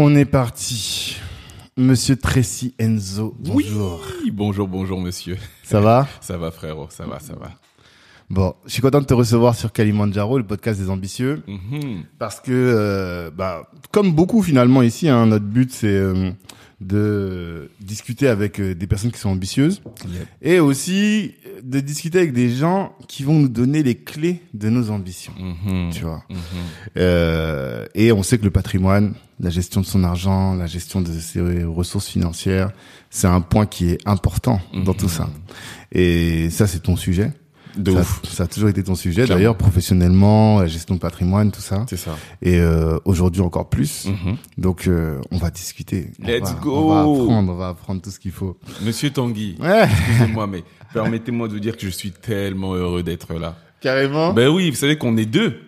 On 0.00 0.14
est 0.14 0.24
parti. 0.26 1.16
Monsieur 1.76 2.14
Tracy 2.14 2.72
Enzo, 2.78 3.34
bonjour. 3.40 4.00
Oui, 4.22 4.30
bonjour, 4.30 4.68
bonjour 4.68 5.00
monsieur. 5.00 5.36
Ça 5.64 5.80
va? 5.80 6.06
Ça 6.20 6.36
va 6.38 6.52
frérot, 6.52 6.86
ça 6.88 7.04
va, 7.04 7.18
ça 7.18 7.34
va. 7.34 7.50
Bon, 8.30 8.54
je 8.64 8.72
suis 8.74 8.80
content 8.80 9.00
de 9.00 9.06
te 9.06 9.14
recevoir 9.14 9.56
sur 9.56 9.72
Kalimandjaro, 9.72 10.38
le 10.38 10.44
podcast 10.46 10.78
des 10.80 10.88
ambitieux, 10.88 11.42
Mhm. 11.48 12.04
parce 12.16 12.38
que, 12.38 12.52
euh, 12.52 13.30
bah, 13.36 13.70
comme 13.90 14.12
beaucoup 14.12 14.40
finalement 14.40 14.82
ici, 14.82 15.08
hein, 15.08 15.26
notre 15.26 15.46
but 15.46 15.72
c'est 15.72 15.88
euh, 15.88 16.30
de 16.80 17.70
discuter 17.80 18.28
avec 18.28 18.60
euh, 18.60 18.74
des 18.74 18.86
personnes 18.86 19.10
qui 19.10 19.18
sont 19.18 19.30
ambitieuses 19.30 19.82
et 20.40 20.60
aussi 20.60 21.34
euh, 21.46 21.60
de 21.62 21.80
discuter 21.80 22.18
avec 22.18 22.32
des 22.32 22.50
gens 22.50 22.94
qui 23.08 23.24
vont 23.24 23.34
nous 23.34 23.48
donner 23.48 23.82
les 23.82 23.96
clés 23.96 24.42
de 24.54 24.68
nos 24.68 24.90
ambitions. 24.90 25.32
Mhm. 25.38 25.90
Tu 25.92 26.04
vois. 26.04 26.22
Mhm. 26.30 26.36
Euh, 26.98 27.86
et 27.94 28.12
on 28.12 28.22
sait 28.22 28.38
que 28.38 28.44
le 28.44 28.52
patrimoine, 28.52 29.14
la 29.40 29.50
gestion 29.50 29.80
de 29.80 29.86
son 29.86 30.04
argent, 30.04 30.54
la 30.54 30.66
gestion 30.66 31.00
de 31.00 31.12
ses 31.12 31.64
ressources 31.64 32.06
financières, 32.08 32.70
c'est 33.10 33.26
un 33.26 33.40
point 33.40 33.66
qui 33.66 33.90
est 33.90 33.98
important 34.06 34.60
dans 34.84 34.94
tout 34.94 35.08
ça. 35.08 35.28
Et 35.90 36.50
ça, 36.50 36.66
c'est 36.66 36.80
ton 36.80 36.96
sujet. 36.96 37.32
De 37.78 37.92
ça, 37.92 38.00
ouf. 38.00 38.20
ça 38.28 38.42
a 38.42 38.46
toujours 38.46 38.68
été 38.68 38.82
ton 38.82 38.94
sujet. 38.94 39.26
D'ailleurs, 39.26 39.56
professionnellement, 39.56 40.60
la 40.60 40.66
gestion 40.66 40.94
de 40.96 41.00
patrimoine, 41.00 41.50
tout 41.52 41.60
ça. 41.60 41.86
C'est 41.88 41.96
ça. 41.96 42.16
Et 42.42 42.58
euh, 42.58 42.98
aujourd'hui 43.04 43.40
encore 43.40 43.68
plus. 43.70 44.06
Mhm. 44.06 44.36
Donc, 44.58 44.86
euh, 44.86 45.20
on 45.30 45.38
va 45.38 45.50
discuter. 45.50 46.10
On 46.22 46.26
Let's 46.26 46.42
va- 46.42 46.58
go. 46.60 46.74
On 46.76 46.88
va 46.94 47.00
apprendre, 47.00 47.52
on 47.52 47.56
va 47.56 47.68
apprendre 47.68 48.02
tout 48.02 48.10
ce 48.10 48.18
qu'il 48.18 48.32
faut. 48.32 48.56
Monsieur 48.84 49.10
Tanguy, 49.10 49.56
Ouais, 49.60 49.84
excusez-moi, 49.84 50.46
mais 50.46 50.64
permettez-moi 50.92 51.48
de 51.48 51.52
vous 51.54 51.60
dire 51.60 51.76
que 51.76 51.82
je 51.86 51.90
suis 51.90 52.10
tellement 52.10 52.74
heureux 52.74 53.02
d'être 53.02 53.34
là. 53.34 53.56
carrément. 53.80 54.32
Ben 54.32 54.48
oui, 54.48 54.70
vous 54.70 54.76
savez 54.76 54.98
qu'on 54.98 55.16
est 55.16 55.26
deux. 55.26 55.60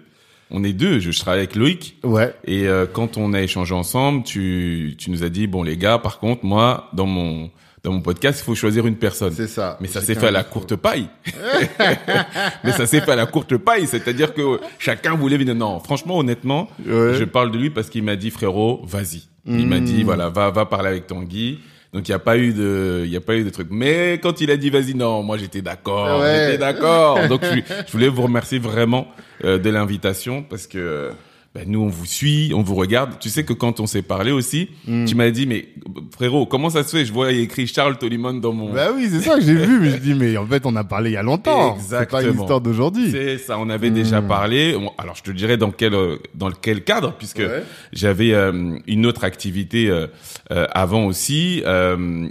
On 0.50 0.64
est 0.64 0.72
deux. 0.72 0.98
Je, 0.98 1.12
je 1.12 1.20
travaille 1.20 1.40
avec 1.40 1.54
Loïc. 1.54 1.96
Ouais. 2.02 2.34
Et 2.44 2.66
euh, 2.66 2.84
quand 2.92 3.16
on 3.16 3.32
a 3.34 3.40
échangé 3.40 3.72
ensemble, 3.72 4.24
tu, 4.24 4.96
tu 4.98 5.12
nous 5.12 5.22
as 5.22 5.28
dit, 5.28 5.46
bon 5.46 5.62
les 5.62 5.76
gars, 5.76 5.98
par 5.98 6.18
contre, 6.18 6.44
moi, 6.44 6.90
dans 6.92 7.06
mon, 7.06 7.50
dans 7.82 7.92
mon 7.92 8.00
podcast, 8.02 8.40
il 8.40 8.44
faut 8.44 8.54
choisir 8.54 8.86
une 8.86 8.96
personne. 8.96 9.32
C'est 9.32 9.46
ça. 9.46 9.78
Mais 9.80 9.88
ça 9.88 10.00
s'est 10.02 10.14
fait 10.14 10.26
à 10.26 10.30
la 10.30 10.44
courte 10.44 10.76
paille. 10.76 11.08
Mais 12.64 12.72
ça 12.72 12.86
s'est 12.86 13.00
fait 13.00 13.12
à 13.12 13.16
la 13.16 13.26
courte 13.26 13.56
paille, 13.56 13.86
c'est-à-dire 13.86 14.34
que 14.34 14.60
chacun 14.78 15.14
voulait 15.14 15.36
venir. 15.38 15.54
Non, 15.54 15.80
franchement, 15.80 16.18
honnêtement, 16.18 16.68
Ouais. 16.86 17.14
je 17.14 17.24
parle 17.24 17.50
de 17.50 17.58
lui 17.58 17.70
parce 17.70 17.88
qu'il 17.88 18.02
m'a 18.02 18.16
dit 18.16 18.30
frérot, 18.30 18.82
vas-y. 18.84 19.22
Il 19.46 19.66
m'a 19.66 19.80
dit 19.80 20.02
voilà, 20.02 20.28
va 20.28 20.50
va 20.50 20.66
parler 20.66 20.88
avec 20.88 21.06
Tanguy. 21.06 21.60
Donc 21.92 22.06
il 22.06 22.12
y 22.12 22.14
a 22.14 22.18
pas 22.20 22.36
eu 22.38 22.52
de 22.52 23.02
il 23.04 23.10
y 23.10 23.16
a 23.16 23.20
pas 23.20 23.34
eu 23.34 23.42
de 23.42 23.50
truc. 23.50 23.68
Mais 23.70 24.20
quand 24.22 24.40
il 24.40 24.50
a 24.50 24.56
dit 24.56 24.70
vas-y 24.70 24.94
non, 24.94 25.22
moi 25.22 25.38
j'étais 25.38 25.62
d'accord, 25.62 26.20
Ouais. 26.20 26.46
j'étais 26.46 26.58
d'accord. 26.58 27.26
Donc 27.28 27.40
je, 27.42 27.60
je 27.86 27.92
voulais 27.92 28.08
vous 28.08 28.22
remercier 28.22 28.58
vraiment 28.60 29.08
euh, 29.44 29.58
de 29.58 29.70
l'invitation 29.70 30.42
parce 30.48 30.66
que 30.68 31.10
ben, 31.54 31.64
nous 31.66 31.80
on 31.80 31.88
vous 31.88 32.06
suit, 32.06 32.52
on 32.54 32.62
vous 32.62 32.76
regarde. 32.76 33.18
Tu 33.18 33.28
sais 33.28 33.42
que 33.44 33.52
quand 33.52 33.80
on 33.80 33.86
s'est 33.86 34.02
parlé 34.02 34.30
aussi, 34.30 34.68
Mm. 34.86 35.04
tu 35.06 35.14
m'as 35.16 35.30
dit 35.30 35.46
mais 35.46 35.68
frérot, 36.14 36.46
comment 36.46 36.70
ça 36.70 36.84
se 36.84 36.96
fait? 36.96 37.04
Je 37.04 37.12
vois 37.12 37.32
il 37.32 37.38
y 37.38 37.40
a 37.40 37.42
écrit 37.42 37.66
Charles 37.66 37.98
Tolimon 37.98 38.34
dans 38.34 38.52
mon 38.52 38.72
Bah 38.72 38.90
oui, 38.94 39.08
c'est 39.10 39.20
ça 39.20 39.34
que 39.36 39.40
j'ai 39.42 39.54
vu, 39.54 39.80
mais 39.80 39.90
je 39.90 39.96
dis, 39.96 40.14
mais 40.14 40.36
en 40.36 40.46
fait, 40.46 40.64
on 40.64 40.76
a 40.76 40.84
parlé 40.84 41.10
il 41.10 41.14
y 41.14 41.16
a 41.16 41.22
longtemps. 41.22 41.76
C'est 41.80 41.88
pas 41.90 41.96
une 41.96 42.02
Exactement. 42.28 42.42
histoire 42.42 42.60
d'aujourd'hui. 42.60 43.10
C'est 43.10 43.38
ça, 43.38 43.58
on 43.58 43.68
avait 43.68 43.90
déjà 43.90 44.22
parlé. 44.22 44.76
On- 44.76 44.92
Alors 44.96 45.16
je 45.16 45.22
te 45.22 45.30
dirais 45.32 45.56
dans 45.56 45.70
quel 45.72 45.94
euh, 45.94 46.16
dans 46.34 46.50
quel 46.52 46.84
cadre 46.84 47.14
puisque 47.18 47.38
Ouais. 47.38 47.64
j'avais 47.92 48.32
euh, 48.32 48.78
une 48.86 49.04
autre 49.06 49.24
activité 49.24 49.88
euh, 49.90 50.06
euh, 50.52 50.66
avant 50.72 51.04
aussi 51.06 51.62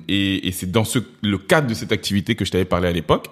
et, 0.07 0.47
et 0.47 0.51
c'est 0.51 0.71
dans 0.71 0.83
ce 0.85 0.99
le 1.21 1.37
cadre 1.37 1.67
de 1.67 1.73
cette 1.73 1.91
activité 1.91 2.35
que 2.35 2.45
je 2.45 2.51
t'avais 2.51 2.65
parlé 2.65 2.87
à 2.87 2.91
l'époque. 2.91 3.27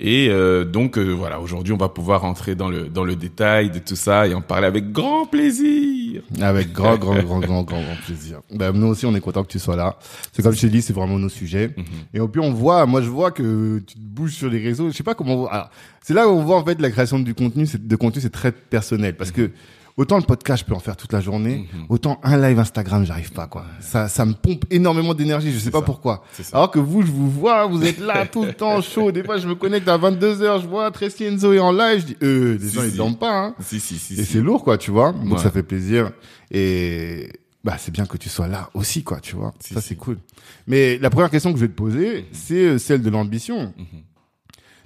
Et 0.00 0.28
euh, 0.30 0.64
donc 0.64 0.98
euh, 0.98 1.10
voilà, 1.10 1.40
aujourd'hui 1.40 1.72
on 1.72 1.76
va 1.76 1.88
pouvoir 1.88 2.24
entrer 2.24 2.54
dans 2.54 2.68
le 2.68 2.88
dans 2.88 3.04
le 3.04 3.16
détail 3.16 3.70
de 3.70 3.78
tout 3.78 3.96
ça 3.96 4.26
et 4.26 4.34
en 4.34 4.40
parler 4.40 4.66
avec 4.66 4.92
grand 4.92 5.25
plaisir. 5.26 6.22
Avec 6.40 6.72
grand, 6.72 6.96
grand, 6.96 7.14
grand, 7.22 7.40
grand, 7.40 7.62
grand, 7.62 7.82
grand 7.82 7.96
plaisir. 8.04 8.40
Bah, 8.52 8.72
nous 8.72 8.86
aussi, 8.86 9.06
on 9.06 9.14
est 9.14 9.20
content 9.20 9.42
que 9.42 9.50
tu 9.50 9.58
sois 9.58 9.76
là. 9.76 9.98
C'est 10.32 10.42
comme 10.42 10.52
je 10.52 10.60
t'ai 10.60 10.68
dit, 10.68 10.82
c'est 10.82 10.92
vraiment 10.92 11.18
nos 11.18 11.28
sujets. 11.28 11.74
Et 12.14 12.20
puis, 12.20 12.40
on 12.40 12.52
voit, 12.52 12.86
moi, 12.86 13.02
je 13.02 13.08
vois 13.08 13.30
que 13.30 13.82
tu 13.86 13.94
te 13.94 14.00
bouges 14.00 14.34
sur 14.34 14.48
les 14.48 14.62
réseaux. 14.62 14.90
Je 14.90 14.96
sais 14.96 15.04
pas 15.04 15.14
comment, 15.14 15.46
alors, 15.48 15.70
c'est 16.02 16.14
là 16.14 16.28
où 16.28 16.32
on 16.32 16.44
voit, 16.44 16.56
en 16.56 16.64
fait, 16.64 16.80
la 16.80 16.90
création 16.90 17.18
du 17.18 17.34
contenu, 17.34 17.66
de 17.78 17.96
contenu, 17.96 18.20
c'est 18.22 18.30
très 18.30 18.52
personnel. 18.52 19.16
Parce 19.16 19.30
que, 19.30 19.50
autant 19.96 20.16
le 20.18 20.22
podcast, 20.24 20.62
je 20.62 20.68
peux 20.68 20.74
en 20.74 20.78
faire 20.80 20.96
toute 20.96 21.12
la 21.12 21.20
journée, 21.20 21.68
autant 21.88 22.20
un 22.22 22.36
live 22.36 22.58
Instagram, 22.58 23.04
j'arrive 23.06 23.32
pas, 23.32 23.46
quoi. 23.46 23.64
Ça, 23.80 24.08
ça 24.08 24.24
me 24.24 24.34
pompe 24.34 24.64
énormément 24.70 25.14
d'énergie. 25.14 25.52
Je 25.52 25.58
sais 25.58 25.70
pas 25.70 25.78
ça. 25.80 25.84
pourquoi. 25.84 26.22
C'est 26.32 26.42
ça. 26.42 26.56
Alors 26.56 26.70
que 26.70 26.78
vous, 26.78 27.02
je 27.02 27.10
vous 27.10 27.30
vois, 27.30 27.66
vous 27.66 27.82
êtes 27.84 27.98
là 27.98 28.26
tout 28.26 28.44
le 28.44 28.52
temps 28.52 28.80
chaud. 28.82 29.10
Des 29.12 29.24
fois, 29.24 29.38
je 29.38 29.48
me 29.48 29.54
connecte 29.54 29.88
à 29.88 29.96
22 29.96 30.36
h 30.36 30.60
je 30.62 30.66
vois 30.66 30.90
Tracy 30.90 31.24
Enzo 31.24 31.52
est 31.52 31.58
en 31.58 31.72
live, 31.72 32.00
je 32.00 32.06
dis, 32.06 32.16
euh, 32.22 32.58
les 32.60 32.68
Si, 32.68 32.74
gens, 32.74 32.82
ils 32.84 32.96
dorment 32.96 33.16
pas, 33.16 33.32
hein. 33.46 33.54
Si 33.60 33.80
si 33.80 33.98
si. 33.98 34.14
Et 34.14 34.24
si. 34.24 34.32
c'est 34.32 34.40
lourd, 34.40 34.62
quoi, 34.64 34.76
tu 34.78 34.90
vois. 34.90 35.12
Donc 35.12 35.32
Ouais. 35.32 35.38
ça 35.38 35.50
fait 35.50 35.62
plaisir. 35.62 36.10
Et 36.50 37.28
bah 37.64 37.76
c'est 37.78 37.90
bien 37.90 38.06
que 38.06 38.16
tu 38.16 38.28
sois 38.28 38.46
là 38.46 38.70
aussi, 38.74 39.02
quoi, 39.02 39.18
tu 39.20 39.34
vois. 39.34 39.52
Ça 39.60 39.80
c'est 39.80 39.96
cool. 39.96 40.18
Mais 40.68 40.98
la 40.98 41.10
première 41.10 41.30
question 41.30 41.52
que 41.52 41.58
je 41.58 41.64
vais 41.64 41.70
te 41.70 41.76
poser, 41.76 42.26
c'est 42.32 42.54
euh, 42.54 42.78
celle 42.78 43.02
de 43.02 43.10
l'ambition. 43.10 43.72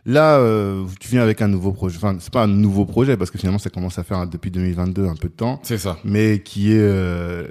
Là, 0.06 0.38
euh, 0.38 0.84
tu 0.98 1.08
viens 1.08 1.22
avec 1.22 1.42
un 1.42 1.48
nouveau 1.48 1.72
projet. 1.72 1.96
Enfin, 1.96 2.16
c'est 2.20 2.32
pas 2.32 2.44
un 2.44 2.48
nouveau 2.48 2.84
projet 2.86 3.16
parce 3.16 3.30
que 3.30 3.38
finalement 3.38 3.58
ça 3.58 3.70
commence 3.70 3.98
à 3.98 4.02
faire 4.04 4.18
hein, 4.18 4.26
depuis 4.26 4.50
2022 4.50 5.06
un 5.06 5.14
peu 5.14 5.28
de 5.28 5.34
temps, 5.34 5.60
C'est 5.62 5.78
ça. 5.78 5.98
mais 6.04 6.40
qui 6.42 6.72
est 6.72 6.78
euh, 6.78 7.46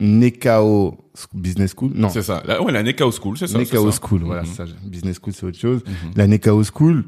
Nekao 0.00 0.96
Business 1.34 1.74
School? 1.76 1.92
Non, 1.94 2.08
C'est 2.08 2.22
ça. 2.22 2.42
La, 2.46 2.62
ouais, 2.62 2.72
la 2.72 2.82
Nekao 2.82 3.10
School, 3.12 3.36
c'est 3.36 3.46
ça. 3.46 3.58
Nekao 3.58 3.90
ça. 3.90 3.98
School. 4.02 4.22
Voilà, 4.24 4.42
Mhm. 4.42 4.48
ça. 4.48 4.64
Business 4.84 5.16
School, 5.20 5.32
c'est 5.34 5.46
autre 5.46 5.58
chose. 5.58 5.82
La 6.16 6.26
Nekao 6.26 6.62
School. 6.64 7.04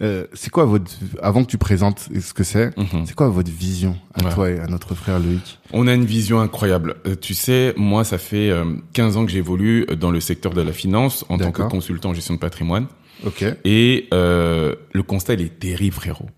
Euh, 0.00 0.26
c'est 0.32 0.48
quoi 0.50 0.64
votre 0.64 0.90
avant 1.22 1.44
que 1.44 1.50
tu 1.50 1.58
présentes 1.58 2.08
ce 2.18 2.32
que 2.32 2.42
c'est 2.44 2.76
Mhm. 2.78 3.04
c'est 3.04 3.14
quoi 3.14 3.28
votre 3.28 3.50
vision 3.52 3.94
à 4.14 4.24
Ouais. 4.24 4.32
toi 4.34 4.50
et 4.50 4.58
à 4.58 4.66
notre 4.66 4.94
frère 4.94 5.20
Loïc? 5.20 5.58
On 5.74 5.86
a 5.86 5.92
une 5.92 6.06
vision 6.06 6.40
incroyable. 6.40 6.96
Euh, 7.06 7.14
tu 7.14 7.34
sais, 7.34 7.74
moi, 7.76 8.02
ça 8.02 8.16
fait 8.16 8.48
euh, 8.48 8.64
15 8.94 9.18
ans 9.18 9.26
que 9.26 9.30
j'évolue 9.30 9.84
dans 10.00 10.10
le 10.10 10.18
secteur 10.20 10.54
de 10.54 10.62
la 10.62 10.72
finance 10.72 11.26
en 11.28 11.36
tant 11.36 11.52
que 11.52 11.62
consultant 11.64 12.08
en 12.10 12.14
gestion 12.14 12.34
de 12.34 12.38
patrimoine. 12.40 12.86
Ok. 13.24 13.44
Et 13.64 14.08
euh, 14.14 14.74
le 14.92 15.02
constat, 15.02 15.34
il 15.34 15.42
est 15.42 15.58
terrible, 15.58 15.94
frérot. 15.94 16.28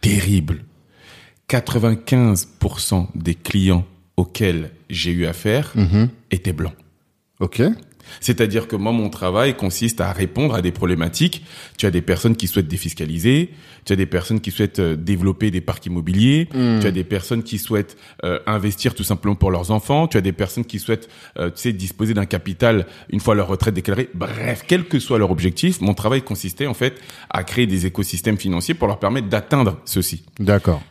Terrible. 0.00 0.64
95% 1.48 3.08
des 3.14 3.34
clients 3.34 3.86
auxquels 4.16 4.70
j'ai 4.90 5.10
eu 5.12 5.26
affaire 5.26 5.72
Mhm. 5.74 6.08
étaient 6.30 6.52
blancs. 6.52 6.74
Ok. 7.40 7.62
C'est-à-dire 8.20 8.68
que 8.68 8.76
moi, 8.76 8.92
mon 8.92 9.10
travail 9.10 9.56
consiste 9.56 10.00
à 10.00 10.12
répondre 10.12 10.54
à 10.54 10.62
des 10.62 10.72
problématiques. 10.72 11.44
Tu 11.76 11.86
as 11.86 11.90
des 11.90 12.02
personnes 12.02 12.36
qui 12.36 12.46
souhaitent 12.46 12.68
défiscaliser, 12.68 13.50
tu 13.84 13.92
as 13.92 13.96
des 13.96 14.06
personnes 14.06 14.40
qui 14.40 14.50
souhaitent 14.50 14.78
euh, 14.80 14.96
développer 14.96 15.50
des 15.50 15.60
parcs 15.60 15.84
immobiliers, 15.86 16.48
Mm. 16.54 16.80
tu 16.80 16.86
as 16.86 16.90
des 16.90 17.04
personnes 17.04 17.42
qui 17.42 17.58
souhaitent 17.58 17.96
euh, 18.24 18.38
investir 18.46 18.94
tout 18.94 19.04
simplement 19.04 19.34
pour 19.34 19.50
leurs 19.50 19.70
enfants, 19.70 20.08
tu 20.08 20.16
as 20.16 20.20
des 20.20 20.32
personnes 20.32 20.64
qui 20.64 20.78
souhaitent, 20.78 21.08
euh, 21.38 21.46
tu 21.50 21.56
sais, 21.62 21.72
disposer 21.72 22.14
d'un 22.14 22.26
capital 22.26 22.86
une 23.10 23.20
fois 23.20 23.34
leur 23.34 23.48
retraite 23.48 23.74
déclarée. 23.74 24.08
Bref, 24.14 24.64
quel 24.66 24.84
que 24.84 24.98
soit 24.98 25.18
leur 25.18 25.30
objectif, 25.30 25.80
mon 25.80 25.94
travail 25.94 26.22
consistait 26.22 26.66
en 26.66 26.74
fait 26.74 27.00
à 27.30 27.44
créer 27.44 27.66
des 27.66 27.86
écosystèmes 27.86 28.38
financiers 28.38 28.74
pour 28.74 28.88
leur 28.88 28.98
permettre 28.98 29.28
d'atteindre 29.28 29.78
ceci. 29.84 30.24
D'accord. 30.38 30.82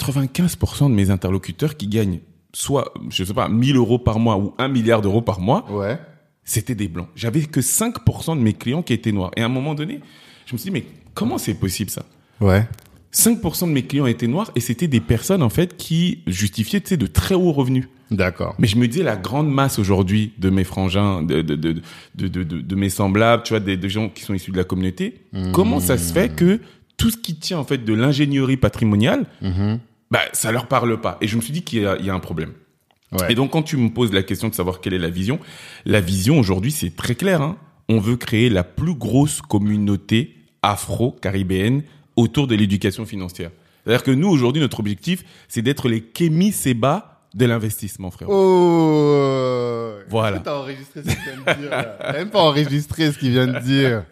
95% 0.00 0.88
de 0.90 0.94
mes 0.94 1.10
interlocuteurs 1.10 1.76
qui 1.76 1.86
gagnent 1.86 2.20
soit, 2.52 2.92
je 3.10 3.22
sais 3.24 3.34
pas, 3.34 3.48
1000 3.48 3.76
euros 3.76 3.98
par 3.98 4.18
mois 4.18 4.36
ou 4.36 4.54
1 4.58 4.68
milliard 4.68 5.02
d'euros 5.02 5.22
par 5.22 5.40
mois, 5.40 5.64
Ouais. 5.70 5.98
C'était 6.46 6.74
des 6.74 6.88
blancs. 6.88 7.08
J'avais 7.14 7.42
que 7.42 7.60
5% 7.60 8.38
de 8.38 8.42
mes 8.42 8.54
clients 8.54 8.82
qui 8.82 8.94
étaient 8.94 9.12
noirs. 9.12 9.32
Et 9.36 9.42
à 9.42 9.44
un 9.44 9.50
moment 9.50 9.74
donné, 9.74 10.00
je 10.46 10.54
me 10.54 10.58
suis 10.58 10.70
dit, 10.70 10.74
mais 10.74 10.86
comment 11.12 11.36
c'est 11.36 11.54
possible 11.54 11.90
ça? 11.90 12.06
Ouais. 12.40 12.66
5% 13.12 13.66
de 13.68 13.72
mes 13.72 13.82
clients 13.82 14.06
étaient 14.06 14.26
noirs 14.26 14.50
et 14.54 14.60
c'était 14.60 14.88
des 14.88 15.00
personnes 15.00 15.42
en 15.42 15.48
fait 15.48 15.76
qui 15.76 16.22
justifiaient 16.26 16.80
tu 16.80 16.88
sais, 16.90 16.96
de 16.96 17.06
très 17.06 17.34
hauts 17.34 17.52
revenus. 17.52 17.88
D'accord. 18.10 18.54
Mais 18.58 18.68
je 18.68 18.76
me 18.76 18.86
disais 18.86 19.02
la 19.02 19.16
grande 19.16 19.50
masse 19.50 19.78
aujourd'hui 19.78 20.32
de 20.38 20.48
mes 20.50 20.64
frangins, 20.64 21.22
de 21.22 21.42
de 21.42 21.56
de 21.56 21.82
de 22.14 22.42
de, 22.44 22.74
mes 22.76 22.88
semblables, 22.90 23.42
tu 23.42 23.52
vois, 23.54 23.60
des, 23.60 23.76
des 23.76 23.88
gens 23.88 24.08
qui 24.10 24.22
sont 24.22 24.34
issus 24.34 24.52
de 24.52 24.56
la 24.56 24.64
communauté. 24.64 25.22
Comment 25.52 25.80
ça 25.80 25.98
se 25.98 26.12
fait 26.12 26.28
que 26.28 26.60
tout 26.96 27.10
ce 27.10 27.16
qui 27.16 27.34
tient 27.36 27.58
en 27.58 27.64
fait 27.64 27.78
de 27.84 27.92
l'ingénierie 27.94 28.56
patrimoniale, 28.58 29.26
Mhm. 29.42 29.80
bah 30.10 30.20
ça 30.34 30.52
leur 30.52 30.66
parle 30.68 31.00
pas? 31.00 31.16
Et 31.20 31.26
je 31.26 31.36
me 31.36 31.40
suis 31.42 31.52
dit 31.52 31.62
qu'il 31.62 31.78
y 31.80 31.82
y 31.82 32.10
a 32.10 32.14
un 32.14 32.20
problème. 32.20 32.52
Ouais. 33.12 33.32
Et 33.32 33.34
donc, 33.34 33.52
quand 33.52 33.62
tu 33.62 33.76
me 33.76 33.90
poses 33.90 34.12
la 34.12 34.22
question 34.22 34.48
de 34.48 34.54
savoir 34.54 34.80
quelle 34.80 34.94
est 34.94 34.98
la 34.98 35.10
vision, 35.10 35.38
la 35.84 36.00
vision 36.00 36.38
aujourd'hui, 36.38 36.72
c'est 36.72 36.94
très 36.94 37.14
clair. 37.14 37.40
Hein. 37.40 37.56
On 37.88 38.00
veut 38.00 38.16
créer 38.16 38.48
la 38.48 38.64
plus 38.64 38.94
grosse 38.94 39.40
communauté 39.40 40.34
afro-caribéenne 40.62 41.82
autour 42.16 42.46
de 42.46 42.54
l'éducation 42.54 43.06
financière. 43.06 43.50
C'est-à-dire 43.84 44.02
que 44.02 44.10
nous, 44.10 44.28
aujourd'hui, 44.28 44.60
notre 44.60 44.80
objectif, 44.80 45.24
c'est 45.46 45.62
d'être 45.62 45.88
les 45.88 46.00
Kémy 46.00 46.50
Seba 46.50 47.22
de 47.34 47.46
l'investissement, 47.46 48.10
frérot. 48.10 48.32
Oh 48.34 49.92
Voilà. 50.08 50.40
T'as 50.40 50.56
enregistré 50.58 51.02
ce 51.02 51.08
qu'il 51.08 51.16
vient 51.16 51.54
de 51.54 51.60
dire. 51.60 51.70
T'as 51.70 52.12
même 52.12 52.30
pas 52.30 52.40
enregistré 52.40 53.12
ce 53.12 53.18
qu'il 53.18 53.30
vient 53.30 53.46
de 53.46 53.58
dire. 53.60 54.04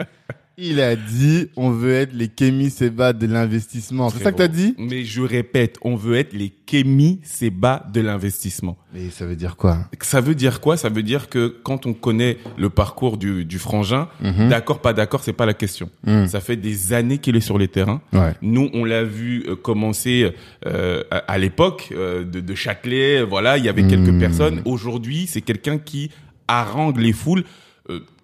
Il 0.57 0.81
a 0.81 0.95
dit, 0.95 1.49
on 1.57 1.71
veut 1.71 1.95
être 1.95 2.13
les 2.13 2.29
Kémy 2.29 2.71
Seba 2.71 3.13
de 3.13 3.27
l'investissement. 3.27 4.09
C'est 4.11 4.23
ça 4.23 4.31
que 4.31 4.39
t'as 4.39 4.47
dit? 4.47 4.77
Mais 4.79 5.03
je 5.05 5.21
répète, 5.21 5.79
on 5.83 5.97
veut 5.97 6.15
être 6.15 6.33
les 6.33 6.51
Kémy 6.65 7.19
Seba 7.25 7.85
de 7.93 8.01
l'investissement. 8.01 8.79
Mais 8.95 9.11
ça 9.11 9.27
veut 9.27 9.35
dire 9.35 9.57
quoi? 9.57 9.79
Ça 10.01 10.21
veut 10.21 10.37
dire 10.37 10.61
quoi? 10.61 10.77
Ça 10.77 10.91
veut 10.91 11.03
dire 11.03 11.29
que 11.29 11.49
quand 11.65 11.87
on 11.87 11.93
connaît 11.93 12.37
le 12.57 12.71
parcours 12.71 13.17
du, 13.19 13.45
du 13.45 13.59
frangin, 13.59 14.07
d'accord, 14.49 14.79
pas 14.81 14.93
d'accord, 14.93 15.25
c'est 15.25 15.33
pas 15.33 15.45
la 15.47 15.55
question. 15.55 15.91
Mhm. 16.07 16.29
Ça 16.29 16.39
fait 16.41 16.57
des 16.57 16.93
années 16.93 17.19
qu'il 17.19 17.35
est 17.35 17.41
sur 17.41 17.59
les 17.59 17.67
terrains. 17.69 18.01
Ouais. 18.13 18.35
Nous, 18.41 18.71
on 18.75 18.85
l'a 18.85 19.03
vu 19.03 19.45
euh, 19.49 19.57
commencer 19.57 20.33
euh, 20.67 21.03
à, 21.11 21.17
à 21.17 21.37
l'époque 21.39 21.89
euh, 21.93 22.23
de, 22.23 22.39
de 22.39 22.55
Châtelet. 22.55 23.23
Voilà, 23.25 23.59
il 23.59 23.65
y 23.65 23.69
avait 23.69 23.87
quelques 23.89 24.09
Mhm. 24.09 24.21
personnes. 24.21 24.63
Aujourd'hui, 24.67 25.27
c'est 25.27 25.41
quelqu'un 25.41 25.79
qui 25.79 26.13
harangue 26.47 26.99
les 26.99 27.13
foules 27.13 27.43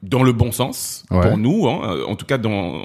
dans 0.03 0.23
le 0.23 0.33
bon 0.33 0.51
sens 0.53 1.05
Ouais. 1.11 1.21
pour 1.29 1.37
nous, 1.39 1.69
hein, 1.69 1.99
en 2.07 2.17
tout 2.17 2.27
cas 2.27 2.39
dans 2.39 2.83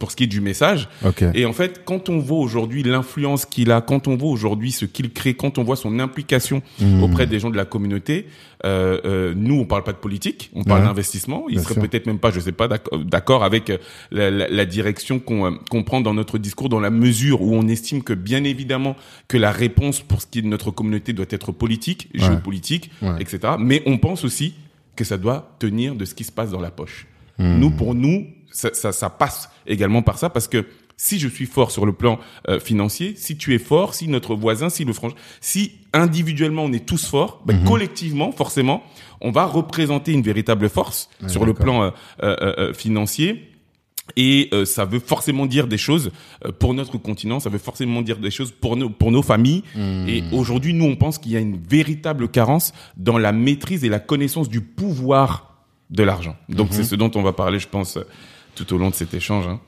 pour 0.00 0.10
ce 0.10 0.16
qui 0.16 0.24
est 0.24 0.26
du 0.28 0.40
message. 0.40 0.88
Ok. 1.06 1.24
Et 1.34 1.46
en 1.46 1.52
fait, 1.52 1.82
quand 1.84 2.08
on 2.08 2.18
voit 2.18 2.38
aujourd'hui 2.38 2.82
l'influence 2.82 3.46
qu'il 3.46 3.70
a, 3.70 3.80
quand 3.80 4.08
on 4.08 4.16
voit 4.16 4.28
aujourd'hui 4.28 4.72
ce 4.72 4.84
qu'il 4.84 5.10
crée, 5.12 5.34
quand 5.34 5.56
on 5.56 5.62
voit 5.62 5.76
son 5.76 6.00
implication 6.00 6.62
Mhm. 6.80 7.02
auprès 7.04 7.26
des 7.26 7.38
gens 7.38 7.48
de 7.48 7.56
la 7.56 7.64
communauté, 7.64 8.26
euh, 8.66 8.98
euh, 9.04 9.34
nous, 9.36 9.54
on 9.60 9.64
parle 9.64 9.84
pas 9.84 9.92
de 9.92 9.98
politique, 9.98 10.50
on 10.54 10.64
parle 10.64 10.80
Ouais. 10.80 10.86
d'investissement. 10.88 11.44
Il 11.48 11.54
Bien 11.56 11.62
serait 11.64 11.80
peut-être 11.80 12.06
même 12.06 12.18
pas, 12.18 12.30
je 12.32 12.40
sais 12.40 12.52
pas, 12.52 12.66
d'accord- 12.68 12.98
d'accord 12.98 13.44
avec 13.44 13.70
euh, 13.70 13.78
la, 14.10 14.30
la- 14.30 14.48
la 14.48 14.64
direction 14.66 15.20
qu'on 15.20 15.46
euh, 15.46 15.50
qu'on 15.70 15.84
prend 15.84 16.00
dans 16.00 16.12
notre 16.12 16.38
discours, 16.38 16.68
dans 16.68 16.80
la 16.80 16.90
mesure 16.90 17.40
où 17.40 17.54
on 17.54 17.66
estime 17.68 18.02
que, 18.02 18.12
bien 18.12 18.42
évidemment, 18.44 18.96
que 19.28 19.38
la 19.38 19.52
réponse 19.52 20.00
pour 20.00 20.20
ce 20.20 20.26
qui 20.26 20.40
est 20.40 20.42
de 20.42 20.48
notre 20.48 20.72
communauté 20.72 21.12
doit 21.12 21.24
être 21.30 21.52
politique, 21.52 22.08
Ouais. 22.14 22.20
géopolitique, 22.20 22.90
etc. 23.20 23.54
Mais 23.60 23.82
on 23.86 23.96
pense 23.96 24.24
aussi 24.24 24.54
que 24.96 25.04
ça 25.04 25.16
doit 25.18 25.56
tenir 25.58 25.94
de 25.94 26.04
ce 26.04 26.14
qui 26.14 26.24
se 26.24 26.32
passe 26.32 26.50
dans 26.50 26.60
la 26.60 26.70
poche. 26.70 27.06
Hmm. 27.38 27.58
Nous, 27.58 27.70
pour 27.70 27.94
nous, 27.94 28.26
ça, 28.50 28.70
ça, 28.72 28.92
ça 28.92 29.10
passe 29.10 29.50
également 29.66 30.02
par 30.02 30.18
ça 30.18 30.30
parce 30.30 30.46
que 30.48 30.64
si 30.96 31.18
je 31.18 31.26
suis 31.26 31.46
fort 31.46 31.72
sur 31.72 31.86
le 31.86 31.92
plan 31.92 32.20
euh, 32.48 32.60
financier, 32.60 33.14
si 33.16 33.36
tu 33.36 33.52
es 33.54 33.58
fort, 33.58 33.94
si 33.94 34.06
notre 34.06 34.36
voisin, 34.36 34.70
si 34.70 34.84
le 34.84 34.92
franc, 34.92 35.08
si 35.40 35.72
individuellement 35.92 36.62
on 36.64 36.72
est 36.72 36.86
tous 36.86 37.06
forts, 37.06 37.42
Mhm. 37.48 37.64
collectivement, 37.64 38.30
forcément, 38.30 38.84
on 39.20 39.32
va 39.32 39.44
représenter 39.46 40.12
une 40.12 40.22
véritable 40.22 40.68
force 40.68 41.08
Ouais, 41.22 41.28
sur 41.28 41.44
le 41.44 41.54
plan 41.54 41.82
euh, 41.82 41.90
euh, 42.22 42.36
euh, 42.58 42.72
financier. 42.74 43.50
Et 44.16 44.48
euh, 44.52 44.64
ça 44.64 44.84
veut 44.84 45.00
forcément 45.00 45.46
dire 45.46 45.66
des 45.66 45.78
choses 45.78 46.10
euh, 46.44 46.52
pour 46.52 46.74
notre 46.74 46.98
continent, 46.98 47.40
ça 47.40 47.48
veut 47.48 47.58
forcément 47.58 48.02
dire 48.02 48.18
des 48.18 48.30
choses 48.30 48.52
pour 48.52 48.76
nos, 48.76 48.90
pour 48.90 49.10
nos 49.10 49.22
familles. 49.22 49.62
Hmm. 49.74 50.06
Et 50.08 50.22
aujourd'hui, 50.32 50.74
nous, 50.74 50.84
on 50.84 50.96
pense 50.96 51.18
qu'il 51.18 51.32
y 51.32 51.36
a 51.36 51.40
une 51.40 51.56
véritable 51.58 52.28
carence 52.28 52.72
dans 52.96 53.18
la 53.18 53.32
maîtrise 53.32 53.82
et 53.84 53.88
la 53.88 54.00
connaissance 54.00 54.48
du 54.48 54.60
pouvoir 54.60 55.54
de 55.90 56.02
l'argent. 56.02 56.36
Donc, 56.48 56.68
Mhm. 56.70 56.76
c'est 56.76 56.84
ce 56.84 56.94
dont 56.96 57.10
on 57.14 57.22
va 57.22 57.32
parler, 57.32 57.58
je 57.58 57.68
pense, 57.68 57.96
euh, 57.96 58.02
tout 58.54 58.72
au 58.74 58.78
long 58.78 58.90
de 58.90 58.94
cet 58.94 59.14
échange. 59.14 59.46
Hein. 59.46 59.60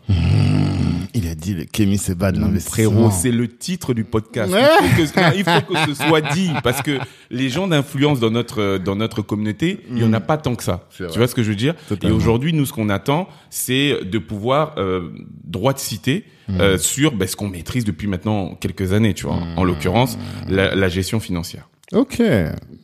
Il 1.17 1.27
a 1.29 1.35
dit 1.35 1.55
les 1.55 1.67
Kémy 1.67 1.99
Seba 1.99 2.31
de 2.31 2.37
Frérot, 2.61 2.95
l'investissement. 2.95 3.11
c'est 3.11 3.31
le 3.33 3.49
titre 3.49 3.95
du 3.95 4.05
podcast. 4.05 4.53
Ouais. 4.53 4.63
Il, 4.83 4.89
faut 4.91 5.13
que, 5.15 5.21
non, 5.21 5.33
il 5.37 5.45
faut 5.45 5.73
que 5.73 5.95
ce 5.95 5.95
soit 6.07 6.21
dit 6.21 6.51
parce 6.63 6.83
que 6.83 6.99
les 7.31 7.49
gens 7.49 7.67
d'influence 7.69 8.21
dans 8.21 8.31
notre 8.31 8.79
dans 8.79 8.97
notre 8.97 9.23
communauté, 9.23 9.81
il 9.91 9.99
y 9.99 10.05
en 10.05 10.13
a 10.13 10.21
pas 10.21 10.37
tant 10.37 10.55
que 10.55 10.63
ça. 10.63 10.87
Mm. 11.01 11.07
Tu 11.11 11.19
vois 11.19 11.27
ce 11.27 11.35
que 11.35 11.43
je 11.43 11.49
veux 11.51 11.57
dire? 11.57 11.75
Totalement. 11.89 12.15
Et 12.15 12.19
aujourd'hui, 12.19 12.53
nous, 12.53 12.67
ce 12.67 12.73
qu'on 12.73 12.89
attend, 12.91 13.29
c'est 13.51 14.05
de 14.05 14.19
pouvoir 14.19 14.75
euh, 14.79 15.11
droit 15.45 15.73
de 15.73 15.79
citer 15.79 16.25
Mm. 16.49 16.61
euh, 16.61 16.79
sur 16.79 17.11
ben, 17.17 17.27
ce 17.27 17.35
qu'on 17.35 17.49
maîtrise 17.49 17.85
depuis 17.85 18.07
maintenant 18.07 18.55
quelques 18.55 18.93
années. 18.93 19.15
Tu 19.15 19.27
vois, 19.27 19.35
Mm. 19.35 19.59
en 19.59 19.65
l'occurrence, 19.65 20.17
la, 20.49 20.77
la 20.77 20.89
gestion 20.89 21.19
financière. 21.19 21.69
Ok, 21.93 22.23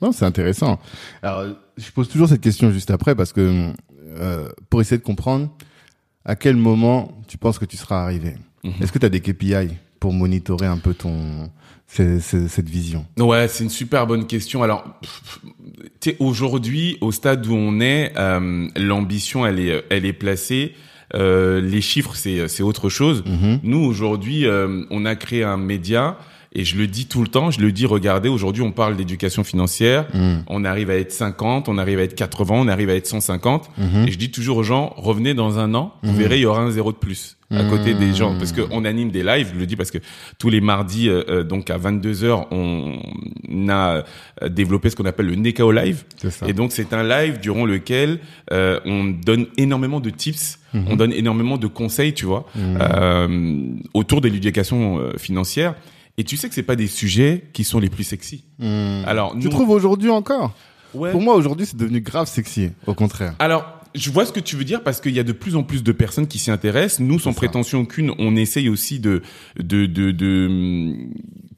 non, 0.00 0.10
c'est 0.10 0.24
intéressant. 0.24 0.80
Alors, 1.22 1.44
je 1.76 1.90
pose 1.92 2.08
toujours 2.08 2.28
cette 2.28 2.40
question 2.40 2.72
juste 2.72 2.90
après 2.90 3.14
parce 3.14 3.32
que 3.32 3.70
euh, 4.18 4.48
pour 4.68 4.80
essayer 4.80 4.98
de 4.98 5.02
comprendre 5.04 5.48
à 6.24 6.36
quel 6.36 6.56
moment 6.56 7.12
tu 7.28 7.38
penses 7.38 7.58
que 7.58 7.64
tu 7.64 7.76
seras 7.76 8.02
arrivé. 8.02 8.34
Mhm. 8.64 8.72
Est-ce 8.80 8.92
que 8.92 8.98
tu 8.98 9.06
as 9.06 9.08
des 9.08 9.20
KPI 9.20 9.68
pour 10.00 10.12
monitorer 10.12 10.66
un 10.66 10.78
peu 10.78 10.94
ton 10.94 11.50
ce- 11.88 12.20
ce- 12.20 12.48
cette 12.48 12.68
vision? 12.68 13.04
Ouais, 13.18 13.48
c'est 13.48 13.64
une 13.64 13.70
super 13.70 14.06
bonne 14.06 14.26
question. 14.26 14.62
Alors, 14.62 14.84
pff, 15.00 15.40
tu 16.00 16.10
sais, 16.10 16.16
aujourd'hui, 16.20 16.96
au 17.00 17.12
stade 17.12 17.46
où 17.46 17.54
on 17.54 17.80
est, 17.80 18.12
euh, 18.16 18.68
l'ambition, 18.76 19.44
elle 19.46 19.58
est, 19.60 19.84
elle 19.90 20.06
est 20.06 20.12
placée. 20.12 20.74
Euh, 21.14 21.60
les 21.60 21.80
chiffres, 21.82 22.14
c'est, 22.14 22.48
c'est 22.48 22.62
autre 22.62 22.88
chose. 22.88 23.22
Mhm. 23.26 23.60
Nous, 23.64 23.78
aujourd'hui, 23.84 24.46
euh, 24.46 24.84
on 24.90 25.04
a 25.04 25.14
créé 25.16 25.44
un 25.44 25.58
média. 25.58 26.16
Et 26.54 26.64
je 26.64 26.76
le 26.76 26.86
dis 26.86 27.06
tout 27.06 27.22
le 27.22 27.28
temps, 27.28 27.50
je 27.50 27.60
le 27.60 27.72
dis, 27.72 27.86
regardez, 27.86 28.28
aujourd'hui, 28.28 28.62
on 28.62 28.72
parle 28.72 28.94
d'éducation 28.96 29.42
financière. 29.42 30.06
Mhm. 30.12 30.44
On 30.48 30.64
arrive 30.64 30.90
à 30.90 30.96
être 30.96 31.10
50, 31.12 31.68
on 31.70 31.78
arrive 31.78 31.98
à 31.98 32.02
être 32.02 32.14
80, 32.14 32.54
on 32.58 32.68
arrive 32.68 32.90
à 32.90 32.94
être 32.94 33.06
150. 33.06 33.70
Mhm. 33.78 34.06
Et 34.06 34.12
je 34.12 34.18
dis 34.18 34.30
toujours 34.30 34.58
aux 34.58 34.62
gens, 34.62 34.92
revenez 34.98 35.32
dans 35.32 35.58
un 35.58 35.74
an, 35.74 35.94
vous 36.02 36.12
Mhm. 36.12 36.18
verrez, 36.18 36.36
il 36.38 36.42
y 36.42 36.46
aura 36.46 36.60
un 36.60 36.70
zéro 36.70 36.92
de 36.92 36.98
plus 36.98 37.36
à 37.50 37.64
côté 37.64 37.92
des 37.92 38.14
gens. 38.14 38.34
Parce 38.38 38.52
qu'on 38.52 38.84
anime 38.86 39.10
des 39.10 39.22
lives, 39.22 39.50
je 39.54 39.58
le 39.60 39.66
dis 39.66 39.76
parce 39.76 39.90
que 39.90 39.98
tous 40.38 40.48
les 40.48 40.62
mardis, 40.62 41.10
euh, 41.10 41.22
euh, 41.28 41.42
donc 41.44 41.68
à 41.68 41.76
22h, 41.76 42.46
on 42.50 42.98
a 43.68 44.02
euh, 44.42 44.48
développé 44.48 44.88
ce 44.90 44.96
qu'on 44.96 45.04
appelle 45.04 45.26
le 45.26 45.34
Nekao 45.36 45.70
Live. 45.70 46.04
Ça. 46.30 46.46
Et 46.48 46.54
donc, 46.54 46.72
c'est 46.72 46.92
un 46.94 47.02
live 47.02 47.40
durant 47.40 47.66
lequel 47.66 48.20
euh, 48.52 48.80
on 48.86 49.04
donne 49.04 49.46
énormément 49.58 50.00
de 50.00 50.08
tips, 50.10 50.58
on 50.74 50.96
donne 50.96 51.12
énormément 51.12 51.58
de 51.58 51.66
conseils, 51.66 52.14
tu 52.14 52.24
vois, 52.24 52.46
euh, 52.58 53.66
autour 53.94 54.20
de 54.22 54.28
l'éducation 54.28 55.00
financière. 55.18 55.74
Et 56.18 56.24
tu 56.24 56.36
sais 56.36 56.48
que 56.48 56.54
c'est 56.54 56.62
pas 56.62 56.76
des 56.76 56.86
sujets 56.88 57.44
qui 57.52 57.64
sont 57.64 57.80
les 57.80 57.88
plus 57.88 58.04
sexy. 58.04 58.44
Mhm. 58.58 59.04
Alors, 59.06 59.32
tu 59.32 59.38
nous, 59.44 59.48
trouves 59.50 59.70
aujourd'hui 59.70 60.10
encore? 60.10 60.54
Ouais. 60.94 61.10
Pour 61.10 61.22
moi, 61.22 61.34
aujourd'hui, 61.36 61.64
c'est 61.66 61.76
devenu 61.76 62.00
grave 62.02 62.28
sexy. 62.28 62.70
Au 62.86 62.94
contraire. 62.94 63.34
Alors, 63.38 63.64
je 63.94 64.10
vois 64.10 64.24
ce 64.26 64.32
que 64.32 64.40
tu 64.40 64.56
veux 64.56 64.64
dire 64.64 64.82
parce 64.82 65.00
qu'il 65.00 65.12
y 65.12 65.18
a 65.18 65.22
de 65.22 65.32
plus 65.32 65.56
en 65.56 65.62
plus 65.62 65.82
de 65.82 65.92
personnes 65.92 66.26
qui 66.26 66.38
s'y 66.38 66.50
intéressent. 66.50 67.00
Nous, 67.00 67.18
sans 67.18 67.32
prétention 67.32 67.80
aucune, 67.80 68.12
on 68.18 68.36
essaye 68.36 68.68
aussi 68.68 69.00
de 69.00 69.22
de 69.58 69.86
de 69.86 70.10
de 70.10 70.94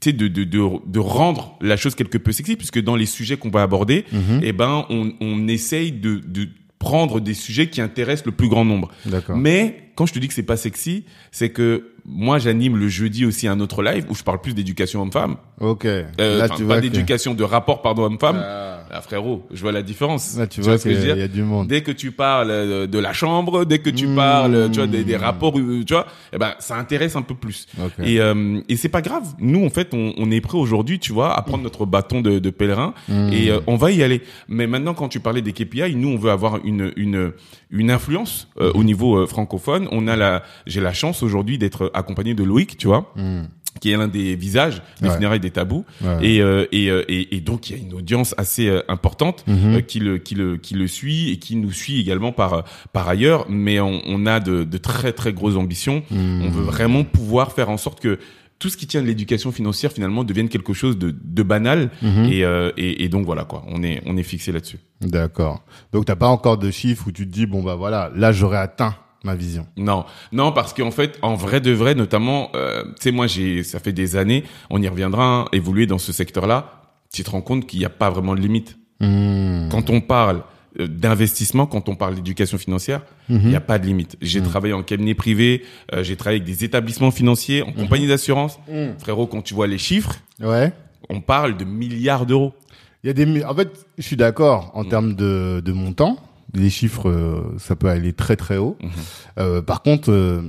tu 0.01 0.13
de, 0.13 0.29
de 0.29 0.45
de 0.45 0.61
de 0.87 0.99
rendre 0.99 1.57
la 1.61 1.77
chose 1.77 1.95
quelque 1.95 2.19
peu 2.19 2.33
sexy 2.33 2.57
puisque 2.57 2.81
dans 2.83 2.97
les 2.97 3.07
sujets 3.07 3.37
qu'on 3.37 3.51
va 3.51 3.63
aborder, 3.63 4.05
Mhm. 4.13 4.41
eh 4.43 4.53
ben 4.53 4.85
on 4.91 5.13
on 5.21 5.47
essaye 5.49 5.93
de 5.93 6.17
de 6.27 6.49
prendre 6.79 7.21
des 7.21 7.35
sujets 7.35 7.71
qui 7.71 7.81
intéressent 7.81 8.27
le 8.27 8.33
plus 8.33 8.49
grand 8.49 8.65
nombre. 8.65 8.91
D'accord. 9.07 9.37
Mais 9.37 9.91
quand 9.95 10.07
je 10.07 10.13
te 10.13 10.19
dis 10.19 10.29
que 10.29 10.35
c'est 10.35 10.43
pas 10.43 10.57
sexy, 10.57 11.05
c'est 11.33 11.51
que 11.51 11.94
moi 12.07 12.39
j'anime 12.39 12.77
le 12.77 12.89
jeudi 12.89 13.25
aussi 13.27 13.49
un 13.49 13.61
autre 13.61 13.83
live 13.83 14.05
où 14.11 14.15
je 14.15 14.23
parle 14.23 14.41
plus 14.41 14.55
d'éducation 14.55 15.03
homme-femme, 15.03 15.37
Ok. 15.61 15.85
euh, 15.87 16.05
Là, 16.19 16.49
tu 16.49 16.65
pas 16.65 16.77
que... 16.77 16.81
d'éducation 16.83 17.35
de 17.35 17.45
rapport 17.45 17.83
pardon 17.83 18.05
homme-femme. 18.05 18.41
Ah. 18.45 18.71
Ah, 18.97 19.01
frérot, 19.01 19.45
je 19.53 19.61
vois 19.61 19.73
la 19.73 19.83
différence. 19.83 20.37
Là, 20.39 20.47
tu, 20.47 20.61
vois 20.61 20.73
vois 20.75 20.79
ce 20.79 20.85
que 20.85 20.91
je 20.91 20.97
veux 20.99 21.05
dire 21.05 21.17
y 21.17 21.23
a 21.23 21.27
du 21.27 21.43
monde. 21.43 21.67
Dès 21.67 21.81
que 21.83 21.91
tu 21.91 22.13
parles 22.13 22.51
euh, 22.53 22.87
de 22.87 22.99
la 23.01 23.13
chambre, 23.13 23.65
dès 23.65 23.81
que 23.81 23.91
tu 23.91 24.07
Mmh. 24.07 24.15
parles, 24.15 24.69
tu 24.71 24.79
vois, 24.79 24.87
des, 24.87 25.03
des 25.03 25.17
rapports, 25.17 25.59
euh, 25.59 25.83
tu 25.85 25.95
vois, 25.95 26.07
eh 26.33 26.39
ben, 26.39 26.53
ça 26.61 26.77
intéresse 26.77 27.17
un 27.17 27.23
peu 27.23 27.35
plus. 27.35 27.67
Ok. 27.83 27.93
Et, 28.05 28.21
euh, 28.21 28.61
et 28.69 28.77
c'est 28.77 28.89
pas 28.91 29.03
grave. 29.03 29.25
Nous, 29.41 29.65
en 29.65 29.71
fait, 29.71 29.89
on, 29.95 30.13
on 30.17 30.31
est 30.31 30.41
prêt 30.41 30.59
aujourd'hui, 30.59 31.01
tu 31.01 31.13
vois, 31.13 31.37
à 31.37 31.43
prendre 31.43 31.65
notre 31.65 31.87
bâton 31.87 32.21
de, 32.21 32.39
de 32.39 32.51
pèlerin 32.51 32.95
Mmh. 33.09 33.33
et 33.33 33.51
euh, 33.51 33.59
on 33.67 33.75
va 33.77 33.91
y 33.91 34.03
aller. 34.05 34.23
Mais 34.49 34.69
maintenant, 34.69 34.95
quand 34.95 35.09
tu 35.09 35.19
parlais 35.19 35.43
des 35.43 35.53
KPI, 35.53 35.97
nous, 35.97 36.11
on 36.11 36.17
veut 36.19 36.31
avoir 36.31 36.59
une 36.65 36.93
une 36.97 37.33
une 37.71 37.91
influence 37.91 38.49
euh, 38.61 38.69
Mmh. 38.73 38.77
au 38.79 38.85
niveau 38.85 39.17
euh, 39.17 39.27
francophone. 39.27 39.89
On 39.91 40.07
a 40.07 40.15
la, 40.15 40.45
j'ai 40.67 40.81
la 40.81 40.93
chance 40.93 41.25
aujourd'hui 41.25 41.59
d'être 41.59 41.91
accompagné 41.95 42.35
de 42.35 42.43
Loïc, 42.45 42.77
tu 42.77 42.87
vois, 42.87 43.13
Mhm. 43.17 43.49
qui 43.81 43.91
est 43.91 43.97
l'un 43.97 44.07
des 44.09 44.37
visages 44.37 44.83
des 45.01 45.09
Ouais. 45.09 45.15
funérailles 45.15 45.41
des 45.41 45.51
tabous. 45.51 45.85
Ouais. 46.03 46.19
Et, 46.27 46.41
euh, 46.41 46.67
et, 46.73 46.91
euh, 46.91 47.03
et, 47.09 47.37
et 47.37 47.41
donc, 47.41 47.69
il 47.71 47.77
y 47.77 47.81
a 47.81 47.83
une 47.83 47.93
audience 47.95 48.35
assez 48.39 48.69
euh, 48.69 48.83
importante 48.89 49.45
Mhm. 49.49 49.75
euh, 49.77 49.81
qui 49.81 49.99
le 50.01 50.19
qui 50.19 50.35
le 50.37 50.57
qui 50.59 50.75
le 50.75 50.87
suit 50.87 51.31
et 51.31 51.39
qui 51.39 51.57
nous 51.57 51.73
suit 51.73 52.01
également 52.01 52.31
par 52.33 52.65
par 52.93 53.09
ailleurs 53.09 53.47
mais 53.49 53.81
on, 53.81 54.01
on 54.07 54.27
a 54.27 54.39
de, 54.41 54.63
de 54.65 54.79
très 54.79 55.13
très 55.13 55.33
grosses 55.33 55.57
ambitions 55.57 56.03
Mhm. 56.11 56.43
on 56.45 56.51
veut 56.51 56.63
vraiment 56.63 57.03
pouvoir 57.05 57.53
faire 57.53 57.69
en 57.69 57.77
sorte 57.77 57.99
que 58.01 58.19
tout 58.61 58.69
ce 58.71 58.77
qui 58.77 58.87
tient 58.87 59.03
de 59.03 59.07
l'éducation 59.09 59.51
financière 59.51 59.91
finalement 59.93 60.23
devienne 60.25 60.49
quelque 60.49 60.73
chose 60.73 60.97
de, 60.97 61.11
de 61.23 61.43
banal 61.43 61.91
Mhm. 62.01 62.31
et, 62.77 63.09
donc 63.09 63.27
voilà 63.27 63.45
quoi 63.45 63.65
on 63.69 63.83
est 63.83 64.01
on 64.07 64.17
est 64.17 64.23
fixé 64.23 64.53
là-dessus 64.53 64.79
D'accord. 65.01 65.65
Donc, 65.93 66.07
t'as 66.07 66.17
pas 66.17 66.29
encore 66.29 66.57
de 66.57 66.71
chiffres 66.71 67.09
où 67.09 67.13
tu 67.13 67.27
te 67.27 67.33
dis, 67.33 67.45
bon, 67.45 67.63
bah 67.63 67.75
voilà, 67.75 68.11
là, 68.17 68.33
j'aurais 68.33 68.57
atteint 68.57 68.95
ma 69.25 69.35
vision. 69.35 69.67
non 69.77 70.05
non 70.33 70.53
parce 70.53 70.73
qu'en 70.75 70.91
fait 70.93 71.19
en 71.23 71.35
vrai 71.35 71.61
de 71.61 71.73
vrai 71.73 71.95
notamment 71.95 72.51
euh, 72.55 72.85
tu 72.97 73.03
sais 73.05 73.11
moi 73.11 73.27
j'ai 73.27 73.63
ça 73.65 73.81
fait 73.81 73.93
des 73.93 74.15
années 74.17 74.45
on 74.71 74.81
y 74.81 74.87
reviendra 74.89 75.25
hein, 75.25 75.45
évoluer 75.53 75.87
dans 75.87 75.99
ce 75.99 76.13
secteur 76.13 76.47
là 76.47 76.83
tu 77.13 77.25
te 77.25 77.31
rends 77.31 77.41
compte 77.43 77.67
qu'il 77.67 77.79
n'y 77.81 77.85
a 77.85 77.91
pas 77.91 78.11
vraiment 78.11 78.35
de 78.35 78.41
limite 78.41 78.77
Mhm. 79.01 79.71
quand 79.73 79.91
on 79.91 80.01
parle 80.01 80.43
euh, 80.81 80.87
d'investissement, 80.89 81.67
quand 81.67 81.89
on 81.89 81.95
parle 81.97 82.15
d'éducation 82.15 82.59
financière, 82.59 83.03
il 83.29 83.37
Mhm. 83.39 83.49
n'y 83.49 83.57
a 83.57 83.61
pas 83.61 83.79
de 83.81 83.87
limite. 83.87 84.17
J'ai 84.23 84.41
travaillé 84.41 84.73
en 84.73 84.83
cabinet 84.85 85.15
privé, 85.15 85.63
euh, 85.93 86.03
j'ai 86.05 86.17
travaillé 86.17 86.41
avec 86.41 86.47
des 86.53 86.65
établissements 86.65 87.11
financiers, 87.11 87.63
en 87.63 87.73
compagnie 87.73 88.07
d'assurance. 88.09 88.59
Mhm. 88.69 88.95
Frérot, 89.01 89.27
quand 89.27 89.43
tu 89.43 89.53
vois 89.55 89.67
les 89.67 89.79
chiffres, 89.79 90.15
Ouais. 90.41 90.73
on 91.11 91.21
parle 91.21 91.57
de 91.57 91.65
milliards 91.65 92.25
d'euros. 92.27 92.55
Il 93.03 93.09
y 93.09 93.11
a 93.11 93.13
des, 93.13 93.45
en 93.45 93.55
fait, 93.55 93.71
je 93.99 94.03
suis 94.03 94.17
d'accord 94.17 94.71
en 94.75 94.85
termes 94.85 95.15
de, 95.15 95.61
de 95.65 95.73
montant. 95.73 96.17
Les 96.55 96.71
chiffres, 96.71 97.09
euh, 97.09 97.43
ça 97.59 97.77
peut 97.77 97.89
aller 97.89 98.13
très 98.13 98.37
très 98.37 98.57
haut. 98.57 98.77
Mhm. 98.83 98.91
Euh, 99.39 99.63
par 99.63 99.83
contre, 99.83 100.11
euh, 100.11 100.43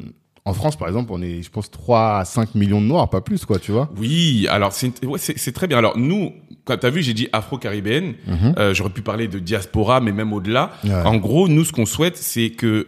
en 0.46 0.54
France, 0.54 0.76
par 0.78 0.88
exemple, 0.88 1.12
on 1.12 1.22
est, 1.22 1.42
je 1.42 1.50
pense, 1.50 1.72
3 1.72 2.20
à 2.20 2.26
5 2.26 2.54
millions 2.56 2.80
de 2.82 2.86
noirs, 2.86 3.10
pas 3.10 3.22
plus, 3.22 3.46
quoi, 3.46 3.58
tu 3.58 3.72
vois. 3.72 3.90
Oui, 3.98 4.46
alors 4.50 4.72
c'est 4.74 5.04
ouais, 5.04 5.18
c'est 5.20 5.52
très 5.52 5.66
bien. 5.68 5.78
Alors 5.80 5.98
nous, 5.98 6.34
quand 6.66 6.78
t'as 6.78 6.92
vu, 6.92 7.02
j'ai 7.02 7.14
dit 7.16 7.28
afro-caribéenne. 7.34 8.14
Euh, 8.58 8.74
J'aurais 8.74 8.92
pu 8.92 9.02
parler 9.02 9.28
de 9.28 9.40
diaspora, 9.40 10.02
mais 10.02 10.12
même 10.12 10.34
au-delà. 10.34 10.74
Ouais. 10.84 10.94
En 10.94 11.18
gros, 11.18 11.48
nous, 11.48 11.64
ce 11.66 11.72
qu'on 11.72 11.86
souhaite, 11.88 12.18
c'est 12.18 12.52
que 12.52 12.88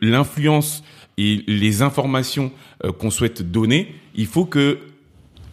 l'influence 0.00 0.82
et 1.18 1.42
les 1.46 1.82
informations 1.82 2.50
euh, 2.84 2.92
qu'on 2.92 3.10
souhaite 3.10 3.42
donner, 3.50 3.94
il 4.14 4.26
faut 4.26 4.44
que 4.44 4.78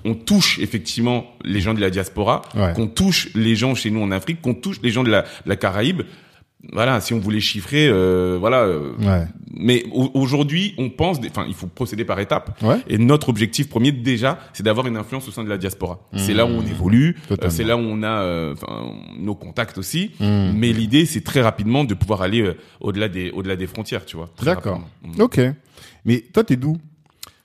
on 0.06 0.16
touche 0.16 0.60
effectivement 0.60 1.26
les 1.44 1.60
gens 1.60 1.74
de 1.74 1.82
la 1.82 1.90
diaspora, 1.90 2.42
Ouais. 2.56 2.72
qu'on 2.74 2.88
touche 2.88 3.30
les 3.36 3.56
gens 3.56 3.76
chez 3.76 3.92
nous 3.92 4.02
en 4.02 4.12
Afrique, 4.12 4.42
qu'on 4.42 4.54
touche 4.54 4.80
les 4.82 4.92
gens 4.92 5.04
de 5.04 5.10
la, 5.12 5.26
la 5.46 5.56
Caraïbe. 5.58 6.04
Voilà, 6.74 7.00
si 7.00 7.14
on 7.14 7.20
voulait 7.20 7.40
chiffrer, 7.40 7.88
euh, 7.88 8.38
voilà. 8.40 8.64
euh, 8.64 8.92
Ouais. 9.00 9.26
Mais 9.62 9.84
au- 9.94 10.12
aujourd'hui, 10.14 10.74
on 10.78 10.90
pense, 10.90 11.18
enfin, 11.30 11.46
il 11.48 11.54
faut 11.54 11.68
procéder 11.68 12.04
par 12.06 12.20
étapes. 12.20 12.62
Ouais. 12.62 12.78
Et 12.88 12.98
notre 12.98 13.30
objectif 13.30 13.70
premier, 13.70 13.92
déjà, 13.92 14.40
c'est 14.54 14.64
d'avoir 14.64 14.86
une 14.88 14.98
influence 14.98 15.28
au 15.28 15.32
sein 15.32 15.44
de 15.44 15.50
la 15.50 15.58
diaspora. 15.58 16.00
C'est 16.16 16.34
là 16.34 16.46
où 16.46 16.50
on 16.50 16.62
évolue, 16.66 17.16
euh, 17.32 17.50
c'est 17.50 17.64
là 17.64 17.76
où 17.78 17.80
on 17.82 18.04
a 18.04 18.22
euh, 18.24 18.56
nos 19.18 19.36
contacts 19.36 19.78
aussi. 19.78 20.12
Mmh. 20.20 20.52
Mais 20.54 20.74
l'idée, 20.74 21.06
c'est 21.06 21.24
très 21.24 21.42
rapidement 21.42 21.84
de 21.86 21.94
pouvoir 21.94 22.22
aller 22.22 22.42
euh, 22.42 22.56
au-delà 22.82 23.08
des, 23.10 23.32
au-delà 23.32 23.56
des 23.56 23.68
frontières, 23.68 24.06
tu 24.06 24.18
vois. 24.18 24.30
D'accord. 24.44 24.82
rapidement. 25.04 25.16
Mm. 25.18 25.22
Ok. 25.22 25.40
Mais 26.06 26.24
toi, 26.34 26.44
t'es 26.44 26.56
d'où? 26.58 26.78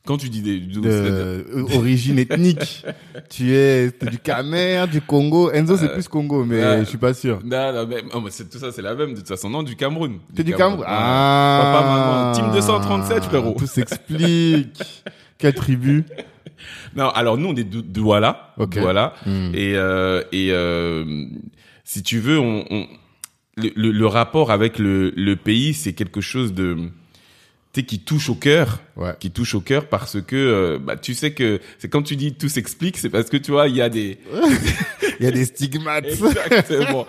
Quand 0.07 0.19
tu 0.19 0.29
dis 0.29 0.43
des, 0.43 0.59
du- 0.61 0.81
de 0.83 0.89
euh, 0.91 1.65
origine 1.75 2.19
ethnique. 2.19 2.85
tu 3.31 3.55
es 3.55 3.91
t'es 3.91 4.07
du 4.07 4.19
Camer, 4.19 4.85
du 4.91 5.01
Congo. 5.01 5.51
Enzo, 5.51 5.79
c'est 5.79 5.93
plus 5.95 6.09
Congo, 6.09 6.45
mais 6.45 6.57
euh, 6.63 6.81
je 6.81 6.85
suis 6.85 6.99
pas 6.99 7.15
sûr. 7.15 7.41
Non, 7.43 7.73
non, 7.73 7.87
mais, 7.87 8.05
oh, 8.13 8.21
mais 8.21 8.31
c'est- 8.31 8.51
tout 8.51 8.59
ça, 8.59 8.71
c'est 8.71 8.83
la 8.83 8.95
même, 8.95 9.13
de 9.13 9.19
toute 9.19 9.29
façon. 9.29 9.49
Non, 9.49 9.63
du 9.63 9.77
Cameroun. 9.77 10.19
T'es 10.35 10.45
du 10.45 10.53
Cameroun. 10.55 10.85
Ah. 10.87 11.71
Papa, 11.73 11.87
maman, 11.87 12.33
team 12.33 12.53
237, 12.53 13.25
frérot. 13.25 13.55
Tout 13.59 13.67
s'explique. 13.67 14.83
Quelle 15.39 15.55
tribu 15.55 16.05
Non, 16.97 17.09
alors 17.09 17.39
nous, 17.39 17.49
on 17.49 17.55
est 17.57 17.65
de 17.65 17.81
Douala. 17.81 18.53
Ok. 18.59 18.79
Douala. 18.79 19.15
Hmm. 19.25 19.51
Et, 19.55 19.75
euh, 19.75 20.23
et 20.33 20.49
euh, 20.53 21.25
si 21.85 22.03
tu 22.03 22.19
veux, 22.19 22.39
on, 22.39 22.65
on- 22.71 22.87
le, 23.57 23.71
le- 23.75 23.91
le 23.93 24.07
rapport 24.07 24.51
avec 24.51 24.79
le, 24.79 25.11
le 25.17 25.37
pays, 25.37 25.73
c'est 25.75 25.93
quelque 25.95 26.21
chose 26.21 26.53
de 26.53 26.75
tu 26.75 26.91
sais, 27.75 27.83
qui 27.85 27.99
touche 28.00 28.28
au 28.31 28.35
cœur, 28.35 28.81
Ouais. 28.97 29.14
qui 29.19 29.31
touche 29.31 29.54
au 29.54 29.61
cœur 29.61 29.88
parce 29.88 30.21
que 30.23 30.37
euh, 30.37 30.78
bah, 30.78 30.97
tu 30.97 31.14
sais 31.14 31.33
que 31.33 31.61
c'est 31.78 31.88
quand 31.88 32.02
tu 32.02 32.16
dis 32.16 32.35
tout 32.35 32.49
s'explique, 32.49 32.97
c'est 32.99 33.11
parce 33.11 33.28
que 33.31 33.37
tu 33.37 33.50
vois 33.50 33.69
il 33.69 33.76
y 33.76 33.83
a 33.83 33.88
des 33.88 34.19
Il 35.21 35.25
y 35.25 35.28
a 35.28 35.31
des 35.31 35.45
stigmates. 35.45 36.07
exactement 36.07 37.07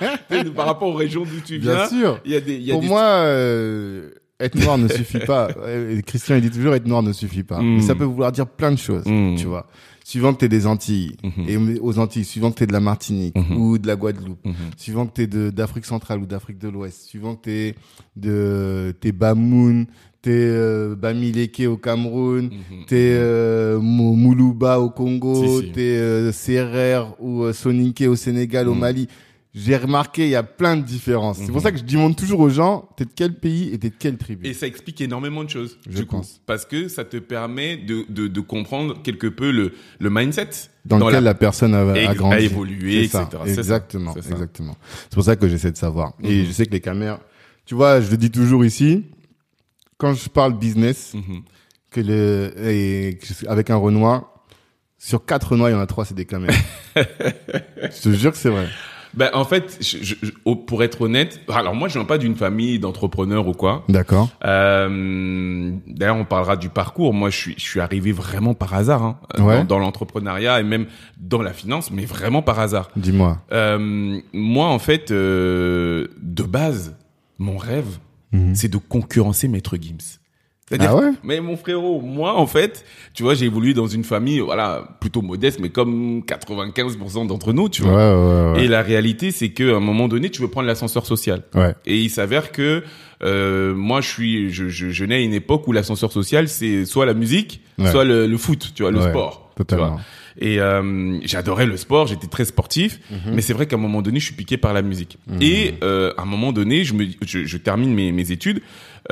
par 0.56 0.66
rapport 0.68 0.90
aux 0.90 0.94
régions 0.94 1.24
d'où 1.24 1.40
tu 1.46 1.58
viens, 1.58 1.76
Bien 1.76 1.88
sûr. 1.90 2.20
il 2.26 2.32
y 2.32 2.36
a 2.36 2.42
des 2.42 2.58
y 2.58 2.72
a 2.72 2.74
Pour 2.74 2.82
des 2.82 2.88
moi, 2.88 3.02
euh, 3.04 4.10
être 4.40 4.56
noir 4.60 4.78
ne 4.78 4.88
suffit 4.88 5.20
pas. 5.20 5.48
Christian, 6.06 6.36
il 6.36 6.42
dit 6.42 6.52
toujours 6.52 6.76
être 6.76 6.86
noir 6.88 7.02
ne 7.04 7.14
suffit 7.14 7.44
pas. 7.44 7.62
Mais 7.62 7.82
ça 7.82 7.96
peut 7.96 8.04
vouloir 8.04 8.32
dire 8.32 8.48
plein 8.48 8.72
de 8.72 8.78
choses, 8.78 9.06
Mm. 9.06 9.36
tu 9.38 9.46
vois. 9.46 9.68
Suivant 10.04 10.34
que 10.36 10.40
t'es 10.42 10.50
des 10.50 10.68
Antilles, 10.68 11.18
Mhm. 11.24 11.46
et 11.76 11.80
aux 11.80 11.98
Antilles, 11.98 12.26
suivant 12.26 12.52
que 12.52 12.58
t'es 12.60 12.68
de 12.68 12.74
la 12.74 12.80
Martinique 12.80 13.36
ou 13.58 13.80
de 13.80 13.88
la 13.88 13.96
Guadeloupe, 13.96 14.46
suivant 14.78 15.08
que 15.08 15.14
t'es 15.14 15.26
d'Afrique 15.26 15.86
centrale 15.86 16.20
ou 16.20 16.28
d'Afrique 16.28 16.60
de 16.60 16.70
l'Ouest, 16.70 17.08
suivant 17.08 17.36
que 17.36 17.42
t'es 17.46 17.76
de 18.16 18.94
t'es 19.00 19.12
Bamoun, 19.12 19.88
t'es 20.26 20.32
euh, 20.34 20.96
Bamileke 20.96 21.62
au 21.70 21.78
Cameroun, 21.78 22.46
Mhm. 22.46 22.86
t'es 22.88 23.12
euh, 23.14 23.80
Mou- 23.80 24.16
Moulouba 24.16 24.80
au 24.80 24.90
Congo, 24.90 25.60
Si, 25.62 25.68
si. 25.68 25.72
t'es 25.72 25.98
euh, 26.00 26.32
CRR 26.32 27.16
ou 27.20 27.44
euh, 27.44 27.54
Soninké 27.54 28.08
au 28.08 28.16
Sénégal, 28.16 28.68
au 28.68 28.74
Mm. 28.74 28.80
Mali. 28.80 29.08
J'ai 29.54 29.78
remarqué, 29.78 30.24
il 30.26 30.32
y 30.32 30.36
a 30.36 30.44
plein 30.44 30.76
de 30.76 30.82
différences. 30.82 31.38
C'est 31.38 31.46
pour 31.48 31.58
Mhm. 31.58 31.62
ça 31.62 31.72
que 31.72 31.78
je 31.78 31.84
demande 31.84 32.16
toujours 32.18 32.40
aux 32.42 32.50
gens, 32.50 32.90
t'es 32.98 33.06
de 33.06 33.12
quel 33.16 33.36
pays 33.36 33.70
et 33.72 33.78
t'es 33.78 33.90
de 33.90 33.96
quelle 33.98 34.18
tribu? 34.18 34.46
Et 34.48 34.54
ça 34.54 34.66
explique 34.68 35.00
énormément 35.00 35.44
de 35.46 35.50
choses, 35.50 35.78
Je 35.90 35.96
du 36.00 36.06
coup. 36.06 36.18
pense. 36.18 36.42
Parce 36.46 36.66
que 36.66 36.88
ça 36.90 37.06
te 37.06 37.16
permet 37.18 37.78
de, 37.78 38.04
de, 38.10 38.28
de 38.28 38.40
comprendre 38.42 39.02
quelque 39.04 39.28
peu 39.28 39.52
le, 39.52 39.72
le 40.00 40.10
mindset. 40.10 40.50
dans, 40.86 40.98
lequel 40.98 41.14
la- 41.14 41.22
la 41.22 41.34
personne 41.36 41.74
a, 41.76 41.90
a 41.90 42.14
grandi. 42.16 42.36
a 42.36 42.40
évolué, 42.42 43.04
etc. 43.06 43.24
Ça. 43.32 43.40
Exactement, 43.46 44.12
C'est 44.16 44.24
ça. 44.24 44.32
exactement. 44.32 44.76
C'est 45.04 45.14
pour 45.14 45.24
ça 45.24 45.36
que 45.38 45.48
j'essaie 45.48 45.72
de 45.72 45.78
savoir. 45.78 46.14
Et 46.24 46.42
Mhm. 46.42 46.46
je 46.48 46.52
sais 46.52 46.66
que 46.66 46.72
les 46.74 46.82
caméras, 46.82 47.22
tu 47.66 47.76
vois, 47.76 48.02
je 48.02 48.12
le 48.12 48.18
dis 48.18 48.30
toujours 48.32 48.66
ici, 48.66 49.04
quand 49.98 50.14
je 50.14 50.30
parle 50.30 50.58
business, 50.58 51.14
Mhm. 51.14 51.42
que 51.92 52.02
le, 52.02 52.54
et 52.70 53.18
que 53.18 53.28
je- 53.28 53.48
avec 53.48 53.70
un 53.70 53.78
Renoir, 53.78 54.32
sur 54.98 55.26
quatre 55.26 55.52
Renois, 55.52 55.70
il 55.70 55.74
y 55.74 55.76
en 55.76 55.80
a 55.82 55.86
trois, 55.88 56.06
c'est 56.06 56.16
des 56.16 56.26
caméras. 56.26 56.54
je 56.96 58.02
te 58.02 58.10
jure 58.12 58.32
que 58.32 58.38
c'est 58.38 58.50
vrai. 58.50 58.68
Ben, 59.14 59.30
en 59.34 59.46
fait, 59.46 59.78
je, 59.80 59.98
je- 60.04 60.54
pour 60.66 60.84
être 60.84 61.00
honnête, 61.02 61.40
alors 61.48 61.74
moi, 61.74 61.88
je 61.88 61.94
viens 61.94 62.04
pas 62.04 62.18
d'une 62.18 62.36
famille 62.36 62.80
d'entrepreneurs 62.80 63.48
ou 63.48 63.54
quoi. 63.54 63.86
D'accord. 63.88 64.28
Euh, 64.44 65.72
D'ailleurs, 65.88 66.18
on 66.18 66.26
parlera 66.26 66.58
du 66.58 66.68
parcours. 66.68 67.14
Moi, 67.14 67.30
je 67.30 67.38
suis, 67.38 67.54
je 67.58 67.64
suis 67.64 67.80
arrivé 67.80 68.12
vraiment 68.12 68.54
par 68.56 68.74
hasard 68.74 69.04
hein, 69.04 69.18
Ouais. 69.40 69.60
dans, 69.60 69.64
dans 69.66 69.80
l'entrepreneuriat 69.80 70.60
et 70.60 70.64
même 70.64 70.88
dans 71.18 71.42
la 71.42 71.54
finance, 71.54 71.92
mais 71.92 72.04
vraiment 72.04 72.42
par 72.42 72.60
hasard. 72.60 72.90
Dis-moi. 72.98 73.40
Euh, 73.54 74.20
moi, 74.34 74.68
en 74.68 74.80
fait, 74.80 75.12
euh, 75.12 76.08
de 76.22 76.44
base, 76.44 76.98
mon 77.40 77.56
rêve, 77.58 78.00
Mhm. 78.32 78.56
c'est 78.56 78.68
de 78.70 78.78
concurrencer 78.78 79.48
Maître 79.48 79.78
Gims. 79.80 80.20
C'est-à-dire, 80.68 80.90
Ah 80.94 80.96
ouais 80.96 81.12
mais 81.24 81.42
mon 81.42 81.58
frérot, 81.58 82.02
moi, 82.02 82.34
en 82.40 82.48
fait, 82.48 82.84
tu 83.14 83.22
vois, 83.22 83.36
j'ai 83.36 83.46
évolué 83.46 83.76
dans 83.76 83.86
une 83.86 84.04
famille, 84.04 84.40
voilà, 84.40 84.98
plutôt 85.00 85.22
modeste, 85.22 85.60
mais 85.62 85.70
comme 85.70 86.24
95% 86.26 87.28
d'entre 87.28 87.54
nous, 87.54 87.70
tu 87.70 87.84
vois. 87.84 87.94
ouais, 87.94 88.54
ouais. 88.54 88.66
Et 88.66 88.68
la 88.68 88.82
réalité, 88.82 89.30
c'est 89.32 89.50
qu'à 89.50 89.76
un 89.76 89.80
moment 89.80 90.08
donné, 90.08 90.32
tu 90.32 90.42
veux 90.42 90.48
prendre 90.48 90.66
l'ascenseur 90.68 91.06
social. 91.06 91.44
Ouais. 91.54 91.76
Et 91.86 92.00
il 92.00 92.10
s'avère 92.10 92.52
que 92.52 92.84
euh, 93.24 93.76
moi, 93.76 94.02
je 94.02 94.08
suis, 94.10 94.50
je, 94.52 94.68
je, 94.68 94.90
je 94.90 95.06
nais 95.06 95.16
à 95.16 95.20
une 95.20 95.34
époque 95.34 95.68
où 95.68 95.72
l'ascenseur 95.72 96.12
social, 96.12 96.50
c'est 96.50 96.86
soit 96.86 97.06
la 97.06 97.14
musique, 97.14 97.62
soit 97.92 98.04
le, 98.04 98.26
le 98.26 98.38
foot, 98.38 98.72
tu 98.76 98.82
vois, 98.82 98.92
le 98.92 99.02
sport. 99.02 99.52
tu 99.56 99.58
Totalement. 99.58 99.92
vois. 99.92 100.02
Et 100.40 100.60
euh, 100.60 101.18
j'adorais 101.24 101.66
le 101.66 101.78
sport, 101.78 102.08
j'étais 102.08 102.28
très 102.28 102.46
sportif, 102.46 103.00
Mhm. 103.10 103.34
mais 103.36 103.42
c'est 103.42 103.54
vrai 103.54 103.68
qu'à 103.68 103.76
un 103.78 103.80
moment 103.80 104.02
donné, 104.02 104.20
je 104.20 104.26
suis 104.26 104.36
piqué 104.36 104.58
par 104.58 104.74
la 104.74 104.82
musique. 104.82 105.18
Et 105.42 105.76
euh, 105.84 106.12
à 106.18 106.24
un 106.24 106.26
moment 106.26 106.52
donné, 106.52 106.84
je 106.84 106.94
me, 106.94 107.06
je, 107.26 107.46
je 107.46 107.58
termine 107.58 107.94
mes, 107.94 108.12
mes 108.12 108.32
études. 108.32 108.62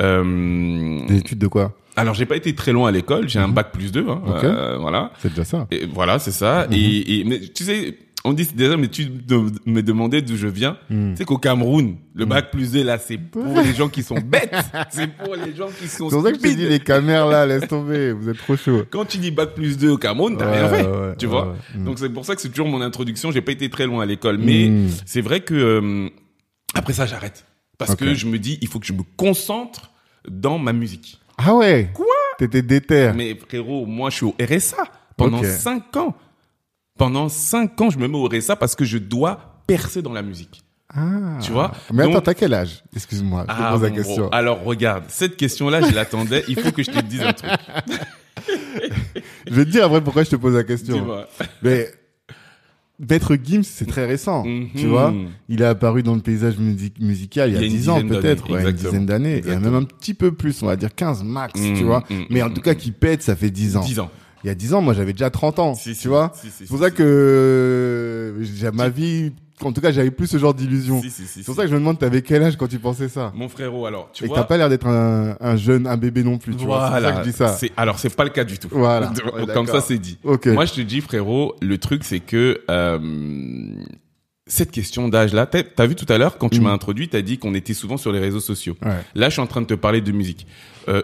Euh, 0.00 1.06
Des 1.06 1.18
études 1.18 1.38
de 1.38 1.46
quoi? 1.46 1.72
Alors, 1.96 2.14
j'ai 2.14 2.26
pas 2.26 2.36
été 2.36 2.54
très 2.54 2.72
loin 2.72 2.88
à 2.88 2.92
l'école, 2.92 3.28
j'ai 3.28 3.38
un 3.38 3.48
bac 3.48 3.70
plus 3.72 3.92
2, 3.92 4.06
hein, 4.08 4.20
Mhm. 4.24 4.32
Ok. 4.32 4.44
euh, 4.44 4.76
voilà. 4.80 5.12
C'est 5.20 5.28
déjà 5.30 5.44
ça. 5.44 5.66
Et 5.70 5.86
voilà, 5.86 6.18
c'est 6.18 6.32
ça. 6.32 6.66
Mhm. 6.68 6.74
Et, 6.76 7.20
et 7.20 7.24
mais 7.24 7.40
tu 7.40 7.64
sais, 7.64 7.96
on 8.26 8.32
dit 8.32 8.48
déjà, 8.54 8.76
mais 8.76 8.88
tu 8.88 9.04
de- 9.06 9.50
me 9.66 9.82
demandais 9.82 10.22
d'où 10.22 10.36
je 10.36 10.46
viens. 10.48 10.78
Mhm. 10.90 11.12
Tu 11.12 11.18
sais 11.18 11.24
qu'au 11.24 11.36
Cameroun, 11.38 11.96
le 12.14 12.24
bac 12.24 12.50
plus 12.50 12.72
2 12.72 12.82
là, 12.82 12.96
c'est 12.98 13.18
pour 13.18 13.44
les 13.62 13.74
gens 13.74 13.88
qui 13.88 14.02
sont 14.02 14.14
bêtes. 14.18 14.54
c'est 14.90 15.08
pour 15.16 15.34
les 15.36 15.54
gens 15.54 15.68
qui 15.68 15.88
sont 15.88 16.08
C'est 16.08 16.16
pour 16.16 16.22
ça 16.24 16.30
que 16.32 16.36
je 16.38 16.40
t'ai 16.42 16.48
stupides. 16.50 16.58
dit 16.58 16.68
les 16.68 16.80
caméras 16.80 17.30
là, 17.30 17.46
laisse 17.46 17.68
tomber, 17.68 18.12
vous 18.12 18.28
êtes 18.30 18.38
trop 18.38 18.56
chaud. 18.56 18.84
Quand 18.90 19.04
tu 19.04 19.18
dis 19.18 19.30
bac 19.30 19.54
plus 19.54 19.76
2 19.76 19.90
au 19.90 19.98
Cameroun, 19.98 20.36
t'as 20.38 20.50
Ouais, 20.50 20.58
rien 20.60 20.68
fait, 20.68 20.82
ouais, 20.86 21.16
tu 21.18 21.26
ouais, 21.26 21.30
vois. 21.32 21.48
ouais. 21.48 21.78
Mm. 21.80 21.84
Donc 21.84 21.98
c'est 21.98 22.08
pour 22.08 22.24
ça 22.24 22.34
que 22.34 22.40
c'est 22.40 22.48
toujours 22.48 22.68
mon 22.68 22.80
introduction. 22.80 23.30
J'ai 23.30 23.42
pas 23.42 23.52
été 23.52 23.68
très 23.68 23.86
loin 23.86 24.02
à 24.02 24.06
l'école, 24.06 24.38
mais 24.38 24.68
Mm. 24.68 24.88
c'est 25.04 25.20
vrai 25.20 25.40
que 25.40 25.54
euh, 25.54 26.08
après 26.74 26.92
ça, 26.94 27.06
j'arrête 27.06 27.44
parce 27.78 27.94
que 27.94 28.14
je 28.14 28.26
me 28.26 28.38
dis, 28.38 28.58
il 28.62 28.68
faut 28.68 28.78
que 28.78 28.86
je 28.86 28.92
me 28.94 29.02
concentre 29.16 29.90
dans 30.28 30.58
ma 30.58 30.72
musique. 30.72 31.20
Ah 31.36 31.54
ouais? 31.54 31.90
Quoi? 31.92 32.06
T'étais 32.38 32.62
déter. 32.62 33.12
Mais 33.14 33.34
frérot, 33.36 33.84
moi 33.86 34.08
je 34.10 34.16
suis 34.16 34.26
au 34.26 34.34
RSA 34.40 34.84
pendant 35.16 35.38
Ok. 35.38 35.44
5 35.46 35.96
ans. 35.96 36.16
Pendant 36.96 37.28
5 37.28 37.80
ans, 37.80 37.90
je 37.90 37.98
me 37.98 38.06
mets 38.06 38.16
au 38.16 38.28
RSA 38.28 38.54
parce 38.54 38.76
que 38.76 38.84
je 38.84 38.98
dois 38.98 39.60
percer 39.66 40.00
dans 40.00 40.12
la 40.12 40.22
musique. 40.22 40.62
Ah. 40.94 41.38
Tu 41.42 41.50
vois? 41.50 41.72
Mais 41.92 42.04
attends, 42.04 42.20
t'as 42.20 42.34
quel 42.34 42.54
âge? 42.54 42.84
Excuse-moi, 42.94 43.46
je 43.48 43.52
te 43.54 43.60
Ah, 43.60 43.72
pose 43.72 43.82
la 43.82 43.90
question. 43.90 44.28
Alors 44.30 44.62
regarde, 44.62 45.04
cette 45.08 45.36
question-là, 45.36 45.80
je 45.88 45.92
l'attendais. 45.92 46.44
Il 46.46 46.56
faut 46.56 46.70
que 46.70 46.84
je 46.84 46.92
te 46.92 47.00
dise 47.00 47.22
un 47.22 47.32
truc. 47.32 47.50
Je 49.46 49.54
vais 49.54 49.64
te 49.64 49.70
dire 49.70 49.84
après 49.84 50.02
pourquoi 50.02 50.24
je 50.24 50.30
te 50.30 50.36
pose 50.36 50.54
la 50.54 50.64
question. 50.64 51.24
Mais 51.62 51.88
Maître 52.98 53.36
Gims, 53.42 53.62
c'est 53.62 53.86
très 53.86 54.06
récent. 54.06 54.44
Mhm. 54.44 54.68
Tu 54.76 54.86
vois? 54.86 55.14
Il 55.48 55.62
est 55.62 55.66
apparu 55.66 56.02
dans 56.02 56.14
le 56.14 56.20
paysage 56.20 56.58
music- 56.58 56.98
musical 57.00 57.50
il 57.50 57.54
y 57.54 57.56
a, 57.56 57.60
Il 57.60 57.62
y 57.62 57.64
a 57.64 57.68
une 57.70 57.76
10 57.76 57.88
ans 57.88 57.94
dizaine 58.02 58.08
peut-être, 58.20 58.48
d'années, 58.48 58.64
ouais, 58.64 58.70
une 58.70 58.76
dizaine 58.76 59.06
d'années, 59.06 59.42
et 59.46 59.56
même 59.56 59.74
un 59.74 59.84
petit 59.84 60.14
peu 60.14 60.32
plus, 60.32 60.62
on 60.62 60.66
va 60.66 60.76
dire 60.76 60.94
15 60.94 61.22
max, 61.22 61.58
Mhm, 61.60 61.76
tu 61.76 61.84
vois? 61.84 62.04
mhm, 62.10 62.24
Mais 62.30 62.42
en 62.42 62.48
mhm, 62.48 62.54
tout 62.54 62.60
cas, 62.60 62.74
qui 62.74 62.90
pète, 62.90 63.22
ça 63.22 63.36
fait 63.36 63.50
10 63.50 63.76
ans. 63.76 63.80
10 63.80 64.00
ans. 64.00 64.10
Il 64.44 64.48
y 64.48 64.50
a 64.50 64.54
10 64.54 64.74
ans, 64.74 64.82
moi 64.82 64.92
j'avais 64.94 65.12
déjà 65.12 65.30
30 65.30 65.58
ans, 65.58 65.74
Si, 65.74 65.94
si, 65.94 66.02
tu 66.02 66.08
vois 66.08 66.30
si, 66.34 66.48
si, 66.48 66.52
C'est 66.58 66.64
si, 66.64 66.70
pour 66.70 66.78
ça 66.78 66.90
si. 66.90 66.94
que 66.94 68.34
j'ai 68.42 68.70
ma 68.70 68.88
vie, 68.88 69.32
en 69.62 69.72
tout 69.72 69.80
cas, 69.80 69.90
j'avais 69.92 70.10
plus 70.10 70.26
ce 70.26 70.36
genre 70.36 70.52
d'illusion. 70.52 71.00
Si, 71.00 71.10
si, 71.10 71.22
si, 71.22 71.28
C'est 71.28 71.44
pour 71.44 71.54
si. 71.54 71.58
ça 71.60 71.62
que 71.64 71.68
je 71.70 71.74
me 71.74 71.78
demande, 71.78 71.98
t'avais 71.98 72.20
quel 72.22 72.42
âge 72.42 72.56
quand 72.56 72.66
tu 72.66 72.78
pensais 72.78 73.08
ça? 73.08 73.32
Mon 73.36 73.48
frérot, 73.48 73.86
alors, 73.86 74.10
tu 74.12 74.24
Et 74.24 74.26
vois. 74.26 74.36
t'as 74.38 74.44
pas 74.44 74.56
l'air 74.58 74.68
d'être 74.68 74.86
un, 74.88 75.36
un 75.40 75.56
jeune, 75.56 75.86
un 75.86 75.96
bébé 75.96 76.22
non 76.24 76.36
plus, 76.38 76.56
tu 76.56 76.64
vois. 76.66 76.88
C'est 76.88 77.00
pour 77.00 77.02
ça 77.02 77.12
que 77.12 77.18
je 77.24 77.30
dis 77.30 77.36
ça. 77.36 77.48
C'est- 77.48 77.70
Alors, 77.76 77.98
c'est 77.98 78.14
pas 78.14 78.24
le 78.24 78.30
cas 78.30 78.44
du 78.44 78.58
tout. 78.58 78.68
Voilà. 78.70 79.12
Ouais, 79.34 79.46
Comme 79.54 79.66
ça, 79.66 79.80
c'est 79.80 79.96
dit. 79.98 80.18
Ok. 80.24 80.46
Moi, 80.48 80.66
je 80.66 80.74
te 80.74 80.80
dis, 80.82 81.00
frérot, 81.00 81.54
le 81.62 81.78
truc, 81.78 82.04
c'est 82.04 82.20
que 82.20 82.60
euh, 82.70 82.98
cette 84.46 84.70
question 84.70 85.08
d'âge-là, 85.08 85.46
t'as 85.46 85.86
vu 85.86 85.94
tout 85.94 86.10
à 86.12 86.18
l'heure, 86.18 86.36
quand 86.38 86.48
tu 86.50 86.60
Mm. 86.60 86.64
m'as 86.64 86.72
introduit, 86.72 87.08
t'as 87.08 87.22
dit 87.22 87.38
qu'on 87.38 87.54
était 87.54 87.72
souvent 87.74 87.96
sur 87.96 88.12
les 88.12 88.18
réseaux 88.20 88.40
sociaux. 88.40 88.76
Ouais. 88.84 89.00
Là, 89.14 89.28
je 89.28 89.34
suis 89.34 89.40
en 89.42 89.46
train 89.46 89.62
de 89.62 89.66
te 89.66 89.74
parler 89.74 90.00
de 90.02 90.12
musique. 90.12 90.46
Euh, 90.88 91.02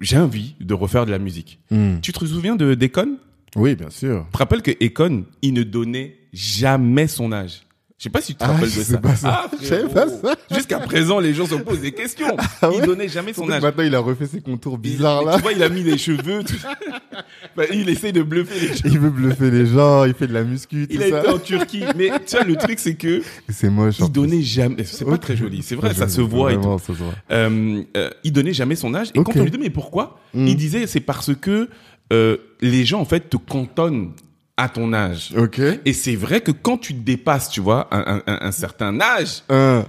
J'ai 0.00 0.16
envie 0.18 0.54
de 0.60 0.72
refaire 0.74 1.04
de 1.06 1.10
la 1.10 1.18
musique. 1.18 1.58
Hmm. 1.70 1.96
Tu 2.00 2.12
te 2.12 2.24
souviens 2.24 2.56
de 2.56 2.74
d'Econ? 2.74 3.18
Oui, 3.56 3.74
bien 3.76 3.90
sûr. 3.90 4.24
Tu 4.28 4.32
te 4.32 4.38
rappelles 4.38 4.62
que 4.62 4.70
Econ, 4.82 5.24
il 5.42 5.52
ne 5.52 5.62
donnait 5.62 6.16
jamais 6.32 7.06
son 7.06 7.32
âge. 7.32 7.62
Je 7.96 8.02
sais 8.04 8.10
pas 8.10 8.20
si 8.20 8.32
tu 8.32 8.38
te 8.38 8.44
Ah, 8.44 8.48
rappelles 8.48 8.64
de 8.74 8.82
ça. 8.82 8.98
pas 8.98 9.14
ça. 9.14 9.44
Ah, 9.44 9.48
pas 9.94 10.08
ça. 10.08 10.34
Jusqu'à 10.50 10.80
présent, 10.80 11.20
les 11.20 11.32
gens 11.32 11.46
se 11.46 11.54
posent 11.54 11.80
des 11.80 11.92
questions. 11.92 12.36
Ah 12.60 12.68
Il 12.74 12.80
ouais 12.80 12.86
donnait 12.86 13.08
jamais 13.08 13.32
son 13.32 13.48
âge. 13.50 13.62
Maintenant, 13.62 13.84
il 13.84 13.94
a 13.94 14.00
refait 14.00 14.26
ses 14.26 14.40
contours 14.40 14.74
Il- 14.74 14.80
bizarres 14.90 15.22
là. 15.24 15.36
Tu 15.36 15.42
vois, 15.42 15.52
il 15.52 15.62
a 15.62 15.68
mis 15.68 15.82
les 15.84 15.96
cheveux. 15.96 16.42
Tout... 16.42 16.54
Bah, 17.56 17.62
il 17.72 17.88
essaie 17.88 18.10
de 18.10 18.22
bluffer 18.22 18.58
les 18.60 18.66
gens. 18.74 18.82
Il 18.86 18.98
veut 18.98 19.10
bluffer 19.10 19.48
les 19.50 19.64
gens, 19.66 20.04
il 20.04 20.12
fait 20.14 20.26
de 20.26 20.32
la 20.34 20.42
muscu, 20.42 20.88
tout 20.88 20.94
Il 20.94 21.02
a 21.04 21.08
ça. 21.10 21.20
été 21.20 21.28
en 21.28 21.38
Turquie. 21.38 21.84
Mais 21.96 22.10
tu 22.26 22.34
vois, 22.36 22.44
le 22.44 22.56
truc, 22.56 22.80
c'est 22.80 22.96
que 22.96 23.22
C'est 23.48 23.70
moche. 23.70 24.00
il 24.00 24.10
donnait 24.10 24.42
jamais. 24.42 24.82
C'est 24.82 25.04
pas 25.04 25.18
très 25.18 25.36
joli. 25.36 25.62
C'est 25.62 25.76
vrai, 25.76 25.90
ça 25.94 26.00
joli. 26.06 26.12
se 26.12 26.20
voit 26.20 26.50
et 26.52 26.56
tout. 26.56 26.62
Vraiment, 26.62 26.78
ça 26.78 26.86
se 26.88 26.92
voit. 26.94 27.14
Euh, 27.30 27.82
euh, 27.96 28.10
il 28.24 28.32
donnait 28.32 28.52
jamais 28.52 28.74
son 28.74 28.92
âge. 28.94 29.10
Et 29.14 29.22
quand 29.22 29.36
on 29.36 29.42
lui 29.44 29.50
dit 29.52 29.58
mais 29.58 29.70
pourquoi, 29.70 30.18
Mm. 30.34 30.48
il 30.48 30.56
disait 30.56 30.86
c'est 30.88 30.98
parce 31.00 31.30
que 31.32 31.68
euh, 32.12 32.36
les 32.60 32.84
gens 32.84 33.00
en 33.00 33.04
fait 33.04 33.30
te 33.30 33.36
cantonnent 33.36 34.10
à 34.56 34.68
ton 34.68 34.92
âge. 34.92 35.32
Ok. 35.36 35.60
Et 35.84 35.92
c'est 35.92 36.16
vrai 36.16 36.40
que 36.40 36.52
quand 36.52 36.78
tu 36.78 36.92
dépasses, 36.94 37.50
tu 37.50 37.60
vois, 37.60 37.88
un, 37.90 38.22
un- 38.26 38.38
un- 38.40 38.52
certain 38.52 39.00
âge, 39.00 39.42
Un. 39.48 39.84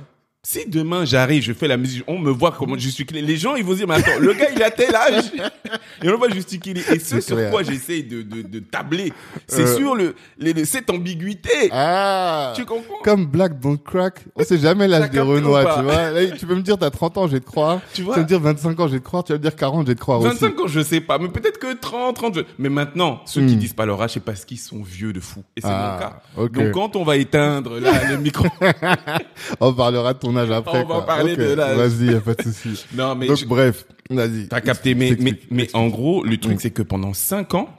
Si 0.47 0.69
demain 0.69 1.05
j'arrive, 1.05 1.41
je 1.41 1.53
fais 1.53 1.67
la 1.67 1.75
musique, 1.75 2.03
on 2.07 2.19
me 2.19 2.29
voit 2.29 2.51
comment 2.51 2.77
je 2.77 2.89
suis 2.89 3.03
les 3.11 3.35
gens 3.37 3.55
ils 3.55 3.63
vont 3.65 3.73
dire 3.73 3.87
mais 3.87 3.95
attends, 3.95 4.19
le 4.19 4.33
gars 4.33 4.45
il 4.55 4.61
a 4.61 4.69
tel 4.69 4.93
âge 4.95 5.31
et 6.03 6.07
on 6.07 6.11
le 6.11 6.17
voit 6.17 6.29
gesticuler. 6.29 6.81
Et 6.93 6.99
ce 6.99 7.19
sur 7.19 7.35
clair. 7.35 7.49
quoi 7.49 7.63
j'essaie 7.63 8.03
de, 8.03 8.21
de, 8.21 8.43
de 8.43 8.59
tabler, 8.59 9.11
c'est 9.47 9.63
Euh. 9.63 9.75
sur 9.77 9.95
le, 9.95 10.13
les- 10.37 10.53
le- 10.53 10.65
cette 10.65 10.89
ambiguïté. 10.91 11.69
Ah. 11.71 12.53
Tu 12.55 12.63
comprends? 12.65 12.99
Comme 13.03 13.25
Black 13.25 13.59
Don't 13.59 13.77
Crack. 13.83 14.19
On 14.35 14.43
sait 14.43 14.59
jamais 14.59 14.87
l'âge 14.87 15.09
des 15.09 15.19
Renois, 15.19 15.65
tu 15.77 15.81
vois. 15.83 16.11
Là, 16.11 16.27
tu 16.37 16.45
peux 16.45 16.55
me 16.55 16.61
dire, 16.61 16.77
t'as 16.77 16.91
30 16.91 17.17
ans, 17.17 17.27
je 17.27 17.33
vais 17.33 17.39
te 17.39 17.45
croire. 17.45 17.79
Tu 17.93 18.01
Tu 18.01 18.01
vois 18.03 18.15
vas 18.17 18.21
me 18.21 18.27
dire 18.27 18.39
25 18.39 18.79
ans, 18.79 18.87
je 18.87 18.93
vais 18.93 18.99
te 18.99 19.03
croire. 19.05 19.23
Tu 19.23 19.31
vas 19.33 19.37
me 19.39 19.41
dire 19.43 19.55
40, 19.55 19.81
je 19.87 19.91
vais 19.91 19.95
te 19.95 19.99
croire 19.99 20.19
aussi. 20.19 20.29
25 20.29 20.59
ans, 20.59 20.67
je 20.67 20.81
sais 20.81 21.01
pas, 21.01 21.17
mais 21.17 21.29
peut-être 21.29 21.57
que 21.57 21.73
30, 21.73 22.15
30. 22.15 22.35
je- 22.35 22.41
Mais 22.59 22.69
maintenant, 22.69 23.21
ceux 23.25 23.41
qui 23.47 23.55
Hmm. 23.55 23.59
disent 23.59 23.73
pas 23.73 23.85
leur 23.87 23.99
âge, 24.01 24.11
c'est 24.13 24.19
parce 24.23 24.45
qu'ils 24.45 24.59
sont 24.59 24.83
vieux 24.83 25.11
de 25.13 25.19
fou. 25.19 25.43
Et 25.57 25.61
c'est 25.61 25.67
Ah, 25.69 26.21
mon 26.37 26.43
cas. 26.47 26.49
Donc 26.65 26.71
quand 26.73 26.95
on 26.95 27.03
va 27.03 27.17
éteindre 27.17 27.79
là, 27.79 27.91
le 28.11 28.17
micro, 28.17 28.45
On 29.59 29.73
parlera 29.73 30.13
de 30.13 30.19
ton 30.19 30.34
après. 30.37 30.83
On 30.83 30.87
va 30.87 30.95
quoi. 30.95 31.05
parler 31.05 31.35
de 31.35 31.53
l'âge. 31.53 31.77
Vas-y, 31.77 32.11
y 32.11 32.15
a 32.15 32.21
pas 32.21 32.33
de 32.33 32.41
souci. 32.43 32.85
non 32.95 33.15
mais 33.15 33.27
Donc, 33.27 33.37
je- 33.37 33.45
bref, 33.45 33.85
vas-y. 34.09 34.47
t'as 34.47 34.61
capté. 34.61 34.95
Mais 34.95 35.15
mais 35.51 35.67
en 35.75 35.87
gros, 35.87 36.23
le 36.23 36.37
truc 36.37 36.55
Mm. 36.55 36.59
c'est 36.59 36.71
que 36.71 36.81
pendant 36.81 37.13
5 37.13 37.53
ans, 37.55 37.69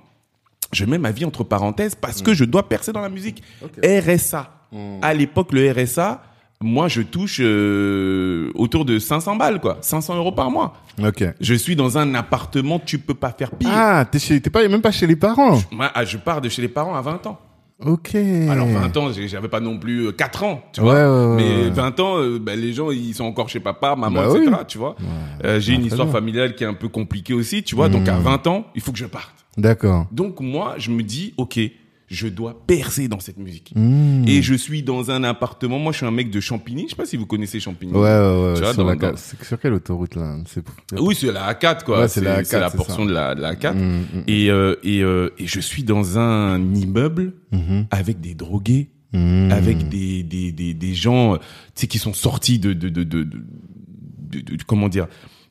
je 0.73 0.85
mets 0.85 0.99
ma 0.99 1.11
vie 1.13 1.25
entre 1.25 1.45
parenthèses 1.45 1.95
parce 1.95 2.23
que 2.23 2.35
je 2.35 2.45
dois 2.45 2.69
percer 2.69 2.93
dans 2.93 3.01
la 3.01 3.09
musique. 3.09 3.43
RSA. 3.85 4.51
Mm. 4.73 4.99
À 5.03 5.15
l'époque, 5.15 5.53
le 5.53 5.71
RSA, 5.71 6.23
moi 6.61 6.89
je 6.89 7.03
touche 7.03 7.39
euh, 7.41 8.51
autour 8.55 8.85
de 8.85 8.99
500 8.99 9.37
balles 9.37 9.61
quoi, 9.61 9.79
500 9.81 10.17
euros 10.17 10.33
par 10.33 10.51
mois. 10.51 10.75
Ok. 11.05 11.23
Je 11.41 11.55
suis 11.55 11.77
dans 11.77 11.99
un 11.99 12.15
appartement, 12.15 12.79
tu 12.79 12.99
peux 12.99 13.15
pas 13.15 13.31
faire 13.31 13.51
pire. 13.53 13.69
Ah, 13.73 14.05
t'es 14.11 14.19
chez, 14.19 14.41
t'es 14.41 14.51
pas, 14.51 14.67
même 14.67 14.81
pas 14.81 14.91
chez 14.91 15.07
les 15.07 15.17
parents. 15.17 15.61
Moi, 15.71 15.91
ah, 15.95 16.05
je 16.05 16.17
pars 16.17 16.41
de 16.41 16.49
chez 16.49 16.63
les 16.63 16.69
parents 16.69 16.95
à 16.97 17.01
20 17.03 17.27
ans. 17.27 17.39
Ok. 17.85 18.15
Alors 18.15 18.67
20 18.69 18.97
ans, 18.97 19.11
j'avais 19.13 19.49
pas 19.49 19.61
non 19.61 19.79
plus 19.79 20.07
euh, 20.07 20.13
4 20.13 20.45
ans, 20.45 20.63
tu 20.73 20.81
vois. 20.81 20.95
ouais, 20.95 21.01
ouais, 21.03 21.37
mais 21.37 21.65
ouais. 21.65 21.71
20 21.71 22.01
ans, 22.01 22.19
euh, 22.19 22.39
bah, 22.39 22.57
les 22.57 22.73
gens 22.73 22.91
ils 22.91 23.15
sont 23.15 23.25
encore 23.25 23.51
chez 23.51 23.61
papa, 23.61 23.95
maman, 23.97 24.23
Bah 24.23 24.29
etc. 24.35 24.51
oui. 24.51 24.65
Tu 24.67 24.79
vois. 24.79 24.97
Euh, 25.45 25.61
j'ai 25.61 25.75
une 25.75 25.85
histoire 25.85 26.07
bien. 26.07 26.15
familiale 26.15 26.55
qui 26.55 26.65
est 26.65 26.67
un 26.67 26.73
peu 26.75 26.89
compliquée 26.89 27.35
aussi, 27.35 27.63
tu 27.63 27.75
vois. 27.75 27.89
Donc 27.91 28.09
à 28.09 28.19
20 28.19 28.47
ans, 28.47 28.67
il 28.75 28.81
faut 28.81 28.93
que 28.93 28.99
je 28.99 29.05
parte. 29.07 29.35
D'accord. 29.59 30.07
Donc 30.11 30.41
moi, 30.41 30.75
je 30.79 30.91
me 30.91 31.03
dis, 31.03 31.35
ok, 31.37 31.59
je 32.09 32.29
dois 32.29 32.65
percer 32.67 33.09
dans 33.09 33.19
cette 33.21 33.39
musique. 33.39 33.73
Mmh. 33.75 34.29
Et 34.29 34.41
je 34.43 34.55
suis 34.55 34.83
dans 34.83 35.11
un 35.11 35.25
appartement. 35.25 35.79
Moi, 35.79 35.93
je 35.93 35.99
suis 35.99 36.07
un 36.07 36.11
mec 36.13 36.31
de 36.31 36.39
Champigny. 36.41 36.85
Je 36.85 36.91
sais 36.91 36.97
pas 36.97 37.05
si 37.07 37.17
vous 37.17 37.27
connaissez 37.27 37.59
Champigny. 37.61 37.93
Ouais, 37.93 38.01
ouais, 38.01 38.09
ouais. 38.09 38.55
Tu 38.55 38.61
vois, 38.63 38.73
sur, 38.75 38.85
dans- 38.85 38.91
la 38.91 38.95
dans- 38.97 39.17
sur 39.17 39.59
quelle 39.61 39.73
autoroute 39.73 40.15
là? 40.15 40.37
C'est 40.47 40.63
Oui, 40.99 41.15
c'est 41.15 41.33
la 41.33 41.53
A4 41.53 41.85
quoi. 41.85 42.01
Ouais, 42.03 42.09
c'est 42.09 42.21
la 42.21 42.43
A4, 42.43 42.45
c'est 42.45 42.61
la 42.61 42.71
portion 42.71 43.03
ça. 43.05 43.09
de 43.09 43.13
la, 43.13 43.35
la 43.35 43.55
A4. 43.55 43.75
Mmh, 43.75 43.79
mmh, 43.81 44.05
Et 44.29 44.51
euh, 44.51 44.77
et 44.85 45.03
euh, 45.03 45.31
et 45.39 45.47
je 45.47 45.61
suis 45.61 45.83
dans 45.83 46.19
un 46.19 46.61
immeuble 46.75 47.33
mhm, 47.53 47.87
avec 47.91 48.21
des 48.21 48.35
drogués. 48.35 48.91
avec 49.13 49.89
des, 49.89 50.23
des, 50.23 50.53
des, 50.53 50.75
des 50.75 50.95
gens 50.95 51.35
euh, 51.35 51.37
tu 51.75 51.83
sais 51.83 51.87
qui 51.87 51.99
sont 51.99 52.13
sortis 52.13 52.59
de, 52.59 52.73
de, 52.75 52.91
de, 52.91 53.03
de- 53.03 53.25
de- 53.25 54.63
comment 54.67 54.89
dire 54.91 55.07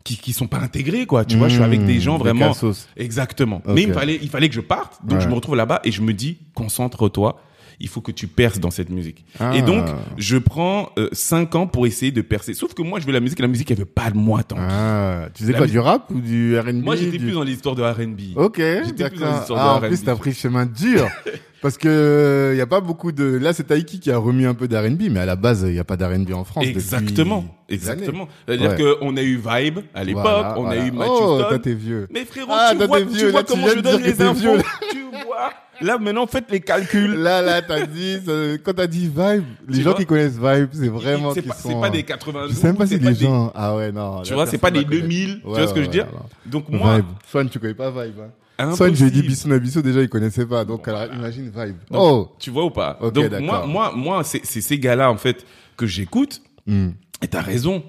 qui 0.05 0.15
qui 0.17 0.31
sont 0.31 0.47
pas 0.47 0.59
intégrés 0.59 1.05
quoi. 1.05 1.25
Tu 1.25 1.35
vois 1.35 1.50
je 1.50 1.55
suis 1.55 1.63
avec 1.63 1.83
des 1.85 2.00
gens 2.00 2.15
Mmh, 2.15 2.19
vraiment 2.19 2.53
exactement. 2.95 3.62
Mais 3.67 3.81
il 3.81 3.89
me 3.89 3.93
fallait 3.93 4.17
il 4.21 4.29
fallait 4.29 4.47
que 4.47 4.55
je 4.55 4.62
parte 4.62 5.00
donc 5.03 5.17
Ouais. 5.17 5.24
je 5.24 5.27
me 5.27 5.33
retrouve 5.33 5.55
là-bas 5.57 5.81
et 5.83 5.91
je 5.91 6.01
me 6.01 6.13
dis 6.13 6.38
concentre-toi 6.53 7.41
il 7.79 7.88
faut 7.88 8.01
que 8.01 8.12
tu 8.12 8.27
perces 8.27 8.60
dans 8.60 8.72
cette 8.72 8.89
musique. 8.89 9.25
Ah. 9.39 9.55
Et 9.55 9.62
donc, 9.62 9.86
je 10.17 10.38
prends 10.38 10.89
euh, 10.98 11.10
cinq 11.12 11.55
ans 11.55 11.67
pour 11.67 11.86
essayer 11.88 12.12
de 12.12 12.22
percer. 12.22 12.53
Sauf 12.53 12.74
que 12.74 12.82
moi, 12.82 13.00
je 13.00 13.05
veux 13.05 13.12
la 13.13 13.20
musique, 13.20 13.39
et 13.39 13.44
la 13.44 13.48
musique, 13.48 13.70
elle 13.72 13.77
veut 13.77 13.86
pas 13.86 14.10
de 14.12 14.17
moi 14.17 14.43
tant. 14.43 14.56
Ah, 14.60 15.28
tu 15.34 15.43
faisais 15.43 15.52
La 15.54 15.58
quoi, 15.60 15.65
musique- 15.67 15.73
du 15.76 15.80
rap 15.80 16.12
ou 16.12 16.19
du 16.21 16.58
R&B 16.60 16.84
moi, 16.84 16.95
j'étais 16.95 17.17
du- 17.17 17.26
plus 17.26 17.34
dans 17.34 17.43
l'histoire 17.43 17.76
de 17.76 17.84
R&B. 17.84 18.36
Ok, 18.38 18.58
J'étais 18.58 19.10
plus 19.10 19.19
dans 19.19 19.38
l'histoire 19.38 19.60
Ah, 19.60 19.78
en 19.78 19.82
de 19.82 19.88
plus, 19.88 19.97
R&B. 19.97 20.06
t'as 20.06 20.15
pris 20.15 20.30
le 20.32 20.36
chemin 20.36 20.65
dur. 20.65 21.08
Parce 21.62 21.78
que 21.80 22.52
il 22.54 22.58
y 22.58 22.62
a 22.62 22.67
pas 22.67 22.80
beaucoup 22.80 23.12
de. 23.12 23.23
Là, 23.23 23.52
c'est 23.52 23.63
Taiki 23.63 23.99
qui 23.99 24.12
a 24.12 24.19
remis 24.19 24.45
un 24.45 24.54
peu 24.54 24.67
d'R&B, 24.67 25.10
mais 25.10 25.21
à 25.21 25.26
la 25.26 25.36
base, 25.36 25.65
il 25.67 25.73
y 25.73 25.80
a 25.80 25.84
pas 25.84 25.97
d'R&B 25.97 26.32
en 26.34 26.43
France. 26.43 26.63
Exactement, 26.63 27.43
exactement. 27.69 28.28
C'est-à-dire 28.47 28.71
Ouais. 28.71 28.95
qu'on 28.99 29.17
a 29.17 29.21
eu 29.23 29.38
Vibe 29.38 29.80
à 29.95 30.04
l'époque, 30.04 30.21
Voilà, 30.23 30.54
on 30.60 30.63
voilà. 30.65 30.84
a 30.84 30.86
eu 30.86 30.91
Matthew 30.91 31.10
Oh, 31.12 31.58
t'es 31.58 31.73
vieux. 31.73 32.08
Mais 32.12 32.23
frérot, 32.23 32.52
Ah, 32.54 32.73
tu 32.78 32.86
vois, 32.86 32.99
t'es 32.99 33.06
tu 33.08 33.15
vieux, 33.17 33.32
vois 33.32 33.39
là, 33.41 33.45
comment 33.49 33.67
je 33.67 33.80
donne 33.80 34.02
les 34.04 34.21
infos. 34.21 34.39
vieux, 34.39 34.62
tu 34.91 34.97
vois. 35.36 35.52
Là, 35.82 35.98
maintenant, 35.98 36.26
faites 36.26 36.50
les 36.50 36.62
calculs. 36.62 37.15
Là, 37.15 37.41
là, 37.41 37.62
t'as 37.62 37.86
dit, 37.86 38.17
quand 38.63 38.74
t'as 38.74 38.88
dit 38.88 39.08
Vibe, 39.08 39.43
les 39.67 39.78
Tu 39.78 39.82
gens 39.84 39.93
qui 39.93 40.06
connaissent 40.06 40.38
Vibe, 40.39 40.69
c'est 40.71 40.88
vraiment 40.88 41.34
c'est 41.34 41.41
pas, 41.41 41.54
sont. 41.54 41.69
c'est 41.69 41.82
pas 41.82 41.89
des 41.89 42.04
92. 42.04 42.52
Je 42.52 42.56
sais 42.56 42.67
même 42.67 42.78
pas 42.78 42.88
si 42.88 42.98
des- 42.98 43.13
gens. 43.15 43.52
Ah 43.54 43.76
ouais, 43.76 43.91
non. 43.91 44.21
Tu 44.21 44.34
vois, 44.34 44.45
c'est 44.48 44.58
pas 44.58 44.71
des 44.71 44.80
va 44.80 44.86
connaître. 44.86 45.02
2000. 45.08 45.41
tu 45.41 45.48
Ouais, 45.48 45.54
vois 45.54 45.67
ce 45.67 45.74
que 45.74 45.82
je 45.82 45.86
veux 45.86 45.91
dire? 45.91 46.08
Donc, 46.45 46.69
moi, 46.69 46.95
Vibe. 46.98 47.06
Swan, 47.30 47.50
tu 47.50 47.60
connais 47.60 47.74
pas 47.74 47.91
Vibe. 47.91 48.19
Hein. 48.58 48.74
Swan, 48.74 48.95
je 48.95 49.06
dit 49.08 49.21
Bissou 49.21 49.50
Nabisso, 49.50 49.82
déjà, 49.82 50.02
il 50.02 50.08
connaissait 50.08 50.45
pas. 50.45 50.63
Donc, 50.63 50.88
alors, 50.88 51.13
imagine 51.13 51.45
Vibe. 51.54 51.76
Donc, 51.91 52.02
Oh! 52.02 52.32
Tu 52.39 52.52
vois 52.52 52.63
ou 52.63 52.69
pas? 52.71 52.98
Ok, 53.02 53.13
Donc, 53.13 53.32
moi, 53.41 53.65
moi, 53.67 53.91
moi, 53.93 54.24
c'est, 54.24 54.41
c'est 54.45 54.62
ces 54.62 54.80
gars-là, 54.80 55.12
en 55.12 55.17
fait, 55.17 55.45
que 55.76 55.86
j'écoute. 55.86 56.41
Hmm. 56.65 56.91
Et 57.21 57.28
t'as 57.28 57.41
raison. 57.41 57.84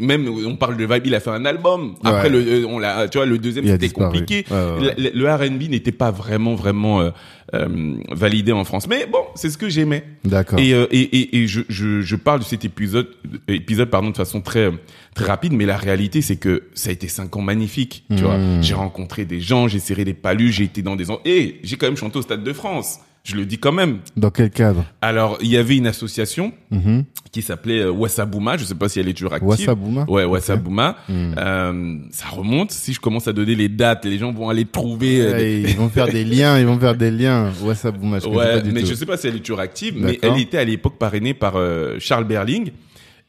Même, 0.00 0.28
on 0.28 0.56
parle 0.56 0.76
de 0.76 0.84
Vibe, 0.84 1.06
il 1.06 1.14
a 1.14 1.20
fait 1.20 1.30
un 1.30 1.44
album. 1.44 1.94
Après, 2.04 2.24
Ouais. 2.24 2.28
le, 2.30 2.38
euh, 2.62 2.66
on 2.68 2.78
l'a, 2.78 3.08
tu 3.08 3.18
vois, 3.18 3.26
le 3.26 3.38
deuxième, 3.38 3.66
c'était 3.66 3.88
compliqué. 3.90 4.44
Ouais, 4.50 4.56
ouais, 4.56 4.86
ouais. 4.88 4.94
Le, 4.98 5.10
le 5.20 5.32
R&B 5.32 5.68
n'était 5.70 5.92
pas 5.92 6.10
vraiment, 6.10 6.54
vraiment, 6.54 7.00
euh, 7.00 7.10
euh, 7.54 7.94
validé 8.10 8.52
en 8.52 8.64
France. 8.64 8.86
Mais 8.88 9.06
bon, 9.06 9.22
c'est 9.34 9.50
ce 9.50 9.58
que 9.58 9.68
j'aimais. 9.68 10.04
D'accord. 10.24 10.58
Et, 10.58 10.72
euh, 10.72 10.86
et, 10.90 11.00
et, 11.00 11.38
et 11.38 11.46
je, 11.46 11.60
je, 11.68 12.00
je 12.02 12.16
parle 12.16 12.40
de 12.40 12.44
cet 12.44 12.64
épisode, 12.64 13.08
épisode 13.48 13.90
pardon, 13.90 14.10
de 14.10 14.16
façon 14.16 14.40
très, 14.40 14.70
très 15.14 15.24
rapide, 15.26 15.52
mais 15.52 15.66
la 15.66 15.76
réalité, 15.76 16.22
c'est 16.22 16.36
que 16.36 16.64
ça 16.74 16.90
a 16.90 16.92
été 16.92 17.08
cinq 17.08 17.36
ans 17.36 17.40
magnifiques. 17.42 18.04
Tu 18.10 18.14
Mmh. 18.22 18.26
vois, 18.26 18.38
j'ai 18.60 18.74
rencontré 18.74 19.24
des 19.24 19.40
gens, 19.40 19.66
j'ai 19.68 19.80
serré 19.80 20.04
des 20.04 20.14
palus, 20.14 20.52
j'ai 20.52 20.64
été 20.64 20.82
dans 20.82 20.96
des... 20.96 21.06
Et 21.24 21.60
j'ai 21.64 21.76
quand 21.76 21.86
même 21.86 21.96
chanté 21.96 22.18
au 22.18 22.22
Stade 22.22 22.44
de 22.44 22.52
France. 22.52 23.00
Je 23.30 23.36
le 23.36 23.46
dis 23.46 23.58
quand 23.58 23.72
même. 23.72 23.98
Dans 24.16 24.30
quel 24.30 24.50
cadre? 24.50 24.84
Alors, 25.00 25.38
il 25.40 25.48
y 25.48 25.56
avait 25.56 25.76
une 25.76 25.86
association 25.86 26.52
Mhm. 26.70 27.04
qui 27.32 27.42
s'appelait 27.42 27.80
euh, 27.82 27.90
Wassabouma. 27.92 28.56
Je 28.56 28.64
sais 28.64 28.74
pas 28.74 28.88
si 28.88 28.98
elle 28.98 29.08
est 29.08 29.12
toujours 29.14 29.32
active. 29.32 29.48
Wassabouma 29.48 30.04
Ouais, 30.08 30.24
Wassabouma. 30.24 30.96
Hmm. 31.08 31.34
Euh, 31.38 31.96
ça 32.10 32.26
remonte. 32.28 32.72
Si 32.72 32.92
je 32.92 33.00
commence 33.00 33.28
à 33.28 33.32
donner 33.32 33.54
les 33.54 33.68
dates, 33.68 34.04
les 34.04 34.18
gens 34.18 34.32
vont 34.32 34.48
aller 34.48 34.64
trouver. 34.64 35.20
euh, 35.20 35.60
ils 35.68 35.76
vont 35.76 35.88
faire 35.88 36.08
des 36.08 36.24
liens, 36.24 36.58
ils 36.58 36.66
vont 36.66 36.78
faire 36.78 36.96
des 36.96 37.10
liens. 37.10 37.52
WhatsApp, 37.62 37.96
Bouma, 37.96 38.18
je 38.18 38.26
Ouais, 38.26 38.54
pas 38.54 38.60
du 38.60 38.72
mais 38.72 38.80
tout. 38.80 38.86
je 38.88 38.94
sais 38.94 39.06
pas 39.06 39.16
si 39.16 39.28
elle 39.28 39.36
est 39.36 39.40
toujours 39.40 39.60
active, 39.60 39.94
mais 39.96 40.18
elle 40.22 40.38
était 40.40 40.58
à 40.58 40.64
l'époque 40.64 40.98
parrainée 40.98 41.34
par 41.34 41.54
euh, 41.56 41.96
Charles 42.00 42.24
Berling 42.24 42.70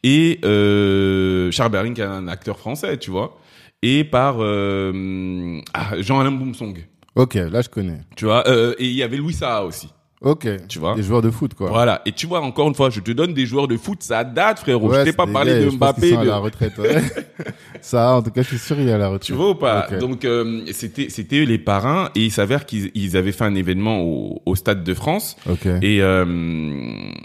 et 0.02 0.40
euh, 0.44 1.50
Charles 1.52 1.70
Berling 1.70 1.94
qui 1.94 2.00
est 2.00 2.04
un 2.04 2.26
acteur 2.26 2.58
français, 2.58 2.96
tu 2.98 3.10
vois, 3.12 3.38
et 3.82 4.02
par 4.04 4.36
ah, 4.40 5.90
Jean-Alain 6.00 6.32
Boumsong, 6.32 6.84
Ok, 7.14 7.34
là, 7.34 7.60
je 7.62 7.68
connais. 7.68 8.00
tu 8.16 8.24
vois, 8.24 8.46
euh, 8.48 8.74
et 8.78 8.86
il 8.86 8.94
y 8.94 9.02
avait 9.02 9.16
Louis 9.18 9.34
Saha 9.34 9.64
aussi, 9.64 9.88
Ok. 10.22 10.46
tu 10.68 10.78
vois. 10.78 10.94
Des 10.94 11.02
joueurs 11.02 11.20
de 11.20 11.30
foot, 11.30 11.52
quoi. 11.54 11.68
Voilà, 11.68 12.00
et 12.06 12.12
tu 12.12 12.26
vois 12.26 12.40
encore 12.40 12.68
une 12.68 12.74
fois, 12.74 12.88
je 12.90 13.00
te 13.00 13.10
donne 13.10 13.34
des 13.34 13.44
joueurs 13.44 13.68
de 13.68 13.76
foot, 13.76 14.02
ça 14.02 14.24
date 14.24 14.60
frérot. 14.60 14.88
Ouais, 14.88 15.00
je 15.00 15.04
t'ai 15.10 15.12
pas 15.12 15.26
parlé 15.26 15.52
gars, 15.52 15.58
de 15.58 15.64
je 15.64 15.68
pense 15.70 15.76
Mbappé, 15.78 16.10
sont 16.10 16.18
à 16.20 16.24
de... 16.24 16.28
la 16.28 16.38
retraite. 16.38 16.78
ouais. 16.78 17.02
Ça, 17.82 18.14
en 18.14 18.22
tout 18.22 18.30
cas, 18.30 18.42
je 18.42 18.46
suis 18.48 18.58
sûr, 18.58 18.78
il 18.80 18.88
est 18.88 18.92
à 18.92 18.98
la 18.98 19.08
retraite. 19.08 19.22
Tu 19.26 19.32
vois 19.32 19.50
ou 19.50 19.54
pas. 19.56 19.88
Donc 20.00 20.24
euh, 20.24 20.62
c'était 20.70 21.08
c'était 21.10 21.40
eux 21.40 21.44
les 21.44 21.58
parrains 21.58 22.10
et 22.14 22.20
il 22.20 22.30
s'avère 22.30 22.64
qu'ils 22.64 22.92
ils 22.94 23.16
avaient 23.16 23.32
fait 23.32 23.42
un 23.44 23.56
événement 23.56 24.00
au, 24.02 24.40
au 24.46 24.54
stade 24.54 24.84
de 24.84 24.94
France 24.94 25.36
Ok. 25.50 25.66
et 25.66 26.00
euh, 26.00 26.24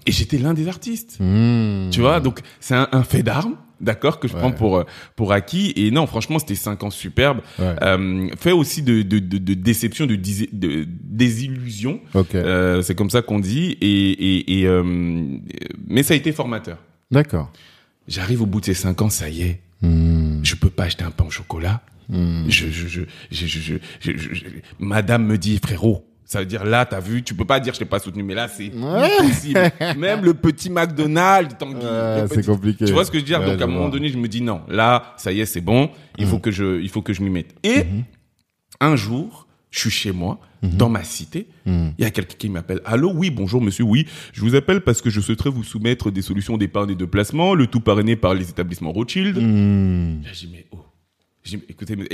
et 0.08 0.12
j'étais 0.12 0.40
l'un 0.40 0.56
des 0.56 0.68
artistes. 0.68 1.18
Hmm. 1.20 1.90
Tu 1.92 2.02
vois, 2.02 2.20
donc 2.20 2.40
c'est 2.60 2.74
un, 2.74 2.88
un 2.92 3.04
fait 3.04 3.22
d'armes, 3.22 3.56
d'accord, 3.82 4.20
que 4.20 4.28
je 4.28 4.34
Ouais. 4.34 4.40
prends 4.40 4.52
pour 4.52 4.78
euh, 4.78 4.84
pour 5.16 5.32
acquis. 5.34 5.74
Et 5.76 5.92
non, 5.92 6.08
franchement, 6.08 6.40
c'était 6.40 6.56
cinq 6.56 6.84
ans 6.84 6.90
superbes. 6.90 7.42
Ouais. 7.60 7.76
Euh, 7.82 8.30
fait 8.38 8.52
aussi 8.52 8.82
de 8.82 9.02
de, 9.02 9.20
de, 9.20 9.38
de 9.38 9.54
déception, 9.54 10.06
de, 10.06 10.16
désillusion. 11.04 12.00
Euh, 12.36 12.82
c'est 12.82 12.96
comme 12.96 13.10
ça 13.10 13.22
qu'on 13.22 13.40
dit. 13.40 13.78
Et 13.82 14.12
et, 14.12 14.60
et 14.62 14.68
euh, 14.68 14.84
mais 15.88 16.04
ça 16.04 16.14
a 16.14 16.18
été 16.18 16.32
formateur. 16.32 16.78
D'accord. 17.12 17.52
J'arrive 18.08 18.42
au 18.42 18.46
bout 18.46 18.60
de 18.62 18.66
ces 18.66 18.74
cinq 18.74 19.02
ans, 19.02 19.10
ça 19.10 19.30
y 19.30 19.42
est. 19.42 19.62
Hmm. 19.82 20.40
Je 20.44 20.56
peux 20.56 20.70
pas 20.70 20.84
acheter 20.86 21.04
un 21.04 21.12
pain 21.12 21.26
au 21.26 21.30
chocolat. 21.30 21.82
Je, 22.10 22.16
je, 22.48 22.88
je, 22.88 22.88
je, 22.88 23.02
je, 23.32 23.46
je, 23.48 23.60
je- 23.60 23.80
je- 24.10 24.34
je- 24.34 24.44
Madame 24.80 25.26
me 25.26 25.38
dit, 25.38 25.60
frérot, 25.62 26.06
ça 26.28 26.40
veut 26.40 26.46
dire 26.46 26.64
là, 26.66 26.86
t'as 26.86 27.00
vu, 27.00 27.24
tu 27.24 27.34
peux 27.34 27.46
pas 27.46 27.60
dire 27.60 27.74
je 27.74 27.80
t'ai 27.80 27.86
pas 27.86 28.00
soutenu, 28.00 28.22
mais 28.22 28.36
là, 28.36 28.48
c'est 28.48 28.72
Ouais. 28.74 29.10
impossible. 29.20 29.72
Même 29.98 30.24
le 30.26 30.34
petit 30.34 30.70
McDonald's, 30.70 31.56
le 31.60 32.28
c'est 32.28 32.36
petit- 32.42 32.48
compliqué. 32.48 32.86
Tu 32.86 32.92
vois 32.92 33.06
ce 33.06 33.10
que 33.12 33.18
je 33.18 33.24
veux 33.24 33.28
dire? 33.28 33.40
Ouais, 33.40 33.46
Donc 33.52 33.62
à 33.62 33.64
un 33.64 33.68
moment 33.68 33.82
vois. 33.84 33.90
donné, 33.92 34.10
je 34.10 34.18
me 34.18 34.28
dis 34.28 34.42
non, 34.42 34.62
là, 34.68 35.14
ça 35.18 35.32
y 35.32 35.40
est, 35.40 35.46
c'est 35.46 35.62
bon. 35.62 35.90
Il 36.20 36.28
faut 36.28 36.40
que 36.40 36.52
je, 36.52 36.80
il 36.82 36.90
faut 36.90 37.02
que 37.02 37.14
je 37.14 37.22
m'y 37.24 37.30
mette. 37.30 37.56
Et 37.64 37.84
Mhm. 37.86 38.04
un 38.82 38.96
jour, 38.96 39.46
Je 39.70 39.82
suis 39.82 39.90
chez 39.92 40.12
moi, 40.14 40.40
dans 40.64 40.88
ma 40.88 41.04
cité. 41.04 41.46
Il 41.66 41.94
y 42.00 42.06
a 42.06 42.10
quelqu'un 42.10 42.36
qui 42.40 42.48
m'appelle. 42.50 42.80
Allô, 42.86 43.12
oui, 43.14 43.30
bonjour 43.30 43.62
monsieur, 43.62 43.84
oui. 43.84 44.08
Je 44.32 44.40
vous 44.40 44.56
appelle 44.56 44.80
parce 44.80 45.02
que 45.02 45.10
je 45.10 45.20
souhaiterais 45.20 45.50
vous 45.50 45.64
soumettre 45.64 46.10
des 46.10 46.22
solutions 46.22 46.58
d'épargne 46.58 46.92
et 46.92 46.96
de 46.96 47.04
placement, 47.06 47.54
le 47.54 47.68
tout 47.68 47.82
parrainé 47.82 48.16
par 48.16 48.34
les 48.34 48.50
établissements 48.50 48.94
Rothschild. 48.94 49.36
Là, 49.36 49.42
dis, 50.34 50.50
mais 50.52 50.66
oh. 50.72 50.78
Je 51.48 51.56
dis, 51.58 51.64
écoutez, 51.70 51.96
mais- 51.96 52.08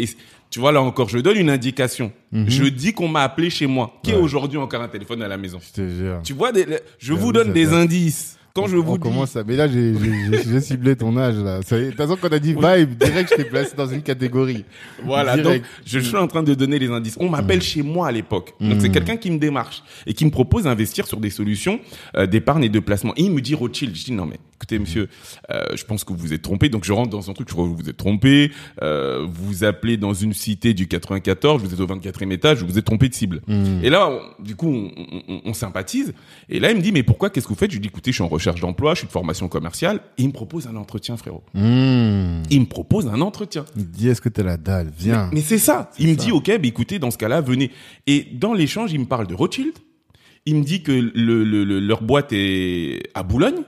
tu 0.49 0.59
vois, 0.59 0.71
là 0.71 0.81
encore, 0.81 1.09
je 1.09 1.17
donne 1.19 1.37
une 1.37 1.49
indication. 1.49 2.11
Je 2.31 2.65
dis 2.65 2.93
qu'on 2.93 3.07
m'a 3.07 3.23
appelé 3.23 3.49
chez 3.49 3.65
moi. 3.67 3.99
Qui 4.03 4.11
Ouais. 4.13 4.17
aujourd'hui 4.19 4.57
encore 4.59 4.81
un 4.81 4.87
téléphone 4.87 5.21
à 5.23 5.27
la 5.27 5.37
maison 5.37 5.59
Je 5.59 5.81
te 5.81 5.87
jure. 5.87 6.19
Tu 6.23 6.33
vois, 6.33 6.51
des- 6.51 6.65
je 6.99 7.13
vous 7.13 7.31
donne 7.33 7.51
des 7.53 7.73
indices. 7.73 8.37
Quand 8.55 8.67
je 8.67 8.77
on 8.77 8.83
vous 8.83 8.97
dis... 8.99 9.03
commence 9.03 9.35
à... 9.35 9.43
Mais 9.43 9.55
là, 9.55 9.67
j'ai- 9.67 9.95
j'ai 9.97 10.11
j'ai- 10.43 10.43
j'ai 10.51 10.61
ciblé 10.61 10.95
ton 10.95 11.17
âge, 11.17 11.37
là. 11.37 11.57
Est, 11.61 11.73
De 11.73 11.87
toute 11.89 11.97
façon, 11.97 12.15
quand 12.21 12.27
on 12.29 12.33
a 12.33 12.37
dit 12.37 12.53
vibe, 12.53 12.93
direct, 12.99 13.31
je 13.31 13.35
t'ai 13.37 13.45
placé 13.45 13.75
dans 13.75 13.87
une 13.87 14.03
catégorie. 14.03 14.63
Voilà, 15.03 15.35
Direct. 15.37 15.63
donc 15.63 15.71
je 15.87 15.97
suis 15.97 16.15
en 16.15 16.27
train 16.27 16.43
de 16.43 16.53
donner 16.53 16.77
les 16.77 16.87
indices. 16.91 17.17
On 17.19 17.29
m'appelle 17.29 17.63
chez 17.63 17.81
moi 17.81 18.09
à 18.09 18.11
l'époque. 18.11 18.53
Donc 18.61 18.79
c'est 18.79 18.89
quelqu'un 18.91 19.17
qui 19.17 19.31
me 19.31 19.39
démarche 19.39 19.81
et 20.05 20.13
qui 20.13 20.23
me 20.23 20.29
propose 20.29 20.65
d'investir 20.65 21.07
sur 21.07 21.19
des 21.19 21.31
solutions 21.31 21.79
euh, 22.15 22.27
d'épargne 22.27 22.63
et 22.65 22.69
de 22.69 22.79
placement. 22.79 23.13
Et 23.17 23.23
il 23.23 23.31
me 23.31 23.41
dit 23.41 23.55
Rothschild. 23.55 23.95
Je 23.95 24.03
dis 24.05 24.11
non 24.11 24.27
mais 24.27 24.37
écoutez 24.63 24.79
monsieur, 24.79 25.09
euh, 25.51 25.63
je 25.75 25.83
pense 25.83 26.03
que 26.05 26.13
vous 26.13 26.19
vous 26.19 26.33
êtes 26.33 26.41
trompé. 26.41 26.69
Donc 26.69 26.85
je 26.85 26.93
rentre 26.93 27.09
dans 27.09 27.29
un 27.29 27.33
truc, 27.33 27.49
je 27.49 27.53
crois 27.53 27.65
que 27.65 27.69
vous 27.69 27.75
vous 27.75 27.89
êtes 27.89 27.97
trompé. 27.97 28.51
Euh, 28.81 29.25
vous 29.27 29.45
vous 29.45 29.63
appelez 29.65 29.97
dans 29.97 30.13
une 30.13 30.33
cité 30.33 30.73
du 30.73 30.87
94, 30.87 31.61
vous 31.61 31.73
êtes 31.73 31.79
au 31.79 31.87
24e 31.87 32.31
étage, 32.31 32.61
vous 32.61 32.67
vous 32.67 32.77
êtes 32.79 32.85
trompé 32.85 33.09
de 33.09 33.13
cible. 33.13 33.41
Et 33.83 33.89
là, 33.89 34.09
on- 34.09 34.41
du 34.43 34.55
coup, 34.55 34.69
on, 34.69 34.91
on- 35.27 35.41
on 35.45 35.53
sympathise. 35.53 36.13
Et 36.49 36.59
là, 36.59 36.71
il 36.71 36.77
me 36.77 36.81
dit 36.81 36.91
mais 36.93 37.03
pourquoi 37.03 37.29
Qu'est-ce 37.29 37.45
que 37.45 37.53
vous 37.53 37.59
faites? 37.59 37.71
Je 37.71 37.75
lui 37.77 37.81
dis 37.81 37.87
écoutez, 37.89 38.11
je 38.11 38.15
suis 38.15 38.23
en 38.23 38.27
recherche 38.29 38.61
d'emploi, 38.61 38.93
je 38.93 38.99
suis 38.99 39.07
de 39.07 39.11
formation 39.11 39.47
commerciale. 39.49 39.99
Et 40.17 40.23
il 40.23 40.27
me 40.27 40.33
propose 40.33 40.67
un 40.67 40.75
entretien, 40.77 41.17
frérot. 41.17 41.43
Mmh. 41.53 42.43
Il 42.49 42.59
me 42.61 42.65
propose 42.65 43.07
un 43.07 43.19
entretien. 43.21 43.65
Il 43.75 43.89
dit, 43.89 44.07
est-ce 44.09 44.21
que 44.21 44.29
t'as 44.29 44.43
la 44.43 44.57
dalle? 44.57 44.91
Viens. 44.97 45.29
Mais 45.33 45.41
c'est 45.41 45.57
ça. 45.57 45.91
Il 45.99 46.07
me 46.09 46.15
dit, 46.15 46.31
OK, 46.31 46.47
bah, 46.47 46.57
écoutez, 46.63 46.99
dans 46.99 47.11
ce 47.11 47.17
cas-là, 47.17 47.41
venez. 47.41 47.71
Et 48.07 48.27
dans 48.33 48.53
l'échange, 48.53 48.93
il 48.93 48.99
me 48.99 49.05
parle 49.05 49.27
de 49.27 49.33
Rothschild. 49.33 49.73
Il 50.45 50.55
me 50.57 50.63
dit 50.63 50.83
que 50.83 50.91
le, 50.91 51.43
le- 51.43 51.63
le- 51.63 51.79
leur 51.79 52.01
boîte 52.03 52.29
est 52.33 53.03
à 53.13 53.23
Boulogne. 53.23 53.61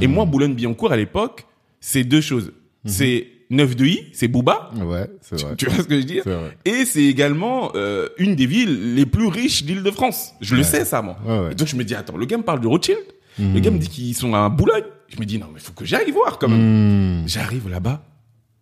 Et 0.00 0.06
moi, 0.06 0.24
Boulogne-Billancourt, 0.24 0.92
à 0.92 0.96
l'époque, 0.96 1.46
c'est 1.80 2.04
deux 2.04 2.20
choses. 2.22 2.52
C'est 2.86 3.28
9 3.50 3.76
de 3.76 3.84
I, 3.84 4.04
c'est 4.12 4.28
Booba. 4.28 4.70
Ouais, 4.76 5.08
c'est 5.20 5.40
vrai. 5.40 5.56
Tu 5.56 5.66
vois 5.66 5.76
ce 5.82 5.82
que 5.88 5.94
je 5.94 6.00
veux 6.00 6.04
dire. 6.04 6.24
Et 6.64 6.84
c'est 6.86 7.04
également 7.04 7.70
euh, 7.74 8.08
une 8.18 8.34
des 8.34 8.46
villes 8.46 8.94
les 8.94 9.04
plus 9.06 9.26
riches 9.26 9.64
d'Île-de-France. 9.64 10.34
Je 10.40 10.56
le 10.56 10.62
sais, 10.62 10.84
ça, 10.86 11.02
moi. 11.02 11.16
Ouais, 11.26 11.38
ouais. 11.48 11.54
Donc, 11.54 11.68
je 11.68 11.76
me 11.76 11.84
dis, 11.84 11.94
attends, 11.94 12.16
le 12.16 12.24
gars 12.26 12.38
me 12.38 12.42
parle 12.44 12.60
de 12.60 12.66
Rothschild. 12.66 12.98
Le 13.38 13.60
gars 13.60 13.70
me 13.70 13.78
dit 13.78 13.88
qu'ils 13.88 14.14
sont 14.14 14.34
à 14.34 14.48
Boulogne. 14.48 14.84
Je 15.08 15.20
me 15.20 15.24
dis, 15.26 15.38
non, 15.38 15.46
mais 15.52 15.60
faut 15.60 15.72
que 15.72 15.84
j'aille 15.84 16.10
voir 16.10 16.38
quand 16.38 16.48
même. 16.48 17.22
J'arrive 17.28 17.68
là-bas, 17.68 18.02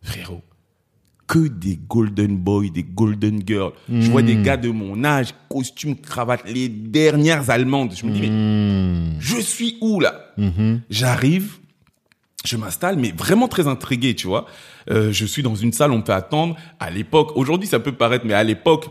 frérot. 0.02 0.42
Que 1.32 1.46
des 1.46 1.78
golden 1.88 2.36
boys, 2.38 2.70
des 2.74 2.82
golden 2.82 3.40
girls. 3.46 3.72
Je 3.88 4.10
vois 4.10 4.22
des 4.22 4.34
gars 4.42 4.56
de 4.56 4.68
mon 4.70 5.04
âge, 5.04 5.28
costume, 5.48 5.94
cravate, 5.96 6.42
les 6.50 6.68
dernières 6.68 7.50
allemandes. 7.50 7.92
Je 7.96 8.04
me 8.04 8.10
dis, 8.12 8.20
mais 8.22 8.30
Mmh. 8.30 9.16
je 9.20 9.38
suis 9.40 9.76
où 9.80 10.00
là? 10.00 10.32
Mhm. 10.36 10.80
J'arrive, 10.90 11.58
je 12.44 12.56
m'installe, 12.56 12.96
mais 12.98 13.12
vraiment 13.16 13.46
très 13.46 13.68
intrigué, 13.68 14.16
tu 14.16 14.26
vois. 14.26 14.46
Euh, 14.90 15.12
je 15.12 15.24
suis 15.24 15.42
dans 15.44 15.54
une 15.54 15.72
salle, 15.72 15.92
on 15.92 16.02
fait 16.04 16.12
attendre. 16.12 16.56
À 16.80 16.90
l'époque, 16.90 17.30
aujourd'hui 17.36 17.68
ça 17.68 17.78
peut 17.78 17.92
paraître, 17.92 18.24
mais 18.26 18.34
à 18.34 18.42
l'époque, 18.42 18.86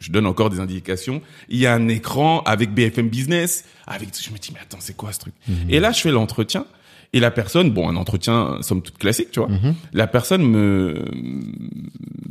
je 0.00 0.10
donne 0.10 0.26
encore 0.26 0.50
des 0.50 0.58
indications. 0.58 1.22
Il 1.48 1.58
y 1.58 1.66
a 1.66 1.74
un 1.74 1.86
écran 1.86 2.40
avec 2.44 2.74
BFM 2.74 3.08
Business, 3.08 3.64
avec. 3.86 4.08
Je 4.20 4.30
me 4.32 4.38
dis 4.38 4.50
mais 4.52 4.58
attends, 4.60 4.78
c'est 4.80 4.96
quoi 4.96 5.12
ce 5.12 5.20
truc? 5.20 5.34
Et 5.68 5.78
là, 5.78 5.92
je 5.92 6.00
fais 6.00 6.10
l'entretien. 6.10 6.66
Et 7.14 7.20
la 7.20 7.30
personne, 7.30 7.70
bon, 7.70 7.88
un 7.88 7.96
entretien 7.96 8.58
somme 8.60 8.82
toute 8.82 8.98
classique, 8.98 9.30
tu 9.30 9.38
vois. 9.40 9.48
La 9.92 10.06
personne 10.06 10.42
me 10.42 11.04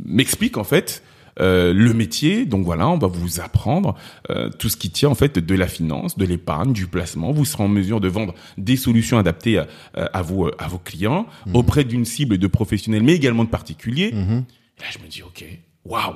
m'explique 0.04 0.58
en 0.58 0.64
fait 0.64 1.02
euh, 1.40 1.72
le 1.72 1.94
métier. 1.94 2.44
Donc 2.44 2.64
voilà, 2.66 2.86
on 2.88 2.98
va 2.98 3.08
vous 3.08 3.40
apprendre 3.40 3.96
euh, 4.30 4.50
tout 4.50 4.68
ce 4.68 4.76
qui 4.76 4.90
tient 4.90 5.08
en 5.08 5.14
fait 5.14 5.38
de 5.38 5.54
la 5.54 5.68
finance, 5.68 6.18
de 6.18 6.26
l'épargne, 6.26 6.74
du 6.74 6.86
placement. 6.86 7.32
Vous 7.32 7.46
serez 7.46 7.64
en 7.64 7.68
mesure 7.68 7.98
de 8.00 8.08
vendre 8.08 8.34
des 8.58 8.76
solutions 8.76 9.16
adaptées 9.16 9.58
à, 9.58 9.66
à 9.94 10.20
vos 10.20 10.50
à 10.58 10.68
vos 10.68 10.78
clients 10.78 11.26
auprès 11.54 11.84
d'une 11.84 12.04
cible 12.04 12.36
de 12.36 12.46
professionnels, 12.46 13.02
mais 13.02 13.14
également 13.14 13.44
de 13.44 13.48
particuliers. 13.48 14.12
Et 14.12 14.82
là, 14.82 14.88
je 14.90 14.98
me 15.02 15.08
dis 15.08 15.22
ok, 15.22 15.46
waouh, 15.86 16.14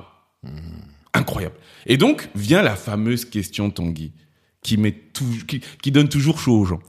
incroyable. 1.15 1.55
Et 1.87 1.97
donc 1.97 2.29
vient 2.35 2.61
la 2.61 2.77
fameuse 2.77 3.25
question 3.25 3.71
Tanguy 3.71 4.13
qui 4.61 4.77
met 4.77 4.93
tout, 4.93 5.25
qui, 5.47 5.63
qui 5.83 5.91
donne 5.91 6.11
toujours 6.11 6.39
chaud 6.39 6.61
aux 6.61 6.65
gens. 6.67 6.81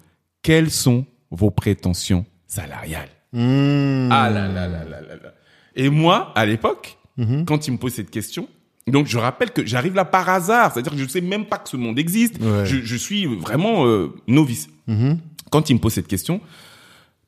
Quelles 0.41 0.71
sont 0.71 1.05
vos 1.31 1.51
prétentions 1.51 2.25
salariales 2.47 3.09
Mmh. 3.31 4.09
ah 4.11 4.29
là 4.31 4.47
là 4.47 4.67
là 4.67 4.83
là 4.83 5.01
là 5.01 5.15
là. 5.21 5.33
Et 5.75 5.89
moi, 5.89 6.31
à 6.35 6.47
l'époque, 6.47 6.97
quand 7.45 7.67
il 7.67 7.71
me 7.73 7.77
pose 7.77 7.93
cette 7.93 8.09
question, 8.09 8.47
donc 8.87 9.05
je 9.07 9.17
rappelle 9.19 9.51
que 9.51 9.65
j'arrive 9.65 9.93
là 9.93 10.03
par 10.05 10.27
hasard, 10.29 10.73
c'est-à-dire 10.73 10.93
que 10.93 10.97
je 10.97 11.03
ne 11.03 11.09
sais 11.09 11.21
même 11.21 11.45
pas 11.45 11.57
que 11.59 11.69
ce 11.69 11.77
monde 11.77 11.99
existe. 11.99 12.39
Ouais. 12.41 12.65
Je, 12.65 12.77
je 12.77 12.95
suis 12.95 13.25
vraiment 13.25 13.85
euh, 13.85 14.13
novice. 14.27 14.67
Quand 15.51 15.69
il 15.69 15.75
me 15.75 15.79
pose 15.79 15.93
cette 15.93 16.07
question, 16.07 16.41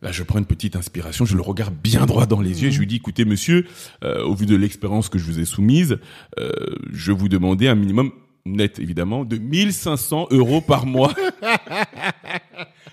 là 0.02 0.12
je 0.12 0.24
prends 0.24 0.40
une 0.40 0.46
petite 0.46 0.76
inspiration, 0.76 1.26
je 1.26 1.36
le 1.36 1.44
regarde 1.44 1.76
bien 1.76 2.06
droit 2.08 2.26
dans 2.26 2.42
les 2.42 2.64
yeux, 2.64 2.70
et 2.70 2.72
je 2.72 2.80
lui 2.80 2.88
dis 2.88 2.96
écoutez 2.96 3.26
monsieur, 3.26 3.68
euh, 4.04 4.24
au 4.24 4.34
vu 4.34 4.48
de 4.48 4.56
l'expérience 4.56 5.08
que 5.08 5.20
je 5.20 5.26
vous 5.26 5.40
ai 5.40 5.46
soumise, 5.46 6.00
euh, 6.40 6.50
je 6.92 7.12
vous 7.12 7.30
demandais 7.30 7.68
un 7.68 7.76
minimum 7.76 8.12
net 8.46 8.80
évidemment 8.80 9.24
de 9.24 9.38
1500 9.38 10.30
euros 10.32 10.62
par 10.62 10.88
mois. 10.88 11.14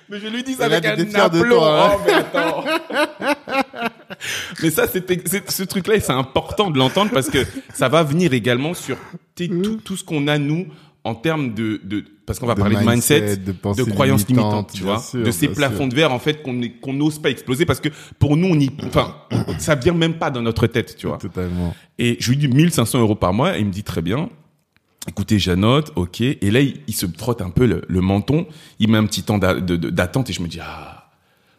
Mais 0.09 0.19
je 0.21 0.27
lui 0.29 0.43
dis 0.43 0.55
ça 0.55 0.67
avec 0.67 0.85
un 0.85 1.15
aplomb. 1.15 1.65
hein. 1.65 1.91
Oh, 1.95 2.01
mais 2.07 2.13
attends. 2.13 2.65
Mais 4.63 4.71
ça, 4.71 4.89
c'était, 4.89 5.23
ce 5.49 5.63
truc-là, 5.63 6.01
c'est 6.01 6.13
important 6.13 6.71
de 6.71 6.79
l'entendre 6.79 7.11
parce 7.13 7.29
que 7.31 7.39
ça 7.75 7.89
va 7.89 8.03
venir 8.03 8.33
également 8.33 8.75
sur 8.75 8.97
tout, 9.37 9.77
tout 9.85 9.97
ce 9.97 10.05
qu'on 10.05 10.27
a 10.29 10.39
nous 10.39 10.67
en 11.05 11.15
termes 11.15 11.55
de, 11.55 11.81
de 11.85 12.05
parce 12.27 12.39
qu'on 12.39 12.47
va 12.47 12.55
De 12.55 12.61
parler 12.61 12.77
de 12.77 12.83
mindset, 12.85 13.37
de 13.37 13.53
croyances 13.85 14.27
limitante, 14.29 14.29
limitantes, 14.29 14.73
tu 14.75 14.83
vois, 14.83 14.99
sûr, 15.01 15.23
de 15.23 15.31
ces 15.31 15.49
plafonds 15.49 15.85
sûr. 15.85 15.89
de 15.89 15.95
verre 15.95 16.13
en 16.13 16.19
fait 16.19 16.43
qu'on 16.43 16.93
n'ose 16.93 17.19
pas 17.21 17.31
exploser 17.31 17.65
parce 17.65 17.81
que 17.81 17.89
pour 18.19 18.37
nous, 18.37 18.49
on 18.49 18.59
y, 18.59 18.69
enfin, 18.85 19.15
ça 19.59 19.75
vient 19.77 19.95
même 19.95 20.15
pas 20.19 20.31
dans 20.31 20.43
notre 20.43 20.67
tête, 20.67 20.97
tu 20.97 21.07
vois. 21.07 21.17
Totalement. 21.19 21.75
Et 21.99 22.17
je 22.21 22.31
lui 22.31 22.37
dis 22.37 22.49
1500 22.49 22.99
euros 23.01 23.15
par 23.15 23.33
mois 23.33 23.57
et 23.57 23.61
il 23.61 23.67
me 23.67 23.73
dit 23.73 23.85
très 23.85 24.03
bien. 24.03 24.29
Écoutez, 25.09 25.39
j'annote, 25.39 25.91
ok. 25.97 26.21
Et 26.21 26.51
là, 26.51 26.61
il, 26.61 26.81
il 26.87 26.95
se 26.95 27.07
frotte 27.07 27.41
un 27.43 27.51
peu 27.51 27.67
le, 27.67 27.83
le 27.89 28.01
menton. 28.01 28.47
Il 28.79 28.91
met 28.91 28.99
un 28.99 29.07
petit 29.07 29.23
temps 29.23 29.39
d'attente 29.39 30.31
et 30.31 30.33
je 30.33 30.43
me 30.43 30.49
dis, 30.49 30.61
ah, 30.63 31.09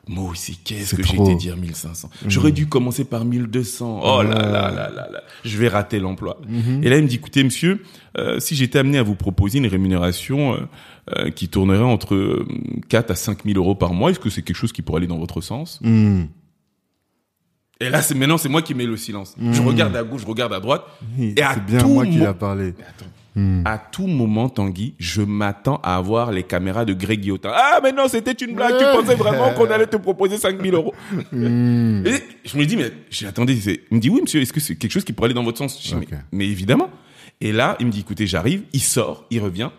moi 0.08 0.30
aussi, 0.32 0.58
qu'est-ce 0.58 0.96
que 0.96 1.04
j'ai 1.04 1.16
été 1.22 1.36
dire 1.36 1.56
1500 1.56 2.10
J'aurais 2.28 2.52
dû 2.52 2.68
commencer 2.68 3.06
par 3.06 3.26
1200. 3.26 4.02
Oh 4.04 4.24
là 4.24 4.30
là 4.30 4.72
là 4.72 4.72
là 4.90 5.10
là. 5.12 5.22
Je 5.44 5.58
vais 5.58 5.68
rater 5.68 6.00
l'emploi. 6.00 6.40
Et 6.82 6.90
là, 6.90 6.98
il 6.98 7.04
me 7.04 7.08
dit, 7.08 7.16
écoutez, 7.16 7.44
monsieur, 7.44 7.84
euh, 8.18 8.40
si 8.40 8.56
j'étais 8.56 8.80
amené 8.80 8.98
à 8.98 9.04
vous 9.04 9.16
proposer 9.16 9.60
une 9.60 9.68
rémunération 9.68 10.54
euh, 10.54 10.58
euh, 11.18 11.30
qui 11.30 11.48
tournerait 11.48 11.84
entre 11.84 12.16
euh, 12.16 12.48
4 12.90 13.12
à 13.12 13.16
5 13.16 13.46
000 13.46 13.58
euros 13.58 13.76
par 13.76 13.94
mois, 13.94 14.10
est-ce 14.12 14.20
que 14.20 14.30
c'est 14.32 14.42
quelque 14.42 14.56
chose 14.56 14.72
qui 14.72 14.82
pourrait 14.82 14.98
aller 14.98 15.08
dans 15.08 15.20
votre 15.20 15.42
sens? 15.42 15.80
Mmh. 15.82 16.24
Et 17.82 17.90
là, 17.90 18.02
c'est 18.02 18.16
maintenant, 18.16 18.38
c'est 18.38 18.50
moi 18.50 18.62
qui 18.62 18.74
mets 18.74 18.86
le 18.86 18.98
silence. 18.98 19.36
Je 19.40 19.62
regarde 19.62 19.96
à 19.96 20.04
gauche, 20.04 20.22
je 20.22 20.28
regarde 20.28 20.54
à 20.54 20.60
droite. 20.60 20.84
Et 21.20 21.36
C'est 21.38 21.66
bien 21.66 21.80
tout 21.80 21.88
moi 21.88 22.06
qui 22.06 22.18
l'a 22.18 22.34
parlé. 22.34 22.70
Attends. 22.70 23.06
Hmm. 23.40 23.62
À 23.66 23.78
tout 23.78 24.08
moment, 24.08 24.50
Tanguy, 24.50 24.96
je 25.00 25.22
m'attends 25.22 25.80
à 25.82 25.96
avoir 25.96 26.32
les 26.32 26.44
caméras 26.44 26.84
de 26.84 26.94
Greg 26.94 27.22
Guillotin. 27.22 27.52
Ah, 27.54 27.80
mais 27.82 27.94
non, 27.94 28.08
c'était 28.10 28.34
une 28.34 28.54
blague. 28.54 28.78
Tu 28.78 28.84
pensais 28.84 29.16
vraiment 29.16 29.54
qu'on 29.54 29.70
allait 29.72 29.88
te 29.88 29.96
proposer 29.98 30.38
5000 30.38 30.74
euros. 30.74 30.94
Et 31.32 31.36
je 32.46 32.58
me 32.58 32.66
dis, 32.66 32.76
mais 32.76 32.92
c'est- 33.10 33.82
il 33.92 33.96
me 33.96 34.00
dit, 34.02 34.10
oui, 34.10 34.22
monsieur, 34.22 34.42
est-ce 34.42 34.52
que 34.52 34.60
c'est 34.60 34.76
quelque 34.76 34.92
chose 34.92 35.06
qui 35.06 35.14
pourrait 35.14 35.28
aller 35.28 35.34
dans 35.36 35.44
votre 35.44 35.58
sens? 35.58 35.80
Je 35.82 35.88
dis, 35.90 35.96
Ok. 35.96 36.08
mais, 36.12 36.18
mais 36.34 36.46
évidemment. 36.48 36.90
Et 37.40 37.52
là, 37.54 37.78
il 37.80 37.86
me 37.86 37.92
dit, 37.92 38.02
écoutez, 38.02 38.28
j'arrive, 38.28 38.64
il 38.74 38.82
sort, 38.82 39.26
il 39.30 39.40
revient. 39.42 39.70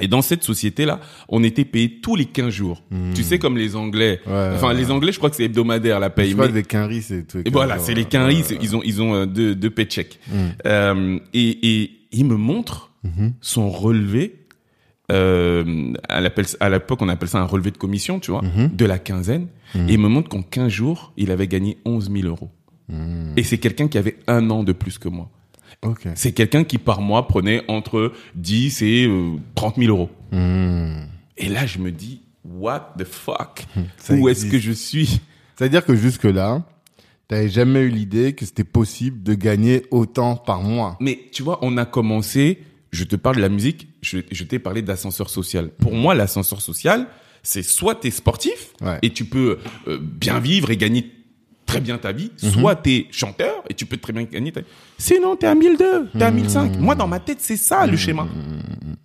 Et 0.00 0.08
dans 0.08 0.22
cette 0.22 0.42
société-là, 0.42 1.00
on 1.28 1.42
était 1.44 1.64
payé 1.64 2.00
tous 2.00 2.16
les 2.16 2.24
15 2.26 2.50
jours. 2.50 2.82
Tu 3.14 3.22
sais, 3.22 3.38
comme 3.38 3.56
les 3.56 3.76
Anglais. 3.76 4.20
Hmm. 4.26 4.30
Ouais, 4.30 4.50
enfin, 4.54 4.68
ouais. 4.68 4.74
les 4.74 4.90
Anglais, 4.90 5.12
je 5.12 5.18
crois 5.18 5.30
que 5.30 5.36
c'est 5.36 5.44
hebdomadaire, 5.44 6.00
la 6.00 6.10
paye. 6.10 6.30
Je 6.30 6.34
crois 6.34 6.46
Mais- 6.46 6.52
que 6.52 6.56
les 6.58 6.62
quinries, 6.64 7.02
c'est 7.02 7.26
tout. 7.26 7.38
et 7.44 7.50
voilà, 7.50 7.78
c'est 7.78 7.94
les 7.94 8.04
quinries, 8.04 8.42
ils 8.60 8.76
ont 8.76 8.82
ils 8.84 9.02
ont 9.02 9.14
euh, 9.14 9.26
deux 9.26 9.54
deux 9.54 9.70
paychecks. 9.70 10.18
Euh, 10.66 11.18
et 11.34 11.80
et 11.82 11.90
il 12.12 12.24
me 12.26 12.36
montre 12.36 12.90
son 13.40 13.70
relevé. 13.70 14.36
Euh, 15.12 15.92
à 16.08 16.70
l'époque, 16.70 17.02
on 17.02 17.08
appelle 17.08 17.28
ça 17.28 17.40
un 17.40 17.44
relevé 17.44 17.70
de 17.72 17.78
commission, 17.78 18.20
tu 18.20 18.30
vois, 18.30 18.42
de 18.72 18.84
la 18.84 18.98
quinzaine. 18.98 19.48
Et 19.74 19.94
il 19.94 19.98
me 19.98 20.08
montre 20.08 20.28
qu'en 20.28 20.42
15 20.42 20.70
jours, 20.70 21.12
il 21.16 21.30
avait 21.30 21.48
gagné 21.48 21.78
11 21.84 22.10
000 22.12 22.26
euros. 22.28 22.50
Et 23.36 23.42
c'est 23.44 23.58
quelqu'un 23.58 23.86
qui 23.88 23.98
avait 23.98 24.16
un 24.26 24.50
an 24.50 24.64
de 24.64 24.72
plus 24.72 24.98
que 24.98 25.08
moi. 25.08 25.30
Ok. 25.82 26.08
C'est 26.14 26.32
quelqu'un 26.32 26.64
qui 26.64 26.78
par 26.78 27.00
mois 27.00 27.26
prenait 27.26 27.62
entre 27.68 28.12
10 28.34 28.82
et 28.82 29.06
euh, 29.06 29.36
30 29.54 29.76
000 29.76 29.88
euros. 29.90 30.10
Mmh. 30.32 31.04
Et 31.38 31.48
là, 31.48 31.66
je 31.66 31.78
me 31.78 31.90
dis, 31.90 32.22
what 32.44 32.94
the 32.98 33.04
fuck? 33.04 33.64
Ça 33.96 34.14
Où 34.14 34.28
est-ce 34.28 34.46
que 34.46 34.58
je 34.58 34.72
suis? 34.72 35.20
C'est-à-dire 35.56 35.84
que 35.84 35.94
jusque-là, 35.94 36.62
t'avais 37.28 37.48
jamais 37.48 37.80
eu 37.80 37.88
l'idée 37.88 38.34
que 38.34 38.44
c'était 38.44 38.64
possible 38.64 39.22
de 39.22 39.34
gagner 39.34 39.84
autant 39.90 40.36
par 40.36 40.62
mois. 40.62 40.96
Mais 41.00 41.18
tu 41.32 41.42
vois, 41.42 41.58
on 41.62 41.76
a 41.78 41.84
commencé, 41.86 42.58
je 42.92 43.04
te 43.04 43.16
parle 43.16 43.36
de 43.36 43.40
la 43.42 43.48
musique, 43.48 43.88
je, 44.02 44.18
je 44.30 44.44
t'ai 44.44 44.58
parlé 44.58 44.82
d'ascenseur 44.82 45.30
social. 45.30 45.70
Pour 45.70 45.94
moi, 45.94 46.14
l'ascenseur 46.14 46.60
social, 46.60 47.06
c'est 47.42 47.62
soit 47.62 47.94
t'es 47.94 48.10
sportif 48.10 48.74
Ouais. 48.82 48.98
et 49.02 49.10
tu 49.10 49.24
peux 49.24 49.58
euh, 49.88 49.98
bien 49.98 50.40
vivre 50.40 50.70
et 50.70 50.76
gagner 50.76 51.10
très 51.70 51.80
bien 51.80 51.98
ta 51.98 52.12
vie, 52.12 52.30
soit 52.36 52.74
t'es 52.76 53.06
chanteur 53.10 53.62
et 53.68 53.74
tu 53.74 53.86
peux 53.86 53.96
très 53.96 54.12
bien 54.12 54.24
gagner 54.24 54.52
ta 54.52 54.60
vie. 54.60 54.66
Sinon, 54.98 55.36
t'es 55.36 55.46
à 55.46 55.54
1002, 55.54 56.10
t'es 56.18 56.24
à 56.24 56.30
1005. 56.30 56.78
Moi, 56.78 56.94
dans 56.94 57.08
ma 57.08 57.20
tête, 57.20 57.38
c'est 57.40 57.56
ça 57.56 57.86
le 57.86 57.96
schéma. 57.96 58.26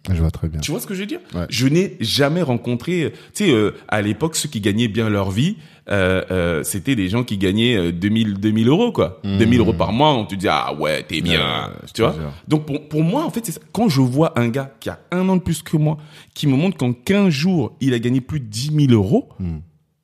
Je 0.09 0.21
vois 0.21 0.31
très 0.31 0.47
bien. 0.47 0.59
Tu 0.59 0.71
vois 0.71 0.79
ce 0.79 0.87
que 0.87 0.93
je 0.93 1.01
veux 1.01 1.05
dire? 1.05 1.19
Ouais. 1.33 1.45
Je 1.49 1.67
n'ai 1.67 1.97
jamais 1.99 2.41
rencontré, 2.41 3.11
tu 3.33 3.45
sais, 3.45 3.51
euh, 3.51 3.71
à 3.87 4.01
l'époque, 4.01 4.35
ceux 4.35 4.49
qui 4.49 4.61
gagnaient 4.61 4.87
bien 4.87 5.09
leur 5.09 5.31
vie, 5.31 5.57
euh, 5.89 6.23
euh, 6.31 6.63
c'était 6.63 6.95
des 6.95 7.09
gens 7.09 7.23
qui 7.23 7.37
gagnaient 7.37 7.75
euh, 7.75 7.91
2000, 7.91 8.35
2000 8.39 8.67
euros, 8.67 8.91
quoi. 8.91 9.19
2000 9.23 9.59
euros 9.59 9.73
par 9.73 9.91
mois, 9.93 10.13
on 10.13 10.25
te 10.25 10.35
dit, 10.35 10.47
ah 10.47 10.73
ouais, 10.75 11.03
t'es 11.03 11.21
bien, 11.21 11.39
Ouais, 11.69 11.73
tu 11.93 12.01
vois. 12.01 12.15
Donc, 12.47 12.65
pour, 12.65 12.87
pour 12.87 13.03
moi, 13.03 13.23
en 13.25 13.29
fait, 13.29 13.45
c'est 13.45 13.51
ça. 13.51 13.61
Quand 13.71 13.89
je 13.89 14.01
vois 14.01 14.37
un 14.39 14.49
gars 14.49 14.71
qui 14.79 14.89
a 14.89 14.99
un 15.11 15.27
an 15.29 15.37
de 15.37 15.41
plus 15.41 15.61
que 15.61 15.77
moi, 15.77 15.97
qui 16.33 16.47
me 16.47 16.55
montre 16.55 16.77
qu'en 16.77 16.93
15 16.93 17.29
jours, 17.29 17.75
il 17.81 17.93
a 17.93 17.99
gagné 17.99 18.21
plus 18.21 18.39
de 18.39 18.45
10 18.45 18.87
000 18.87 18.91
euros, 18.91 19.29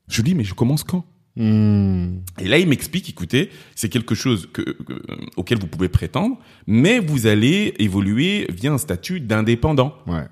je 0.08 0.22
dis, 0.22 0.36
mais 0.36 0.44
je 0.44 0.54
commence 0.54 0.84
quand? 0.84 1.06
Hmm. 1.38 2.18
et 2.42 2.48
là, 2.50 2.58
il 2.58 2.68
m'explique, 2.68 3.08
écoutez, 3.10 3.50
c'est 3.74 3.88
quelque 3.88 4.16
chose 4.16 4.50
que, 4.52 4.62
que- 4.64 5.02
auquel 5.38 5.60
vous 5.60 5.68
pouvez 5.68 5.88
prétendre, 5.88 6.38
mais 6.68 7.00
vous 7.00 7.26
allez 7.26 7.74
évoluer 7.80 8.48
via 8.52 8.74
un 8.74 8.78
statut 8.78 9.22
d'indépendant. 9.22 9.94
Ouais. 10.08 10.26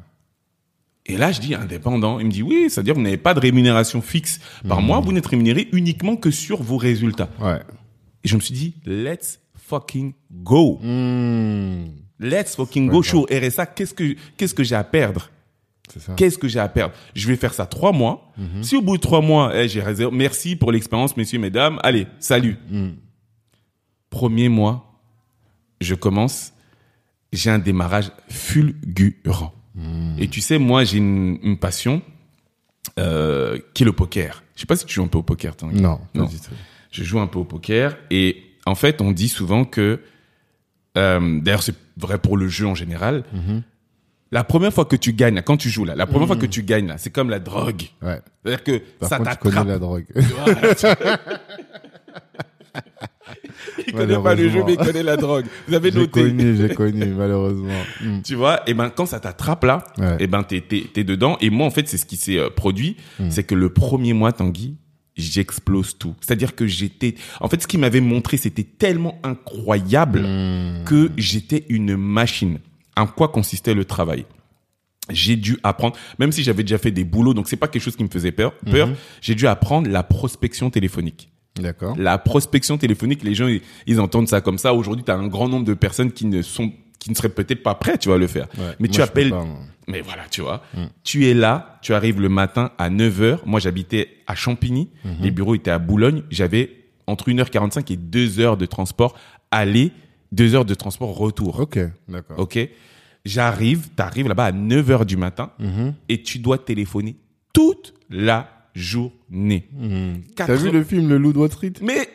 Et 1.05 1.17
là, 1.17 1.31
je 1.31 1.39
dis 1.39 1.55
indépendant. 1.55 2.19
Il 2.19 2.25
me 2.27 2.31
dit 2.31 2.43
oui, 2.43 2.65
c'est-à-dire 2.69 2.93
que 2.93 2.99
vous 2.99 3.03
n'avez 3.03 3.17
pas 3.17 3.33
de 3.33 3.39
rémunération 3.39 4.01
fixe 4.01 4.39
par 4.67 4.81
mois, 4.81 4.99
vous 4.99 5.13
n'êtes 5.13 5.25
rémunéré 5.25 5.69
uniquement 5.71 6.17
que 6.17 6.31
sur 6.31 6.61
vos 6.61 6.77
résultats. 6.77 7.29
Ouais. 7.39 7.61
Et 8.23 8.27
je 8.27 8.35
me 8.35 8.41
suis 8.41 8.53
dit, 8.53 8.75
let's 8.85 9.39
fucking 9.55 10.13
go. 10.31 10.79
Hmm. 10.83 11.85
Let's 12.19 12.55
fucking 12.57 12.89
go. 12.89 13.01
Je 13.01 13.07
suis 13.07 13.17
au 13.17 13.25
RSA. 13.31 13.65
Qu'est-ce 13.67 13.93
que, 13.93 14.15
qu'est-ce 14.35 14.53
que 14.53 14.63
j'ai 14.63 14.75
à 14.75 14.83
perdre? 14.83 15.31
Qu'est-ce 16.15 16.37
que 16.37 16.47
j'ai 16.47 16.59
à 16.59 16.67
perdre? 16.67 16.93
Je 17.15 17.27
vais 17.27 17.35
faire 17.35 17.53
ça 17.53 17.65
trois 17.65 17.91
mois. 17.91 18.31
Si 18.61 18.75
au 18.75 18.81
bout 18.81 18.97
de 18.97 19.01
trois 19.01 19.21
mois, 19.21 19.51
eh, 19.55 19.67
j'ai 19.67 19.81
réservé, 19.81 20.15
merci 20.15 20.55
pour 20.55 20.71
l'expérience, 20.71 21.15
messieurs, 21.17 21.39
mesdames. 21.39 21.79
Allez, 21.83 22.07
salut. 22.19 22.57
Premier 24.09 24.49
mois, 24.49 24.99
je 25.81 25.95
commence. 25.95 26.53
J'ai 27.31 27.51
un 27.51 27.59
démarrage 27.59 28.11
fulgurant. 28.29 29.53
Et 30.17 30.27
tu 30.27 30.41
sais, 30.41 30.57
moi, 30.57 30.83
j'ai 30.83 30.97
une, 30.97 31.37
une 31.43 31.57
passion 31.57 32.01
euh, 32.99 33.57
qui 33.73 33.83
est 33.83 33.85
le 33.85 33.93
poker. 33.93 34.43
Je 34.55 34.61
sais 34.61 34.65
pas 34.65 34.75
si 34.75 34.85
tu 34.85 34.95
joues 34.95 35.03
un 35.03 35.07
peu 35.07 35.17
au 35.19 35.23
poker, 35.23 35.55
toi. 35.55 35.69
Non, 35.71 35.97
pas 35.97 36.19
Non. 36.19 36.25
du 36.25 36.35
tout. 36.37 36.51
Je 36.91 37.03
joue 37.03 37.19
un 37.19 37.27
peu 37.27 37.39
au 37.39 37.45
poker 37.45 37.95
et 38.09 38.43
en 38.65 38.75
fait, 38.75 38.99
on 38.99 39.11
dit 39.11 39.29
souvent 39.29 39.63
que, 39.63 40.01
euh, 40.97 41.39
d'ailleurs, 41.41 41.63
c'est 41.63 41.75
vrai 41.97 42.17
pour 42.17 42.35
le 42.35 42.47
jeu 42.49 42.67
en 42.67 42.75
général. 42.75 43.23
La 44.31 44.43
première 44.43 44.71
fois 44.73 44.85
que 44.85 44.95
tu 44.95 45.13
gagnes, 45.13 45.35
là, 45.35 45.41
quand 45.41 45.57
tu 45.57 45.69
joues 45.69 45.85
là, 45.85 45.95
la 45.95 46.05
première 46.05 46.27
fois 46.27 46.35
que 46.37 46.45
tu 46.45 46.61
gagnes 46.63 46.87
là, 46.87 46.97
c'est 46.97 47.09
comme 47.09 47.29
la 47.31 47.39
drogue. 47.39 47.81
Ouais. 48.01 48.19
C'est-à-dire 48.43 48.63
que 48.63 48.77
Par 48.99 49.09
ça 49.09 49.17
contre, 49.17 49.31
tu 49.31 49.37
connais 49.37 49.55
t'attrape. 49.55 49.67
la 49.67 49.79
drogue. 49.79 50.05
Il 53.87 53.93
connaît 53.93 54.21
pas 54.21 54.35
le 54.35 54.49
jeu, 54.49 54.63
mais 54.65 54.73
il 54.73 54.77
connaît 54.77 55.03
la 55.03 55.17
drogue. 55.17 55.45
Vous 55.67 55.73
avez 55.73 55.91
J'ai 55.91 55.99
noté. 55.99 56.21
connu, 56.21 56.55
j'ai 56.55 56.69
connu, 56.75 57.05
malheureusement. 57.07 57.81
Hmm. 58.01 58.21
Tu 58.23 58.35
vois, 58.35 58.61
et 58.69 58.73
ben 58.73 58.89
quand 58.89 59.05
ça 59.05 59.19
t'attrape 59.19 59.63
là, 59.63 59.83
Ouais. 59.97 60.17
et 60.19 60.27
ben 60.27 60.43
t'es 60.43 60.61
t'es 60.61 60.85
t'es 60.93 61.03
dedans. 61.03 61.37
Et 61.41 61.49
moi 61.49 61.65
en 61.67 61.71
fait 61.71 61.87
c'est 61.87 61.97
ce 61.97 62.05
qui 62.05 62.17
s'est 62.17 62.37
euh, 62.37 62.49
produit, 62.49 62.97
Hmm. 63.19 63.29
c'est 63.29 63.43
que 63.43 63.55
le 63.55 63.69
premier 63.69 64.13
mois 64.13 64.31
Tanguy, 64.31 64.77
j'explose 65.15 65.97
tout. 65.97 66.15
C'est-à-dire 66.21 66.55
que 66.55 66.67
j'étais, 66.67 67.15
en 67.41 67.49
fait 67.49 67.61
ce 67.61 67.67
qu'il 67.67 67.79
m'avait 67.79 68.01
montré 68.01 68.37
c'était 68.37 68.63
tellement 68.63 69.19
incroyable 69.23 70.21
que 70.85 71.11
j'étais 71.17 71.65
une 71.69 71.97
machine. 71.97 72.59
En 72.99 73.07
quoi 73.07 73.29
consistait 73.29 73.73
le 73.73 73.85
travail 73.85 74.25
j'ai 75.11 75.35
dû 75.37 75.57
apprendre, 75.63 75.95
même 76.19 76.31
si 76.31 76.43
j'avais 76.43 76.61
déjà 76.61 76.77
fait 76.77 76.91
des 76.91 77.03
boulots, 77.03 77.33
donc 77.33 77.47
c'est 77.47 77.57
pas 77.57 77.67
quelque 77.67 77.81
chose 77.81 77.95
qui 77.95 78.03
me 78.03 78.09
faisait 78.09 78.31
peur. 78.31 78.53
Peur, 78.69 78.89
j'ai 79.21 79.33
dû 79.33 79.47
apprendre 79.47 79.89
la 79.89 80.03
prospection 80.03 80.69
téléphonique. 80.69 81.31
D'accord. 81.59 81.95
La 81.97 82.19
prospection 82.19 82.77
téléphonique, 82.77 83.23
les 83.23 83.33
gens, 83.33 83.47
ils, 83.47 83.61
ils 83.87 83.99
entendent 83.99 84.27
ça 84.27 84.41
comme 84.41 84.59
ça. 84.59 84.75
Aujourd'hui, 84.75 85.03
tu 85.03 85.11
as 85.11 85.15
un 85.15 85.27
grand 85.27 85.49
nombre 85.49 85.65
de 85.65 85.73
personnes 85.73 86.11
qui 86.11 86.25
ne 86.25 86.43
sont, 86.43 86.71
qui 86.99 87.09
ne 87.09 87.15
seraient 87.15 87.29
peut-être 87.29 87.63
pas 87.63 87.73
prêts, 87.73 87.97
tu 87.97 88.09
vois, 88.09 88.15
à 88.15 88.19
le 88.19 88.27
faire. 88.27 88.47
Ouais. 88.57 88.75
Mais 88.79 88.87
tu 88.87 89.01
appelles, 89.01 89.31
pas, 89.31 89.47
mais 89.87 90.01
voilà, 90.01 90.23
tu 90.29 90.41
vois. 90.41 90.61
Tu 91.03 91.27
es 91.27 91.33
là, 91.33 91.79
tu 91.81 91.93
arrives 91.93 92.21
le 92.21 92.29
matin 92.29 92.71
à 92.77 92.89
9h. 92.89 93.39
Moi, 93.45 93.59
j'habitais 93.59 94.09
à 94.27 94.35
Champigny. 94.35 94.89
Les 95.21 95.31
bureaux 95.31 95.55
étaient 95.55 95.71
à 95.71 95.79
Boulogne. 95.79 96.23
J'avais 96.29 96.75
entre 97.07 97.29
1h45 97.29 97.91
et 97.91 97.97
2 97.97 98.39
heures 98.39 98.57
de 98.57 98.67
transport 98.67 99.15
aller, 99.51 99.91
2 100.31 100.55
heures 100.55 100.65
de 100.65 100.73
transport 100.75 101.15
retour. 101.17 101.59
Ok, 101.59 101.79
d'accord. 102.07 102.39
OK? 102.39 102.59
J'arrive, 103.25 103.89
t'arrives 103.95 104.27
là-bas 104.27 104.45
à 104.45 104.51
9 104.51 104.89
heures 104.91 105.05
du 105.05 105.17
matin 105.17 105.51
et 106.07 106.21
tu 106.23 106.39
dois 106.39 106.57
téléphoner 106.57 107.15
toute 107.53 107.93
la 108.09 108.49
journée. 108.75 109.67
T'as 110.35 110.45
Quatre- 110.47 110.61
vu 110.63 110.71
le 110.71 110.83
film 110.83 111.09
Le 111.09 111.17
Loup 111.17 111.33
de 111.33 111.39
Wall 111.39 111.51
Street? 111.51 111.73
Mais 111.81 112.09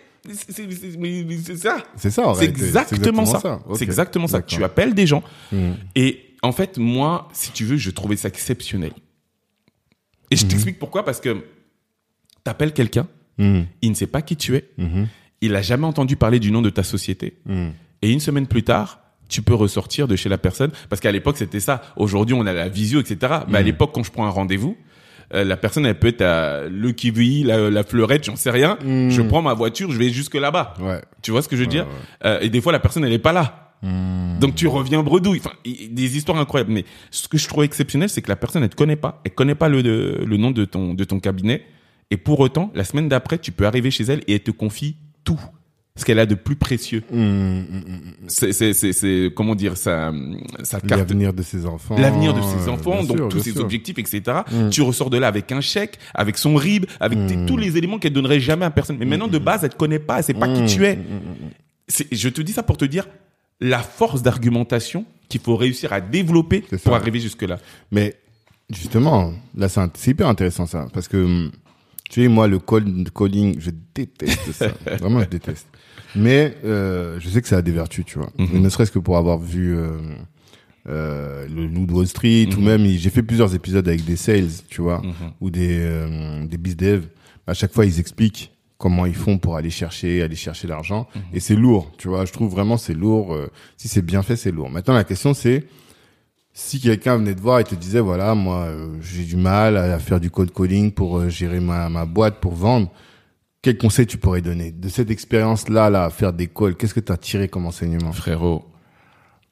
c'est 0.49 1.57
ça. 1.57 1.77
C'est 1.97 2.11
ça, 2.11 2.27
en 2.29 2.35
C'est 2.35 2.47
exactement 2.47 3.27
ça. 3.27 3.61
C'est 3.75 3.85
exactement 3.85 4.27
ça. 4.27 4.41
Tu 4.43 4.65
appelles 4.65 4.95
des 4.95 5.07
gens. 5.07 5.23
Mhm. 5.53 5.75
Et 5.95 6.21
en 6.43 6.53
fait, 6.53 6.79
moi, 6.79 7.29
si 7.33 7.53
tu 7.53 7.65
veux, 7.65 7.77
je 7.77 7.91
trouvais 7.91 8.17
ça 8.17 8.29
exceptionnel. 8.29 8.93
Et 10.31 10.35
Mhm. 10.37 10.41
je 10.41 10.47
t'explique 10.47 10.79
pourquoi. 10.79 11.05
Parce 11.05 11.21
que 11.21 11.45
t'appelles 12.45 12.73
quelqu'un, 12.73 13.07
Mhm. 13.39 13.67
il 13.83 13.91
ne 13.91 13.95
sait 13.95 14.07
pas 14.07 14.23
qui 14.23 14.37
tu 14.37 14.57
es, 14.57 14.69
Mhm. 14.79 15.09
il 15.43 15.55
a 15.55 15.61
jamais 15.63 15.87
entendu 15.87 16.17
parler 16.17 16.41
du 16.41 16.51
nom 16.51 16.63
de 16.63 16.71
ta 16.71 16.83
société. 16.83 17.37
Et 18.05 18.11
une 18.13 18.21
semaine 18.21 18.47
plus 18.47 18.63
tard, 18.63 19.01
tu 19.29 19.41
peux 19.43 19.55
ressortir 19.55 20.07
de 20.09 20.17
chez 20.17 20.29
la 20.29 20.37
personne. 20.39 20.71
Parce 20.91 21.01
qu'à 21.01 21.11
l'époque, 21.11 21.39
c'était 21.39 21.61
ça. 21.61 21.81
Aujourd'hui, 21.97 22.37
on 22.39 22.45
a 22.47 22.53
la 22.53 22.69
visio, 22.69 23.01
etc. 23.01 23.17
Mais 23.49 23.59
à 23.59 23.61
Mhm. 23.61 23.67
l'époque, 23.67 23.91
quand 23.95 24.03
je 24.03 24.11
prends 24.13 24.27
un 24.27 24.31
rendez-vous, 24.31 24.77
euh, 25.33 25.43
la 25.43 25.57
personne, 25.57 25.87
elle 25.87 25.99
peut 25.99 26.09
être 26.09 26.21
à 26.23 26.65
Le 26.69 26.93
Kiwi, 26.93 27.43
la, 27.45 27.71
la 27.71 27.83
Fleurette, 27.83 28.25
j'en 28.25 28.37
sais 28.37 28.51
rien. 28.51 28.77
Mhm. 28.85 29.09
Je 29.11 29.23
prends 29.23 29.41
ma 29.41 29.55
voiture, 29.55 29.91
je 29.91 29.99
vais 29.99 30.11
jusque 30.11 30.35
là-bas. 30.35 30.75
Ouais. 30.81 31.01
Tu 31.23 31.31
vois 31.31 31.41
ce 31.41 31.49
que 31.49 31.57
je 31.57 31.63
veux 31.63 31.67
dire 31.67 31.87
ouais. 31.87 32.27
Euh, 32.27 32.39
Et 32.43 32.51
des 32.51 32.61
fois, 32.61 32.73
la 32.73 32.79
personne, 32.81 33.05
elle 33.05 33.13
est 33.13 33.19
pas 33.19 33.33
là. 33.33 33.73
Mhm. 33.83 34.39
Donc 34.41 34.55
tu 34.55 34.67
reviens 34.67 35.03
bredouille. 35.03 35.41
Enfin, 35.41 35.55
i- 35.65 35.89
des 35.89 36.17
histoires 36.19 36.39
incroyables. 36.39 36.73
Mais 36.73 36.85
ce 37.11 37.27
que 37.29 37.39
je 37.39 37.49
trouve 37.49 37.65
exceptionnel, 37.65 38.09
c'est 38.11 38.21
que 38.23 38.29
la 38.29 38.37
personne, 38.37 38.63
elle 38.63 38.69
te 38.69 38.77
connaît 38.77 38.97
pas. 38.97 39.21
Elle 39.25 39.33
connaît 39.35 39.55
pas 39.55 39.69
le, 39.71 39.83
de- 39.83 40.23
le 40.27 40.37
nom 40.37 40.51
de 40.51 40.65
ton, 40.67 40.93
de 40.95 41.05
ton 41.05 41.19
cabinet. 41.21 41.65
Et 42.11 42.19
pour 42.19 42.41
autant, 42.41 42.71
la 42.75 42.85
semaine 42.85 43.09
d'après, 43.09 43.39
tu 43.39 43.51
peux 43.53 43.67
arriver 43.67 43.91
chez 43.91 44.05
elle 44.05 44.21
et 44.29 44.35
elle 44.35 44.43
te 44.43 44.51
confie 44.51 44.97
tout. 45.25 45.41
Ce 45.97 46.05
qu'elle 46.05 46.19
a 46.19 46.27
de 46.27 46.35
plus 46.35 46.57
précieux. 46.57 47.05
Mhm, 47.13 47.21
mhm, 47.21 47.65
mhm. 47.71 48.01
C'est, 48.27 48.53
c'est, 48.73 49.33
comment 49.33 49.55
dire, 49.55 49.77
sa, 49.77 50.13
sa 50.65 50.81
carte 50.81 50.91
L'avenir 50.91 51.33
de 51.33 51.43
ses 51.43 51.67
enfants. 51.67 51.97
l'avenir 51.97 52.35
de 52.35 52.41
ses 52.43 52.69
enfants, 52.69 53.05
donc 53.05 53.17
sûr, 53.17 53.29
tous 53.29 53.39
ses 53.39 53.53
sûr. 53.53 53.61
objectifs, 53.61 53.97
etc. 54.01 54.39
Mm. 54.51 54.71
Tu 54.71 54.83
ressors 54.83 55.09
de 55.09 55.19
là 55.19 55.29
avec 55.29 55.53
un 55.53 55.61
chèque, 55.61 56.01
avec 56.13 56.37
son 56.37 56.57
RIB, 56.57 56.87
avec 56.99 57.47
tous 57.47 57.57
les 57.57 57.77
éléments 57.77 58.01
qu'elle 58.01 58.13
donnerait 58.13 58.41
jamais 58.41 58.65
à 58.65 58.73
personne. 58.73 58.97
Mais 58.99 59.05
maintenant, 59.05 59.29
de 59.29 59.39
base, 59.39 59.63
elle 59.63 59.71
te 59.71 59.77
connaît 59.77 60.01
pas, 60.01 60.19
elle 60.19 60.25
sait 60.25 60.35
pas 60.35 60.53
qui 60.53 60.67
tu 60.67 60.85
es. 60.85 60.99
Je 62.11 62.29
te 62.29 62.43
dis 62.43 62.53
ça 62.53 62.65
pour 62.65 62.77
te 62.77 62.85
dire 62.85 63.07
la 63.61 63.79
force 63.79 64.21
d'argumentation 64.21 65.05
qu'il 65.29 65.43
faut 65.43 65.55
réussir 65.55 65.93
à 65.93 66.01
développer 66.01 66.65
pour 66.83 66.97
arriver 66.97 67.21
jusque-là. 67.21 67.61
Mais 67.93 68.17
justement, 68.69 69.33
là, 69.57 69.69
c'est 69.69 70.11
hyper 70.11 70.27
intéressant 70.27 70.67
ça, 70.67 70.89
parce 70.93 71.07
que 71.07 71.51
tu 72.11 72.23
sais, 72.23 72.29
moi, 72.29 72.47
le 72.47 72.59
call, 72.59 73.05
calling, 73.17 73.57
je 73.59 73.71
déteste 73.95 74.53
ça. 74.53 74.69
Vraiment, 75.01 75.21
je 75.21 75.27
déteste. 75.27 75.67
Mais 76.17 76.57
euh, 76.65 77.19
je 77.21 77.29
sais 77.29 77.43
que 77.43 77.49
ça 77.49 77.59
a 77.59 77.63
des 77.63 77.73
vertus, 77.73 78.05
tu 78.05 78.19
vois. 78.19 78.31
Mhm. 78.39 78.61
Ne 78.63 78.69
serait-ce 78.69 78.93
que 78.93 78.99
pour 78.99 79.17
avoir 79.17 79.39
vu 79.39 79.77
euh, 79.77 79.99
euh, 80.89 81.47
le 81.49 81.67
Loup 81.67 81.87
de 81.87 81.93
Wall 81.93 82.07
Street, 82.07 82.49
ou 82.57 82.61
Mhm. 82.61 82.65
même, 82.65 82.87
j'ai 82.87 83.11
fait 83.11 83.23
plusieurs 83.23 83.55
épisodes 83.55 83.87
avec 83.89 84.05
des 84.05 84.17
sales, 84.17 84.49
tu 84.69 84.83
vois, 84.83 84.99
Mhm. 85.03 85.13
ou 85.41 85.51
des 85.51 85.79
euh, 85.81 86.45
des 86.47 86.59
biz 86.59 86.77
dev. 86.77 87.05
À 87.47 87.55
chaque 87.55 87.73
fois, 87.73 87.85
ils 87.87 87.99
expliquent 88.01 88.53
comment 88.79 89.07
ils 89.07 89.15
font 89.15 89.39
pour 89.39 89.57
aller 89.57 89.71
chercher, 89.71 90.23
aller 90.23 90.37
chercher 90.37 90.67
l'argent. 90.69 91.07
Et 91.33 91.41
c'est 91.41 91.57
lourd, 91.57 91.91
tu 91.97 92.09
vois. 92.09 92.25
Je 92.27 92.33
trouve 92.33 92.51
vraiment 92.51 92.77
c'est 92.77 92.95
lourd. 92.95 93.35
euh, 93.35 93.51
si 93.77 93.89
c'est 93.89 94.03
bien 94.03 94.23
fait, 94.23 94.37
c'est 94.37 94.51
lourd. 94.51 94.71
Maintenant, 94.71 94.95
la 94.95 95.05
question 95.05 95.33
c'est 95.35 95.65
si 96.53 96.81
quelqu'un 96.81 97.17
venait 97.17 97.35
te 97.35 97.41
voir 97.41 97.59
et 97.61 97.65
te 97.65 97.75
disait 97.75 97.99
voilà 98.01 98.35
moi 98.37 98.59
euh, 98.67 98.95
j'ai 99.01 99.25
du 99.25 99.35
mal 99.37 99.77
à 99.77 99.99
faire 99.99 100.21
du 100.21 100.31
cold 100.31 100.53
calling 100.53 100.93
pour 100.93 101.29
gérer 101.29 101.59
ma, 101.59 101.89
ma 101.89 102.05
boîte 102.07 102.39
pour 102.41 102.55
vendre 102.55 102.93
quel 103.65 103.79
conseil 103.79 104.07
tu 104.07 104.19
pourrais 104.19 104.43
donner 104.43 104.73
de 104.73 104.89
cette 104.91 105.11
expérience 105.11 105.71
là 105.71 105.87
à 105.87 106.11
faire 106.11 106.35
des 106.35 106.49
calls? 106.49 106.77
Qu'est-ce 106.77 106.93
que 106.93 107.01
tu 107.01 107.11
as 107.11 107.17
tiré 107.17 107.49
comme 107.49 107.65
enseignement? 107.65 108.13
Frérot, 108.13 108.71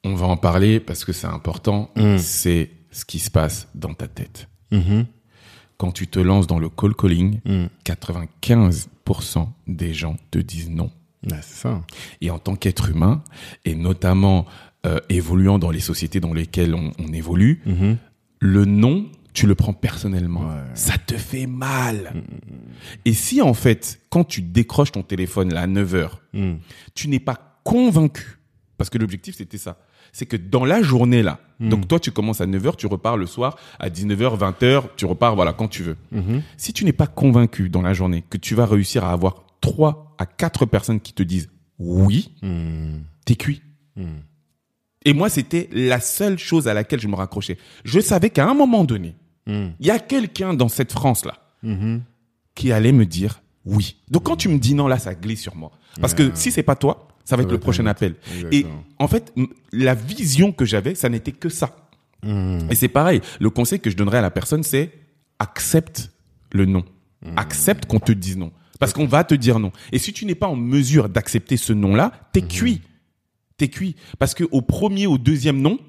on 0.03 0.13
va 0.13 0.27
en 0.27 0.37
parler 0.37 0.79
parce 0.79 1.03
que 1.03 1.13
c'est 1.13 1.25
important. 1.27 1.89
Mm. 1.95 2.17
C'est 2.19 2.69
ce 2.91 3.05
qui 3.05 3.17
se 3.17 3.31
passe 3.31 3.67
dans 3.73 3.95
ta 3.95 4.07
tête. 4.07 4.47
Mhm. 4.71 5.05
Quand 5.77 5.91
tu 5.91 6.07
te 6.07 6.19
lances 6.19 6.45
dans 6.45 6.59
le 6.59 6.69
call 6.69 6.93
calling, 6.95 7.39
Mm. 7.43 7.65
95% 7.83 9.47
des 9.67 9.93
gens 9.93 10.15
te 10.31 10.39
disent 10.39 10.69
non. 10.69 10.91
Ouais, 11.29 11.37
c'est 11.41 11.61
ça 11.61 11.81
Et 12.21 12.29
en 12.29 12.37
tant 12.39 12.55
qu'être 12.55 12.89
humain, 12.89 13.23
et 13.65 13.75
notamment 13.75 14.45
euh, 14.85 14.99
évoluant 15.09 15.57
dans 15.59 15.71
les 15.71 15.79
sociétés 15.79 16.19
dans 16.19 16.33
lesquelles 16.33 16.75
on, 16.75 16.91
on 16.99 17.13
évolue, 17.13 17.61
Mhm. 17.65 17.97
le 18.41 18.65
non, 18.65 19.05
tu 19.33 19.47
le 19.47 19.55
prends 19.55 19.73
personnellement. 19.73 20.41
Ouais. 20.41 20.61
Ça 20.75 20.97
te 20.97 21.15
fait 21.17 21.47
mal. 21.47 22.13
Et 23.05 23.13
si 23.13 23.41
en 23.41 23.53
fait, 23.53 23.99
quand 24.09 24.23
tu 24.23 24.41
décroches 24.41 24.91
ton 24.91 25.03
téléphone 25.03 25.53
là, 25.53 25.61
à 25.61 25.67
9h, 25.67 26.09
Mm. 26.33 26.53
tu 26.95 27.07
n'es 27.09 27.19
pas 27.19 27.59
convaincu, 27.63 28.39
parce 28.77 28.89
que 28.89 28.97
l'objectif 28.97 29.35
c'était 29.35 29.57
ça, 29.57 29.77
c'est 30.11 30.25
que 30.25 30.37
dans 30.37 30.65
la 30.65 30.81
journée 30.81 31.23
là, 31.23 31.39
donc 31.59 31.87
toi 31.87 31.99
tu 31.99 32.11
commences 32.11 32.41
à 32.41 32.45
9h, 32.45 32.75
tu 32.75 32.87
repars 32.87 33.17
le 33.17 33.25
soir 33.25 33.57
à 33.79 33.89
19h, 33.89 34.37
20h, 34.37 34.83
tu 34.97 35.05
repars 35.05 35.35
voilà 35.35 35.53
quand 35.53 35.67
tu 35.67 35.81
veux. 35.83 35.97
Mhm. 36.11 36.41
Si 36.57 36.73
tu 36.73 36.83
n'es 36.85 36.91
pas 36.93 37.07
convaincu 37.07 37.69
dans 37.69 37.81
la 37.81 37.93
journée 37.93 38.23
que 38.29 38.37
tu 38.37 38.53
vas 38.55 38.65
réussir 38.65 39.03
à 39.05 39.11
avoir 39.11 39.45
trois 39.61 40.15
à 40.17 40.25
quatre 40.25 40.65
personnes 40.65 40.99
qui 40.99 41.13
te 41.13 41.23
disent 41.23 41.49
oui, 41.79 42.33
t'es 43.25 43.35
cuit. 43.35 43.61
Et 45.05 45.13
moi, 45.13 45.29
c'était 45.29 45.69
la 45.73 45.99
seule 45.99 46.37
chose 46.39 46.67
à 46.67 46.73
laquelle 46.73 46.99
je 47.01 47.07
me 47.09 47.15
raccrochais. 47.15 47.57
Je 47.83 47.99
savais 47.99 48.29
qu'à 48.29 48.47
un 48.49 48.53
moment 48.53 48.83
donné. 48.85 49.15
Il 49.47 49.73
y 49.79 49.91
a 49.91 49.99
quelqu'un 49.99 50.53
dans 50.53 50.69
cette 50.69 50.91
France-là 50.91 51.33
Mhm. 51.63 52.01
qui 52.55 52.71
allait 52.71 52.91
me 52.91 53.05
dire 53.05 53.41
oui. 53.65 53.95
Donc 54.09 54.23
quand 54.23 54.35
tu 54.35 54.49
me 54.49 54.57
dis 54.59 54.73
non, 54.75 54.87
là, 54.87 54.99
ça 54.99 55.15
glisse 55.15 55.41
sur 55.41 55.55
moi. 55.55 55.71
Parce 56.01 56.13
que 56.13 56.31
si 56.33 56.51
c'est 56.51 56.63
pas 56.63 56.75
toi, 56.75 57.07
ça 57.23 57.37
va 57.37 57.43
être 57.43 57.51
le 57.51 57.57
prochain 57.59 57.85
appel. 57.85 58.15
Et 58.51 58.65
en 58.99 59.07
fait, 59.07 59.33
la 59.71 59.95
vision 59.95 60.51
que 60.51 60.65
j'avais, 60.65 60.95
ça 60.95 61.07
n'était 61.07 61.31
que 61.31 61.47
ça. 61.49 61.75
Hmm. 62.23 62.67
Et 62.69 62.75
c'est 62.75 62.89
pareil. 62.89 63.21
Le 63.39 63.49
conseil 63.49 63.79
que 63.79 63.89
je 63.89 63.95
donnerais 63.95 64.17
à 64.17 64.21
la 64.21 64.31
personne, 64.31 64.63
c'est 64.63 64.91
accepte 65.39 66.11
le 66.51 66.65
non. 66.65 66.83
Accepte 67.37 67.85
qu'on 67.85 67.99
te 67.99 68.11
dise 68.11 68.35
non. 68.37 68.51
Parce 68.79 68.91
qu'on 68.91 69.05
va 69.05 69.23
te 69.23 69.33
dire 69.35 69.59
non. 69.59 69.71
Et 69.93 69.99
si 69.99 70.11
tu 70.11 70.25
n'es 70.25 70.35
pas 70.35 70.47
en 70.47 70.57
mesure 70.57 71.07
d'accepter 71.07 71.55
ce 71.55 71.71
non-là, 71.71 72.11
t'es 72.33 72.41
cuit. 72.41 72.81
T'es 73.55 73.69
cuit. 73.69 73.95
Parce 74.19 74.33
que 74.33 74.43
au 74.51 74.61
premier, 74.61 75.07
au 75.07 75.17
deuxième 75.17 75.61
non, 75.61 75.79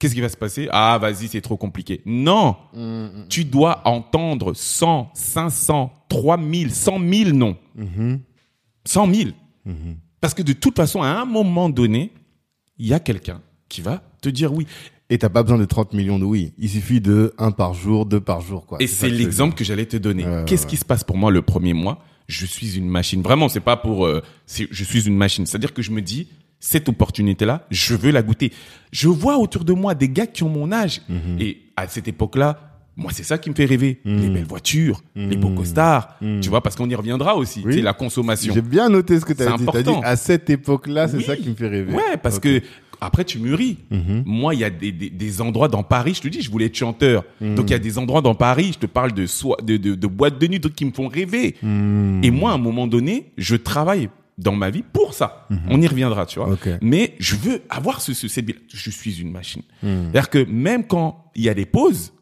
qu'est-ce 0.00 0.14
qui 0.14 0.20
va 0.20 0.28
se 0.28 0.36
passer? 0.36 0.68
Ah, 0.72 0.98
vas-y, 1.00 1.28
c'est 1.28 1.40
trop 1.40 1.56
compliqué. 1.56 2.00
Non. 2.06 2.56
Tu 3.28 3.44
dois 3.44 3.82
entendre 3.86 4.54
100, 4.54 5.10
500, 5.14 5.92
3000, 6.08 6.72
100 6.72 6.98
000 7.08 7.30
non. 7.30 7.56
100 8.84 9.14
000. 9.14 9.30
Parce 10.20 10.34
que 10.34 10.42
de 10.42 10.52
toute 10.52 10.76
façon, 10.76 11.02
à 11.02 11.08
un 11.08 11.24
moment 11.24 11.70
donné, 11.70 12.10
il 12.78 12.86
y 12.88 12.94
a 12.94 12.98
quelqu'un 12.98 13.40
qui 13.68 13.82
va 13.82 14.02
te 14.20 14.28
dire 14.28 14.52
oui. 14.52 14.66
Et 15.12 15.18
t'as 15.18 15.28
pas 15.28 15.42
besoin 15.42 15.58
de 15.58 15.64
30 15.64 15.92
millions 15.92 16.18
de 16.18 16.24
oui. 16.24 16.52
Il 16.58 16.68
suffit 16.70 17.00
de 17.00 17.34
un 17.36 17.50
par 17.50 17.74
jour, 17.74 18.06
deux 18.06 18.20
par 18.20 18.40
jour, 18.40 18.64
quoi. 18.66 18.78
Et 18.80 18.86
c'est 18.86 19.10
l'exemple 19.10 19.54
que 19.54 19.64
j'allais 19.64 19.86
te 19.86 19.96
donner. 19.96 20.24
Qu'est-ce 20.46 20.64
ouais. 20.64 20.70
qui 20.70 20.76
se 20.76 20.84
passe 20.84 21.04
pour 21.04 21.16
moi 21.16 21.30
le 21.30 21.42
premier 21.42 21.74
mois? 21.74 22.02
Je 22.28 22.46
suis 22.46 22.76
une 22.76 22.88
machine. 22.88 23.20
Vraiment, 23.22 23.48
c'est 23.48 23.58
pas 23.60 23.76
pour. 23.76 24.06
euh, 24.06 24.22
je 24.46 24.84
suis 24.84 25.06
une 25.08 25.16
machine. 25.16 25.46
C'est-à-dire 25.46 25.74
que 25.74 25.82
je 25.82 25.90
me 25.90 26.00
dis 26.00 26.28
cette 26.60 26.88
opportunité-là, 26.88 27.66
je 27.70 27.94
veux 27.94 28.10
la 28.10 28.22
goûter. 28.22 28.52
Je 28.92 29.08
vois 29.08 29.38
autour 29.38 29.64
de 29.64 29.72
moi 29.72 29.94
des 29.94 30.08
gars 30.08 30.26
qui 30.26 30.42
ont 30.44 30.48
mon 30.50 30.70
âge. 30.72 31.00
Mhm. 31.08 31.40
Et 31.40 31.62
à 31.76 31.88
cette 31.88 32.06
époque-là, 32.06 32.66
moi, 32.96 33.12
c'est 33.14 33.22
ça 33.22 33.38
qui 33.38 33.48
me 33.48 33.54
fait 33.54 33.64
rêver. 33.64 34.00
Les 34.04 34.28
belles 34.28 34.44
voitures, 34.44 35.00
les 35.16 35.36
beaux 35.36 35.48
costards. 35.50 36.16
Tu 36.42 36.50
vois, 36.50 36.60
parce 36.62 36.76
qu'on 36.76 36.88
y 36.90 36.94
reviendra 36.94 37.34
aussi. 37.36 37.60
Mhm. 37.60 37.66
Oui. 37.66 37.74
C'est 37.76 37.82
la 37.82 37.94
consommation. 37.94 38.52
J'ai 38.52 38.60
bien 38.60 38.90
noté 38.90 39.18
ce 39.18 39.24
que 39.24 39.32
t'as 39.32 39.52
C'est 39.52 39.56
dit. 39.58 39.64
T'as 39.66 39.82
dit 39.82 39.88
important. 39.88 40.00
à 40.06 40.16
cette 40.16 40.50
époque-là, 40.50 41.08
c'est 41.08 41.16
Oui. 41.16 41.24
ça 41.24 41.36
qui 41.36 41.48
me 41.48 41.54
fait 41.54 41.68
rêver. 41.68 41.94
Ouais, 41.94 42.16
parce 42.22 42.38
que 42.38 42.60
après 43.00 43.24
tu 43.24 43.38
mûris. 43.38 43.78
Mhm. 43.90 44.24
Moi, 44.26 44.54
il 44.54 44.60
y 44.60 44.64
a 44.64 44.68
des, 44.68 44.92
des, 44.92 45.08
des 45.08 45.40
endroits 45.40 45.68
dans 45.68 45.82
Paris, 45.82 46.12
je 46.16 46.20
te 46.20 46.28
dis, 46.28 46.42
je 46.42 46.50
voulais 46.50 46.66
être 46.66 46.76
chanteur. 46.76 47.24
Mhm. 47.40 47.54
Donc 47.54 47.70
il 47.70 47.72
y 47.72 47.76
a 47.76 47.78
des 47.78 47.96
endroits 47.96 48.20
dans 48.20 48.34
Paris, 48.34 48.72
je 48.74 48.78
te 48.80 48.86
parle 48.86 49.12
de 49.14 49.24
soi, 49.24 49.56
de, 49.62 49.78
de, 49.78 49.94
de 49.94 50.06
boîtes 50.06 50.38
de 50.38 50.46
nuit, 50.46 50.60
d'autres 50.60 50.74
qui 50.74 50.84
me 50.84 50.92
font 50.92 51.08
rêver. 51.08 51.54
Et 51.62 52.30
moi, 52.30 52.50
à 52.50 52.54
un 52.54 52.58
moment 52.58 52.86
donné, 52.86 53.30
je 53.38 53.56
travaille 53.56 54.10
dans 54.40 54.56
ma 54.56 54.70
vie 54.70 54.82
pour 54.82 55.14
ça. 55.14 55.46
On 55.68 55.80
y 55.80 55.86
reviendra, 55.86 56.26
tu 56.26 56.38
vois. 56.38 56.48
Mhm. 56.48 56.54
Ok. 56.54 56.68
Mais 56.80 57.14
je 57.18 57.36
veux 57.36 57.62
avoir 57.68 58.00
ce, 58.00 58.14
ce 58.14 58.26
cette. 58.26 58.46
Je 58.68 58.90
suis 58.90 59.20
une 59.20 59.30
machine. 59.30 59.62
Hmm. 59.82 60.04
C'est-à-dire 60.04 60.30
que 60.30 60.44
même 60.44 60.86
quand 60.86 61.30
il 61.34 61.44
y 61.44 61.48
a 61.48 61.54
des 61.54 61.66
pauses, 61.66 62.12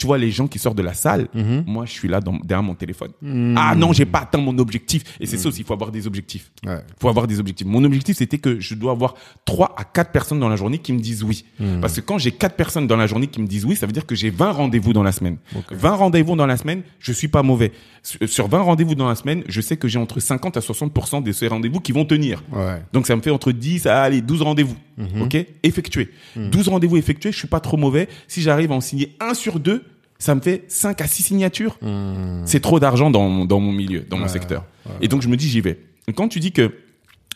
tu 0.00 0.06
vois 0.06 0.16
les 0.16 0.30
gens 0.30 0.48
qui 0.48 0.58
sortent 0.58 0.78
de 0.78 0.82
la 0.82 0.94
salle, 0.94 1.28
Mhm. 1.34 1.64
moi 1.66 1.84
je 1.84 1.92
suis 1.92 2.08
là 2.08 2.20
dans, 2.20 2.32
derrière 2.42 2.62
mon 2.62 2.74
téléphone. 2.74 3.10
Hmm. 3.20 3.54
Ah 3.58 3.74
non, 3.76 3.92
j'ai 3.92 4.06
pas 4.06 4.20
atteint 4.20 4.38
mon 4.38 4.56
objectif. 4.58 5.02
Et 5.20 5.26
c'est 5.26 5.36
ça 5.36 5.48
aussi, 5.48 5.60
il 5.60 5.64
faut 5.66 5.74
avoir 5.74 5.90
des 5.92 6.06
objectifs 6.06 6.50
Ouais. 6.66 6.80
faut 6.98 7.08
avoir 7.10 7.26
des 7.26 7.38
objectifs. 7.38 7.66
Mon 7.66 7.84
objectif, 7.84 8.16
c'était 8.16 8.38
que 8.38 8.58
je 8.58 8.74
dois 8.74 8.92
avoir 8.92 9.14
trois 9.44 9.74
à 9.76 9.84
quatre 9.84 10.10
personnes 10.10 10.40
dans 10.40 10.48
la 10.48 10.56
journée 10.56 10.78
qui 10.78 10.92
me 10.94 11.00
disent 11.00 11.22
oui. 11.22 11.44
Parce 11.82 11.94
que 11.96 12.00
quand 12.00 12.16
j'ai 12.18 12.32
quatre 12.32 12.56
personnes 12.56 12.86
dans 12.86 12.96
la 12.96 13.06
journée 13.06 13.26
qui 13.26 13.40
me 13.42 13.46
disent 13.46 13.66
oui, 13.66 13.76
ça 13.76 13.84
veut 13.86 13.92
dire 13.92 14.06
que 14.06 14.14
j'ai 14.14 14.30
20 14.30 14.52
rendez-vous 14.52 14.94
dans 14.94 15.02
la 15.02 15.12
semaine. 15.12 15.36
20 15.70 15.90
rendez-vous 15.96 16.34
dans 16.34 16.46
la 16.46 16.56
semaine, 16.56 16.82
je 16.98 17.12
suis 17.12 17.28
pas 17.28 17.42
mauvais. 17.42 17.72
Sur 18.02 18.26
sur 18.26 18.48
20 18.48 18.60
rendez-vous 18.62 18.94
dans 18.94 19.08
la 19.08 19.14
semaine, 19.14 19.42
je 19.48 19.60
sais 19.60 19.76
que 19.76 19.86
j'ai 19.86 19.98
entre 19.98 20.18
50 20.20 20.56
à 20.56 20.60
60% 20.60 21.22
de 21.22 21.32
ces 21.32 21.46
rendez-vous 21.48 21.80
qui 21.80 21.92
vont 21.92 22.06
tenir. 22.06 22.42
Ouais. 22.50 22.82
Donc 22.94 23.06
ça 23.06 23.14
me 23.14 23.20
fait 23.20 23.30
entre 23.30 23.52
10 23.52 23.86
à 23.86 24.00
allez, 24.04 24.22
12 24.22 24.40
rendez-vous. 24.40 24.76
OK? 25.20 25.36
Effectués. 25.62 26.10
12 26.36 26.68
rendez-vous 26.68 26.96
effectués, 26.96 27.32
je 27.32 27.38
suis 27.38 27.48
pas 27.48 27.60
trop 27.60 27.76
mauvais. 27.76 28.08
Si 28.28 28.42
j'arrive 28.42 28.72
à 28.72 28.74
en 28.74 28.80
signer 28.80 29.16
un 29.20 29.34
sur 29.34 29.58
deux, 29.60 29.84
ça 30.18 30.34
me 30.34 30.40
fait 30.40 30.64
5 30.68 31.00
à 31.00 31.06
6 31.06 31.22
signatures. 31.22 31.78
C'est 32.44 32.60
trop 32.60 32.78
d'argent 32.80 33.10
dans, 33.10 33.28
mon- 33.28 33.44
dans 33.46 33.60
mon 33.60 33.72
milieu, 33.72 34.00
dans 34.00 34.18
mon 34.18 34.28
secteur. 34.28 34.64
Et 35.00 35.08
donc 35.08 35.22
je 35.22 35.28
me 35.28 35.36
dis 35.36 35.48
j'y 35.48 35.60
vais. 35.60 35.78
Et 36.08 36.12
quand 36.12 36.28
tu 36.28 36.40
dis 36.40 36.52
que 36.52 36.74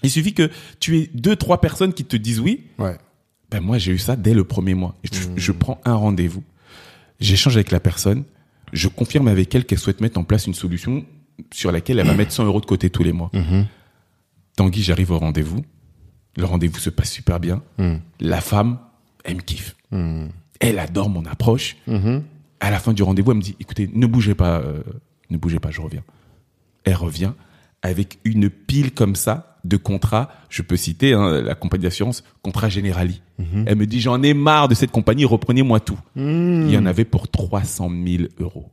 il 0.03 0.11
suffit 0.11 0.35
que 0.35 0.51
tu 0.81 0.99
aies 0.99 1.11
deux 1.15 1.35
trois 1.37 1.61
personnes 1.63 1.95
qui 1.95 2.05
te 2.05 2.17
disent 2.17 2.41
oui, 2.41 2.65
Ouais. 2.79 2.97
ben 3.51 3.61
moi 3.61 3.79
j'ai 3.79 3.93
eu 3.93 3.99
ça 3.99 4.17
dès 4.17 4.35
le 4.35 4.45
premier 4.45 4.75
mois. 4.75 4.97
Je, 5.05 5.19
je 5.37 5.53
prends 5.53 5.81
un 5.87 5.95
rendez-vous, 5.95 6.43
j'échange 7.21 7.57
avec 7.57 7.71
la 7.71 7.81
personne, 7.81 8.25
je 8.75 8.89
confirme 8.89 9.29
avec 9.29 9.55
elle 9.55 9.65
qu'elle 9.65 9.79
souhaite 9.79 10.03
mettre 10.03 10.19
en 10.19 10.25
place 10.25 10.47
une 10.47 10.53
solution 10.55 11.07
sur 11.55 11.73
laquelle 11.73 11.99
elle 12.01 12.07
va 12.07 12.13
mettre 12.23 12.33
100 12.33 12.45
euros 12.45 12.61
de 12.61 12.67
côté 12.67 12.91
tous 12.91 13.03
les 13.03 13.13
mois. 13.13 13.31
Tanguy, 14.57 14.83
j'arrive 14.83 15.11
au 15.11 15.19
rendez-vous. 15.19 15.65
Le 16.37 16.45
rendez-vous 16.45 16.79
se 16.79 16.91
passe 16.91 17.11
super 17.11 17.41
bien. 17.41 17.63
La 18.21 18.41
femme, 18.41 18.79
elle 19.25 19.37
me 19.37 19.41
kiffe. 19.43 19.77
Elle 20.61 20.79
adore 20.79 21.09
mon 21.11 21.25
approche. 21.27 21.77
À 22.61 22.71
la 22.71 22.79
fin 22.79 22.93
du 22.93 23.03
rendez-vous, 23.03 23.33
elle 23.33 23.37
me 23.39 23.43
dit, 23.43 23.57
écoutez, 23.61 23.91
ne 23.93 24.07
bougez 24.07 24.35
pas, 24.35 24.59
euh, 24.61 24.83
ne 25.31 25.37
bougez 25.37 25.59
pas, 25.59 25.71
je 25.71 25.81
reviens. 25.81 26.03
Elle 26.85 26.95
revient 26.95 27.33
avec 27.83 28.19
une 28.25 28.49
pile 28.49 28.93
comme 28.93 29.17
ça 29.17 29.59
de 29.65 29.77
contrats. 29.77 30.31
Je 30.49 30.63
peux 30.63 30.77
citer 30.77 31.13
hein, 31.13 31.43
la 31.43 31.55
compagnie 31.55 31.85
d'assurance, 31.85 32.25
contrat 32.43 32.69
Generali. 32.69 33.21
Elle 33.67 33.77
me 33.77 33.87
dit, 33.87 34.01
j'en 34.01 34.23
ai 34.23 34.33
marre 34.33 34.69
de 34.69 34.75
cette 34.75 34.91
compagnie, 34.91 35.25
reprenez-moi 35.25 35.81
tout. 35.81 35.99
Il 36.17 36.71
y 36.71 36.79
en 36.79 36.87
avait 36.87 37.05
pour 37.05 37.29
300 37.29 37.91
000 37.91 38.25
euros. 38.39 38.71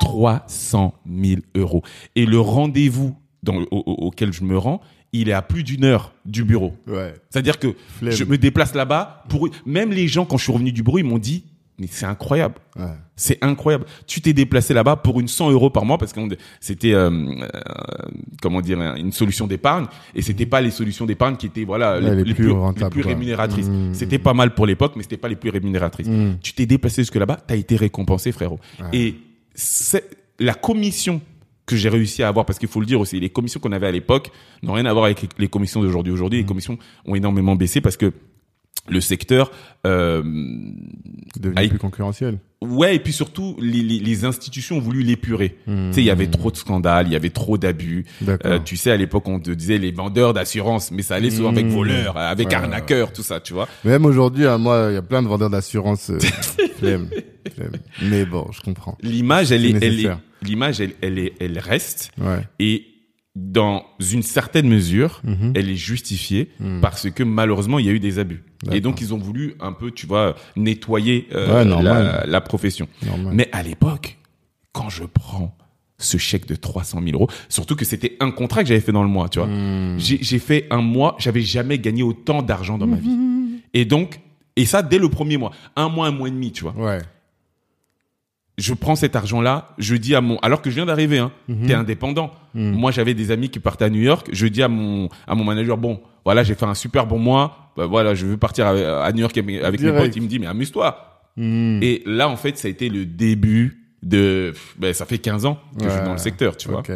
300 0.00 0.94
000 1.10 1.40
euros. 1.56 1.82
Et 2.16 2.26
le 2.26 2.40
rendez-vous 2.40 3.16
dans, 3.42 3.56
au- 3.56 3.66
au- 3.70 4.06
auquel 4.06 4.32
je 4.32 4.44
me 4.44 4.56
rends, 4.58 4.80
il 5.12 5.28
est 5.28 5.32
à 5.32 5.42
plus 5.42 5.62
d'une 5.64 5.84
heure 5.84 6.12
du 6.24 6.44
bureau. 6.44 6.74
Ouais. 6.86 7.14
C'est-à-dire 7.30 7.58
que 7.58 7.74
Flemme. 7.98 8.12
je 8.12 8.24
me 8.24 8.38
déplace 8.38 8.74
là-bas. 8.74 9.24
Pour 9.28 9.48
même 9.66 9.90
les 9.92 10.06
gens 10.08 10.24
quand 10.24 10.36
je 10.36 10.44
suis 10.44 10.52
revenu 10.52 10.72
du 10.72 10.82
bureau, 10.82 10.98
ils 10.98 11.04
m'ont 11.04 11.18
dit 11.18 11.44
mais 11.78 11.86
c'est 11.90 12.04
incroyable. 12.04 12.56
Ouais. 12.78 12.84
C'est 13.16 13.42
incroyable. 13.42 13.86
Tu 14.06 14.20
t'es 14.20 14.34
déplacé 14.34 14.74
là-bas 14.74 14.96
pour 14.96 15.18
une 15.18 15.28
100 15.28 15.50
euros 15.50 15.70
par 15.70 15.86
mois 15.86 15.96
parce 15.96 16.12
que 16.12 16.20
c'était 16.60 16.92
euh, 16.92 17.10
euh, 17.10 17.48
comment 18.42 18.60
dire 18.60 18.78
une 18.96 19.12
solution 19.12 19.46
d'épargne 19.46 19.86
et 20.14 20.20
c'était 20.20 20.44
pas 20.44 20.60
les 20.60 20.70
solutions 20.70 21.06
d'épargne 21.06 21.36
qui 21.36 21.46
étaient 21.46 21.64
voilà 21.64 21.98
Ouais, 21.98 22.22
les 22.22 22.34
plus 22.34 22.52
rémunératrices. 23.02 23.68
Mmh. 23.68 23.94
C'était 23.94 24.18
pas 24.18 24.34
mal 24.34 24.54
pour 24.54 24.66
l'époque, 24.66 24.92
mais 24.96 25.02
c'était 25.02 25.16
pas 25.16 25.28
les 25.28 25.36
plus 25.36 25.48
rémunératrices. 25.50 26.06
Mmh. 26.08 26.36
Tu 26.42 26.52
t'es 26.52 26.66
déplacé 26.66 27.00
jusque 27.02 27.16
là-bas, 27.16 27.38
t'as 27.46 27.56
été 27.56 27.76
récompensé, 27.76 28.30
frérot. 28.30 28.60
Et 28.92 29.14
c'est 29.54 30.04
la 30.38 30.52
commission 30.54 31.20
que 31.70 31.76
j'ai 31.76 31.88
réussi 31.88 32.22
à 32.22 32.28
avoir, 32.28 32.46
parce 32.46 32.58
qu'il 32.58 32.68
faut 32.68 32.80
le 32.80 32.86
dire 32.86 33.00
aussi, 33.00 33.18
les 33.20 33.30
commissions 33.30 33.60
qu'on 33.60 33.72
avait 33.72 33.86
à 33.86 33.92
l'époque 33.92 34.30
n'ont 34.62 34.74
rien 34.74 34.86
à 34.86 34.92
voir 34.92 35.06
avec 35.06 35.26
les 35.38 35.48
commissions 35.48 35.82
d'aujourd'hui. 35.82 36.12
Aujourd'hui, 36.12 36.38
les 36.40 36.46
commissions 36.46 36.78
ont 37.06 37.14
énormément 37.14 37.56
baissé 37.56 37.80
parce 37.80 37.96
que 37.96 38.12
le 38.90 39.00
secteur, 39.00 39.50
euh, 39.86 40.22
Devenu 41.38 41.68
plus 41.68 41.78
concurrentiel. 41.78 42.38
ouais, 42.60 42.96
et 42.96 42.98
puis 42.98 43.12
surtout, 43.12 43.56
les, 43.60 43.82
les, 43.82 43.98
les 44.00 44.24
institutions 44.24 44.76
ont 44.76 44.80
voulu 44.80 45.02
l'épurer. 45.02 45.56
Tu 45.66 45.72
sais, 45.92 46.00
il 46.02 46.04
y 46.04 46.10
avait 46.10 46.26
trop 46.26 46.50
de 46.50 46.56
scandales, 46.56 47.06
il 47.06 47.12
y 47.12 47.16
avait 47.16 47.30
trop 47.30 47.56
d'abus. 47.56 48.04
Euh, 48.44 48.58
tu 48.64 48.76
sais, 48.76 48.90
à 48.90 48.96
l'époque, 48.96 49.26
on 49.28 49.38
te 49.40 49.50
disait 49.50 49.78
les 49.78 49.92
vendeurs 49.92 50.34
d'assurance, 50.34 50.90
mais 50.90 51.02
ça 51.02 51.14
allait 51.14 51.30
souvent 51.30 51.50
avec 51.50 51.66
Mmh. 51.66 51.70
voleurs, 51.70 52.16
avec 52.16 52.48
Ouais, 52.48 52.54
arnaqueurs, 52.54 53.12
tout 53.12 53.22
ça, 53.22 53.40
tu 53.40 53.52
vois. 53.52 53.68
Même 53.84 54.04
aujourd'hui, 54.04 54.46
hein, 54.46 54.58
moi, 54.58 54.88
il 54.90 54.94
y 54.94 54.98
a 54.98 55.02
plein 55.02 55.22
de 55.22 55.28
vendeurs 55.28 55.50
d'assurance. 55.50 56.10
euh, 56.10 56.18
flemme, 56.78 57.08
flemme. 57.54 57.72
Mais 58.02 58.24
bon, 58.24 58.46
je 58.52 58.60
comprends. 58.60 58.98
L'image, 59.02 59.52
elle 59.52 59.64
est, 59.64 59.82
elle 59.82 60.00
est, 60.04 60.10
l'image, 60.42 60.80
elle, 60.80 60.92
elle 61.00 61.18
est, 61.18 61.32
elle 61.40 61.58
reste. 61.58 62.10
Ouais. 62.20 62.40
Et 62.58 62.84
dans 63.36 63.84
une 64.12 64.22
certaine 64.22 64.68
mesure, 64.68 65.20
Mhm. 65.24 65.52
elle 65.54 65.70
est 65.70 65.76
justifiée 65.76 66.50
parce 66.80 67.08
que 67.10 67.22
malheureusement, 67.22 67.78
il 67.78 67.86
y 67.86 67.88
a 67.88 67.92
eu 67.92 68.00
des 68.00 68.18
abus. 68.18 68.42
Et 68.72 68.80
donc, 68.80 69.00
ils 69.00 69.14
ont 69.14 69.18
voulu 69.18 69.54
un 69.60 69.72
peu, 69.72 69.90
tu 69.90 70.06
vois, 70.06 70.34
nettoyer 70.56 71.28
euh, 71.34 71.64
Ouais, 71.64 72.26
la, 72.26 72.40
profession. 72.40 72.88
Normal. 73.06 73.34
Mais 73.34 73.48
à 73.52 73.62
l'époque, 73.62 74.18
quand 74.72 74.88
je 74.90 75.04
prends 75.04 75.56
ce 75.98 76.16
chèque 76.16 76.46
de 76.46 76.56
300 76.56 77.00
000 77.04 77.12
euros, 77.14 77.28
surtout 77.48 77.76
que 77.76 77.84
c'était 77.84 78.16
un 78.20 78.30
contrat 78.30 78.62
que 78.62 78.68
j'avais 78.68 78.80
fait 78.80 78.92
dans 78.92 79.02
le 79.02 79.08
mois, 79.08 79.28
tu 79.28 79.38
vois. 79.38 79.48
Hmm. 79.48 79.98
J'ai 79.98 80.18
j'ai 80.22 80.38
fait 80.38 80.66
un 80.70 80.80
mois, 80.80 81.14
j'avais 81.18 81.42
jamais 81.42 81.78
gagné 81.78 82.02
autant 82.02 82.42
d'argent 82.42 82.78
dans 82.78 82.86
ma 82.86 82.96
vie. 82.96 83.16
Et 83.74 83.84
donc, 83.84 84.20
et 84.56 84.64
ça 84.64 84.82
dès 84.82 84.98
le 84.98 85.08
premier 85.08 85.36
mois. 85.36 85.52
Un 85.76 85.88
mois, 85.88 86.08
un 86.08 86.10
mois 86.10 86.26
et 86.28 86.32
demi, 86.32 86.50
tu 86.52 86.64
vois 86.64 86.74
Ouais. 86.76 86.98
Je 88.60 88.74
prends 88.74 88.94
cet 88.94 89.16
argent-là, 89.16 89.68
je 89.78 89.96
dis 89.96 90.14
à 90.14 90.20
mon, 90.20 90.38
alors 90.38 90.60
que 90.62 90.70
je 90.70 90.76
viens 90.76 90.86
d'arriver, 90.86 91.18
hein, 91.18 91.32
Mhm. 91.48 91.66
t'es 91.66 91.74
indépendant. 91.74 92.30
Moi, 92.54 92.90
j'avais 92.90 93.14
des 93.14 93.30
amis 93.30 93.48
qui 93.48 93.58
partaient 93.60 93.84
à 93.86 93.90
New 93.90 94.00
York. 94.02 94.28
Je 94.32 94.46
dis 94.46 94.62
à 94.62 94.68
mon, 94.68 95.08
à 95.26 95.34
mon 95.34 95.44
manager, 95.44 95.76
bon, 95.78 96.00
voilà, 96.24 96.42
j'ai 96.42 96.54
fait 96.54 96.66
un 96.66 96.74
super 96.74 97.06
bon 97.06 97.18
mois. 97.18 97.72
Bah, 97.76 97.86
voilà, 97.86 98.14
je 98.14 98.26
veux 98.26 98.36
partir 98.36 98.66
à 98.66 99.10
New 99.12 99.20
York 99.20 99.36
avec 99.38 99.62
avec 99.62 99.80
mes 99.80 99.92
potes. 99.92 100.14
Il 100.16 100.22
me 100.22 100.26
dit, 100.28 100.38
mais 100.38 100.46
amuse-toi. 100.46 101.22
Hmm. 101.36 101.78
Et 101.82 102.02
là, 102.06 102.28
en 102.28 102.36
fait, 102.36 102.58
ça 102.58 102.68
a 102.68 102.70
été 102.70 102.88
le 102.88 103.06
début 103.06 103.78
de, 104.02 104.52
ben, 104.78 104.92
ça 104.92 105.06
fait 105.06 105.18
15 105.18 105.46
ans 105.46 105.58
que 105.78 105.84
je 105.84 105.90
suis 105.90 106.04
dans 106.04 106.12
le 106.12 106.18
secteur, 106.18 106.56
tu 106.56 106.68
vois. 106.68 106.80
Ok. 106.80 106.90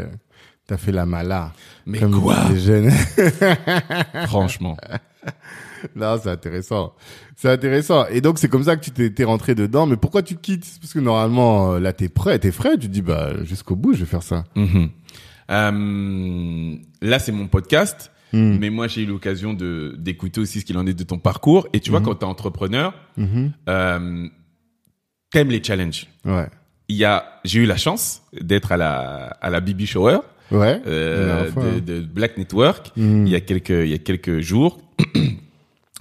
T'as 0.67 0.77
fait 0.79 0.93
la 0.93 1.07
mala. 1.07 1.53
Mais 1.87 1.99
comme 1.99 2.21
quoi 2.21 2.37
les 2.51 2.59
jeunes. 2.59 2.91
Franchement. 4.27 4.77
non, 5.97 6.18
c'est 6.22 6.30
intéressant. 6.30 6.95
C'est 7.37 7.49
intéressant. 7.51 8.07
Et 8.09 8.20
donc, 8.20 8.39
c'est 8.39 8.49
comme 8.49 8.64
ça 8.64 8.76
que 8.76 8.85
tu 8.85 8.91
t'es, 8.91 9.11
t'es 9.11 9.24
rentré 9.24 9.55
dedans. 9.55 9.87
Mais 9.87 9.97
pourquoi 9.97 10.22
tu 10.22 10.37
quittes? 10.37 10.66
Parce 10.80 10.93
que 10.93 11.01
normalement, 11.01 11.72
euh, 11.74 11.78
là, 11.80 11.93
t'es 11.93 12.09
prêt, 12.09 12.39
t'es 12.39 12.53
frais. 12.53 12.72
Tu 12.78 12.87
te 12.89 12.93
dis, 12.93 13.03
bah, 13.03 13.32
jusqu'au 13.45 13.76
bout, 13.76 13.93
je 13.95 14.01
vais 14.01 14.07
faire 14.07 14.22
ça. 14.22 14.45
Mhm. 14.57 14.91
Euh, 15.51 16.76
là, 17.03 17.18
c'est 17.18 17.32
mon 17.32 17.47
podcast. 17.49 18.11
Hmm. 18.32 18.57
Mais 18.59 18.70
moi, 18.70 18.89
j'ai 18.89 19.03
eu 19.03 19.07
l'occasion 19.07 19.55
de 19.55 19.95
d'écouter 19.97 20.41
aussi 20.41 20.61
ce 20.61 20.64
qu'il 20.64 20.76
en 20.78 20.87
est 20.87 20.95
de 20.95 21.05
ton 21.05 21.18
parcours. 21.18 21.68
Et 21.72 21.80
tu 21.80 21.91
vois, 21.91 22.01
quand 22.01 22.14
t'es 22.16 22.24
entrepreneur, 22.24 22.93
Mhm. 23.16 23.53
euh, 23.68 24.26
t'aimes 25.30 25.51
les 25.51 25.62
challenges. 25.62 26.09
Ouais. 26.24 26.49
Il 26.89 26.97
y 26.97 27.05
a, 27.05 27.41
j'ai 27.45 27.61
eu 27.61 27.66
la 27.66 27.76
chance 27.76 28.22
d'être 28.41 28.72
à 28.72 28.76
la 28.76 29.26
à 29.41 29.51
la 29.51 29.61
BB 29.61 29.87
Shower 29.87 30.18
Ouais. 30.51 30.80
euh, 30.87 31.51
fois, 31.53 31.62
de, 31.62 31.68
hein. 31.68 31.80
de 31.87 32.01
Black 32.01 32.37
Network 32.37 32.91
il 32.97 33.28
y 33.28 33.35
a 33.37 33.41
quelques 33.41 33.70
il 33.70 33.89
y 33.89 33.95
a 33.95 33.99
quelques 33.99 34.41
jours. 34.41 34.80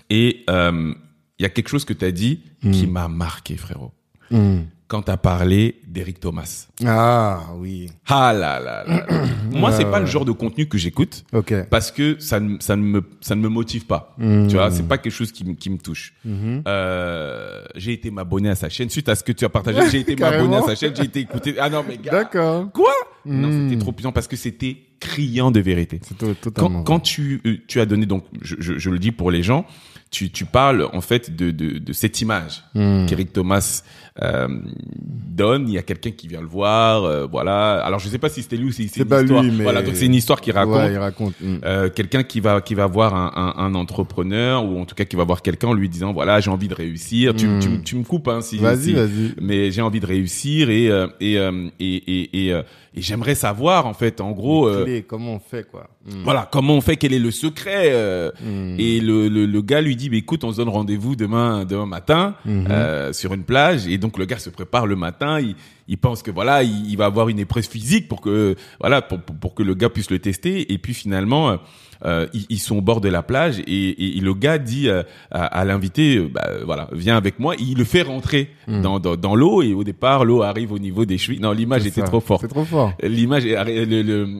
Et 0.09 0.43
euh, 0.49 0.93
il 1.39 1.43
y 1.43 1.45
a 1.45 1.49
quelque 1.49 1.69
chose 1.69 1.85
que 1.85 1.93
t'as 1.93 2.11
dit 2.11 2.41
qui 2.71 2.87
m'a 2.87 3.07
marqué, 3.07 3.57
frérot. 3.57 3.91
Hmm. 4.31 4.61
Quand 4.87 5.01
t'as 5.01 5.17
parlé 5.17 5.81
d'Eric 5.87 6.19
Thomas. 6.19 6.67
Ah, 6.85 7.41
oui. 7.57 7.89
Ah 8.07 8.31
là 8.31 8.59
là 8.59 8.83
là. 8.85 9.05
là. 9.09 9.25
Moi, 9.51 9.71
c'est 9.71 9.85
Ouais, 9.85 9.91
pas 9.91 9.99
le 9.99 10.05
genre 10.05 10.23
de 10.25 10.31
contenu 10.31 10.67
que 10.67 10.77
j'écoute 10.77 11.23
Ok. 11.33 11.53
parce 11.71 11.89
que 11.91 12.19
ça 12.19 12.39
ne, 12.39 12.57
ça 12.59 12.75
ne 12.75 12.83
me 12.83 13.01
ça 13.21 13.33
ne 13.35 13.41
me 13.41 13.47
motive 13.49 13.85
pas. 13.87 14.13
Mhm. 14.19 14.47
Tu 14.49 14.55
vois, 14.55 14.69
c'est 14.69 14.87
pas 14.87 14.97
quelque 14.99 15.13
chose 15.13 15.31
qui, 15.31 15.45
me- 15.45 15.53
qui 15.55 15.69
me 15.71 15.77
touche. 15.79 16.13
Mhm. 16.25 16.61
Euh, 16.67 17.63
j'ai 17.75 17.93
été 17.93 18.11
m'abonner 18.11 18.49
à 18.49 18.55
sa 18.55 18.69
chaîne 18.69 18.89
suite 18.89 19.09
à 19.09 19.15
ce 19.15 19.23
que 19.23 19.31
tu 19.31 19.45
as 19.45 19.49
partagé. 19.49 19.79
J'ai 19.89 19.99
été 20.01 20.15
m'abonner 20.19 20.57
à 20.57 20.61
sa 20.61 20.75
chaîne, 20.75 20.93
j'ai 20.95 21.05
été 21.05 21.21
écouter. 21.21 21.55
Ah 21.59 21.69
non 21.69 21.83
mais 21.87 21.97
gars. 21.97 22.11
D'accord. 22.11 22.71
Quoi? 22.71 22.93
Non, 23.25 23.47
Mhm. 23.47 23.69
c'était 23.69 23.81
trop 23.81 23.93
puissant 23.93 24.11
parce 24.11 24.27
que 24.27 24.35
c'était 24.35 24.77
criant 24.99 25.49
de 25.49 25.59
vérité. 25.59 25.99
C'est. 26.03 26.53
Quand, 26.53 26.83
quand 26.83 26.99
tu 26.99 27.41
euh, 27.45 27.57
tu 27.67 27.79
as 27.79 27.85
donné 27.85 28.05
donc 28.05 28.25
je, 28.41 28.55
je, 28.59 28.77
je 28.77 28.89
le 28.91 28.99
dis 28.99 29.11
pour 29.11 29.31
les 29.31 29.41
gens, 29.43 29.65
tu 30.13 30.29
tu 30.29 30.45
parles 30.45 30.87
en 30.93 31.01
fait 31.01 31.35
de 31.35 31.51
de, 31.51 31.79
de 31.79 31.93
cette 31.93 32.21
image 32.21 32.63
Hmm. 32.75 33.05
qu'Eric 33.07 33.33
Thomas 33.33 33.83
euh, 34.21 34.47
donne. 34.95 35.67
Il 35.67 35.73
y 35.73 35.77
a 35.77 35.81
quelqu'un 35.81 36.11
qui 36.11 36.27
vient 36.27 36.41
le 36.41 36.47
voir, 36.47 37.03
euh, 37.03 37.25
voilà. 37.25 37.83
Alors 37.83 37.99
je 37.99 38.07
sais 38.07 38.17
pas 38.19 38.29
si 38.29 38.41
c'était 38.43 38.57
lui 38.57 38.67
ou 38.67 38.71
si 38.71 38.87
c'est 38.87 39.01
une 39.01 39.21
histoire. 39.21 39.43
lui, 39.43 39.51
mais- 39.51 39.63
Voilà, 39.63 39.81
donc 39.81 39.95
c'est 39.95 40.05
une 40.05 40.13
histoire 40.15 40.39
qui 40.41 40.51
raconte. 40.51 40.75
Ouais, 40.77 40.93
il 40.93 40.97
raconte. 40.97 41.33
Hmm. 41.41 41.57
Euh, 41.65 41.89
quelqu'un 41.89 42.23
qui 42.23 42.39
va 42.39 42.61
qui 42.61 42.75
va 42.75 42.85
voir 42.87 43.15
un, 43.15 43.31
un, 43.57 43.63
un 43.65 43.75
entrepreneur 43.75 44.63
ou 44.65 44.79
en 44.79 44.85
tout 44.85 44.95
cas 44.95 45.05
qui 45.05 45.15
va 45.15 45.23
voir 45.23 45.41
quelqu'un 45.41 45.69
en 45.69 45.73
lui 45.73 45.89
disant 45.89 46.13
voilà 46.13 46.39
j'ai 46.39 46.51
envie 46.51 46.67
de 46.67 46.75
réussir 46.75 47.33
tu, 47.35 47.47
Hmm. 47.47 47.59
tu, 47.59 47.81
tu 47.83 47.95
me 47.95 48.03
coupes 48.03 48.27
hein 48.27 48.41
si 48.41 48.57
Vas-y, 48.57 48.77
si- 48.83 48.93
vas-y. 48.93 49.33
mais 49.41 49.71
j'ai 49.71 49.81
envie 49.81 49.99
de 49.99 50.05
réussir 50.05 50.69
et 50.69 50.89
euh, 50.89 51.07
et, 51.19 51.37
euh, 51.37 51.69
et 51.79 51.95
et 51.95 52.45
et, 52.47 52.53
euh, 52.53 52.61
et 52.95 53.01
j'aimerais 53.01 53.35
savoir 53.35 53.87
en 53.87 53.93
fait 53.93 54.21
en 54.21 54.31
gros 54.31 54.67
euh, 54.67 55.01
comment 55.07 55.33
on 55.33 55.39
fait, 55.39 55.65
quoi. 55.69 55.89
Hmm. 56.05 56.23
voilà 56.23 56.47
comment 56.51 56.75
on 56.75 56.81
fait 56.81 56.95
quel 56.97 57.13
est 57.13 57.19
le 57.19 57.31
secret 57.31 57.91
euh, 57.93 58.29
Hmm. 58.43 58.75
et 58.79 58.99
le, 58.99 59.27
le, 59.29 59.45
le 59.45 59.61
gars 59.61 59.81
lui 59.81 59.95
dit 59.95 60.09
bah, 60.09 60.17
écoute 60.17 60.43
on 60.43 60.51
se 60.51 60.57
donne 60.57 60.69
rendez-vous 60.69 61.15
demain 61.15 61.65
demain 61.65 61.85
matin 61.85 62.35
Mhm. 62.45 62.67
euh, 62.69 63.13
sur 63.13 63.33
une 63.33 63.43
plage 63.43 63.87
et 63.87 63.97
donc 63.97 64.17
le 64.17 64.25
gars 64.25 64.37
se 64.39 64.49
prépare 64.49 64.85
le 64.85 64.95
matin 64.95 65.39
il, 65.39 65.55
il 65.87 65.97
pense 65.97 66.21
que 66.23 66.31
voilà 66.31 66.63
il, 66.63 66.89
il 66.89 66.97
va 66.97 67.05
avoir 67.05 67.29
une 67.29 67.39
épreuve 67.39 67.67
physique 67.67 68.07
pour 68.07 68.21
que 68.21 68.55
voilà 68.79 69.01
pour, 69.01 69.19
pour, 69.21 69.35
pour 69.37 69.53
que 69.55 69.63
le 69.63 69.73
gars 69.75 69.89
puisse 69.89 70.11
le 70.11 70.19
tester 70.19 70.71
et 70.71 70.77
puis 70.77 70.93
finalement 70.93 71.57
euh, 72.05 72.27
ils, 72.33 72.45
ils 72.49 72.59
sont 72.59 72.77
au 72.77 72.81
bord 72.81 73.01
de 73.01 73.09
la 73.09 73.23
plage 73.23 73.59
et, 73.65 74.17
et 74.17 74.19
le 74.19 74.33
gars 74.33 74.57
dit 74.57 74.89
euh, 74.89 75.03
à, 75.31 75.45
à 75.45 75.65
l'invité 75.65 76.17
euh, 76.17 76.29
bah, 76.33 76.47
voilà 76.65 76.89
viens 76.93 77.15
avec 77.17 77.39
moi 77.39 77.55
et 77.55 77.61
il 77.61 77.77
le 77.77 77.83
fait 77.83 78.01
rentrer 78.01 78.49
Mhm. 78.67 78.81
dans, 78.81 78.99
dans, 78.99 79.17
dans 79.17 79.35
l'eau 79.35 79.61
et 79.61 79.73
au 79.73 79.83
départ 79.83 80.23
l'eau 80.23 80.41
arrive 80.41 80.71
au 80.71 80.79
niveau 80.79 81.03
des 81.05 81.17
chevilles 81.17 81.41
non 81.41 81.51
l'image 81.51 81.85
était 81.85 81.99
ça. 81.99 82.07
trop 82.07 82.21
forte 82.21 82.41
C'est 82.43 82.47
trop 82.47 82.63
fort. 82.63 82.93
L'image, 83.03 83.43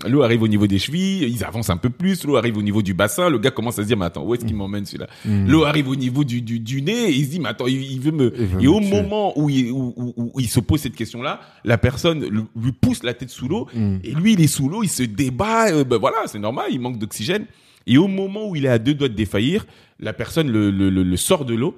l'eau 0.07 0.22
arrive 0.24 0.41
au 0.43 0.47
niveau 0.47 0.68
des 0.68 0.80
chevilles, 0.80 1.24
ils 1.30 1.43
avancent 1.43 1.70
un 1.70 1.78
peu 1.78 1.89
plus, 1.89 2.24
l'eau 2.26 2.36
arrive 2.38 2.57
au 2.57 2.61
niveau 2.61 2.82
du 2.82 2.93
bassin, 2.93 3.30
le 3.30 3.38
gars 3.39 3.51
commence 3.51 3.80
à 3.80 3.84
se 3.84 3.88
dire, 3.88 3.97
mais 3.97 4.05
attends, 4.05 4.24
où 4.24 4.34
est-ce 4.34 4.45
qu'il 4.45 4.55
m'emmène 4.55 4.86
celui-là 4.86 5.07
Hmm. 5.26 5.47
L'eau 5.47 5.64
arrive 5.64 5.88
au 5.89 5.95
niveau 5.95 6.24
du, 6.24 6.41
du, 6.41 6.59
du 6.59 6.82
nez, 6.82 7.09
et 7.09 7.11
il 7.16 7.26
se 7.26 7.30
dit, 7.32 7.39
mais 7.39 7.49
attends, 7.49 7.68
il, 7.68 7.82
il 7.82 7.99
veut 7.99 8.11
me... 8.11 8.34
Il 8.38 8.45
veut 8.45 8.61
et 8.61 8.64
me 8.66 8.70
au 8.70 8.80
tuer. 8.80 8.89
moment 8.89 9.34
où 9.39 9.49
il, 9.49 9.72
où, 9.72 9.93
où- 9.95 10.14
où 10.34 10.39
il 10.39 10.47
se 10.49 10.59
pose 10.59 10.80
cette 10.82 10.95
question-là, 10.95 11.39
la 11.64 11.78
personne 11.78 12.22
lui 12.55 12.72
pousse 12.72 13.03
la 13.03 13.14
tête 13.14 13.30
sous 13.30 13.47
l'eau, 13.47 13.68
Hmm. 13.74 13.97
et 14.03 14.11
lui, 14.11 14.34
il 14.34 14.41
est 14.41 14.47
sous 14.47 14.68
l'eau, 14.70 14.84
il 14.84 14.89
se 14.89 15.03
débat, 15.03 15.68
euh, 15.72 15.84
ben 15.84 15.97
voilà, 15.97 16.18
c'est 16.28 16.39
normal, 16.39 16.66
il 16.72 16.80
manque 16.80 16.97
d'oxygène. 16.99 17.45
Et 17.88 17.97
au 17.97 18.07
moment 18.07 18.47
où 18.47 18.55
il 18.55 18.65
est 18.65 18.69
à 18.69 18.79
deux 18.79 18.93
doigts 18.93 19.09
de 19.09 19.13
défaillir, 19.13 19.65
la 19.99 20.13
personne 20.13 20.49
le, 20.49 20.71
le, 20.71 20.89
le, 20.89 21.03
le 21.03 21.17
sort 21.17 21.45
de 21.45 21.53
l'eau, 21.53 21.75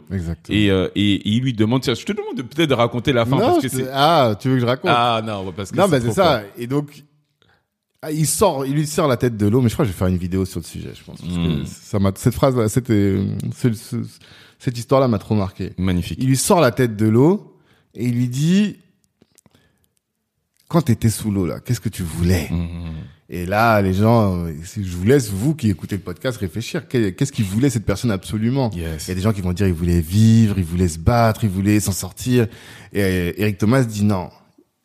et, 0.49 0.69
euh, 0.71 0.87
et, 0.95 1.13
et 1.15 1.29
il 1.29 1.41
lui 1.41 1.53
demande, 1.53 1.81
tiens, 1.81 1.93
je 1.95 2.05
te 2.05 2.11
demande 2.13 2.35
de- 2.37 2.41
peut-être 2.43 2.69
de 2.69 2.73
raconter 2.75 3.11
la 3.13 3.25
fin, 3.25 3.37
non, 3.37 3.39
parce 3.53 3.61
que 3.63 3.69
c'est- 3.69 3.89
ah, 3.91 4.35
tu 4.39 4.47
veux 4.49 4.55
que 4.55 4.61
je 4.61 4.65
raconte? 4.65 4.91
Ah 4.93 5.21
non, 5.25 5.51
parce 5.51 5.71
que 5.71 5.77
Non, 5.77 5.87
mais 5.87 5.99
c'est 6.01 6.11
ça. 6.11 6.43
Et 6.57 6.67
donc, 6.67 7.03
ah, 8.01 8.11
il 8.11 8.27
sort, 8.27 8.65
il 8.65 8.73
lui 8.73 8.85
sort 8.85 9.07
la 9.07 9.17
tête 9.17 9.35
de 9.37 9.47
l'eau. 9.47 9.61
Mais 9.61 9.69
je 9.69 9.73
crois 9.73 9.85
que 9.85 9.89
je 9.89 9.93
vais 9.93 9.97
faire 9.97 10.07
une 10.07 10.17
vidéo 10.17 10.45
sur 10.45 10.59
le 10.59 10.65
sujet. 10.65 10.91
Je 10.93 11.03
pense. 11.03 11.21
Parce 11.21 11.33
que 11.33 11.61
Mm. 11.61 11.65
ça 11.65 11.97
m'a, 11.99 12.11
cette 12.15 12.35
phrase, 12.35 12.67
cette, 12.67 12.89
euh, 12.91 13.25
ce- 13.55 13.73
ce- 13.73 13.95
cette 14.59 14.77
histoire-là 14.77 15.07
m'a 15.07 15.17
trop 15.19 15.35
marqué. 15.35 15.71
Magnifique. 15.77 16.19
Il 16.21 16.27
lui 16.27 16.37
sort 16.37 16.61
la 16.61 16.71
tête 16.71 16.95
de 16.95 17.07
l'eau 17.07 17.57
et 17.95 18.05
il 18.05 18.13
lui 18.15 18.27
dit, 18.29 18.77
quand 20.67 20.81
t'étais 20.83 21.09
sous 21.09 21.31
l'eau 21.31 21.45
là, 21.45 21.59
qu'est-ce 21.59 21.79
que 21.81 21.89
tu 21.89 22.03
voulais 22.03 22.47
Mhm. 22.51 22.93
Et 23.27 23.47
là, 23.47 23.81
les 23.81 23.93
gens, 23.95 24.45
euh, 24.45 24.51
je 24.75 24.95
vous 24.95 25.03
laisse 25.03 25.31
vous 25.31 25.55
qui 25.55 25.71
écoutez 25.71 25.95
le 25.95 26.01
podcast 26.03 26.37
réfléchir. 26.37 26.87
Qu'est- 26.87 27.13
Qu'est-ce 27.13 27.31
qu'il 27.31 27.45
voulait 27.45 27.71
cette 27.71 27.85
personne 27.85 28.11
absolument 28.11 28.69
Yes. 28.75 29.05
il 29.05 29.09
y 29.09 29.11
a 29.13 29.15
des 29.15 29.21
gens 29.21 29.33
qui 29.33 29.41
vont 29.41 29.51
dire 29.51 29.65
il 29.67 29.73
voulait 29.73 29.99
vivre, 29.99 30.59
il 30.59 30.63
voulait 30.63 30.87
se 30.87 30.99
battre, 30.99 31.43
il 31.43 31.49
voulait 31.49 31.79
s'en 31.79 31.91
sortir. 31.91 32.45
Et 32.93 33.01
euh, 33.01 33.31
Eric 33.37 33.57
Thomas 33.57 33.83
dit 33.83 34.03
non. 34.03 34.29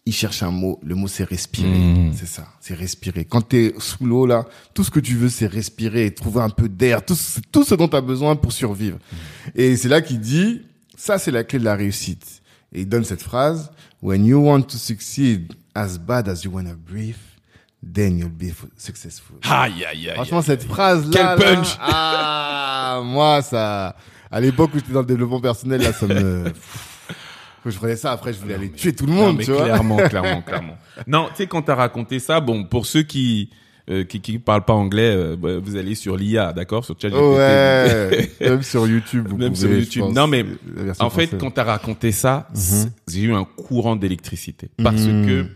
Il 0.06 0.14
cherche 0.14 0.42
un 0.42 0.50
mot. 0.50 0.80
Le 0.82 0.94
mot 0.94 1.06
c'est 1.06 1.24
respirer. 1.24 1.68
Mm. 1.68 2.12
C'est 2.16 2.26
ça. 2.26 2.48
C'est 2.62 2.72
respirer. 2.74 3.26
Quand 3.26 3.42
t'es 3.42 3.74
sous 3.78 4.06
l'eau 4.06 4.24
là, 4.24 4.46
tout 4.72 4.82
ce 4.84 4.90
que 4.90 5.00
tu 5.00 5.14
veux 5.16 5.28
c'est 5.28 5.46
respirer, 5.46 6.10
trouver 6.10 6.40
un 6.40 6.48
peu 6.48 6.70
d'air, 6.70 7.04
tout, 7.04 7.14
ce- 7.14 7.40
tout 7.52 7.62
ce 7.62 7.74
dont 7.74 7.88
tu 7.88 7.96
as 7.96 8.00
besoin 8.00 8.36
pour 8.36 8.52
survivre. 8.52 8.98
Et 9.54 9.76
c'est 9.76 9.88
là 9.90 10.00
qu'il 10.00 10.18
dit 10.18 10.62
ça 10.96 11.18
c'est 11.18 11.30
la 11.30 11.44
clé 11.44 11.58
de 11.58 11.64
la 11.64 11.74
réussite. 11.76 12.40
Et 12.72 12.80
il 12.80 12.88
donne 12.88 13.04
cette 13.04 13.22
phrase 13.22 13.70
When 14.00 14.24
you 14.24 14.38
want 14.38 14.62
to 14.62 14.78
succeed 14.78 15.52
as 15.80 15.98
bad 15.98 16.28
as 16.28 16.42
you 16.44 16.50
wanna 16.52 16.74
breathe, 16.74 17.16
then 17.82 18.18
you'll 18.18 18.28
be 18.30 18.52
successful. 18.76 19.36
Aïe, 19.48 19.84
aïe, 19.84 20.08
aïe. 20.10 20.14
Franchement, 20.14 20.42
cette 20.42 20.64
phrase-là. 20.64 21.10
Quel 21.12 21.22
là, 21.24 21.54
punch 21.56 21.76
Ah, 21.80 23.00
moi, 23.04 23.42
ça. 23.42 23.96
À 24.30 24.40
l'époque 24.40 24.70
où 24.74 24.78
j'étais 24.78 24.92
dans 24.92 25.00
le 25.00 25.06
développement 25.06 25.40
personnel, 25.40 25.82
là, 25.82 25.92
ça 25.92 26.06
me. 26.06 26.44
Quand 27.62 27.68
je 27.70 27.76
prenais 27.76 27.96
ça, 27.96 28.12
après, 28.12 28.32
je 28.32 28.38
voulais 28.38 28.54
aller 28.54 28.70
tuer 28.70 28.94
tout 28.94 29.04
le 29.04 29.12
Non, 29.12 29.26
monde, 29.26 29.36
mais 29.38 29.44
tu 29.44 29.52
vois. 29.52 29.64
clairement, 29.64 29.96
clairement, 30.08 30.40
clairement. 30.42 30.78
Non, 31.06 31.26
tu 31.28 31.36
sais, 31.36 31.46
quand 31.46 31.60
t'as 31.60 31.74
raconté 31.74 32.18
ça, 32.18 32.40
bon, 32.40 32.64
pour 32.64 32.86
ceux 32.86 33.02
qui, 33.02 33.50
euh, 33.90 34.02
qui, 34.04 34.22
qui 34.22 34.38
parlent 34.38 34.64
pas 34.64 34.72
anglais, 34.72 35.14
euh, 35.14 35.36
bah, 35.36 35.58
vous 35.62 35.76
allez 35.76 35.94
sur 35.94 36.16
l'IA, 36.16 36.54
d'accord? 36.54 36.86
Sur 36.86 36.94
ChatGPT. 36.98 37.20
Ouais. 37.20 38.30
Même 38.40 38.62
sur 38.62 38.86
YouTube, 38.86 39.26
vous 39.28 39.36
Même 39.36 39.52
pouvez, 39.52 39.60
sur 39.68 39.78
YouTube. 39.78 40.02
pense, 40.04 40.14
Non, 40.14 40.26
mais 40.26 40.42
En 41.00 41.10
fait, 41.10 41.26
française. 41.26 41.28
quand 41.38 41.50
t'as 41.50 41.64
raconté 41.64 42.12
ça, 42.12 42.48
c'est- 42.54 42.88
j'ai 43.10 43.22
eu 43.24 43.34
un 43.34 43.44
courant 43.44 43.94
d'électricité. 43.94 44.70
Parce 44.82 45.02
Mhm. 45.02 45.26
que 45.26 45.46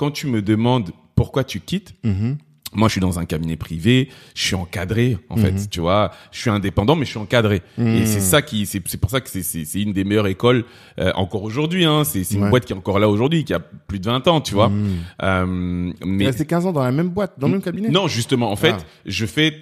quand 0.00 0.10
tu 0.10 0.26
me 0.26 0.40
demandes 0.40 0.90
pourquoi 1.14 1.44
tu 1.44 1.60
quittes, 1.60 1.94
Mhm. 2.04 2.38
moi, 2.72 2.88
je 2.88 2.92
suis 2.92 3.00
dans 3.02 3.18
un 3.18 3.26
cabinet 3.26 3.56
privé, 3.56 4.08
je 4.34 4.42
suis 4.46 4.54
encadré, 4.54 5.18
en 5.28 5.36
fait, 5.36 5.68
tu 5.68 5.80
vois. 5.80 6.12
Je 6.32 6.38
suis 6.40 6.48
indépendant, 6.50 6.96
mais 6.96 7.04
je 7.04 7.10
suis 7.10 7.18
encadré. 7.18 7.60
Mhm. 7.76 7.86
Et 7.96 8.06
c'est 8.06 8.20
ça 8.20 8.40
qui, 8.40 8.64
c'est, 8.64 8.80
c'est 8.88 8.96
pour 8.98 9.10
ça 9.10 9.20
que 9.20 9.28
c'est, 9.28 9.82
une 9.82 9.92
des 9.92 10.04
meilleures 10.04 10.28
écoles 10.28 10.64
euh, 10.98 11.12
encore 11.16 11.42
aujourd'hui. 11.42 11.84
Hein. 11.84 12.04
C'est, 12.04 12.24
c'est 12.24 12.36
une 12.36 12.44
Ouais. 12.44 12.50
boîte 12.50 12.64
qui 12.64 12.72
est 12.72 12.76
encore 12.76 12.98
là 12.98 13.08
aujourd'hui, 13.10 13.44
qui 13.44 13.52
a 13.52 13.58
plus 13.60 13.98
de 14.00 14.06
20 14.06 14.26
ans, 14.28 14.40
tu 14.40 14.54
vois. 14.54 14.68
Mhm. 14.70 14.88
Euh, 15.22 15.92
mais 16.06 16.26
resté 16.26 16.46
15 16.46 16.64
ans 16.64 16.72
dans 16.72 16.82
la 16.82 16.92
même 16.92 17.10
boîte, 17.10 17.34
dans 17.38 17.48
le 17.48 17.52
même 17.54 17.62
cabinet? 17.62 17.88
Non, 17.90 18.08
justement, 18.08 18.50
en 18.50 18.56
fait, 18.56 18.76
Ah. 18.78 18.84
je 19.04 19.26
fais 19.26 19.54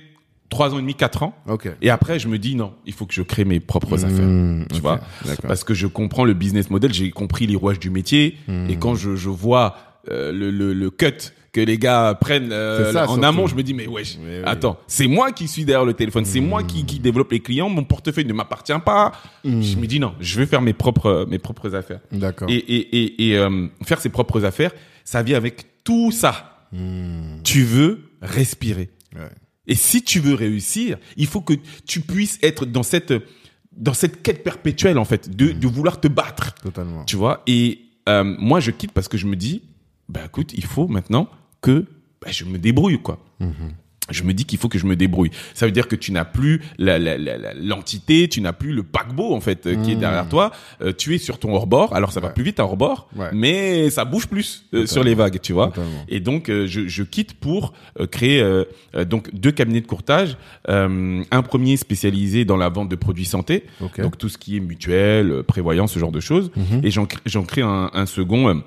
trois 0.50 0.72
ans 0.72 0.78
et 0.78 0.80
demi, 0.80 0.94
quatre 0.94 1.22
ans, 1.24 1.34
Ok. 1.46 1.68
et 1.82 1.90
après, 1.90 2.18
je 2.18 2.26
me 2.28 2.38
dis 2.38 2.54
non, 2.56 2.72
il 2.86 2.94
faut 2.94 3.04
que 3.04 3.12
je 3.12 3.20
crée 3.22 3.44
mes 3.44 3.60
propres 3.60 4.02
affaires. 4.06 4.24
Mhm, 4.26 4.66
Tu 4.72 4.80
vois, 4.80 5.00
parce 5.46 5.62
que 5.64 5.74
je 5.74 5.86
comprends 5.86 6.24
le 6.24 6.32
business 6.32 6.70
model, 6.70 6.90
j'ai 6.94 7.10
compris 7.10 7.46
les 7.46 7.54
rouages 7.56 7.78
du 7.80 7.90
métier, 7.90 8.36
et 8.68 8.76
quand 8.76 8.94
je, 8.94 9.14
je 9.16 9.28
vois 9.28 9.76
euh, 10.10 10.32
le, 10.32 10.50
le, 10.50 10.72
le 10.72 10.90
cut 10.90 11.32
que 11.52 11.60
les 11.62 11.78
gars 11.78 12.16
prennent 12.20 12.52
euh, 12.52 12.92
ça, 12.92 13.04
en 13.04 13.08
surtout. 13.14 13.24
amont, 13.24 13.46
je 13.46 13.54
me 13.54 13.62
dis 13.62 13.72
mais 13.74 13.86
wesh, 13.86 14.18
Mais 14.22 14.38
oui. 14.38 14.42
attends, 14.44 14.78
c'est 14.86 15.06
moi 15.06 15.32
qui 15.32 15.48
suis 15.48 15.64
derrière 15.64 15.86
le 15.86 15.94
téléphone, 15.94 16.24
c'est 16.26 16.40
moi 16.40 16.62
qui, 16.62 16.84
qui 16.84 16.98
développe 17.00 17.32
les 17.32 17.40
clients, 17.40 17.68
mon 17.70 17.84
portefeuille 17.84 18.26
ne 18.26 18.34
m'appartient 18.34 18.72
pas. 18.84 19.12
Hmm. 19.44 19.62
Je 19.62 19.76
me 19.78 19.86
dis 19.86 19.98
non, 19.98 20.14
je 20.20 20.38
vais 20.38 20.46
faire 20.46 20.60
mes 20.60 20.74
propres 20.74 21.26
mes 21.28 21.38
propres 21.38 21.74
affaires. 21.74 22.00
D'accord. 22.12 22.48
Et 22.50 22.56
et 22.56 22.98
et, 23.02 23.28
et 23.30 23.38
euh, 23.38 23.66
faire 23.82 24.00
ses 24.00 24.10
propres 24.10 24.44
affaires, 24.44 24.72
ça 25.04 25.22
vient 25.22 25.36
avec 25.38 25.82
tout 25.84 26.12
ça. 26.12 26.66
Hmm. 26.72 27.40
Tu 27.44 27.62
veux 27.64 28.10
respirer. 28.20 28.90
Ouais. 29.16 29.22
Et 29.66 29.74
si 29.74 30.02
tu 30.02 30.20
veux 30.20 30.34
réussir, 30.34 30.98
il 31.16 31.26
faut 31.26 31.40
que 31.40 31.54
tu 31.86 32.00
puisses 32.00 32.38
être 32.42 32.66
dans 32.66 32.82
cette 32.82 33.14
dans 33.76 33.94
cette 33.94 34.22
quête 34.22 34.42
perpétuelle 34.44 34.98
en 34.98 35.04
fait 35.04 35.34
de, 35.34 35.52
de 35.52 35.66
vouloir 35.66 36.00
te 36.00 36.08
battre, 36.08 36.54
Totalement. 36.62 37.04
tu 37.04 37.16
vois. 37.16 37.42
Et 37.46 37.80
moi, 38.38 38.60
je 38.60 38.70
quitte 38.70 38.92
parce 38.92 39.06
que 39.08 39.18
je 39.18 39.26
me 39.26 39.36
dis, 39.36 39.62
bah 40.08 40.20
écoute, 40.26 40.52
il 40.54 40.64
faut 40.64 40.88
maintenant 40.88 41.28
que 41.60 41.84
bah, 42.22 42.28
je 42.30 42.44
me 42.44 42.58
débrouille 42.58 42.98
quoi. 43.00 43.18
je 44.10 44.22
me 44.22 44.32
dis 44.32 44.46
qu'il 44.46 44.58
faut 44.58 44.70
que 44.70 44.78
je 44.78 44.86
me 44.86 44.96
débrouille. 44.96 45.30
Ça 45.52 45.66
veut 45.66 45.72
dire 45.72 45.86
que 45.86 45.94
tu 45.94 46.12
n'as 46.12 46.24
plus 46.24 46.62
la- 46.78 46.98
la- 46.98 47.18
la- 47.18 47.36
la- 47.36 47.52
l'entité, 47.52 48.26
tu 48.26 48.40
n'as 48.40 48.54
plus 48.54 48.72
le 48.72 48.82
paquebot 48.82 49.34
en 49.34 49.40
fait 49.40 49.66
euh, 49.66 49.76
qui 49.82 49.92
est 49.92 49.96
derrière 49.96 50.26
toi. 50.30 50.50
Euh, 50.80 50.94
tu 50.96 51.14
es 51.14 51.18
sur 51.18 51.38
ton 51.38 51.52
hors-bord. 51.54 51.94
Alors 51.94 52.10
ça 52.10 52.20
va 52.20 52.30
plus 52.30 52.42
vite 52.42 52.58
à 52.58 52.64
hors-bord, 52.64 53.08
Ouais. 53.16 53.28
mais 53.34 53.90
ça 53.90 54.06
bouge 54.06 54.26
plus 54.26 54.64
euh, 54.72 54.86
sur 54.86 55.04
les 55.04 55.14
vagues, 55.14 55.40
tu 55.42 55.52
vois. 55.52 55.66
Totalement. 55.68 56.06
Et 56.08 56.20
donc 56.20 56.48
euh, 56.48 56.66
je, 56.66 56.88
je 56.88 57.02
quitte 57.02 57.34
pour 57.34 57.74
euh, 58.00 58.06
créer 58.06 58.42
donc 59.10 59.28
deux 59.34 59.52
cabinets 59.52 59.82
de 59.82 59.86
courtage. 59.86 60.38
Euh, 60.70 61.22
un 61.30 61.42
premier 61.42 61.76
spécialisé 61.76 62.46
dans 62.46 62.56
la 62.56 62.70
vente 62.70 62.88
de 62.88 62.96
produits 62.96 63.26
santé, 63.26 63.64
Ok. 63.82 64.00
donc 64.00 64.16
tout 64.16 64.30
ce 64.30 64.38
qui 64.38 64.56
est 64.56 64.60
mutuelle, 64.60 65.42
prévoyance, 65.46 65.92
ce 65.92 65.98
genre 65.98 66.12
de 66.12 66.20
choses. 66.20 66.50
Mhm. 66.56 66.80
Et 66.82 66.90
j'en 66.90 67.04
crée- 67.04 67.20
j'en 67.26 67.42
crée 67.44 67.62
un, 67.62 67.90
un 67.92 68.06
second. 68.06 68.62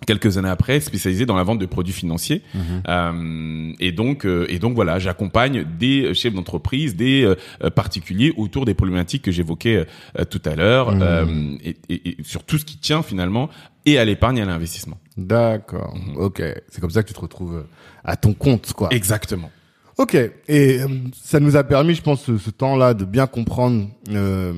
Euh, 0.00 0.04
quelques 0.06 0.38
années 0.38 0.48
après, 0.48 0.80
spécialisé 0.80 1.26
dans 1.26 1.36
la 1.36 1.42
vente 1.42 1.58
de 1.58 1.66
produits 1.66 1.92
financiers. 1.94 2.42
Mhm. 2.54 2.60
Euh, 2.88 3.72
et 3.80 3.92
donc, 3.92 4.24
euh, 4.26 4.46
et 4.48 4.58
donc 4.58 4.74
voilà, 4.74 4.98
j'accompagne 4.98 5.64
des 5.78 6.14
chefs 6.14 6.34
d'entreprise, 6.34 6.94
des 6.96 7.22
euh, 7.24 7.34
euh, 7.64 7.70
particuliers 7.70 8.32
autour 8.36 8.64
des 8.66 8.74
problématiques 8.74 9.22
que 9.22 9.32
j'évoquais 9.32 9.86
euh, 10.18 10.24
tout 10.24 10.42
à 10.44 10.54
l'heure, 10.54 10.90
euh, 11.00 11.26
et, 11.64 11.76
et- 11.88 12.08
et 12.10 12.16
sur 12.22 12.42
tout 12.44 12.58
ce 12.58 12.64
qui 12.64 12.78
tient 12.78 13.02
finalement 13.02 13.48
et 13.84 13.98
à 13.98 14.04
l'épargne 14.04 14.38
et 14.38 14.42
à 14.42 14.46
l'investissement. 14.46 14.98
D'accord. 15.16 15.96
Mhm. 15.96 16.16
Ok. 16.16 16.42
C'est 16.68 16.80
comme 16.80 16.90
ça 16.90 17.02
que 17.02 17.08
tu 17.08 17.14
te 17.14 17.20
retrouves 17.20 17.56
euh, 17.56 17.62
à 18.04 18.16
ton 18.16 18.32
compte, 18.34 18.72
quoi. 18.74 18.88
Exactement. 18.92 19.50
Ok. 19.98 20.14
Et 20.14 20.80
euh, 20.80 20.86
ça 21.14 21.40
nous 21.40 21.56
a 21.56 21.64
permis, 21.64 21.94
je 21.94 22.02
pense, 22.02 22.22
ce, 22.24 22.36
ce 22.36 22.50
temps-là 22.50 22.92
de 22.94 23.04
bien 23.06 23.26
comprendre 23.26 23.88
euh, 24.10 24.52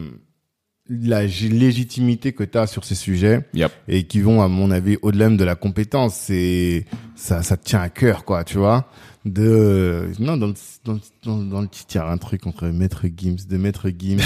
la 0.89 1.25
légitimité 1.27 2.33
que 2.33 2.45
tu 2.45 2.57
as 2.59 2.67
sur 2.67 2.85
ces 2.85 2.95
sujets 2.95 3.41
Yep. 3.55 3.71
et 3.89 4.05
qui 4.05 4.21
vont, 4.21 4.43
à 4.43 4.49
mon 4.49 4.71
avis, 4.71 4.97
au-delà 5.03 5.29
de 5.29 5.45
la 5.45 5.55
compétence. 5.55 6.15
C'est 6.15 6.85
ça, 7.15 7.43
ça 7.43 7.57
te 7.57 7.65
tient 7.65 7.81
à 7.81 7.89
cœur, 7.89 8.25
quoi, 8.25 8.45
tu 8.45 8.59
vois. 8.59 8.89
De 9.25 10.07
non 10.21 10.37
dans 10.39 10.47
le 10.47 10.55
dans, 10.85 10.99
dans, 11.25 11.37
dans 11.43 11.61
le 11.61 11.69
titre, 11.69 11.95
il 11.95 11.99
y 11.99 12.01
a 12.01 12.07
un 12.09 12.17
truc 12.17 12.47
entre 12.47 12.69
Maître 12.69 13.05
Gims, 13.15 13.37
de 13.49 13.57
Maître 13.59 13.91
Gims 13.91 14.21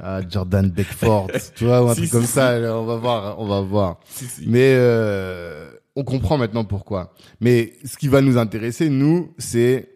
à, 0.00 0.18
à 0.18 0.28
Jordan 0.28 0.70
Beckford, 0.70 1.28
tu 1.56 1.64
vois, 1.64 1.82
ou 1.82 1.88
un 1.88 1.94
Si, 1.94 2.00
truc 2.02 2.06
si, 2.06 2.12
comme 2.12 2.26
si. 2.26 2.32
ça. 2.32 2.54
On 2.78 2.84
va 2.84 2.96
voir, 2.96 3.40
on 3.40 3.46
va 3.48 3.60
voir. 3.62 3.98
Mais 4.46 4.74
euh, 4.76 5.68
on 5.96 6.04
comprend 6.04 6.38
maintenant 6.38 6.64
pourquoi. 6.64 7.14
Mais 7.40 7.72
ce 7.84 7.96
qui 7.96 8.06
va 8.08 8.20
nous 8.20 8.38
intéresser, 8.38 8.88
nous, 8.88 9.32
c'est 9.38 9.88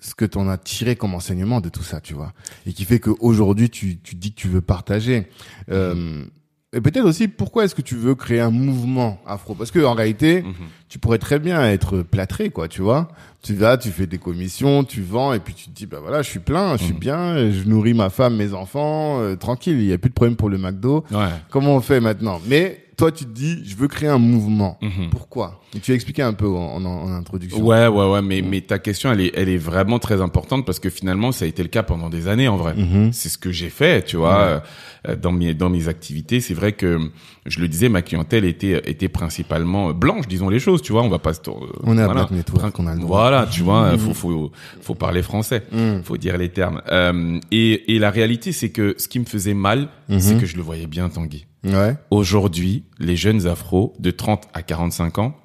ce 0.00 0.14
que 0.14 0.24
tu 0.24 0.38
en 0.38 0.48
as 0.48 0.58
tiré 0.58 0.96
comme 0.96 1.14
enseignement 1.14 1.60
de 1.60 1.68
tout 1.68 1.82
ça, 1.82 2.00
tu 2.00 2.14
vois. 2.14 2.32
Et 2.66 2.72
qui 2.72 2.84
fait 2.84 2.98
qu'aujourd'hui, 3.00 3.70
tu, 3.70 3.98
tu 3.98 4.14
dis 4.16 4.32
que 4.32 4.40
tu 4.40 4.48
veux 4.48 4.60
partager. 4.62 5.28
Euh, 5.70 6.24
et 6.72 6.80
peut-être 6.80 7.04
aussi, 7.04 7.26
pourquoi 7.26 7.64
est-ce 7.64 7.74
que 7.74 7.82
tu 7.82 7.96
veux 7.96 8.14
créer 8.14 8.38
un 8.38 8.50
mouvement 8.52 9.20
afro? 9.26 9.54
Parce 9.56 9.72
que 9.72 9.84
en 9.84 9.92
réalité, 9.92 10.42
Mhm. 10.42 10.54
tu 10.88 11.00
pourrais 11.00 11.18
très 11.18 11.40
bien 11.40 11.60
être 11.68 12.02
plâtré, 12.02 12.50
quoi, 12.50 12.68
tu 12.68 12.80
vois. 12.80 13.08
Tu 13.42 13.54
vas, 13.54 13.76
tu 13.76 13.90
fais 13.90 14.06
des 14.06 14.18
commissions, 14.18 14.84
tu 14.84 15.02
vends, 15.02 15.32
et 15.32 15.40
puis 15.40 15.52
tu 15.52 15.64
te 15.64 15.70
dis, 15.74 15.86
bah 15.86 15.98
voilà, 16.00 16.22
je 16.22 16.30
suis 16.30 16.38
plein, 16.38 16.76
je 16.76 16.84
suis 16.84 16.92
Mhm. 16.94 16.98
bien, 17.00 17.50
je 17.50 17.64
nourris 17.68 17.94
ma 17.94 18.08
femme, 18.08 18.36
mes 18.36 18.52
enfants, 18.54 19.20
euh, 19.20 19.34
tranquille, 19.34 19.78
il 19.80 19.86
y 19.86 19.92
a 19.92 19.98
plus 19.98 20.10
de 20.10 20.14
problème 20.14 20.36
pour 20.36 20.48
le 20.48 20.58
McDo. 20.58 21.04
Ouais. 21.10 21.26
Comment 21.50 21.74
on 21.74 21.80
fait 21.80 22.00
maintenant? 22.00 22.40
Mais 22.46 22.84
toi, 23.00 23.10
tu 23.10 23.24
te 23.24 23.30
dis, 23.30 23.62
je 23.64 23.74
veux 23.76 23.88
créer 23.88 24.10
un 24.10 24.18
mouvement. 24.18 24.78
Mhm. 24.82 25.08
Pourquoi? 25.10 25.60
Et 25.74 25.80
Tu 25.80 25.92
as 25.92 25.94
expliqué 25.94 26.20
un 26.22 26.34
peu 26.34 26.46
en, 26.46 26.76
en, 26.76 26.84
en 26.84 27.08
introduction. 27.12 27.64
Ouais, 27.64 27.86
ouais, 27.86 28.10
ouais, 28.10 28.20
mais, 28.20 28.42
mais 28.42 28.60
ta 28.60 28.78
question, 28.78 29.10
elle 29.10 29.22
est, 29.22 29.32
elle 29.34 29.48
est 29.48 29.56
vraiment 29.56 29.98
très 29.98 30.20
importante 30.20 30.66
parce 30.66 30.80
que 30.80 30.90
finalement, 30.90 31.32
ça 31.32 31.46
a 31.46 31.48
été 31.48 31.62
le 31.62 31.70
cas 31.70 31.82
pendant 31.82 32.10
des 32.10 32.28
années, 32.28 32.46
en 32.48 32.56
vrai. 32.58 32.74
Mhm. 32.74 33.12
C'est 33.12 33.30
ce 33.30 33.38
que 33.38 33.50
j'ai 33.52 33.70
fait, 33.70 34.04
tu 34.04 34.16
vois, 34.18 34.62
euh, 35.08 35.16
dans 35.16 35.32
mes, 35.32 35.54
dans 35.54 35.70
mes 35.70 35.88
activités. 35.88 36.40
C'est 36.40 36.52
vrai 36.52 36.72
que, 36.72 36.98
je 37.46 37.60
le 37.60 37.68
disais, 37.68 37.88
ma 37.88 38.02
clientèle 38.02 38.44
était, 38.44 38.82
était 38.90 39.08
principalement 39.08 39.94
blanche, 39.94 40.28
disons 40.28 40.50
les 40.50 40.58
choses, 40.60 40.82
tu 40.82 40.92
vois, 40.92 41.02
on 41.02 41.08
va 41.08 41.18
pas 41.18 41.32
se, 41.32 41.40
euh, 41.48 41.52
On 41.84 41.96
est 41.96 42.02
à 42.02 42.04
voilà. 42.04 42.20
Black 42.24 42.32
Network, 42.32 42.78
on 42.78 42.86
a 42.86 42.94
le 42.94 43.00
droit. 43.00 43.22
Voilà, 43.22 43.46
tu 43.50 43.62
vois, 43.62 43.96
faut, 43.96 44.12
faut, 44.12 44.52
faut 44.82 44.94
parler 44.94 45.22
français. 45.22 45.62
Mhm. 45.72 46.02
Faut 46.04 46.18
dire 46.18 46.36
les 46.36 46.50
termes. 46.50 46.82
Euh, 46.92 47.40
et, 47.50 47.94
et 47.94 47.98
la 47.98 48.10
réalité, 48.10 48.52
c'est 48.52 48.68
que 48.70 48.94
ce 48.98 49.08
qui 49.08 49.18
me 49.20 49.24
faisait 49.24 49.54
mal, 49.54 49.88
Mhm. 50.10 50.20
c'est 50.20 50.38
que 50.38 50.46
je 50.46 50.56
le 50.56 50.62
voyais 50.62 50.86
bien, 50.86 51.08
Tanguy. 51.08 51.46
Ouais. 51.64 51.96
Aujourd'hui, 52.10 52.84
les 52.98 53.16
jeunes 53.16 53.46
afros 53.46 53.94
de 53.98 54.10
30 54.10 54.48
à 54.54 54.62
45 54.62 55.18
ans, 55.18 55.36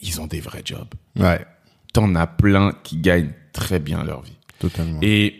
ils 0.00 0.20
ont 0.20 0.26
des 0.26 0.40
vrais 0.40 0.62
jobs. 0.64 0.88
Ouais. 1.18 1.44
T'en 1.92 2.14
as 2.14 2.26
plein 2.26 2.72
qui 2.84 2.96
gagnent 2.98 3.32
très 3.52 3.78
bien 3.80 4.04
leur 4.04 4.22
vie. 4.22 4.36
Totalement. 4.58 4.98
Et 5.02 5.34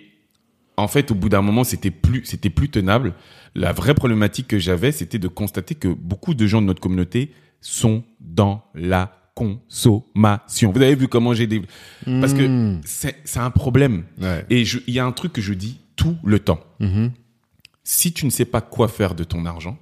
en 0.77 0.89
fait, 0.89 1.11
au 1.11 1.15
bout 1.15 1.29
d'un 1.29 1.43
moment, 1.43 1.63
c'était 1.65 1.91
plus, 1.91 2.25
c'était 2.25 2.51
plus 2.51 2.69
tenable. 2.71 3.15
La 3.55 3.73
vraie 3.73 3.95
problématique 3.95 4.49
que 4.49 4.59
j'avais, 4.59 4.93
c'était 4.93 5.19
de 5.19 5.29
constater 5.29 5.75
que 5.75 5.89
beaucoup 5.89 6.35
de 6.35 6.47
gens 6.47 6.61
de 6.63 6.67
notre 6.67 6.81
communauté 6.81 7.33
sont 7.61 8.03
dans 8.21 8.65
la 8.75 9.13
consommation. 9.35 10.73
Vous 10.73 10.83
avez 10.83 10.95
vu 10.95 11.09
comment 11.09 11.35
j'ai 11.35 11.47
des, 11.47 11.61
parce 12.21 12.35
que 12.35 12.47
Mhm. 12.47 12.81
c'est, 12.85 13.17
un 13.37 13.51
problème. 13.51 14.05
Ouais. 14.21 14.45
Et 14.51 14.63
il 14.63 14.95
y 14.95 14.99
a 14.99 15.05
un 15.05 15.13
truc 15.13 15.33
que 15.33 15.41
je 15.41 15.55
dis 15.55 15.81
tout 15.97 16.17
le 16.25 16.39
temps. 16.41 16.61
Mhm. 16.81 17.11
Si 17.93 18.13
tu 18.13 18.25
ne 18.25 18.31
sais 18.31 18.45
pas 18.45 18.61
quoi 18.61 18.87
faire 18.87 19.17
de 19.17 19.25
ton 19.25 19.45
argent, 19.47 19.77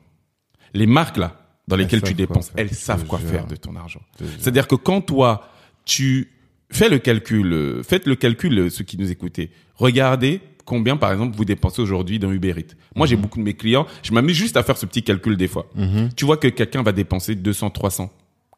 les 0.72 0.86
marques 0.86 1.18
là, 1.18 1.36
dans 1.68 1.76
Elles 1.76 1.82
lesquelles 1.82 2.00
tu 2.00 2.14
dépenses, 2.14 2.50
elles 2.56 2.72
savent 2.72 3.04
quoi 3.04 3.18
jure. 3.18 3.28
faire 3.28 3.46
de 3.46 3.54
ton 3.54 3.76
argent. 3.76 4.00
C'est-à-dire 4.38 4.66
que 4.66 4.76
quand 4.76 5.02
toi, 5.02 5.46
tu 5.84 6.30
fais 6.70 6.88
le 6.88 6.98
calcul, 6.98 7.82
faites 7.84 8.06
le 8.06 8.16
calcul, 8.16 8.70
ceux 8.70 8.82
qui 8.84 8.96
nous 8.96 9.10
écoutez, 9.10 9.50
regardez 9.74 10.40
combien, 10.64 10.96
par 10.96 11.12
exemple, 11.12 11.36
vous 11.36 11.44
dépensez 11.44 11.82
aujourd'hui 11.82 12.18
dans 12.18 12.32
Uber 12.32 12.54
Eats. 12.56 12.74
Moi, 12.96 13.06
j'ai 13.06 13.16
beaucoup 13.16 13.38
de 13.40 13.44
mes 13.44 13.52
clients, 13.52 13.86
je 14.02 14.12
m'amuse 14.14 14.36
juste 14.36 14.56
à 14.56 14.62
faire 14.62 14.78
ce 14.78 14.86
petit 14.86 15.02
calcul 15.02 15.36
des 15.36 15.46
fois. 15.48 15.66
Mhm. 15.74 16.08
Tu 16.16 16.24
vois 16.24 16.38
que 16.38 16.48
quelqu'un 16.48 16.82
va 16.82 16.92
dépenser 16.92 17.34
200, 17.34 17.68
300, 17.68 18.10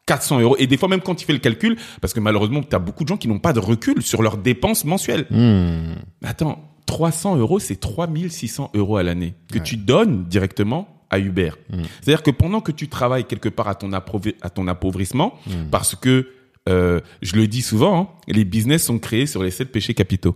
400 0.05 0.39
euros. 0.39 0.55
Et 0.59 0.65
des 0.67 0.77
fois, 0.77 0.87
même 0.87 1.01
quand 1.01 1.21
il 1.21 1.25
fait 1.25 1.33
le 1.33 1.39
calcul, 1.39 1.75
parce 1.99 2.13
que 2.13 2.21
malheureusement, 2.21 2.63
tu 2.63 2.73
as 2.73 2.79
beaucoup 2.79 3.03
de 3.03 3.09
gens 3.09 3.17
qui 3.17 3.27
n'ont 3.27 3.39
pas 3.39 3.51
de 3.51 3.59
recul 3.59 4.01
sur 4.01 4.21
leurs 4.21 4.37
dépenses 4.37 4.85
mensuelles. 4.85 5.25
Mhm. 5.29 5.95
Attends, 6.23 6.70
300 6.91 7.37
euros, 7.37 7.59
c'est 7.59 7.77
3600 7.77 8.71
euros 8.75 8.97
à 8.97 9.03
l'année 9.03 9.33
que 9.49 9.57
Ouais. 9.59 9.63
tu 9.63 9.77
donnes 9.77 10.25
directement 10.25 10.87
à 11.09 11.19
Uber. 11.19 11.51
Mm. 11.69 11.83
C'est-à-dire 12.01 12.21
que 12.23 12.31
pendant 12.31 12.59
que 12.61 12.71
tu 12.73 12.89
travailles 12.89 13.23
quelque 13.25 13.47
part 13.49 13.67
à 13.69 13.75
ton, 13.75 13.91
appauv- 13.91 14.35
à 14.41 14.49
ton 14.49 14.67
appauvrissement, 14.67 15.39
Mm. 15.47 15.51
parce 15.71 15.95
que, 15.95 16.27
euh, 16.67 16.99
je 17.21 17.35
le 17.37 17.47
dis 17.47 17.61
souvent, 17.61 17.97
hein, 18.01 18.07
les 18.27 18.43
business 18.43 18.83
sont 18.83 18.99
créés 18.99 19.25
sur 19.25 19.41
les 19.41 19.51
sept 19.51 19.71
péchés 19.71 19.93
capitaux. 19.93 20.35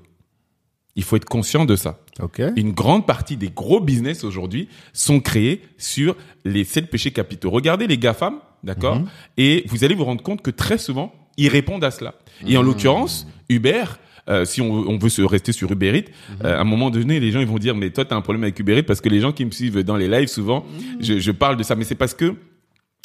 Il 0.95 1.03
faut 1.03 1.17
être 1.17 1.25
conscient 1.25 1.65
de 1.65 1.75
ça. 1.75 1.99
Ok. 2.21 2.41
Une 2.55 2.71
grande 2.71 3.05
partie 3.05 3.35
des 3.35 3.49
gros 3.49 3.81
business 3.81 4.23
aujourd'hui 4.23 4.69
sont 4.93 5.19
créés 5.19 5.61
sur 5.77 6.15
les 6.45 6.63
sept 6.63 6.89
péchés 6.89 7.11
capitaux. 7.11 7.49
Regardez 7.49 7.85
les 7.85 7.97
GAFAM, 7.97 8.39
d'accord 8.63 8.99
Mhm. 8.99 9.07
Et 9.37 9.65
vous 9.67 9.83
allez 9.83 9.93
vous 9.95 10.05
rendre 10.05 10.23
compte 10.23 10.41
que 10.41 10.51
très 10.51 10.77
souvent, 10.77 11.13
ils 11.35 11.49
répondent 11.49 11.83
à 11.83 11.91
cela. 11.91 12.15
Et 12.47 12.55
en 12.55 12.61
Mhm. 12.61 12.67
l'occurrence, 12.67 13.27
Uber, 13.49 13.83
euh, 14.29 14.45
si 14.45 14.61
on, 14.61 14.71
on 14.71 14.97
veut 14.97 15.09
se 15.09 15.21
rester 15.21 15.51
sur 15.51 15.71
Uber 15.71 15.97
Eats, 15.97 16.09
Mhm. 16.29 16.35
euh, 16.45 16.57
à 16.57 16.61
un 16.61 16.63
moment 16.63 16.89
donné, 16.89 17.19
les 17.19 17.31
gens 17.31 17.39
ils 17.39 17.47
vont 17.47 17.59
dire, 17.59 17.75
mais 17.75 17.89
toi, 17.91 18.05
tu 18.05 18.13
as 18.13 18.17
un 18.17 18.21
problème 18.21 18.43
avec 18.43 18.59
Uber 18.59 18.77
Eats 18.79 18.83
parce 18.83 19.01
que 19.01 19.09
les 19.09 19.19
gens 19.19 19.31
qui 19.31 19.45
me 19.45 19.51
suivent 19.51 19.83
dans 19.83 19.97
les 19.97 20.07
lives, 20.07 20.27
souvent, 20.29 20.63
Mhm. 20.65 21.03
je, 21.03 21.19
je 21.19 21.31
parle 21.31 21.57
de 21.57 21.63
ça. 21.63 21.75
Mais 21.75 21.83
c'est 21.83 21.95
parce 21.95 22.13
que, 22.13 22.33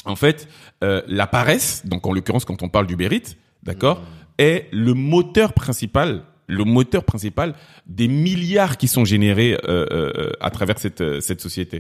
en 0.04 0.16
fait, 0.16 0.48
euh, 0.82 1.02
la 1.08 1.26
paresse, 1.26 1.82
donc 1.86 2.06
en 2.06 2.12
l'occurrence, 2.12 2.44
quand 2.44 2.62
on 2.62 2.68
parle 2.68 2.86
d'Uber 2.86 3.08
Eats, 3.12 3.34
d'accord, 3.62 3.98
Mhm. 4.00 4.06
est 4.38 4.66
le 4.72 4.94
moteur 4.94 5.52
principal 5.52 6.22
le 6.52 6.64
moteur 6.64 7.04
principal 7.04 7.54
des 7.86 8.08
milliards 8.08 8.76
qui 8.76 8.88
sont 8.88 9.04
générés 9.04 9.56
euh, 9.68 9.86
euh, 9.92 10.32
à 10.40 10.50
travers 10.50 10.80
cette 10.80 11.20
cette 11.20 11.40
société. 11.40 11.78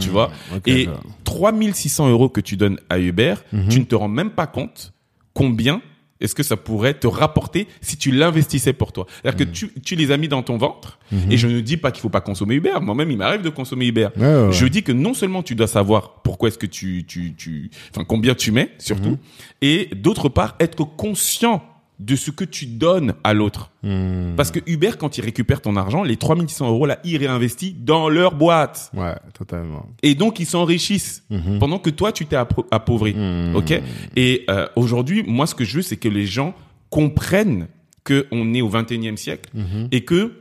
Tu 0.00 0.08
vois 0.08 0.30
Ok, 0.56 0.62
Et 0.68 0.84
je 0.84 0.88
vois. 0.88 1.00
3600 1.24 2.08
euros 2.08 2.30
que 2.30 2.40
tu 2.40 2.56
donnes 2.56 2.78
à 2.88 2.98
Uber, 2.98 3.34
tu 3.68 3.78
ne 3.78 3.84
te 3.84 3.94
rends 3.94 4.08
même 4.08 4.30
pas 4.30 4.46
compte 4.46 4.94
combien 5.34 5.82
est-ce 6.20 6.34
que 6.34 6.42
ça 6.42 6.56
pourrait 6.56 6.94
te 6.94 7.06
rapporter 7.06 7.66
si 7.80 7.96
tu 7.96 8.10
l'investissais 8.10 8.72
pour 8.72 8.92
toi? 8.92 9.06
C'est-à-dire 9.22 9.46
que 9.46 9.50
tu, 9.52 9.70
tu 9.82 9.96
les 9.96 10.10
as 10.12 10.16
mis 10.16 10.28
dans 10.28 10.42
ton 10.42 10.56
ventre, 10.56 10.98
Mhm. 11.12 11.32
et 11.32 11.36
je 11.36 11.46
ne 11.48 11.60
dis 11.60 11.76
pas 11.76 11.90
qu'il 11.90 12.00
faut 12.02 12.08
pas 12.08 12.20
consommer 12.20 12.54
Uber. 12.56 12.74
Moi-même, 12.80 13.10
il 13.10 13.16
m'arrive 13.16 13.42
de 13.42 13.48
consommer 13.48 13.86
Uber. 13.86 14.08
Ouais, 14.16 14.22
ouais, 14.26 14.46
ouais. 14.46 14.52
Je 14.52 14.66
dis 14.66 14.82
que 14.82 14.92
non 14.92 15.14
seulement 15.14 15.42
tu 15.42 15.54
dois 15.54 15.66
savoir 15.66 16.20
pourquoi 16.22 16.48
est-ce 16.48 16.58
que 16.58 16.66
tu, 16.66 17.04
tu, 17.06 17.34
tu, 17.34 17.70
enfin 17.90 18.04
combien 18.04 18.34
tu 18.34 18.52
mets 18.52 18.70
surtout, 18.78 19.10
Mhm. 19.10 19.18
et 19.62 19.88
d'autre 19.96 20.28
part 20.28 20.56
être 20.60 20.84
conscient 20.84 21.62
de 22.00 22.16
ce 22.16 22.30
que 22.30 22.44
tu 22.44 22.64
donnes 22.66 23.12
à 23.24 23.34
l'autre. 23.34 23.70
Mhm. 23.82 24.32
Parce 24.34 24.50
que 24.50 24.58
Uber, 24.66 24.92
quand 24.98 25.18
il 25.18 25.20
récupère 25.24 25.60
ton 25.60 25.76
argent, 25.76 26.02
les 26.02 26.16
3600 26.16 26.66
euros 26.68 26.86
là, 26.86 26.98
il 27.04 27.16
réinvestit 27.18 27.74
dans 27.74 28.08
leur 28.08 28.34
boîte. 28.34 28.90
Ouais, 28.94 29.14
totalement. 29.34 29.86
Et 30.02 30.14
donc, 30.14 30.40
ils 30.40 30.46
s'enrichissent 30.46 31.22
Mhm. 31.30 31.58
pendant 31.58 31.78
que 31.78 31.90
toi, 31.90 32.10
tu 32.10 32.24
t'es 32.24 32.36
appauvri. 32.70 33.14
Mhm. 33.14 33.54
OK? 33.54 33.74
Et 34.16 34.44
euh, 34.48 34.66
aujourd'hui, 34.76 35.22
moi, 35.26 35.46
ce 35.46 35.54
que 35.54 35.64
je 35.64 35.76
veux, 35.76 35.82
c'est 35.82 35.98
que 35.98 36.08
les 36.08 36.24
gens 36.26 36.54
comprennent 36.88 37.68
qu'on 38.04 38.54
est 38.54 38.62
au 38.62 38.68
21e 38.70 39.18
siècle 39.18 39.50
Mhm. 39.52 39.88
et 39.92 40.02
que 40.04 40.32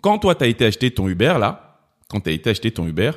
quand 0.00 0.18
toi, 0.18 0.34
tu 0.34 0.44
as 0.44 0.46
été 0.48 0.64
acheter 0.64 0.90
ton 0.90 1.06
Uber, 1.06 1.34
là, 1.38 1.80
quand 2.08 2.20
tu 2.20 2.30
as 2.30 2.32
été 2.32 2.48
acheter 2.48 2.70
ton 2.70 2.86
Uber, 2.86 3.10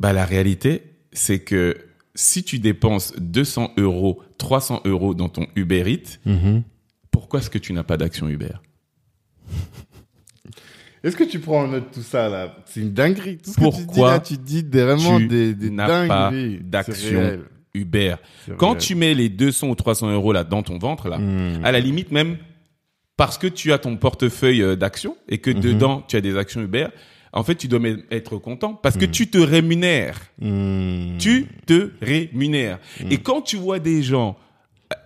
bah, 0.00 0.12
la 0.12 0.24
réalité, 0.24 0.82
c'est 1.12 1.38
que 1.38 1.76
si 2.14 2.42
tu 2.44 2.58
dépenses 2.58 3.14
200 3.18 3.72
euros, 3.78 4.20
300 4.38 4.82
euros 4.84 5.14
dans 5.14 5.28
ton 5.28 5.46
Uber 5.56 5.84
Eats, 5.90 6.18
Mhm. 6.26 6.62
pourquoi 7.10 7.40
est-ce 7.40 7.50
que 7.50 7.58
tu 7.58 7.72
n'as 7.72 7.82
pas 7.84 7.96
d'action 7.96 8.28
Uber 8.28 8.52
Est-ce 11.04 11.16
que 11.16 11.24
tu 11.24 11.40
prends 11.40 11.64
en 11.64 11.68
note 11.68 11.90
tout 11.92 12.02
ça 12.02 12.28
là? 12.28 12.56
C'est 12.66 12.80
une 12.80 12.92
dinguerie. 12.92 13.38
Tout 13.38 13.50
ce 13.50 13.56
que 13.56 13.64
tu 13.64 13.70
dis 13.70 13.84
Pourquoi 13.86 14.10
là, 14.12 14.20
tu 14.20 14.36
dis 14.38 14.62
vraiment 14.70 15.18
tu 15.18 15.26
des, 15.26 15.54
des 15.54 15.70
n'as 15.70 16.06
pas 16.06 16.32
d'action. 16.60 17.40
Uber 17.74 18.16
Quand 18.58 18.72
réel. 18.72 18.82
tu 18.82 18.94
mets 18.94 19.14
les 19.14 19.28
200 19.30 19.68
ou 19.70 19.74
300 19.74 20.10
euros 20.12 20.32
là 20.32 20.44
dans 20.44 20.62
ton 20.62 20.78
ventre, 20.78 21.08
là, 21.08 21.18
Mhm. 21.18 21.64
à 21.64 21.72
la 21.72 21.80
limite 21.80 22.12
même, 22.12 22.36
parce 23.16 23.36
que 23.38 23.46
tu 23.46 23.72
as 23.72 23.78
ton 23.78 23.96
portefeuille 23.96 24.62
euh, 24.62 24.76
d'actions 24.76 25.16
et 25.28 25.38
que 25.38 25.50
dedans 25.50 26.04
tu 26.06 26.16
as 26.16 26.20
des 26.20 26.36
actions 26.36 26.60
Uber, 26.60 26.88
en 27.32 27.42
fait, 27.44 27.54
tu 27.54 27.68
dois 27.68 27.80
être 28.10 28.36
content 28.38 28.74
parce 28.74 28.96
que 28.96 29.06
tu 29.06 29.28
te 29.28 29.38
rémunères. 29.38 30.20
Hmm. 30.40 31.16
Tu 31.18 31.46
te 31.66 31.90
rémunères. 32.02 32.78
Et 33.10 33.18
quand 33.18 33.40
tu 33.42 33.56
vois 33.56 33.78
des 33.78 34.02
gens 34.02 34.36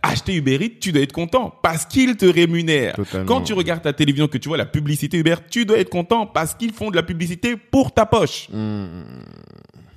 acheter 0.03 0.35
Uber 0.35 0.59
Eats, 0.61 0.79
tu 0.81 0.91
dois 0.91 1.03
être 1.03 1.13
content 1.13 1.55
parce 1.63 1.85
qu'ils 1.87 2.17
te 2.17 2.27
rémunèrent. 2.27 2.95
Totalement. 2.97 3.27
Quand 3.27 3.41
tu 3.43 3.53
regardes 3.53 3.83
ta 3.83 3.93
télévision, 3.93 4.27
que 4.27 4.39
tu 4.39 4.49
vois 4.49 4.57
la 4.57 4.67
publicité 4.67 5.17
Uber, 5.19 5.37
tu 5.49 5.65
dois 5.65 5.79
être 5.79 5.91
content 5.91 6.27
parce 6.27 6.55
qu'ils 6.55 6.73
font 6.73 6.91
de 6.91 6.97
la 6.97 7.05
publicité 7.05 7.57
pour 7.57 7.93
ta 7.93 8.05
poche. 8.07 8.49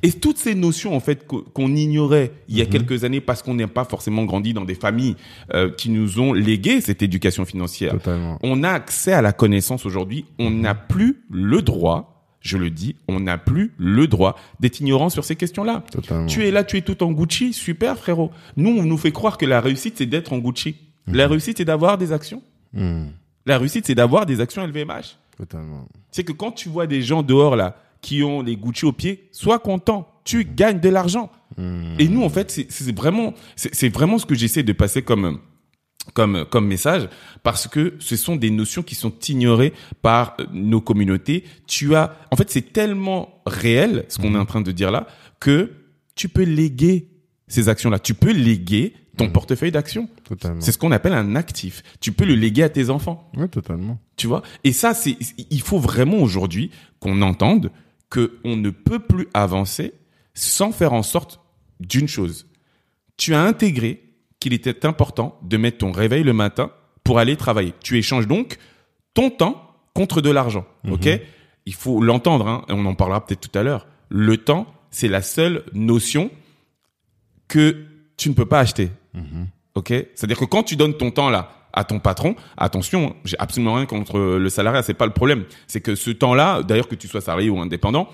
Et 0.02 0.12
toutes 0.14 0.38
ces 0.38 0.56
notions 0.56 0.96
en 0.96 1.02
fait 1.02 1.28
qu'o- 1.28 1.42
qu'on 1.54 1.76
ignorait 1.76 2.32
il 2.48 2.58
y 2.58 2.62
a 2.62 2.66
quelques 2.66 3.04
années 3.04 3.20
parce 3.20 3.44
qu'on 3.44 3.54
n'a 3.56 3.68
pas 3.68 3.84
forcément 3.84 4.24
grandi 4.24 4.54
dans 4.54 4.64
des 4.64 4.76
familles 4.76 5.18
euh, 5.54 5.70
qui 5.72 5.90
nous 5.90 6.22
ont 6.22 6.32
légué 6.32 6.80
cette 6.80 7.02
éducation 7.02 7.44
financière. 7.44 7.92
Totalement. 7.92 8.40
On 8.42 8.64
a 8.64 8.70
accès 8.70 9.12
à 9.12 9.22
la 9.22 9.34
connaissance 9.34 9.86
aujourd'hui. 9.86 10.24
On 10.40 10.52
n'a 10.52 10.74
plus 10.74 11.18
le 11.30 11.62
droit, 11.62 12.18
je 12.42 12.58
le 12.58 12.70
dis, 12.70 12.96
on 13.08 13.20
n'a 13.20 13.38
plus 13.38 13.74
le 13.78 14.08
droit 14.08 14.36
d'être 14.60 14.80
ignorant 14.80 15.10
sur 15.10 15.24
ces 15.26 15.36
questions-là. 15.36 15.84
Tu 16.28 16.46
es 16.46 16.52
là, 16.52 16.64
tu 16.64 16.78
es 16.78 16.82
tout 16.82 17.02
en 17.04 17.12
Gucci, 17.12 17.52
super 17.54 17.98
frérot. 17.98 18.32
Nous, 18.58 18.70
on 18.70 18.84
nous 18.84 18.98
fait 18.98 19.12
croire 19.12 19.38
que 19.38 19.46
la 19.46 19.60
réussite 19.62 19.96
c'est 19.98 20.06
d'être 20.06 20.32
en 20.34 20.38
Gucci. 20.38 20.76
La 21.08 21.28
réussite 21.28 21.58
c'est 21.58 21.66
d'avoir 21.66 21.98
des 21.98 22.12
actions. 22.14 22.42
Hmm. 22.74 23.08
La 23.46 23.58
réussite 23.58 23.86
c'est 23.88 23.96
d'avoir 23.96 24.26
des 24.26 24.40
actions 24.42 24.66
LVMH. 24.66 25.18
Totalement. 25.38 25.88
C'est 26.12 26.24
que 26.24 26.32
quand 26.34 26.52
tu 26.52 26.70
vois 26.70 26.86
des 26.88 27.02
gens 27.02 27.24
dehors 27.24 27.56
là 27.56 27.76
qui 28.02 28.24
ont 28.24 28.42
les 28.42 28.56
Gucci 28.56 28.86
au 28.86 28.92
pied, 28.94 29.28
sois 29.32 29.60
content, 29.60 30.08
tu 30.24 30.46
gagnes 30.46 30.80
de 30.80 30.90
l'argent. 30.90 31.32
Et 31.98 32.08
nous 32.08 32.24
en 32.24 32.30
fait, 32.30 32.52
c'est- 32.52 32.96
vraiment 32.96 33.34
c'est 33.58 33.90
vraiment 33.90 34.18
ce 34.18 34.26
que 34.26 34.36
j'essaie 34.36 34.64
de 34.64 34.72
passer 34.72 35.02
comme 35.02 35.40
comme 36.14 36.45
comme 36.49 36.68
message 36.68 37.07
parce 37.43 37.68
que 37.68 37.95
ce 37.99 38.16
sont 38.16 38.36
des 38.36 38.49
notions 38.49 38.84
qui 38.84 38.95
sont 38.95 39.14
ignorées 39.28 39.74
par 40.01 40.36
euh, 40.39 40.45
nos 40.51 40.82
communautés. 40.82 41.43
Tu 41.68 41.95
as 41.95 42.16
en 42.32 42.36
fait, 42.36 42.49
c'est 42.49 42.74
tellement 42.74 43.41
réel 43.45 44.05
ce 44.10 44.18
qu'on 44.18 44.36
est 44.36 44.38
en 44.39 44.45
train 44.45 44.62
de 44.62 44.72
dire 44.72 44.91
là 44.91 45.07
que 45.39 45.72
tu 46.16 46.30
peux 46.30 46.43
léguer 46.43 47.07
ces 47.47 47.70
actions 47.70 47.89
là, 47.89 47.99
tu 47.99 48.14
peux 48.14 48.32
léguer 48.32 48.93
ton 49.18 49.30
portefeuille 49.30 49.72
d'actions. 49.72 50.07
C'est 50.60 50.72
ce 50.72 50.78
qu'on 50.78 50.91
appelle 50.91 51.14
un 51.14 51.36
actif. 51.36 51.84
Tu 51.99 52.12
peux 52.14 52.24
le 52.26 52.36
léguer 52.36 52.64
à 52.64 52.70
tes 52.70 52.89
enfants 52.89 53.30
Ouais, 53.36 53.47
totalement. 53.49 53.99
tu 54.16 54.28
vois? 54.28 54.43
Et 54.64 54.72
ça 54.72 54.93
c'est 54.93 55.18
il 55.49 55.62
faut 55.62 55.80
vraiment 55.80 56.18
aujourd'hui 56.18 56.72
qu'on 56.99 57.22
entende 57.22 57.72
que 58.10 58.39
on 58.43 58.55
ne 58.55 58.70
peut 58.70 58.99
plus 58.99 59.28
avancer 59.34 59.93
sans 60.34 60.72
faire 60.72 60.93
en 60.93 61.03
sorte 61.03 61.41
d'une 61.80 62.07
chose 62.07 62.45
tu 63.20 63.36
as 63.36 63.41
intégré 63.43 64.01
qu'il 64.40 64.54
était 64.54 64.86
important 64.86 65.40
de 65.44 65.58
mettre 65.58 65.80
ton 65.80 65.92
réveil 65.92 66.24
le 66.24 66.34
matin 66.34 66.72
pour 67.04 67.20
aller 67.20 67.36
travailler. 67.36 67.74
Tu 67.84 67.98
échanges 67.98 68.28
donc 68.28 68.58
ton 69.14 69.30
temps 69.30 69.76
contre 69.94 70.22
de 70.22 70.30
l'argent 70.30 70.66
ok? 70.90 71.10
Il 71.66 71.74
faut 71.74 72.02
l'entendre 72.02 72.48
hein, 72.48 72.66
et 72.70 72.74
on 72.74 72.86
en 72.86 72.96
parlera 72.96 73.26
peut-être 73.26 73.42
tout 73.42 73.58
à 73.58 73.64
l'heure. 73.64 73.88
Le 74.10 74.38
temps 74.38 74.68
c'est 74.92 75.08
la 75.08 75.22
seule 75.22 75.64
notion 75.74 76.32
que 77.48 77.86
tu 78.18 78.30
ne 78.30 78.34
peux 78.34 78.46
pas 78.46 78.60
acheter 78.60 78.92
Ok? 79.76 79.90
C'est-à-dire 79.90 80.38
que 80.38 80.46
quand 80.46 80.64
tu 80.64 80.76
donnes 80.76 80.96
ton 80.96 81.12
temps 81.12 81.30
là 81.30 81.52
à 81.72 81.84
ton 81.84 82.00
patron, 82.00 82.36
attention, 82.58 83.16
j'ai 83.26 83.38
absolument 83.38 83.76
rien 83.76 83.86
contre 83.86 84.20
le 84.20 84.50
salariat, 84.50 84.82
c'est 84.82 84.96
pas 84.96 85.06
le 85.06 85.14
problème. 85.14 85.46
C'est 85.68 85.82
que 85.82 85.94
ce 85.94 86.10
temps-là, 86.10 86.64
d'ailleurs 86.64 86.88
que 86.88 86.96
tu 86.96 87.08
sois 87.08 87.22
salarié 87.22 87.50
ou 87.50 87.60
indépendant, 87.60 88.10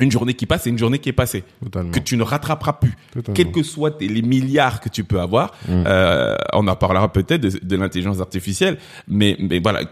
une 0.00 0.10
journée 0.10 0.34
qui 0.34 0.46
passe, 0.46 0.62
c'est 0.64 0.70
une 0.70 0.78
journée 0.78 0.98
qui 0.98 1.08
est 1.08 1.12
passée, 1.14 1.44
Totalement. 1.62 1.90
que 1.90 1.98
tu 2.00 2.16
ne 2.16 2.22
rattraperas 2.22 2.74
plus. 2.74 2.94
Totalement. 3.12 3.34
Quels 3.34 3.52
que 3.52 3.62
soient 3.62 3.96
les 4.00 4.22
milliards 4.22 4.80
que 4.80 4.88
tu 4.88 5.04
peux 5.04 5.20
avoir, 5.20 5.52
euh, 5.68 6.36
on 6.52 6.66
en 6.68 6.76
parlera 6.76 7.12
peut-être 7.12 7.40
de, 7.40 7.58
de 7.62 7.76
l'intelligence 7.76 8.20
artificielle, 8.20 8.78
mais, 9.08 9.36
mais 9.38 9.58
voilà, 9.60 9.84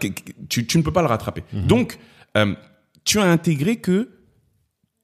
tu, 0.49 0.65
tu 0.65 0.77
ne 0.77 0.83
peux 0.83 0.91
pas 0.93 1.01
le 1.01 1.07
rattraper. 1.07 1.43
Donc, 1.53 1.97
euh, 2.37 2.53
tu 3.05 3.19
as 3.19 3.25
intégré 3.25 3.77
que 3.77 4.09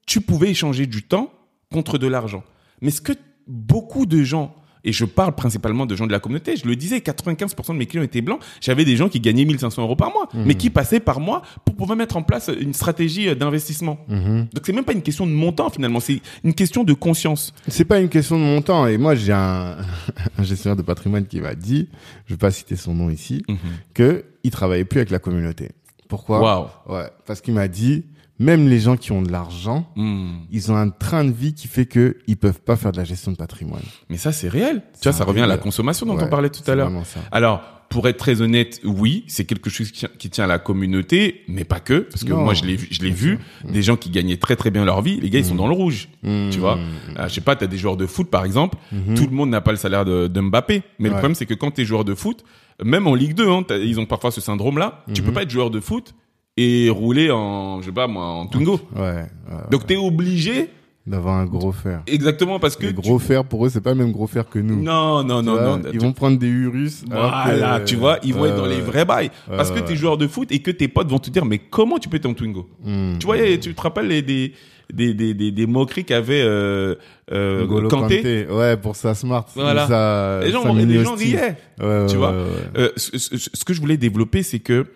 tu 0.06 0.20
pouvais 0.20 0.50
échanger 0.50 0.86
du 0.86 1.02
temps 1.02 1.32
contre 1.72 1.98
de 1.98 2.06
l'argent. 2.06 2.44
Mais 2.80 2.90
ce 2.90 3.00
que 3.00 3.12
beaucoup 3.46 4.06
de 4.06 4.22
gens, 4.22 4.54
et 4.86 4.92
je 4.92 5.04
parle 5.04 5.34
principalement 5.34 5.84
de 5.84 5.94
gens 5.96 6.06
de 6.06 6.12
la 6.12 6.20
communauté, 6.20 6.56
je 6.56 6.66
le 6.66 6.76
disais, 6.76 6.98
95% 6.98 7.72
de 7.72 7.78
mes 7.78 7.86
clients 7.86 8.04
étaient 8.04 8.22
blancs, 8.22 8.40
j'avais 8.60 8.84
des 8.84 8.96
gens 8.96 9.08
qui 9.08 9.20
gagnaient 9.20 9.44
1500 9.44 9.82
euros 9.82 9.96
par 9.96 10.12
mois, 10.12 10.28
mais 10.32 10.54
qui 10.54 10.70
passaient 10.70 11.00
par 11.00 11.20
mois 11.20 11.42
pour 11.64 11.74
pouvoir 11.74 11.98
mettre 11.98 12.16
en 12.16 12.22
place 12.22 12.50
une 12.58 12.72
stratégie 12.72 13.28
euh, 13.28 13.34
d'investissement. 13.34 13.98
Donc 14.08 14.62
c'est 14.64 14.72
même 14.72 14.84
pas 14.84 14.92
une 14.92 15.02
question 15.02 15.26
de 15.26 15.32
montant 15.32 15.68
finalement, 15.68 16.00
c'est 16.00 16.20
une 16.44 16.54
question 16.54 16.84
de 16.84 16.92
conscience. 16.92 17.52
C'est 17.68 17.84
pas 17.84 17.98
une 17.98 18.08
question 18.08 18.38
de 18.38 18.44
montant. 18.44 18.86
Et 18.86 18.96
moi, 18.96 19.16
j'ai 19.16 19.32
un, 19.32 19.76
un 20.38 20.42
gestionnaire 20.42 20.76
de 20.76 20.82
patrimoine 20.82 21.26
qui 21.26 21.40
m'a 21.40 21.54
dit, 21.54 21.88
je 22.26 22.34
vais 22.34 22.38
pas 22.38 22.52
citer 22.52 22.76
son 22.76 22.94
nom 22.94 23.10
ici, 23.10 23.44
que 23.92 24.24
il 24.44 24.50
travaillait 24.52 24.84
plus 24.84 24.98
avec 25.00 25.10
la 25.10 25.18
communauté. 25.18 25.72
Pourquoi? 26.08 26.40
Waouh. 26.40 26.68
Ouais, 26.88 27.10
parce 27.26 27.40
qu'il 27.40 27.54
m'a 27.54 27.66
dit, 27.66 28.04
même 28.38 28.68
les 28.68 28.78
gens 28.80 28.96
qui 28.96 29.12
ont 29.12 29.22
de 29.22 29.32
l'argent, 29.32 29.90
Hmm. 29.96 30.38
ils 30.50 30.70
ont 30.70 30.76
un 30.76 30.90
train 30.90 31.24
de 31.24 31.32
vie 31.32 31.54
qui 31.54 31.68
fait 31.68 31.86
que 31.86 32.16
ils 32.26 32.36
peuvent 32.36 32.60
pas 32.60 32.76
faire 32.76 32.92
de 32.92 32.98
la 32.98 33.04
gestion 33.04 33.32
de 33.32 33.36
patrimoine. 33.36 33.82
Mais 34.10 34.16
ça 34.16 34.32
c'est 34.32 34.48
réel. 34.48 34.82
Tu 35.00 35.04
vois, 35.08 35.12
ça 35.12 35.24
revient 35.24 35.40
à 35.42 35.46
la 35.46 35.58
consommation 35.58 36.06
dont 36.06 36.16
Ouais, 36.16 36.24
on 36.24 36.28
parlait 36.28 36.50
tout 36.50 36.68
à 36.70 36.74
l'heure. 36.74 36.90
Alors, 37.32 37.62
pour 37.88 38.08
être 38.08 38.16
très 38.16 38.40
honnête, 38.42 38.80
oui, 38.84 39.22
c'est 39.28 39.44
quelque 39.44 39.70
chose 39.70 39.92
qui 39.92 40.28
tient, 40.30 40.44
à 40.44 40.48
la 40.48 40.58
communauté, 40.58 41.42
mais 41.46 41.62
pas 41.64 41.78
que, 41.78 42.00
parce 42.00 42.24
que 42.24 42.30
Non, 42.32 42.42
moi, 42.42 42.52
je 42.52 42.64
l'ai, 42.64 42.74
vu- 42.74 42.88
je 42.90 43.00
l'ai 43.02 43.10
vu, 43.12 43.38
des 43.64 43.80
gens 43.80 43.96
qui 43.96 44.10
gagnaient 44.10 44.36
très 44.38 44.56
très 44.56 44.72
bien 44.72 44.84
leur 44.84 45.02
vie, 45.02 45.20
les 45.20 45.30
gars, 45.30 45.38
ils 45.38 45.44
sont 45.44 45.54
dans 45.54 45.68
le 45.68 45.72
rouge, 45.74 46.08
tu 46.22 46.58
vois. 46.58 46.78
Euh, 47.16 47.28
je 47.28 47.34
sais 47.34 47.40
pas, 47.40 47.54
t'as 47.54 47.68
des 47.68 47.78
joueurs 47.78 47.96
de 47.96 48.06
foot, 48.06 48.28
par 48.28 48.44
exemple, 48.44 48.76
tout 49.14 49.24
le 49.26 49.30
monde 49.34 49.50
n'a 49.50 49.60
pas 49.60 49.70
le 49.70 49.76
salaire 49.78 50.04
de, 50.04 50.26
de 50.26 50.40
Mbappé, 50.40 50.82
mais 50.98 51.08
le 51.08 51.14
problème, 51.14 51.34
c'est 51.36 51.46
que 51.46 51.54
quand 51.54 51.70
t'es 51.70 51.84
joueur 51.84 52.04
de 52.04 52.14
foot, 52.14 52.44
même 52.84 53.06
en 53.06 53.14
Ligue 53.14 53.34
2, 53.34 53.48
hein, 53.48 53.64
ils 53.70 53.98
ont 54.00 54.04
parfois 54.06 54.30
ce 54.32 54.40
syndrome-là, 54.40 55.04
tu 55.14 55.22
peux 55.22 55.32
pas 55.32 55.42
être 55.44 55.50
joueur 55.50 55.70
de 55.70 55.78
foot 55.80 56.14
et 56.56 56.88
rouler 56.90 57.30
en, 57.30 57.80
je 57.80 57.86
sais 57.86 57.92
pas 57.92 58.06
moi, 58.06 58.24
en 58.24 58.46
Twingo. 58.46 58.80
Ouais, 58.94 59.02
ouais, 59.02 59.24
Donc 59.70 59.86
t'es 59.86 59.96
obligé, 59.96 60.70
d'avoir 61.06 61.36
un 61.36 61.44
gros 61.46 61.70
fer. 61.70 62.02
exactement 62.06 62.58
parce 62.58 62.74
que 62.76 62.86
Les 62.86 62.94
tu- 62.94 63.00
gros 63.00 63.18
fers, 63.18 63.44
pour 63.44 63.64
eux, 63.64 63.68
c'est 63.68 63.80
pas 63.80 63.90
le 63.90 63.96
même 63.96 64.10
gros 64.12 64.26
fer 64.26 64.48
que 64.48 64.58
nous. 64.58 64.82
non, 64.82 65.22
non, 65.22 65.42
non, 65.42 65.52
vois, 65.52 65.76
non. 65.78 65.82
Ils 65.92 66.00
vont 66.00 66.12
prendre 66.12 66.38
des 66.38 66.48
Urus. 66.48 67.02
que- 67.02 67.10
Voilà, 67.10 67.80
tu 67.84 67.94
vois, 67.96 68.18
ils 68.24 68.32
vont 68.34 68.42
Ouais, 68.42 68.48
être 68.48 68.56
dans 68.56 68.66
les 68.66 68.76
ouais. 68.76 68.80
vrais 68.80 69.04
bails. 69.04 69.30
Ouais, 69.48 69.56
Parce 69.56 69.70
que 69.70 69.76
ouais. 69.76 69.84
t'es 69.84 69.96
joueur 69.96 70.16
de 70.18 70.26
foot 70.26 70.50
et 70.50 70.58
que 70.60 70.70
tes 70.70 70.88
potes 70.88 71.08
vont 71.08 71.18
te 71.20 71.30
dire, 71.30 71.44
mais 71.44 71.58
comment 71.58 71.98
tu 71.98 72.08
peux 72.08 72.16
être 72.16 72.26
en 72.26 72.34
Twingo? 72.34 72.68
Hmm. 72.84 73.18
Tu 73.18 73.26
vois, 73.26 73.36
tu 73.60 73.74
te 73.74 73.80
rappelles 73.80 74.08
les, 74.08 74.22
des, 74.22 74.52
des, 74.92 75.14
des, 75.14 75.34
des, 75.34 75.50
des 75.52 75.66
moqueries 75.66 76.04
qu'avait 76.04 76.42
euh, 76.42 76.94
euh, 77.32 77.66
Kanté? 77.88 78.16
Kanté. 78.16 78.46
Ouais, 78.50 78.76
pour 78.76 78.96
sa 78.96 79.14
smart. 79.14 79.44
Voilà. 79.54 79.86
Sa, 79.86 80.40
Les 80.44 80.50
gens, 80.52 80.74
les 80.74 81.04
gens 81.04 81.14
riaient. 81.14 81.56
Ouais, 81.80 81.86
ouais, 81.86 82.06
tu 82.08 82.16
vois. 82.16 82.30
ouais, 82.32 82.36
ouais. 82.38 82.80
Euh, 82.80 82.88
ce, 82.96 83.18
ce- 83.18 83.36
ce 83.52 83.64
que 83.64 83.74
je 83.74 83.80
voulais 83.80 83.96
développer, 83.96 84.42
c'est 84.42 84.58
que 84.60 84.86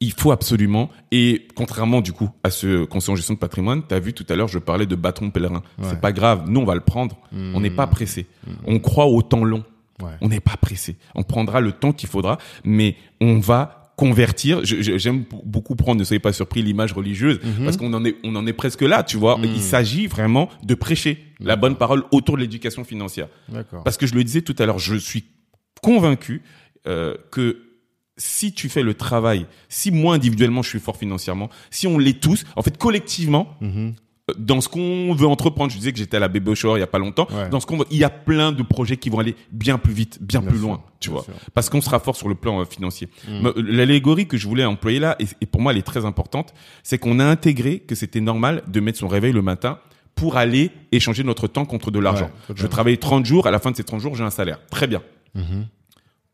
il 0.00 0.12
faut 0.12 0.32
absolument, 0.32 0.90
et 1.12 1.46
contrairement 1.54 2.00
du 2.00 2.12
coup 2.12 2.30
à 2.42 2.50
ce 2.50 2.84
conseil 2.84 3.12
en 3.12 3.16
gestion 3.16 3.34
de 3.34 3.38
patrimoine, 3.38 3.82
tu 3.86 3.94
as 3.94 4.00
vu 4.00 4.14
tout 4.14 4.24
à 4.28 4.36
l'heure, 4.36 4.48
je 4.48 4.58
parlais 4.58 4.86
de 4.86 4.96
bâton 4.96 5.30
pèlerin. 5.30 5.62
Ouais. 5.78 5.86
C'est 5.88 6.00
pas 6.00 6.12
grave, 6.12 6.44
nous 6.48 6.60
on 6.60 6.64
va 6.64 6.74
le 6.74 6.80
prendre. 6.80 7.16
On 7.32 7.60
n'est 7.60 7.70
pas 7.70 7.86
pressé. 7.86 8.26
On 8.66 8.78
croit 8.78 9.06
au 9.06 9.22
temps 9.22 9.44
long. 9.44 9.64
Ouais. 10.02 10.12
On 10.22 10.28
n'est 10.28 10.40
pas 10.40 10.56
pressé. 10.56 10.96
On 11.14 11.22
prendra 11.22 11.60
le 11.60 11.72
temps 11.72 11.92
qu'il 11.92 12.08
faudra, 12.08 12.38
mais 12.64 12.96
on 13.20 13.38
va 13.38 13.92
convertir. 13.96 14.60
J'aime 14.64 15.24
beaucoup 15.44 15.76
prendre, 15.76 15.98
ne 15.98 16.04
soyez 16.04 16.20
pas 16.20 16.32
surpris, 16.32 16.62
l'image 16.62 16.94
religieuse, 16.94 17.38
parce 17.62 17.76
qu'on 17.76 17.92
en 17.92 18.02
est, 18.06 18.16
on 18.24 18.34
en 18.34 18.46
est 18.46 18.54
presque 18.54 18.80
là, 18.80 19.02
tu 19.02 19.18
vois. 19.18 19.38
Il 19.42 19.60
s'agit 19.60 20.06
vraiment 20.06 20.48
de 20.64 20.74
prêcher 20.74 21.22
la 21.38 21.56
bonne 21.56 21.76
parole 21.76 22.04
autour 22.10 22.36
de 22.36 22.40
l'éducation 22.40 22.84
financière. 22.84 23.28
Parce 23.84 23.98
que 23.98 24.06
je 24.06 24.14
le 24.14 24.24
disais 24.24 24.40
tout 24.40 24.56
à 24.58 24.64
l'heure, 24.64 24.78
je 24.78 24.96
suis 24.96 25.24
convaincu 25.82 26.42
euh, 26.86 27.14
que 27.30 27.58
si 28.22 28.52
tu 28.52 28.68
fais 28.68 28.82
le 28.82 28.92
travail, 28.94 29.46
si 29.70 29.90
moi 29.90 30.14
individuellement 30.14 30.62
je 30.62 30.68
suis 30.68 30.78
fort 30.80 30.96
financièrement, 30.98 31.48
si 31.70 31.86
on 31.86 31.98
l'est 31.98 32.20
tous, 32.20 32.44
en 32.54 32.62
fait 32.62 32.76
collectivement, 32.76 33.56
Mhm. 33.62 33.94
euh, 34.30 34.34
dans 34.38 34.60
ce 34.60 34.68
qu'on 34.68 35.14
veut 35.14 35.26
entreprendre, 35.26 35.72
je 35.72 35.78
disais 35.78 35.90
que 35.92 35.98
j'étais 35.98 36.18
à 36.18 36.20
la 36.20 36.28
Baby 36.28 36.54
Shower 36.54 36.76
il 36.76 36.80
y 36.80 36.84
a 36.84 36.86
pas 36.86 36.98
longtemps, 36.98 37.26
Ouais. 37.32 37.48
dans 37.48 37.58
ce 37.60 37.66
qu'on 37.66 37.82
il 37.90 37.96
y 37.96 38.04
a 38.04 38.10
plein 38.10 38.52
de 38.52 38.62
projets 38.62 38.98
qui 38.98 39.08
vont 39.08 39.18
aller 39.20 39.34
bien 39.52 39.78
plus 39.78 39.94
vite, 39.94 40.18
bien, 40.20 40.40
Bien 40.40 40.50
plus 40.50 40.58
sûr, 40.58 40.68
loin, 40.68 40.82
tu 41.00 41.08
vois, 41.10 41.22
sûr. 41.22 41.32
parce 41.54 41.70
qu'on 41.70 41.80
sera 41.80 41.98
fort 41.98 42.14
sur 42.14 42.28
le 42.28 42.34
plan 42.34 42.60
euh, 42.60 42.64
financier. 42.66 43.08
Mm. 43.26 43.40
Mais, 43.42 43.48
euh, 43.48 43.62
L'allégorie 43.62 44.26
que 44.28 44.36
je 44.36 44.46
voulais 44.46 44.64
employer 44.66 44.98
là, 45.00 45.16
et, 45.18 45.24
et 45.40 45.46
pour 45.46 45.60
moi 45.62 45.72
elle 45.72 45.78
est 45.78 45.82
très 45.82 46.04
importante, 46.04 46.52
c'est 46.82 46.98
qu'on 46.98 47.18
a 47.20 47.24
intégré 47.24 47.78
que 47.80 47.94
c'était 47.94 48.20
normal 48.20 48.62
de 48.68 48.80
mettre 48.80 48.98
son 48.98 49.08
réveil 49.08 49.32
le 49.32 49.42
matin 49.42 49.78
pour 50.14 50.36
aller 50.36 50.70
échanger 50.92 51.24
notre 51.24 51.46
temps 51.48 51.64
contre 51.64 51.90
de 51.90 51.98
l'argent. 51.98 52.30
Ouais, 52.50 52.54
je 52.54 52.66
travaille 52.66 52.98
30 52.98 53.24
jours, 53.24 53.46
à 53.46 53.50
la 53.50 53.58
fin 53.58 53.70
de 53.70 53.76
ces 53.76 53.84
30 53.84 54.00
jours, 54.00 54.14
j'ai 54.14 54.24
un 54.24 54.30
salaire. 54.30 54.58
Très 54.70 54.86
bien. 54.86 55.00
Mhm. 55.34 55.66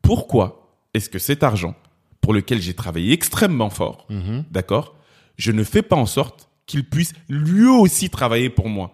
Pourquoi 0.01 0.66
est-ce 0.93 1.09
que 1.09 1.19
cet 1.19 1.43
argent, 1.43 1.75
pour 2.21 2.33
lequel 2.33 2.61
j'ai 2.61 2.73
travaillé 2.73 3.13
extrêmement 3.13 3.69
fort, 3.69 4.05
Mhm. 4.09 4.45
d'accord, 4.51 4.95
je 5.37 5.51
ne 5.51 5.63
fais 5.63 5.81
pas 5.81 5.95
en 5.95 6.05
sorte 6.05 6.49
qu'il 6.65 6.83
puisse 6.89 7.13
lui 7.29 7.67
aussi 7.67 8.09
travailler 8.09 8.49
pour 8.49 8.69
moi? 8.69 8.91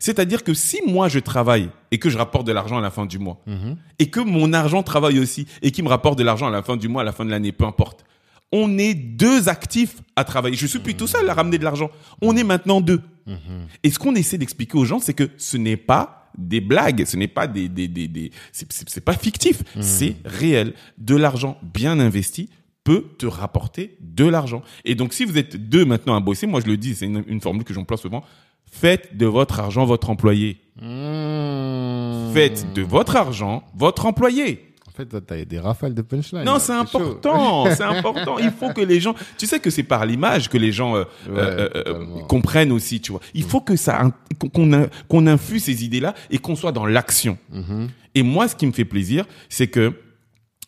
C'est-à-dire 0.00 0.42
que 0.42 0.54
si 0.54 0.80
moi 0.86 1.08
je 1.08 1.20
travaille 1.20 1.70
et 1.92 1.98
que 1.98 2.10
je 2.10 2.18
rapporte 2.18 2.46
de 2.46 2.52
l'argent 2.52 2.78
à 2.78 2.80
la 2.80 2.90
fin 2.90 3.06
du 3.06 3.18
mois, 3.18 3.40
Mhm. 3.46 3.76
et 3.98 4.10
que 4.10 4.20
mon 4.20 4.52
argent 4.52 4.82
travaille 4.82 5.18
aussi 5.20 5.46
et 5.62 5.70
qui 5.70 5.82
me 5.82 5.88
rapporte 5.88 6.18
de 6.18 6.24
l'argent 6.24 6.46
à 6.48 6.50
la 6.50 6.62
fin 6.62 6.76
du 6.76 6.88
mois, 6.88 7.02
à 7.02 7.04
la 7.04 7.12
fin 7.12 7.24
de 7.24 7.30
l'année, 7.30 7.52
peu 7.52 7.64
importe, 7.64 8.04
on 8.50 8.78
est 8.78 8.94
deux 8.94 9.48
actifs 9.48 9.96
à 10.16 10.24
travailler. 10.24 10.56
Je 10.56 10.66
suis 10.66 10.78
plus 10.78 10.94
tout 10.94 11.06
seul 11.06 11.28
à 11.28 11.34
ramener 11.34 11.58
de 11.58 11.64
l'argent. 11.64 11.90
On 12.22 12.36
est 12.36 12.44
maintenant 12.44 12.80
deux. 12.80 13.02
Mhm. 13.26 13.66
Et 13.82 13.90
ce 13.90 13.98
qu'on 13.98 14.14
essaie 14.14 14.38
d'expliquer 14.38 14.78
aux 14.78 14.84
gens, 14.84 14.98
c'est 15.00 15.14
que 15.14 15.30
ce 15.38 15.56
n'est 15.56 15.76
pas 15.76 16.23
des 16.38 16.60
blagues, 16.60 17.04
ce 17.04 17.16
n'est 17.16 17.28
pas 17.28 17.46
des, 17.46 17.68
des, 17.68 17.88
des, 17.88 18.08
des 18.08 18.30
c'est- 18.52 19.00
pas 19.04 19.14
fictif, 19.14 19.62
c'est 19.80 20.16
réel. 20.24 20.74
De 20.98 21.16
l'argent 21.16 21.58
bien 21.62 21.98
investi 22.00 22.48
peut 22.84 23.04
te 23.18 23.26
rapporter 23.26 23.96
de 24.00 24.24
l'argent. 24.26 24.62
Et 24.84 24.94
donc, 24.94 25.14
si 25.14 25.24
vous 25.24 25.38
êtes 25.38 25.56
deux 25.56 25.84
maintenant 25.84 26.14
à 26.16 26.20
bosser, 26.20 26.46
moi 26.46 26.60
je 26.60 26.66
le 26.66 26.76
dis, 26.76 26.94
c'est 26.94 27.06
une, 27.06 27.24
une 27.26 27.40
formule 27.40 27.64
que 27.64 27.72
j'emploie 27.72 27.96
souvent, 27.96 28.22
faites 28.70 29.16
de 29.16 29.26
votre 29.26 29.58
argent 29.60 29.84
votre 29.86 30.10
employé. 30.10 30.58
Mmh. 30.80 32.32
Faites 32.34 32.66
de 32.74 32.82
votre 32.82 33.16
argent 33.16 33.62
votre 33.74 34.06
employé. 34.06 34.73
En 34.94 34.96
fait, 34.96 35.06
toi, 35.06 35.20
t'as 35.20 35.44
des 35.44 35.58
rafales 35.58 35.92
de 35.92 36.02
punchline. 36.02 36.44
Non, 36.44 36.60
c'est 36.60 36.72
important, 36.72 37.64
c'est 37.74 37.82
important. 37.82 38.38
Il 38.38 38.52
faut 38.52 38.72
que 38.72 38.80
les 38.80 39.00
gens, 39.00 39.14
tu 39.36 39.44
sais 39.46 39.58
que 39.58 39.68
c'est 39.68 39.82
par 39.82 40.06
l'image 40.06 40.48
que 40.48 40.56
les 40.56 40.70
gens 40.70 40.94
euh, 40.94 41.00
Ouais, 41.26 41.32
euh, 41.36 41.68
euh, 41.74 41.82
totalement. 41.82 42.18
comprennent 42.28 42.70
aussi, 42.70 43.00
tu 43.00 43.10
vois. 43.10 43.20
Il 43.34 43.42
faut 43.42 43.60
que 43.60 43.74
ça, 43.74 44.12
qu'on- 44.38 44.48
qu'on 44.50 44.72
in- 44.72 44.86
qu'on 45.08 45.26
infuse 45.26 45.64
ces 45.64 45.84
idées-là 45.84 46.14
et 46.30 46.38
qu'on 46.38 46.54
soit 46.54 46.70
dans 46.70 46.86
l'action. 46.86 47.38
Mhm. 47.52 47.88
Et 48.14 48.22
moi, 48.22 48.46
ce 48.46 48.54
qui 48.54 48.66
me 48.66 48.72
fait 48.72 48.84
plaisir, 48.84 49.24
c'est 49.48 49.66
que 49.66 49.94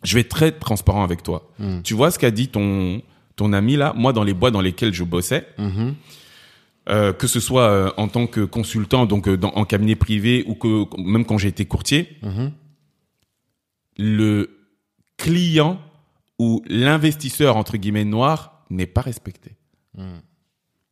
je 0.02 0.14
vais 0.14 0.22
être 0.22 0.28
très 0.28 0.50
transparent 0.50 1.04
avec 1.04 1.22
toi. 1.22 1.48
Mm. 1.60 1.82
Tu 1.82 1.94
vois 1.94 2.10
ce 2.10 2.18
qu'a 2.18 2.32
dit 2.32 2.48
ton 2.48 3.00
ton 3.36 3.52
ami 3.52 3.76
là? 3.76 3.92
Moi, 3.96 4.12
dans 4.12 4.24
les 4.24 4.34
bois 4.34 4.50
dans 4.50 4.60
lesquels 4.60 4.92
je 4.92 5.04
bossais, 5.04 5.46
Mhm. 5.58 5.94
euh, 6.88 7.12
que 7.12 7.26
ce 7.28 7.38
soit 7.38 7.68
euh, 7.70 7.90
en 7.96 8.08
tant 8.08 8.26
que 8.26 8.40
consultant, 8.40 9.06
donc 9.06 9.28
euh, 9.28 9.36
dans, 9.36 9.50
en 9.50 9.64
cabinet 9.64 9.94
privé 9.94 10.42
ou 10.48 10.54
que 10.54 10.84
même 11.00 11.24
quand 11.24 11.38
j'ai 11.38 11.48
été 11.48 11.64
courtier, 11.64 12.16
Mhm. 12.22 12.50
Le 13.98 14.50
client 15.16 15.80
ou 16.38 16.62
l'investisseur 16.68 17.56
entre 17.56 17.76
guillemets 17.76 18.04
noir 18.04 18.64
n'est 18.70 18.86
pas 18.86 19.00
respecté. 19.00 19.56
Mm. 19.96 20.18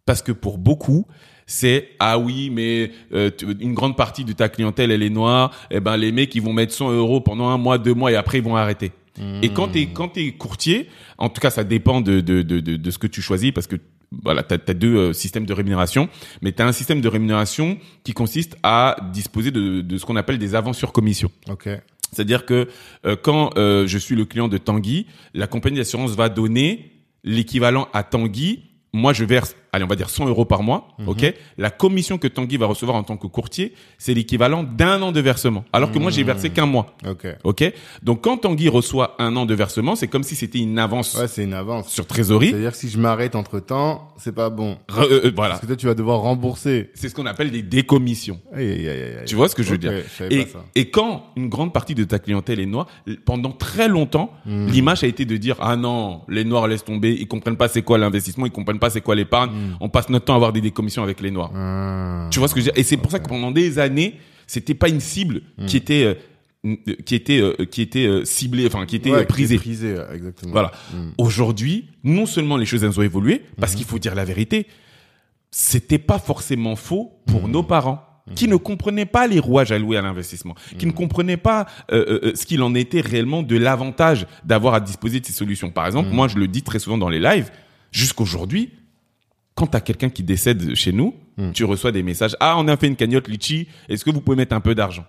Parce 0.07 0.23
que 0.23 0.33
pour 0.33 0.59
beaucoup, 0.59 1.07
c'est 1.47 1.91
ah 1.99 2.19
oui, 2.19 2.51
mais 2.51 2.91
euh, 3.13 3.31
une 3.61 3.75
grande 3.75 3.97
partie 3.97 4.25
de 4.25 4.33
ta 4.33 4.49
clientèle 4.49 4.91
elle 4.91 5.03
est 5.03 5.11
noire. 5.11 5.51
Eh 5.71 5.81
ben 5.81 5.97
les 5.97 6.13
mecs 6.13 6.35
ils 6.35 6.43
vont 6.43 6.53
mettre 6.53 6.73
100 6.73 6.93
euros 6.93 7.21
pendant 7.21 7.49
un 7.49 7.59
mois, 7.59 7.79
deux 7.79 7.95
mois 7.95 8.13
et 8.13 8.17
après 8.17 8.39
ils 8.39 8.45
vont 8.45 8.57
arrêter. 8.57 8.93
Et 9.43 9.51
quand 9.51 9.69
t'es 9.69 9.87
quand 9.87 10.09
t'es 10.09 10.33
courtier, 10.33 10.89
en 11.19 11.29
tout 11.29 11.41
cas 11.41 11.51
ça 11.51 11.63
dépend 11.63 12.01
de 12.01 12.21
de 12.21 12.43
de 12.43 12.59
de, 12.59 12.91
ce 12.91 12.99
que 12.99 13.07
tu 13.07 13.23
choisis 13.23 13.53
parce 13.53 13.69
que 13.69 13.77
voilà 14.25 14.43
t'as 14.43 14.57
as 14.57 14.75
deux 14.75 14.97
euh, 14.97 15.13
systèmes 15.13 15.47
de 15.47 15.53
rémunération, 15.53 16.09
mais 16.43 16.51
t'as 16.51 16.67
un 16.67 16.73
système 16.73 17.01
de 17.01 17.09
rémunération 17.09 17.79
qui 18.03 18.13
consiste 18.13 18.57
à 18.65 18.97
disposer 19.13 19.53
de 19.53 19.83
de 19.83 19.99
ce 19.99 20.05
qu'on 20.05 20.17
appelle 20.17 20.39
des 20.39 20.57
avances 20.57 20.79
sur 20.79 20.93
commission. 20.93 21.31
Ok. 21.49 21.69
C'est-à-dire 22.15 22.47
que 22.47 22.69
euh, 23.07 23.17
quand 23.21 23.57
euh, 23.57 23.87
je 23.87 23.99
suis 23.99 24.15
le 24.15 24.25
client 24.25 24.49
de 24.49 24.59
Tanguy, 24.59 25.07
la 25.35 25.47
compagnie 25.47 25.77
d'assurance 25.77 26.13
va 26.13 26.29
donner 26.29 26.93
l'équivalent 27.25 27.89
à 27.93 28.03
Tanguy. 28.03 28.65
Moi, 28.93 29.13
je 29.13 29.25
verse, 29.25 29.57
allez, 29.75 29.85
on 29.85 29.89
va 29.89 29.97
dire 29.97 30.09
100 30.11 30.27
euros 30.29 30.45
par 30.45 30.63
mois, 30.63 30.89
ok? 31.07 31.35
La 31.59 31.71
commission 31.71 32.19
que 32.19 32.29
Tanguy 32.29 32.57
va 32.57 32.67
recevoir 32.67 32.97
en 32.97 33.03
tant 33.03 33.17
que 33.17 33.27
courtier, 33.27 33.75
c'est 33.99 34.15
l'équivalent 34.15 34.63
d'un 34.63 35.01
an 35.03 35.13
de 35.13 35.21
versement, 35.21 35.65
alors 35.73 35.91
que 35.93 35.99
moi 35.99 36.11
j'ai 36.11 36.23
versé 36.25 36.51
qu'un 36.51 36.67
mois, 36.67 36.95
Ok. 37.09 37.27
ok? 37.45 37.73
Donc 38.03 38.23
quand 38.23 38.39
Tanguy 38.39 38.69
reçoit 38.69 39.15
un 39.19 39.35
an 39.37 39.47
de 39.47 39.55
versement, 39.55 39.97
c'est 39.97 40.09
comme 40.09 40.23
si 40.23 40.35
c'était 40.37 40.59
une 40.61 40.79
avance 40.79 41.15
Ouais, 41.15 41.29
c'est 41.29 41.45
une 41.45 41.55
avance. 41.55 41.89
sur 41.91 42.07
trésorerie. 42.07 42.51
C'est-à-dire 42.51 42.71
que 42.73 42.77
si 42.77 42.89
je 42.89 42.99
m'arrête 42.99 43.35
entre 43.35 43.61
temps, 43.61 44.09
c'est 44.17 44.35
pas 44.35 44.51
bon. 44.51 44.77
Re- 44.89 45.03
euh, 45.11 45.21
euh, 45.27 45.33
voilà, 45.35 45.51
Parce 45.55 45.61
que 45.63 45.67
toi, 45.67 45.77
tu 45.77 45.87
vas 45.87 45.95
devoir 45.95 46.21
rembourser. 46.21 46.91
c'est 46.95 47.09
ce 47.09 47.15
qu'on 47.15 47.27
appelle 47.27 47.51
des 47.51 47.63
décommissions. 47.63 48.41
Aïe, 48.53 48.69
aïe, 48.71 48.89
aïe, 48.89 49.03
aïe. 49.03 49.25
Tu 49.27 49.35
vois 49.35 49.49
ce 49.49 49.55
que 49.55 49.63
je 49.63 49.71
veux 49.71 49.79
dire? 49.79 49.93
je 50.19 50.25
et, 50.25 50.45
pas 50.45 50.53
ça. 50.53 50.65
et 50.75 50.91
quand 50.91 51.27
une 51.37 51.49
grande 51.49 51.73
partie 51.73 51.95
de 51.95 52.05
ta 52.05 52.19
clientèle 52.19 52.61
est 52.61 52.67
noire, 52.67 52.87
pendant 53.25 53.51
très 53.53 53.89
longtemps, 53.89 54.31
Hmm. 54.47 54.67
l'image 54.69 55.03
a 55.05 55.07
été 55.07 55.25
de 55.25 55.37
dire 55.37 55.57
ah 55.61 55.75
non, 55.77 56.21
les 56.29 56.45
noirs 56.45 56.69
laissent 56.69 56.85
tomber, 56.85 57.17
ils 57.19 57.27
comprennent 57.27 57.57
pas 57.57 57.69
c'est 57.69 57.81
quoi 57.83 57.97
l'investissement, 57.99 58.45
ils 58.47 58.53
comprennent 58.53 58.79
pas 58.79 58.91
c'est 58.91 59.01
quoi 59.01 59.15
l'épargne, 59.15 59.51
on 59.81 59.89
passe 59.89 60.09
notre 60.09 60.25
temps 60.27 60.33
à 60.35 60.37
avoir 60.37 60.53
des 60.53 60.61
décommissions 60.61 61.03
avec 61.03 61.21
les 61.21 61.31
noirs. 61.31 61.51
Ah. 61.55 62.29
Tu 62.31 62.39
vois 62.39 62.49
ce 62.49 62.55
que 62.55 62.61
je 62.61 62.67
veux 62.67 62.73
dire? 62.73 62.81
Et 62.81 62.85
c'est 62.85 62.97
pour 62.97 63.11
ça 63.11 63.19
que 63.19 63.29
pendant 63.29 63.51
des 63.51 63.79
années, 63.79 64.15
c'était 64.47 64.75
pas 64.75 64.89
une 64.89 65.01
cible 65.01 65.43
qui 65.67 65.77
était 65.77 66.05
euh, 66.05 66.15
euh, 66.67 66.77
qui 67.05 67.15
était 67.15 67.41
euh, 67.41 67.55
qui 67.71 67.83
était 67.83 68.07
euh, 68.07 68.25
ciblée, 68.25 68.67
enfin 68.67 68.87
qui 68.87 68.97
était 68.97 69.11
Ouais, 69.11 69.19
euh, 69.23 69.25
prisée. 69.25 69.57
qui 69.57 69.63
prisé, 69.63 69.95
ouais, 69.95 70.07
exactement. 70.15 70.53
Voilà. 70.53 70.71
Hmm. 70.93 71.11
Aujourd'hui, 71.19 71.89
non 72.05 72.27
seulement 72.27 72.57
les 72.57 72.67
choses 72.67 72.83
elles 72.85 72.99
ont 72.99 73.03
évolué, 73.03 73.43
parce 73.61 73.75
qu'il 73.75 73.85
faut 73.85 73.99
dire 73.99 74.15
la 74.15 74.25
vérité, 74.25 74.67
c'était 75.51 75.99
pas 75.99 76.19
forcément 76.19 76.75
faux 76.77 77.13
pour 77.27 77.49
nos 77.49 77.63
parents 77.63 78.03
qui 78.35 78.49
ne 78.49 78.57
comprenaient 78.57 79.05
pas 79.05 79.27
les 79.27 79.39
rouages 79.39 79.71
alloués 79.71 79.99
à 79.99 80.03
l'investissement, 80.03 80.55
qui 80.79 80.87
ne 80.87 80.93
comprenaient 80.93 81.37
pas 81.37 81.67
euh, 81.93 82.05
euh, 82.09 82.21
euh, 82.29 82.33
ce 82.35 82.47
qu'il 82.47 82.63
en 82.63 82.75
était 82.75 83.03
réellement 83.03 83.43
de 83.43 83.57
l'avantage 83.59 84.27
d'avoir 84.45 84.73
à 84.73 84.81
disposer 84.81 85.21
de 85.21 85.27
ces 85.27 85.35
solutions. 85.35 85.71
Par 85.71 85.87
exemple, 85.87 86.09
moi 86.11 86.27
je 86.29 86.39
le 86.39 86.49
dis 86.49 86.63
très 86.63 86.79
souvent 86.79 86.97
dans 86.97 87.11
les 87.11 87.21
lives, 87.21 87.51
jusqu'aujourd'hui, 87.93 88.71
quand 89.55 89.69
tu 89.69 89.77
as 89.77 89.81
quelqu'un 89.81 90.09
qui 90.11 90.23
décède 90.23 90.75
chez 90.75 90.93
nous, 90.93 91.15
tu 91.53 91.65
reçois 91.65 91.91
des 91.93 92.03
messages, 92.05 92.37
ah 92.41 92.57
on 92.59 92.69
a 92.69 92.77
fait 92.77 92.87
une 92.87 92.95
cagnotte 92.97 93.27
litchi, 93.29 93.67
est-ce 93.89 94.05
que 94.05 94.11
vous 94.11 94.21
pouvez 94.21 94.37
mettre 94.37 94.55
un 94.55 94.61
peu 94.61 94.75
d'argent 94.75 95.05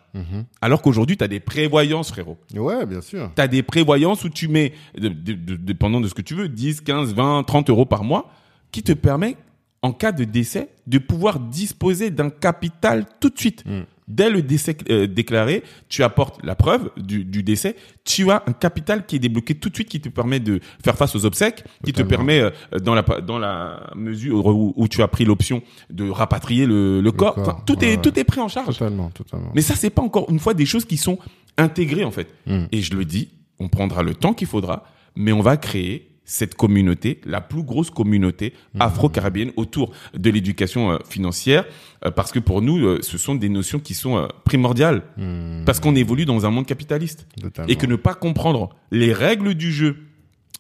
Alors 0.61 0.81
qu'aujourd'hui, 0.81 1.17
tu 1.17 1.23
as 1.23 1.27
des 1.27 1.39
prévoyances, 1.39 2.09
frérot. 2.09 2.37
Ouais, 2.55 2.85
bien 2.85 3.01
sûr. 3.01 3.31
Tu 3.35 3.41
as 3.41 3.47
des 3.47 3.61
prévoyances 3.63 4.23
où 4.23 4.29
tu 4.29 4.47
mets, 4.47 4.73
de- 4.97 5.09
de- 5.09 5.33
de- 5.33 5.55
dépendant 5.55 6.01
de 6.01 6.07
ce 6.07 6.13
que 6.15 6.21
tu 6.23 6.33
veux, 6.35 6.47
10, 6.49 6.81
15, 6.81 7.13
20, 7.13 7.43
30 7.43 7.69
euros 7.69 7.85
par 7.85 8.03
mois, 8.03 8.31
qui 8.71 8.81
te 8.83 8.91
permet, 8.93 9.37
en 9.81 9.91
cas 9.93 10.11
de 10.11 10.23
décès, 10.23 10.69
de 10.87 10.97
pouvoir 10.97 11.39
disposer 11.39 12.09
d'un 12.09 12.29
capital 12.31 13.05
tout 13.19 13.29
de 13.29 13.37
suite. 13.37 13.63
Dès 14.07 14.29
le 14.29 14.43
décès 14.43 14.77
euh, 14.89 15.07
déclaré, 15.07 15.63
tu 15.89 16.03
apportes 16.03 16.43
la 16.43 16.53
preuve 16.55 16.91
du, 16.95 17.25
du 17.25 17.41
décès, 17.41 17.75
tu 18.03 18.29
as 18.29 18.43
un 18.45 18.53
capital 18.53 19.05
qui 19.07 19.15
est 19.15 19.19
débloqué 19.19 19.55
tout 19.55 19.69
de 19.69 19.75
suite, 19.75 19.89
qui 19.89 19.99
te 19.99 20.09
permet 20.09 20.39
de 20.39 20.59
faire 20.83 20.95
face 20.95 21.15
aux 21.15 21.25
obsèques, 21.25 21.63
qui 21.83 21.91
te 21.91 22.03
permet, 22.03 22.39
euh, 22.39 22.51
dans 22.83 22.93
la, 22.93 23.01
dans 23.01 23.39
la 23.39 23.89
mesure 23.95 24.45
où, 24.45 24.73
où 24.75 24.87
tu 24.87 25.01
as 25.01 25.07
pris 25.07 25.25
l'option 25.25 25.63
de 25.89 26.07
rapatrier 26.07 26.67
le, 26.67 27.01
le 27.01 27.11
corps, 27.11 27.33
corps, 27.33 27.43
Enfin, 27.47 27.63
tout, 27.65 27.79
ouais, 27.79 27.87
est, 27.87 27.95
ouais. 27.95 28.01
tout 28.01 28.19
est 28.19 28.23
pris 28.23 28.41
en 28.41 28.47
charge. 28.47 28.77
Totalement, 28.77 29.09
totalement. 29.09 29.51
Mais 29.55 29.61
ça, 29.61 29.75
c'est 29.75 29.89
pas 29.89 30.03
encore 30.03 30.29
une 30.29 30.39
fois 30.39 30.53
des 30.53 30.67
choses 30.67 30.85
qui 30.85 30.97
sont 30.97 31.17
intégrées 31.57 32.03
en 32.03 32.11
fait. 32.11 32.27
Mm. 32.45 32.65
Et 32.71 32.81
je 32.81 32.93
le 32.95 33.05
dis, 33.05 33.29
on 33.59 33.69
prendra 33.69 34.03
le 34.03 34.13
temps 34.13 34.33
qu'il 34.33 34.47
faudra, 34.47 34.85
mais 35.15 35.31
on 35.31 35.41
va 35.41 35.57
créer 35.57 36.11
cette 36.25 36.55
communauté, 36.55 37.21
la 37.25 37.39
plus 37.39 37.63
grosse 37.63 37.91
communauté 37.91 38.53
Mm. 38.73 38.81
afro-caribéenne 38.81 39.51
autour 39.55 39.91
de 40.15 40.29
l'éducation 40.31 40.91
euh, 40.91 40.97
financière, 41.07 41.65
euh, 42.03 42.11
parce 42.11 42.31
que 42.31 42.39
pour 42.39 42.61
nous, 42.61 42.83
euh, 42.85 42.99
ce 43.01 43.17
sont 43.17 43.35
des 43.35 43.47
notions 43.49 43.79
qui 43.79 43.93
sont 43.93 44.27
primordiales, 44.43 45.03
Hmm, 45.17 45.63
parce 45.65 45.79
qu'on 45.79 45.95
évolue 45.95 46.25
dans 46.25 46.45
un 46.45 46.49
monde 46.49 46.65
capitaliste, 46.65 47.27
totalement. 47.41 47.69
et 47.71 47.75
que 47.75 47.85
ne 47.85 47.95
pas 47.95 48.15
comprendre 48.15 48.75
les 48.91 49.13
règles 49.13 49.53
du 49.53 49.71
jeu, 49.71 49.97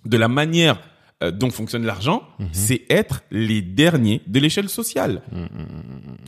de 0.05 0.17
la 0.17 0.27
manière 0.27 0.79
dont 1.33 1.49
fonctionne 1.49 1.85
l'argent, 1.85 2.21
Mhm. 2.39 2.47
c'est 2.51 2.81
être 2.89 3.23
les 3.31 3.61
derniers 3.61 4.21
de 4.27 4.39
l'échelle 4.39 4.67
sociale. 4.69 5.21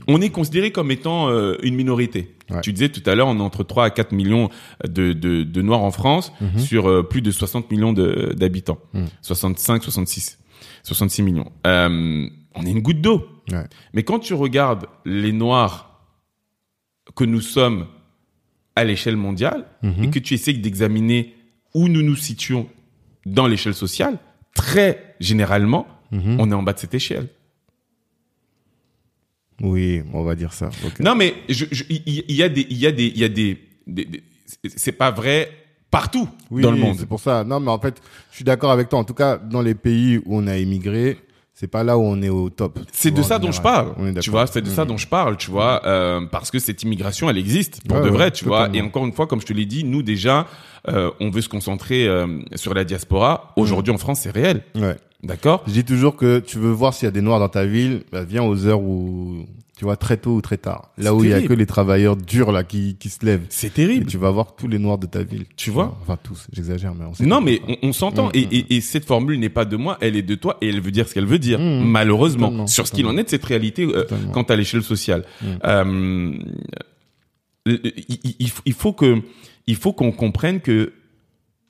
On 0.08 0.22
est 0.22 0.30
considéré 0.30 0.72
comme 0.72 0.90
étant 0.92 1.30
euh, 1.30 1.56
une 1.64 1.76
minorité. 1.76 2.36
Ouais. 2.50 2.62
Tu 2.62 2.72
disais 2.72 2.90
tout 2.90 3.02
à 3.10 3.14
l'heure, 3.16 3.28
on 3.28 3.38
est 3.38 3.42
entre 3.42 3.64
3 3.64 3.86
à 3.86 3.90
4 3.90 4.14
millions 4.14 4.50
de, 4.88 5.12
de, 5.14 5.44
de 5.44 5.62
Noirs 5.62 5.84
en 5.84 5.92
France 5.92 6.32
Mhm. 6.40 6.60
sur 6.60 6.88
euh, 6.90 7.04
plus 7.04 7.22
de 7.22 7.32
60 7.32 7.70
millions 7.72 7.94
d'habitants. 7.94 8.80
Mhm. 8.94 9.08
65, 9.22 9.84
66. 9.84 10.40
66 10.84 11.22
millions. 11.24 11.52
Euh, 11.66 12.28
on 12.56 12.66
est 12.66 12.72
une 12.72 12.82
goutte 12.82 13.02
d'eau. 13.02 13.28
Ouais. 13.52 13.66
Mais 13.94 14.04
quand 14.04 14.20
tu 14.20 14.34
regardes 14.34 14.86
les 15.06 15.32
Noirs 15.34 16.02
que 17.16 17.24
nous 17.26 17.42
sommes 17.42 17.88
à 18.76 18.84
l'échelle 18.84 19.18
mondiale 19.18 19.66
Mhm. 19.84 20.04
et 20.06 20.10
que 20.10 20.20
tu 20.20 20.34
essayes 20.34 20.58
d'examiner 20.60 21.36
où 21.74 21.88
nous 21.90 22.02
nous 22.02 22.16
situons 22.16 22.68
dans 23.26 23.48
l'échelle 23.48 23.74
sociale, 23.74 24.20
très 24.56 25.16
généralement, 25.20 25.86
Mhm. 26.12 26.38
on 26.40 26.50
est 26.52 26.54
en 26.56 26.64
bas 26.64 26.74
de 26.74 26.80
cette 26.80 26.94
échelle. 26.94 27.28
Oui, 29.62 30.02
on 30.14 30.24
va 30.24 30.36
dire 30.36 30.54
ça. 30.54 30.70
Non, 31.00 31.16
mais 31.16 31.34
il 31.50 31.56
y, 32.30 32.44
a 32.44 32.50
des, 32.50 32.68
il 32.70 32.78
y 32.78 32.86
a 32.88 32.92
des, 32.92 33.06
il 33.08 33.18
y 33.18 33.24
a 33.24 33.30
des, 33.30 33.58
des- 33.88 34.06
des- 34.06 34.24
c'est 34.76 34.92
pas 34.92 35.12
vrai 35.12 35.50
partout 35.90 36.30
Oui, 36.52 36.62
dans 36.62 36.72
le 36.72 36.78
monde. 36.78 36.98
C'est 37.00 37.06
pour 37.08 37.20
ça. 37.20 37.44
Non, 37.44 37.60
mais 37.60 37.72
en 37.72 37.80
fait, 37.80 38.02
je 38.32 38.36
suis 38.36 38.46
d'accord 38.46 38.72
avec 38.72 38.90
toi. 38.90 39.00
En 39.00 39.04
tout 39.04 39.14
cas, 39.16 39.38
dans 39.38 39.62
les 39.62 39.74
pays 39.76 40.18
où 40.18 40.38
on 40.38 40.48
a 40.48 40.58
émigré, 40.58 41.18
c'est 41.54 41.68
pas 41.68 41.84
là 41.84 41.98
où 41.98 42.02
on 42.04 42.22
est 42.22 42.30
au 42.30 42.52
top. 42.52 42.78
C'est 42.92 43.10
de 43.10 43.24
ça 43.24 43.40
dont 43.40 43.52
je 43.52 43.62
parle. 43.62 43.94
On 43.98 44.06
est 44.06 44.20
Tu 44.20 44.30
vois, 44.30 44.46
c'est 44.46 44.62
de 44.62 44.70
ça 44.70 44.86
dont 44.86 44.98
je 44.98 45.08
parle, 45.08 45.38
tu 45.38 45.50
vois, 45.50 45.82
euh, 45.88 46.22
parce 46.32 46.52
que 46.52 46.60
cette 46.60 46.84
immigration, 46.84 47.28
elle 47.30 47.38
existe 47.40 47.82
pour 47.88 47.98
Ouais, 47.98 48.04
de 48.04 48.10
ouais, 48.10 48.16
vrai, 48.16 48.32
tu 48.32 48.46
vois. 48.46 48.70
Et 48.76 48.82
encore 48.82 49.06
une 49.08 49.14
fois, 49.14 49.26
comme 49.26 49.42
je 49.42 49.48
te 49.48 49.54
l'ai 49.54 49.66
dit, 49.66 49.84
nous 49.84 50.04
déjà, 50.04 50.46
euh, 50.88 51.10
on 51.20 51.32
veut 51.32 51.42
se 51.42 51.50
concentrer 51.50 52.08
euh, 52.08 52.42
sur 52.56 52.76
la 52.76 52.84
diaspora. 52.84 53.54
Aujourd'hui, 53.56 53.92
en 53.92 53.98
France, 53.98 54.20
c'est 54.22 54.30
réel, 54.32 54.62
Ouais. 54.76 54.98
D'accord 55.24 55.64
Je 55.68 55.74
dis 55.74 55.84
toujours 55.86 56.16
que 56.16 56.40
tu 56.40 56.58
veux 56.60 56.72
voir 56.72 56.94
s'il 56.94 57.06
y 57.06 57.10
a 57.10 57.12
des 57.12 57.22
noirs 57.22 57.40
dans 57.40 57.50
ta 57.50 57.66
ville, 57.66 58.04
bah, 58.12 58.24
viens 58.24 58.44
aux 58.44 58.66
heures 58.68 58.82
où, 58.82 59.46
tu 59.78 59.84
vois, 59.86 59.96
très 59.98 60.18
tôt 60.18 60.36
ou 60.36 60.42
très 60.42 60.58
tard. 60.58 60.92
Là 60.98 61.14
où 61.14 61.24
il 61.24 61.30
y 61.30 61.34
a 61.34 61.42
que 61.42 61.54
les 61.54 61.66
travailleurs 61.66 62.16
durs, 62.16 62.52
là, 62.52 62.64
qui, 62.64 62.96
qui 63.00 63.10
se 63.10 63.26
lèvent. 63.26 63.46
C'est 63.50 63.68
Et 63.68 63.70
terrible. 63.72 64.06
tu 64.08 64.18
vas 64.18 64.32
voir 64.32 64.56
tous 64.56 64.68
les 64.68 64.80
noirs 64.80 64.98
de 64.98 65.06
ta 65.08 65.22
ville. 65.24 65.46
Tu 65.56 65.70
vois 65.72 65.98
Enfin, 66.02 66.18
tous. 66.22 66.48
J'exagère, 66.52 66.94
mais 66.96 67.06
on 67.06 67.26
Non, 67.26 67.42
mais 67.42 67.62
on, 67.68 67.90
on 67.90 67.94
s'entend. 67.94 68.30
Et, 68.34 68.40
et, 68.42 68.76
et 68.76 68.82
cette 68.82 69.06
formule 69.06 69.40
n'est 69.40 69.50
pas 69.50 69.66
de 69.66 69.76
moi, 69.78 69.98
elle 70.02 70.16
est 70.16 70.22
de 70.24 70.36
toi, 70.36 70.58
et 70.62 70.70
elle 70.70 70.82
veut 70.82 70.92
dire 70.92 71.08
ce 71.08 71.14
qu'elle 71.14 71.26
veut 71.28 71.40
dire. 71.40 71.60
Mm, 71.60 71.84
malheureusement, 71.86 72.48
totalement, 72.48 72.68
sur 72.68 72.88
ce 72.88 72.92
qu'il 72.94 73.06
en 73.06 73.18
est 73.18 73.24
de 73.24 73.30
cette 73.30 73.46
réalité 73.46 73.86
euh, 73.86 74.06
quant 74.34 74.44
à 74.44 74.56
l'échelle 74.56 74.84
sociale. 74.84 75.26
Mm. 75.42 75.46
Euh, 75.66 76.32
il, 77.66 77.80
il- 78.10 78.36
il 78.40 78.50
faut- 78.50 78.62
il 78.66 78.74
faut 78.74 78.94
que, 78.94 79.22
il 79.68 79.76
faut 79.76 79.94
qu'on 79.94 80.12
comprenne 80.12 80.62
que 80.62 80.94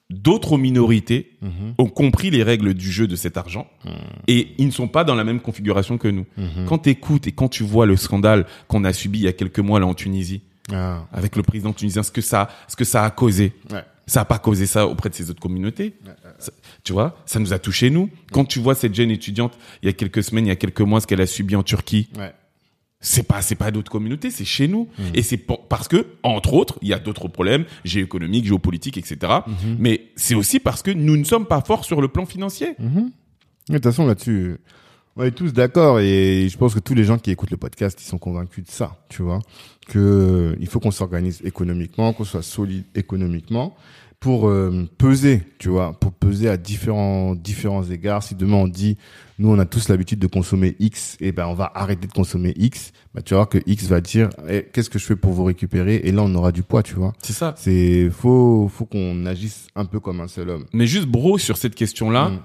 d'autres 0.10 0.58
minorités 0.58 1.32
Mhm, 1.42 1.74
ont 1.78 1.88
compris 1.88 2.30
les 2.30 2.42
règles 2.44 2.74
du 2.74 2.92
jeu 2.92 3.08
de 3.08 3.16
cet 3.16 3.36
argent 3.38 3.68
Mm. 3.84 3.90
et 4.28 4.48
ils 4.58 4.66
ne 4.68 4.72
sont 4.72 4.88
pas 4.88 5.04
dans 5.04 5.16
la 5.16 5.24
même 5.24 5.40
configuration 5.42 5.98
que 5.98 6.08
nous. 6.08 6.26
mhm. 6.38 6.66
Quand 6.68 6.78
tu 6.80 6.90
écoutes 6.90 7.28
et 7.28 7.32
quand 7.34 7.50
tu 7.50 7.64
vois 7.64 7.86
le 7.86 7.96
scandale 7.98 8.46
qu'on 8.68 8.84
a 8.86 8.94
subi 8.94 9.20
il 9.20 9.26
y 9.26 9.28
a 9.28 9.34
quelques 9.34 9.60
mois 9.60 9.80
là 9.80 9.86
en 9.88 9.94
Tunisie, 9.94 10.42
Ah. 10.72 11.06
avec 11.14 11.36
le 11.36 11.44
président 11.44 11.72
tunisien, 11.74 12.04
ce 12.04 12.12
que 12.12 12.22
ça, 12.22 12.50
ce 12.68 12.76
que 12.76 12.84
ça 12.86 13.04
a 13.06 13.10
causé. 13.10 13.54
Ouais. 13.72 13.84
Ça 14.06 14.22
a 14.22 14.26
pas 14.26 14.40
causé 14.40 14.66
ça 14.68 14.88
auprès 14.88 15.10
de 15.10 15.16
ces 15.16 15.30
autres 15.30 15.42
communautés. 15.42 15.94
Ça- 16.40 16.52
tu 16.86 16.94
vois, 16.94 17.18
ça 17.26 17.40
nous 17.40 17.52
a 17.52 17.60
touché 17.60 17.90
nous. 17.90 18.10
Quand 18.32 18.46
tu 18.46 18.60
vois 18.60 18.74
cette 18.76 18.96
jeune 18.96 19.12
étudiante, 19.12 19.58
il 19.84 19.88
y 19.88 19.90
a 19.90 19.94
quelques 19.94 20.24
semaines, 20.24 20.46
il 20.46 20.50
y 20.50 20.52
a 20.52 20.56
quelques 20.56 20.80
mois, 20.82 21.02
ce 21.02 21.08
qu'elle 21.08 21.20
a 21.20 21.28
subi 21.28 21.58
en 21.58 21.64
Turquie. 21.64 22.08
C'est 23.00 23.24
pas 23.24 23.42
c'est 23.42 23.56
pas 23.56 23.72
d'autres 23.72 23.92
communautés, 23.92 24.32
c'est 24.32 24.46
chez 24.46 24.68
nous. 24.68 24.88
Et 25.14 25.22
c'est 25.22 25.38
parce 25.38 25.88
que 25.88 26.06
entre 26.24 26.54
autres, 26.54 26.80
il 26.82 26.88
y 26.88 26.94
a 26.94 27.00
d'autres 27.00 27.28
problèmes 27.28 27.66
géoéconomiques, 27.86 28.46
géopolitiques, 28.46 28.98
etc. 28.98 29.34
Mais 29.80 30.08
c'est 30.16 30.36
aussi 30.36 30.60
parce 30.60 30.82
que 30.82 30.92
nous 30.92 31.18
ne 31.18 31.24
sommes 31.24 31.46
pas 31.46 31.62
forts 31.62 31.86
sur 31.86 32.02
le 32.02 32.08
plan 32.08 32.26
financier. 32.26 32.76
De 33.70 33.74
toute 33.74 33.84
façon, 33.84 34.06
là-dessus, 34.08 34.58
on 35.16 35.24
est 35.24 35.32
tous 35.32 35.52
d'accord 35.52 36.00
et 36.00 36.48
je 36.50 36.58
pense 36.58 36.74
que 36.74 36.80
tous 36.80 36.94
les 36.94 37.04
gens 37.04 37.18
qui 37.18 37.32
écoutent 37.32 37.52
le 37.52 37.58
podcast, 37.58 38.00
ils 38.02 38.06
sont 38.06 38.20
convaincus 38.20 38.64
de 38.66 38.70
ça, 38.72 38.98
tu 39.10 39.24
vois, 39.24 39.40
que 39.88 40.56
il 40.60 40.68
faut 40.68 40.80
qu'on 40.80 40.92
s'organise 40.92 41.42
économiquement, 41.44 42.14
qu'on 42.14 42.24
soit 42.24 42.44
solide 42.44 42.86
économiquement 42.96 43.76
pour 44.20 44.48
euh, 44.50 44.88
peser, 44.98 45.44
tu 45.60 45.70
vois, 45.70 45.94
pour 46.00 46.12
peser 46.12 46.50
à 46.50 46.58
différents 46.58 47.36
différents 47.36 47.84
égards. 47.84 48.24
Si 48.24 48.34
demain 48.36 48.58
on 48.58 48.68
dit, 48.68 48.98
nous 49.38 49.50
on 49.50 49.60
a 49.60 49.66
tous 49.66 49.90
l'habitude 49.90 50.18
de 50.20 50.26
consommer 50.28 50.76
X, 50.80 51.18
et 51.20 51.32
ben 51.32 51.46
on 51.48 51.54
va 51.54 51.72
arrêter 51.76 52.08
de 52.08 52.12
consommer 52.14 52.54
X, 52.58 52.92
bah 53.14 53.22
tu 53.22 53.34
vas 53.36 53.40
voir 53.42 53.50
que 53.50 53.60
X 53.68 53.86
va 53.86 54.02
dire, 54.02 54.30
Eh, 54.50 54.66
qu'est-ce 54.74 54.90
que 54.90 54.98
je 55.00 55.06
fais 55.06 55.16
pour 55.16 55.34
vous 55.34 55.44
récupérer? 55.44 55.98
Et 56.04 56.12
là 56.12 56.24
on 56.24 56.34
aura 56.36 56.52
du 56.52 56.64
poids, 56.64 56.82
tu 56.82 56.96
vois. 56.96 57.14
C'est 57.22 57.34
ça. 57.34 57.54
C'est 57.58 58.10
faut 58.10 58.68
faut 58.74 58.86
qu'on 58.86 59.26
agisse 59.28 59.68
un 59.76 59.86
peu 59.86 60.00
comme 60.00 60.20
un 60.20 60.28
seul 60.28 60.50
homme. 60.50 60.66
Mais 60.74 60.88
juste 60.88 61.08
bro 61.08 61.38
sur 61.38 61.58
cette 61.58 61.76
question-là, 61.76 62.30
Mm. 62.30 62.40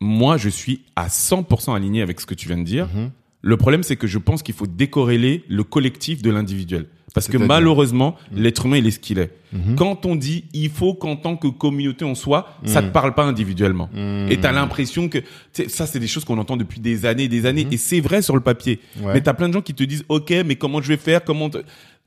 moi 0.00 0.36
je 0.36 0.48
suis 0.48 0.84
à 0.94 1.08
100% 1.08 1.74
aligné 1.74 2.02
avec 2.02 2.20
ce 2.20 2.26
que 2.26 2.34
tu 2.34 2.46
viens 2.48 2.58
de 2.58 2.62
dire. 2.64 2.86
Mhm. 2.94 3.10
Le 3.46 3.56
problème 3.56 3.82
c'est 3.84 3.96
que 3.96 4.06
je 4.08 4.18
pense 4.18 4.42
qu'il 4.42 4.54
faut 4.54 4.66
décorréler 4.66 5.44
le 5.48 5.62
collectif 5.64 6.20
de 6.22 6.30
l'individuel. 6.30 6.86
Parce 7.14 7.28
que 7.28 7.38
malheureusement, 7.38 8.16
l'être 8.30 8.66
humain 8.66 8.76
il 8.76 8.86
est 8.86 8.90
ce 8.90 8.98
qu'il 8.98 9.18
est. 9.18 9.30
Mhm. 9.52 9.74
Quand 9.76 10.04
on 10.04 10.16
dit 10.16 10.44
il 10.52 10.68
faut 10.68 10.92
qu'en 10.94 11.16
tant 11.16 11.36
que 11.36 11.48
communauté 11.48 12.04
on 12.04 12.14
soit, 12.14 12.58
ça 12.64 12.82
Mm. 12.82 12.86
te 12.88 12.90
parle 12.92 13.14
pas 13.14 13.24
individuellement. 13.24 13.88
Mhm. 13.94 14.26
Et 14.30 14.36
t'as 14.38 14.52
l'impression 14.52 15.08
que 15.08 15.18
tu 15.54 15.68
ça 15.68 15.86
c'est 15.86 16.00
des 16.00 16.08
choses 16.08 16.24
qu'on 16.26 16.36
entend 16.38 16.56
depuis 16.58 16.80
des 16.80 17.06
années, 17.06 17.28
des 17.28 17.46
années, 17.46 17.66
et 17.70 17.76
c'est 17.78 18.00
vrai 18.00 18.20
sur 18.20 18.34
le 18.34 18.42
papier. 18.42 18.80
Mhm. 18.96 19.04
Ouais. 19.06 19.14
Mais 19.14 19.20
t'as 19.22 19.32
plein 19.32 19.48
de 19.48 19.54
gens 19.54 19.62
qui 19.62 19.72
te 19.74 19.84
disent 19.84 20.04
ok, 20.10 20.30
mais 20.44 20.56
comment 20.56 20.82
je 20.82 20.88
vais 20.88 20.96
faire, 20.98 21.24
comment 21.24 21.48
te- 21.48 21.62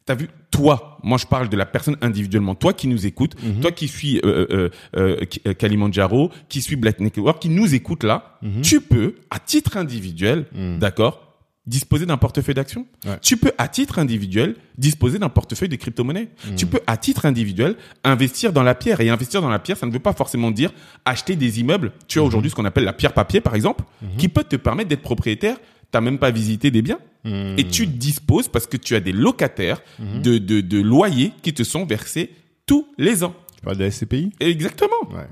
T'as 0.05 0.15
vu, 0.15 0.27
toi, 0.49 0.97
moi 1.03 1.17
je 1.19 1.25
parle 1.27 1.49
de 1.49 1.57
la 1.57 1.67
personne 1.67 1.95
individuellement, 2.01 2.55
toi 2.55 2.73
qui 2.73 2.87
nous 2.87 3.05
écoute, 3.05 3.35
Mhm. 3.43 3.61
toi 3.61 3.71
qui 3.71 3.87
suis 3.87 4.17
euh, 4.25 4.45
euh, 4.51 4.69
euh, 4.97 5.25
euh, 5.47 5.53
Kalimandjaro, 5.53 6.31
qui 6.49 6.61
suis 6.61 6.75
Black 6.75 6.99
Network, 6.99 7.39
qui 7.41 7.49
nous 7.49 7.73
écoute 7.75 8.03
là, 8.03 8.39
tu 8.63 8.81
peux, 8.81 9.15
à 9.29 9.37
titre 9.39 9.77
individuel, 9.77 10.45
Mhm. 10.53 10.79
d'accord, 10.79 11.28
disposer 11.70 12.05
d'un 12.05 12.17
portefeuille 12.17 12.55
d'action. 12.55 12.86
Ouais. 13.05 13.17
Tu 13.22 13.38
peux, 13.38 13.51
à 13.57 13.67
titre 13.67 13.99
individuel, 13.99 14.55
disposer 14.78 15.20
d'un 15.20 15.30
portefeuille 15.30 15.70
de 15.70 15.76
crypto-monnaies. 15.76 16.30
Mhm. 16.49 16.55
Tu 16.55 16.65
peux, 16.65 16.80
à 16.88 16.97
titre 16.97 17.26
individuel, 17.26 17.76
investir 18.03 18.51
dans 18.51 18.63
la 18.63 18.76
pierre. 18.76 18.99
Et 19.01 19.09
investir 19.09 19.41
dans 19.41 19.49
la 19.49 19.59
pierre, 19.59 19.78
ça 19.78 19.86
ne 19.86 19.91
veut 19.91 19.99
pas 19.99 20.13
forcément 20.13 20.51
dire 20.51 20.72
acheter 21.05 21.36
des 21.36 21.59
immeubles. 21.59 21.93
Tu 22.07 22.20
as 22.20 22.24
aujourd'hui 22.24 22.49
ce 22.49 22.55
qu'on 22.55 22.65
appelle 22.65 22.84
la 22.84 22.93
pierre 22.93 23.13
papier, 23.13 23.39
par 23.39 23.55
exemple, 23.55 23.84
qui 24.17 24.28
peut 24.28 24.43
te 24.43 24.55
permettre 24.55 24.89
d'être 24.89 25.01
propriétaire. 25.01 25.57
T'as 25.91 26.01
même 26.01 26.20
pas 26.20 26.32
visité 26.32 26.72
des 26.72 26.82
biens. 26.82 26.99
Mhm. 27.24 27.55
Et 27.57 27.67
tu 27.67 27.88
disposes 27.88 28.47
parce 28.47 28.67
que 28.67 28.78
tu 28.78 28.95
as 28.95 28.99
des 28.99 29.11
locataires 29.11 29.82
de, 29.99 30.38
de, 30.39 30.61
de 30.61 30.82
loyers 30.82 31.34
qui 31.43 31.53
te 31.53 31.63
sont 31.63 31.86
versés 31.86 32.32
tous 32.65 32.88
les 32.97 33.24
ans. 33.24 33.36
Tu 33.55 33.61
parles 33.63 33.78
de 33.78 33.84
la 33.84 33.91
SCPI 33.91 34.32
Exactement. 34.39 35.03
Ouais. 35.11 35.28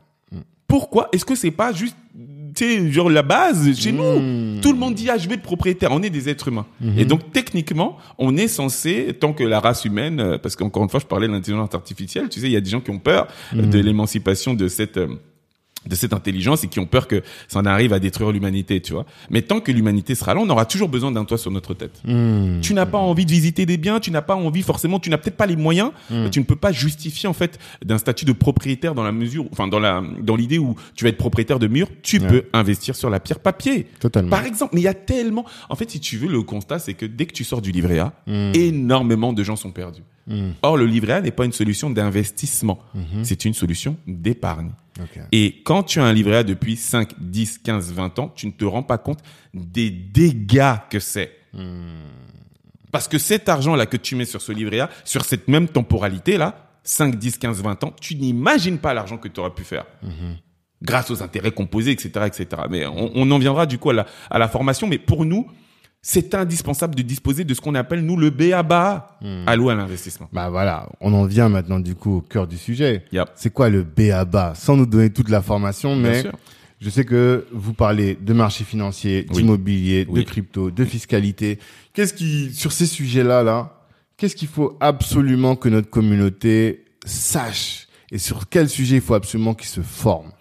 Pourquoi? 0.67 1.07
Est-ce 1.13 1.23
que 1.25 1.35
c'est 1.35 1.51
pas 1.51 1.71
juste, 1.71 1.95
tu 2.57 2.65
sais, 2.65 2.91
genre 2.91 3.09
la 3.09 3.21
base 3.21 3.77
chez 3.79 3.91
Mmh. 3.91 3.95
nous 3.95 4.61
Tout 4.61 4.71
le 4.73 4.79
monde 4.79 4.95
dit 4.95 5.09
ah 5.09 5.17
je 5.17 5.27
vais 5.29 5.35
être 5.35 5.43
propriétaire. 5.43 5.91
On 5.91 6.01
est 6.01 6.09
des 6.09 6.27
êtres 6.27 6.47
humains. 6.47 6.65
Et 6.97 7.05
donc 7.05 7.31
techniquement, 7.31 7.97
on 8.17 8.35
est 8.35 8.47
censé, 8.47 9.15
tant 9.19 9.33
que 9.33 9.43
la 9.43 9.59
race 9.59 9.85
humaine, 9.85 10.19
euh, 10.19 10.37
parce 10.37 10.55
qu'encore 10.55 10.83
une 10.83 10.89
fois, 10.89 10.99
je 10.99 11.05
parlais 11.05 11.27
de 11.27 11.31
l'intelligence 11.33 11.73
artificielle. 11.73 12.29
Tu 12.29 12.39
sais, 12.39 12.47
il 12.47 12.51
y 12.51 12.55
a 12.57 12.61
des 12.61 12.69
gens 12.69 12.81
qui 12.81 12.89
ont 12.89 12.99
peur 12.99 13.27
euh, 13.55 13.61
de 13.61 13.79
l'émancipation 13.79 14.53
de 14.55 14.67
cette 14.67 14.97
euh, 14.97 15.07
de 15.87 15.95
cette 15.95 16.13
intelligence 16.13 16.63
et 16.63 16.67
qui 16.67 16.79
ont 16.79 16.85
peur 16.85 17.07
que 17.07 17.23
ça 17.47 17.59
en 17.59 17.65
arrive 17.65 17.93
à 17.93 17.99
détruire 17.99 18.31
l'humanité, 18.31 18.81
tu 18.81 18.93
vois. 18.93 19.05
Mais 19.29 19.41
tant 19.41 19.59
que 19.59 19.71
l'humanité 19.71 20.15
sera 20.15 20.33
là, 20.33 20.41
on 20.43 20.49
aura 20.49 20.65
toujours 20.65 20.89
besoin 20.89 21.11
d'un 21.11 21.25
toit 21.25 21.37
sur 21.37 21.51
notre 21.51 21.73
tête. 21.73 22.01
Mmh. 22.05 22.61
Tu 22.61 22.73
n'as 22.73 22.85
pas 22.85 22.97
envie 22.97 23.25
de 23.25 23.31
visiter 23.31 23.65
des 23.65 23.77
biens, 23.77 23.99
tu 23.99 24.11
n'as 24.11 24.21
pas 24.21 24.35
envie 24.35 24.61
forcément, 24.61 24.99
tu 24.99 25.09
n'as 25.09 25.17
peut-être 25.17 25.37
pas 25.37 25.45
les 25.45 25.55
moyens, 25.55 25.91
Mm. 26.09 26.29
tu 26.29 26.39
ne 26.39 26.45
peux 26.45 26.55
pas 26.55 26.71
justifier 26.71 27.27
en 27.29 27.33
fait 27.33 27.59
d'un 27.83 27.97
statut 27.97 28.25
de 28.25 28.31
propriétaire 28.33 28.93
dans 28.95 29.03
la 29.03 29.11
mesure, 29.11 29.45
enfin 29.51 29.67
dans 29.67 29.79
la 29.79 30.01
dans 30.21 30.35
l'idée 30.35 30.57
où 30.57 30.75
tu 30.95 31.03
vas 31.03 31.09
être 31.09 31.17
propriétaire 31.17 31.59
de 31.59 31.67
murs, 31.67 31.87
tu 32.03 32.19
Ouais. 32.19 32.27
peux 32.27 32.43
investir 32.53 32.95
sur 32.95 33.09
la 33.09 33.19
pierre 33.19 33.39
papier. 33.39 33.87
Totalement. 33.99 34.29
Par 34.29 34.45
exemple, 34.45 34.71
mais 34.75 34.81
il 34.81 34.85
y 34.85 34.87
a 34.87 34.93
tellement, 34.93 35.45
en 35.69 35.75
fait, 35.75 35.89
si 35.91 35.99
tu 35.99 36.17
veux, 36.17 36.27
le 36.27 36.41
constat 36.43 36.79
c'est 36.79 36.93
que 36.93 37.05
dès 37.05 37.25
que 37.25 37.33
tu 37.33 37.43
sors 37.43 37.61
du 37.61 37.71
livret 37.71 37.99
A, 37.99 38.13
Mm. 38.27 38.51
énormément 38.55 39.33
de 39.33 39.43
gens 39.43 39.55
sont 39.55 39.71
perdus. 39.71 40.01
Mm. 40.27 40.49
Or, 40.61 40.77
le 40.77 40.85
livret 40.85 41.13
A 41.13 41.21
n'est 41.21 41.31
pas 41.31 41.45
une 41.45 41.53
solution 41.53 41.89
d'investissement, 41.89 42.79
Mhm. 42.93 43.23
c'est 43.23 43.45
une 43.45 43.53
solution 43.53 43.97
d'épargne. 44.07 44.71
Et 45.31 45.61
quand 45.63 45.83
tu 45.83 45.99
as 45.99 46.05
un 46.05 46.11
livret 46.13 46.37
A 46.37 46.43
depuis 46.43 46.75
5, 46.75 47.11
10, 47.19 47.59
15, 47.59 47.93
20 47.93 48.17
ans, 48.19 48.31
tu 48.35 48.47
ne 48.47 48.51
te 48.51 48.65
rends 48.65 48.81
pas 48.83 48.97
compte 48.97 49.19
des 49.53 49.89
dégâts 49.91 50.73
que 50.89 50.99
c'est. 50.99 51.31
Parce 52.91 53.07
que 53.07 53.17
cet 53.17 53.49
argent-là 53.49 53.85
que 53.85 53.97
tu 53.97 54.15
mets 54.15 54.25
sur 54.25 54.41
ce 54.41 54.51
livret 54.51 54.79
A, 54.79 54.89
sur 55.03 55.23
cette 55.25 55.47
même 55.47 55.67
temporalité-là, 55.67 56.63
5, 56.83 57.15
10, 57.17 57.37
15, 57.37 57.61
20 57.61 57.83
ans, 57.83 57.93
tu 57.99 58.15
n'imagines 58.15 58.77
pas 58.79 58.93
l'argent 58.93 59.17
que 59.17 59.27
tu 59.27 59.39
aurais 59.39 59.53
pu 59.53 59.63
faire. 59.63 59.85
Grâce 60.81 61.09
aux 61.11 61.21
intérêts 61.23 61.51
composés, 61.51 61.91
etc., 61.91 62.09
etc. 62.27 62.47
Mais 62.69 62.85
on, 62.85 63.11
on 63.15 63.29
en 63.31 63.39
viendra 63.39 63.65
du 63.65 63.77
coup 63.77 63.89
à 63.89 63.93
la, 63.93 64.05
à 64.29 64.37
la 64.39 64.47
formation. 64.47 64.87
Mais 64.87 64.97
pour 64.99 65.25
nous, 65.25 65.47
c'est 66.09 66.33
indispensable 66.35 66.95
de 66.95 67.01
disposer 67.01 67.43
de 67.43 67.53
ce 67.53 67.59
qu'on 67.59 67.75
appelle, 67.75 67.99
nous, 67.99 68.15
le 68.15 68.29
BABA, 68.29 69.19
alloué 69.45 69.73
à 69.73 69.75
l'investissement. 69.75 70.29
Bah 70.31 70.49
voilà, 70.49 70.87
on 71.01 71.13
en 71.13 71.25
vient 71.25 71.49
maintenant 71.49 71.81
du 71.81 71.95
coup 71.95 72.19
au 72.19 72.21
cœur 72.21 72.47
du 72.47 72.57
sujet. 72.57 73.03
Yep. 73.11 73.27
C'est 73.35 73.51
quoi 73.51 73.67
le 73.67 73.83
BABA 73.83 74.55
Sans 74.55 74.77
nous 74.77 74.85
donner 74.85 75.09
toute 75.09 75.27
la 75.27 75.41
formation, 75.41 75.97
mais 75.97 76.23
je 76.79 76.89
sais 76.89 77.03
que 77.03 77.45
vous 77.51 77.73
parlez 77.73 78.15
de 78.21 78.31
marché 78.31 78.63
financier, 78.63 79.25
Oui. 79.31 79.41
d'immobilier, 79.41 80.05
de 80.05 80.21
crypto, 80.21 80.71
de 80.71 80.85
fiscalité. 80.85 81.59
Qu'est-ce 81.91 82.13
qui, 82.13 82.53
sur 82.53 82.71
ces 82.71 82.85
sujets-là, 82.85 83.43
là, 83.43 83.81
qu'est-ce 84.15 84.37
qu'il 84.37 84.47
faut 84.47 84.77
absolument 84.79 85.57
que 85.57 85.67
notre 85.67 85.89
communauté 85.89 86.85
sache? 87.05 87.85
Et 88.13 88.17
sur 88.17 88.47
quel 88.47 88.69
sujet 88.69 88.95
il 88.95 89.01
faut 89.01 89.13
absolument 89.13 89.53
qu'il 89.53 89.67
se 89.67 89.81
forme? 89.81 90.31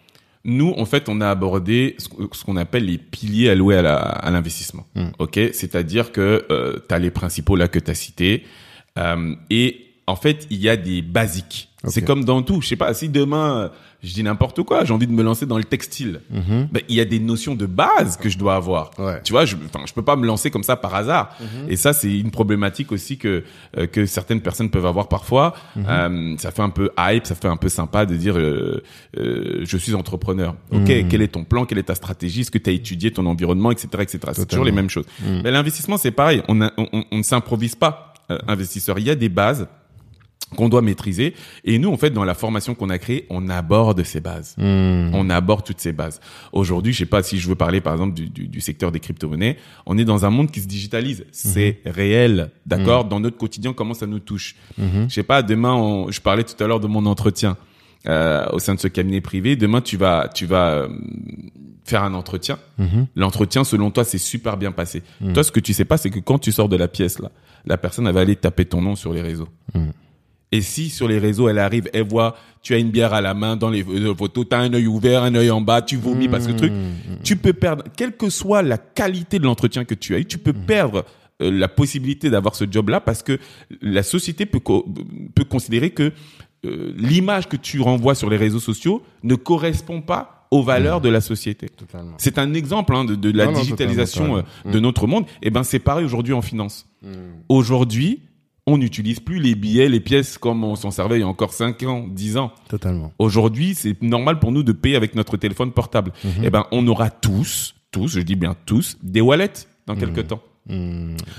Nous, 0.48 0.72
en 0.76 0.84
fait, 0.84 1.08
on 1.08 1.20
a 1.20 1.28
abordé 1.28 1.96
ce 1.98 2.44
qu'on 2.44 2.56
appelle 2.56 2.86
les 2.86 2.98
piliers 2.98 3.50
alloués 3.50 3.76
à 3.76 4.30
l'investissement. 4.30 4.86
Mm. 4.94 5.08
Ok, 5.18 5.40
c'est-à-dire 5.52 6.12
que 6.12 6.46
euh, 6.50 6.78
tu 6.88 6.94
as 6.94 7.00
les 7.00 7.10
principaux 7.10 7.56
là 7.56 7.66
que 7.66 7.80
tu 7.80 7.90
as 7.90 7.94
cités, 7.94 8.44
euh, 8.96 9.34
et 9.50 9.86
en 10.06 10.14
fait, 10.14 10.46
il 10.50 10.58
y 10.58 10.68
a 10.68 10.76
des 10.76 11.02
basiques. 11.02 11.68
C'est 11.88 12.02
comme 12.02 12.24
dans 12.24 12.42
tout. 12.42 12.60
Je 12.62 12.68
sais 12.68 12.76
pas, 12.76 12.94
si 12.94 13.08
demain, 13.08 13.70
je 14.06 14.14
dis 14.14 14.22
n'importe 14.22 14.62
quoi, 14.62 14.84
j'ai 14.84 14.92
envie 14.94 15.06
de 15.06 15.12
me 15.12 15.22
lancer 15.22 15.46
dans 15.46 15.58
le 15.58 15.64
textile, 15.64 16.20
ben, 16.30 16.80
il 16.88 16.94
y 16.94 17.00
a 17.00 17.04
des 17.04 17.18
notions 17.18 17.54
de 17.54 17.66
base 17.66 18.16
que 18.16 18.28
je 18.28 18.38
dois 18.38 18.54
avoir. 18.54 18.90
Ouais. 18.98 19.20
Tu 19.24 19.32
vois, 19.32 19.44
je, 19.44 19.56
je 19.86 19.92
peux 19.92 20.02
pas 20.02 20.16
me 20.16 20.26
lancer 20.26 20.50
comme 20.50 20.62
ça 20.62 20.76
par 20.76 20.94
hasard. 20.94 21.36
Mhm. 21.40 21.70
Et 21.70 21.76
ça, 21.76 21.92
c'est 21.92 22.16
une 22.18 22.30
problématique 22.30 22.92
aussi 22.92 23.18
que 23.18 23.42
euh, 23.76 23.86
que 23.86 24.06
certaines 24.06 24.40
personnes 24.40 24.70
peuvent 24.70 24.86
avoir 24.86 25.08
parfois. 25.08 25.54
Mhm. 25.74 25.84
Euh, 25.88 26.36
ça 26.38 26.50
fait 26.52 26.62
un 26.62 26.70
peu 26.70 26.90
hype, 26.98 27.26
ça 27.26 27.34
fait 27.34 27.48
un 27.48 27.56
peu 27.56 27.68
sympa 27.68 28.06
de 28.06 28.14
dire 28.16 28.38
euh, 28.38 28.82
euh, 29.18 29.60
je 29.64 29.76
suis 29.76 29.94
entrepreneur. 29.94 30.54
Ok, 30.70 30.88
Mhm. 30.88 31.08
quel 31.08 31.22
est 31.22 31.28
ton 31.28 31.44
plan, 31.44 31.64
quelle 31.66 31.78
est 31.78 31.82
ta 31.84 31.94
stratégie, 31.94 32.42
est-ce 32.42 32.50
que 32.50 32.58
tu 32.58 32.70
as 32.70 32.72
étudié 32.72 33.10
ton 33.10 33.26
environnement, 33.26 33.70
etc., 33.70 33.88
etc. 34.00 34.18
C'est 34.34 34.46
toujours 34.48 34.64
les 34.64 34.72
mêmes 34.72 34.90
choses. 34.90 35.06
Mhm. 35.24 35.40
Mais 35.42 35.50
l'investissement, 35.50 35.96
c'est 35.96 36.10
pareil. 36.12 36.42
On, 36.48 36.60
a- 36.62 36.72
on, 36.76 36.86
on- 36.92 37.04
on 37.10 37.18
ne 37.18 37.22
s'improvise 37.22 37.74
pas 37.74 38.14
investisseur. 38.48 38.98
Il 38.98 39.06
y 39.06 39.10
a 39.10 39.14
des 39.14 39.28
bases 39.28 39.66
qu'on 40.56 40.68
doit 40.68 40.82
maîtriser. 40.82 41.34
Et 41.64 41.78
nous, 41.78 41.90
en 41.92 41.96
fait, 41.96 42.10
dans 42.10 42.24
la 42.24 42.34
formation 42.34 42.74
qu'on 42.74 42.90
a 42.90 42.98
créée, 42.98 43.26
on 43.30 43.48
aborde 43.48 44.02
ces 44.02 44.20
bases 44.20 44.54
Hmm. 44.58 45.10
on 45.14 45.30
aborde 45.30 45.64
toutes 45.64 45.80
ces 45.80 45.92
bases. 45.92 46.20
Aujourd'hui, 46.52 46.92
je 46.92 46.98
sais 46.98 47.06
pas 47.06 47.22
si 47.22 47.38
je 47.38 47.48
veux 47.48 47.54
parler 47.54 47.80
par 47.80 47.92
exemple 47.92 48.14
du, 48.14 48.28
du, 48.28 48.48
du 48.48 48.60
secteur 48.60 48.90
des 48.90 48.98
crypto-monnaies, 49.00 49.56
on 49.86 49.96
est 49.98 50.04
dans 50.04 50.24
un 50.26 50.30
monde 50.30 50.50
qui 50.50 50.60
se 50.60 50.66
digitalise. 50.66 51.24
C'est 51.30 51.80
réel, 51.84 52.50
d'accord 52.66 53.04
Dans 53.04 53.20
notre 53.20 53.36
quotidien, 53.36 53.72
comment 53.72 53.94
ça 53.94 54.06
nous 54.06 54.18
touche. 54.18 54.56
Je 54.78 55.14
sais 55.14 55.22
pas, 55.22 55.42
demain, 55.42 55.74
on- 55.74 56.10
je 56.10 56.20
parlais 56.20 56.42
tout 56.44 56.62
à 56.64 56.66
l'heure 56.66 56.80
de 56.80 56.86
mon 56.88 57.06
entretien 57.06 57.56
euh, 58.08 58.46
au 58.52 58.58
sein 58.58 58.74
de 58.74 58.80
ce 58.80 58.88
cabinet 58.88 59.20
privé. 59.20 59.56
Demain, 59.56 59.80
tu 59.80 59.96
vas, 59.96 60.28
tu 60.32 60.46
vas 60.46 60.68
euh, 60.70 60.88
faire 61.84 62.02
un 62.04 62.14
entretien. 62.14 62.58
L'entretien, 63.16 63.64
selon 63.64 63.90
toi, 63.90 64.04
c'est 64.04 64.18
super 64.18 64.56
bien 64.56 64.72
passé. 64.72 65.02
Toi, 65.34 65.42
ce 65.42 65.50
que 65.52 65.60
tu 65.60 65.72
sais 65.72 65.84
pas, 65.84 65.96
c'est 65.96 66.10
que 66.10 66.20
quand 66.20 66.38
tu 66.38 66.52
sors 66.52 66.68
de 66.68 66.76
la 66.76 66.88
pièce 66.88 67.18
là, 67.18 67.30
la 67.64 67.76
personne 67.76 68.06
elle 68.06 68.14
va 68.14 68.20
aller 68.20 68.36
taper 68.36 68.64
ton 68.64 68.80
nom 68.80 68.94
sur 68.96 69.12
les 69.12 69.22
réseaux. 69.22 69.48
Mhm. 69.74 69.92
Et 70.52 70.60
si 70.62 70.90
sur 70.90 71.08
les 71.08 71.18
réseaux, 71.18 71.48
elle 71.48 71.58
arrive, 71.58 71.88
elle 71.92 72.04
voit, 72.06 72.36
tu 72.62 72.72
as 72.74 72.78
une 72.78 72.90
bière 72.90 73.12
à 73.12 73.20
la 73.20 73.34
main 73.34 73.56
dans 73.56 73.68
les 73.70 73.82
euh, 73.84 74.14
photos, 74.14 74.46
tu 74.48 74.54
as 74.54 74.60
un 74.60 74.72
œil 74.72 74.86
ouvert, 74.86 75.22
un 75.24 75.34
œil 75.34 75.50
en 75.50 75.60
bas, 75.60 75.82
tu 75.82 75.96
vomis 75.96 76.28
parce 76.28 76.46
que 76.46 76.52
truc, 76.52 76.72
tu 77.24 77.36
peux 77.36 77.52
perdre, 77.52 77.82
quelle 77.96 78.16
que 78.16 78.30
soit 78.30 78.62
la 78.62 78.78
qualité 78.78 79.38
de 79.40 79.44
l'entretien 79.44 79.84
que 79.84 79.94
tu 79.94 80.14
as 80.14 80.18
eu, 80.20 80.24
tu 80.24 80.38
peux 80.38 80.52
perdre 80.52 81.04
euh, 81.42 81.50
la 81.50 81.66
possibilité 81.68 82.30
d'avoir 82.30 82.54
ce 82.54 82.64
job-là 82.70 83.00
parce 83.00 83.22
que 83.24 83.38
la 83.82 84.02
société 84.04 84.46
peut, 84.46 84.60
co- 84.60 84.86
peut 85.34 85.44
considérer 85.44 85.90
que 85.90 86.12
euh, 86.64 86.92
l'image 86.96 87.48
que 87.48 87.56
tu 87.56 87.80
renvoies 87.80 88.14
sur 88.14 88.30
les 88.30 88.36
réseaux 88.36 88.60
sociaux 88.60 89.02
ne 89.24 89.34
correspond 89.34 90.00
pas 90.00 90.46
aux 90.52 90.62
valeurs 90.62 91.00
de 91.00 91.08
la 91.08 91.20
société. 91.20 91.68
C'est 92.18 92.38
un 92.38 92.54
exemple 92.54 92.94
hein, 92.94 93.04
de, 93.04 93.16
de 93.16 93.32
la 93.32 93.46
Non, 93.46 93.52
non, 93.52 93.58
digitalisation 93.60 94.26
totalement, 94.36 94.48
euh, 94.66 94.70
de 94.72 94.78
notre 94.78 95.08
monde. 95.08 95.24
Et 95.42 95.50
ben 95.50 95.64
c'est 95.64 95.80
pareil 95.80 96.04
aujourd'hui 96.04 96.32
en 96.34 96.40
finance. 96.42 96.86
Aujourd'hui, 97.48 98.20
on 98.66 98.78
n'utilise 98.78 99.20
plus 99.20 99.38
les 99.38 99.54
billets, 99.54 99.88
les 99.88 100.00
pièces 100.00 100.38
comme 100.38 100.64
on 100.64 100.74
s'en 100.74 100.90
servait 100.90 101.16
il 101.16 101.20
y 101.20 101.24
a 101.24 101.28
encore 101.28 101.52
5 101.52 101.82
ans, 101.84 102.06
10 102.08 102.36
ans. 102.36 102.52
Totalement. 102.68 103.12
Aujourd'hui, 103.18 103.74
c'est 103.74 104.02
normal 104.02 104.40
pour 104.40 104.50
nous 104.50 104.62
de 104.62 104.72
payer 104.72 104.96
avec 104.96 105.14
notre 105.14 105.36
téléphone 105.36 105.72
portable. 105.72 106.12
Eh 106.42 106.50
ben, 106.50 106.66
on 106.72 106.86
aura 106.88 107.10
tous, 107.10 107.74
tous, 107.92 108.08
je 108.08 108.20
dis 108.20 108.36
bien 108.36 108.56
tous, 108.66 108.98
des 109.02 109.20
wallets 109.20 109.68
dans 109.86 109.94
quelques 109.94 110.26
temps. 110.26 110.42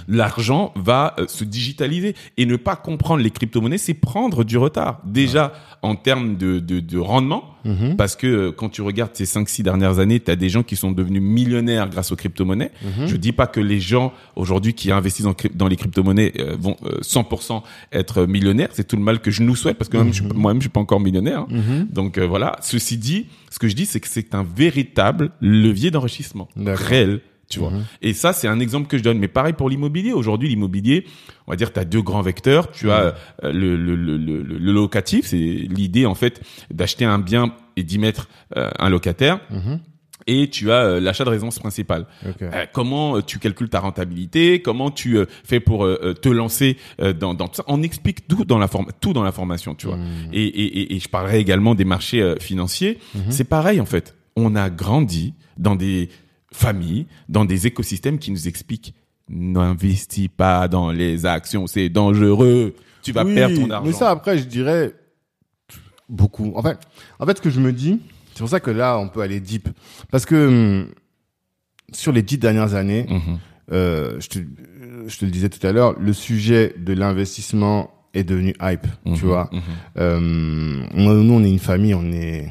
L'argent 0.08 0.74
va 0.76 1.16
euh, 1.20 1.26
se 1.28 1.44
digitaliser 1.44 2.16
et 2.38 2.46
ne 2.46 2.56
pas 2.56 2.76
comprendre 2.76 3.22
les 3.22 3.32
crypto-monnaies, 3.32 3.78
c'est 3.78 3.94
prendre 3.94 4.44
du 4.44 4.58
retard. 4.58 5.02
Déjà 5.06 5.54
en 5.82 5.96
termes 5.96 6.38
de, 6.38 6.60
de, 6.60 6.80
de 6.80 6.98
rendement, 6.98 7.44
parce 7.98 8.16
que 8.16 8.28
euh, 8.28 8.52
quand 8.54 8.70
tu 8.70 8.82
regardes 8.82 9.12
ces 9.14 9.26
5-6 9.26 9.62
dernières 9.64 10.00
années, 10.00 10.20
tu 10.22 10.32
as 10.32 10.38
des 10.38 10.48
gens 10.48 10.64
qui 10.64 10.76
sont 10.78 10.92
devenus 10.94 11.22
millionnaires 11.22 11.90
grâce 11.90 12.12
aux 12.12 12.16
crypto-monnaies. 12.16 12.72
Je 13.08 13.16
dis 13.18 13.34
pas 13.34 13.48
que 13.48 13.60
les 13.60 13.80
gens 13.82 14.14
aujourd'hui 14.38 14.74
qui 14.74 14.92
investissent 14.92 15.26
dans, 15.54 15.68
les 15.68 15.76
crypto-monnaies 15.76 16.32
euh, 16.40 16.56
vont 16.58 16.78
euh, 16.86 17.00
100% 17.02 17.62
être 17.92 18.26
millionnaires. 18.26 18.70
C'est 18.72 18.88
tout 18.88 18.96
le 18.96 19.02
mal 19.04 19.20
que 19.20 19.32
je 19.32 19.44
nous 19.44 19.56
souhaite 19.56 19.78
parce 19.78 19.90
que 19.90 19.98
pas- 19.98 20.34
moi-même 20.34 20.62
je 20.62 20.66
suis 20.66 20.70
pas 20.70 20.80
encore 20.80 21.00
millionnaire. 21.02 21.42
hein. 21.42 21.48
Donc 21.92 22.18
voilà. 22.20 22.56
Ceci 22.62 22.98
dit, 22.98 23.26
ce 23.50 23.60
que 23.60 23.68
je 23.68 23.76
dis 23.76 23.86
c'est 23.86 24.00
que 24.00 24.08
c'est 24.08 24.34
un 24.34 24.44
véritable 24.56 25.32
levier 25.42 25.92
d'enrichissement 25.92 26.48
réel. 26.76 27.20
Tu 27.50 27.60
vois. 27.60 27.72
Et 28.02 28.14
ça, 28.14 28.34
c'est 28.34 28.48
un 28.48 28.60
exemple 28.60 28.88
que 28.88 28.98
je 28.98 29.04
donne. 29.04 29.20
Mais 29.20 29.30
pareil 29.30 29.54
pour 29.54 29.70
l'immobilier. 29.70 30.12
Aujourd'hui, 30.12 30.50
l'immobilier, 30.50 31.06
on 31.48 31.52
va 31.52 31.56
dire, 31.56 31.72
tu 31.72 31.80
as 31.80 31.86
deux 31.86 32.02
grands 32.02 32.22
vecteurs. 32.22 32.72
Tu 32.72 32.92
as 32.92 33.16
euh, 33.44 33.54
le, 33.54 33.78
le, 33.78 33.96
le, 33.96 34.18
le, 34.18 34.72
locatif, 34.74 35.28
c'est 35.28 35.38
l'idée 35.38 36.06
en 36.06 36.16
fait 36.16 36.42
d'acheter 36.72 37.06
un 37.06 37.20
bien 37.20 37.54
et 37.78 37.84
d'y 37.84 38.00
mettre 38.00 38.28
euh, 38.58 38.70
un 38.80 38.90
locataire. 38.90 39.40
Et 40.30 40.50
tu 40.50 40.74
as 40.74 40.84
euh, 40.84 41.00
l'achat 41.00 41.24
de 41.24 41.30
résidence 41.30 41.58
principale. 41.58 42.06
Euh, 42.42 42.66
comment 42.74 43.16
euh, 43.16 43.22
tu 43.22 43.40
calcules 43.40 43.70
ta 43.70 43.80
rentabilité? 43.80 44.62
Comment 44.62 44.92
tu 44.92 45.18
fais 45.46 45.62
pour 45.62 45.88
te 46.22 46.28
lancer 46.28 46.76
dans, 47.00 47.34
dans 47.34 47.48
tout 47.48 47.56
ça? 47.56 47.64
On 47.68 47.82
explique 47.82 48.28
tout 48.28 48.44
dans 48.44 48.58
la 48.58 48.68
forme, 48.68 48.88
tout 49.00 49.14
dans 49.14 49.24
la 49.24 49.32
formation, 49.32 49.74
tu 49.74 49.88
vois. 49.88 49.98
Et, 50.34 50.44
et, 50.44 50.80
et, 50.80 50.96
et 50.96 51.00
je 51.00 51.08
parlerai 51.08 51.40
également 51.40 51.76
des 51.76 51.86
marchés 51.86 52.36
financiers. 52.42 53.00
C'est 53.30 53.46
pareil 53.48 53.80
en 53.80 53.86
fait. 53.86 54.18
On 54.36 54.54
a 54.58 54.70
grandi 54.70 55.34
dans 55.58 55.78
des 55.78 56.10
familles, 56.52 57.06
dans 57.30 57.46
des 57.46 57.68
écosystèmes 57.68 58.20
qui 58.20 58.32
nous 58.32 58.48
expliquent 58.48 58.94
n'investis 59.30 60.30
pas 60.30 60.68
dans 60.70 60.92
les 60.92 61.26
actions, 61.26 61.68
c'est 61.68 61.90
dangereux. 61.90 62.74
Tu 63.02 63.12
vas 63.12 63.26
Oui, 63.26 63.36
perdre 63.36 63.56
ton 63.56 63.70
argent. 63.70 63.86
Mais 63.86 63.92
ça, 63.94 64.10
après, 64.10 64.38
je 64.38 64.46
dirais 64.46 64.94
beaucoup. 66.10 66.54
En 66.56 66.62
fait, 66.64 66.78
en 67.20 67.26
fait, 67.26 67.38
ce 67.38 67.42
que 67.42 67.50
je 67.50 67.60
me 67.60 67.74
dis, 67.74 68.00
c'est 68.34 68.40
pour 68.40 68.50
ça 68.50 68.60
que 68.62 68.72
là, 68.72 68.98
on 68.98 69.10
peut 69.10 69.22
aller 69.22 69.40
deep. 69.42 69.68
Parce 70.12 70.26
que 70.26 70.48
hum, 70.48 70.88
sur 71.92 72.12
les 72.14 72.22
dix 72.22 72.38
dernières 72.38 72.74
années, 72.76 73.06
Mhm. 73.10 73.40
euh, 73.74 74.18
je, 74.22 74.28
te, 74.30 74.40
je 75.08 75.18
te 75.18 75.26
le 75.26 75.32
disais 75.32 75.50
tout 75.50 75.66
à 75.68 75.72
l'heure, 75.74 76.00
le 76.00 76.14
sujet 76.14 76.74
de 76.78 76.94
l'investissement 76.94 77.92
est 78.14 78.24
devenu 78.24 78.56
hype, 78.62 78.88
tu 79.04 79.10
Mhm, 79.12 79.16
vois. 79.18 79.50
mhm. 79.52 79.62
Euh, 79.98 80.20
nous, 80.94 81.34
on 81.34 81.44
est 81.44 81.50
une 81.52 81.60
famille, 81.60 81.94
on 81.94 82.12
est 82.14 82.48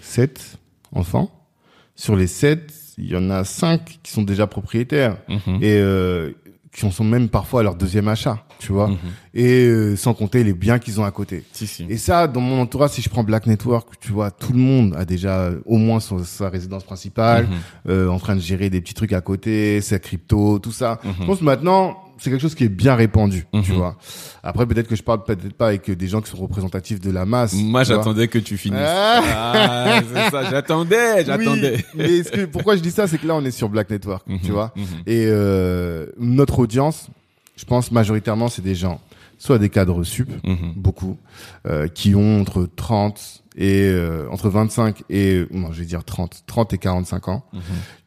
sept 0.00 0.58
enfants. 0.92 1.30
Sur 2.00 2.16
les 2.16 2.26
sept, 2.26 2.72
il 2.96 3.10
y 3.10 3.16
en 3.16 3.28
a 3.28 3.44
cinq 3.44 3.98
qui 4.02 4.10
sont 4.10 4.22
déjà 4.22 4.46
propriétaires 4.46 5.18
Mhm. 5.28 5.56
et 5.62 5.74
euh, 5.76 6.30
qui 6.72 6.86
en 6.86 6.90
sont 6.90 7.04
même 7.04 7.28
parfois 7.28 7.60
à 7.60 7.62
leur 7.64 7.74
deuxième 7.74 8.08
achat, 8.08 8.44
tu 8.58 8.72
vois. 8.72 8.88
Mhm. 8.88 8.96
Et 9.34 9.66
euh, 9.66 9.96
sans 9.96 10.14
compter 10.14 10.42
les 10.44 10.54
biens 10.54 10.78
qu'ils 10.78 10.98
ont 11.00 11.04
à 11.04 11.10
côté. 11.10 11.44
Si, 11.52 11.66
si. 11.66 11.84
Et 11.90 11.98
ça, 11.98 12.26
dans 12.28 12.40
mon 12.40 12.60
entourage, 12.62 12.90
si 12.92 13.02
je 13.02 13.10
prends 13.10 13.24
Black 13.24 13.46
Network, 13.46 13.88
tu 14.00 14.12
vois, 14.12 14.30
tout 14.30 14.52
le 14.54 14.60
monde 14.60 14.94
a 14.96 15.04
déjà 15.04 15.40
euh, 15.40 15.60
au 15.66 15.76
moins 15.76 16.00
son- 16.00 16.24
sa 16.24 16.48
résidence 16.48 16.84
principale, 16.84 17.48
Mhm. 17.48 17.56
euh, 17.90 18.08
en 18.08 18.18
train 18.18 18.36
de 18.36 18.40
gérer 18.40 18.70
des 18.70 18.80
petits 18.80 18.94
trucs 18.94 19.12
à 19.12 19.20
côté, 19.20 19.80
sa 19.82 19.98
crypto, 19.98 20.58
tout 20.58 20.72
ça. 20.72 21.00
Je 21.20 21.26
pense 21.26 21.42
maintenant, 21.42 21.98
c'est 22.20 22.30
quelque 22.30 22.40
chose 22.42 22.54
qui 22.54 22.64
est 22.64 22.68
bien 22.68 22.94
répandu, 22.94 23.46
tu 23.52 23.72
Mhm. 23.72 23.76
vois. 23.78 23.96
Après, 24.42 24.66
peut-être 24.66 24.86
que 24.88 24.94
je 24.96 25.02
parle 25.02 25.24
peut-être 25.24 25.52
pas 25.54 25.68
avec 25.68 25.90
des 25.90 26.06
gens 26.06 26.20
qui 26.20 26.30
sont 26.30 26.36
représentatifs 26.36 27.00
de 27.00 27.10
la 27.10 27.24
masse. 27.26 27.54
Moi, 27.54 27.82
tu 27.82 27.88
j'attendais 27.88 28.28
que 28.28 28.38
tu 28.38 28.56
finisses. 28.56 28.78
Ah. 28.82 29.22
Ah, 29.34 30.00
c'est 30.06 30.30
ça, 30.30 30.50
j'attendais, 30.50 31.24
j'attendais. 31.26 31.84
Oui, 31.94 32.22
mais 32.22 32.22
que, 32.30 32.44
pourquoi 32.46 32.76
je 32.76 32.80
dis 32.82 32.90
ça, 32.90 33.06
c'est 33.06 33.18
que 33.18 33.26
là, 33.26 33.34
on 33.34 33.44
est 33.44 33.50
sur 33.50 33.68
Black 33.68 33.90
Network, 33.90 34.24
tu 34.26 34.32
Mhm, 34.48 34.52
vois. 34.52 34.72
mhm. 34.76 34.84
Et 35.06 35.24
euh, 35.26 36.06
notre 36.18 36.58
audience, 36.60 37.08
je 37.56 37.64
pense 37.64 37.90
majoritairement, 37.90 38.48
c'est 38.48 38.62
des 38.62 38.74
gens, 38.74 39.00
soit 39.38 39.58
des 39.58 39.68
cadres 39.70 40.04
sup, 40.04 40.30
beaucoup, 40.76 41.16
euh, 41.66 41.88
qui 41.88 42.14
ont 42.14 42.40
entre 42.42 42.68
30 42.76 43.42
et 43.56 43.88
euh, 43.88 44.26
entre 44.30 44.48
25 44.48 45.02
et 45.10 45.44
non, 45.50 45.72
je 45.72 45.80
vais 45.80 45.86
dire 45.86 46.04
30, 46.04 46.42
30 46.46 46.72
et 46.74 46.78
45 46.78 47.28
ans, 47.28 47.44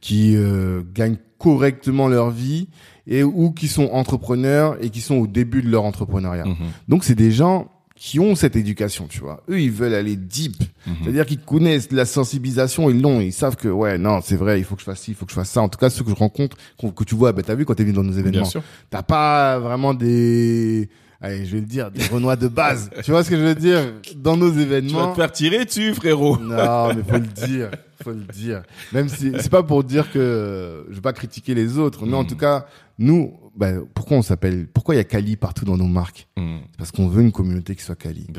qui 0.02 0.36
euh, 0.36 0.82
gagnent 0.94 1.18
correctement 1.38 2.08
leur 2.08 2.30
vie 2.32 2.70
et 3.08 3.24
ou 3.24 3.52
qui 3.52 3.68
sont 3.68 3.90
entrepreneurs 3.92 4.78
et 4.82 4.90
qui 4.90 5.02
sont 5.02 5.16
au 5.16 5.28
début 5.28 5.62
de 5.62 5.70
leur 5.70 5.84
entrepreneuriat. 5.84 6.46
Mhm. 6.46 6.56
Donc 6.88 7.04
c'est 7.04 7.16
des 7.16 7.32
gens 7.32 7.70
qui 7.96 8.20
ont 8.20 8.36
cette 8.36 8.56
éducation, 8.56 9.08
tu 9.08 9.20
vois. 9.20 9.44
Eux, 9.50 9.62
ils 9.62 9.72
veulent 9.72 9.94
aller 9.94 10.16
deep. 10.16 10.62
Mhm. 10.86 10.96
C'est-à-dire 11.02 11.26
qu'ils 11.26 11.40
connaissent 11.40 11.92
la 11.92 12.06
sensibilisation, 12.06 12.90
ils 12.90 13.02
l'ont, 13.02 13.22
ils 13.22 13.32
savent 13.32 13.56
que, 13.56 13.70
ouais, 13.70 13.98
non, 13.98 14.20
c'est 14.22 14.36
vrai, 14.36 14.60
il 14.60 14.66
faut 14.66 14.76
que 14.76 14.82
je 14.82 14.86
fasse 14.86 15.02
ci, 15.02 15.12
il 15.12 15.14
faut 15.16 15.26
que 15.26 15.32
je 15.32 15.36
fasse 15.36 15.52
ça. 15.52 15.62
En 15.62 15.70
tout 15.70 15.78
cas, 15.78 15.90
ceux 15.90 16.04
que 16.04 16.10
je 16.10 16.16
rencontre, 16.16 16.58
que 16.78 17.04
tu 17.04 17.16
vois, 17.16 17.32
ben, 17.32 17.44
t'as 17.44 17.56
vu 17.56 17.66
quand 17.66 17.76
t'es 17.76 17.84
venu 17.84 17.94
dans 17.94 18.04
nos 18.04 18.14
événements. 18.14 18.50
T'as 18.90 19.04
pas 19.04 19.60
vraiment 19.60 19.94
des, 19.94 20.90
allez, 21.24 21.46
je 21.46 21.54
vais 21.56 21.62
le 21.62 21.66
dire, 21.66 21.90
des 21.90 22.06
renois 22.06 22.36
de 22.36 22.48
base. 22.48 22.92
tu 23.04 23.10
vois 23.12 23.24
ce 23.24 23.30
que 23.32 23.36
je 23.38 23.42
veux 23.42 23.56
dire? 23.56 23.80
Dans 24.16 24.38
nos 24.38 24.52
Tu 24.52 24.58
vas 24.58 24.62
événements. 24.62 25.12
te 25.12 25.16
faire 25.16 25.32
tirer 25.32 25.66
dessus, 25.66 25.94
frérot. 25.96 26.38
Non, 26.38 26.94
mais 26.94 27.02
faut 27.04 27.14
le 27.18 27.48
dire, 27.48 27.72
faut 28.04 28.12
le 28.12 28.26
dire. 28.32 28.62
Même 28.92 29.10
si 29.10 29.32
c'est 29.40 29.50
pas 29.50 29.64
pour 29.64 29.84
dire 29.84 30.12
que 30.12 30.86
je 30.90 30.96
veux 30.96 31.02
pas 31.02 31.14
critiquer 31.14 31.56
les 31.56 31.78
autres, 31.80 32.06
mais 32.06 32.14
en 32.16 32.24
Mm. 32.24 32.28
tout 32.28 32.38
cas, 32.38 32.68
nous, 33.00 33.34
ben, 33.56 33.84
pourquoi 33.94 34.18
on 34.18 34.22
s'appelle, 34.22 34.68
pourquoi 34.72 34.96
il 34.96 34.98
y 34.98 35.02
a 35.02 35.04
Kali 35.04 35.36
partout 35.36 35.66
dans 35.66 35.78
nos 35.78 35.88
marques? 35.88 36.28
C'est 36.38 36.44
Parce 36.78 36.92
qu'on 36.92 37.08
veut 37.08 37.22
une 37.22 37.32
communauté 37.32 37.76
qui 37.76 37.84
soit 37.84 37.96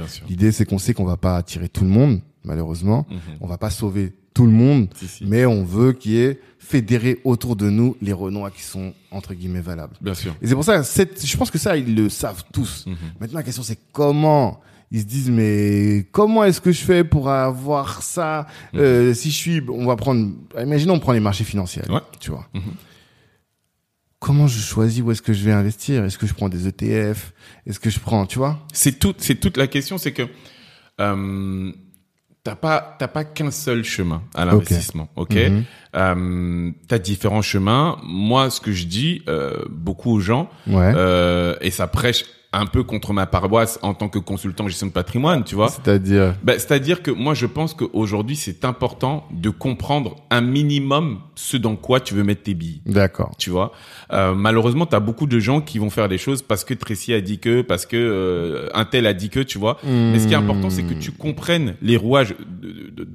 sûr. 0.09 0.25
L'idée, 0.29 0.53
c'est 0.53 0.65
qu'on 0.65 0.79
sait 0.79 0.93
qu'on 0.95 1.05
va 1.05 1.17
pas 1.17 1.37
attirer 1.37 1.69
tout 1.69 1.83
le 1.85 1.91
monde, 1.91 2.21
malheureusement. 2.45 3.07
Mhm. 3.11 3.19
On 3.41 3.47
va 3.47 3.59
pas 3.59 3.71
sauver 3.71 4.13
tout 4.35 4.47
le 4.47 4.53
monde, 4.53 4.89
Si, 4.97 5.07
si. 5.07 5.25
mais 5.27 5.47
on 5.47 5.65
veut 5.65 5.93
qu'il 5.93 6.13
y 6.13 6.19
ait 6.21 6.41
fédéré 6.59 7.21
autour 7.25 7.55
de 7.57 7.71
nous 7.71 7.97
les 8.03 8.13
Renois 8.13 8.51
qui 8.51 8.63
sont 8.63 8.93
entre 9.11 9.33
guillemets 9.35 9.61
valables. 9.61 9.95
Bien 10.01 10.15
sûr. 10.15 10.35
Et 10.43 10.47
c'est 10.49 10.55
pour 10.55 10.65
ça, 10.65 10.83
je 10.83 11.37
pense 11.37 11.51
que 11.51 11.59
ça, 11.59 11.77
ils 11.77 11.95
le 11.95 12.09
savent 12.09 12.43
tous. 12.53 12.87
Mhm. 12.87 12.97
Maintenant, 13.21 13.39
la 13.39 13.45
question, 13.45 13.63
c'est 13.63 13.79
comment 13.93 14.61
ils 14.91 15.01
se 15.01 15.05
disent, 15.07 15.31
mais 15.31 16.07
comment 16.13 16.45
est-ce 16.45 16.61
que 16.61 16.73
je 16.73 16.83
fais 16.85 17.05
pour 17.05 17.29
avoir 17.31 18.03
ça? 18.03 18.47
Euh, 18.75 19.13
Si 19.15 19.31
je 19.31 19.37
suis, 19.37 19.63
on 19.69 19.87
va 19.87 19.97
prendre, 19.97 20.31
imaginons, 20.61 20.95
on 20.95 21.01
prend 21.01 21.13
les 21.13 21.21
marchés 21.21 21.45
financiers, 21.45 21.83
Ouais. 21.89 22.01
tu 22.21 22.31
vois. 22.31 22.49
Mhm. 22.55 22.63
Comment 24.21 24.47
je 24.47 24.59
choisis 24.59 25.03
où 25.03 25.11
est-ce 25.11 25.21
que 25.23 25.33
je 25.35 25.45
vais 25.45 25.53
investir? 25.53 26.03
Est-ce 26.05 26.17
que 26.17 26.27
je 26.27 26.33
prends 26.35 26.49
des 26.49 26.67
ETF 26.67 27.35
Est-ce 27.67 27.79
que 27.79 27.91
je 27.91 28.01
prends, 28.01 28.25
tu 28.25 28.39
vois? 28.39 28.67
C'est 28.73 28.99
tout, 28.99 29.15
c'est 29.19 29.35
toute 29.35 29.57
la 29.59 29.67
question, 29.67 29.99
c'est 29.99 30.13
que 30.13 30.23
euh, 31.01 31.73
t'as 32.45 32.55
pas 32.55 32.97
t'as 32.99 33.09
pas 33.09 33.25
qu'un 33.25 33.51
seul 33.51 33.83
chemin 33.85 34.23
à 34.35 34.45
l'investissement, 34.45 35.09
ok, 35.17 35.35
Mhm. 35.35 35.65
Euh, 35.97 36.71
T'as 36.89 36.99
différents 36.99 37.41
chemins. 37.43 37.99
Moi, 38.03 38.51
ce 38.51 38.61
que 38.61 38.73
je 38.73 38.85
dis 38.87 39.23
euh, 39.29 39.65
beaucoup 39.71 40.11
aux 40.13 40.21
gens, 40.21 40.51
Ouais. 40.67 40.93
euh, 40.97 41.55
et 41.61 41.71
ça 41.71 41.87
prêche 41.87 42.25
un 42.55 42.67
peu 42.67 42.83
contre 42.85 43.13
ma 43.13 43.27
paroisse 43.27 43.79
en 43.83 43.95
tant 43.95 44.09
que 44.09 44.19
consultant 44.19 44.69
gestion 44.69 44.87
de 44.87 44.93
patrimoine, 44.93 45.45
tu 45.45 45.55
vois. 45.55 45.69
C'est-à-dire, 45.69 46.35
Ben, 46.43 46.59
C'est-à-dire 46.59 47.03
que 47.03 47.11
moi, 47.11 47.35
je 47.35 47.47
pense 47.47 47.75
qu'aujourd'hui, 47.75 48.37
c'est 48.37 48.65
important 48.65 49.27
de 49.33 49.51
comprendre 49.51 50.17
un 50.31 50.41
minimum 50.41 51.19
ce 51.35 51.57
dans 51.57 51.77
quoi 51.77 52.01
tu 52.01 52.15
veux 52.15 52.23
mettre 52.25 52.45
tes 52.45 52.55
billes. 52.55 52.81
d'accord. 52.87 53.33
Tu 53.39 53.51
vois, 53.51 53.73
euh, 54.13 54.35
malheureusement, 54.35 54.87
tu 54.87 54.95
as 54.95 55.01
beaucoup 55.01 55.27
de 55.27 55.39
gens 55.39 55.61
qui 55.61 55.79
vont 55.79 55.91
faire 55.91 56.09
des 56.09 56.19
choses 56.19 56.43
parce 56.43 56.65
que 56.65 56.75
Tracy 56.75 57.13
a 57.13 57.21
dit 57.21 57.39
que, 57.39 57.63
parce 57.63 57.87
que 57.87 57.97
euh, 57.97 58.69
un 58.75 58.85
tel 58.85 59.07
a 59.07 59.15
dit 59.15 59.31
que, 59.31 59.41
tu 59.41 59.59
vois. 59.59 59.79
Mais 59.85 60.19
ce 60.19 60.27
qui 60.29 60.33
est 60.33 60.37
important, 60.37 60.71
c'est 60.71 60.85
que 60.85 60.95
tu 60.95 61.11
comprennes 61.11 61.75
les 61.83 61.97
rouages 61.97 62.35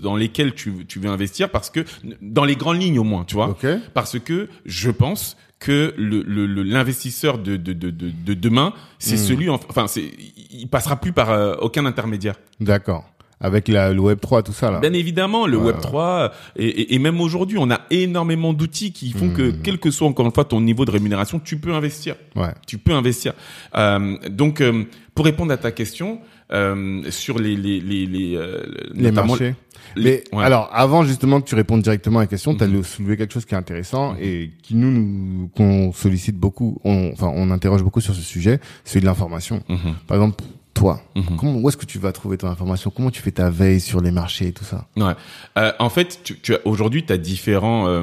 dans 0.02 0.16
lesquels 0.16 0.54
tu, 0.54 0.86
tu 0.88 1.00
veux 1.00 1.10
investir, 1.10 1.50
parce 1.50 1.70
que 1.70 1.86
dans 2.22 2.46
les 2.46 2.56
grandes 2.56 2.82
lignes 2.82 3.00
au 3.00 3.04
moins, 3.04 3.24
tu 3.24 3.36
vois. 3.36 3.50
Ok. 3.50 3.66
Parce 3.94 4.20
que 4.20 4.50
je 4.66 4.92
pense 4.92 5.38
que 5.60 5.94
le 5.98 6.24
le- 6.24 6.46
le- 6.46 6.64
l'investisseur 6.64 7.38
de, 7.38 7.58
de, 7.58 7.74
de, 7.74 7.90
de, 7.90 8.10
de 8.12 8.34
demain, 8.34 8.74
c'est 8.98 9.16
Hmm. 9.16 9.18
celui, 9.28 9.50
en- 9.50 9.60
enfin, 9.70 9.88
c'est, 9.88 10.10
il 10.52 10.68
passera 10.68 10.96
plus 10.96 11.12
par 11.12 11.30
euh, 11.32 11.56
aucun 11.60 11.86
intermédiaire. 11.86 12.36
D'accord. 12.60 13.06
Avec 13.42 13.70
la, 13.70 13.94
le 13.94 14.02
Web 14.02 14.20
3, 14.20 14.44
tout 14.44 14.52
ça 14.52 14.70
là. 14.70 14.80
Bien 14.82 14.92
évidemment, 14.92 15.48
le 15.48 15.56
Ouais, 15.58 15.68
Web 15.68 15.80
3 15.80 16.34
et, 16.58 16.66
et, 16.68 16.96
et 16.96 17.00
même 17.00 17.22
aujourd'hui, 17.22 17.58
on 17.58 17.72
a 17.72 17.82
énormément 17.90 18.52
d'outils 18.52 18.92
qui 18.92 19.12
font 19.12 19.30
que 19.30 19.52
Hmm. 19.52 19.62
quel 19.64 19.80
que 19.80 19.92
soit 19.92 20.08
encore 20.10 20.26
une 20.26 20.34
fois 20.34 20.44
ton 20.46 20.60
niveau 20.62 20.84
de 20.84 20.92
rémunération, 20.92 21.40
tu 21.40 21.58
peux 21.58 21.74
investir. 21.74 22.16
Ouais. 22.36 22.54
Tu 22.68 22.78
peux 22.78 22.92
investir. 22.94 23.34
Euh, 23.76 24.18
donc, 24.30 24.60
euh, 24.62 24.84
pour 25.16 25.24
répondre 25.26 25.54
à 25.54 25.58
ta 25.58 25.72
question 25.72 26.20
euh, 26.52 27.02
sur 27.12 27.40
les 27.40 27.56
les 27.56 27.80
les 27.80 28.06
les, 28.06 28.36
euh, 28.36 28.64
Les 28.94 29.12
marchés. 29.12 29.56
les- 29.96 30.24
Mais 30.32 30.38
ouais. 30.38 30.44
alors, 30.44 30.70
avant 30.74 31.04
justement 31.04 31.42
que 31.42 31.48
tu 31.48 31.56
répondes 31.56 31.82
directement 31.82 32.20
à 32.20 32.24
la 32.24 32.28
question, 32.28 32.56
tu 32.56 32.64
as 32.64 32.68
Mhm. 32.68 32.84
soulevé 32.84 33.18
quelque 33.18 33.34
chose 33.34 33.46
qui 33.46 33.54
est 33.54 33.58
intéressant 33.58 34.14
Mhm. 34.14 34.18
et 34.22 34.52
qui 34.62 34.76
nous, 34.76 34.92
nous 34.92 35.48
qu'on 35.56 35.92
sollicite 35.94 36.38
beaucoup, 36.38 36.80
on, 36.84 37.12
enfin 37.14 37.32
on 37.36 37.50
interroge 37.52 37.84
beaucoup 37.84 38.02
sur 38.02 38.14
ce 38.16 38.22
sujet, 38.22 38.60
c'est 38.84 39.00
de 39.00 39.06
l'information. 39.06 39.64
Mhm. 39.70 39.78
Par 40.08 40.18
exemple, 40.18 40.44
toi, 40.76 41.02
comment, 41.38 41.56
où 41.58 41.68
est-ce 41.68 41.76
que 41.76 41.86
tu 41.86 42.00
vas 42.00 42.14
trouver 42.14 42.38
ton 42.38 42.48
information? 42.48 42.90
Comment 42.96 43.12
tu 43.12 43.22
fais 43.22 43.32
ta 43.32 43.50
veille 43.50 43.82
sur 43.82 44.00
les 44.00 44.12
marchés 44.12 44.48
et 44.48 44.52
tout 44.54 44.64
ça? 44.64 44.88
Ouais. 44.96 45.12
Euh, 45.58 45.74
en 45.80 45.90
fait, 45.90 46.22
tu, 46.24 46.40
tu 46.40 46.54
as- 46.54 46.66
aujourd'hui, 46.66 47.04
tu 47.04 47.12
as 47.12 47.18
différents 47.18 47.88
euh, 47.90 48.02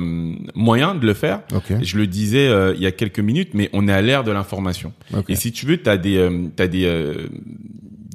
moyens 0.55 1.01
de 1.01 1.07
le 1.07 1.15
faire. 1.15 1.41
Ok. 1.55 1.73
Je 1.81 1.97
le 1.97 2.07
disais 2.07 2.49
euh, 2.49 2.75
il 2.77 2.83
y 2.83 2.87
a 2.87 2.93
quelques 2.93 3.21
minutes, 3.21 3.51
mais 3.55 3.71
on 3.73 3.89
est 3.89 3.93
à 3.93 4.03
l'ère 4.03 4.25
de 4.25 4.31
l'information. 4.33 4.93
Ok. 5.17 5.25
Et 5.31 5.37
si 5.37 5.53
tu 5.53 5.65
veux, 5.65 5.81
tu 5.81 5.89
as 5.89 5.97
des, 5.97 6.19
euh, 6.19 6.49
t'as 6.55 6.67
des, 6.67 6.85
euh, 6.85 7.29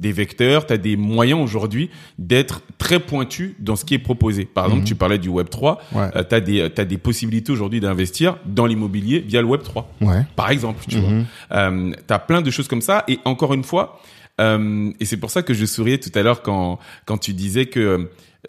des 0.02 0.12
vecteurs, 0.12 0.66
tu 0.66 0.74
as 0.74 0.76
des 0.76 0.96
moyens 0.98 1.40
aujourd'hui 1.40 1.88
d'être 2.18 2.60
très 2.76 3.00
pointu 3.00 3.56
dans 3.58 3.76
ce 3.76 3.84
qui 3.86 3.94
est 3.94 3.98
proposé. 3.98 4.44
Par 4.44 4.66
exemple, 4.66 4.84
tu 4.84 4.94
parlais 4.94 5.18
du 5.18 5.30
Web 5.30 5.48
3, 5.48 5.80
Mhm. 5.92 5.98
Ouais. 5.98 6.10
tu 6.28 6.34
as 6.34 6.40
des, 6.40 6.68
t'as 6.74 6.84
des 6.84 6.98
possibilités 6.98 7.52
aujourd'hui 7.52 7.80
d'investir 7.80 8.36
dans 8.44 8.66
l'immobilier 8.66 9.20
via 9.20 9.40
le 9.40 9.46
Web 9.46 9.62
3 9.62 9.90
Ouais. 10.02 10.26
par 10.36 10.50
exemple, 10.50 10.84
tu 10.86 10.96
Mhm. 10.98 11.02
vois. 11.50 11.58
Euh, 11.58 11.92
t'as 12.06 12.18
plein 12.18 12.42
de 12.42 12.50
choses 12.50 12.68
comme 12.68 12.82
ça. 12.82 13.04
Et 13.08 13.18
encore 13.24 13.54
une 13.54 13.64
fois, 13.64 14.00
euh, 14.40 14.90
et 15.00 15.04
c'est 15.04 15.16
pour 15.18 15.30
ça 15.30 15.42
que 15.42 15.54
je 15.54 15.64
souriais 15.64 15.98
tout 15.98 16.10
à 16.14 16.22
l'heure 16.22 16.42
quand 16.42 16.78
quand 17.06 17.18
tu 17.18 17.32
disais 17.32 17.66
que 17.66 17.80
euh, 17.80 17.98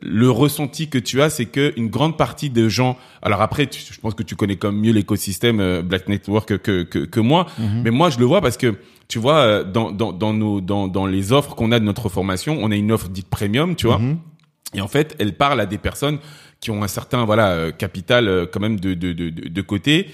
le 0.02 0.28
ressenti 0.32 0.90
que 0.90 0.98
tu 0.98 1.22
as, 1.22 1.30
c'est 1.30 1.46
que 1.46 1.72
une 1.78 1.88
grande 1.90 2.18
partie 2.18 2.50
de 2.50 2.68
gens. 2.68 2.98
Alors 3.22 3.42
après, 3.42 3.68
tu- 3.68 3.82
je 3.94 4.00
pense 4.00 4.16
que 4.16 4.24
tu 4.24 4.36
connais 4.36 4.56
comme 4.56 4.80
mieux 4.80 4.92
l'écosystème 4.92 5.60
euh, 5.60 5.84
Black 5.84 6.08
Network 6.08 6.48
que 6.50 6.56
que, 6.56 6.84
que, 6.84 7.00
que 7.06 7.20
moi, 7.20 7.46
mais 7.84 7.92
moi 7.92 8.10
je 8.10 8.18
le 8.18 8.26
vois 8.26 8.42
parce 8.42 8.58
que 8.58 8.76
tu 9.08 9.20
vois 9.20 9.38
euh, 9.38 9.64
dans 9.64 9.92
dans 9.92 10.14
dans 10.14 10.34
nos 10.34 10.62
dans 10.62 10.88
dans 10.88 11.06
les 11.06 11.32
offres 11.32 11.56
qu'on 11.56 11.72
a 11.72 11.80
de 11.80 11.86
notre 11.86 12.10
formation, 12.10 12.58
on 12.60 12.72
a 12.72 12.76
une 12.76 12.92
offre 12.92 13.10
dite 13.10 13.28
premium, 13.28 13.76
tu 13.76 13.88
vois. 13.88 14.02
Et 14.76 14.82
en 14.82 14.88
fait, 14.88 15.16
elle 15.20 15.34
parle 15.34 15.62
à 15.62 15.66
des 15.66 15.78
personnes 15.78 16.20
qui 16.60 16.72
ont 16.72 16.84
un 16.84 16.88
certain 16.88 17.26
voilà 17.26 17.50
euh, 17.50 17.72
capital 17.72 18.28
euh, 18.28 18.46
quand 18.52 18.60
même 18.60 18.80
de 18.80 18.94
de 18.94 19.14
de 19.14 19.30
de, 19.30 19.62
côté. 19.62 20.08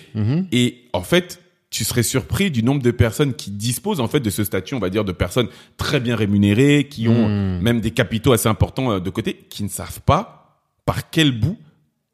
Et 0.52 0.90
en 0.94 1.02
fait, 1.02 1.42
tu 1.70 1.84
serais 1.84 2.04
surpris 2.04 2.52
du 2.52 2.64
nombre 2.64 2.82
de 2.82 2.92
personnes 2.92 3.34
qui 3.34 3.52
disposent 3.52 4.00
en 4.00 4.08
fait 4.08 4.20
de 4.20 4.30
ce 4.30 4.44
statut, 4.44 4.74
on 4.74 4.80
va 4.80 4.90
dire, 4.90 5.06
de 5.06 5.12
personnes 5.12 5.48
très 5.78 6.00
bien 6.00 6.16
rémunérées, 6.16 6.88
qui 6.90 7.08
ont 7.08 7.30
même 7.62 7.80
des 7.80 7.92
capitaux 7.92 8.34
assez 8.34 8.50
importants 8.50 9.00
de 9.00 9.10
côté, 9.10 9.46
qui 9.50 9.64
ne 9.64 9.70
savent 9.70 10.02
pas 10.02 10.60
par 10.86 11.10
quel 11.10 11.32
bout 11.32 11.58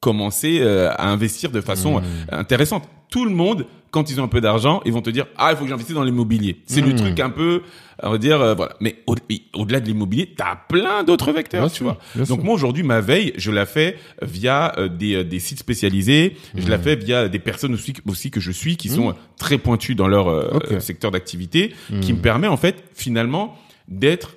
commencer 0.01 0.61
à 0.61 1.09
investir 1.09 1.49
de 1.49 1.61
façon 1.61 2.01
intéressante. 2.31 2.87
Tout 3.09 3.25
le 3.25 3.31
monde, 3.31 3.65
quand 3.95 4.11
ils 4.11 4.19
ont 4.19 4.25
un 4.25 4.27
peu 4.27 4.41
d'argent, 4.41 4.81
ils 4.85 4.91
vont 4.91 5.01
te 5.01 5.09
dire 5.09 5.25
ah 5.37 5.51
il 5.51 5.55
faut 5.57 5.63
que 5.63 5.69
j'investisse 5.69 5.95
dans 5.95 6.03
l'immobilier. 6.03 6.57
C'est 6.67 6.81
le 6.81 6.93
truc 6.93 7.17
un 7.21 7.29
peu, 7.29 7.61
on 8.03 8.11
va 8.11 8.17
dire 8.17 8.41
euh, 8.41 8.53
voilà. 8.53 8.75
Mais 8.81 8.97
au- 9.07 9.15
et 9.29 9.43
au-delà 9.55 9.79
de 9.79 9.85
l'immobilier, 9.85 10.33
t'as 10.35 10.57
plein 10.67 11.03
d'autres 11.03 11.31
vecteurs, 11.31 11.61
Bien 11.61 11.69
tu 11.69 11.77
sûr, 11.77 11.85
vois. 11.85 11.97
Donc 12.25 12.39
sûr. 12.39 12.43
moi 12.43 12.53
aujourd'hui 12.53 12.83
ma 12.83 12.99
veille, 12.99 13.31
je 13.37 13.51
la 13.51 13.65
fais 13.65 13.97
via 14.21 14.77
euh, 14.77 14.89
des, 14.89 15.15
euh, 15.15 15.23
des 15.23 15.39
sites 15.39 15.59
spécialisés. 15.59 16.35
Je 16.55 16.67
la 16.69 16.77
fais 16.77 16.97
via 16.97 17.29
des 17.29 17.39
personnes 17.39 17.73
aussi, 17.73 17.93
aussi 18.07 18.29
que 18.31 18.41
je 18.41 18.51
suis 18.51 18.75
qui 18.75 18.89
sont 18.89 19.09
euh, 19.11 19.13
très 19.39 19.57
pointues 19.57 19.95
dans 19.95 20.07
leur 20.09 20.27
euh, 20.29 20.79
secteur 20.79 21.11
d'activité, 21.11 21.73
qui 22.01 22.11
me 22.13 22.19
permet 22.19 22.47
en 22.47 22.57
fait 22.57 22.83
finalement 22.93 23.55
d'être 23.87 24.35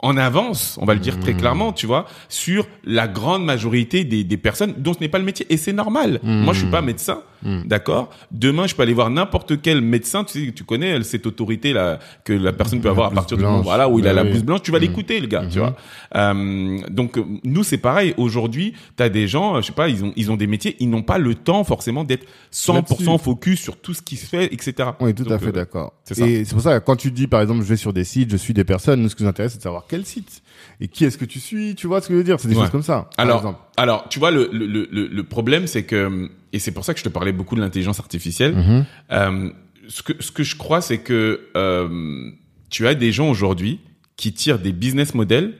en 0.00 0.16
avance, 0.18 0.78
on 0.80 0.84
va 0.84 0.92
le 0.94 1.00
dire 1.00 1.16
Mmh. 1.16 1.20
très 1.20 1.34
clairement, 1.34 1.72
tu 1.72 1.86
vois, 1.86 2.04
sur 2.28 2.66
la 2.84 3.08
grande 3.08 3.44
majorité 3.44 4.04
des, 4.04 4.24
des 4.24 4.36
personnes 4.36 4.74
dont 4.76 4.92
ce 4.92 5.00
n'est 5.00 5.08
pas 5.08 5.18
le 5.18 5.24
métier. 5.24 5.46
Et 5.48 5.56
c'est 5.56 5.72
normal. 5.72 6.20
Mmh. 6.22 6.40
Moi, 6.42 6.52
je 6.52 6.58
suis 6.60 6.68
pas 6.70 6.82
médecin, 6.82 7.22
d'accord? 7.64 8.10
Demain, 8.30 8.66
je 8.66 8.74
peux 8.74 8.82
aller 8.82 8.92
voir 8.92 9.08
n'importe 9.08 9.62
quel 9.62 9.80
médecin. 9.80 10.24
Tu 10.24 10.46
sais, 10.46 10.52
tu 10.52 10.64
connais 10.64 10.98
euh, 10.98 11.02
cette 11.02 11.26
autorité 11.26 11.72
là 11.72 11.98
que 12.24 12.32
la 12.34 12.52
personne 12.52 12.80
peut 12.80 12.88
La 12.88 12.92
avoir 12.92 13.08
à 13.08 13.10
partir 13.14 13.36
du 13.38 13.44
moment, 13.44 13.62
voilà, 13.62 13.88
où 13.88 13.98
il 13.98 14.06
a 14.06 14.10
Bah 14.10 14.16
la. 14.16 14.24
Mmh. 14.24 14.28
blouse 14.30 14.44
blanche. 14.44 14.62
Tu 14.62 14.70
vas 14.70 14.78
l'écouter, 14.78 15.18
le 15.20 15.28
gars, 15.28 15.46
tu 15.50 15.58
vois. 15.60 15.74
Euh, 16.14 16.78
donc, 16.90 17.16
euh, 17.18 17.24
nous, 17.44 17.62
c'est 17.64 17.78
pareil. 17.78 18.12
Aujourd'hui, 18.18 18.74
tu 18.96 19.02
as 19.02 19.08
des 19.08 19.26
gens, 19.26 19.56
euh, 19.56 19.60
je 19.62 19.66
sais 19.68 19.72
pas, 19.72 19.88
ils 19.88 20.04
ont, 20.04 20.12
ils 20.16 20.30
ont 20.30 20.36
des 20.36 20.46
métiers, 20.46 20.76
ils 20.78 20.90
n'ont 20.90 21.02
pas 21.02 21.18
le 21.18 21.34
temps 21.34 21.64
forcément 21.64 22.04
d'être 22.04 22.26
100% 22.52 22.74
Là-dessus. 22.74 23.18
focus 23.24 23.60
sur 23.60 23.76
tout 23.78 23.94
ce 23.94 24.02
qui 24.02 24.16
se 24.16 24.26
fait, 24.26 24.52
etc. 24.52 24.90
Oui, 25.00 25.14
tout 25.14 25.30
à 25.32 25.38
fait 25.38 25.48
euh, 25.48 25.52
d'accord. 25.52 25.94
c'est 26.04 26.14
ça. 26.14 26.26
Et 26.26 26.44
c'est 26.44 26.52
pour 26.54 26.62
ça 26.62 26.78
que 26.80 26.84
quand 26.84 26.96
tu 26.96 27.10
dis, 27.10 27.26
par 27.26 27.40
exemple, 27.40 27.62
je 27.62 27.68
vais 27.68 27.76
sur 27.76 27.92
des 27.92 28.04
sites, 28.04 28.30
je 28.30 28.36
suis 28.36 28.52
des 28.54 28.64
personnes, 28.64 29.00
nous, 29.02 29.08
ce 29.08 29.16
qui 29.16 29.22
nous 29.22 29.28
intéresse, 29.28 29.52
c'est 29.52 29.58
de 29.58 29.62
savoir 29.62 29.85
quel 29.88 30.04
site 30.04 30.42
et 30.80 30.88
qui 30.88 31.04
est-ce 31.04 31.18
que 31.18 31.24
tu 31.24 31.40
suis. 31.40 31.74
Tu 31.74 31.86
vois 31.86 32.00
ce 32.00 32.08
que 32.08 32.14
je 32.14 32.18
veux 32.18 32.24
dire 32.24 32.38
C'est 32.40 32.48
des 32.48 32.54
Ouais. 32.54 32.62
choses 32.62 32.70
comme 32.70 32.82
ça. 32.82 33.08
Alors, 33.18 33.68
alors, 33.76 34.08
tu 34.08 34.18
vois, 34.18 34.30
le, 34.30 34.48
le, 34.52 34.66
le, 34.90 35.06
le 35.06 35.22
problème, 35.24 35.66
c'est 35.66 35.84
que, 35.84 36.30
et 36.52 36.58
c'est 36.58 36.72
pour 36.72 36.84
ça 36.84 36.92
que 36.94 36.98
je 37.00 37.04
te 37.04 37.08
parlais 37.08 37.32
beaucoup 37.32 37.54
de 37.56 37.60
l'intelligence 37.60 38.00
artificielle, 38.00 38.54
Mhm. 38.54 38.84
euh, 39.12 39.50
ce, 39.88 40.02
que, 40.02 40.12
ce 40.22 40.30
que 40.32 40.42
je 40.42 40.56
crois, 40.56 40.80
c'est 40.80 40.98
que 40.98 41.48
euh, 41.56 42.30
tu 42.70 42.86
as 42.86 42.94
des 42.94 43.12
gens 43.12 43.28
aujourd'hui 43.30 43.80
qui 44.16 44.32
tirent 44.32 44.58
des 44.58 44.72
business 44.72 45.14
models 45.14 45.54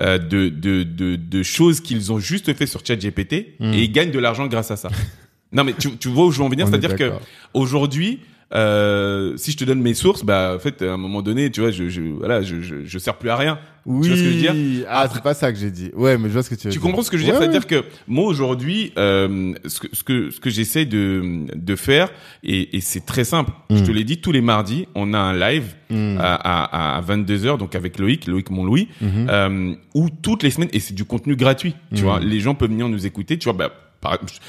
euh, 0.00 0.18
de, 0.18 0.48
de, 0.48 0.82
de, 0.82 1.16
de 1.16 1.42
choses 1.42 1.80
qu'ils 1.80 2.12
ont 2.12 2.18
juste 2.18 2.52
fait 2.54 2.66
sur 2.66 2.84
ChatGPT 2.84 3.32
et 3.32 3.54
ils 3.60 3.92
gagnent 3.92 4.10
de 4.10 4.18
l'argent 4.18 4.46
grâce 4.48 4.70
à 4.70 4.76
ça. 4.76 4.88
non, 5.52 5.62
mais 5.64 5.72
tu, 5.74 5.96
tu 5.96 6.08
vois 6.08 6.26
où 6.26 6.32
je 6.32 6.38
veux 6.38 6.44
en 6.44 6.48
venir 6.48 6.66
C'est-à-dire 6.66 6.96
que 6.96 7.12
aujourd'hui, 7.54 8.20
euh, 8.54 9.36
si 9.36 9.52
je 9.52 9.56
te 9.56 9.64
donne 9.64 9.80
mes 9.80 9.94
sources, 9.94 10.24
bah 10.24 10.52
en 10.54 10.58
fait 10.58 10.82
à 10.82 10.92
un 10.92 10.96
moment 10.96 11.22
donné, 11.22 11.50
tu 11.50 11.60
vois, 11.60 11.70
je, 11.70 11.88
je 11.88 12.02
voilà, 12.02 12.42
je, 12.42 12.60
je, 12.60 12.84
je 12.84 12.98
sers 12.98 13.16
plus 13.16 13.30
à 13.30 13.36
rien. 13.36 13.58
Oui. 13.84 14.02
Tu 14.02 14.08
vois 14.10 14.16
ce 14.16 14.22
que 14.22 14.28
je 14.28 14.34
veux 14.34 14.40
dire 14.40 14.84
Ah, 14.88 15.08
c'est 15.12 15.22
pas 15.24 15.34
ça 15.34 15.52
que 15.52 15.58
j'ai 15.58 15.70
dit. 15.72 15.90
Ouais, 15.96 16.16
mais 16.16 16.28
je 16.28 16.34
vois 16.34 16.42
ce 16.44 16.50
que 16.50 16.54
tu 16.54 16.68
veux 16.68 16.72
tu 16.72 16.78
dire. 16.78 16.86
comprends 16.86 17.02
ce 17.02 17.10
que 17.10 17.16
je 17.16 17.22
veux 17.22 17.26
dire 17.30 17.34
Ouais, 17.34 17.40
C'est-à-dire 17.40 17.66
que 17.66 17.82
moi 18.06 18.26
aujourd'hui, 18.26 18.92
euh, 18.96 19.54
ce 19.66 19.80
que 19.80 19.88
ce 19.92 20.04
que 20.04 20.30
ce 20.30 20.38
que 20.38 20.50
j'essaie 20.50 20.84
de 20.84 21.46
de 21.54 21.76
faire 21.76 22.10
et, 22.44 22.76
et 22.76 22.80
c'est 22.80 23.04
très 23.04 23.24
simple. 23.24 23.50
Mm. 23.70 23.76
Je 23.78 23.82
te 23.84 23.90
l'ai 23.90 24.04
dit 24.04 24.18
tous 24.20 24.30
les 24.32 24.40
mardis, 24.42 24.86
on 24.94 25.14
a 25.14 25.18
un 25.18 25.32
live 25.36 25.74
à, 25.90 26.94
à, 26.94 26.96
à 26.98 27.00
22 27.00 27.36
h 27.38 27.58
donc 27.58 27.74
avec 27.74 27.98
Loïc, 27.98 28.26
Loïc 28.26 28.50
mon 28.50 28.64
Louis, 28.64 28.88
Mm-hmm. 29.02 29.26
euh, 29.30 29.74
où 29.94 30.08
toutes 30.10 30.42
les 30.44 30.50
semaines 30.50 30.70
et 30.72 30.78
c'est 30.80 30.94
du 30.94 31.04
contenu 31.04 31.34
gratuit. 31.36 31.74
Tu 31.94 32.02
Mm. 32.02 32.04
vois, 32.04 32.20
les 32.20 32.38
gens 32.40 32.54
peuvent 32.54 32.70
venir 32.70 32.88
nous 32.88 33.04
écouter. 33.06 33.36
Tu 33.36 33.44
vois, 33.44 33.52
bah, 33.54 33.72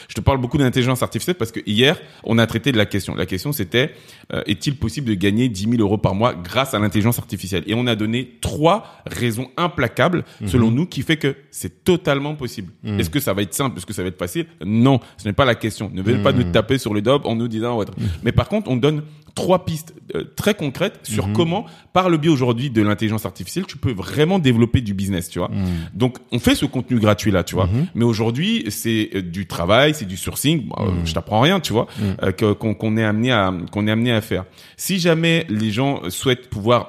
je 0.07 0.13
te 0.13 0.21
parle 0.21 0.39
beaucoup 0.39 0.57
d'intelligence 0.57 1.03
artificielle 1.03 1.35
parce 1.35 1.51
que 1.51 1.59
hier, 1.65 1.99
on 2.23 2.37
a 2.37 2.47
traité 2.47 2.71
de 2.71 2.77
la 2.77 2.85
question. 2.85 3.15
La 3.15 3.25
question, 3.25 3.51
c'était 3.51 3.93
euh, 4.33 4.41
est-il 4.45 4.75
possible 4.75 5.09
de 5.09 5.13
gagner 5.15 5.49
10 5.49 5.69
000 5.69 5.81
euros 5.81 5.97
par 5.97 6.15
mois 6.15 6.33
grâce 6.33 6.73
à 6.73 6.79
l'intelligence 6.79 7.19
artificielle? 7.19 7.63
Et 7.67 7.73
on 7.73 7.87
a 7.87 7.95
donné 7.95 8.37
trois 8.41 9.01
raisons 9.05 9.49
implacables, 9.57 10.23
selon 10.45 10.71
nous, 10.71 10.85
qui 10.85 11.01
fait 11.01 11.17
que 11.17 11.35
c'est 11.51 11.83
totalement 11.83 12.35
possible. 12.35 12.73
Est-ce 12.83 13.09
que 13.09 13.19
ça 13.19 13.33
va 13.33 13.41
être 13.41 13.53
simple? 13.53 13.77
Est-ce 13.77 13.85
que 13.85 13.93
ça 13.93 14.01
va 14.01 14.09
être 14.09 14.19
facile? 14.19 14.45
Non, 14.65 14.99
ce 15.17 15.27
n'est 15.27 15.33
pas 15.33 15.45
la 15.45 15.55
question. 15.55 15.89
Ne 15.93 16.01
venez 16.01 16.21
pas 16.21 16.33
nous 16.33 16.43
taper 16.51 16.77
sur 16.77 16.93
le 16.93 17.01
dos 17.01 17.21
en 17.23 17.35
nous 17.35 17.47
disant... 17.47 17.77
ouais. 17.77 17.85
Mais 18.23 18.31
par 18.31 18.49
contre, 18.49 18.69
on 18.69 18.77
donne 18.77 19.03
trois 19.35 19.65
pistes 19.65 19.95
euh, 20.15 20.23
très 20.35 20.53
concrètes 20.53 20.99
sur 21.03 21.31
comment, 21.33 21.65
par 21.91 22.09
le 22.09 22.17
biais 22.17 22.29
aujourd'hui 22.29 22.69
de 22.69 22.81
l'intelligence 22.81 23.25
artificielle, 23.25 23.65
tu 23.65 23.77
peux 23.77 23.91
vraiment 23.91 24.37
développer 24.39 24.81
du 24.81 24.93
business, 24.93 25.29
tu 25.29 25.39
vois. 25.39 25.49
Donc, 25.93 26.17
on 26.31 26.39
fait 26.39 26.55
ce 26.55 26.65
contenu 26.65 26.99
gratuit 26.99 27.31
là, 27.31 27.43
tu 27.43 27.55
vois. 27.55 27.67
Mais 27.95 28.05
aujourd'hui, 28.05 28.65
c'est 28.69 29.09
euh, 29.15 29.21
du 29.43 29.47
travail, 29.47 29.93
c'est 29.93 30.05
du 30.05 30.17
sourcing. 30.17 30.67
Bon, 30.67 30.75
euh, 30.79 31.05
Je 31.05 31.13
t'apprends 31.13 31.41
rien, 31.41 31.59
tu 31.59 31.73
vois, 31.73 31.87
euh, 32.23 32.31
que- 32.31 32.53
qu'on 32.53 32.97
est 32.97 33.03
amené 33.03 33.31
à 33.31 33.53
qu'on 33.71 33.87
est 33.87 33.91
amené 33.91 34.11
à 34.13 34.21
faire. 34.21 34.45
Si 34.77 34.99
jamais 34.99 35.45
les 35.49 35.71
gens 35.71 36.09
souhaitent 36.09 36.49
pouvoir 36.49 36.79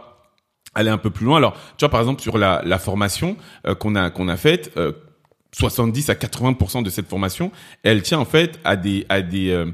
aller 0.77 0.91
un 0.91 0.99
peu 0.99 1.11
plus 1.11 1.25
loin. 1.27 1.37
Alors, 1.39 1.55
tu 1.77 1.85
vois, 1.85 1.89
par 1.91 2.01
exemple, 2.01 2.21
sur 2.23 2.37
la, 2.39 2.61
la 2.65 2.79
formation 2.79 3.37
euh, 3.67 3.75
qu'on 3.75 3.95
a 3.95 4.11
qu'on 4.11 4.29
a 4.29 4.37
faite, 4.37 4.73
euh, 4.77 4.93
70 5.55 6.11
à 6.11 6.15
80% 6.15 6.83
de 6.83 6.91
cette 6.91 7.09
formation, 7.09 7.51
elle 7.83 8.03
tient 8.03 8.19
en 8.19 8.25
fait 8.25 8.59
à 8.65 8.77
des 8.77 9.07
à 9.09 9.23
des 9.23 9.51
euh, 9.51 9.67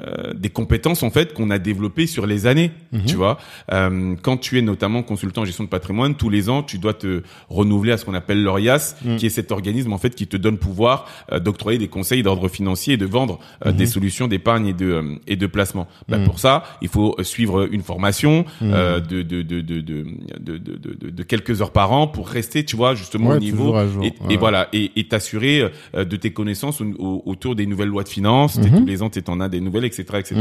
euh 0.00 0.34
des 0.34 0.50
compétences 0.50 1.02
en 1.02 1.10
fait 1.10 1.32
qu'on 1.32 1.50
a 1.50 1.58
développées 1.58 2.06
sur 2.06 2.26
les 2.26 2.46
années. 2.46 2.72
Mhm. 2.92 3.04
Tu 3.06 3.14
vois, 3.14 3.38
euh, 3.72 4.16
quand 4.20 4.36
tu 4.36 4.58
es 4.58 4.62
notamment 4.62 5.02
consultant 5.02 5.42
en 5.42 5.44
gestion 5.44 5.64
de 5.64 5.68
patrimoine, 5.68 6.16
tous 6.16 6.28
les 6.28 6.48
ans 6.48 6.62
tu 6.62 6.78
dois 6.78 6.94
te 6.94 7.22
renouveler 7.48 7.92
à 7.92 7.98
ce 7.98 8.04
qu'on 8.04 8.14
appelle 8.14 8.42
l'ORIAS, 8.42 8.96
mm. 9.04 9.16
qui 9.16 9.26
est 9.26 9.30
cet 9.30 9.52
organisme 9.52 9.92
en 9.92 9.98
fait 9.98 10.14
qui 10.14 10.26
te 10.26 10.36
donne 10.36 10.58
pouvoir 10.58 11.06
euh, 11.32 11.38
d'octroyer 11.38 11.78
des 11.78 11.88
conseils 11.88 12.22
d'ordre 12.22 12.48
financier 12.48 12.94
et 12.94 12.96
de 12.96 13.06
vendre 13.06 13.38
mmh. 13.64 13.72
des 13.72 13.84
mhm. 13.84 13.90
solutions 13.90 14.28
d'épargne 14.28 14.66
et 14.66 14.72
de 14.72 14.86
euh, 14.86 15.14
et 15.26 15.36
de 15.36 15.46
placement. 15.46 15.86
Bah, 16.08 16.18
mm. 16.18 16.24
pour 16.24 16.40
ça, 16.40 16.64
il 16.82 16.88
faut 16.88 17.16
suivre 17.22 17.68
une 17.70 17.82
formation 17.82 18.44
mm. 18.60 18.72
de 19.08 19.22
de, 19.22 19.42
de, 19.42 19.60
de, 19.60 19.80
de, 19.80 19.80
de, 20.38 20.58
de, 20.58 21.10
de, 21.10 21.22
quelques 21.22 21.62
heures 21.62 21.72
par 21.72 21.92
an 21.92 22.06
pour 22.06 22.28
rester, 22.28 22.64
tu 22.64 22.76
vois, 22.76 22.94
justement 22.94 23.30
au 23.30 23.38
niveau 23.38 23.74
et, 24.02 24.12
ouais. 24.28 24.36
voilà 24.36 24.68
et 24.72 24.92
t'assurer 25.28 25.70
euh, 25.94 26.04
de 26.04 26.16
tes 26.16 26.32
connaissances 26.32 26.80
au- 26.80 26.84
au- 26.98 27.22
autour 27.26 27.54
des 27.54 27.66
nouvelles 27.66 27.88
lois 27.88 28.02
de 28.02 28.08
finances. 28.08 28.56
Mhm. 28.58 28.80
Tous 28.80 28.86
les 28.86 29.02
ans, 29.02 29.10
tu 29.10 29.22
en 29.28 29.40
as 29.40 29.48
des 29.48 29.60
nouvelles, 29.60 29.84
etc., 29.84 30.04
etc. 30.18 30.34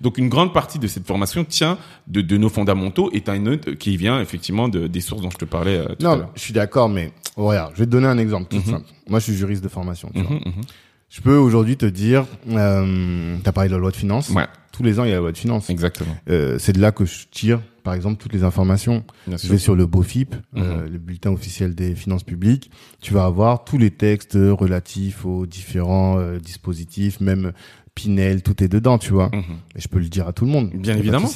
Donc 0.00 0.18
une 0.18 0.28
grande 0.28 0.52
partie 0.52 0.78
de 0.78 0.86
cette 0.86 1.06
formation 1.06 1.44
tient 1.44 1.78
de, 2.06 2.20
de 2.20 2.36
nos 2.36 2.48
fondamentaux 2.48 3.10
et 3.12 3.20
t'as 3.22 3.36
une 3.36 3.48
autre 3.48 3.72
qui 3.72 3.96
vient 3.96 4.20
effectivement 4.20 4.68
de, 4.68 4.86
des 4.86 5.00
sources 5.00 5.22
dont 5.22 5.30
je 5.30 5.38
te 5.38 5.44
parlais 5.44 5.78
euh, 5.78 5.94
tout 5.98 6.04
Non, 6.04 6.26
je 6.34 6.40
suis 6.40 6.52
d'accord, 6.52 6.88
mais 6.88 7.12
regarde, 7.36 7.72
je 7.74 7.80
vais 7.80 7.86
te 7.86 7.90
donner 7.90 8.06
un 8.08 8.18
exemple 8.18 8.48
tout 8.54 8.62
simple. 8.62 8.86
Moi, 9.08 9.18
je 9.20 9.24
suis 9.24 9.34
juriste 9.34 9.62
de 9.64 9.68
formation. 9.68 10.10
Tu 10.14 10.20
vois. 10.22 10.30
Mhm, 10.30 10.40
mhm. 10.46 10.62
Je 11.08 11.20
peux 11.20 11.36
aujourd'hui 11.36 11.76
te 11.76 11.86
dire, 11.86 12.26
euh, 12.50 13.36
t'as 13.42 13.52
parlé 13.52 13.68
de 13.70 13.74
la 13.74 13.80
loi 13.80 13.90
de 13.92 13.96
finances. 13.96 14.28
Ouais, 14.30 14.46
Tous 14.72 14.82
les 14.82 14.98
ans, 14.98 15.04
il 15.04 15.08
y 15.08 15.12
a 15.12 15.14
la 15.14 15.20
loi 15.20 15.32
de 15.32 15.38
finances. 15.38 15.70
exactement. 15.70 16.14
Euh, 16.28 16.56
c'est 16.58 16.72
de 16.72 16.80
là 16.80 16.90
que 16.92 17.04
je 17.04 17.26
tire, 17.30 17.60
par 17.86 17.94
exemple, 17.94 18.20
toutes 18.20 18.32
les 18.32 18.42
informations. 18.42 19.04
Bien 19.28 19.36
Je 19.36 19.42
sûr. 19.42 19.52
vais 19.52 19.58
sur 19.58 19.76
le 19.76 19.86
BOFIP, 19.86 20.34
euh, 20.56 20.82
Mhm. 20.86 20.92
le 20.92 20.98
bulletin 20.98 21.30
officiel 21.30 21.74
des 21.76 21.94
finances 21.94 22.24
publiques. 22.24 22.70
Tu 23.00 23.14
vas 23.14 23.24
avoir 23.24 23.62
tous 23.64 23.78
les 23.78 23.92
textes 23.92 24.34
relatifs 24.36 25.24
aux 25.24 25.46
différents 25.46 26.18
euh, 26.18 26.38
dispositifs, 26.40 27.20
même 27.20 27.52
Pinel, 27.94 28.42
tout 28.42 28.62
est 28.62 28.68
dedans, 28.68 28.98
tu 28.98 29.12
vois. 29.12 29.30
Mhm. 29.32 29.42
Et 29.76 29.80
je 29.80 29.88
peux 29.88 30.00
le 30.00 30.08
dire 30.08 30.26
à 30.26 30.32
tout 30.32 30.44
le 30.44 30.50
monde. 30.50 30.70
Bien 30.74 30.96
évidemment. 30.98 31.28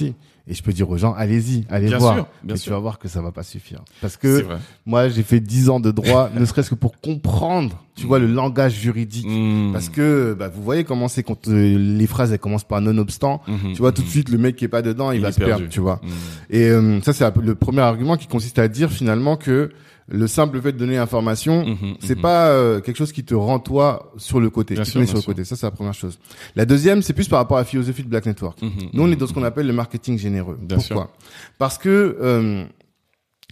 Et 0.49 0.55
je 0.55 0.63
peux 0.63 0.73
dire 0.73 0.91
aux 0.91 0.97
gens, 0.97 1.13
allez-y, 1.15 1.65
allez 1.71 1.87
Bien 1.89 1.99
voir. 1.99 2.15
sûr, 2.15 2.27
bien 2.43 2.55
Mais 2.55 2.57
sûr. 2.59 2.65
tu 2.65 2.71
vas 2.71 2.79
voir 2.79 2.99
que 2.99 3.07
ça 3.09 3.21
va 3.23 3.31
pas 3.31 3.43
suffire. 3.43 3.83
Parce 4.01 4.15
C'est 4.21 4.43
que 4.43 4.47
moi, 4.87 5.09
j'ai 5.09 5.23
fait 5.23 5.39
10 5.41 5.69
ans 5.69 5.81
de 5.81 5.91
droit, 5.91 6.31
ne 6.35 6.45
serait-ce 6.45 6.71
que 6.71 6.75
pour 6.75 6.99
comprendre, 7.01 7.85
tu 7.95 8.07
vois, 8.07 8.19
le 8.19 8.27
langage 8.27 8.73
juridique. 8.75 9.27
Mhm. 9.29 9.71
Parce 9.73 9.89
que, 9.89 10.35
bah, 10.39 10.49
vous 10.49 10.63
voyez 10.63 10.85
comment 10.85 11.09
c'est 11.09 11.23
quand 11.23 11.47
euh, 11.49 11.79
les 11.79 12.07
phrases, 12.07 12.33
elles 12.33 12.39
commencent 12.39 12.65
par 12.65 12.81
nonobstant. 12.81 13.43
Mhm. 13.47 13.73
Tu 13.75 13.79
vois, 13.79 13.93
tout 13.93 14.03
de 14.03 14.09
suite, 14.09 14.29
le 14.31 14.39
mec 14.39 14.57
qui 14.57 14.65
est 14.65 14.69
pas 14.69 14.83
dedans, 14.83 15.13
il, 15.13 15.17
Il 15.17 15.23
va 15.23 15.31
se 15.33 15.39
perdre, 15.41 15.69
tu 15.69 15.81
vois. 15.81 16.01
Mhm. 16.03 16.11
Et 16.51 16.69
euh, 16.69 17.01
ça, 17.03 17.13
c'est 17.13 17.31
le 17.43 17.55
premier 17.55 17.81
argument 17.83 18.17
qui 18.17 18.27
consiste 18.27 18.59
à 18.59 18.67
dire 18.69 18.91
finalement 18.91 19.37
que 19.37 19.71
le 20.13 20.27
simple 20.27 20.61
fait 20.61 20.73
de 20.73 20.79
donner 20.79 20.97
l'information, 20.97 21.65
Mhm, 21.65 21.95
c'est 22.01 22.17
mhm. 22.17 22.21
pas 22.23 22.49
euh, 22.49 22.81
quelque 22.81 22.97
chose 22.97 23.13
qui 23.13 23.23
te 23.23 23.33
rend 23.33 23.61
toi 23.61 24.13
sur 24.17 24.41
le 24.41 24.51
côté, 24.51 24.75
Bien 24.75 24.83
qui 24.83 24.89
te 24.89 24.93
sûr, 24.93 25.01
met 25.01 25.07
sur 25.07 25.19
le 25.19 25.23
côté. 25.23 25.45
Ça, 25.45 25.55
c'est 25.55 25.67
la 25.67 25.71
première 25.71 25.95
chose. 25.95 26.19
La 26.57 26.65
deuxième, 26.67 27.01
c'est 27.03 27.13
plus 27.13 27.29
par 27.29 27.39
rapport 27.39 27.59
à 27.59 27.61
la 27.61 27.65
philosophie 27.65 28.03
de 28.03 28.09
Black 28.09 28.27
Network. 28.27 28.61
Mhm, 28.61 28.71
Nous, 28.93 29.03
on 29.03 29.07
est 29.07 29.11
mhm, 29.11 29.15
dans 29.17 29.27
ce 29.29 29.33
qu'on 29.33 29.45
appelle 29.45 29.69
le 29.69 29.73
marketing 29.73 30.19
généreux. 30.31 30.59
Bien 30.61 30.79
Pourquoi? 30.79 31.11
Parce 31.59 31.77
que 31.79 32.17
euh, 32.21 32.65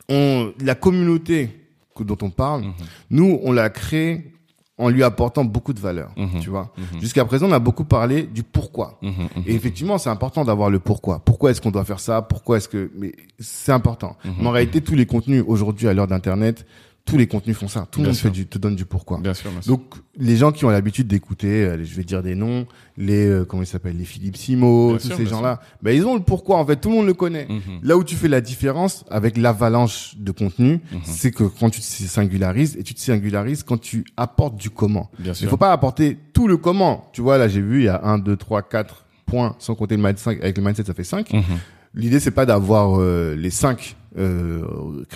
on, 0.08 0.52
la 0.60 0.74
communauté 0.74 1.50
dont 2.00 2.18
on 2.22 2.30
parle, 2.30 2.62
Mhm. 2.62 2.72
nous, 3.10 3.40
on 3.42 3.50
l'a 3.52 3.70
créée 3.70 4.32
en 4.80 4.88
lui 4.88 5.02
apportant 5.02 5.44
beaucoup 5.44 5.72
de 5.72 5.80
valeur. 5.80 6.12
Mhm. 6.16 6.38
Tu 6.40 6.48
vois. 6.50 6.72
Mhm. 6.78 7.00
Jusqu'à 7.00 7.24
présent, 7.24 7.48
on 7.48 7.52
a 7.52 7.58
beaucoup 7.58 7.84
parlé 7.84 8.22
du 8.22 8.44
pourquoi. 8.44 9.00
Et 9.46 9.54
effectivement, 9.54 9.98
c'est 9.98 10.08
important 10.10 10.44
d'avoir 10.44 10.70
le 10.70 10.78
pourquoi. 10.78 11.18
Pourquoi 11.24 11.50
est-ce 11.50 11.60
qu'on 11.60 11.72
doit 11.72 11.84
faire 11.84 11.98
ça? 11.98 12.22
Pourquoi 12.22 12.58
est-ce 12.58 12.68
que 12.68 12.90
Mais 12.96 13.12
c'est 13.40 13.72
important. 13.72 14.16
Mais 14.38 14.46
en 14.46 14.52
réalité, 14.52 14.80
tous 14.80 14.94
les 14.94 15.06
contenus 15.06 15.42
aujourd'hui 15.46 15.88
à 15.88 15.94
l'heure 15.94 16.06
d'internet, 16.06 16.64
tous 17.08 17.16
les 17.16 17.26
contenus 17.26 17.56
font 17.56 17.68
ça. 17.68 17.86
Tout 17.90 18.00
le 18.00 18.06
monde 18.06 18.16
fait 18.16 18.30
du, 18.30 18.46
te 18.46 18.58
donne 18.58 18.76
du 18.76 18.84
pourquoi. 18.84 19.18
Bien 19.18 19.34
sûr, 19.34 19.50
bien 19.50 19.62
sûr. 19.62 19.76
Donc 19.76 19.94
les 20.16 20.36
gens 20.36 20.52
qui 20.52 20.64
ont 20.64 20.70
l'habitude 20.70 21.06
d'écouter, 21.06 21.64
euh, 21.64 21.84
je 21.84 21.94
vais 21.94 22.04
dire 22.04 22.22
des 22.22 22.34
noms, 22.34 22.66
les 22.96 23.26
euh, 23.26 23.44
comment 23.44 23.62
ils 23.62 23.66
s'appellent, 23.66 23.96
les 23.96 24.04
Philippe 24.04 24.36
Simo, 24.36 24.88
Bien 24.90 24.96
tous 24.98 25.06
sûr, 25.08 25.16
ces 25.16 25.26
gens-là, 25.26 25.60
ben 25.82 25.94
ils 25.96 26.04
ont 26.06 26.14
le 26.14 26.20
pourquoi 26.22 26.58
en 26.58 26.66
fait, 26.66 26.76
tout 26.76 26.90
le 26.90 26.96
monde 26.96 27.06
le 27.06 27.14
connaît. 27.14 27.46
Mhm. 27.48 27.80
Là 27.82 27.96
où 27.96 28.04
tu 28.04 28.14
fais 28.16 28.28
la 28.28 28.40
différence 28.40 29.04
avec 29.10 29.36
l'avalanche 29.36 30.14
de 30.18 30.32
contenu, 30.32 30.80
Mhm. 30.92 31.00
c'est 31.04 31.30
que 31.30 31.44
quand 31.44 31.70
tu 31.70 31.80
te 31.80 31.84
singularises 31.86 32.76
et 32.76 32.82
tu 32.82 32.94
te 32.94 33.00
singularises 33.00 33.62
quand 33.62 33.78
tu 33.80 34.04
apportes 34.16 34.56
du 34.56 34.70
comment. 34.70 35.10
Bien 35.18 35.32
Il 35.32 35.36
sûr. 35.36 35.50
faut 35.50 35.56
pas 35.56 35.72
apporter 35.72 36.18
tout 36.32 36.48
le 36.48 36.56
comment. 36.56 37.08
Tu 37.12 37.20
vois, 37.20 37.38
là, 37.38 37.48
j'ai 37.48 37.60
vu, 37.60 37.80
il 37.80 37.84
y 37.84 37.88
a 37.88 38.00
un, 38.04 38.18
deux, 38.18 38.36
trois, 38.36 38.62
quatre 38.62 39.06
points, 39.26 39.54
sans 39.58 39.74
compter 39.74 39.96
le 39.96 40.02
mindset. 40.02 40.40
Avec 40.42 40.56
le 40.56 40.62
mindset, 40.64 40.84
ça 40.84 40.94
fait 40.94 41.04
cinq. 41.04 41.32
Mhm. 41.32 41.42
L'idée, 41.94 42.20
c'est 42.20 42.30
pas 42.30 42.44
d'avoir 42.46 43.00
euh, 43.00 43.34
les 43.34 43.50
cinq, 43.50 43.96
euh, 44.18 44.62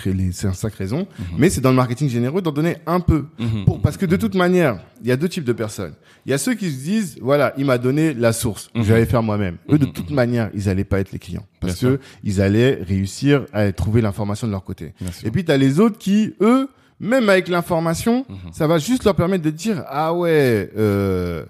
les 0.05 0.31
cinq, 0.31 0.53
cinq 0.55 0.73
raisons, 0.75 1.07
Mhm. 1.19 1.25
mais 1.37 1.49
c'est 1.49 1.61
dans 1.61 1.69
le 1.71 1.75
marketing 1.75 2.09
généreux 2.09 2.41
d'en 2.41 2.51
donner 2.51 2.77
un 2.87 2.99
peu. 2.99 3.25
Mhm. 3.39 3.65
Pour, 3.65 3.81
parce 3.81 3.97
que 3.97 4.05
de 4.05 4.15
toute 4.15 4.35
manière, 4.35 4.79
il 5.01 5.07
y 5.07 5.11
a 5.11 5.17
deux 5.17 5.29
types 5.29 5.43
de 5.43 5.53
personnes. 5.53 5.93
Il 6.25 6.29
y 6.31 6.33
a 6.33 6.37
ceux 6.37 6.53
qui 6.53 6.71
se 6.71 6.83
disent, 6.83 7.17
voilà, 7.21 7.53
il 7.57 7.65
m'a 7.65 7.77
donné 7.77 8.13
la 8.13 8.31
source, 8.33 8.69
Mhm. 8.73 8.83
je 8.83 8.87
vais 8.87 8.95
aller 8.95 9.05
faire 9.05 9.23
moi-même. 9.23 9.57
Eux, 9.69 9.77
de 9.77 9.85
Mhm. 9.85 9.93
toute 9.93 10.09
manière, 10.11 10.49
ils 10.53 10.69
allaient 10.69 10.83
pas 10.85 10.99
être 10.99 11.11
les 11.11 11.19
clients. 11.19 11.45
Parce 11.59 11.79
Bien 11.79 11.91
que 11.97 11.99
ils 12.23 12.41
allaient 12.41 12.79
réussir 12.81 13.45
à 13.53 13.71
trouver 13.73 14.01
l'information 14.01 14.47
de 14.47 14.51
leur 14.53 14.63
côté. 14.63 14.93
Bien 15.01 15.11
sûr. 15.11 15.27
Et 15.27 15.31
puis, 15.31 15.43
tu 15.43 15.51
as 15.51 15.57
les 15.57 15.79
autres 15.79 15.97
qui, 15.97 16.33
eux, 16.41 16.69
même 16.99 17.27
avec 17.27 17.49
l'information, 17.49 18.25
ça 18.53 18.67
va 18.67 18.77
juste 18.77 19.03
leur 19.03 19.15
permettre 19.15 19.43
de 19.43 19.49
dire, 19.49 19.83
ah 19.89 20.13
ouais, 20.13 20.69
euh, 20.77 21.43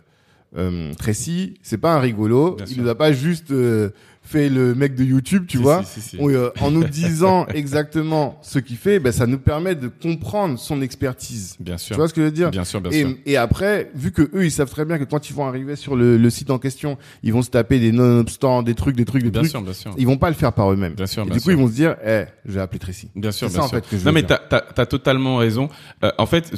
euh, 0.57 0.93
Tracy, 0.95 1.55
c'est 1.61 1.77
pas 1.77 1.93
un 1.95 1.99
rigolo. 1.99 2.55
Bien 2.55 2.65
il 2.67 2.73
sûr. 2.73 2.83
nous 2.83 2.89
a 2.89 2.95
pas 2.95 3.11
juste 3.11 3.51
euh, 3.51 3.89
fait 4.25 4.49
le 4.49 4.73
mec 4.73 4.95
de 4.95 5.03
YouTube, 5.03 5.45
tu 5.47 5.57
Si, 5.57 5.63
vois. 5.63 5.83
si, 5.83 6.01
si, 6.01 6.17
euh, 6.19 6.49
en 6.61 6.71
nous 6.71 6.83
disant 6.85 7.45
exactement 7.53 8.39
ce 8.41 8.57
qu'il 8.59 8.77
fait, 8.77 8.99
ben, 8.99 9.11
ça 9.11 9.27
nous 9.27 9.37
permet 9.37 9.75
de 9.75 9.87
comprendre 9.89 10.57
son 10.57 10.81
expertise. 10.81 11.55
Bien 11.59 11.75
Tu 11.75 11.83
sûr. 11.85 11.95
vois 11.97 12.07
ce 12.07 12.13
que 12.13 12.21
je 12.21 12.25
veux 12.27 12.31
dire? 12.31 12.49
Bien 12.49 12.63
sûr, 12.63 12.79
bien 12.81 12.91
sûr. 12.91 13.09
et, 13.25 13.31
et 13.33 13.37
après, 13.37 13.91
vu 13.95 14.11
que 14.11 14.21
eux, 14.33 14.45
ils 14.45 14.51
savent 14.51 14.69
très 14.69 14.85
bien 14.85 14.97
que 14.97 15.03
quand 15.03 15.29
ils 15.29 15.33
vont 15.33 15.45
arriver 15.45 15.75
sur 15.75 15.95
le, 15.95 16.17
le 16.17 16.29
site 16.29 16.49
en 16.51 16.57
question, 16.59 16.97
ils 17.21 17.33
vont 17.33 17.41
se 17.41 17.49
taper 17.49 17.79
des 17.79 17.91
non-obstants, 17.91 18.63
des 18.63 18.75
trucs, 18.75 18.95
des 18.95 19.05
trucs, 19.05 19.23
des 19.23 19.29
Bien 19.29 19.41
trucs. 19.41 19.51
sûr, 19.51 19.61
bien 19.61 19.73
sûr. 19.73 19.93
Ils 19.97 20.07
vont 20.07 20.17
pas 20.17 20.29
le 20.29 20.35
faire 20.35 20.53
par 20.53 20.71
eux-mêmes. 20.71 20.93
Bien 20.93 21.05
sûr, 21.05 21.23
Et 21.23 21.25
bien 21.25 21.33
du 21.35 21.39
coup, 21.39 21.49
sûr. 21.49 21.59
ils 21.59 21.61
vont 21.61 21.67
se 21.67 21.73
dire, 21.73 21.95
eh, 22.05 22.23
je 22.45 22.51
vais 22.53 22.61
appeler 22.61 22.79
Tracy. 22.79 23.09
Bien 23.15 23.31
sûr, 23.31 23.49
bien 23.49 23.57
ça, 23.57 23.63
en 23.65 23.67
sûr. 23.67 23.77
fait, 23.77 23.89
que 23.89 23.97
je 23.97 24.05
non, 24.05 24.11
mais 24.13 24.23
t'as, 24.23 24.37
t'as, 24.37 24.61
t'as 24.61 24.85
totalement 24.85 25.37
raison. 25.37 25.67
Euh, 26.03 26.11
en 26.17 26.25
fait, 26.25 26.51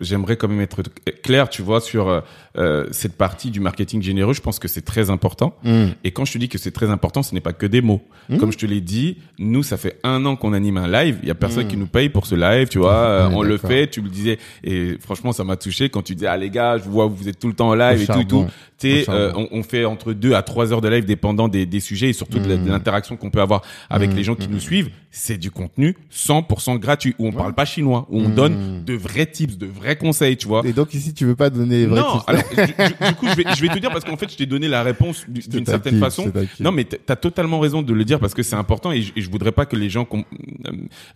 j'aimerais 0.00 0.36
quand 0.36 0.48
même 0.48 0.60
être 0.60 0.82
clair, 1.22 1.48
tu 1.48 1.62
vois, 1.62 1.80
sur 1.80 2.08
euh, 2.08 2.20
euh, 2.58 2.86
cette 2.90 3.16
partie 3.16 3.50
du 3.50 3.60
marketing 3.60 4.02
généreux. 4.02 4.34
Je 4.34 4.40
pense 4.40 4.58
que 4.58 4.68
c'est 4.68 4.82
très 4.82 5.10
important. 5.10 5.56
Hmm. 5.62 5.88
Et 6.02 6.10
quand 6.10 6.24
je 6.24 6.32
te 6.32 6.38
dis 6.38 6.48
que 6.48 6.58
c'est 6.58 6.70
très 6.72 6.90
important, 6.90 7.03
ce 7.22 7.34
n'est 7.34 7.40
pas 7.40 7.52
que 7.52 7.66
des 7.66 7.80
mots. 7.82 8.02
Mhm. 8.30 8.38
Comme 8.38 8.52
je 8.52 8.58
te 8.58 8.64
l'ai 8.66 8.80
dit, 8.80 9.18
nous, 9.38 9.62
ça 9.62 9.76
fait 9.76 9.98
un 10.02 10.24
an 10.24 10.34
qu'on 10.36 10.52
anime 10.54 10.78
un 10.78 10.88
live. 10.88 11.18
Il 11.22 11.28
y 11.28 11.30
a 11.30 11.34
personne 11.34 11.68
qui 11.68 11.76
nous 11.76 11.86
paye 11.86 12.08
pour 12.08 12.24
ce 12.26 12.34
live, 12.34 12.68
tu 12.68 12.78
vois. 12.78 13.28
Ouais, 13.28 13.34
on 13.34 13.42
le 13.42 13.58
fait. 13.58 13.86
Tu 13.88 14.00
me 14.00 14.08
disais, 14.08 14.38
et 14.62 14.96
franchement, 15.00 15.32
ça 15.32 15.44
m'a 15.44 15.56
touché 15.56 15.90
quand 15.90 16.02
tu 16.02 16.14
disais, 16.14 16.26
ah 16.28 16.36
les 16.36 16.48
gars, 16.50 16.78
je 16.78 16.88
vois, 16.88 17.06
vous 17.06 17.28
êtes 17.28 17.38
tout 17.38 17.48
le 17.48 17.54
temps 17.54 17.68
en 17.68 17.74
live 17.74 17.98
Au 17.98 18.02
et 18.02 18.06
tout, 18.06 18.20
et 18.20 18.24
tout. 18.26 18.36
charbon. 18.40 18.50
Tu 18.78 19.04
charbon. 19.04 19.12
euh, 19.20 19.32
on, 19.36 19.58
on 19.58 19.62
fait 19.62 19.84
entre 19.84 20.12
deux 20.14 20.32
à 20.34 20.42
trois 20.42 20.72
heures 20.72 20.80
de 20.80 20.88
live 20.88 21.04
dépendant 21.04 21.48
des, 21.48 21.66
des 21.66 21.80
sujets 21.80 22.08
et 22.08 22.12
surtout 22.14 22.38
Mhm. 22.38 22.64
de 22.64 22.70
l'interaction 22.70 23.16
qu'on 23.16 23.30
peut 23.30 23.40
avoir 23.40 23.62
avec 23.90 24.10
Mhm, 24.10 24.16
les 24.16 24.24
gens 24.24 24.34
qui 24.34 24.48
nous 24.48 24.58
suivent. 24.60 24.88
C'est 25.10 25.36
du 25.38 25.50
contenu 25.52 25.96
100% 26.10 26.78
gratuit 26.78 27.14
où 27.18 27.26
on 27.28 27.32
parle 27.32 27.54
pas 27.54 27.64
chinois, 27.64 28.06
où 28.10 28.20
on 28.20 28.28
donne 28.30 28.82
de 28.84 28.94
vrais 28.94 29.26
tips, 29.26 29.56
de 29.58 29.66
vrais 29.66 29.94
conseils, 29.96 30.36
tu 30.36 30.48
vois. 30.48 30.62
Et 30.64 30.72
donc 30.72 30.92
ici, 30.94 31.14
tu 31.14 31.24
veux 31.24 31.36
pas 31.36 31.50
donner 31.50 31.78
les 31.80 31.86
vrais 31.86 32.00
Non, 32.00 32.12
tips. 32.18 32.24
alors, 32.26 32.42
du, 32.50 32.56
du- 32.56 33.14
coup, 33.14 33.26
je 33.28 33.34
vais, 33.36 33.44
je 33.54 33.60
vais 33.62 33.68
te 33.68 33.78
dire 33.78 33.90
parce 33.90 34.04
qu'en 34.04 34.16
fait, 34.16 34.30
je 34.32 34.36
t'ai 34.36 34.46
donné 34.46 34.66
la 34.66 34.82
réponse 34.82 35.24
d'une 35.28 35.66
certaine 35.66 36.00
façon. 36.00 36.32
Non, 36.58 36.72
mais 36.72 36.84
t'as 37.06 37.16
totalement 37.16 37.60
raison 37.60 37.82
de 37.82 37.92
le 37.92 38.04
dire 38.04 38.20
parce 38.20 38.34
que 38.34 38.42
c'est 38.42 38.56
important 38.56 38.92
et 38.92 39.02
je, 39.02 39.12
et 39.16 39.20
je 39.22 39.30
voudrais 39.30 39.52
pas 39.52 39.66
que 39.66 39.76
les 39.76 39.88
gens 39.90 40.04
com- 40.04 40.24
euh, 40.66 40.72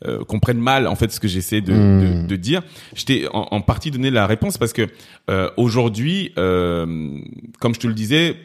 euh, 0.06 0.24
comprennent 0.24 0.60
mal 0.60 0.86
en 0.86 0.94
fait 0.94 1.10
ce 1.12 1.20
que 1.20 1.28
j'essaie 1.28 1.60
de, 1.60 1.72
Hmm. 1.72 2.22
de, 2.22 2.26
de 2.26 2.36
dire. 2.36 2.62
Je 2.94 3.04
t'ai 3.04 3.28
en, 3.28 3.48
en 3.50 3.60
partie 3.60 3.90
donné 3.90 4.10
la 4.10 4.26
réponse 4.26 4.58
parce 4.58 4.72
que 4.72 4.86
euh, 5.30 5.50
aujourd'hui, 5.56 6.32
euh, 6.38 7.18
comme 7.60 7.74
je 7.74 7.80
te 7.80 7.86
le 7.86 7.94
disais. 7.94 8.36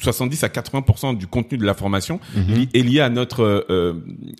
70 0.00 0.42
à 0.42 0.48
80% 0.48 1.16
du 1.18 1.26
contenu 1.26 1.58
de 1.58 1.66
la 1.66 1.74
formation 1.74 2.18
Mhm. 2.34 2.66
est 2.72 2.82
lié 2.82 3.00
à 3.00 3.10
notre 3.10 3.66
euh, 3.70 3.92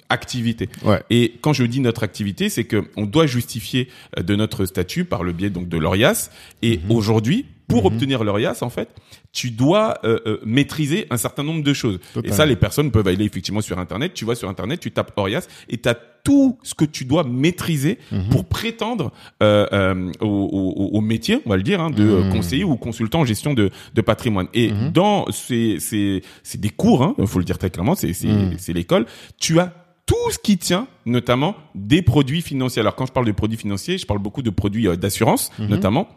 activité. 0.09 0.69
Ouais. 0.83 1.03
Et 1.11 1.35
quand 1.43 1.53
je 1.53 1.63
dis 1.65 1.79
notre 1.81 2.03
activité, 2.03 2.49
c'est 2.49 2.65
que 2.65 2.85
on 2.97 3.05
doit 3.05 3.27
justifier 3.27 3.89
euh, 4.19 4.23
de 4.23 4.35
notre 4.35 4.65
statut 4.65 5.05
par 5.05 5.23
le 5.23 5.33
biais 5.33 5.51
donc 5.51 5.69
de 5.69 5.77
l'ORIAS. 5.77 6.31
Et 6.63 6.79
Mhm. 6.79 6.91
aujourd'hui, 6.91 7.45
pour 7.73 7.85
obtenir 7.87 8.23
l'ORIAS, 8.25 8.59
en 8.63 8.71
fait, 8.71 8.89
tu 9.33 9.51
dois 9.51 9.99
euh, 10.05 10.19
euh, 10.27 10.39
maîtriser 10.45 11.07
un 11.11 11.17
certain 11.17 11.43
nombre 11.43 11.63
de 11.65 11.73
choses. 11.73 11.99
Totalement. 12.15 12.35
Et 12.35 12.37
ça, 12.37 12.47
les 12.47 12.57
personnes 12.57 12.91
peuvent 12.91 13.07
aller 13.09 13.25
effectivement 13.25 13.61
sur 13.63 13.79
Internet. 13.79 14.13
Tu 14.15 14.25
vas 14.25 14.35
sur 14.35 14.49
Internet, 14.49 14.81
tu 14.81 14.91
tapes 14.93 15.13
ORIAS 15.17 15.47
et 15.69 15.79
tu 15.79 15.89
as 15.89 15.95
tout 16.25 16.57
ce 16.63 16.75
que 16.75 16.85
tu 16.85 17.05
dois 17.05 17.25
maîtriser 17.25 17.99
Mhm. 18.13 18.29
pour 18.31 18.45
prétendre 18.45 19.11
euh, 19.43 19.67
euh, 19.73 20.13
au, 20.21 20.27
au, 20.29 20.97
au 20.97 21.01
métier, 21.01 21.41
on 21.47 21.51
va 21.51 21.57
le 21.57 21.65
dire, 21.65 21.81
hein, 21.81 21.91
de 21.91 22.05
Mhm. 22.05 22.29
conseiller 22.33 22.63
ou 22.65 22.77
consultant 22.77 23.21
en 23.21 23.25
gestion 23.25 23.55
de, 23.55 23.71
de 23.95 24.01
patrimoine. 24.03 24.47
Et 24.55 24.71
Mhm. 24.71 24.93
dans 24.93 25.27
ces, 25.33 25.81
ces, 25.81 26.23
c'est 26.45 26.61
des 26.61 26.71
cours, 26.71 27.03
hein, 27.03 27.15
faut 27.27 27.41
le 27.41 27.45
dire 27.45 27.59
très 27.59 27.71
clairement, 27.71 27.97
c'est 27.97 28.13
c'est 28.13 28.29
Mhm. 28.29 28.55
c'est 28.59 28.73
l'école. 28.73 29.07
Tu 29.41 29.59
as 29.59 29.73
tout 30.07 30.31
ce 30.31 30.39
qui 30.39 30.59
tient, 30.59 30.87
notamment 31.07 31.55
des 31.75 32.03
produits 32.03 32.43
financiers. 32.43 32.81
Alors 32.81 32.95
quand 32.95 33.07
je 33.07 33.13
parle 33.13 33.27
de 33.27 33.33
produits 33.33 33.57
financiers, 33.59 33.99
je 33.99 34.07
parle 34.07 34.21
beaucoup 34.21 34.43
de 34.43 34.51
produits 34.51 34.87
euh, 34.89 34.97
d'assurance, 34.97 35.51
Mhm. 35.59 35.67
notamment. 35.69 36.09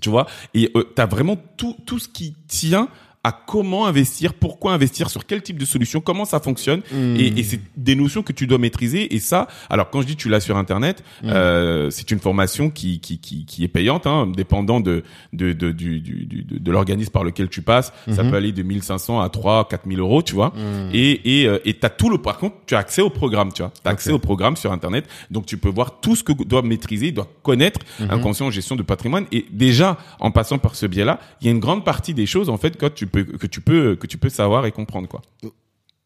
Tu 0.00 0.08
vois, 0.08 0.26
et 0.54 0.70
euh, 0.76 0.84
tu 0.94 1.02
as 1.02 1.06
vraiment 1.06 1.36
tout 1.56 1.76
tout 1.84 1.98
ce 1.98 2.08
qui 2.08 2.34
tient 2.46 2.88
à 3.22 3.32
comment 3.32 3.86
investir, 3.86 4.32
pourquoi 4.34 4.72
investir, 4.72 5.10
sur 5.10 5.26
quel 5.26 5.42
type 5.42 5.58
de 5.58 5.64
solution, 5.66 6.00
comment 6.00 6.24
ça 6.24 6.40
fonctionne. 6.40 6.80
Hmm. 6.92 7.16
Et, 7.16 7.26
et 7.38 7.42
c'est 7.42 7.60
des 7.76 7.94
notions 7.94 8.22
que 8.22 8.32
tu 8.32 8.46
dois 8.46 8.56
maîtriser. 8.58 9.14
Et 9.14 9.18
ça, 9.18 9.46
alors 9.68 9.90
quand 9.90 10.00
je 10.00 10.06
dis 10.06 10.16
tu 10.16 10.28
l'as 10.28 10.40
sur 10.40 10.56
Internet, 10.56 11.02
Mm. 11.22 11.28
euh, 11.28 11.90
c'est 11.90 12.10
une 12.10 12.18
formation 12.18 12.70
qui 12.70 13.00
qui 13.00 13.18
qui, 13.18 13.44
qui 13.44 13.64
est 13.64 13.68
payante, 13.68 14.06
hein, 14.06 14.26
dépendant 14.34 14.80
de 14.80 15.02
de 15.34 15.52
de 15.52 15.70
du, 15.70 16.00
du, 16.00 16.24
de, 16.24 16.58
de 16.58 16.70
l'organisme 16.70 17.10
par 17.12 17.24
lequel 17.24 17.48
tu 17.48 17.60
passes. 17.62 17.92
Ça 18.10 18.22
Mhm. 18.22 18.30
peut 18.30 18.36
aller 18.36 18.52
de 18.52 18.62
1500 18.62 19.20
à 19.20 19.28
3 19.28 19.68
4000 19.68 19.98
euros, 20.00 20.22
tu 20.22 20.34
vois. 20.34 20.48
Hmm. 20.56 20.90
Et 20.94 21.40
et 21.42 21.46
euh, 21.46 21.58
et 21.66 21.74
t'as 21.74 21.90
tout 21.90 22.08
le 22.08 22.18
par 22.18 22.38
contre 22.38 22.56
tu 22.66 22.74
as 22.74 22.78
accès 22.78 23.02
au 23.02 23.10
programme, 23.10 23.52
tu 23.52 23.60
vois. 23.62 23.72
T'as 23.82 23.90
accès 23.90 24.10
Ok. 24.10 24.16
au 24.16 24.18
programme 24.20 24.56
sur 24.56 24.72
internet, 24.72 25.04
donc 25.30 25.44
tu 25.46 25.58
peux 25.58 25.68
voir 25.68 26.00
tout 26.00 26.16
ce 26.16 26.24
que 26.24 26.32
doit 26.32 26.62
maîtriser, 26.62 27.12
doit 27.12 27.28
connaître 27.42 27.80
en 28.40 28.50
gestion 28.50 28.76
de 28.76 28.82
patrimoine. 28.82 29.26
Et 29.32 29.44
déjà 29.50 29.98
en 30.20 30.30
passant 30.30 30.58
par 30.58 30.74
ce 30.74 30.86
biais-là, 30.86 31.20
il 31.40 31.46
y 31.46 31.48
a 31.48 31.52
une 31.52 31.60
grande 31.60 31.84
partie 31.84 32.14
des 32.14 32.26
choses 32.26 32.48
en 32.48 32.56
fait 32.56 32.76
que 32.76 32.86
tu 32.86 33.06
que 33.10 33.46
tu 33.46 33.60
peux 33.60 33.96
que 33.96 34.06
tu 34.06 34.18
peux 34.18 34.28
savoir 34.28 34.66
et 34.66 34.72
comprendre 34.72 35.08
quoi. 35.08 35.22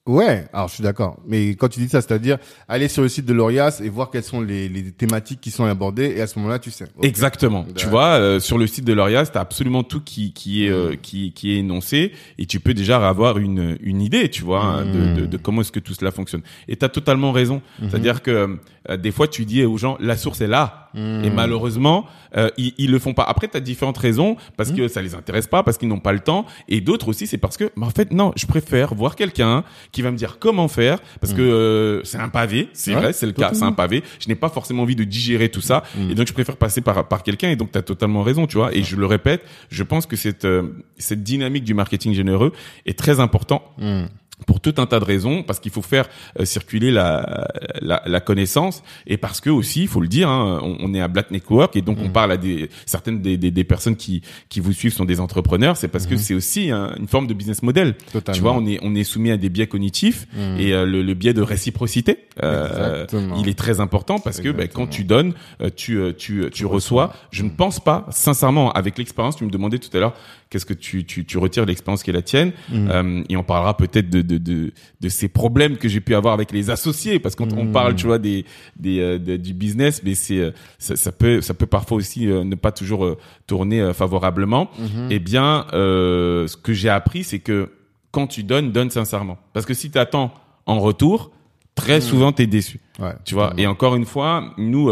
Ouais, 0.06 0.44
alors 0.52 0.68
je 0.68 0.74
suis 0.74 0.82
d'accord. 0.82 1.16
Mais 1.26 1.54
quand 1.54 1.68
tu 1.68 1.80
dis 1.80 1.88
ça, 1.88 2.02
c'est-à-dire 2.02 2.36
aller 2.68 2.88
sur 2.88 3.00
le 3.02 3.08
site 3.08 3.24
de 3.24 3.32
l'ORIAS 3.32 3.80
et 3.82 3.88
voir 3.88 4.10
quelles 4.10 4.22
sont 4.22 4.42
les, 4.42 4.68
les 4.68 4.92
thématiques 4.92 5.40
qui 5.40 5.50
sont 5.50 5.64
abordées 5.64 6.12
et 6.16 6.20
à 6.20 6.26
ce 6.26 6.38
moment-là, 6.40 6.58
tu 6.58 6.70
sais. 6.70 6.84
Exactement. 7.02 7.64
Tu 7.74 7.86
vois, 7.86 8.08
euh, 8.20 8.38
sur 8.38 8.58
le 8.58 8.66
site 8.66 8.84
de 8.84 8.92
l'ORIAS, 8.92 9.30
tu 9.32 9.38
as 9.38 9.40
absolument 9.40 9.82
tout 9.82 10.02
qui, 10.02 10.34
qui 10.34 10.66
est 10.66 10.70
euh, 10.70 10.94
qui, 11.00 11.32
qui 11.32 11.52
est 11.52 11.60
énoncé 11.60 12.12
et 12.36 12.44
tu 12.44 12.60
peux 12.60 12.74
déjà 12.74 13.08
avoir 13.08 13.38
une 13.38 13.78
une 13.80 14.02
idée, 14.02 14.28
tu 14.28 14.42
vois, 14.44 14.62
hein, 14.62 14.84
de, 14.84 15.20
de, 15.20 15.26
de 15.26 15.36
comment 15.38 15.62
est-ce 15.62 15.72
que 15.72 15.80
tout 15.80 15.94
cela 15.94 16.10
fonctionne. 16.10 16.42
Et 16.68 16.76
tu 16.76 16.84
as 16.84 16.90
totalement 16.90 17.32
raison. 17.32 17.62
C'est-à-dire 17.80 18.22
que 18.22 18.58
euh, 18.90 18.96
des 18.98 19.10
fois 19.10 19.26
tu 19.26 19.46
dis 19.46 19.64
aux 19.64 19.78
gens 19.78 19.96
la 20.00 20.18
source 20.18 20.42
est 20.42 20.46
là 20.46 20.90
et 20.96 21.30
malheureusement 21.30 22.04
euh, 22.36 22.50
ils, 22.56 22.72
ils 22.78 22.90
le 22.90 22.98
font 23.00 23.14
pas. 23.14 23.24
Après 23.24 23.48
tu 23.48 23.56
as 23.56 23.60
différentes 23.60 23.98
raisons 23.98 24.36
parce 24.56 24.70
que 24.70 24.86
ça 24.86 25.02
les 25.02 25.14
intéresse 25.16 25.46
pas, 25.48 25.62
parce 25.64 25.76
qu'ils 25.78 25.88
n'ont 25.88 25.98
pas 25.98 26.12
le 26.12 26.20
temps 26.20 26.44
et 26.68 26.80
d'autres 26.80 27.08
aussi 27.08 27.26
c'est 27.26 27.38
parce 27.38 27.56
que 27.56 27.72
bah, 27.76 27.86
en 27.86 27.90
fait 27.90 28.12
non, 28.12 28.32
je 28.36 28.46
préfère 28.46 28.94
voir 28.94 29.16
quelqu'un 29.16 29.64
qui 29.94 30.02
va 30.02 30.10
me 30.10 30.16
dire 30.18 30.38
comment 30.38 30.68
faire 30.68 30.98
parce 31.20 31.32
que 31.32 31.40
euh, 31.40 32.04
c'est 32.04 32.18
un 32.18 32.28
pavé, 32.28 32.68
c'est 32.74 32.94
Ouais, 32.94 33.00
vrai, 33.00 33.12
c'est 33.14 33.26
le 33.26 33.32
cas, 33.32 33.50
c'est 33.54 33.62
un 33.64 33.72
pavé. 33.72 34.02
Je 34.20 34.28
n'ai 34.28 34.34
pas 34.34 34.48
forcément 34.50 34.82
envie 34.82 34.96
de 34.96 35.04
digérer 35.04 35.48
tout 35.48 35.60
ça 35.62 35.82
et 36.10 36.14
donc 36.14 36.26
je 36.26 36.32
préfère 36.34 36.56
passer 36.56 36.80
par 36.82 37.08
par 37.08 37.22
quelqu'un 37.22 37.48
et 37.50 37.56
donc 37.56 37.72
tu 37.72 37.78
as 37.78 37.82
totalement 37.82 38.22
raison, 38.22 38.46
tu 38.46 38.56
vois. 38.58 38.74
Et 38.74 38.82
je 38.82 38.96
le 38.96 39.06
répète, 39.06 39.42
je 39.70 39.82
pense 39.82 40.04
que 40.06 40.16
cette 40.16 40.44
euh, 40.44 40.62
cette 40.98 41.22
dynamique 41.22 41.64
du 41.64 41.72
marketing 41.74 42.12
généreux 42.12 42.52
est 42.84 42.98
très 42.98 43.20
important 43.20 43.62
Hmm. 43.78 44.04
Pour 44.46 44.60
tout 44.60 44.74
un 44.78 44.86
tas 44.86 44.98
de 44.98 45.04
raisons, 45.04 45.42
parce 45.44 45.60
qu'il 45.60 45.70
faut 45.70 45.80
faire 45.82 46.06
euh, 46.40 46.44
circuler 46.44 46.90
la, 46.90 47.46
la, 47.80 48.02
la 48.04 48.20
connaissance, 48.20 48.82
et 49.06 49.16
parce 49.16 49.40
que 49.40 49.48
aussi, 49.48 49.82
il 49.82 49.88
faut 49.88 50.00
le 50.00 50.08
dire, 50.08 50.28
hein, 50.28 50.58
on, 50.62 50.76
on 50.80 50.92
est 50.94 51.00
à 51.00 51.06
Black 51.08 51.30
Network, 51.30 51.76
et 51.76 51.82
donc 51.82 51.98
Mm. 51.98 52.04
on 52.06 52.10
parle 52.10 52.32
à 52.32 52.36
des 52.36 52.68
certaines 52.84 53.20
des, 53.22 53.36
des, 53.36 53.50
des 53.52 53.64
personnes 53.64 53.94
qui 53.96 54.22
qui 54.48 54.58
vous 54.60 54.72
suivent 54.72 54.92
sont 54.92 55.04
des 55.04 55.20
entrepreneurs, 55.20 55.76
c'est 55.76 55.86
parce 55.88 56.06
que 56.06 56.16
c'est 56.16 56.34
aussi 56.34 56.70
un- 56.72 56.94
une 56.98 57.06
forme 57.06 57.26
de 57.28 57.34
business 57.34 57.62
model. 57.62 57.94
Totalement. 58.12 58.34
Tu 58.36 58.42
vois, 58.42 58.52
on 58.52 58.66
est 58.66 58.78
on 58.82 58.94
est 58.96 59.04
soumis 59.04 59.30
à 59.30 59.36
des 59.36 59.48
biais 59.48 59.68
cognitifs 59.68 60.26
Mm. 60.34 60.58
et 60.58 60.72
euh, 60.72 60.84
le, 60.84 61.02
le 61.02 61.14
biais 61.14 61.32
de 61.32 61.42
réciprocité, 61.42 62.18
euh, 62.42 63.06
il 63.38 63.48
est 63.48 63.56
très 63.58 63.78
important 63.80 64.18
parce 64.18 64.40
que 64.40 64.48
Exactement. 64.48 64.84
quand 64.86 64.90
tu 64.90 65.04
donnes, 65.04 65.34
euh, 65.60 65.70
tu 65.74 65.96
euh, 65.98 66.12
tu 66.12 66.48
tu 66.52 66.66
reçois. 66.66 67.12
Je 67.30 67.44
ne 67.44 67.50
pense 67.50 67.78
pas, 67.78 68.06
sincèrement, 68.10 68.72
avec 68.72 68.98
l'expérience, 68.98 69.36
tu 69.36 69.44
me 69.44 69.50
demandais 69.50 69.78
tout 69.78 69.94
à 69.96 70.00
l'heure 70.00 70.14
qu'est-ce 70.50 70.66
que 70.66 70.74
tu 70.74 71.04
tu 71.04 71.24
tu 71.24 71.38
retires 71.38 71.64
de 71.64 71.68
l'expérience 71.68 72.02
qui 72.02 72.10
est 72.10 72.12
la 72.12 72.22
tienne, 72.22 72.52
Mm. 72.70 72.88
euh, 72.90 73.22
et 73.28 73.36
on 73.36 73.42
parlera 73.42 73.76
peut-être 73.76 74.08
de 74.10 74.22
de 74.22 74.38
de 74.38 74.72
de 75.00 75.08
ces 75.08 75.28
problèmes 75.28 75.76
que 75.76 75.88
j'ai 75.88 76.00
pu 76.00 76.14
avoir 76.14 76.34
avec 76.34 76.52
les 76.52 76.70
associés 76.70 77.18
parce 77.18 77.34
qu'on 77.34 77.48
on 77.56 77.66
parle 77.72 77.94
tu 77.96 78.06
vois 78.06 78.18
des 78.18 78.44
des 78.76 79.00
euh, 79.00 79.18
de- 79.18 79.36
du 79.36 79.52
business 79.54 80.02
mais 80.04 80.14
c'est 80.14 80.38
euh, 80.38 80.50
ça, 80.78 80.96
ça 80.96 81.12
peut 81.12 81.40
ça 81.40 81.54
peut 81.54 81.66
parfois 81.66 81.96
aussi 81.98 82.28
euh, 82.28 82.44
ne 82.44 82.54
pas 82.54 82.72
toujours 82.72 83.16
tourner 83.46 83.92
favorablement. 83.94 84.70
Eh 85.10 85.18
bien 85.18 85.66
euh, 85.72 86.46
ce 86.46 86.56
que 86.56 86.72
j'ai 86.72 86.88
appris 86.88 87.24
c'est 87.24 87.40
que 87.40 87.70
quand 88.10 88.26
tu 88.28 88.42
donnes 88.44 88.70
donne 88.72 88.90
sincèrement. 88.90 89.38
Parce 89.52 89.66
que 89.66 89.74
si 89.74 89.90
tu 89.90 89.98
attends 89.98 90.32
en 90.66 90.78
retour 90.80 91.30
très 91.74 92.00
souvent 92.00 92.30
tu 92.32 92.42
es 92.42 92.46
déçu. 92.46 92.78
Ouais, 93.00 93.14
tu 93.24 93.34
vois 93.34 93.52
et 93.56 93.66
encore 93.66 93.96
une 93.96 94.04
fois 94.04 94.52
nous 94.56 94.90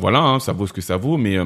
voilà 0.00 0.20
hein, 0.20 0.38
ça 0.40 0.52
vaut 0.52 0.66
ce 0.66 0.72
que 0.72 0.80
ça 0.80 0.96
vaut 0.96 1.16
mais 1.16 1.36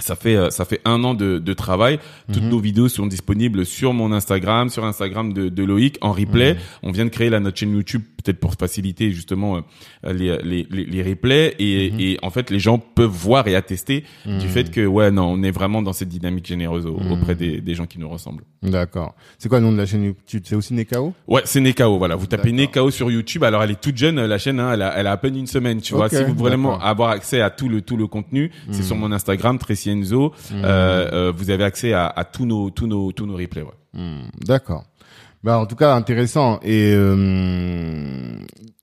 ça 0.00 0.16
fait 0.16 0.36
euh, 0.36 0.50
ça 0.50 0.64
fait 0.64 0.80
un 0.84 1.04
an 1.04 1.14
de, 1.14 1.38
de 1.38 1.52
travail. 1.52 1.98
Toutes 2.32 2.42
nos 2.42 2.58
vidéos 2.58 2.88
sont 2.88 3.06
disponibles 3.06 3.64
sur 3.64 3.92
mon 3.92 4.12
Instagram, 4.12 4.68
sur 4.68 4.84
Instagram 4.84 5.32
de, 5.32 5.48
de 5.48 5.64
Loïc 5.64 5.98
en 6.00 6.12
replay. 6.12 6.56
On 6.82 6.90
vient 6.90 7.04
de 7.04 7.10
créer 7.10 7.30
la 7.30 7.40
notre 7.40 7.58
chaîne 7.58 7.74
YouTube 7.74 8.02
peut-être 8.24 8.40
pour 8.40 8.54
faciliter 8.54 9.12
justement 9.12 9.58
euh, 10.04 10.12
les, 10.12 10.36
les, 10.42 10.66
les, 10.70 10.84
les 10.86 11.02
replays 11.02 11.54
et, 11.58 12.12
et 12.12 12.18
en 12.22 12.30
fait 12.30 12.50
les 12.50 12.58
gens 12.58 12.78
peuvent 12.78 13.08
voir 13.10 13.46
et 13.46 13.54
attester 13.54 14.04
du 14.26 14.48
fait 14.48 14.70
que 14.70 14.84
ouais 14.86 15.10
non 15.10 15.26
on 15.26 15.42
est 15.42 15.50
vraiment 15.50 15.82
dans 15.82 15.92
cette 15.92 16.08
dynamique 16.08 16.46
généreuse 16.46 16.86
au- 16.86 16.98
auprès 17.12 17.34
des, 17.34 17.60
des 17.60 17.74
gens 17.74 17.86
qui 17.86 17.98
nous 17.98 18.08
ressemblent. 18.08 18.44
D'accord. 18.62 19.14
C'est 19.38 19.48
quoi 19.50 19.60
le 19.60 19.66
nom 19.66 19.72
de 19.72 19.76
la 19.76 19.84
chaîne 19.86 20.04
YouTube? 20.04 20.42
C'est 20.46 20.56
aussi 20.56 20.72
Nekao? 20.74 21.12
Ouais, 21.28 21.42
c'est 21.44 21.60
Nekao, 21.60 21.98
voilà. 21.98 22.16
Vous 22.16 22.26
tapez. 22.26 22.50
Nekao 22.50 22.90
sur 22.90 23.10
YouTube. 23.10 23.44
Alors, 23.44 23.62
elle 23.62 23.72
est 23.72 23.80
toute 23.80 23.96
jeune, 23.98 24.24
la 24.24 24.38
chaîne, 24.38 24.58
hein, 24.58 24.72
elle, 24.72 24.80
a, 24.82 24.94
elle 24.98 25.06
a 25.06 25.12
à 25.12 25.16
peine 25.18 25.36
une 25.36 25.46
semaine, 25.46 25.82
tu 25.82 25.92
vois. 25.94 26.08
Si 26.08 26.16
vous 26.24 26.34
voulez 26.34 26.50
vraiment 26.50 26.78
avoir 26.80 27.10
accès 27.10 27.42
à 27.42 27.50
tout 27.50 27.68
le, 27.68 27.82
tout 27.82 27.98
le 27.98 28.06
contenu, 28.06 28.50
c'est 28.70 28.82
sur 28.82 28.96
mon 28.96 29.12
Instagram, 29.12 29.58
Tracy 29.58 29.90
Enzo. 29.90 30.32
Euh, 30.52 31.10
euh, 31.12 31.32
vous 31.36 31.50
avez 31.50 31.64
accès 31.64 31.92
à, 31.92 32.06
à 32.06 32.24
tous 32.24 32.46
nos, 32.46 32.70
tous 32.70 32.86
nos, 32.86 33.12
tous 33.12 33.26
nos 33.26 33.36
replays, 33.36 33.62
ouais. 33.62 34.00
D'accord. 34.46 34.84
Bah, 35.44 35.58
en 35.58 35.66
tout 35.66 35.76
cas, 35.76 35.94
intéressant. 35.94 36.58
Et 36.62 36.94
euh, 36.94 38.38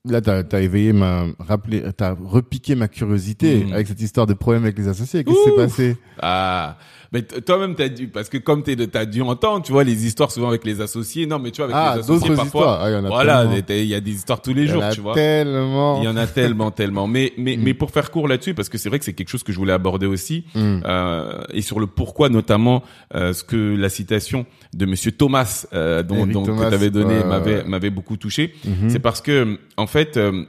là, 0.06 0.20
t'as 0.22 0.44
as 0.52 0.60
éveillé 0.62 0.94
ma, 0.94 1.26
rappelé, 1.40 1.84
t'as 1.96 2.14
repiqué 2.14 2.76
ma 2.76 2.88
curiosité 2.88 3.64
Mm. 3.66 3.74
avec 3.74 3.88
cette 3.88 4.02
histoire 4.02 4.26
de 4.28 4.34
problème 4.34 4.64
avec 4.64 4.78
les 4.78 4.88
associés. 4.88 5.24
Qu'est-ce 5.24 5.38
qui 5.38 5.50
s'est 5.52 5.56
passé? 5.56 5.98
Ah, 6.22 6.78
mais 7.14 7.24
toi-même 7.24 7.76
t'as 7.76 7.90
dû, 7.90 8.08
parce 8.08 8.30
que 8.30 8.38
comme 8.38 8.64
t'es, 8.64 8.76
t'as 8.88 9.06
dû 9.06 9.22
entendre, 9.22 9.64
tu 9.66 9.72
vois, 9.74 9.84
les 9.84 10.06
histoires 10.06 10.32
souvent 10.32 10.48
avec 10.50 10.64
les 10.66 10.80
associés. 10.82 11.26
Non, 11.28 11.40
mais 11.40 11.52
tu 11.52 11.58
vois, 11.62 11.66
avec 11.66 11.76
Ah, 11.78 11.94
les 11.98 12.04
associés 12.04 12.36
parfois. 12.36 12.80
Ah, 12.82 12.90
il 12.90 12.94
y 12.94 12.96
en 12.96 13.04
a 13.06 13.08
voilà, 13.10 13.46
il 13.70 13.86
y 13.86 13.94
a 13.96 14.00
des 14.00 14.12
histoires 14.12 14.42
tous 14.42 14.54
les 14.54 14.66
jours, 14.68 14.84
tu 14.94 15.02
vois. 15.02 15.14
tellement. 15.14 16.02
Il 16.02 16.06
y 16.06 16.08
en 16.08 16.18
a 16.18 16.26
tellement, 16.28 16.72
tellement. 16.72 17.08
Mais, 17.08 17.34
mais, 17.38 17.58
Mm. 17.58 17.62
mais 17.64 17.74
pour 17.74 17.92
faire 17.92 18.10
court 18.12 18.28
là-dessus, 18.28 18.54
parce 18.54 18.70
que 18.70 18.78
c'est 18.78 18.90
vrai 18.90 18.98
que 18.98 19.06
c'est 19.06 19.14
quelque 19.14 19.30
chose 19.30 19.44
que 19.44 19.52
je 19.52 19.58
voulais 19.58 19.74
aborder 19.74 20.06
aussi, 20.08 20.46
Mm. 20.56 20.80
euh, 20.86 21.42
et 21.54 21.62
sur 21.62 21.80
le 21.80 21.88
pourquoi 21.88 22.30
notamment, 22.30 22.82
euh, 23.16 23.34
ce 23.34 23.44
que 23.44 23.76
la 23.76 23.90
citation 23.90 24.46
de 24.74 24.86
Monsieur 24.86 25.12
Thomas, 25.12 25.66
euh, 25.74 26.02
dont, 26.04 26.16
Eric 26.20 26.32
dont 26.32 26.44
Thomas, 26.46 26.66
que 26.66 26.70
t'avais 26.72 26.90
donné, 26.92 27.24
m'avait, 27.26 27.64
m'avait 27.66 27.90
beaucoup 27.90 28.16
touché. 28.18 28.54
Mhm. 28.66 28.90
C'est 28.90 29.00
parce 29.00 29.22
que, 29.22 29.60
en 29.78 29.86
fait, 29.92 30.18
euh, 30.18 30.44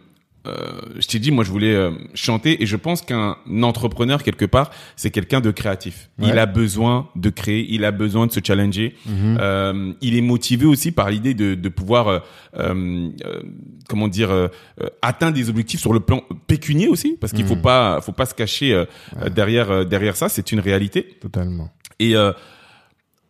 euh, 0.46 0.80
je 0.98 1.06
t'ai 1.06 1.18
dit, 1.20 1.30
moi, 1.30 1.44
je 1.44 1.50
voulais 1.50 1.74
euh, 1.74 1.90
chanter, 2.14 2.62
et 2.62 2.66
je 2.66 2.76
pense 2.76 3.00
qu'un 3.02 3.36
entrepreneur 3.62 4.22
quelque 4.22 4.44
part, 4.44 4.70
c'est 4.96 5.10
quelqu'un 5.10 5.40
de 5.40 5.50
créatif. 5.52 6.08
Ouais. 6.18 6.28
Il 6.30 6.38
a 6.38 6.46
besoin 6.46 7.08
de 7.14 7.30
créer, 7.30 7.64
il 7.70 7.84
a 7.84 7.92
besoin 7.92 8.26
de 8.26 8.32
se 8.32 8.40
challenger. 8.44 8.94
Mhm. 9.06 9.38
Euh, 9.40 9.92
il 10.00 10.16
est 10.16 10.20
motivé 10.22 10.66
aussi 10.66 10.90
par 10.90 11.10
l'idée 11.10 11.34
de, 11.34 11.54
de 11.54 11.68
pouvoir, 11.68 12.22
comment 13.88 14.08
dire, 14.08 14.30
atteindre 15.00 15.34
des 15.34 15.48
objectifs 15.48 15.80
sur 15.80 15.92
le 15.92 16.00
plan 16.00 16.22
pécunier 16.46 16.88
aussi, 16.88 17.16
parce 17.20 17.32
qu'il 17.32 17.46
faut 17.46 17.56
Mhm. 17.56 17.62
pas, 17.62 18.00
faut 18.00 18.12
pas 18.12 18.26
se 18.26 18.34
cacher 18.34 18.84
derrière 19.34 19.86
derrière 19.86 20.16
ça. 20.16 20.28
C'est 20.28 20.50
une 20.52 20.60
réalité. 20.60 21.18
Totalement. 21.20 21.70
Et 22.00 22.14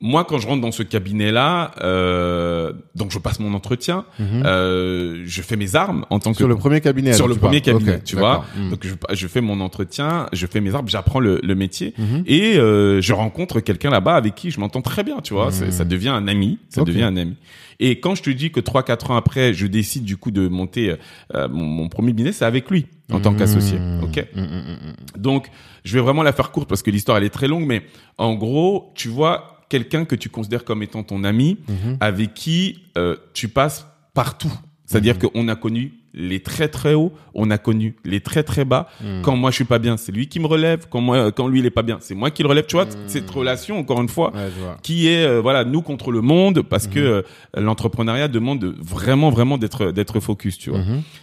moi, 0.03 0.25
quand 0.25 0.37
je 0.39 0.47
rentre 0.49 0.61
dans 0.61 0.73
ce 0.73 0.83
cabinet-là, 0.83 1.71
euh, 1.81 2.73
donc 2.97 3.13
je 3.13 3.19
passe 3.19 3.39
mon 3.41 3.55
entretien, 3.55 4.05
Mhm. 4.19 4.43
euh, 4.45 5.23
je 5.25 5.43
fais 5.43 5.57
mes 5.57 5.77
armes 5.77 6.05
en 6.11 6.19
tant 6.19 6.35
Sur 6.35 6.47
que 6.47 6.53
le 6.53 6.57
premier 6.57 6.81
cabinet. 6.81 7.13
sur 7.13 7.29
le 7.29 7.37
premier 7.37 7.61
parles. 7.61 7.79
cabinet, 7.79 8.01
tu 8.05 8.17
vois. 8.17 8.45
Hmm. 8.57 8.71
Donc 8.71 8.85
je, 8.85 8.95
je 9.15 9.27
fais 9.29 9.41
mon 9.41 9.61
entretien, 9.61 10.27
je 10.33 10.47
fais 10.47 10.61
mes 10.61 10.75
armes, 10.75 10.89
j'apprends 10.89 11.21
le, 11.21 11.39
le 11.43 11.55
métier 11.55 11.95
Mhm. 11.97 12.25
et 12.27 12.57
euh, 12.59 13.01
je 13.01 13.13
rencontre 13.13 13.61
quelqu'un 13.61 13.91
là-bas 13.91 14.17
avec 14.17 14.35
qui 14.35 14.51
je 14.51 14.59
m'entends 14.61 14.83
très 14.83 15.05
bien, 15.05 15.21
tu 15.23 15.35
vois. 15.35 15.51
Mhm. 15.51 15.71
Ça 15.71 15.85
devient 15.85 16.09
un 16.09 16.27
ami, 16.29 16.59
ça 16.69 16.83
devient 16.83 17.05
un 17.05 17.17
ami. 17.17 17.37
Et 17.81 18.01
quand 18.01 18.15
je 18.15 18.23
te 18.23 18.31
dis 18.31 18.51
que 18.51 18.61
trois 18.61 18.83
quatre 18.83 19.11
ans 19.11 19.17
après, 19.17 19.55
je 19.55 19.67
décide 19.67 20.05
du 20.05 20.17
coup 20.17 20.31
de 20.31 20.47
monter 20.49 20.97
euh, 21.35 21.49
mon, 21.49 21.65
mon 21.65 21.89
premier 21.89 22.13
business, 22.13 22.37
c'est 22.39 22.45
avec 22.45 22.71
lui 22.71 22.87
en 23.13 23.21
tant 23.21 23.33
Mhm. 23.33 23.39
qu'associé. 23.39 23.79
Ok. 24.03 24.25
Mhm, 24.35 24.43
mhm, 24.43 24.49
mhm. 24.49 25.21
Donc, 25.23 25.49
je 25.85 25.95
vais 25.95 26.01
vraiment 26.03 26.23
la 26.23 26.33
faire 26.33 26.51
courte 26.51 26.69
parce 26.69 26.83
que 26.83 26.91
l'histoire 26.91 27.19
elle 27.19 27.25
est 27.25 27.31
très 27.31 27.49
longue, 27.49 27.67
mais 27.67 27.83
en 28.19 28.35
gros, 28.35 28.93
tu 28.95 29.09
vois 29.09 29.49
quelqu'un 29.75 30.05
que 30.05 30.17
tu 30.23 30.29
considères 30.29 30.65
comme 30.65 30.83
étant 30.83 31.03
ton 31.03 31.25
ami, 31.25 31.51
Mhm. 31.69 31.97
avec 32.01 32.35
qui 32.35 32.59
euh, 32.99 33.17
tu 33.33 33.49
passes 33.49 33.87
partout. 34.15 34.53
C'est-à-dire 34.85 35.17
qu'on 35.19 35.49
a 35.49 35.57
connu 35.57 35.85
les 36.15 36.41
très 36.41 36.69
très 36.69 36.93
hauts, 36.93 37.13
on 37.33 37.51
a 37.51 37.57
connu 37.57 37.97
les 38.05 38.21
très 38.21 38.43
très 38.43 38.67
bas. 38.67 38.85
Mhm. 39.01 39.23
Quand 39.25 39.35
moi 39.35 39.51
je 39.51 39.55
suis 39.61 39.65
pas 39.75 39.79
bien, 39.79 39.97
c'est 39.97 40.13
lui 40.13 40.27
qui 40.29 40.39
me 40.41 40.47
relève. 40.47 40.81
Quand 40.91 41.01
moi, 41.01 41.33
quand 41.33 41.49
lui 41.49 41.61
il 41.61 41.65
est 41.67 41.71
pas 41.81 41.87
bien, 41.91 41.97
c'est 42.03 42.15
moi 42.15 42.31
qui 42.31 42.43
le 42.43 42.51
relève. 42.51 42.67
Tu 42.67 42.77
vois 42.77 42.85
Mhm. 42.85 42.91
cette 43.07 43.31
relation 43.31 43.79
encore 43.79 44.03
une 44.03 44.11
fois 44.17 44.31
Ouais, 44.35 44.51
qui 44.83 45.09
est 45.09 45.25
euh, 45.25 45.41
voilà 45.41 45.65
nous 45.65 45.81
contre 45.81 46.13
le 46.13 46.21
monde 46.21 46.61
parce 46.73 46.87
que 46.87 47.01
euh, 47.01 47.23
l'entrepreneuriat 47.57 48.29
demande 48.29 48.59
de- 48.59 48.75
vraiment 48.79 49.31
vraiment 49.31 49.57
d'être 49.57 49.91
d'être 49.91 50.21
focus. 50.21 50.59
Tu 50.59 50.69
vois. 50.69 50.81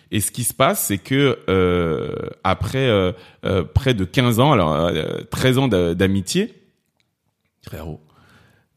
Et 0.10 0.20
ce 0.26 0.32
qui 0.32 0.44
se 0.44 0.56
passe, 0.56 0.80
c'est 0.88 0.98
que 1.10 1.38
euh, 1.50 2.10
après 2.44 2.90
près 3.76 3.94
de 3.94 4.06
15 4.06 4.40
ans, 4.40 4.52
alors 4.54 4.72
euh, 4.74 5.22
13 5.30 5.60
ans 5.60 5.68
d'a- 5.68 5.94
d'amitié, 5.94 6.42
frérot, 7.62 8.00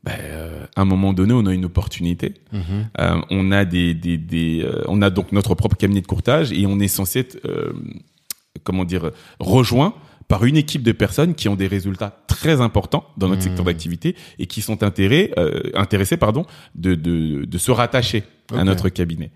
ben, 0.04 0.12
euh, 0.20 0.66
à 0.74 0.82
un 0.82 0.84
moment 0.84 1.12
donné, 1.12 1.32
on 1.32 1.46
a 1.46 1.54
une 1.54 1.64
opportunité. 1.64 2.34
Mhm. 2.52 2.62
Euh, 2.98 3.20
on 3.30 3.52
a 3.52 3.64
des, 3.64 3.94
des, 3.94 4.18
des 4.18 4.62
euh, 4.64 4.82
on 4.88 5.00
a 5.02 5.10
donc 5.10 5.32
notre 5.32 5.54
propre 5.54 5.76
cabinet 5.76 6.00
de 6.00 6.06
courtage 6.06 6.52
et 6.52 6.66
on 6.66 6.80
est 6.80 6.88
censé 6.88 7.20
être, 7.20 7.38
euh, 7.44 7.72
comment 8.64 8.84
dire, 8.84 9.12
rejoint 9.38 9.94
par 10.28 10.44
une 10.44 10.56
équipe 10.56 10.82
de 10.82 10.92
personnes 10.92 11.34
qui 11.34 11.48
ont 11.48 11.56
des 11.56 11.66
résultats 11.66 12.24
très 12.26 12.60
importants 12.60 13.04
dans 13.16 13.28
notre 13.28 13.40
Mmh. 13.42 13.44
secteur 13.44 13.64
d'activité 13.64 14.16
et 14.38 14.46
qui 14.46 14.60
sont 14.62 14.82
intéressés, 14.82 15.32
euh, 15.38 15.60
intéressés 15.74 16.16
pardon, 16.16 16.46
de, 16.74 16.94
de, 16.94 17.44
de 17.44 17.58
se 17.58 17.70
rattacher 17.70 18.24
à 18.54 18.64
notre 18.64 18.88
cabinet. 18.88 19.30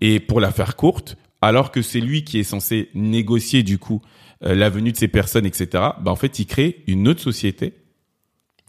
Et 0.00 0.20
pour 0.20 0.40
la 0.40 0.50
faire 0.50 0.76
courte, 0.76 1.16
alors 1.40 1.70
que 1.70 1.82
c'est 1.82 2.00
lui 2.00 2.24
qui 2.24 2.38
est 2.38 2.44
censé 2.44 2.88
négocier 2.94 3.62
du 3.62 3.78
coup 3.78 4.00
euh, 4.44 4.54
la 4.54 4.70
venue 4.70 4.92
de 4.92 4.96
ces 4.96 5.08
personnes, 5.08 5.46
etc. 5.46 5.66
Bah 5.72 6.10
en 6.10 6.16
fait, 6.16 6.38
il 6.38 6.46
crée 6.46 6.82
une 6.86 7.08
autre 7.08 7.20
société, 7.20 7.74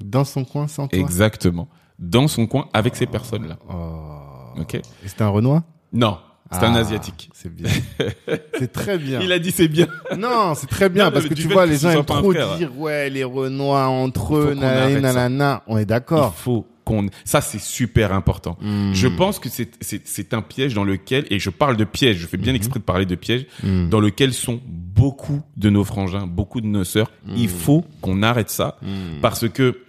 Dans 0.03 0.23
son 0.25 0.43
coin, 0.45 0.67
sans 0.67 0.87
toi. 0.87 0.99
exactement, 0.99 1.67
dans 1.99 2.27
son 2.27 2.47
coin 2.47 2.67
avec 2.73 2.95
ces 2.95 3.05
personnes-là. 3.05 3.57
Oh. 3.69 4.59
Ok. 4.61 4.79
C'était 5.05 5.23
un 5.23 5.29
Renoir? 5.29 5.61
Non, 5.93 6.17
c'est 6.51 6.63
un 6.63 6.73
Ah, 6.75 6.79
asiatique. 6.79 7.29
C'est 7.33 7.53
bien. 7.53 7.69
c'est 8.59 8.71
très 8.71 8.97
bien. 8.97 9.19
Il 9.21 9.31
a 9.31 9.39
dit 9.39 9.51
c'est 9.51 9.67
bien. 9.67 9.87
Non, 10.17 10.53
c'est 10.55 10.67
très 10.67 10.89
bien 10.89 11.05
Non, 11.05 11.11
parce 11.11 11.25
que 11.27 11.33
tu 11.33 11.47
vois, 11.47 11.65
que 11.65 11.71
les 11.71 11.77
gens 11.77 11.89
aiment 11.91 12.03
trop 12.05 12.31
frère. 12.31 12.57
dire 12.57 12.77
ouais 12.77 13.09
les 13.09 13.23
Renois 13.23 13.85
entre 13.87 14.35
eux, 14.35 14.53
nanana, 14.53 14.99
nanana. 14.99 15.63
On 15.67 15.77
est 15.77 15.81
Il 15.83 15.85
d'accord. 15.85 16.35
faut 16.35 16.65
qu'on. 16.83 17.07
Ça 17.23 17.41
c'est 17.41 17.59
super 17.61 18.13
important. 18.13 18.57
Hmm. 18.61 18.93
Je 18.93 19.07
pense 19.07 19.39
que 19.39 19.49
c'est 19.49 19.71
c'est 19.81 20.05
c'est 20.07 20.33
un 20.33 20.41
piège 20.41 20.73
dans 20.73 20.83
lequel 20.83 21.25
et 21.29 21.39
je 21.39 21.49
parle 21.49 21.77
de 21.77 21.83
piège. 21.85 22.17
Je 22.17 22.27
fais 22.27 22.37
bien 22.37 22.51
Mhm. 22.53 22.57
exprès 22.57 22.79
de 22.79 22.85
parler 22.85 23.05
de 23.05 23.15
piège 23.15 23.45
Hmm. 23.63 23.89
dans 23.89 23.99
lequel 23.99 24.33
sont 24.33 24.59
beaucoup 24.67 25.41
de 25.57 25.69
nos 25.69 25.83
frangins, 25.83 26.27
beaucoup 26.27 26.61
de 26.61 26.67
nos 26.67 26.83
sœurs. 26.83 27.11
Il 27.35 27.49
faut 27.49 27.83
qu'on 28.01 28.21
arrête 28.23 28.49
ça 28.49 28.77
Hmm. 28.81 29.19
parce 29.21 29.49
que 29.49 29.79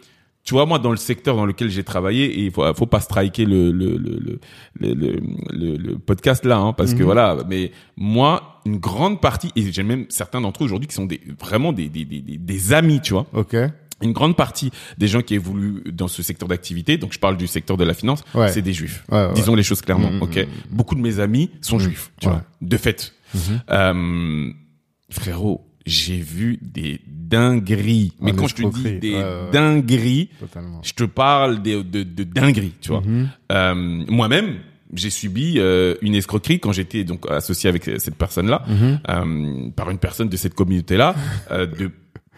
tu 0.47 0.55
vois 0.55 0.65
moi 0.65 0.79
dans 0.79 0.93
le 0.93 0.97
secteur 0.97 1.37
dans 1.37 1.45
lequel 1.45 1.69
j'ai 1.69 1.85
travaillé 1.85 2.25
et 2.25 2.45
il 2.47 2.51
faut, 2.51 2.65
faut 2.75 2.87
pas 2.87 3.01
striker 3.01 3.45
le 3.45 3.71
le 3.73 3.99
le 3.99 4.31
le 4.81 5.77
le, 5.77 5.99
podcast 5.99 6.45
là 6.47 6.57
hein, 6.59 6.73
parce 6.73 6.93
que 6.95 7.01
Mhm. 7.01 7.05
voilà 7.05 7.37
mais 7.49 7.73
moi 7.97 8.61
une 8.65 8.79
grande 8.79 9.21
partie 9.21 9.51
et 9.57 9.71
j'ai 9.73 9.83
même 9.83 10.07
certains 10.09 10.41
d'entre 10.41 10.63
eux 10.63 10.65
aujourd'hui 10.67 10.89
qui 10.89 10.95
sont 10.95 11.05
des 11.05 11.21
vraiment 11.41 11.73
des 11.73 11.89
des, 11.89 12.05
des 12.07 12.21
des 12.23 12.73
amis 12.73 13.01
tu 13.03 13.13
vois 13.13 13.27
Ok. 13.35 13.57
une 14.03 14.13
grande 14.13 14.37
partie 14.37 14.71
des 14.99 15.09
gens 15.09 15.21
qui 15.23 15.35
évoluent 15.35 15.83
dans 15.93 16.07
ce 16.09 16.23
secteur 16.23 16.49
d'activité, 16.49 16.97
donc 16.99 17.13
je 17.13 17.19
parle 17.19 17.37
du 17.37 17.47
secteur 17.47 17.77
de 17.79 17.85
la 17.85 17.95
finance, 17.95 18.23
Ouais. 18.35 18.53
c'est 18.53 18.61
des 18.63 18.75
juifs. 18.75 19.05
Ouais, 19.11 19.27
ouais. 19.27 19.33
Disons 19.35 19.55
les 19.55 19.63
choses 19.63 19.81
clairement, 19.81 20.11
Mm, 20.13 20.23
ok. 20.23 20.47
Beaucoup 20.71 20.95
de 20.97 21.01
mes 21.01 21.19
amis 21.19 21.51
sont 21.63 21.79
juifs, 21.79 22.13
tu 22.21 22.29
vois, 22.29 22.43
de 22.61 22.77
fait. 22.77 23.15
Mhm. 23.35 23.41
Euh, 23.71 24.51
frérot, 25.11 25.66
j'ai 25.87 26.19
vu 26.19 26.59
des 26.61 27.01
dingueries. 27.07 28.13
Mais 28.21 28.33
quand 28.33 28.47
je 28.49 28.55
te 28.57 28.63
dis 28.75 28.99
des 28.99 29.23
dingueries, 29.53 30.31
Totalement. 30.41 30.81
je 30.83 30.93
te 30.93 31.05
parle 31.05 31.63
de, 31.63 31.83
de, 31.83 32.03
de 32.03 32.25
dingueries, 32.25 32.75
tu 32.81 32.89
vois. 32.91 33.01
Mhm. 33.03 33.29
Euh, 33.53 33.75
Moi-même, 34.09 34.57
j'ai 34.95 35.11
subi 35.11 35.55
euh, 35.59 35.95
une 36.03 36.15
escroquerie 36.15 36.61
quand 36.61 36.73
j'étais 36.73 37.05
donc 37.05 37.29
associé 37.31 37.69
avec 37.69 37.85
cette 37.85 38.17
personne-là, 38.17 38.65
Mhm. 38.69 39.01
euh, 39.09 39.71
par 39.77 39.91
une 39.91 39.99
personne 39.99 40.29
de 40.29 40.37
cette 40.37 40.55
communauté-là, 40.55 41.15
de 41.51 41.91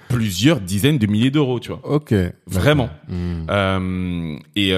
plusieurs 0.08 0.60
dizaines 0.60 0.96
de 0.98 1.06
milliers 1.06 1.30
d'euros, 1.30 1.60
tu 1.60 1.68
vois. 1.68 1.80
Ok. 1.84 2.14
Vraiment. 2.46 2.88
Mhm. 3.08 4.38
Et, 4.56 4.70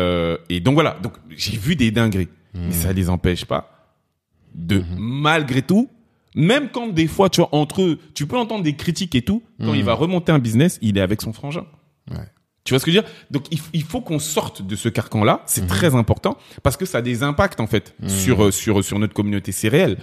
et 0.48 0.60
donc 0.60 0.74
voilà, 0.74 0.96
donc 1.02 1.14
j'ai 1.36 1.56
vu 1.56 1.76
des 1.76 1.90
dingueries, 1.90 2.28
mais 2.54 2.72
ça 2.72 2.92
les 2.92 3.08
empêche 3.08 3.44
pas 3.44 3.76
de 4.54 4.82
malgré 4.98 5.62
tout, 5.62 5.88
même 6.34 6.68
quand 6.70 6.88
des 6.88 7.06
fois 7.06 7.28
tu 7.28 7.40
vois 7.40 7.48
entre 7.52 7.82
eux, 7.82 7.98
tu 8.14 8.26
peux 8.26 8.38
entendre 8.38 8.62
des 8.62 8.76
critiques 8.76 9.14
et 9.14 9.22
tout, 9.22 9.42
quand 9.60 9.74
il 9.74 9.84
va 9.84 9.94
remonter 9.94 10.32
un 10.32 10.38
business, 10.38 10.78
il 10.82 10.98
est 10.98 11.02
avec 11.02 11.20
son 11.22 11.32
frangin. 11.32 11.66
Ouais. 12.10 12.18
Tu 12.64 12.74
vois 12.74 12.78
ce 12.78 12.84
que 12.84 12.90
je 12.90 12.98
veux 12.98 13.02
dire? 13.02 13.10
Donc 13.30 13.46
il, 13.72 13.82
faut 13.82 14.00
qu'on 14.00 14.18
sorte 14.18 14.62
de 14.62 14.76
ce 14.76 14.88
carcan-là, 14.88 15.42
c'est 15.46 15.66
très 15.66 15.94
important 15.94 16.36
parce 16.62 16.76
que 16.76 16.84
ça 16.84 16.98
a 16.98 17.02
des 17.02 17.22
impacts 17.22 17.60
en 17.60 17.66
fait 17.66 17.94
sur 18.06 18.44
euh, 18.44 18.50
sur 18.50 18.84
sur 18.84 18.98
notre 18.98 19.14
communauté, 19.14 19.52
c'est 19.52 19.68
réel. 19.68 19.96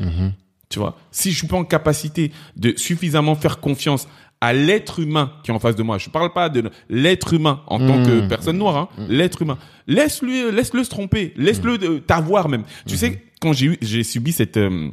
Tu 0.69 0.79
vois, 0.79 0.97
si 1.11 1.31
je 1.31 1.37
suis 1.37 1.47
pas 1.47 1.55
en 1.55 1.63
capacité 1.63 2.31
de 2.57 2.73
suffisamment 2.75 3.35
faire 3.35 3.61
confiance 3.61 4.07
à 4.41 4.53
l'être 4.53 4.99
humain 4.99 5.31
qui 5.43 5.51
est 5.51 5.53
en 5.53 5.59
face 5.59 5.75
de 5.75 5.83
moi, 5.83 5.97
je 5.97 6.09
parle 6.09 6.33
pas 6.33 6.49
de 6.49 6.69
l'être 6.89 7.33
humain 7.33 7.61
en 7.67 7.79
tant 7.79 8.03
que 8.03 8.27
personne 8.27 8.57
noire, 8.57 8.75
hein, 8.75 8.89
l'être 9.07 9.41
humain. 9.41 9.57
Laisse-le, 9.87 10.51
laisse-le 10.51 10.83
se 10.83 10.89
tromper, 10.89 11.33
laisse-le 11.37 11.77
euh, 11.81 11.99
t'avoir 11.99 12.49
même. 12.49 12.63
Tu 12.85 12.97
sais, 12.97 13.23
quand 13.39 13.53
j'ai 13.53 13.67
eu, 13.67 13.77
j'ai 13.81 14.03
subi 14.03 14.33
cette 14.33 14.57
euh, 14.57 14.89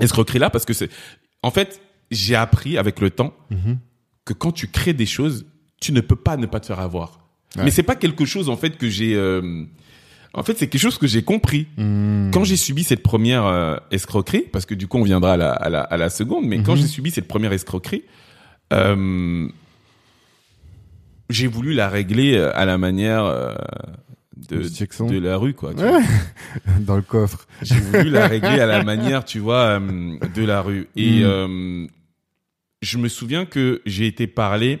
escroquerie 0.00 0.38
là, 0.38 0.50
parce 0.50 0.64
que 0.64 0.72
c'est, 0.72 0.90
en 1.42 1.50
fait, 1.50 1.80
j'ai 2.10 2.34
appris 2.34 2.76
avec 2.78 3.00
le 3.00 3.10
temps 3.10 3.32
Mhm. 3.50 3.78
que 4.24 4.32
quand 4.32 4.52
tu 4.52 4.66
crées 4.68 4.92
des 4.92 5.06
choses, 5.06 5.46
tu 5.80 5.92
ne 5.92 6.00
peux 6.00 6.16
pas 6.16 6.36
ne 6.36 6.46
pas 6.46 6.60
te 6.60 6.66
faire 6.66 6.80
avoir. 6.80 7.20
Ouais. 7.56 7.64
Mais 7.64 7.70
c'est 7.70 7.82
pas 7.82 7.96
quelque 7.96 8.24
chose 8.24 8.48
en 8.48 8.56
fait 8.56 8.76
que 8.76 8.88
j'ai. 8.88 9.14
euh, 9.14 9.64
en 10.34 10.42
fait, 10.44 10.56
c'est 10.58 10.68
quelque 10.68 10.80
chose 10.80 10.98
que 10.98 11.06
j'ai 11.08 11.22
compris 11.22 11.66
Mhm. 11.76 12.30
quand 12.32 12.44
j'ai 12.44 12.56
subi 12.56 12.84
cette 12.84 13.02
première 13.02 13.46
euh, 13.46 13.76
escroquerie, 13.90 14.44
parce 14.52 14.66
que 14.66 14.74
du 14.74 14.86
coup 14.86 14.98
on 14.98 15.02
viendra 15.04 15.32
à 15.32 15.36
la, 15.36 15.52
à 15.52 15.68
la, 15.68 15.80
à 15.80 15.96
la 15.96 16.10
seconde, 16.10 16.44
mais 16.46 16.62
quand 16.62 16.72
Mhm. 16.74 16.82
j'ai 16.82 16.86
subi 16.86 17.10
cette 17.10 17.26
première 17.28 17.52
escroquerie, 17.52 18.04
euh, 18.72 19.48
j'ai 21.28 21.46
voulu 21.46 21.74
la 21.74 21.88
régler 21.88 22.36
à 22.38 22.64
la 22.64 22.76
manière 22.78 23.24
de, 24.56 25.18
la 25.18 25.36
rue, 25.36 25.54
quoi. 25.54 25.74
tu 25.74 25.82
Ouais. 25.82 25.90
vois. 25.90 26.00
Dans 26.80 26.96
le 26.96 27.02
coffre. 27.02 27.46
J'ai 27.62 27.74
voulu 27.76 28.10
la 28.10 28.26
régler 28.26 28.60
à 28.60 28.66
la 28.66 28.82
manière, 28.84 29.24
tu 29.24 29.38
vois, 29.38 29.78
euh, 29.80 30.18
de 30.34 30.44
la 30.44 30.60
rue. 30.62 30.88
Et 30.96 31.20
Mhm. 31.20 31.24
euh, 31.26 31.86
je 32.82 32.98
me 32.98 33.08
souviens 33.08 33.44
que 33.46 33.82
j'ai 33.86 34.06
été 34.06 34.26
parler 34.26 34.78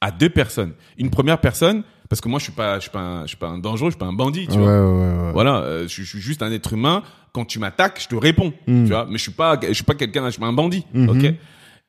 à 0.00 0.10
deux 0.10 0.28
personnes. 0.30 0.72
Une 0.98 1.10
première 1.10 1.40
personne, 1.40 1.82
parce 2.08 2.20
que 2.20 2.28
moi 2.28 2.38
je 2.38 2.44
suis 2.44 2.52
pas, 2.52 2.76
je 2.76 2.82
suis 2.82 2.90
pas, 2.90 3.00
un, 3.00 3.22
je 3.22 3.28
suis 3.28 3.36
pas 3.36 3.48
un 3.48 3.58
dangereux, 3.58 3.90
je 3.90 3.94
suis 3.94 3.98
pas 4.00 4.06
un 4.06 4.12
bandit, 4.12 4.46
tu 4.46 4.54
Ouais, 4.58 4.62
vois. 4.64 4.80
ouais, 4.90 5.00
ouais. 5.16 5.22
ouais. 5.26 5.32
Voilà, 5.32 5.56
euh, 5.62 5.88
je, 5.88 6.02
je 6.02 6.08
suis 6.08 6.20
juste 6.20 6.42
un 6.42 6.50
être 6.52 6.72
humain. 6.72 7.02
Quand 7.32 7.44
tu 7.46 7.58
m'attaques, 7.58 8.00
je 8.02 8.08
te 8.08 8.14
réponds, 8.14 8.52
Mm. 8.66 8.84
tu 8.84 8.90
vois. 8.90 9.06
Mais 9.08 9.16
je 9.16 9.22
suis 9.22 9.32
pas, 9.32 9.58
je 9.66 9.72
suis 9.72 9.84
pas 9.84 9.94
quelqu'un, 9.94 10.26
je 10.26 10.32
suis 10.32 10.40
pas 10.40 10.46
un 10.46 10.52
bandit, 10.52 10.84
Mhm. 10.92 11.08
ok. 11.08 11.34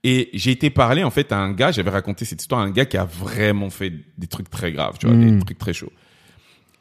Et 0.05 0.29
j'ai 0.33 0.51
été 0.51 0.69
parler 0.69 1.03
en 1.03 1.09
fait 1.11 1.31
à 1.31 1.37
un 1.39 1.51
gars. 1.53 1.71
J'avais 1.71 1.89
raconté 1.89 2.25
cette 2.25 2.41
histoire 2.41 2.59
à 2.61 2.65
un 2.65 2.71
gars 2.71 2.85
qui 2.85 2.97
a 2.97 3.05
vraiment 3.05 3.69
fait 3.69 3.91
des 4.17 4.27
trucs 4.27 4.49
très 4.49 4.71
graves, 4.73 4.97
tu 4.99 5.07
vois, 5.07 5.15
Mm. 5.15 5.39
des 5.39 5.45
trucs 5.45 5.57
très 5.57 5.73
chauds. 5.73 5.91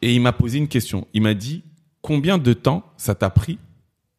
Et 0.03 0.15
il 0.15 0.21
m'a 0.21 0.33
posé 0.33 0.59
une 0.59 0.69
question. 0.69 1.07
Il 1.15 1.23
m'a 1.23 1.35
dit 1.35 1.63
combien 2.01 2.39
de 2.39 2.53
temps 2.53 2.85
ça 2.97 3.15
t'a 3.15 3.31
pris 3.31 3.59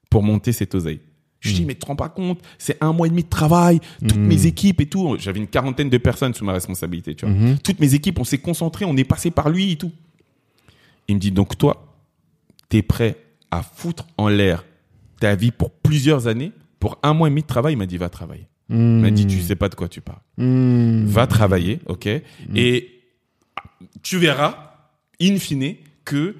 pour 0.09 0.23
monter 0.23 0.51
cette 0.53 0.73
oseille? 0.75 1.01
Je 1.41 1.49
lui 1.49 1.55
dis, 1.57 1.65
mais 1.65 1.73
tu 1.73 1.81
te 1.81 1.85
rends 1.87 1.97
pas 1.97 2.07
compte, 2.07 2.39
c'est 2.57 2.77
un 2.81 2.93
mois 2.93 3.05
et 3.07 3.09
demi 3.09 3.23
de 3.23 3.27
travail, 3.29 3.81
toutes 3.99 4.15
Mm. 4.15 4.27
mes 4.27 4.45
équipes 4.45 4.79
et 4.79 4.85
tout. 4.85 5.17
J'avais 5.19 5.39
une 5.39 5.47
quarantaine 5.47 5.89
de 5.89 5.97
personnes 5.97 6.33
sous 6.33 6.45
ma 6.45 6.53
responsabilité, 6.53 7.15
tu 7.15 7.25
vois. 7.25 7.33
Mhm. 7.35 7.59
Toutes 7.59 7.81
mes 7.81 7.93
équipes, 7.95 8.17
on 8.19 8.23
s'est 8.23 8.37
concentrés, 8.37 8.85
on 8.85 8.95
est 8.95 9.03
passé 9.03 9.29
par 9.29 9.49
lui 9.49 9.73
et 9.73 9.75
tout. 9.75 9.91
Il 11.09 11.15
me 11.15 11.19
dit, 11.19 11.31
donc 11.31 11.57
toi, 11.57 11.93
t'es 12.69 12.81
prêt 12.81 13.17
à 13.51 13.61
foutre 13.61 14.07
en 14.17 14.29
l'air 14.29 14.63
ta 15.19 15.35
vie 15.35 15.51
pour 15.51 15.71
plusieurs 15.71 16.27
années, 16.27 16.53
pour 16.79 16.97
un 17.03 17.13
mois 17.13 17.27
et 17.27 17.31
demi 17.31 17.41
de 17.41 17.47
travail? 17.47 17.73
Il 17.73 17.77
m'a 17.77 17.87
dit, 17.87 17.97
va 17.97 18.07
travailler. 18.07 18.47
Il 18.69 18.77
m'a 18.77 19.11
dit, 19.11 19.27
tu 19.27 19.41
sais 19.41 19.57
pas 19.57 19.67
de 19.67 19.75
quoi 19.75 19.89
tu 19.89 19.99
parles. 19.99 20.21
Va 20.37 21.27
travailler, 21.27 21.81
ok? 21.87 22.07
Et 22.55 23.01
tu 24.01 24.17
verras, 24.17 24.72
in 25.23 25.37
fine, 25.37 25.75
que 26.05 26.35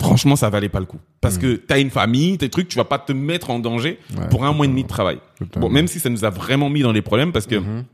franchement, 0.00 0.36
ça 0.36 0.48
valait 0.50 0.68
pas 0.68 0.80
le 0.80 0.86
coup. 0.86 0.98
Parce 1.20 1.38
que 1.38 1.54
t'as 1.54 1.78
une 1.80 1.90
famille, 1.90 2.36
tes 2.38 2.48
trucs, 2.48 2.66
tu 2.68 2.76
vas 2.76 2.84
pas 2.84 2.98
te 2.98 3.12
mettre 3.12 3.50
en 3.50 3.58
danger 3.60 3.98
Ouais, 4.16 4.28
pour 4.28 4.44
un 4.44 4.52
mois 4.52 4.66
et 4.66 4.68
demi 4.68 4.82
de 4.82 4.88
travail. 4.88 5.18
Bon, 5.56 5.68
même 5.68 5.86
si 5.86 6.00
ça 6.00 6.08
nous 6.10 6.24
a 6.24 6.30
vraiment 6.30 6.68
mis 6.68 6.80
dans 6.82 6.90
les 6.92 7.02
problèmes, 7.02 7.30
parce 7.30 7.46
que, 7.46 7.54
Mhm. 7.56 7.84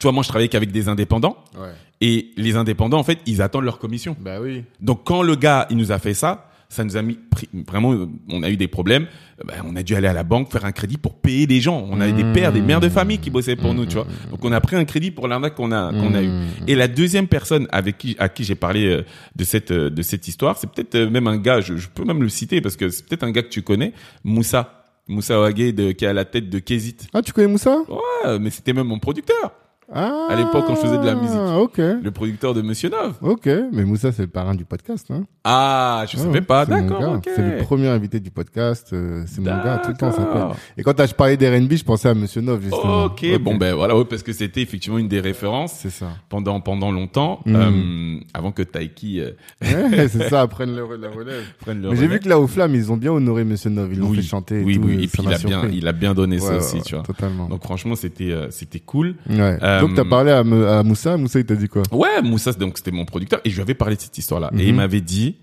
tu 0.00 0.04
vois, 0.04 0.12
moi, 0.12 0.24
je 0.24 0.28
travaillais 0.28 0.48
qu'avec 0.48 0.72
des 0.72 0.88
indépendants, 0.88 1.36
Ouais. 1.56 1.68
et 2.00 2.30
les 2.36 2.56
indépendants, 2.56 2.98
en 2.98 3.04
fait, 3.04 3.20
ils 3.26 3.42
attendent 3.42 3.64
leur 3.64 3.78
commission. 3.78 4.16
Bah 4.18 4.40
oui. 4.40 4.64
Donc, 4.80 5.04
quand 5.04 5.22
le 5.22 5.36
gars, 5.36 5.66
il 5.70 5.76
nous 5.76 5.92
a 5.92 6.00
fait 6.00 6.14
ça, 6.14 6.47
ça 6.70 6.84
nous 6.84 6.96
a 6.96 7.02
mis, 7.02 7.14
pris- 7.30 7.48
vraiment, 7.66 7.92
euh, 7.94 8.06
on 8.30 8.42
a 8.42 8.50
eu 8.50 8.56
des 8.56 8.68
problèmes. 8.68 9.06
Ben, 9.46 9.54
on 9.64 9.74
a 9.76 9.82
dû 9.82 9.94
aller 9.94 10.08
à 10.08 10.12
la 10.12 10.22
banque 10.22 10.50
faire 10.52 10.64
un 10.64 10.72
crédit 10.72 10.98
pour 10.98 11.14
payer 11.14 11.46
des 11.46 11.60
gens. 11.60 11.86
On 11.90 12.00
avait 12.00 12.12
des 12.12 12.24
pères, 12.32 12.52
des 12.52 12.60
mères 12.60 12.80
de 12.80 12.88
famille 12.88 13.18
qui 13.18 13.30
bossaient 13.30 13.56
pour 13.56 13.72
nous, 13.72 13.86
tu 13.86 13.94
vois. 13.94 14.06
Donc, 14.30 14.44
on 14.44 14.52
a 14.52 14.60
pris 14.60 14.76
un 14.76 14.84
crédit 14.84 15.10
pour 15.10 15.28
l'arnaque 15.28 15.54
qu'on 15.54 15.72
a, 15.72 15.90
qu'on 15.92 16.14
a 16.14 16.22
eu. 16.22 16.30
Et 16.66 16.74
la 16.74 16.88
deuxième 16.88 17.26
personne 17.26 17.66
avec 17.70 17.96
qui, 17.98 18.16
à 18.18 18.28
qui 18.28 18.44
j'ai 18.44 18.54
parlé 18.54 18.86
euh, 18.86 19.02
de 19.36 19.44
cette, 19.44 19.72
de 19.72 20.02
cette 20.02 20.28
histoire, 20.28 20.58
c'est 20.58 20.70
peut-être 20.70 20.98
même 21.10 21.26
un 21.26 21.36
gars, 21.38 21.60
je, 21.60 21.76
je 21.76 21.88
peux 21.88 22.04
même 22.04 22.22
le 22.22 22.28
citer 22.28 22.60
parce 22.60 22.76
que 22.76 22.88
c'est 22.90 23.06
peut-être 23.06 23.24
un 23.24 23.30
gars 23.30 23.42
que 23.42 23.48
tu 23.48 23.62
connais, 23.62 23.92
Moussa. 24.24 24.74
Moussa 25.10 25.40
Ouagé, 25.40 25.72
de, 25.72 25.92
qui 25.92 26.04
est 26.04 26.08
à 26.08 26.12
la 26.12 26.26
tête 26.26 26.50
de 26.50 26.58
Kézit. 26.58 26.96
Ah, 27.14 27.22
tu 27.22 27.32
connais 27.32 27.48
Moussa? 27.48 27.78
Ouais, 27.88 28.38
mais 28.38 28.50
c'était 28.50 28.74
même 28.74 28.88
mon 28.88 28.98
producteur. 28.98 29.52
Ah. 29.92 30.28
À 30.30 30.36
l'époque, 30.36 30.64
quand 30.66 30.74
je 30.74 30.80
faisais 30.80 30.98
de 30.98 31.04
la 31.06 31.14
musique. 31.14 31.38
Ok. 31.58 31.78
Le 31.78 32.10
producteur 32.10 32.52
de 32.54 32.60
Monsieur 32.62 32.90
Nov. 32.90 33.14
Ok. 33.22 33.48
Mais 33.72 33.84
Moussa, 33.84 34.12
c'est 34.12 34.22
le 34.22 34.28
parrain 34.28 34.54
du 34.54 34.64
podcast, 34.64 35.06
hein. 35.10 35.22
Ah, 35.44 36.04
je 36.10 36.18
Ouais, 36.18 36.24
savais 36.24 36.40
pas. 36.42 36.66
D'accord, 36.66 37.00
gars. 37.00 37.08
ok. 37.12 37.28
C'est 37.34 37.42
le 37.58 37.62
premier 37.64 37.88
invité 37.88 38.20
du 38.20 38.30
podcast. 38.30 38.90
euh, 38.92 39.24
c'est 39.26 39.40
mon 39.40 39.46
gars. 39.46 39.80
Tout 39.82 39.90
le 39.90 39.96
temps, 39.96 40.10
ça 40.10 40.18
s'appelle. 40.18 40.42
Et 40.76 40.82
quand 40.82 40.92
t'as 40.92 41.08
parlé 41.08 41.36
d'R&B, 41.38 41.72
je 41.74 41.84
pensais 41.84 42.08
à 42.10 42.14
Monsieur 42.14 42.42
Nov, 42.42 42.60
justement. 42.62 43.04
Ok, 43.06 43.24
bon 43.40 43.56
ben 43.56 43.74
voilà, 43.74 43.96
ouais, 43.96 44.04
parce 44.04 44.22
que 44.22 44.32
c'était 44.32 44.60
effectivement 44.60 44.98
une 44.98 45.08
des 45.08 45.20
références 45.20 45.72
C'est 45.78 45.90
ça. 45.90 46.08
pendant 46.28 46.60
pendant 46.60 46.92
longtemps, 46.92 47.40
Mm. 47.46 47.56
euh, 47.56 48.20
avant 48.34 48.52
que 48.52 48.62
Taiki 48.62 49.20
euh, 49.20 49.30
Ouais, 49.62 50.08
c'est 50.08 50.28
ça, 50.28 50.46
prenne 50.48 50.74
le, 50.76 50.82
la 50.96 51.08
relève. 51.08 51.44
prenne 51.60 51.80
le 51.82 51.90
Mais 51.90 51.96
j'ai 51.96 52.06
vu 52.08 52.20
que 52.20 52.28
là, 52.28 52.38
au 52.38 52.46
Flamme, 52.46 52.74
ils 52.74 52.92
ont 52.92 52.96
bien 52.96 53.12
honoré 53.12 53.44
Monsieur 53.44 53.70
Nov. 53.70 53.88
Ils 53.92 53.98
l'ont 54.00 54.08
oui, 54.10 54.16
fait 54.16 54.22
chanter 54.22 54.60
et 54.60 54.64
oui, 54.64 54.74
tout. 54.78 54.82
oui, 54.86 55.04
et 55.04 55.06
puis 55.08 55.22
il 55.22 55.32
a 55.32 55.38
bien, 55.38 55.62
il 55.72 55.88
a 55.88 55.92
bien 55.92 56.12
donné 56.14 56.38
ça 56.40 56.56
aussi, 56.58 56.82
tu 56.82 56.94
vois. 56.94 57.04
Totalement. 57.04 57.48
Donc 57.48 57.62
franchement, 57.62 57.94
c'était 57.94 58.34
c'était 58.50 58.80
cool. 58.80 59.14
Ouais. 59.30 59.56
Euh, 59.78 59.86
Donc, 59.86 59.94
t'as 59.96 60.04
parlé 60.04 60.30
à, 60.30 60.42
Moussa. 60.82 61.16
Moussa, 61.16 61.38
il 61.40 61.44
t'a 61.46 61.54
dit 61.56 61.68
quoi? 61.68 61.82
Ouais, 61.92 62.20
Moussa, 62.22 62.52
donc 62.52 62.78
c'était 62.78 62.90
mon 62.90 63.04
producteur 63.04 63.40
et 63.44 63.50
je 63.50 63.54
lui 63.54 63.62
avais 63.62 63.74
parlé 63.74 63.96
de 63.96 64.00
cette 64.00 64.16
histoire-là 64.18 64.50
et 64.54 64.64
il 64.64 64.70
Mhm. 64.70 64.76
m'avait 64.76 65.00
dit, 65.00 65.36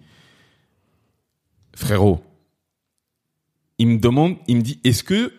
frérot, 1.76 2.22
il 3.78 3.88
me 3.88 3.98
demande, 3.98 4.36
il 4.48 4.58
me 4.58 4.62
dit, 4.62 4.80
est-ce 4.84 5.04
que 5.04 5.34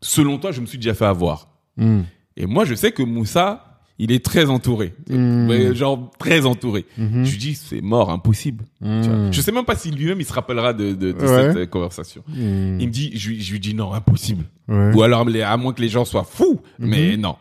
selon 0.00 0.38
toi, 0.38 0.52
je 0.52 0.60
me 0.60 0.66
suis 0.66 0.78
déjà 0.78 0.94
fait 0.94 1.04
avoir? 1.06 1.48
Hmm. 1.76 2.02
Et 2.36 2.46
moi, 2.46 2.64
je 2.64 2.74
sais 2.74 2.92
que 2.92 3.02
Moussa, 3.02 3.64
il 4.00 4.12
est 4.12 4.24
très 4.24 4.46
entouré, 4.48 4.94
Mm. 5.08 5.46
Mais 5.48 5.74
genre 5.74 6.10
très 6.20 6.46
entouré. 6.46 6.86
Mhm. 6.96 7.24
Je 7.24 7.30
lui 7.32 7.38
dis, 7.38 7.54
c'est 7.56 7.80
mort, 7.80 8.10
impossible. 8.10 8.64
Tu 8.80 8.86
vois. 8.86 9.30
Je 9.32 9.40
sais 9.40 9.50
même 9.50 9.64
pas 9.64 9.74
si 9.74 9.90
lui-même 9.90 10.20
il 10.20 10.24
se 10.24 10.32
rappellera 10.32 10.72
de, 10.72 10.92
de, 10.92 11.10
de 11.12 11.18
Ouais. 11.26 11.52
cette 11.52 11.70
conversation. 11.70 12.22
Il 12.28 12.86
me 12.86 12.86
dit, 12.90 13.10
je, 13.16 13.30
lui- 13.30 13.40
je 13.42 13.50
lui 13.52 13.58
dis 13.58 13.74
non, 13.74 13.92
impossible. 13.92 14.44
Ouais. 14.68 14.92
Ou 14.94 15.02
alors, 15.02 15.26
à 15.26 15.56
moins 15.56 15.72
que 15.72 15.80
les 15.82 15.88
gens 15.88 16.04
soient 16.04 16.22
fous, 16.24 16.60
Mhm. 16.78 16.88
mais 16.88 17.16
non. 17.16 17.34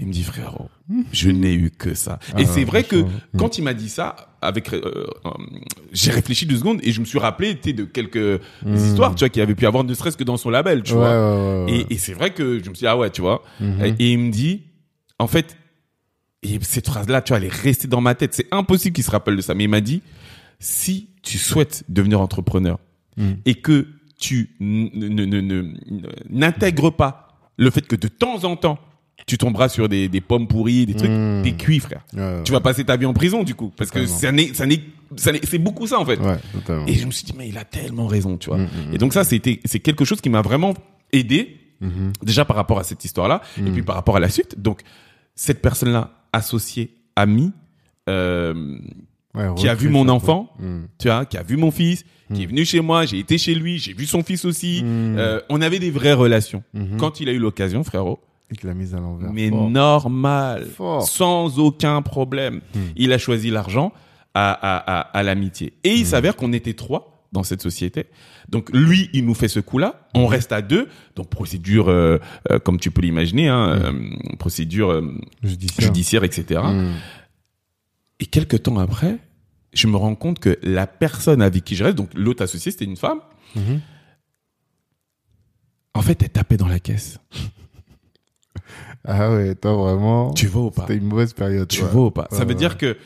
Il 0.00 0.06
me 0.06 0.12
dit, 0.12 0.22
frérot, 0.22 0.70
je 1.12 1.28
n'ai 1.30 1.52
eu 1.54 1.70
que 1.70 1.92
ça. 1.94 2.20
Ah, 2.34 2.40
et 2.40 2.46
c'est 2.46 2.62
vrai 2.64 2.84
que 2.84 3.04
quand 3.36 3.58
il 3.58 3.62
m'a 3.64 3.74
dit 3.74 3.88
ça, 3.88 4.14
avec, 4.40 4.72
euh, 4.72 4.80
euh, 5.26 5.30
j'ai 5.92 6.12
réfléchi 6.12 6.46
deux 6.46 6.56
secondes 6.56 6.78
et 6.84 6.92
je 6.92 7.00
me 7.00 7.04
suis 7.04 7.18
rappelé, 7.18 7.54
de 7.54 7.84
quelques 7.84 8.40
Mhm. 8.64 8.76
histoires, 8.76 9.14
tu 9.16 9.20
vois, 9.20 9.28
qu'il 9.28 9.42
avait 9.42 9.56
pu 9.56 9.66
avoir, 9.66 9.82
ne 9.82 9.92
serait-ce 9.94 10.16
que 10.16 10.22
dans 10.24 10.36
son 10.36 10.50
label, 10.50 10.84
tu 10.84 10.92
Ouais, 10.92 10.98
vois. 11.00 11.10
ouais, 11.10 11.64
ouais, 11.66 11.72
ouais. 11.72 11.86
Et, 11.90 11.94
et 11.94 11.98
c'est 11.98 12.12
vrai 12.12 12.32
que 12.32 12.62
je 12.62 12.70
me 12.70 12.74
suis 12.74 12.84
dit, 12.84 12.86
ah 12.86 12.96
ouais, 12.96 13.10
tu 13.10 13.20
vois. 13.22 13.42
Mhm. 13.60 13.84
Et, 13.84 13.88
et 13.98 14.12
il 14.12 14.18
me 14.18 14.30
dit, 14.30 14.62
en 15.18 15.26
fait, 15.26 15.56
et 16.44 16.60
cette 16.62 16.86
phrase-là, 16.86 17.20
tu 17.20 17.30
vois, 17.32 17.38
elle 17.38 17.46
est 17.46 17.52
restée 17.52 17.88
dans 17.88 18.00
ma 18.00 18.14
tête. 18.14 18.34
C'est 18.34 18.46
impossible 18.52 18.94
qu'il 18.94 19.02
se 19.02 19.10
rappelle 19.10 19.34
de 19.34 19.40
ça. 19.40 19.54
Mais 19.54 19.64
il 19.64 19.68
m'a 19.70 19.80
dit, 19.80 20.02
si 20.60 21.08
tu 21.24 21.38
souhaites 21.38 21.82
devenir 21.88 22.20
entrepreneur 22.20 22.78
Mm. 23.16 23.32
et 23.46 23.54
que 23.56 23.88
tu 24.20 24.50
n'intègres 26.30 26.90
pas 26.92 27.36
le 27.56 27.70
fait 27.70 27.86
que 27.86 27.96
de 27.96 28.08
temps 28.08 28.44
en 28.44 28.56
temps, 28.56 28.78
tu 29.26 29.36
tomberas 29.38 29.68
sur 29.68 29.88
des, 29.88 30.08
des 30.08 30.20
pommes 30.20 30.46
pourries, 30.48 30.86
des 30.86 30.94
trucs, 30.94 31.10
Mm. 31.10 31.42
t'es 31.42 31.52
cuit, 31.52 31.80
frère. 31.80 32.00
Ouais, 32.14 32.20
ouais. 32.20 32.42
Tu 32.44 32.52
vas 32.52 32.60
passer 32.60 32.84
ta 32.84 32.96
vie 32.96 33.04
en 33.06 33.12
prison, 33.12 33.42
du 33.42 33.54
coup. 33.54 33.72
Parce 33.76 33.90
que 33.90 34.06
ça 34.06 34.32
n'est, 34.32 34.54
ça 34.54 34.64
n'est, 34.66 34.80
ça 35.16 35.32
n'est, 35.32 35.40
c'est 35.44 35.58
beaucoup 35.58 35.86
ça, 35.86 35.98
en 36.00 36.04
fait. 36.06 36.18
Ouais. 36.18 36.36
Et 36.86 36.94
je 36.94 37.04
me 37.06 37.10
suis 37.10 37.24
dit, 37.24 37.34
mais 37.36 37.48
il 37.48 37.58
a 37.58 37.64
tellement 37.64 38.06
raison, 38.06 38.36
tu 38.38 38.48
vois. 38.48 38.58
Mm, 38.58 38.62
mm, 38.90 38.94
Et 38.94 38.98
donc 38.98 39.12
ça, 39.12 39.24
c'était, 39.24 39.60
c'est 39.64 39.80
quelque 39.80 40.04
chose 40.04 40.20
qui 40.20 40.30
m'a 40.30 40.42
vraiment 40.42 40.74
aidé, 41.12 41.56
Mhm. 41.80 42.12
déjà 42.22 42.44
par 42.44 42.56
rapport 42.56 42.78
à 42.80 42.84
cette 42.84 43.04
histoire-là, 43.04 43.40
et 43.58 43.70
puis 43.70 43.82
par 43.82 43.94
rapport 43.94 44.16
à 44.16 44.20
la 44.20 44.28
suite. 44.28 44.60
Donc, 44.60 44.80
cette 45.36 45.62
personne-là 45.62 46.10
associé, 46.32 46.90
ami, 47.14 47.52
euh, 48.08 48.78
qui 49.56 49.68
a 49.68 49.74
vu 49.74 49.88
mon 49.88 50.08
enfant, 50.08 50.52
tu 50.98 51.08
vois, 51.08 51.24
qui 51.26 51.36
a 51.36 51.42
vu 51.42 51.56
mon 51.56 51.70
fils, 51.70 52.04
qui 52.34 52.42
est 52.42 52.46
venu 52.46 52.64
chez 52.64 52.80
moi, 52.80 53.06
j'ai 53.06 53.18
été 53.20 53.38
chez 53.38 53.54
lui, 53.54 53.78
j'ai 53.78 53.92
vu 53.92 54.06
son 54.06 54.22
fils 54.24 54.44
aussi. 54.44 54.82
Euh, 54.84 55.40
on 55.50 55.60
avait 55.62 55.78
des 55.78 55.90
vraies 55.90 56.14
relations. 56.14 56.62
Mhm. 56.74 56.96
Quand 56.98 57.20
il 57.20 57.28
a 57.28 57.32
eu 57.32 57.38
l'occasion, 57.38 57.84
frérot, 57.84 58.18
Il 58.50 58.56
te 58.56 58.66
l'a 58.66 58.74
mise 58.74 58.94
à 58.94 58.98
l'envers. 59.00 59.30
mais 59.32 59.50
Fort. 59.50 59.70
normal, 59.70 60.66
Fort. 60.66 61.06
sans 61.06 61.58
aucun 61.58 62.00
problème. 62.02 62.60
Il 62.96 63.12
a 63.12 63.18
choisi 63.18 63.50
l'argent 63.50 63.92
à, 64.34 64.52
à, 64.52 64.76
à, 64.76 65.00
à 65.00 65.22
l'amitié. 65.22 65.74
Et 65.84 65.94
il 65.94 66.06
s'avère 66.06 66.34
qu'on 66.36 66.52
était 66.52 66.74
trois 66.74 67.26
dans 67.32 67.42
cette 67.42 67.60
société. 67.60 68.06
Donc 68.48 68.70
lui, 68.72 69.10
il 69.12 69.26
nous 69.26 69.34
fait 69.34 69.48
ce 69.48 69.60
coup-là. 69.60 70.08
On 70.14 70.26
reste 70.26 70.52
à 70.52 70.62
deux. 70.62 70.88
Donc 71.14 71.28
procédure, 71.28 71.88
euh, 71.90 72.18
euh, 72.50 72.58
comme 72.58 72.78
tu 72.80 72.90
peux 72.90 73.02
l'imaginer, 73.02 73.48
hein, 73.48 73.68
euh, 73.68 73.92
procédure 74.38 74.90
euh, 74.92 75.14
Judiciaire. 75.42 75.86
judiciaire, 75.86 76.24
etc. 76.24 76.62
Et 78.20 78.24
quelques 78.26 78.62
temps 78.62 78.78
après, 78.78 79.18
je 79.74 79.86
me 79.88 79.96
rends 79.96 80.14
compte 80.14 80.38
que 80.38 80.58
la 80.62 80.86
personne 80.86 81.42
avec 81.42 81.64
qui 81.64 81.76
je 81.76 81.84
reste, 81.84 81.96
donc 81.96 82.08
l'autre 82.14 82.42
associé, 82.42 82.72
c'était 82.72 82.86
une 82.86 82.96
femme. 82.96 83.20
En 85.94 86.00
fait, 86.02 86.22
elle 86.22 86.30
tapait 86.30 86.56
dans 86.56 86.68
la 86.68 86.80
caisse. 86.80 87.18
Ah 89.06 89.30
ouais, 89.32 89.54
toi 89.54 89.74
vraiment. 89.74 90.32
Tu 90.32 90.46
vois 90.46 90.62
ou 90.64 90.70
pas 90.70 90.82
C'était 90.82 90.96
une 90.96 91.06
mauvaise 91.06 91.32
période. 91.32 91.68
Tu 91.68 91.82
ouais. 91.82 91.88
vois 91.88 92.06
ou 92.06 92.10
pas 92.10 92.26
Ça 92.30 92.38
Ouais, 92.38 92.44
veut 92.44 92.48
ouais. 92.50 92.54
dire 92.56 92.76
que, 92.78 92.96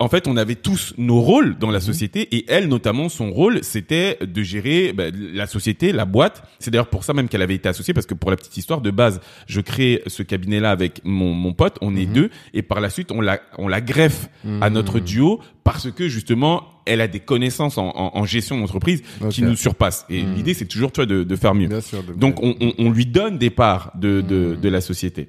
en 0.00 0.08
fait, 0.08 0.28
on 0.28 0.36
avait 0.36 0.54
tous 0.54 0.94
nos 0.96 1.20
rôles 1.20 1.58
dans 1.58 1.68
Mhm. 1.68 1.72
la 1.72 1.80
société 1.80 2.28
et 2.36 2.44
elle, 2.48 2.68
notamment, 2.68 3.08
son 3.08 3.30
rôle, 3.32 3.64
c'était 3.64 4.16
de 4.24 4.42
gérer 4.42 4.92
bah, 4.92 5.04
la 5.12 5.46
société, 5.46 5.92
la 5.92 6.04
boîte. 6.04 6.42
C'est 6.60 6.70
d'ailleurs 6.70 6.88
pour 6.90 7.04
ça 7.04 7.12
même 7.14 7.28
qu'elle 7.28 7.42
avait 7.42 7.54
été 7.56 7.68
associée 7.68 7.94
parce 7.94 8.06
que 8.06 8.14
pour 8.14 8.30
la 8.30 8.36
petite 8.36 8.56
histoire 8.56 8.80
de 8.80 8.90
base, 8.90 9.20
je 9.46 9.60
crée 9.60 10.02
ce 10.06 10.22
cabinet-là 10.22 10.70
avec 10.70 11.00
mon, 11.04 11.32
mon 11.34 11.52
pote, 11.52 11.76
on 11.80 11.96
est 11.96 12.06
Mhm. 12.06 12.12
deux 12.12 12.30
et 12.54 12.62
par 12.62 12.80
la 12.80 12.90
suite, 12.90 13.10
on 13.12 13.20
la, 13.20 13.40
on 13.58 13.66
la 13.68 13.80
greffe 13.80 14.28
à 14.60 14.70
notre 14.70 15.00
duo 15.00 15.40
parce 15.64 15.90
que 15.90 16.08
justement, 16.08 16.62
elle 16.86 17.00
a 17.02 17.08
des 17.08 17.20
connaissances 17.20 17.76
en, 17.76 17.88
en, 17.88 18.12
en 18.18 18.24
gestion 18.24 18.58
d'entreprise 18.58 19.02
qui 19.30 19.42
nous 19.42 19.56
surpassent. 19.56 20.06
Et 20.08 20.22
l'idée, 20.22 20.54
c'est 20.54 20.64
toujours, 20.66 20.90
tu 20.92 20.98
vois, 21.00 21.06
de, 21.06 21.22
de 21.24 21.36
faire 21.36 21.54
mieux. 21.54 21.68
Bien 21.68 21.80
sûr. 21.82 22.02
de- 22.02 22.14
Donc 22.14 22.42
on, 22.42 22.54
on, 22.60 22.72
on 22.78 22.90
lui 22.90 23.04
donne 23.04 23.36
des 23.36 23.50
parts 23.50 23.92
de, 23.96 24.20
de, 24.22 24.54
de 24.54 24.68
la 24.68 24.80
société. 24.80 25.28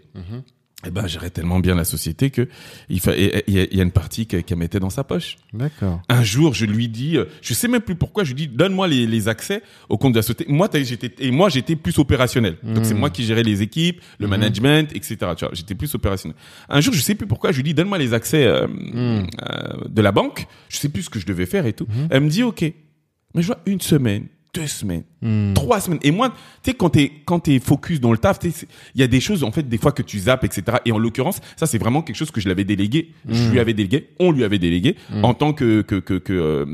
Et 0.88 0.92
ben 0.92 1.08
gérait 1.08 1.30
tellement 1.30 1.60
bien 1.60 1.76
la 1.76 1.84
société 1.84 2.30
que 2.30 2.48
il, 2.88 3.02
fa- 3.02 3.14
et- 3.18 3.40
et- 3.40 3.44
il 3.50 3.76
y, 3.78 3.80
a- 3.82 3.84
une 3.84 3.92
partie 3.92 4.28
que- 4.28 4.38
qu'elle 4.38 4.58
mettait 4.58 4.80
dans 4.80 4.90
sa 4.90 5.04
poche. 5.04 5.36
D'accord. 5.52 6.02
Un 6.08 6.24
jour, 6.24 6.54
je 6.54 6.66
lui 6.66 6.88
dis, 6.88 7.18
euh, 7.18 7.26
je 7.42 7.54
sais 7.54 7.68
même 7.68 7.82
plus 7.82 7.96
pourquoi, 7.96 8.24
je 8.24 8.30
lui 8.30 8.36
dis 8.36 8.48
donne-moi 8.48 8.88
les, 8.88 9.06
les 9.06 9.28
accès 9.28 9.62
au 9.90 9.98
compte 9.98 10.14
de 10.14 10.20
la 10.20 10.22
société. 10.22 10.46
Moi, 10.48 10.70
j'étais 10.74 11.12
et 11.20 11.32
moi 11.32 11.50
j'étais 11.50 11.76
plus 11.76 12.00
opérationnel. 12.00 12.58
Donc 12.64 12.86
c'est 12.86 12.94
moi 12.94 13.10
qui 13.10 13.26
gérais 13.26 13.44
les 13.44 13.62
équipes, 13.62 14.00
le 14.20 14.28
management, 14.28 14.96
etc. 14.96 15.18
Tu 15.36 15.44
vois, 15.44 15.50
j'étais 15.54 15.76
plus 15.76 15.94
opérationnel. 15.96 16.38
Un 16.70 16.80
jour, 16.80 16.94
je 16.94 17.02
sais 17.02 17.16
plus 17.16 17.28
pourquoi, 17.28 17.52
je 17.52 17.58
lui 17.58 17.64
dis 17.64 17.74
donne-moi 17.74 17.98
les 17.98 18.14
accès 18.14 18.46
euh, 18.46 18.66
euh, 18.96 19.74
de 19.90 20.02
la 20.02 20.14
banque. 20.14 20.48
Je 20.70 20.78
sais 20.78 20.88
plus 20.90 21.04
ce 21.04 21.10
que 21.10 21.20
je 21.20 21.26
devais 21.26 21.46
faire 21.46 21.66
et 21.66 21.74
tout. 21.74 21.88
Elle 22.10 22.24
me 22.24 22.30
dit 22.30 22.44
ok, 22.44 22.62
mais 23.36 23.42
je 23.42 23.48
vois 23.48 23.60
une 23.66 23.82
semaine, 23.82 24.28
deux 24.62 24.68
semaines, 24.68 25.04
Mm. 25.22 25.54
trois 25.54 25.80
semaines. 25.82 26.00
Et 26.04 26.12
moi, 26.12 26.30
tu 26.64 26.72
sais, 26.72 26.74
quand 26.78 26.90
t'es 26.90 27.12
quand 27.26 27.40
t'es 27.40 27.60
focus 27.60 28.00
dans 28.00 28.12
le 28.12 28.18
taf, 28.18 28.40
il 28.44 29.02
y 29.02 29.04
a 29.04 29.08
des 29.08 29.20
choses 29.20 29.44
en 29.44 29.52
fait 29.52 29.64
des 29.68 29.78
fois 29.78 29.92
que 29.92 30.02
tu 30.02 30.20
zappes, 30.20 30.44
etc. 30.44 30.78
Et 30.86 30.92
en 30.92 30.98
l'occurrence, 30.98 31.40
ça 31.58 31.66
c'est 31.66 31.78
vraiment 31.78 32.02
quelque 32.02 32.16
chose 32.16 32.32
que 32.32 32.42
je 32.42 32.48
l'avais 32.48 32.64
délégué. 32.64 33.12
Je 33.28 33.50
lui 33.50 33.60
avais 33.60 33.74
délégué, 33.74 34.10
on 34.20 34.32
lui 34.32 34.44
avait 34.44 34.60
délégué 34.60 34.96
en 35.24 35.34
tant 35.34 35.54
que 35.54 35.82
que 35.82 35.96
que, 35.96 36.16
que 36.16 36.34
euh, 36.34 36.66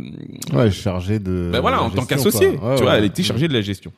Ouais, 0.54 0.72
chargé 0.72 1.20
de. 1.20 1.50
ben 1.52 1.60
voilà, 1.62 1.82
en 1.84 1.90
tant 1.90 2.06
qu'associé. 2.06 2.48
Ouais, 2.50 2.76
tu 2.76 2.84
vois, 2.84 2.92
ouais. 2.94 2.98
elle 3.00 3.06
était 3.06 3.24
chargée 3.24 3.48
de 3.48 3.54
la 3.54 3.62
gestion. 3.62 3.92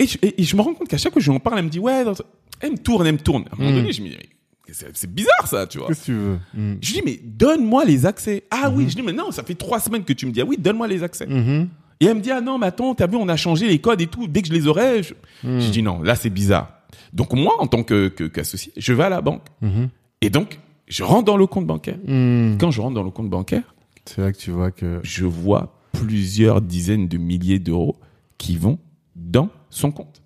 Et 0.00 0.06
je, 0.06 0.18
et- 0.22 0.40
et 0.40 0.44
je 0.44 0.56
me 0.56 0.62
rends 0.62 0.74
compte 0.74 0.88
qu'à 0.88 0.98
chaque 0.98 1.12
fois 1.12 1.20
que 1.20 1.24
je 1.24 1.30
lui 1.30 1.36
en 1.36 1.40
parle, 1.40 1.58
elle 1.58 1.64
me 1.66 1.70
dit 1.70 1.78
ouais, 1.78 2.04
elle 2.60 2.72
me 2.72 2.76
tourne, 2.78 3.06
elle 3.06 3.12
me 3.14 3.18
tourne. 3.18 3.44
À 3.50 3.54
un 3.54 3.58
moment 3.64 3.76
donné, 3.76 3.92
je 3.92 4.02
me 4.02 4.08
dis 4.08 4.16
c'est 4.72 5.12
bizarre 5.14 5.46
ça, 5.46 5.66
tu 5.66 5.78
vois. 5.78 5.88
Qu'est-ce 5.88 6.00
que 6.00 6.04
tu 6.06 6.12
veux? 6.14 6.38
Mm. 6.54 6.78
Je 6.80 6.92
lui 6.94 7.00
dis 7.00 7.02
mais 7.04 7.20
donne-moi 7.22 7.84
les 7.84 8.06
accès. 8.06 8.42
Ah 8.50 8.70
oui, 8.74 8.86
je 8.88 8.96
dis 8.96 9.02
mais 9.02 9.12
non, 9.12 9.30
ça 9.30 9.42
fait 9.44 9.54
trois 9.54 9.78
semaines 9.78 10.04
que 10.04 10.12
tu 10.14 10.26
me 10.26 10.32
dis 10.32 10.40
ah 10.40 10.44
oui, 10.44 10.56
donne-moi 10.58 10.88
les 10.88 11.02
accès. 11.02 11.26
Et 12.04 12.08
elle 12.08 12.16
me 12.16 12.20
dit, 12.20 12.30
ah 12.30 12.40
non, 12.40 12.58
mais 12.58 12.66
attends, 12.66 12.94
t'as 12.94 13.06
vu, 13.06 13.16
on 13.16 13.28
a 13.28 13.36
changé 13.36 13.66
les 13.68 13.78
codes 13.78 14.00
et 14.00 14.06
tout. 14.06 14.26
Dès 14.28 14.42
que 14.42 14.48
je 14.48 14.52
les 14.52 14.66
aurai, 14.66 15.02
je, 15.02 15.14
Hmm. 15.42 15.58
je 15.60 15.70
dis 15.70 15.82
non, 15.82 16.02
là, 16.02 16.14
c'est 16.14 16.30
bizarre. 16.30 16.68
Donc, 17.12 17.32
moi, 17.32 17.54
en 17.58 17.66
tant 17.66 17.82
que, 17.82 18.08
que- 18.08 18.24
qu'associé, 18.24 18.72
je 18.76 18.92
vais 18.92 19.04
à 19.04 19.08
la 19.08 19.20
banque. 19.20 19.44
Mhm. 19.60 19.88
Et 20.20 20.30
donc, 20.30 20.58
je 20.88 21.02
rentre 21.02 21.24
dans 21.24 21.36
le 21.36 21.46
compte 21.46 21.66
bancaire. 21.66 21.96
Mm. 22.06 22.56
Quand 22.58 22.70
je 22.70 22.80
rentre 22.80 22.94
dans 22.94 23.02
le 23.02 23.10
compte 23.10 23.30
bancaire, 23.30 23.62
C'est 24.04 24.20
là 24.20 24.32
que 24.32 24.38
tu 24.38 24.50
vois 24.50 24.70
que. 24.70 25.00
je 25.02 25.24
vois 25.24 25.74
plusieurs 25.92 26.60
dizaines 26.60 27.08
de 27.08 27.16
milliers 27.18 27.58
d'euros 27.58 27.96
qui 28.38 28.56
vont 28.56 28.78
dans 29.16 29.48
son 29.70 29.90
compte. 29.92 30.22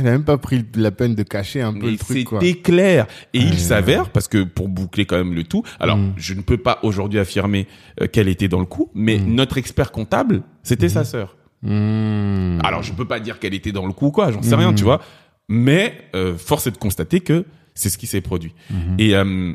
Elle 0.00 0.08
a 0.08 0.12
même 0.12 0.24
pas 0.24 0.38
pris 0.38 0.64
la 0.74 0.90
peine 0.90 1.14
de 1.14 1.22
cacher 1.22 1.60
un 1.60 1.72
peu 1.72 1.86
Mais 1.86 1.90
le 1.92 1.96
truc, 1.98 2.28
c'était 2.30 2.54
clair. 2.54 3.06
Et 3.34 3.38
il 3.40 3.58
s'avère, 3.58 4.10
parce 4.10 4.28
que 4.28 4.42
pour 4.42 4.68
boucler 4.68 5.04
quand 5.04 5.16
même 5.16 5.34
le 5.34 5.44
tout, 5.44 5.62
alors 5.78 5.98
Mm. 5.98 6.14
je 6.16 6.34
ne 6.34 6.40
peux 6.42 6.56
pas 6.56 6.78
aujourd'hui 6.82 7.18
affirmer 7.18 7.66
euh, 8.00 8.06
qu'elle 8.06 8.28
était 8.28 8.48
dans 8.48 8.60
le 8.60 8.66
coup, 8.66 8.90
mais 8.94 9.18
Hmm. 9.18 9.34
notre 9.34 9.58
expert 9.58 9.92
comptable, 9.92 10.42
c'était 10.62 10.88
sa 10.88 11.04
sœur. 11.04 11.36
Mm. 11.62 12.58
Alors, 12.64 12.82
je 12.82 12.92
peux 12.92 13.04
pas 13.06 13.20
dire 13.20 13.38
qu'elle 13.38 13.54
était 13.54 13.72
dans 13.72 13.86
le 13.86 13.92
coup 13.92 14.06
ou 14.06 14.10
quoi, 14.10 14.32
j'en 14.32 14.42
sais 14.42 14.54
rien, 14.54 14.72
tu 14.72 14.84
vois. 14.84 15.00
Mais 15.48 15.94
euh, 16.14 16.36
force 16.36 16.66
est 16.66 16.70
de 16.70 16.78
constater 16.78 17.20
que 17.20 17.44
c'est 17.74 17.90
ce 17.90 17.98
qui 17.98 18.06
s'est 18.06 18.20
produit. 18.20 18.54
Et 18.98 19.14
euh, 19.16 19.52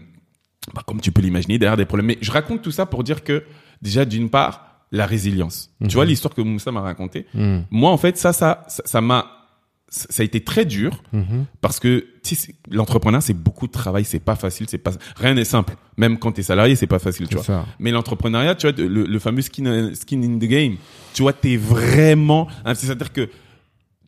bah, 0.74 0.82
comme 0.86 1.00
tu 1.02 1.12
peux 1.12 1.22
l'imaginer, 1.22 1.58
derrière 1.58 1.78
des 1.78 1.86
problèmes. 1.86 2.08
Mais 2.08 2.18
je 2.22 2.32
raconte 2.32 2.62
tout 2.62 2.72
ça 2.72 2.86
pour 2.86 3.04
dire 3.04 3.24
que 3.24 3.44
déjà, 3.82 4.06
d'une 4.06 4.30
part, 4.30 4.86
la 4.92 5.06
résilience. 5.06 5.72
Tu 5.88 5.96
vois 5.96 6.06
l'histoire 6.06 6.34
que 6.34 6.42
Moussa 6.42 6.72
m'a 6.72 6.82
racontée. 6.82 7.26
Mm. 7.34 7.60
Moi, 7.72 7.92
en 7.92 7.98
fait, 7.98 8.18
ça, 8.18 8.34
ça, 8.34 8.64
ça 8.68 8.84
ça 8.86 9.02
m'a, 9.02 9.28
ça 9.88 10.22
a 10.22 10.24
été 10.26 10.42
très 10.44 10.66
dur 10.66 11.02
Mhm. 11.14 11.46
parce 11.62 11.80
que 11.80 12.06
tu 12.24 12.36
l'entrepreneuriat, 12.70 13.22
c'est 13.22 13.34
beaucoup 13.34 13.68
de 13.68 13.72
travail, 13.72 14.04
c'est 14.04 14.20
pas 14.20 14.36
facile, 14.36 14.66
c'est 14.70 14.78
pas 14.80 14.92
rien 15.16 15.34
n'est 15.36 15.46
simple. 15.46 15.76
Même 15.98 16.18
quand 16.20 16.32
t'es 16.34 16.44
salarié, 16.44 16.76
c'est 16.76 16.88
pas 16.88 17.00
facile, 17.00 17.28
tu 17.30 17.36
vois. 17.36 17.44
ça. 17.44 17.66
Mais 17.80 17.92
l'entrepreneuriat, 17.92 18.56
tu 18.56 18.68
vois, 18.70 18.76
le, 18.78 19.06
le 19.06 19.20
fameux 19.20 19.42
skin, 19.42 19.92
skin 19.94 20.22
in 20.24 20.38
the 20.38 20.46
game, 20.50 20.76
tu 21.14 21.22
vois, 21.22 21.34
t'es 21.34 21.56
vraiment, 21.56 22.48
hein, 22.66 22.74
c'est-à-dire 22.74 23.14
que 23.14 23.30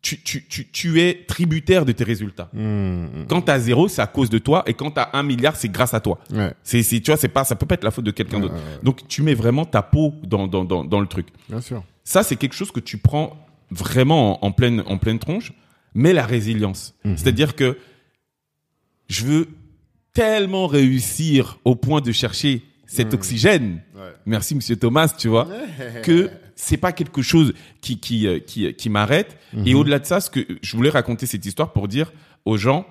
tu, 0.01 0.21
tu, 0.21 0.45
tu, 0.47 0.69
tu 0.71 1.01
es 1.01 1.25
tributaire 1.27 1.83
de 1.85 1.91
tes 1.91 2.03
résultats. 2.03 2.49
Mm. 2.53 3.25
Quand 3.27 3.41
t'as 3.41 3.59
zéro, 3.59 3.87
c'est 3.87 4.01
à 4.01 4.07
cause 4.07 4.29
de 4.29 4.37
toi, 4.37 4.63
et 4.67 4.73
quand 4.73 4.91
t'as 4.91 5.09
un 5.13 5.23
milliard, 5.23 5.55
c'est 5.55 5.69
grâce 5.69 5.93
à 5.93 5.99
toi. 5.99 6.19
Ouais, 6.33 6.53
C'est, 6.63 6.83
c'est, 6.83 6.99
tu 7.01 7.11
vois, 7.11 7.17
c'est 7.17 7.27
pas, 7.29 7.43
ça 7.43 7.55
peut 7.55 7.65
pas 7.65 7.75
être 7.75 7.83
la 7.83 7.91
faute 7.91 8.05
de 8.05 8.11
quelqu'un 8.11 8.37
Ouais, 8.37 8.43
d'autre. 8.43 8.53
ouais. 8.55 8.79
Donc, 8.83 9.07
tu 9.07 9.21
mets 9.21 9.33
vraiment 9.33 9.65
ta 9.65 9.81
peau 9.81 10.13
dans, 10.23 10.47
dans, 10.47 10.63
dans, 10.65 10.83
dans 10.83 10.99
le 10.99 11.07
truc. 11.07 11.27
bien 11.49 11.61
sûr. 11.61 11.83
Ça, 12.03 12.23
c'est 12.23 12.35
quelque 12.35 12.55
chose 12.55 12.71
que 12.71 12.79
tu 12.79 12.97
prends 12.97 13.35
vraiment 13.69 14.43
en, 14.43 14.47
en 14.47 14.51
pleine, 14.51 14.81
en 14.85 14.97
pleine 14.97 15.19
tronche, 15.19 15.51
mais 15.97 16.13
la 16.13 16.25
résilience. 16.25 16.93
Mhm. 17.03 17.17
C'est-à-dire 17.17 17.55
que 17.55 17.77
je 19.09 19.25
veux 19.25 19.47
tellement 20.13 20.67
réussir 20.67 21.59
au 21.65 21.75
point 21.75 22.01
de 22.01 22.11
chercher 22.11 22.61
cet 22.85 23.13
oxygène. 23.13 23.81
Ouais. 23.95 24.13
Merci, 24.25 24.55
monsieur 24.55 24.75
Thomas, 24.77 25.09
tu 25.17 25.27
vois, 25.27 25.47
que 26.03 26.29
c'est 26.55 26.77
pas 26.77 26.91
quelque 26.91 27.21
chose 27.21 27.53
qui, 27.81 27.99
qui, 27.99 28.27
euh, 28.27 28.39
qui, 28.39 28.73
qui 28.73 28.89
m'arrête. 28.89 29.37
Et 29.65 29.73
au-delà 29.75 29.99
de 29.99 30.05
ça, 30.05 30.21
ce 30.21 30.29
que 30.29 30.45
je 30.61 30.75
voulais 30.77 30.89
raconter 30.89 31.25
cette 31.25 31.45
histoire 31.45 31.73
pour 31.73 31.87
dire 31.87 32.11
aux 32.45 32.57
gens, 32.57 32.85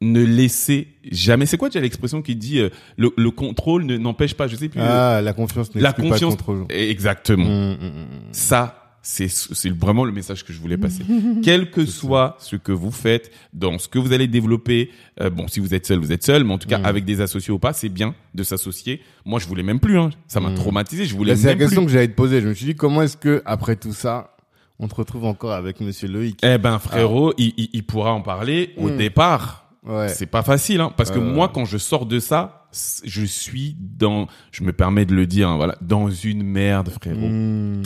ne 0.00 0.22
laissez 0.24 0.88
jamais. 1.10 1.46
C'est 1.46 1.56
quoi 1.56 1.68
déjà 1.70 1.80
l'expression 1.80 2.22
qui 2.22 2.36
dit 2.36 2.60
euh, 2.60 2.70
le, 2.96 3.10
le 3.16 3.30
contrôle 3.32 3.84
ne- 3.84 3.96
n'empêche 3.96 4.34
pas, 4.34 4.46
je 4.46 4.54
sais 4.56 4.68
plus. 4.68 4.80
euh, 4.80 5.16
Ah, 5.18 5.20
la 5.22 5.32
confiance 5.32 5.70
la 5.74 5.92
confiance. 5.92 6.20
pas 6.20 6.26
le 6.26 6.30
contrôle. 6.36 6.66
Exactement. 6.70 7.44
Mm, 7.46 7.72
mm, 7.72 7.86
mm. 7.86 8.06
Ça, 8.32 8.77
c'est 9.02 9.28
c'est 9.28 9.70
vraiment 9.70 10.04
le 10.04 10.12
message 10.12 10.44
que 10.44 10.52
je 10.52 10.60
voulais 10.60 10.76
passer. 10.76 11.02
Quel 11.42 11.70
que 11.70 11.86
soit 11.86 12.36
ce 12.40 12.56
que 12.56 12.72
vous 12.72 12.90
faites, 12.90 13.30
dans 13.52 13.78
ce 13.78 13.88
que 13.88 13.98
vous 13.98 14.12
allez 14.12 14.26
développer, 14.28 14.90
euh, 15.20 15.30
bon, 15.30 15.48
si 15.48 15.60
vous 15.60 15.74
êtes 15.74 15.86
seul, 15.86 15.98
vous 15.98 16.12
êtes 16.12 16.24
seul, 16.24 16.44
mais 16.44 16.52
en 16.52 16.58
tout 16.58 16.68
cas, 16.68 16.78
Mm. 16.78 16.84
avec 16.86 17.04
des 17.04 17.20
associés 17.20 17.52
ou 17.52 17.58
pas, 17.58 17.72
c'est 17.72 17.88
bien 17.88 18.14
de 18.34 18.42
s'associer. 18.42 19.00
Moi, 19.24 19.38
je 19.40 19.46
voulais 19.46 19.62
même 19.62 19.80
plus, 19.80 19.98
hein. 19.98 20.10
Ça 20.26 20.40
m'a 20.40 20.50
Mm. 20.50 20.54
traumatisé, 20.56 21.04
je 21.06 21.16
voulais 21.16 21.36
C'est 21.36 21.46
la 21.46 21.54
question 21.54 21.82
plus. 21.82 21.86
que 21.86 21.92
j'allais 21.92 22.08
te 22.08 22.14
poser. 22.16 22.40
Je 22.40 22.48
me 22.48 22.54
suis 22.54 22.66
dit, 22.66 22.74
comment 22.76 23.02
est-ce 23.02 23.16
que, 23.16 23.42
après 23.46 23.76
tout 23.76 23.92
ça, 23.92 24.34
on 24.78 24.88
te 24.88 24.94
retrouve 24.94 25.24
encore 25.24 25.52
avec 25.52 25.80
Monsieur 25.80 26.08
Loïc? 26.08 26.38
Eh 26.42 26.58
ben, 26.58 26.78
frérot, 26.78 27.32
il, 27.38 27.52
il, 27.56 27.68
il 27.72 27.84
pourra 27.84 28.12
en 28.12 28.20
parler. 28.20 28.74
Au 28.76 28.88
Mm. 28.90 28.96
départ, 28.96 29.70
Ouais. 29.86 30.08
c'est 30.08 30.26
pas 30.26 30.42
facile, 30.42 30.80
hein, 30.80 30.92
parce 30.96 31.10
que 31.10 31.18
Ouais, 31.18 31.24
ouais, 31.24 31.32
moi, 31.32 31.48
quand 31.52 31.64
je 31.64 31.78
sors 31.78 32.04
de 32.04 32.18
ça, 32.18 32.68
je 33.04 33.24
suis 33.24 33.74
dans, 33.80 34.26
je 34.52 34.62
me 34.62 34.72
permets 34.74 35.06
de 35.06 35.14
le 35.14 35.26
dire, 35.26 35.48
hein, 35.48 35.56
voilà, 35.56 35.76
dans 35.80 36.10
une 36.10 36.42
merde, 36.42 36.90
frérot. 36.90 37.28
Mm. 37.28 37.80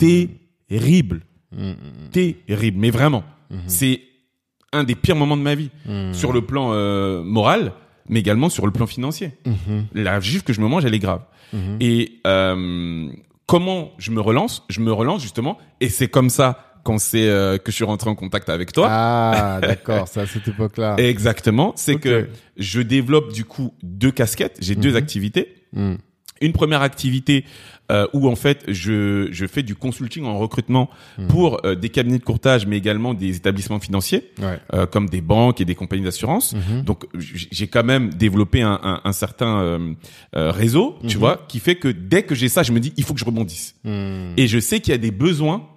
Terrible. 0.69 1.21
Mm, 1.55 1.69
mm, 1.69 1.75
terrible, 2.47 2.77
mais 2.79 2.89
vraiment. 2.89 3.23
Mhm. 3.51 3.59
C'est 3.67 4.01
un 4.71 4.83
des 4.83 4.95
pires 4.95 5.15
moments 5.15 5.37
de 5.37 5.41
ma 5.41 5.55
vie. 5.55 5.69
mm. 5.85 6.13
Sur 6.13 6.33
le 6.33 6.41
plan 6.41 6.71
euh, 6.73 7.23
moral, 7.23 7.73
mais 8.09 8.19
également 8.19 8.49
sur 8.49 8.65
le 8.65 8.71
plan 8.71 8.87
financier. 8.87 9.31
Mhm. 9.45 9.85
La 9.93 10.19
gifle 10.19 10.43
que 10.43 10.53
je 10.53 10.61
me 10.61 10.67
mange, 10.67 10.85
elle 10.85 10.93
est 10.95 10.99
grave. 10.99 11.21
Mhm. 11.53 11.77
Et 11.79 12.19
euh, 12.25 13.09
comment 13.45 13.91
je 13.99 14.11
me 14.11 14.19
relance? 14.21 14.63
Je 14.69 14.79
me 14.79 14.91
relance 14.91 15.21
justement, 15.21 15.57
et 15.79 15.89
c'est 15.89 16.07
comme 16.07 16.29
ça 16.29 16.69
qu'on 16.83 16.97
sait 16.97 17.29
euh, 17.29 17.57
que 17.57 17.71
je 17.71 17.75
suis 17.75 17.85
rentré 17.85 18.09
en 18.09 18.15
contact 18.15 18.49
avec 18.49 18.73
toi. 18.73 18.87
Ah, 18.89 19.59
d'accord, 19.61 20.07
c'est 20.07 20.19
à 20.21 20.25
cette 20.25 20.47
époque-là. 20.47 20.95
Exactement, 20.97 21.71
c'est 21.77 21.95
que 21.95 22.27
je 22.57 22.81
développe 22.81 23.31
du 23.31 23.45
coup 23.45 23.73
deux 23.83 24.11
casquettes, 24.11 24.57
j'ai 24.59 24.75
deux 24.75 24.95
activités. 24.95 25.55
Mm. 25.75 25.95
une 26.41 26.51
première 26.53 26.81
activité 26.83 27.45
euh, 27.91 28.07
où 28.13 28.29
en 28.29 28.35
fait 28.35 28.63
je, 28.69 29.27
je 29.31 29.45
fais 29.45 29.61
du 29.61 29.75
consulting 29.75 30.23
en 30.23 30.39
recrutement 30.39 30.89
pour 31.27 31.59
euh, 31.65 31.75
des 31.75 31.89
cabinets 31.89 32.17
de 32.19 32.23
courtage, 32.23 32.65
mais 32.65 32.77
également 32.77 33.13
des 33.13 33.35
établissements 33.35 33.79
financiers 33.79 34.31
Ouais. 34.41 34.59
euh, 34.73 34.85
comme 34.85 35.09
des 35.09 35.21
banques 35.21 35.59
et 35.61 35.65
des 35.65 35.75
compagnies 35.75 36.03
d'assurance. 36.03 36.55
Donc 36.85 37.05
j- 37.17 37.47
j'ai 37.51 37.67
quand 37.67 37.83
même 37.83 38.13
développé 38.13 38.61
un, 38.61 38.79
un, 38.83 39.01
un 39.03 39.11
certain 39.11 39.59
euh, 39.59 39.93
euh, 40.35 40.51
réseau, 40.51 40.97
tu 41.07 41.17
vois, 41.17 41.45
qui 41.49 41.59
fait 41.59 41.75
que 41.75 41.89
dès 41.89 42.23
que 42.23 42.35
j'ai 42.35 42.47
ça, 42.49 42.63
je 42.63 42.71
me 42.71 42.79
dis 42.79 42.93
il 42.95 43.03
faut 43.03 43.13
que 43.13 43.19
je 43.19 43.25
rebondisse. 43.25 43.75
Hmm. 43.83 44.33
Et 44.37 44.47
je 44.47 44.59
sais 44.59 44.79
qu'il 44.79 44.91
y 44.91 44.95
a 44.95 44.97
des 44.97 45.11
besoins 45.11 45.67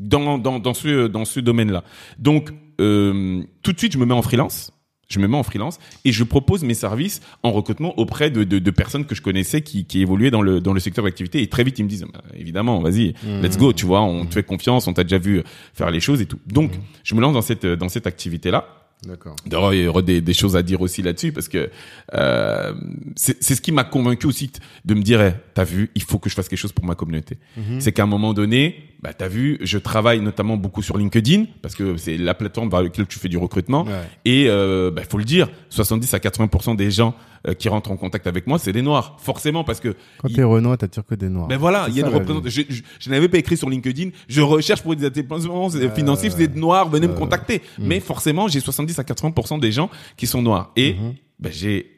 dans 0.00 0.38
dans 0.38 0.58
dans 0.58 0.74
ce 0.74 1.06
dans 1.06 1.24
ce 1.24 1.38
domaine-là. 1.40 1.84
Donc 2.18 2.50
euh, 2.80 3.42
tout 3.62 3.72
de 3.72 3.78
suite, 3.78 3.92
je 3.92 3.98
me 3.98 4.04
mets 4.06 4.14
en 4.14 4.22
freelance. 4.22 4.72
Je 5.08 5.18
me 5.18 5.28
mets 5.28 5.36
en 5.36 5.42
freelance 5.42 5.78
et 6.04 6.12
je 6.12 6.24
propose 6.24 6.64
mes 6.64 6.74
services 6.74 7.20
en 7.42 7.52
recrutement 7.52 7.98
auprès 7.98 8.30
de, 8.30 8.44
de, 8.44 8.58
de 8.58 8.70
personnes 8.70 9.04
que 9.04 9.14
je 9.14 9.22
connaissais 9.22 9.62
qui, 9.62 9.84
qui 9.84 10.00
évoluaient 10.00 10.30
dans 10.30 10.42
le, 10.42 10.60
dans 10.60 10.72
le 10.72 10.80
secteur 10.80 11.04
d'activité. 11.04 11.42
Et 11.42 11.48
très 11.48 11.64
vite, 11.64 11.78
ils 11.78 11.84
me 11.84 11.88
disent, 11.88 12.06
Bah, 12.12 12.22
évidemment, 12.36 12.80
vas-y, 12.80 13.14
let's 13.42 13.58
go, 13.58 13.72
tu 13.72 13.86
vois, 13.86 14.02
on 14.02 14.26
te 14.26 14.34
fait 14.34 14.42
confiance, 14.42 14.86
on 14.86 14.92
t'a 14.92 15.02
déjà 15.04 15.18
vu 15.18 15.42
faire 15.74 15.90
les 15.90 16.00
choses 16.00 16.20
et 16.20 16.26
tout. 16.26 16.38
Donc, 16.46 16.72
je 17.02 17.14
me 17.14 17.20
lance 17.20 17.34
dans 17.34 17.42
cette, 17.42 17.66
dans 17.66 17.88
cette 17.88 18.06
activité-là. 18.06 18.66
D'accord. 19.06 19.36
D'ailleurs, 19.46 19.74
il 19.74 19.82
y 19.82 19.86
aura 19.86 20.00
des, 20.02 20.20
des 20.20 20.32
choses 20.32 20.56
à 20.56 20.62
dire 20.62 20.80
aussi 20.80 21.02
là-dessus 21.02 21.32
parce 21.32 21.48
que 21.48 21.68
euh, 22.14 22.72
c'est 23.16 23.42
ce 23.54 23.60
qui 23.60 23.72
m'a 23.72 23.84
convaincu 23.84 24.26
aussi 24.26 24.50
de 24.84 24.94
me 24.94 25.02
dire, 25.02 25.20
eh, 25.20 25.34
t'as 25.52 25.64
vu, 25.64 25.90
il 25.94 26.02
faut 26.02 26.18
que 26.18 26.30
je 26.30 26.34
fasse 26.34 26.48
quelque 26.48 26.58
chose 26.58 26.72
pour 26.72 26.84
ma 26.84 26.94
communauté. 26.94 27.36
C'est 27.80 27.92
qu'à 27.92 28.04
un 28.04 28.06
moment 28.06 28.32
donné, 28.32 28.93
bah 29.04 29.12
t'as 29.12 29.28
vu, 29.28 29.58
je 29.60 29.76
travaille 29.76 30.20
notamment 30.22 30.56
beaucoup 30.56 30.80
sur 30.82 30.96
LinkedIn 30.96 31.44
parce 31.60 31.74
que 31.74 31.98
c'est 31.98 32.16
la 32.16 32.32
plateforme 32.32 32.70
par 32.70 32.82
laquelle 32.82 33.06
tu 33.06 33.18
fais 33.18 33.28
du 33.28 33.36
recrutement. 33.36 33.84
Ouais. 33.84 33.92
Et 34.24 34.46
euh, 34.48 34.90
bah, 34.90 35.02
faut 35.06 35.18
le 35.18 35.24
dire, 35.24 35.48
70 35.68 36.14
à 36.14 36.18
80% 36.18 36.74
des 36.74 36.90
gens 36.90 37.14
euh, 37.46 37.52
qui 37.52 37.68
rentrent 37.68 37.90
en 37.90 37.98
contact 37.98 38.26
avec 38.26 38.46
moi, 38.46 38.58
c'est 38.58 38.72
des 38.72 38.80
noirs, 38.80 39.18
forcément 39.20 39.62
parce 39.62 39.78
que 39.80 39.94
Quand 40.18 40.28
ils- 40.28 40.34
t'es 40.36 40.42
Renault, 40.42 40.74
t'attires 40.78 41.04
que 41.04 41.14
des 41.14 41.28
noirs. 41.28 41.48
ben 41.48 41.58
voilà, 41.58 41.84
il 41.90 41.96
y 41.98 42.02
a 42.02 42.06
une 42.08 42.14
représentation. 42.14 42.64
Je, 42.66 42.74
je, 42.76 42.82
je 42.98 43.10
n'avais 43.10 43.28
pas 43.28 43.36
écrit 43.36 43.58
sur 43.58 43.68
LinkedIn. 43.68 44.08
Je 44.26 44.40
recherche 44.40 44.80
pour 44.82 44.96
des 44.96 45.04
établissements 45.04 45.68
financiers, 45.94 46.30
vous 46.30 46.40
êtes 46.40 46.56
noirs, 46.56 46.88
venez 46.88 47.06
me 47.06 47.12
contacter. 47.14 47.60
Hmm. 47.78 47.86
Mais 47.86 48.00
forcément, 48.00 48.48
j'ai 48.48 48.60
70 48.60 48.98
à 48.98 49.02
80% 49.02 49.60
des 49.60 49.70
gens 49.70 49.90
qui 50.16 50.26
sont 50.26 50.40
noirs. 50.40 50.72
Et 50.76 50.94
Mhm. 50.94 51.14
ben, 51.40 51.52
j'ai 51.52 51.90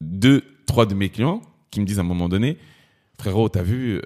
deux, 0.00 0.42
trois 0.66 0.86
de 0.86 0.94
mes 0.94 1.08
clients 1.10 1.40
qui 1.70 1.80
me 1.80 1.86
disent 1.86 1.98
à 1.98 2.02
un 2.02 2.04
moment 2.04 2.28
donné, 2.28 2.56
frérot, 3.22 3.48
t'as 3.48 3.62
vu, 3.62 3.96
euh. 3.98 4.02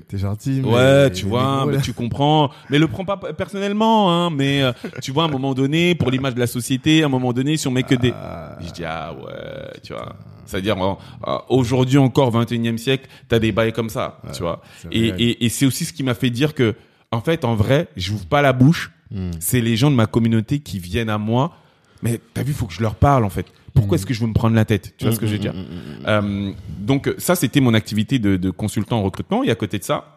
T'es 0.08 0.18
gentil. 0.18 0.60
mais- 0.62 0.68
ouais, 0.72 1.10
tu 1.10 1.26
vois, 1.26 1.66
mais 1.66 1.80
tu 1.80 1.92
comprends, 1.92 2.50
mais 2.70 2.78
le 2.78 2.86
prends 2.86 3.04
pas 3.04 3.16
personnellement, 3.16 4.12
hein, 4.12 4.30
mais 4.30 4.62
euh, 4.62 4.72
tu 5.02 5.10
vois, 5.10 5.24
à 5.24 5.26
un 5.26 5.30
moment 5.30 5.52
donné, 5.52 5.94
pour 5.96 6.10
l'image 6.10 6.34
de 6.34 6.40
la 6.40 6.46
société, 6.46 7.02
à 7.02 7.06
un 7.06 7.08
moment 7.08 7.32
donné, 7.32 7.56
si 7.56 7.66
on 7.66 7.72
met 7.72 7.82
que 7.82 7.96
des, 7.96 8.12
Ah, 8.14 8.56
je 8.60 8.70
dis 8.70 8.84
ah 8.84 9.12
ouais, 9.12 9.80
tu 9.82 9.92
vois. 9.92 10.14
C'est-à-dire 10.46 10.76
aujourd'hui 11.48 11.98
encore 11.98 12.32
21e 12.32 12.76
siècle, 12.78 13.08
t'as 13.28 13.38
des 13.38 13.52
bails 13.52 13.72
comme 13.72 13.90
ça, 13.90 14.20
tu 14.32 14.42
vois. 14.42 14.62
et 14.92 15.48
c'est 15.48 15.66
aussi 15.66 15.84
ce 15.84 15.92
qui 15.92 16.02
m'a 16.02 16.14
fait 16.14 16.30
dire 16.30 16.54
que 16.54 16.74
en 17.12 17.20
fait 17.20 17.44
en 17.44 17.54
vrai, 17.56 17.88
j'ouvre 17.96 18.26
pas 18.26 18.42
la 18.42 18.52
bouche. 18.52 18.92
Hmm. 19.12 19.30
C'est 19.40 19.60
les 19.60 19.76
gens 19.76 19.90
de 19.90 19.96
ma 19.96 20.06
communauté 20.06 20.60
qui 20.60 20.78
viennent 20.78 21.10
à 21.10 21.18
moi. 21.18 21.52
Mais 22.02 22.20
t'as 22.32 22.42
vu, 22.44 22.52
faut 22.52 22.66
que 22.66 22.72
je 22.72 22.80
leur 22.80 22.94
parle 22.94 23.24
en 23.24 23.28
fait. 23.28 23.46
Pourquoi 23.74 23.96
est-ce 23.96 24.06
que 24.06 24.14
je 24.14 24.20
veux 24.20 24.26
me 24.26 24.32
prendre 24.34 24.54
la 24.56 24.64
tête? 24.64 24.94
Tu 24.98 25.04
vois 25.04 25.14
ce 25.14 25.20
que 25.20 25.26
je 25.26 25.32
veux 25.32 25.38
dire 25.38 25.54
Euh, 26.06 26.52
Donc 26.78 27.12
ça, 27.18 27.34
c'était 27.34 27.60
mon 27.60 27.74
activité 27.74 28.18
de, 28.18 28.36
de 28.36 28.50
consultant 28.50 28.98
en 28.98 29.02
recrutement. 29.02 29.42
Et 29.44 29.50
à 29.50 29.54
côté 29.54 29.78
de 29.78 29.84
ça, 29.84 30.16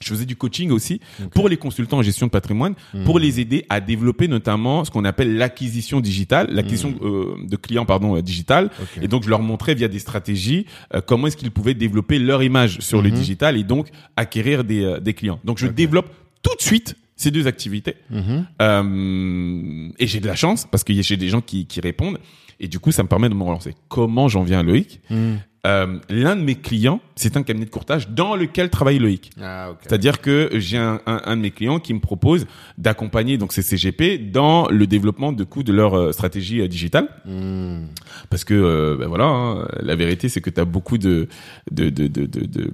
je 0.00 0.08
faisais 0.08 0.24
du 0.24 0.34
coaching 0.36 0.70
aussi 0.70 0.98
pour 1.34 1.48
les 1.50 1.58
consultants 1.58 1.98
en 1.98 2.02
gestion 2.02 2.26
de 2.26 2.30
patrimoine, 2.30 2.74
pour 3.04 3.18
les 3.18 3.38
aider 3.38 3.66
à 3.68 3.80
développer 3.80 4.28
notamment 4.28 4.82
ce 4.84 4.90
qu'on 4.90 5.04
appelle 5.04 5.36
l'acquisition 5.36 6.00
digitale, 6.00 6.48
l'acquisition 6.50 6.94
euh, 7.02 7.34
de 7.46 7.56
clients 7.56 7.84
pardon 7.84 8.16
euh, 8.16 8.22
digital. 8.22 8.70
Et 9.02 9.08
donc 9.08 9.24
je 9.24 9.28
leur 9.28 9.42
montrais 9.42 9.74
via 9.74 9.88
des 9.88 9.98
stratégies 9.98 10.64
euh, 10.94 11.02
comment 11.06 11.26
est-ce 11.26 11.36
qu'ils 11.36 11.50
pouvaient 11.50 11.74
développer 11.74 12.18
leur 12.18 12.42
image 12.42 12.78
sur 12.80 13.02
le 13.02 13.10
digital 13.10 13.58
et 13.58 13.64
donc 13.64 13.88
acquérir 14.16 14.64
des, 14.64 14.82
euh, 14.84 15.00
des 15.00 15.12
clients. 15.12 15.38
Donc 15.44 15.58
je 15.58 15.66
développe 15.66 16.08
tout 16.42 16.54
de 16.56 16.62
suite 16.62 16.96
ces 17.16 17.30
deux 17.30 17.46
activités. 17.46 17.96
Mhm. 18.10 18.46
Euh, 18.62 19.88
et 19.98 20.06
j'ai 20.06 20.20
de 20.20 20.26
la 20.26 20.36
chance 20.36 20.66
parce 20.70 20.82
que 20.84 20.94
j'ai 21.02 21.16
des 21.18 21.28
gens 21.28 21.42
qui, 21.42 21.66
qui 21.66 21.80
répondent. 21.82 22.18
Et 22.60 22.68
du 22.68 22.78
coup, 22.78 22.92
ça 22.92 23.02
me 23.02 23.08
permet 23.08 23.28
de 23.28 23.34
me 23.34 23.42
relancer. 23.42 23.74
Comment 23.88 24.28
j'en 24.28 24.42
viens 24.42 24.60
à 24.60 24.62
Loïc 24.62 25.00
Hmm. 25.10 25.36
Euh, 25.66 25.98
L'un 26.08 26.36
de 26.36 26.40
mes 26.40 26.54
clients, 26.54 27.00
c'est 27.16 27.36
un 27.36 27.42
cabinet 27.42 27.66
de 27.66 27.70
courtage 27.70 28.08
dans 28.08 28.34
lequel 28.34 28.70
travaille 28.70 28.98
Loïc. 28.98 29.30
Ah. 29.42 29.72
C'est-à-dire 29.82 30.22
que 30.22 30.48
j'ai 30.54 30.78
un, 30.78 31.00
un, 31.04 31.20
un 31.26 31.36
de 31.36 31.42
mes 31.42 31.50
clients 31.50 31.80
qui 31.80 31.92
me 31.92 32.00
propose 32.00 32.46
d'accompagner 32.78 33.36
donc 33.36 33.52
ces 33.52 33.60
CGP 33.60 34.16
dans 34.32 34.68
le 34.70 34.86
développement 34.86 35.32
de 35.32 35.44
coûts 35.44 35.62
de 35.62 35.72
leur 35.74 35.92
euh, 35.94 36.12
stratégie 36.12 36.62
euh, 36.62 36.66
digitale. 36.68 37.08
Hmm. 37.26 37.84
Parce 38.30 38.44
que 38.44 38.96
ben 38.98 39.06
voilà, 39.08 39.26
hein, 39.26 39.68
la 39.80 39.96
vérité 39.96 40.30
c'est 40.30 40.40
que 40.40 40.48
tu 40.48 40.60
as 40.60 40.64
beaucoup 40.64 40.96
de 40.96 41.28
de 41.70 41.90
de, 41.90 42.06
de- 42.06 42.24
de- 42.24 42.72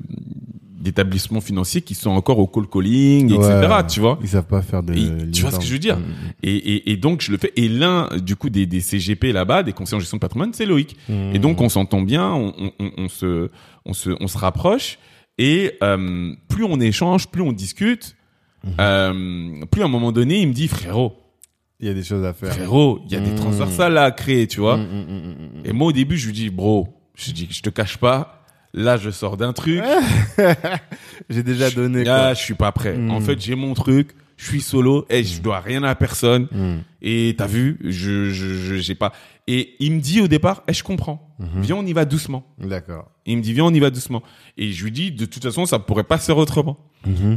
d'établissements 0.86 1.40
financiers 1.40 1.80
qui 1.82 1.94
sont 1.94 2.10
encore 2.10 2.38
au 2.38 2.46
call 2.46 2.66
calling, 2.68 3.32
etc. 3.32 3.66
Ouais. 3.68 3.86
Tu 3.88 4.00
vois 4.00 4.18
Ils 4.22 4.28
savent 4.28 4.46
pas 4.46 4.62
faire 4.62 4.82
de. 4.82 4.94
Et 4.94 5.30
tu 5.30 5.42
vois 5.42 5.50
ce 5.50 5.58
que 5.58 5.64
je 5.64 5.72
veux 5.72 5.78
dire 5.78 5.98
Hmm. 5.98 6.02
et, 6.42 6.54
et, 6.56 6.92
et 6.92 6.96
donc 6.96 7.20
je 7.22 7.30
le 7.32 7.38
fais. 7.38 7.52
Et 7.56 7.68
l'un 7.68 8.08
du 8.22 8.36
coup 8.36 8.48
des, 8.50 8.66
des 8.66 8.80
CGP 8.80 9.32
là-bas, 9.32 9.62
des 9.62 9.72
conseillers 9.72 9.96
en 9.96 10.00
gestion 10.00 10.16
de 10.16 10.20
patrimoine, 10.20 10.52
c'est 10.52 10.66
Loïc. 10.66 10.96
Hmm. 11.08 11.34
Et 11.34 11.38
donc 11.38 11.60
on 11.60 11.68
s'entend 11.68 12.00
bien, 12.02 12.32
on, 12.32 12.52
on, 12.78 13.08
se 13.08 13.50
on 13.84 13.92
se 13.92 14.10
on 14.20 14.26
se 14.28 14.38
rapproche 14.38 14.98
et 15.38 15.72
euh, 15.82 16.32
plus 16.48 16.64
on 16.64 16.80
échange, 16.80 17.28
plus 17.28 17.42
on 17.42 17.52
discute, 17.52 18.14
Mhm. 18.64 18.72
euh, 18.80 19.64
plus 19.70 19.82
à 19.82 19.84
un 19.84 19.88
moment 19.88 20.10
donné 20.12 20.40
il 20.40 20.48
me 20.48 20.52
dit 20.52 20.66
frérot, 20.66 21.12
Il 21.78 21.86
y 21.86 21.90
a 21.90 21.94
des 21.94 22.02
choses 22.02 22.24
à 22.24 22.32
faire. 22.32 22.52
frérot, 22.52 23.00
il 23.06 23.12
y 23.12 23.16
a 23.16 23.20
des 23.20 23.30
Mhm. 23.30 23.36
transversales 23.36 23.96
à 23.98 24.10
créer, 24.10 24.46
tu 24.46 24.60
vois. 24.60 24.78
Et 25.64 25.72
moi 25.72 25.88
au 25.88 25.92
début 25.92 26.16
je 26.16 26.26
lui 26.26 26.32
dis 26.32 26.50
bro, 26.50 26.88
je 27.14 27.30
dis 27.32 27.46
je 27.50 27.60
te 27.62 27.70
cache 27.70 27.98
pas, 27.98 28.35
là 28.76 28.96
je 28.96 29.10
sors 29.10 29.36
d'un 29.36 29.52
truc. 29.52 29.82
J'ai 31.30 31.42
déjà 31.42 31.70
donné. 31.70 32.04
Quoi. 32.04 32.34
je 32.34 32.40
suis 32.40 32.54
pas 32.54 32.70
prêt. 32.70 32.96
En 33.10 33.20
fait, 33.20 33.40
j'ai 33.40 33.56
mon 33.56 33.74
truc, 33.74 34.10
je 34.36 34.46
suis 34.46 34.60
solo 34.60 35.06
et 35.10 35.24
je 35.24 35.40
dois 35.40 35.60
rien 35.60 35.82
à 35.82 35.94
personne. 35.94 36.46
Hmm. 36.52 36.78
Et 37.02 37.34
t'as 37.36 37.46
vu, 37.46 37.78
je 37.82 38.30
je 38.30 38.76
j'ai 38.76 38.94
pas. 38.94 39.12
Et 39.48 39.74
il 39.80 39.92
me 39.92 40.00
dit 40.00 40.20
au 40.20 40.28
départ, 40.28 40.62
eh, 40.68 40.72
je 40.72 40.82
comprends. 40.82 41.22
Viens, 41.56 41.76
on 41.76 41.86
y 41.86 41.92
va 41.92 42.04
doucement. 42.04 42.44
D'accord. 42.58 43.10
Il 43.26 43.36
me 43.36 43.42
dit, 43.42 43.52
viens, 43.52 43.64
on 43.64 43.74
y 43.74 43.78
va 43.78 43.90
doucement. 43.90 44.22
Et 44.56 44.72
je 44.72 44.84
lui 44.84 44.90
dis, 44.90 45.12
de 45.12 45.26
toute 45.26 45.42
façon, 45.42 45.66
ça 45.66 45.78
pourrait 45.78 46.04
pas 46.04 46.18
se 46.18 46.26
faire 46.26 46.38
autrement. 46.38 46.78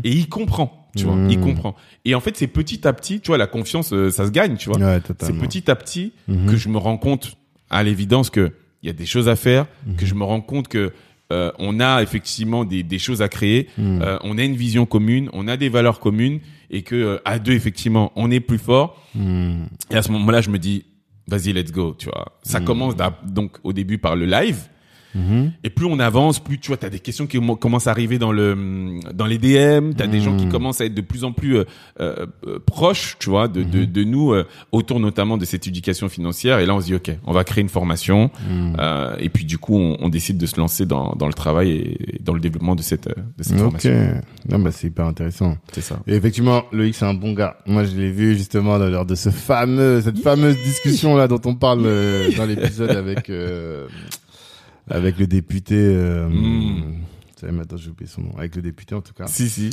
Et 0.03 0.11
il 0.11 0.27
comprend, 0.29 0.89
tu 0.95 1.03
vois, 1.03 1.15
il 1.29 1.39
comprend. 1.39 1.75
Et 2.05 2.15
en 2.15 2.19
fait, 2.19 2.35
c'est 2.35 2.47
petit 2.47 2.87
à 2.87 2.93
petit, 2.93 3.19
tu 3.21 3.27
vois, 3.27 3.37
la 3.37 3.45
confiance, 3.45 3.93
euh, 3.93 4.09
ça 4.09 4.25
se 4.25 4.31
gagne, 4.31 4.55
tu 4.55 4.69
vois. 4.69 4.79
Ouais, 4.79 4.99
c'est 5.19 5.37
petit 5.37 5.69
à 5.69 5.75
petit 5.75 6.13
que 6.27 6.57
je 6.57 6.69
me 6.69 6.77
rends 6.77 6.97
compte, 6.97 7.37
à 7.69 7.83
l'évidence, 7.83 8.29
que 8.29 8.51
il 8.81 8.87
y 8.87 8.89
a 8.89 8.93
des 8.93 9.05
choses 9.05 9.27
à 9.27 9.35
faire, 9.35 9.67
que 9.97 10.05
je 10.05 10.15
me 10.15 10.23
rends 10.23 10.41
compte 10.41 10.69
que 10.69 10.93
euh, 11.31 11.51
on 11.59 11.79
a 11.79 12.01
effectivement 12.01 12.65
des, 12.65 12.83
des 12.83 12.99
choses 12.99 13.21
à 13.21 13.29
créer, 13.29 13.67
Mhm. 13.77 14.01
euh, 14.01 14.17
on 14.23 14.37
a 14.37 14.43
une 14.43 14.55
vision 14.55 14.85
commune, 14.85 15.29
on 15.33 15.47
a 15.47 15.57
des 15.57 15.69
valeurs 15.69 15.99
communes, 15.99 16.39
et 16.71 16.81
que 16.81 16.95
euh, 16.95 17.17
à 17.25 17.39
deux, 17.39 17.53
effectivement, 17.53 18.11
on 18.15 18.29
est 18.31 18.39
plus 18.39 18.57
fort. 18.59 19.01
Hmm. 19.15 19.65
Et 19.91 19.95
à 19.95 20.01
ce 20.01 20.11
moment-là, 20.11 20.41
je 20.41 20.49
me 20.49 20.57
dis, 20.59 20.85
vas-y, 21.27 21.53
let's 21.53 21.71
go, 21.71 21.95
tu 21.97 22.05
vois. 22.07 22.39
Ça 22.43 22.59
commence 22.59 22.95
d'à- 22.95 23.19
donc 23.25 23.57
au 23.63 23.73
début 23.73 23.97
par 23.97 24.15
le 24.15 24.25
live. 24.25 24.57
Mhm. 25.15 25.51
Et 25.63 25.69
plus 25.69 25.85
on 25.85 25.99
avance, 25.99 26.39
plus 26.39 26.59
tu 26.59 26.67
vois, 26.67 26.77
t'as 26.77 26.89
des 26.89 26.99
questions 26.99 27.25
qui 27.27 27.39
commencent 27.59 27.87
à 27.87 27.91
arriver 27.91 28.19
dans 28.19 28.31
le 28.31 28.99
dans 29.13 29.25
les 29.25 29.37
DM. 29.37 29.93
T'as 29.97 30.07
des 30.07 30.21
gens 30.21 30.35
qui 30.37 30.45
Mhm. 30.45 30.51
commencent 30.51 30.81
à 30.81 30.85
être 30.85 30.93
de 30.93 31.01
plus 31.01 31.23
en 31.23 31.31
plus 31.31 31.57
euh, 31.57 31.63
euh, 31.99 32.25
euh, 32.47 32.59
proches, 32.65 33.15
tu 33.19 33.29
vois, 33.29 33.47
de, 33.47 33.63
de, 33.63 33.85
de 33.85 34.03
nous 34.03 34.33
euh, 34.33 34.45
autour 34.71 34.99
notamment 34.99 35.37
de 35.37 35.45
cette 35.45 35.67
éducation 35.67 36.09
financière. 36.09 36.59
Et 36.59 36.65
là, 36.65 36.75
on 36.75 36.79
se 36.81 36.85
dit, 36.85 36.95
ok, 36.95 37.11
on 37.25 37.33
va 37.33 37.43
créer 37.43 37.61
une 37.61 37.69
formation. 37.69 38.29
Euh, 38.79 39.15
et 39.19 39.29
puis 39.29 39.45
du 39.45 39.57
coup, 39.57 39.75
on, 39.77 39.97
on 39.99 40.09
décide 40.09 40.37
de 40.37 40.45
se 40.45 40.57
lancer 40.59 40.85
dans 40.85 41.13
dans 41.17 41.27
le 41.27 41.33
travail 41.33 41.71
et 41.71 42.19
dans 42.21 42.33
le 42.33 42.39
développement 42.39 42.75
de 42.75 42.81
cette 42.81 43.07
de 43.07 43.43
cette 43.43 43.53
Ok. 43.53 43.61
formation. 43.61 44.21
Non, 44.49 44.59
bah, 44.59 44.71
c'est 44.71 44.87
hyper 44.87 45.05
intéressant. 45.05 45.57
C'est 45.73 45.81
ça. 45.81 45.99
Et 46.07 46.13
effectivement, 46.15 46.63
Loïc, 46.71 46.93
c'est 46.95 47.05
un 47.05 47.13
bon 47.13 47.33
gars. 47.33 47.57
Moi, 47.65 47.83
je 47.83 47.95
l'ai 47.95 48.11
vu 48.11 48.35
justement 48.37 48.77
lors 48.77 49.05
de 49.05 49.15
ce 49.15 49.29
fameux, 49.29 50.01
cette 50.01 50.19
fameuse 50.19 50.55
discussion 50.63 51.15
là 51.17 51.27
dont 51.27 51.41
on 51.45 51.55
parle 51.55 51.83
dans 52.37 52.45
l'épisode 52.45 52.91
avec 52.91 53.29
euh, 53.29 53.87
avec 54.89 55.17
le 55.19 55.27
député. 55.27 55.75
Euh, 55.77 56.27
Mm. 56.29 56.95
sais, 57.39 57.51
maintenant 57.51 57.77
j'ai 57.77 57.89
oublié 57.89 58.09
son 58.09 58.21
nom. 58.21 58.37
Avec 58.37 58.55
le 58.55 58.61
député 58.61 58.95
en 58.95 59.01
tout 59.01 59.13
cas, 59.13 59.27
Si 59.27 59.49
si 59.49 59.69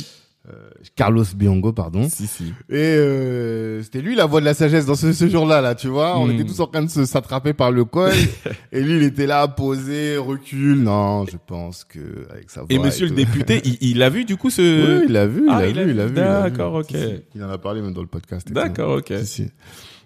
Carlos 0.95 1.25
Biongo, 1.35 1.73
pardon. 1.73 2.07
si 2.07 2.25
si. 2.25 2.53
Et 2.69 2.75
euh, 2.77 3.83
c'était 3.83 3.99
lui 3.99 4.15
la 4.15 4.25
voix 4.25 4.39
de 4.39 4.45
la 4.45 4.53
sagesse 4.53 4.85
dans 4.85 4.95
ce, 4.95 5.11
ce 5.11 5.27
jour-là, 5.27 5.59
là, 5.59 5.75
tu 5.75 5.89
vois. 5.89 6.17
On 6.17 6.27
Mm. 6.27 6.31
était 6.31 6.45
tous 6.45 6.61
en 6.61 6.67
train 6.67 6.83
de 6.83 6.89
se 6.89 7.03
s'attraper 7.03 7.51
par 7.51 7.69
le 7.69 7.83
col. 7.83 8.13
et 8.71 8.81
lui, 8.81 8.95
il 8.95 9.03
était 9.03 9.25
là, 9.25 9.45
posé, 9.49 10.15
recul. 10.15 10.79
Non, 10.83 11.25
je 11.25 11.35
pense 11.45 11.83
que 11.83 11.99
avec 12.31 12.49
sa 12.49 12.61
voix. 12.61 12.67
Et 12.69 12.79
Monsieur 12.79 13.07
le 13.09 13.15
député, 13.15 13.59
il, 13.65 13.77
il 13.81 14.01
a 14.01 14.09
vu 14.09 14.23
du 14.23 14.37
coup 14.37 14.49
ce. 14.49 14.61
Oui, 15.01 15.05
il 15.07 15.11
l'a 15.11 15.27
vu, 15.27 15.41
il 15.43 15.49
Ah, 15.49 15.59
l'a 15.63 15.67
vu, 15.67 15.83
vu. 15.83 15.89
il 15.91 15.97
l'a 15.97 16.05
vu. 16.05 16.15
D'accord, 16.15 16.75
ok. 16.75 16.85
Si, 16.91 16.97
si. 16.97 17.13
Il 17.35 17.43
en 17.43 17.49
a 17.49 17.57
parlé 17.57 17.81
même 17.81 17.91
dans 17.93 17.99
le 18.01 18.07
podcast. 18.07 18.49
D'accord, 18.49 18.99
ok. 18.99 19.13
Si, 19.19 19.25
si. 19.25 19.47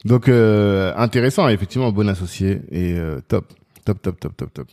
Donc 0.05 0.27
euh, 0.27 0.91
intéressant, 0.97 1.47
effectivement, 1.49 1.91
bon 1.91 2.09
associé 2.09 2.61
et 2.71 2.93
euh, 2.97 3.19
top, 3.27 3.45
top, 3.85 4.01
top, 4.01 4.19
top, 4.19 4.35
top, 4.35 4.53
top. 4.55 4.67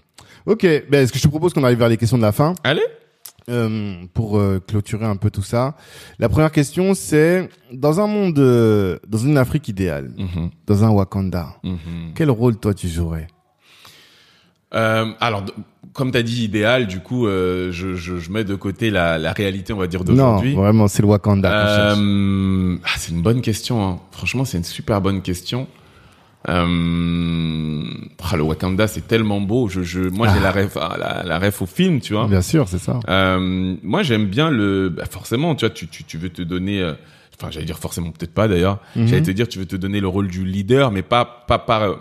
Ok, 0.49 0.63
ben 0.63 1.03
est-ce 1.05 1.13
que 1.13 1.19
je 1.19 1.23
te 1.25 1.29
propose 1.29 1.53
qu'on 1.53 1.63
arrive 1.63 1.79
vers 1.79 1.89
les 1.91 1.97
questions 1.99 2.17
de 2.17 2.23
la 2.23 2.33
fin? 2.33 2.55
Allez. 2.65 2.81
euh, 3.51 3.95
pour 4.15 4.39
euh, 4.39 4.61
clôturer 4.67 5.05
un 5.07 5.17
peu 5.17 5.31
tout 5.31 5.43
ça. 5.43 5.75
La 6.19 6.29
première 6.29 6.53
question, 6.53 6.95
c'est 6.95 7.49
dans 7.73 8.01
un 8.01 8.07
monde, 8.07 8.39
euh, 8.39 8.99
dans 9.09 9.19
une 9.19 9.39
Afrique 9.39 9.69
idéale, 9.69 10.11
Mhm, 10.19 10.51
dans 10.67 10.85
un 10.85 10.91
Wakanda, 10.91 11.49
mhm. 11.65 12.13
quel 12.15 12.31
rôle 12.31 12.57
toi 12.59 12.75
tu 12.75 12.89
jouerais? 12.89 13.27
Euh, 14.75 15.07
alors, 15.21 15.45
comme 15.95 16.11
t'as 16.11 16.21
dit 16.23 16.45
idéal, 16.45 16.87
du 16.87 17.01
coup, 17.01 17.27
euh, 17.27 17.73
je, 17.73 17.95
je, 17.95 18.19
je 18.19 18.31
mets 18.31 18.45
de 18.45 18.55
côté 18.55 18.91
la, 18.91 19.17
la 19.17 19.33
réalité, 19.33 19.73
on 19.73 19.79
va 19.79 19.87
dire 19.87 20.01
Non, 20.01 20.07
d'aujourd'hui. 20.07 20.55
vraiment, 20.55 20.89
c'est 20.89 21.01
le 21.03 21.09
Wakanda. 21.09 21.95
Euh, 21.97 22.77
ah, 22.85 22.91
c'est 22.99 23.13
une 23.13 23.23
bonne 23.23 23.41
question. 23.41 23.87
Hein. 23.87 23.99
Franchement, 24.13 24.45
c'est 24.45 24.59
une 24.59 24.65
super 24.65 25.01
bonne 25.01 25.23
question. 25.23 25.67
Euh, 26.49 27.83
ah, 28.31 28.37
le 28.37 28.43
Wakanda, 28.43 28.87
c'est 28.87 29.07
tellement 29.07 29.41
beau. 29.41 29.69
Je, 29.69 29.83
je, 29.83 30.01
moi, 30.01 30.29
j'ai 30.29 30.39
Ah. 30.41 30.43
la 30.43 30.53
ref, 30.53 30.77
ah, 30.81 30.97
la, 30.99 31.23
la 31.25 31.39
ref 31.39 31.63
au 31.63 31.67
film, 31.67 32.01
tu 32.01 32.13
vois. 32.15 32.27
Bien 32.29 32.43
sûr, 32.43 32.69
c'est 32.69 32.79
ça. 32.79 33.01
Euh, 33.09 33.75
moi, 33.83 34.03
j'aime 34.03 34.27
bien 34.27 34.51
le. 34.51 34.89
Bah, 34.91 35.05
forcément, 35.11 35.55
tu 35.55 35.65
vois, 35.67 35.75
tu, 35.75 35.89
tu, 35.89 36.05
tu 36.05 36.19
veux 36.19 36.31
te 36.31 36.43
donner. 36.43 36.81
euh, 36.81 36.93
Enfin, 37.41 37.53
j'allais 37.53 37.67
dire 37.67 37.79
forcément, 37.79 38.11
peut-être 38.11 38.35
pas 38.35 38.49
d'ailleurs. 38.49 38.81
Mhm. 38.97 39.07
J'allais 39.07 39.23
te 39.23 39.31
dire, 39.31 39.47
tu 39.47 39.61
veux 39.61 39.67
te 39.67 39.77
donner 39.77 40.01
le 40.01 40.09
rôle 40.09 40.27
du 40.27 40.45
leader, 40.45 40.91
mais 40.91 41.03
pas 41.03 41.25
pas 41.47 41.59
pas 41.61 41.97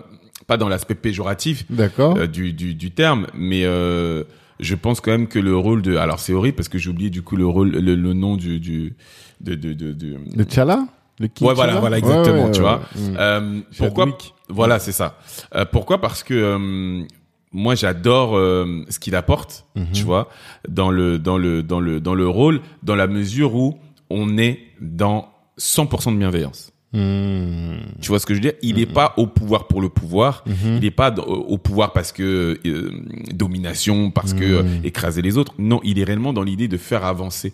pas 0.47 0.57
dans 0.57 0.67
l'aspect 0.67 0.95
péjoratif 0.95 1.63
D'accord. 1.69 2.17
euh, 2.17 2.25
du, 2.25 2.53
du 2.53 2.73
du 2.73 2.89
terme, 2.89 3.27
mais 3.35 3.61
euh, 3.63 4.23
je 4.59 4.73
pense 4.73 4.99
quand 4.99 5.11
même 5.11 5.27
que 5.27 5.37
le 5.37 5.55
rôle 5.55 5.83
de. 5.83 5.95
Alors, 5.95 6.19
c'est 6.19 6.33
horrible 6.33 6.55
parce 6.55 6.69
que 6.69 6.79
j'ai 6.79 6.89
oublié 6.89 7.11
du 7.11 7.21
coup 7.21 7.35
le 7.35 7.45
rôle, 7.45 7.69
le, 7.69 7.93
le 7.95 8.13
nom 8.13 8.35
du 8.35 8.59
du 8.59 8.95
de 9.41 9.53
de 9.53 9.73
de. 9.73 9.91
de- 9.93 10.17
Le 10.35 10.45
T'Challa? 10.45 10.87
Le 11.19 11.27
King 11.27 11.47
Ouais, 11.47 11.53
voilà, 11.53 11.79
voilà, 11.79 11.97
exactement, 11.97 12.45
Ouais, 12.45 12.51
tu 12.51 12.61
vois. 12.61 12.81
Mm. 12.95 13.15
Euh, 13.17 13.59
pourquoi. 13.77 14.07
Voilà, 14.49 14.79
c'est 14.79 14.91
ça. 14.91 15.17
Euh, 15.55 15.65
pourquoi 15.65 15.99
Parce 15.99 16.23
que 16.23 16.33
euh, 16.33 17.03
moi, 17.51 17.75
j'adore 17.75 18.37
euh, 18.37 18.83
ce 18.89 18.99
qu'il 18.99 19.15
apporte, 19.15 19.65
Mhm. 19.75 19.87
tu 19.93 20.03
vois, 20.03 20.29
dans 20.69 20.91
le 20.91 21.17
dans 21.19 21.37
le 21.37 21.63
dans 21.63 21.79
le 21.79 21.99
dans 21.99 22.13
le 22.15 22.27
rôle, 22.27 22.61
dans 22.83 22.95
la 22.95 23.07
mesure 23.07 23.55
où 23.55 23.77
on 24.09 24.37
est 24.37 24.59
dans 24.79 25.29
100% 25.57 26.11
de 26.13 26.17
bienveillance. 26.17 26.71
Mm. 26.93 27.77
Tu 27.99 28.07
vois 28.07 28.19
ce 28.19 28.25
que 28.25 28.33
je 28.33 28.37
veux 28.39 28.41
dire? 28.41 28.53
Il 28.61 28.75
n'est 28.77 28.85
pas 28.85 29.13
au 29.17 29.27
pouvoir 29.27 29.67
pour 29.67 29.81
le 29.81 29.89
pouvoir. 29.89 30.43
Mhm. 30.45 30.75
Il 30.77 30.79
n'est 30.81 30.91
pas 30.91 31.13
au 31.17 31.57
pouvoir 31.57 31.91
parce 31.91 32.11
que 32.13 32.57
euh, 32.65 32.91
domination, 33.33 34.09
parce 34.11 34.33
que 34.33 34.43
euh, 34.43 34.63
écraser 34.83 35.21
les 35.21 35.37
autres. 35.37 35.53
Non, 35.59 35.81
il 35.83 35.99
est 35.99 36.03
réellement 36.05 36.31
dans 36.31 36.43
l'idée 36.43 36.67
de 36.69 36.77
faire 36.77 37.03
avancer 37.03 37.53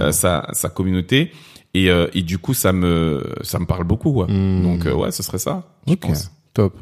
euh, 0.00 0.12
sa 0.12 0.46
sa 0.52 0.68
communauté. 0.68 1.32
Et, 1.74 1.90
euh, 1.90 2.06
et 2.14 2.22
du 2.22 2.38
coup, 2.38 2.54
ça 2.54 2.72
me 2.72 3.22
ça 3.42 3.58
me 3.58 3.66
parle 3.66 3.84
beaucoup. 3.84 4.10
Ouais. 4.10 4.26
Mm. 4.32 4.62
Donc 4.62 4.86
euh, 4.86 4.94
ouais, 4.94 5.10
ce 5.10 5.22
serait 5.22 5.38
ça. 5.38 5.64
Je 5.86 5.92
Ok. 5.94 6.00
pense. 6.00 6.30
Top. 6.54 6.76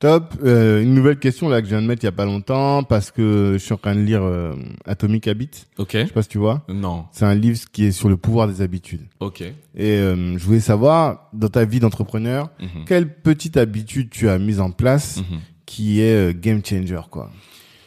Top. 0.00 0.34
Euh, 0.44 0.82
une 0.82 0.92
nouvelle 0.92 1.18
question 1.18 1.48
là 1.48 1.60
que 1.60 1.66
je 1.66 1.70
viens 1.70 1.80
de 1.80 1.86
mettre 1.86 2.02
il 2.02 2.06
y 2.06 2.08
a 2.08 2.12
pas 2.12 2.24
longtemps 2.26 2.82
parce 2.82 3.10
que 3.10 3.50
je 3.54 3.58
suis 3.58 3.72
en 3.72 3.76
train 3.78 3.94
de 3.94 4.00
lire 4.00 4.22
euh, 4.22 4.54
Atomic 4.86 5.28
Habits. 5.28 5.66
Ok. 5.78 5.90
Je 5.92 6.06
sais 6.06 6.12
pas 6.12 6.22
si 6.22 6.28
tu 6.28 6.38
vois. 6.38 6.62
Non. 6.68 7.04
C'est 7.12 7.24
un 7.24 7.34
livre 7.34 7.58
qui 7.72 7.84
est 7.84 7.92
sur 7.92 8.08
le 8.08 8.16
pouvoir 8.16 8.48
des 8.48 8.60
habitudes. 8.60 9.02
Ok. 9.20 9.40
Et 9.42 9.52
euh, 9.78 10.36
je 10.36 10.44
voulais 10.44 10.60
savoir 10.60 11.28
dans 11.32 11.48
ta 11.48 11.64
vie 11.64 11.80
d'entrepreneur, 11.80 12.50
Mhm. 12.60 12.84
quelle 12.86 13.14
petite 13.14 13.56
habitude 13.56 14.10
tu 14.10 14.28
as 14.28 14.38
mise 14.38 14.60
en 14.60 14.70
place 14.72 15.18
Mhm. 15.18 15.38
qui 15.64 16.00
est 16.00 16.30
euh, 16.30 16.32
game 16.38 16.60
changer 16.64 17.00
quoi. 17.10 17.30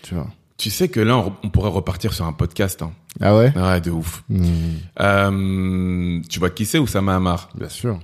Tu 0.02 0.16
vois. 0.16 0.28
Tu 0.58 0.70
sais 0.72 0.90
que 0.90 1.00
là, 1.00 1.18
on, 1.18 1.34
on 1.44 1.50
pourrait 1.50 1.70
repartir 1.70 2.14
sur 2.14 2.26
un 2.26 2.34
podcast. 2.34 2.82
Hein. 2.82 2.92
Ah 3.22 3.36
ouais? 3.38 3.54
Ouais, 3.56 3.80
de 3.82 3.92
ouf. 3.92 4.24
Mm. 4.30 4.46
Euh, 5.00 6.22
tu 6.30 6.40
vois 6.40 6.50
qui 6.50 6.66
c'est 6.66 6.80
Oussama 6.80 7.16
Hamar? 7.16 7.50
Bien 7.56 7.70
sûr. 7.70 8.00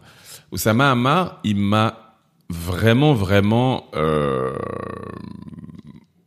Oussama 0.51 0.91
Hamar, 0.91 1.39
il 1.43 1.55
m'a 1.57 2.15
vraiment, 2.49 3.13
vraiment 3.15 3.85
euh, 3.95 4.53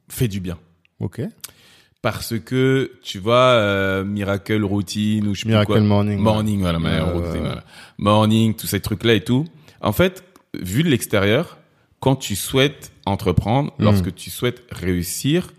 fait 0.08 0.28
du 0.28 0.40
bien. 0.40 0.58
Ok. 1.00 1.20
Parce 2.02 2.38
que, 2.38 2.92
tu 3.02 3.18
vois, 3.18 3.34
euh, 3.54 4.04
Miracle 4.04 4.62
Routine 4.64 5.26
ou 5.28 5.34
je 5.34 5.42
sais 5.42 5.48
Miracle 5.48 5.72
quoi. 5.72 5.80
Morning. 5.80 6.16
ouais. 6.18 6.22
Morning, 6.22 6.60
voilà, 6.60 6.78
Ouais, 6.78 7.00
routine, 7.00 7.22
ouais, 7.22 7.32
ouais. 7.32 7.40
voilà. 7.40 7.64
Morning, 7.98 8.54
tous 8.54 8.66
ces 8.66 8.80
trucs-là 8.80 9.14
et 9.14 9.24
tout. 9.24 9.44
En 9.80 9.92
fait, 9.92 10.24
vu 10.60 10.82
de 10.82 10.88
l'extérieur, 10.88 11.58
quand 12.00 12.16
tu 12.16 12.36
souhaites 12.36 12.92
entreprendre, 13.06 13.72
Mm. 13.78 13.84
lorsque 13.84 14.14
tu 14.14 14.30
souhaites 14.30 14.62
réussir, 14.70 15.50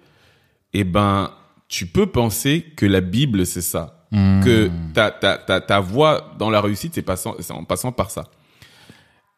eh 0.73 0.84
ben, 0.84 1.31
tu 1.68 1.85
peux 1.88 2.06
penser 2.07 2.61
que 2.76 2.85
la 2.85 3.02
Bible, 3.02 3.45
c'est 3.45 3.61
ça. 3.61 4.06
Mm. 4.11 4.44
Que 4.44 4.69
ta, 4.94 5.11
ta, 5.11 5.38
ta, 5.38 5.60
ta 5.61 5.80
voie 5.80 6.34
dans 6.39 6.49
la 6.49 6.61
réussite, 6.61 6.94
c'est 6.95 7.52
en 7.52 7.64
passant 7.65 7.91
par 7.91 8.10
ça. 8.11 8.26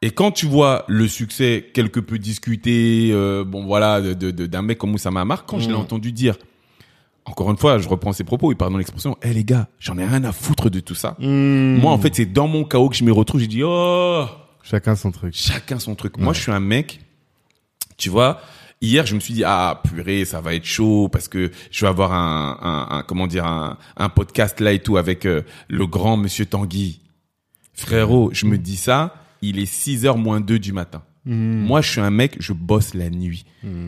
Et 0.01 0.11
quand 0.11 0.31
tu 0.31 0.45
vois 0.45 0.85
le 0.87 1.07
succès 1.07 1.71
quelque 1.73 1.99
peu 1.99 2.19
discuté, 2.19 3.09
euh, 3.11 3.43
bon 3.43 3.65
voilà, 3.65 3.99
de, 3.99 4.13
de, 4.13 4.31
de- 4.31 4.45
d'un 4.45 4.61
mec 4.61 4.77
comme 4.77 4.93
Oussama 4.93 5.21
Hamar, 5.21 5.45
quand 5.45 5.59
je 5.59 5.67
l'ai 5.67 5.73
Mm. 5.75 5.79
entendu 5.79 6.11
dire, 6.13 6.37
encore 7.25 7.51
une 7.51 7.57
fois, 7.57 7.79
je 7.79 7.87
reprends 7.89 8.13
ses 8.13 8.23
propos, 8.23 8.51
il 8.51 8.55
pardon 8.55 8.77
l'expression, 8.77 9.17
eh 9.21 9.33
les 9.33 9.43
gars, 9.43 9.67
j'en 9.79 9.97
ai 9.97 10.05
rien 10.05 10.23
à 10.23 10.31
foutre 10.31 10.69
de 10.69 10.79
tout 10.79 10.95
ça. 10.95 11.15
Mm. 11.19 11.77
Moi, 11.79 11.91
en 11.91 11.97
fait, 11.97 12.15
c'est 12.15 12.25
dans 12.25 12.47
mon 12.47 12.63
chaos 12.63 12.89
que 12.89 12.95
je 12.95 13.03
me 13.03 13.11
retrouve, 13.11 13.41
j'ai 13.41 13.47
dit, 13.47 13.61
oh, 13.63 14.25
Chacun 14.63 14.95
son 14.95 15.11
truc. 15.11 15.33
chacun 15.35 15.79
son 15.79 15.95
truc. 15.95 16.17
Moi, 16.17 16.33
je 16.33 16.41
suis 16.41 16.51
un 16.51 16.59
mec, 16.59 16.99
tu 17.97 18.09
vois, 18.09 18.39
hier, 18.81 19.05
je 19.05 19.15
me 19.15 19.19
suis 19.19 19.33
dit, 19.33 19.43
ah, 19.45 19.81
purée, 19.83 20.25
ça 20.25 20.41
va 20.41 20.53
être 20.55 20.65
chaud 20.65 21.09
parce 21.11 21.27
que 21.27 21.51
je 21.71 21.81
vais 21.85 21.89
avoir 21.89 22.13
un, 22.13 22.57
un, 22.61 22.97
un- 22.97 23.03
comment 23.03 23.27
dire, 23.27 23.45
un, 23.45 23.77
un 23.97 24.09
podcast 24.09 24.59
là 24.59 24.71
et 24.73 24.79
tout 24.79 24.97
avec 24.97 25.25
euh, 25.25 25.41
le 25.67 25.85
grand 25.87 26.17
monsieur 26.17 26.45
Tanguy. 26.45 27.01
Frérot, 27.73 28.29
je 28.33 28.45
me 28.45 28.57
dis 28.57 28.75
ça, 28.77 29.15
il 29.41 29.59
est 29.59 29.65
6 29.65 30.05
heures 30.05 30.17
moins 30.17 30.41
2 30.41 30.59
du 30.59 30.73
matin. 30.73 31.01
Mm. 31.25 31.61
Moi, 31.65 31.81
je 31.81 31.89
suis 31.91 32.01
un 32.01 32.09
mec, 32.09 32.35
je 32.39 32.53
bosse 32.53 32.93
la 32.93 33.09
nuit. 33.09 33.45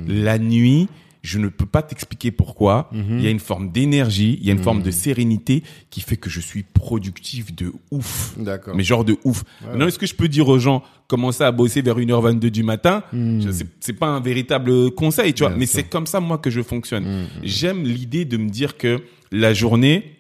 La 0.08 0.38
nuit, 0.38 0.88
je 1.22 1.38
ne 1.38 1.48
peux 1.50 1.66
pas 1.68 1.82
t'expliquer 1.84 2.32
pourquoi. 2.32 2.90
Mhm. 2.92 3.20
Il 3.20 3.24
y 3.24 3.28
a 3.28 3.30
une 3.30 3.40
forme 3.40 3.72
d'énergie, 3.72 4.38
il 4.42 4.48
y 4.48 4.50
a 4.50 4.54
une 4.54 4.64
forme 4.64 4.82
de 4.82 4.90
sérénité 4.92 5.62
qui 5.90 6.02
fait 6.02 6.18
que 6.18 6.30
je 6.30 6.40
suis 6.40 6.64
productif 6.64 7.54
de 7.56 7.72
ouf. 7.92 8.34
D'accord. 8.38 8.76
Mais 8.76 8.84
genre 8.84 9.06
de 9.06 9.18
ouf. 9.24 9.44
Maintenant, 9.66 9.88
est-ce 9.88 10.00
que 10.00 10.08
je 10.08 10.16
peux 10.16 10.28
dire 10.28 10.48
aux 10.50 10.58
gens, 10.60 10.82
commencer 11.08 11.44
à 11.44 11.52
bosser 11.52 11.82
vers 11.82 11.98
1h22 12.00 12.50
du 12.50 12.64
matin? 12.64 13.04
Mm. 13.14 13.42
Je- 13.42 13.66
C'est, 13.80 13.94
pas 13.94 14.08
un 14.08 14.20
véritable 14.20 14.92
conseil, 14.92 15.34
tu 15.34 15.44
vois. 15.44 15.50
Bien 15.50 15.60
mais 15.60 15.66
c'est 15.68 15.84
comme 15.84 16.08
ça, 16.08 16.20
moi, 16.20 16.38
que 16.40 16.50
je 16.50 16.62
fonctionne. 16.62 17.04
Mm. 17.06 17.28
J'aime 17.44 17.84
l'idée 17.84 18.26
de 18.26 18.38
me 18.38 18.50
dire 18.50 18.78
que 18.78 19.02
la 19.32 19.54
journée, 19.54 20.18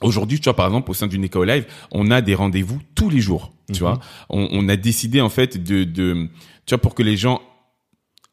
Aujourd'hui, 0.00 0.38
tu 0.40 0.44
vois, 0.44 0.56
par 0.56 0.66
exemple, 0.66 0.90
au 0.90 0.94
sein 0.94 1.06
d'une 1.06 1.22
école 1.22 1.48
live, 1.48 1.66
on 1.92 2.10
a 2.10 2.20
des 2.20 2.34
rendez-vous 2.34 2.80
tous 2.96 3.08
les 3.10 3.20
jours. 3.20 3.52
Tu 3.68 3.74
Mhm. 3.74 3.78
vois, 3.78 4.00
on, 4.28 4.48
on 4.50 4.68
a 4.68 4.76
décidé 4.76 5.20
en 5.20 5.28
fait 5.28 5.56
de, 5.62 5.84
de, 5.84 6.28
tu 6.66 6.74
vois, 6.74 6.78
pour 6.78 6.94
que 6.96 7.02
les 7.04 7.16
gens 7.16 7.40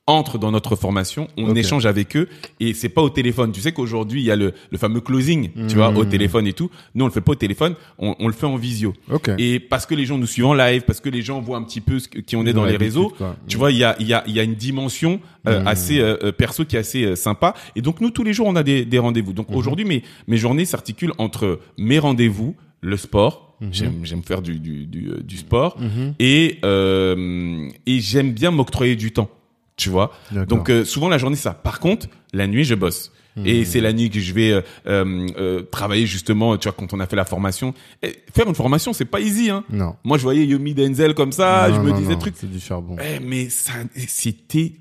entrent 0.08 0.40
dans 0.40 0.52
notre 0.52 0.76
formation, 0.76 1.28
on 1.38 1.56
échange 1.56 1.86
avec 1.86 2.18
eux 2.18 2.28
et 2.60 2.74
c'est 2.74 2.90
pas 2.90 3.02
au 3.04 3.10
téléphone. 3.10 3.52
Tu 3.52 3.62
sais 3.62 3.72
qu'aujourd'hui 3.72 4.22
il 4.22 4.26
y 4.26 4.32
a 4.32 4.36
le, 4.36 4.54
le 4.72 4.78
fameux 4.78 5.00
closing, 5.00 5.50
tu 5.68 5.76
vois, 5.76 5.90
au 5.90 6.04
Mhm. 6.04 6.10
téléphone 6.10 6.48
et 6.48 6.54
tout. 6.54 6.72
Nous 6.96 7.06
on 7.06 7.08
le 7.08 7.14
fait 7.14 7.22
pas 7.22 7.34
au 7.34 7.36
téléphone, 7.36 7.76
on, 8.00 8.16
on 8.20 8.28
le 8.28 8.34
fait 8.34 8.48
en 8.48 8.56
visio. 8.58 8.94
Ok. 9.12 9.30
Et 9.38 9.60
parce 9.60 9.86
que 9.86 9.94
les 9.94 10.06
gens 10.06 10.18
nous 10.18 10.26
suivent 10.26 10.48
en 10.48 10.54
live, 10.56 10.82
parce 10.88 11.00
que 11.02 11.10
les 11.10 11.22
gens 11.22 11.40
voient 11.40 11.58
un 11.58 11.64
petit 11.64 11.82
peu 11.82 12.00
ce 12.00 12.08
que- 12.08 12.20
qui 12.20 12.36
on 12.36 12.46
est 12.48 12.54
dans 12.54 12.66
les 12.66 12.78
réseaux, 12.78 13.10
quoi. 13.16 13.36
tu 13.48 13.58
vois, 13.58 13.72
il 13.72 13.78
y 13.78 13.84
a, 13.84 13.96
il 14.00 14.08
y, 14.08 14.14
a, 14.14 14.24
il 14.28 14.34
y 14.36 14.40
a 14.40 14.44
une 14.44 14.56
dimension 14.56 15.20
euh, 15.48 15.60
Mhm. 15.62 15.68
assez 15.68 16.00
euh, 16.00 16.18
euh, 16.24 16.32
perso 16.32 16.66
qui 16.66 16.76
est 16.76 16.80
assez 16.80 17.04
euh, 17.04 17.16
sympa. 17.16 17.54
Et 17.76 17.82
donc 17.82 18.02
nous 18.02 18.10
tous 18.10 18.24
les 18.24 18.34
jours 18.34 18.48
on 18.48 18.56
a 18.56 18.64
des, 18.64 18.86
des 18.86 19.00
rendez-vous. 19.00 19.34
Donc 19.34 19.48
aujourd'hui 19.52 19.86
mes 19.86 20.02
mes 20.28 20.38
journées 20.38 20.66
s'articulent 20.66 21.14
entre 21.20 21.60
mes 21.78 22.00
rendez-vous, 22.00 22.56
le 22.82 22.98
sport. 22.98 23.56
J'aime 23.72 24.00
j'aime 24.04 24.24
faire 24.24 24.42
du 24.42 24.60
du 24.60 24.88
du, 24.88 25.10
euh, 25.12 25.22
du 25.22 25.38
sport 25.38 25.78
Mhm. 25.80 26.16
et 26.20 26.58
euh, 26.66 27.70
et 27.86 28.00
j'aime 28.00 28.32
bien 28.34 28.50
m'octroyer 28.50 28.96
du 28.96 29.12
temps. 29.12 29.30
Tu 29.78 29.90
vois. 29.90 30.12
Donc 30.48 30.70
euh, 30.70 30.86
souvent 30.86 31.10
la 31.10 31.18
journée 31.18 31.36
ça. 31.36 31.54
Par 31.54 31.80
contre 31.80 32.08
la 32.34 32.48
nuit 32.48 32.64
je 32.64 32.76
bosse. 32.76 33.12
Et 33.46 33.64
c'est 33.64 33.80
la 33.80 33.94
nuit 33.94 34.10
que 34.10 34.20
je 34.20 34.34
vais 34.34 34.52
euh, 34.52 34.62
euh, 34.88 35.28
euh, 35.38 35.62
travailler 35.62 36.06
justement. 36.06 36.58
Tu 36.58 36.68
vois 36.68 36.76
quand 36.78 36.94
on 36.94 37.00
a 37.00 37.08
fait 37.08 37.16
la 37.16 37.26
formation. 37.26 37.74
Et 38.04 38.18
faire 38.34 38.48
une 38.48 38.56
formation 38.56 38.94
c'est 38.94 39.06
pas 39.06 39.22
easy 39.22 39.50
hein. 39.50 39.64
Non. 39.70 39.96
Moi, 40.04 40.18
je 40.18 40.24
voyais 40.24 40.46
Yomi 40.46 40.74
Denzel 40.74 41.14
comme 41.14 41.32
ça, 41.32 41.70
Non, 41.70 41.76
je 41.76 41.80
me 41.82 41.90
non, 41.92 41.98
disais 41.98 42.14
non, 42.14 42.20
truc. 42.20 42.34
C'est 42.38 42.52
du 42.52 42.60
charbon. 42.60 42.98
Eh, 43.02 43.20
mais 43.20 43.50
ça, 43.50 43.74
c'était 44.08 44.74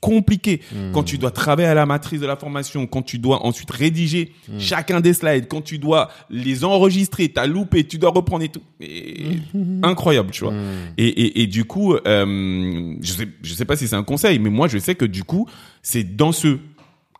compliqué. 0.00 0.60
Hmm. 0.72 0.92
Quand 0.92 1.02
tu 1.02 1.18
dois 1.18 1.30
travailler 1.30 1.68
à 1.68 1.74
la 1.74 1.86
matrice 1.86 2.20
de 2.20 2.26
la 2.26 2.36
formation, 2.36 2.86
quand 2.86 3.02
tu 3.02 3.18
dois 3.18 3.44
ensuite 3.46 3.70
rédiger 3.70 4.32
Hmm. 4.48 4.58
chacun 4.58 5.00
des 5.00 5.12
slides, 5.14 5.46
quand 5.48 5.62
tu 5.62 5.78
dois 5.78 6.10
les 6.28 6.64
enregistrer, 6.64 7.28
t'as 7.28 7.46
loupé, 7.46 7.84
tu 7.86 7.98
dois 7.98 8.10
reprendre 8.10 8.44
et 8.44 8.48
tout. 8.48 8.62
Et 8.80 9.38
incroyable, 9.82 10.30
tu 10.32 10.44
vois. 10.44 10.52
Hmm. 10.52 10.92
Et, 10.98 11.06
et, 11.06 11.42
et 11.42 11.46
du 11.46 11.64
coup, 11.64 11.94
euh, 11.94 12.94
je 13.00 13.12
sais, 13.12 13.28
je 13.42 13.54
sais 13.54 13.64
pas 13.64 13.76
si 13.76 13.88
c'est 13.88 13.96
un 13.96 14.02
conseil, 14.02 14.38
mais 14.38 14.50
moi, 14.50 14.68
je 14.68 14.78
sais 14.78 14.94
que 14.94 15.04
du 15.04 15.24
coup, 15.24 15.48
c'est 15.82 16.16
dans 16.16 16.32
ce 16.32 16.58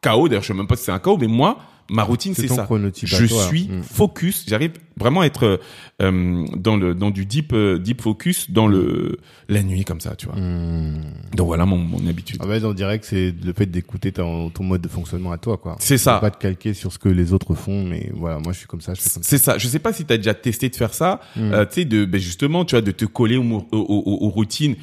chaos, 0.03 0.29
d'ailleurs, 0.29 0.43
je 0.43 0.49
sais 0.49 0.55
même 0.55 0.67
pas 0.67 0.77
si 0.77 0.85
c'est 0.85 0.93
un 0.93 0.99
chaos, 0.99 1.17
mais 1.19 1.29
moi, 1.29 1.59
ma 1.93 2.03
routine, 2.05 2.35
C'est 2.35 2.49
ça. 2.49 2.67
Je 3.03 3.27
suis 3.27 3.69
Mm. 3.69 3.83
focus, 3.83 4.45
j'arrive 4.49 4.73
vraiment 4.99 5.21
à 5.21 5.27
être 5.27 5.61
euh, 6.01 6.45
dans 6.57 6.77
le 6.77 6.95
dans 6.95 7.11
du 7.11 7.25
deep 7.27 7.53
euh, 7.53 7.79
deep 7.79 8.01
focus 8.03 8.51
dans 8.51 8.67
le 8.67 9.19
la 9.49 9.63
nuit 9.63 9.85
comme 9.85 10.01
ça, 10.01 10.15
tu 10.17 10.27
vois. 10.27 10.37
Hmm. 10.37 11.03
Donc 11.37 11.47
voilà 11.47 11.67
mon, 11.67 11.77
mon 11.79 12.07
habitude. 12.07 12.41
En 12.43 12.47
fait, 12.47 12.65
on 12.65 12.73
dirait 12.73 12.99
que 12.99 13.07
c'est 13.07 13.35
le 13.45 13.53
fait 13.53 13.67
d'écouter 13.67 14.13
ton, 14.13 14.51
ton 14.51 14.65
mode 14.65 14.81
de 14.81 14.89
fonctionnement 14.89 15.33
à 15.33 15.39
toi, 15.39 15.57
quoi. 15.59 15.77
C'est 15.79 15.99
ça. 15.99 16.19
Pas 16.19 16.31
de 16.31 16.37
calquer 16.37 16.75
sur 16.75 16.93
ce 16.93 16.99
que 16.99 17.09
les 17.09 17.33
autres 17.33 17.55
font, 17.55 17.85
mais 17.85 18.11
voilà, 18.15 18.39
moi 18.39 18.53
je 18.53 18.59
suis 18.59 18.67
comme 18.67 18.81
ça. 18.81 18.93
C'est 18.97 19.39
ça. 19.39 19.59
Je 19.59 19.69
sais 19.69 19.79
pas 19.79 19.93
si 19.93 20.05
tu 20.05 20.13
as 20.13 20.17
déjà 20.17 20.35
testé 20.35 20.69
de 20.69 20.77
faire 20.77 20.95
ça, 20.95 21.21
Mm. 21.37 21.53
euh, 21.53 21.65
tu 21.67 21.75
sais, 21.75 21.85
de 21.85 22.05
ben 22.05 22.21
justement, 22.21 22.65
tu 22.65 22.75
vois, 22.75 22.83
de 22.83 22.91
te 22.93 23.05
coller 23.05 23.37
aux, 23.37 23.43
aux, 23.45 23.67
aux- 23.73 24.27
aux 24.27 24.31
routines 24.31 24.77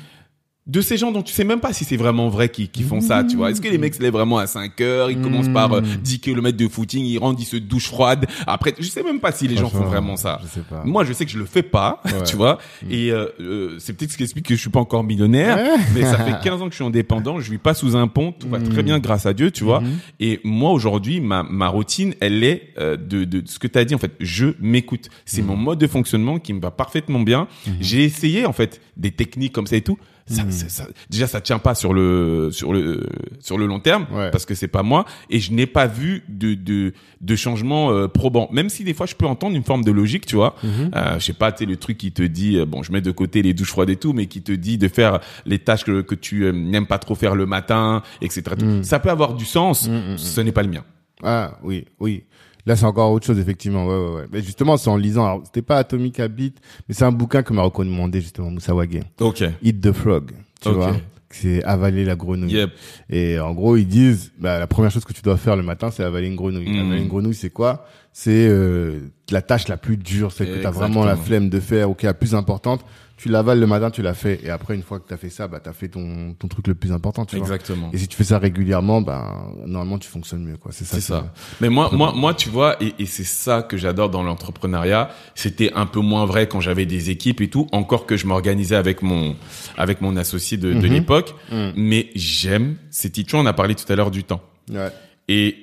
de 0.70 0.82
ces 0.82 0.98
gens 0.98 1.12
dont 1.12 1.24
tu 1.24 1.34
sais 1.34 1.44
même 1.44 1.60
pas 1.60 1.74
si 1.74 1.84
c'est 1.84 1.98
vraiment 1.98 2.30
vrai 2.30 2.50
qui, 2.50 2.68
qui 2.68 2.84
font 2.84 3.02
ça, 3.02 3.24
tu 3.24 3.36
vois. 3.38 3.50
Est-ce 3.50 3.60
que 3.60 3.68
les 3.68 3.80
mecs 3.80 3.96
se 3.96 4.02
lèvent 4.04 4.14
vraiment 4.14 4.38
à 4.38 4.46
5 4.46 4.80
heures, 4.82 5.10
ils 5.10 5.20
commencent 5.20 5.50
par 5.50 5.74
euh, 5.74 5.82
10 5.82 6.20
km 6.20 6.56
de 6.56 6.68
footing, 6.68 7.04
ils 7.06 7.18
rentrent, 7.18 7.40
ils 7.42 7.46
se 7.46 7.58
douchent 7.58 7.88
froide. 7.88 8.28
Après, 8.46 8.76
je 8.78 8.88
sais 8.88 9.02
même 9.02 9.20
pas 9.20 9.32
si 9.32 9.48
les 9.48 9.58
gens 9.58 9.70
font 9.70 9.86
vraiment 9.86 10.16
ça. 10.16 10.40
je 10.44 10.48
sais 10.48 10.62
pas. 10.70 10.84
Moi, 10.86 11.04
je 11.06 11.14
sais 11.14 11.26
que 11.26 11.32
je 11.32 11.40
le 11.40 11.46
fais 11.46 11.64
pas, 11.64 12.02
Ouais. 12.06 12.24
tu 12.24 12.36
vois. 12.36 12.60
Et 12.90 13.12
euh, 13.12 13.26
euh, 13.40 13.76
c'est 13.80 13.94
peut-être 13.94 14.12
ce 14.12 14.18
qui 14.18 14.24
explique 14.24 14.46
que 14.46 14.56
je 14.56 14.60
suis 14.62 14.70
pas 14.70 14.80
encore 14.80 15.04
millionnaire, 15.04 15.58
Ouais. 15.58 15.84
mais 15.96 16.04
ça 16.04 16.18
fait 16.20 16.36
15 16.44 16.62
ans 16.62 16.66
que 16.66 16.72
je 16.72 16.76
suis 16.76 16.86
indépendant, 16.86 17.40
je 17.40 17.50
vis 17.52 17.58
pas 17.58 17.74
sous 17.74 17.96
un 17.96 18.08
pont, 18.08 18.32
tout 18.32 18.48
va 18.48 18.60
très 18.60 18.84
bien 18.84 19.00
grâce 19.00 19.26
à 19.26 19.34
Dieu, 19.34 19.50
tu 19.52 19.64
vois. 19.64 19.82
Et 20.20 20.40
moi 20.44 20.72
aujourd'hui, 20.72 21.20
ma, 21.20 21.42
ma 21.44 21.68
routine, 21.68 22.14
elle 22.20 22.44
est 22.44 22.74
euh, 22.78 22.96
de, 22.96 23.24
de, 23.24 23.40
de 23.42 23.48
ce 23.48 23.58
que 23.58 23.68
tu 23.68 23.80
as 23.80 23.86
dit 23.86 23.96
en 23.96 24.00
fait, 24.00 24.12
je 24.20 24.48
m'écoute. 24.60 25.10
C'est 25.26 25.42
mon 25.42 25.56
mode 25.56 25.80
de 25.80 25.88
fonctionnement 25.88 26.38
qui 26.38 26.54
me 26.54 26.60
va 26.62 26.70
parfaitement 26.72 27.20
bien. 27.22 27.48
J'ai 27.82 28.04
essayé 28.04 28.46
en 28.46 28.54
fait 28.54 28.82
des 28.98 29.12
techniques 29.12 29.54
comme 29.54 29.66
ça 29.68 29.76
et 29.76 29.82
tout. 29.82 29.98
Ça, 30.30 30.44
ça- 30.52 30.70
ça- 30.70 30.88
déjà 31.10 31.28
ça 31.28 31.42
tient 31.42 31.60
pas 31.60 31.76
sur 31.76 31.94
le 31.94 32.50
sur 32.52 32.72
le 32.74 33.02
sur 33.40 33.58
le 33.58 33.66
long 33.66 33.80
terme 33.80 34.06
Ouais. 34.12 34.30
parce 34.32 34.46
que 34.46 34.54
c'est 34.56 34.68
pas 34.68 34.84
moi 34.84 35.06
et 35.30 35.40
je 35.40 35.52
n'ai 35.54 35.66
pas 35.66 35.88
vu 35.88 36.24
de 36.30 36.54
de 36.54 36.94
de 37.22 37.36
changement 37.36 37.92
euh, 37.92 38.08
probant. 38.08 38.48
Même 38.52 38.70
si 38.70 38.84
des 38.84 38.94
fois 38.94 39.06
je 39.06 39.16
peux 39.16 39.26
entendre 39.26 39.56
une 39.56 39.64
forme 39.64 39.84
de 39.84 39.92
logique 39.92 40.26
tu 40.26 40.36
vois. 40.36 40.56
Euh, 40.64 41.20
je 41.20 41.26
sais 41.26 41.34
pas 41.34 41.52
tu 41.52 41.60
sais 41.60 41.66
le 41.66 41.78
truc 41.78 41.98
qui 41.98 42.12
te 42.12 42.22
dit 42.24 42.58
euh, 42.58 42.66
bon 42.66 42.84
je 42.84 42.92
mets 42.92 43.02
de 43.02 43.12
côté 43.12 43.42
les 43.42 43.54
douches 43.54 43.70
froides 43.72 43.90
et 43.90 43.96
tout 43.96 44.14
mais 44.14 44.28
qui 44.28 44.42
te 44.42 44.52
dit 44.52 44.78
de 44.78 44.88
faire 44.88 45.20
les 45.46 45.60
tâches 45.60 45.84
que 45.84 46.02
que 46.02 46.16
tu 46.16 46.44
euh, 46.44 46.52
n'aimes 46.52 46.88
pas 46.88 47.00
trop 47.00 47.16
faire 47.16 47.36
le 47.36 47.46
matin 47.46 48.04
etc 48.22 48.56
tout. 48.58 48.84
ça 48.84 49.00
peut 49.00 49.10
avoir 49.10 49.34
du 49.34 49.46
sens 49.46 49.90
ce 50.18 50.42
n'est 50.42 50.52
pas 50.52 50.64
le 50.64 50.70
mien. 50.70 50.84
Ah 51.24 51.58
oui, 51.64 51.86
oui. 52.00 52.24
Là, 52.70 52.76
c'est 52.76 52.86
encore 52.86 53.12
autre 53.12 53.26
chose, 53.26 53.40
effectivement. 53.40 53.88
Ouais, 53.88 53.98
ouais, 53.98 54.16
ouais. 54.18 54.26
Mais 54.32 54.44
justement, 54.44 54.78
c'est 54.78 54.92
en 54.92 54.96
lisant. 54.96 55.26
Alors, 55.26 55.42
c'était 55.44 55.64
pas 55.64 55.78
Atomic 55.78 56.20
Habit, 56.20 56.54
mais 56.88 56.94
c'est 56.94 57.04
un 57.04 57.12
bouquin 57.12 57.42
que 57.42 57.52
m'a 57.52 57.64
recommandé 57.64 58.22
justement 58.22 58.52
Moussa 58.52 58.76
Wagé. 58.76 59.02
ok 59.20 59.44
Eat 59.64 59.82
the 59.82 59.92
Frog. 59.92 60.34
Tu 60.62 60.70
vois 60.70 60.96
C'est 61.32 61.64
avaler 61.64 62.06
la 62.06 62.16
grenouille. 62.16 62.52
yep 62.52 62.70
Et 63.10 63.40
en 63.40 63.56
gros, 63.56 63.76
ils 63.76 63.88
disent, 63.88 64.32
bah, 64.38 64.60
la 64.60 64.68
première 64.68 64.92
chose 64.92 65.04
que 65.04 65.14
tu 65.14 65.24
dois 65.24 65.38
faire 65.38 65.56
le 65.56 65.64
matin, 65.64 65.90
c'est 65.90 66.04
avaler 66.04 66.28
une 66.28 66.36
grenouille. 66.36 66.70
Mm. 66.70 66.86
Avaler 66.86 67.02
une 67.02 67.08
grenouille, 67.08 67.34
c'est 67.34 67.50
quoi? 67.50 67.88
C'est 68.14 68.48
euh, 68.48 69.00
la 69.32 69.42
tâche 69.42 69.68
la 69.68 69.78
plus 69.78 69.98
dure, 69.98 70.32
celle 70.32 70.54
que 70.54 70.62
tu 70.62 70.68
as 70.68 70.70
vraiment 70.70 71.04
la 71.06 71.16
flemme 71.16 71.50
de 71.50 71.60
faire 71.60 71.90
ou 71.90 71.96
qui 71.96 72.06
est 72.06 72.10
la 72.10 72.14
plus 72.14 72.36
importante. 72.36 72.82
Tu 73.22 73.28
l'avales 73.28 73.60
le 73.60 73.68
matin, 73.68 73.92
tu 73.92 74.02
l'as 74.02 74.14
fait. 74.14 74.40
Et 74.46 74.50
après, 74.50 74.76
une 74.76 74.82
fois 74.82 74.98
que 75.00 75.06
tu 75.08 75.14
as 75.14 75.18
fait 75.18 75.30
ça, 75.30 75.50
bah, 75.50 75.60
tu 75.60 75.68
as 75.68 75.74
fait 75.74 75.90
ton, 75.90 76.34
ton 76.40 76.48
truc 76.48 76.68
le 76.68 76.74
plus 76.74 76.94
important. 76.94 77.26
Tu 77.26 77.36
vois 77.36 77.44
exactement 77.46 77.90
et 77.92 77.98
si 77.98 78.08
tu 78.08 78.16
fais 78.16 78.24
ça 78.24 78.40
régulièrement, 78.40 79.02
ben 79.02 79.52
normalement 79.66 79.98
tu 80.00 80.08
fonctionnes 80.08 80.44
mieux 80.46 80.56
quoi. 80.56 80.72
C'est 80.72 80.86
ça. 80.86 80.96
C'est 80.96 81.02
ça. 81.02 81.34
Mais 81.60 81.68
moi, 81.68 81.90
moi, 81.92 82.14
moi, 82.16 82.34
tu 82.34 82.48
vois, 82.48 82.82
et, 82.82 82.94
et 82.98 83.06
c'est 83.06 83.26
ça 83.26 83.62
que 83.62 83.76
j'adore 83.76 84.10
dans 84.10 84.24
l'entrepreneuriat. 84.24 85.10
C'était 85.36 85.74
un 85.74 85.86
peu 85.86 86.00
moins 86.00 86.26
vrai 86.26 86.48
quand 86.48 86.62
j'avais 86.62 86.86
des 86.86 87.10
équipes 87.10 87.42
et 87.42 87.50
tout. 87.50 87.68
Encore 87.74 88.06
que 88.06 88.16
je 88.16 88.26
m'organisais 88.26 88.76
avec 88.76 89.02
mon, 89.02 89.36
avec 89.78 90.00
mon 90.00 90.16
associé 90.16 90.56
de, 90.58 90.72
de 90.74 90.88
Mhm. 90.88 90.94
l'époque. 90.94 91.36
Mhm. 91.52 91.74
Mais 91.76 92.10
j'aime 92.16 92.78
ces 92.90 93.12
tu 93.12 93.24
vois, 93.30 93.42
on 93.42 93.46
a 93.46 93.54
parlé 93.54 93.76
tout 93.76 93.92
à 93.92 93.96
l'heure 93.98 94.12
du 94.12 94.24
temps. 94.24 94.42
Ouais. 94.72 94.92
Et 95.28 95.58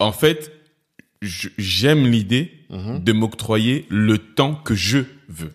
en 0.00 0.10
fait, 0.10 0.50
j'aime 1.22 2.04
l'idée 2.06 2.50
Mhm. 2.70 3.04
de 3.04 3.12
m'octroyer 3.12 3.86
le 3.90 4.18
temps 4.18 4.54
que 4.54 4.74
je 4.74 4.98
veux. 5.28 5.52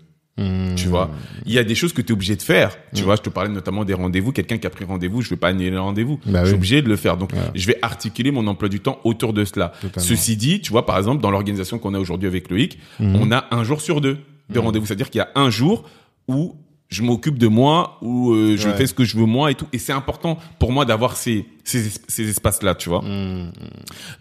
Tu 0.75 0.87
vois, 0.87 1.09
il 1.45 1.53
y 1.53 1.57
a 1.57 1.63
des 1.63 1.73
choses 1.73 1.93
que 1.93 2.01
tu 2.01 2.09
es 2.09 2.13
obligé 2.13 2.35
de 2.35 2.41
faire. 2.43 2.77
Tu 2.93 3.01
Mm. 3.01 3.05
vois, 3.05 3.15
je 3.15 3.21
te 3.23 3.29
parlais 3.29 3.49
notamment 3.51 3.83
des 3.85 3.95
rendez-vous. 3.95 4.31
Quelqu'un 4.31 4.57
qui 4.59 4.67
a 4.67 4.69
pris 4.69 4.85
rendez-vous, 4.85 5.21
je 5.21 5.29
vais 5.31 5.35
pas 5.35 5.47
annuler 5.47 5.71
le 5.71 5.79
rendez-vous. 5.79 6.19
Bah 6.25 6.41
je 6.41 6.45
suis 6.45 6.53
oui. 6.53 6.57
obligé 6.57 6.81
de 6.83 6.87
le 6.89 6.95
faire. 6.95 7.17
Donc, 7.17 7.31
je 7.55 7.67
vais 7.67 7.79
articuler 7.81 8.29
mon 8.31 8.45
emploi 8.45 8.69
du 8.69 8.79
temps 8.79 8.99
autour 9.03 9.33
de 9.33 9.43
cela. 9.45 9.73
Totalement. 9.81 10.07
Ceci 10.07 10.37
dit, 10.37 10.61
tu 10.61 10.71
vois, 10.71 10.85
par 10.85 10.97
exemple, 10.97 11.21
dans 11.21 11.31
l'organisation 11.31 11.79
qu'on 11.79 11.93
a 11.95 11.99
aujourd'hui 11.99 12.27
avec 12.27 12.51
Loïc, 12.51 12.77
Mhm. 12.99 13.15
on 13.15 13.31
a 13.31 13.45
un 13.51 13.63
jour 13.63 13.81
sur 13.81 13.99
deux 13.99 14.17
de 14.49 14.59
rendez-vous. 14.59 14.85
C'est-à-dire 14.85 15.09
qu'il 15.09 15.19
y 15.19 15.21
a 15.23 15.29
un 15.35 15.49
jour 15.49 15.89
où 16.27 16.55
je 16.89 17.01
m'occupe 17.03 17.37
de 17.37 17.47
moi, 17.47 17.97
où 18.01 18.31
euh, 18.31 18.55
je 18.57 18.69
Ouais. 18.69 18.75
fais 18.77 18.87
ce 18.87 18.93
que 18.93 19.03
je 19.03 19.17
veux 19.17 19.25
moi 19.25 19.51
et 19.51 19.55
tout. 19.55 19.67
Et 19.73 19.77
c'est 19.77 19.91
important 19.91 20.37
pour 20.57 20.71
moi 20.71 20.85
d'avoir 20.85 21.17
ces, 21.17 21.45
ces, 21.65 21.85
es- 21.87 22.01
ces 22.07 22.29
espaces-là, 22.29 22.75
tu 22.75 22.87
vois. 22.89 23.01
Mhm. 23.01 23.51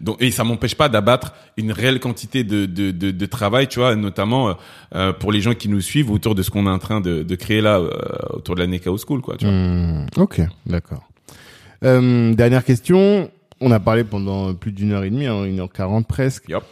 Donc, 0.01 0.21
et 0.21 0.31
ça 0.31 0.43
m'empêche 0.43 0.75
pas 0.75 0.89
d'abattre 0.89 1.33
une 1.55 1.71
réelle 1.71 1.99
quantité 2.01 2.43
de, 2.43 2.65
de, 2.65 2.91
de, 2.91 3.11
de 3.11 3.25
travail, 3.25 3.67
tu 3.67 3.79
vois, 3.79 3.95
notamment 3.95 4.49
euh, 4.49 4.53
euh, 4.95 5.13
pour 5.13 5.31
les 5.31 5.39
gens 5.39 5.53
qui 5.53 5.69
nous 5.69 5.79
suivent 5.81 6.11
autour 6.11 6.35
de 6.35 6.43
ce 6.43 6.49
qu'on 6.49 6.67
est 6.67 6.69
en 6.69 6.79
train 6.79 6.99
de, 6.99 7.23
de 7.23 7.35
créer 7.35 7.61
là, 7.61 7.79
euh, 7.79 7.89
autour 8.31 8.55
de 8.55 8.61
la 8.61 8.67
Nekao 8.67 8.97
School, 8.97 9.21
quoi, 9.21 9.37
tu 9.37 9.45
vois. 9.45 9.53
Mhm. 9.53 10.07
Ok, 10.17 10.41
d'accord. 10.65 11.03
Euh, 11.83 12.33
dernière 12.33 12.65
question. 12.65 13.31
On 13.61 13.71
a 13.71 13.79
parlé 13.79 14.03
pendant 14.03 14.53
plus 14.53 14.71
d'une 14.71 14.91
heure 14.91 15.03
et 15.03 15.09
demie, 15.09 15.25
hein, 15.25 15.43
une 15.45 15.59
heure 15.61 15.71
quarante 15.71 16.05
presque. 16.07 16.49
Yup. 16.49 16.63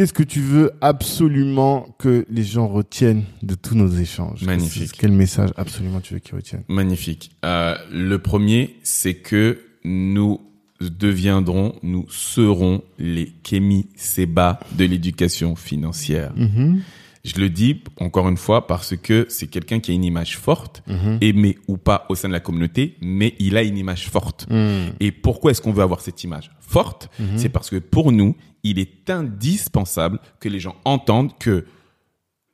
Qu'est-ce 0.00 0.14
que 0.14 0.22
tu 0.22 0.40
veux 0.40 0.70
absolument 0.80 1.94
que 1.98 2.24
les 2.30 2.42
gens 2.42 2.68
retiennent 2.68 3.24
de 3.42 3.54
tous 3.54 3.74
nos 3.74 3.90
échanges? 3.90 4.40
Magnifique. 4.40 4.92
Quel 4.98 5.12
message 5.12 5.50
absolument 5.58 6.00
tu 6.00 6.14
veux 6.14 6.20
qu'ils 6.20 6.36
retiennent? 6.36 6.64
Magnifique. 6.68 7.32
Euh, 7.44 7.76
le 7.92 8.16
premier, 8.18 8.76
c'est 8.82 9.12
que 9.12 9.60
nous 9.84 10.40
deviendrons, 10.80 11.74
nous 11.82 12.06
serons 12.08 12.82
les 12.98 13.26
Kémy 13.42 13.88
Seba 13.94 14.58
de 14.72 14.86
l'éducation 14.86 15.54
financière. 15.54 16.32
Mhm. 16.34 16.80
Je 17.24 17.38
le 17.38 17.50
dis 17.50 17.82
encore 18.00 18.28
une 18.30 18.38
fois 18.38 18.66
parce 18.66 18.96
que 18.96 19.26
c'est 19.28 19.46
quelqu'un 19.46 19.78
qui 19.80 19.90
a 19.90 19.94
une 19.94 20.04
image 20.04 20.38
forte, 20.38 20.82
Mhm. 20.86 21.18
aimé 21.20 21.58
ou 21.68 21.76
pas 21.76 22.06
au 22.08 22.14
sein 22.14 22.28
de 22.28 22.32
la 22.32 22.40
communauté, 22.40 22.96
mais 23.02 23.34
il 23.38 23.56
a 23.58 23.62
une 23.62 23.76
image 23.76 24.08
forte. 24.08 24.46
Mhm. 24.50 24.94
Et 25.00 25.12
pourquoi 25.12 25.50
est-ce 25.50 25.60
qu'on 25.60 25.72
veut 25.72 25.82
avoir 25.82 26.00
cette 26.00 26.24
image 26.24 26.50
forte? 26.60 27.10
C'est 27.36 27.50
parce 27.50 27.68
que 27.68 27.76
pour 27.76 28.10
nous, 28.12 28.36
il 28.62 28.78
est 28.78 29.10
indispensable 29.10 30.18
que 30.40 30.48
les 30.48 30.60
gens 30.60 30.76
entendent 30.86 31.36
que 31.38 31.66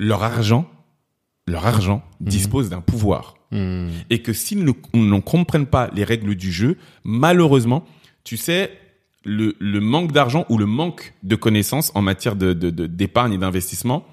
leur 0.00 0.22
argent, 0.24 0.68
leur 1.46 1.64
argent 1.66 2.02
dispose 2.20 2.68
d'un 2.68 2.80
pouvoir. 2.80 3.34
Mhm. 3.52 3.90
Et 4.10 4.20
que 4.20 4.32
s'ils 4.32 4.64
ne, 4.64 4.72
ne 4.94 5.20
comprennent 5.20 5.66
pas 5.66 5.90
les 5.94 6.02
règles 6.02 6.34
du 6.34 6.50
jeu, 6.50 6.76
malheureusement, 7.04 7.84
tu 8.24 8.36
sais, 8.36 8.76
le, 9.24 9.54
le 9.60 9.80
manque 9.80 10.10
d'argent 10.12 10.44
ou 10.48 10.58
le 10.58 10.66
manque 10.66 11.14
de 11.22 11.36
connaissances 11.36 11.92
en 11.94 12.02
matière 12.02 12.34
de, 12.34 12.52
de, 12.52 12.70
de- 12.70 12.86
d'épargne 12.86 13.32
et 13.34 13.38
d'investissement 13.38 14.04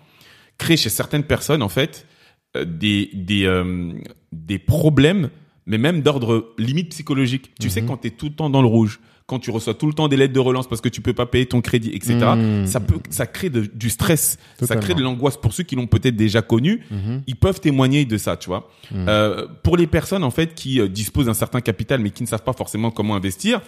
crée 0.57 0.77
chez 0.77 0.89
certaines 0.89 1.23
personnes, 1.23 1.61
en 1.61 1.69
fait, 1.69 2.05
euh, 2.55 2.65
des, 2.65 3.09
des, 3.13 3.45
euh, 3.45 3.91
des 4.31 4.59
problèmes, 4.59 5.29
mais 5.65 5.77
même 5.77 6.01
d'ordre 6.01 6.53
limite 6.57 6.89
psychologique. 6.89 7.51
Tu 7.59 7.69
sais, 7.69 7.83
quand 7.83 7.97
tu 7.97 8.07
es 8.07 8.11
tout 8.11 8.27
le 8.27 8.33
temps 8.35 8.49
dans 8.49 8.61
le 8.61 8.67
rouge, 8.67 8.99
quand 9.25 9.39
tu 9.39 9.51
reçois 9.51 9.73
tout 9.73 9.87
le 9.87 9.93
temps 9.93 10.09
des 10.09 10.17
lettres 10.17 10.33
de 10.33 10.39
relance 10.41 10.67
parce 10.67 10.81
que 10.81 10.89
tu 10.89 10.99
peux 10.99 11.13
pas 11.13 11.25
payer 11.25 11.45
ton 11.45 11.61
crédit, 11.61 11.91
etc., 11.93 12.17
Mhm. 12.35 12.67
ça 12.67 12.81
peut, 12.81 12.97
ça 13.09 13.25
crée 13.25 13.49
de- 13.49 13.65
du 13.73 13.89
stress, 13.89 14.37
ça 14.61 14.75
crée 14.75 14.93
de 14.93 15.01
l'angoisse. 15.01 15.37
Pour 15.37 15.53
ceux 15.53 15.63
qui 15.63 15.77
l'ont 15.77 15.87
peut-être 15.87 16.17
déjà 16.17 16.41
connu, 16.41 16.83
Mhm. 16.91 17.21
ils 17.25 17.37
peuvent 17.37 17.61
témoigner 17.61 18.03
de 18.03 18.17
ça, 18.17 18.35
tu 18.35 18.47
vois. 18.49 18.69
Euh, 18.93 19.47
pour 19.63 19.77
les 19.77 19.87
personnes 19.87 20.25
en 20.25 20.29
fait 20.31 20.53
qui 20.53 20.87
disposent 20.89 21.27
d'un 21.27 21.33
certain 21.33 21.61
capital 21.61 22.01
mais 22.01 22.09
qui 22.09 22.21
ne 22.23 22.27
savent 22.27 22.43
pas 22.43 22.51
forcément 22.53 22.91
comment 22.91 23.15
investir, 23.15 23.61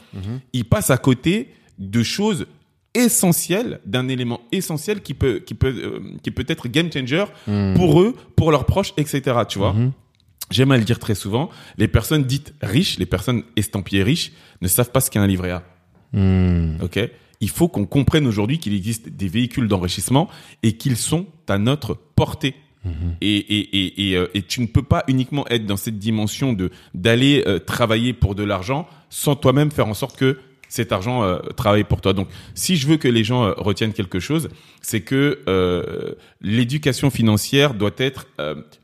ils 0.52 0.66
passent 0.66 0.90
à 0.91 0.98
côté 0.98 1.49
de 1.80 2.03
choses 2.03 2.45
essentielles, 2.95 3.80
d'un 3.85 4.07
élément 4.07 4.41
essentiel 4.51 5.01
qui 5.01 5.13
peut 5.13 5.39
qui 5.45 5.53
peut 5.53 5.76
euh, 5.77 5.99
qui 6.23 6.31
peut 6.31 6.45
être 6.47 6.67
game 6.67 6.91
changer 6.91 7.26
pour 7.76 8.01
eux, 8.01 8.15
pour 8.35 8.51
leurs 8.51 8.65
proches, 8.65 8.93
etc. 8.97 9.22
Tu 9.47 9.59
vois. 9.59 9.76
J'aime 10.51 10.72
à 10.72 10.77
le 10.77 10.84
dire 10.84 10.99
très 10.99 11.15
souvent, 11.15 11.49
les 11.77 11.88
personnes 11.88 12.23
dites 12.23 12.53
riches, 12.61 12.99
les 12.99 13.07
personnes 13.07 13.43
estampillées 13.55 14.03
riches, 14.03 14.31
ne 14.61 14.67
savent 14.67 14.91
pas 14.91 15.01
ce 15.01 15.09
qu'est 15.09 15.19
un 15.19 15.26
livret 15.26 15.51
A. 15.51 15.63
Mhm. 16.13 16.77
Ok? 16.84 16.99
Il 17.41 17.49
faut 17.49 17.67
qu'on 17.67 17.85
comprenne 17.85 18.27
aujourd'hui 18.27 18.59
qu'il 18.59 18.73
existe 18.73 19.09
des 19.09 19.27
véhicules 19.27 19.67
d'enrichissement 19.67 20.30
et 20.63 20.73
qu'ils 20.77 20.97
sont 20.97 21.26
à 21.47 21.57
notre 21.57 21.95
portée. 22.15 22.55
Et, 23.19 23.38
et, 23.38 23.80
et, 23.80 24.09
et, 24.11 24.15
euh, 24.15 24.27
et 24.35 24.43
tu 24.43 24.61
ne 24.61 24.67
peux 24.67 24.84
pas 24.84 25.03
uniquement 25.07 25.47
être 25.47 25.65
dans 25.65 25.76
cette 25.76 25.97
dimension 25.97 26.53
de 26.53 26.69
d'aller 26.93 27.43
euh, 27.47 27.57
travailler 27.57 28.13
pour 28.13 28.35
de 28.35 28.43
l'argent 28.43 28.88
sans 29.09 29.35
toi-même 29.35 29.72
faire 29.72 29.88
en 29.88 29.95
sorte 29.95 30.17
que 30.17 30.38
cet 30.69 30.91
argent 30.91 31.23
euh, 31.23 31.39
travaille 31.55 31.83
pour 31.83 32.01
toi. 32.01 32.13
Donc, 32.13 32.27
si 32.53 32.75
je 32.75 32.87
veux 32.87 32.97
que 32.97 33.07
les 33.07 33.23
gens 33.23 33.45
euh, 33.45 33.53
retiennent 33.57 33.93
quelque 33.93 34.19
chose, 34.19 34.49
c'est 34.81 35.01
que 35.01 35.39
euh, 35.47 36.13
l'éducation 36.41 37.09
financière 37.09 37.73
doit 37.73 37.91
être 37.97 38.27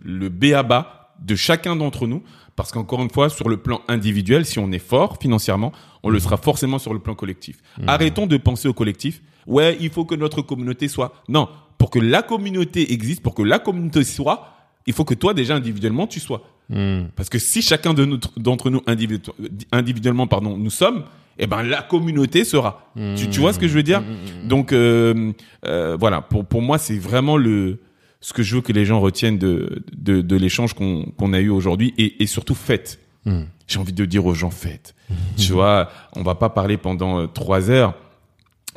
le 0.04 0.30
béaba 0.30 1.14
de 1.20 1.36
chacun 1.36 1.76
d'entre 1.76 2.08
nous. 2.08 2.24
Parce 2.56 2.72
qu'encore 2.72 3.02
une 3.02 3.10
fois, 3.10 3.30
sur 3.30 3.48
le 3.50 3.58
plan 3.58 3.82
individuel, 3.88 4.46
si 4.46 4.60
on 4.60 4.72
est 4.72 4.80
fort 4.80 5.18
financièrement, 5.20 5.72
on 6.04 6.10
le 6.10 6.20
sera 6.20 6.38
forcément 6.38 6.80
sur 6.80 6.94
le 6.94 7.00
plan 7.00 7.16
collectif. 7.16 7.58
Arrêtons 7.88 8.28
de 8.28 8.38
penser 8.38 8.68
au 8.68 8.74
collectif. 8.74 9.22
Ouais, 9.48 9.78
il 9.80 9.90
faut 9.90 10.06
que 10.06 10.16
notre 10.16 10.42
communauté 10.42 10.88
soit. 10.88 11.14
Non, 11.30 11.48
pour 11.78 11.90
que 11.90 11.98
la 11.98 12.22
communauté 12.22 12.94
existe, 12.94 13.24
pour 13.24 13.34
que 13.34 13.42
la 13.42 13.58
communauté 13.58 14.04
soit, 14.04 14.54
il 14.86 14.94
faut 14.94 15.06
que 15.06 15.14
toi 15.16 15.34
déjà 15.34 15.56
individuellement 15.56 16.08
tu 16.08 16.20
sois. 16.20 16.44
Mhm. 16.70 17.10
Parce 17.16 17.30
que 17.30 17.40
si 17.40 17.62
chacun 17.62 17.94
de 17.94 18.20
d'entre 18.38 18.70
nous 18.70 18.82
individu- 18.86 19.32
individuellement, 19.72 20.28
pardon, 20.28 20.58
nous 20.58 20.70
sommes, 20.70 21.06
eh 21.38 21.48
ben 21.48 21.64
la 21.64 21.82
communauté 21.82 22.44
sera. 22.44 22.92
Tu, 23.16 23.30
tu 23.30 23.40
vois 23.40 23.54
ce 23.54 23.60
que 23.60 23.68
je 23.68 23.74
veux 23.74 23.84
dire? 23.84 24.04
Donc 24.44 24.72
euh, 24.74 25.32
euh, 25.66 25.98
voilà, 26.00 26.22
pour 26.22 26.46
pour 26.46 26.62
moi 26.62 26.78
c'est 26.78 26.98
vraiment 26.98 27.38
le 27.38 27.80
ce 28.20 28.34
que 28.34 28.44
je 28.44 28.56
veux 28.56 28.62
que 28.62 28.72
les 28.74 28.86
gens 28.86 29.00
retiennent 29.00 29.38
de 29.40 29.84
de, 29.94 30.22
de 30.22 30.36
l'échange 30.36 30.74
qu'on 30.74 31.06
qu'on 31.18 31.34
a 31.34 31.40
eu 31.40 31.50
aujourd'hui 31.50 31.94
et, 31.98 32.22
et 32.22 32.28
surtout 32.28 32.56
faites. 32.56 33.00
Mhm. 33.26 33.48
J'ai 33.68 33.80
envie 33.80 33.94
de 33.94 34.06
dire 34.06 34.26
aux 34.26 34.34
gens 34.36 34.50
faites. 34.52 34.94
tu 35.38 35.54
vois, 35.54 35.90
on 36.16 36.24
va 36.24 36.36
pas 36.36 36.50
parler 36.50 36.78
pendant 36.78 37.20
euh, 37.22 37.28
trois 37.28 37.70
heures. 37.70 37.94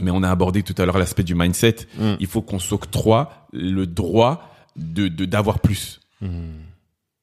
Mais 0.01 0.11
on 0.11 0.23
a 0.25 0.31
abordé 0.31 0.63
tout 0.65 0.75
à 0.79 0.87
l'heure 0.87 0.99
l'aspect 0.99 1.23
du 1.23 1.35
mindset. 1.37 1.77
Il 2.19 2.27
faut 2.27 2.43
qu'on 2.43 2.59
s'octroie 2.59 3.47
le 3.53 3.87
droit 3.87 4.51
de 4.77 5.07
de- 5.09 5.25
d'avoir 5.25 5.61
plus 5.61 6.01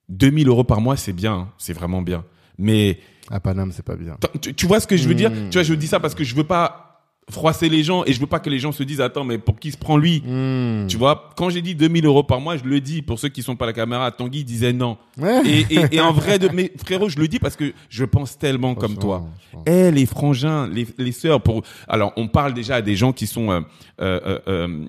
2000 0.10 0.48
euros 0.48 0.64
par 0.64 0.82
mois, 0.82 0.98
c'est 0.98 1.14
bien, 1.14 1.34
hein. 1.34 1.50
c'est 1.58 1.74
vraiment 1.74 2.02
bien. 2.02 2.24
Mais 2.58 3.00
À 3.32 3.40
Paname, 3.40 3.72
c'est 3.72 3.86
pas 3.86 3.96
bien. 3.96 4.18
tu, 4.42 4.54
tu 4.54 4.66
vois 4.68 4.80
ce 4.80 4.88
que 4.88 4.98
je 4.98 5.08
veux 5.08 5.16
dire? 5.16 5.32
Tu 5.50 5.58
vois, 5.58 5.64
je 5.64 5.74
dis 5.74 5.88
ça 5.88 6.00
parce 6.00 6.14
que 6.16 6.24
je 6.24 6.36
veux 6.36 6.44
pas 6.44 6.88
froisser 7.30 7.70
les 7.70 7.84
gens 7.84 8.04
et 8.06 8.12
je 8.12 8.20
veux 8.20 8.28
pas 8.28 8.40
que 8.40 8.50
les 8.50 8.60
gens 8.60 8.72
se 8.74 8.84
disent 8.84 9.00
attends 9.00 9.24
mais 9.24 9.38
pour 9.38 9.58
qui 9.60 9.72
se 9.72 9.78
prend 9.78 9.96
lui? 9.96 10.22
Hmm. 10.26 10.88
Tu 10.88 10.98
vois, 10.98 11.30
quand 11.38 11.50
j'ai 11.50 11.62
dit 11.62 11.76
2000 11.76 12.06
euros 12.06 12.24
par 12.24 12.42
mois, 12.42 12.58
je 12.58 12.64
le 12.64 12.82
dis 12.82 13.02
pour 13.02 13.20
ceux 13.20 13.30
qui 13.30 13.42
sont 13.42 13.56
pas 13.56 13.66
à 13.66 13.68
la 13.68 13.74
caméra. 13.74 14.12
Tanguy 14.12 14.44
disait 14.44 14.74
non. 14.74 14.98
Ouais. 15.18 15.42
Et, 15.46 15.66
et, 15.74 15.96
et 15.96 16.02
en 16.02 16.12
vrai, 16.12 16.40
de, 16.40 16.50
mais 16.50 16.72
frérot, 16.84 17.08
je 17.10 17.20
le 17.20 17.28
dis 17.28 17.40
parce 17.40 17.56
que 17.56 17.74
je 17.90 18.04
pense 18.04 18.38
tellement 18.38 18.76
comme 18.76 18.98
toi. 18.98 19.26
Eh, 19.66 19.92
les 19.92 20.06
frangins, 20.06 20.68
les, 20.68 20.88
les 20.98 21.12
sœurs, 21.12 21.42
pour, 21.42 21.62
alors, 21.88 22.12
on 22.18 22.28
parle 22.28 22.54
déjà 22.54 22.76
à 22.76 22.82
des 22.82 22.96
gens 22.96 23.14
qui 23.14 23.28
sont, 23.28 23.52
euh, 23.52 23.62
euh, 24.02 24.20
euh, 24.28 24.40
euh, 24.48 24.86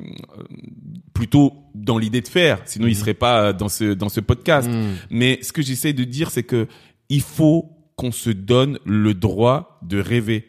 plutôt 1.15 1.53
dans 1.75 1.99
l'idée 1.99 2.23
de 2.23 2.29
faire. 2.29 2.61
Sinon, 2.65 2.87
ils 2.89 2.97
seraient 2.97 3.15
pas 3.15 3.53
dans 3.53 3.69
ce, 3.69 3.93
dans 3.93 4.09
ce 4.09 4.21
podcast. 4.21 4.69
Hmm. 4.69 4.95
Mais 5.11 5.39
ce 5.43 5.53
que 5.53 5.63
j'essaie 5.63 5.93
de 5.93 6.05
dire, 6.05 6.31
c'est 6.31 6.43
que 6.43 6.67
il 7.09 7.21
faut 7.21 7.71
qu'on 7.97 8.13
se 8.13 8.31
donne 8.31 8.79
le 8.85 9.15
droit 9.15 9.79
de 9.83 10.01
rêver 10.01 10.49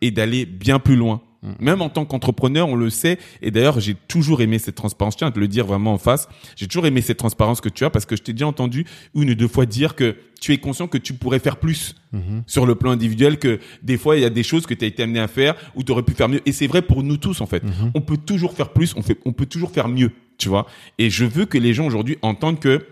et 0.00 0.10
d'aller 0.10 0.46
bien 0.46 0.78
plus 0.78 0.96
loin. 0.96 1.22
Même 1.58 1.82
en 1.82 1.88
tant 1.88 2.04
qu'entrepreneur, 2.04 2.68
on 2.68 2.76
le 2.76 2.88
sait. 2.88 3.18
Et 3.40 3.50
d'ailleurs, 3.50 3.80
j'ai 3.80 3.94
toujours 3.94 4.42
aimé 4.42 4.60
cette 4.60 4.76
transparence. 4.76 5.14
Je 5.14 5.18
tiens 5.18 5.26
à 5.26 5.32
te 5.32 5.40
le 5.40 5.48
dire 5.48 5.66
vraiment 5.66 5.92
en 5.94 5.98
face. 5.98 6.28
J'ai 6.54 6.68
toujours 6.68 6.86
aimé 6.86 7.00
cette 7.00 7.16
transparence 7.16 7.60
que 7.60 7.68
tu 7.68 7.84
as 7.84 7.90
parce 7.90 8.06
que 8.06 8.14
je 8.14 8.22
t'ai 8.22 8.32
déjà 8.32 8.46
entendu 8.46 8.86
une 9.16 9.30
ou 9.30 9.34
deux 9.34 9.48
fois 9.48 9.66
dire 9.66 9.96
que 9.96 10.16
tu 10.40 10.52
es 10.52 10.58
conscient 10.58 10.86
que 10.86 10.98
tu 10.98 11.14
pourrais 11.14 11.40
faire 11.40 11.56
plus 11.56 11.96
sur 12.46 12.64
le 12.64 12.74
plan 12.76 12.92
individuel, 12.92 13.38
que 13.38 13.58
des 13.82 13.96
fois, 13.96 14.16
il 14.16 14.22
y 14.22 14.24
a 14.24 14.30
des 14.30 14.44
choses 14.44 14.66
que 14.66 14.74
tu 14.74 14.84
as 14.84 14.88
été 14.88 15.02
amené 15.02 15.18
à 15.18 15.26
faire 15.26 15.56
ou 15.74 15.82
tu 15.82 15.90
aurais 15.90 16.04
pu 16.04 16.12
faire 16.12 16.28
mieux. 16.28 16.40
Et 16.46 16.52
c'est 16.52 16.68
vrai 16.68 16.82
pour 16.82 17.02
nous 17.02 17.16
tous, 17.16 17.40
en 17.40 17.46
fait. 17.46 17.64
On 17.94 18.00
peut 18.00 18.18
toujours 18.18 18.52
faire 18.52 18.72
plus, 18.72 18.94
on, 18.96 19.02
fait, 19.02 19.18
on 19.24 19.32
peut 19.32 19.46
toujours 19.46 19.72
faire 19.72 19.88
mieux, 19.88 20.12
tu 20.38 20.48
vois. 20.48 20.66
Et 20.98 21.10
je 21.10 21.24
veux 21.24 21.44
que 21.44 21.58
les 21.58 21.74
gens 21.74 21.86
aujourd'hui 21.86 22.18
entendent 22.22 22.60
que 22.60 22.86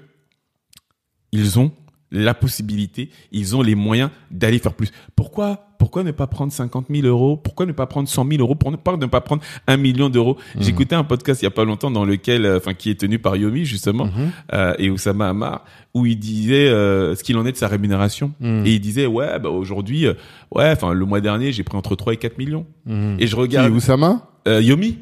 ils 1.31 1.60
ont 1.60 1.70
la 2.11 2.35
possibilité, 2.35 3.11
ils 3.32 3.57
ont 3.57 3.62
les 3.62 3.74
moyens 3.74 4.11
d'aller 4.31 4.59
faire 4.59 4.74
plus. 4.74 4.91
Pourquoi 5.16 5.70
pourquoi 5.81 6.05
ne 6.05 6.11
pas 6.12 6.27
prendre 6.27 6.52
50 6.52 6.86
000 6.90 7.07
euros? 7.07 7.36
Pourquoi 7.39 7.65
ne 7.66 7.73
pas 7.73 7.86
prendre 7.86 8.07
100 8.09 8.24
000 8.28 8.40
euros? 8.43 8.55
Pour 8.55 8.70
ne 8.70 8.77
pas 8.77 8.97
ne 8.98 9.07
pas 9.07 9.20
prendre 9.23 9.43
un 9.66 9.77
million 9.78 10.11
d'euros. 10.11 10.36
J'écoutais 10.61 10.94
un 10.94 11.05
podcast 11.05 11.40
il 11.40 11.47
y 11.47 11.48
a 11.48 11.51
pas 11.51 11.65
longtemps 11.65 11.90
dans 11.90 12.05
lequel, 12.05 12.44
euh, 12.44 12.59
enfin, 12.59 12.74
qui 12.74 12.90
est 12.90 13.01
tenu 13.01 13.19
par 13.19 13.35
Yomi 13.36 13.65
justement 13.65 14.09
euh, 14.52 14.74
et 14.78 14.90
Oussama 14.90 15.31
Hamar, 15.31 15.65
où 15.94 16.05
il 16.05 16.19
disait 16.19 16.69
euh, 16.69 17.15
ce 17.16 17.24
qu'il 17.24 17.36
en 17.39 17.47
est 17.47 17.52
de 17.52 17.57
sa 17.57 17.66
rémunération. 17.66 18.32
Et 18.66 18.74
il 18.74 18.81
disait 18.81 19.07
ouais, 19.07 19.39
bah 19.39 19.48
aujourd'hui, 19.48 20.07
euh, 20.07 20.12
ouais, 20.55 20.70
enfin, 20.70 20.93
le 20.93 21.05
mois 21.07 21.20
dernier, 21.23 21.51
j'ai 21.51 21.65
pris 21.65 21.77
entre 21.78 21.97
3 21.97 22.12
et 22.12 22.16
4 22.19 22.36
millions. 22.39 22.66
Et 22.86 23.27
je 23.27 23.35
Qui, 23.35 23.40
regarde 23.40 23.73
Oussama? 23.73 24.27
Euh, 24.48 24.61
Yomi. 24.62 24.98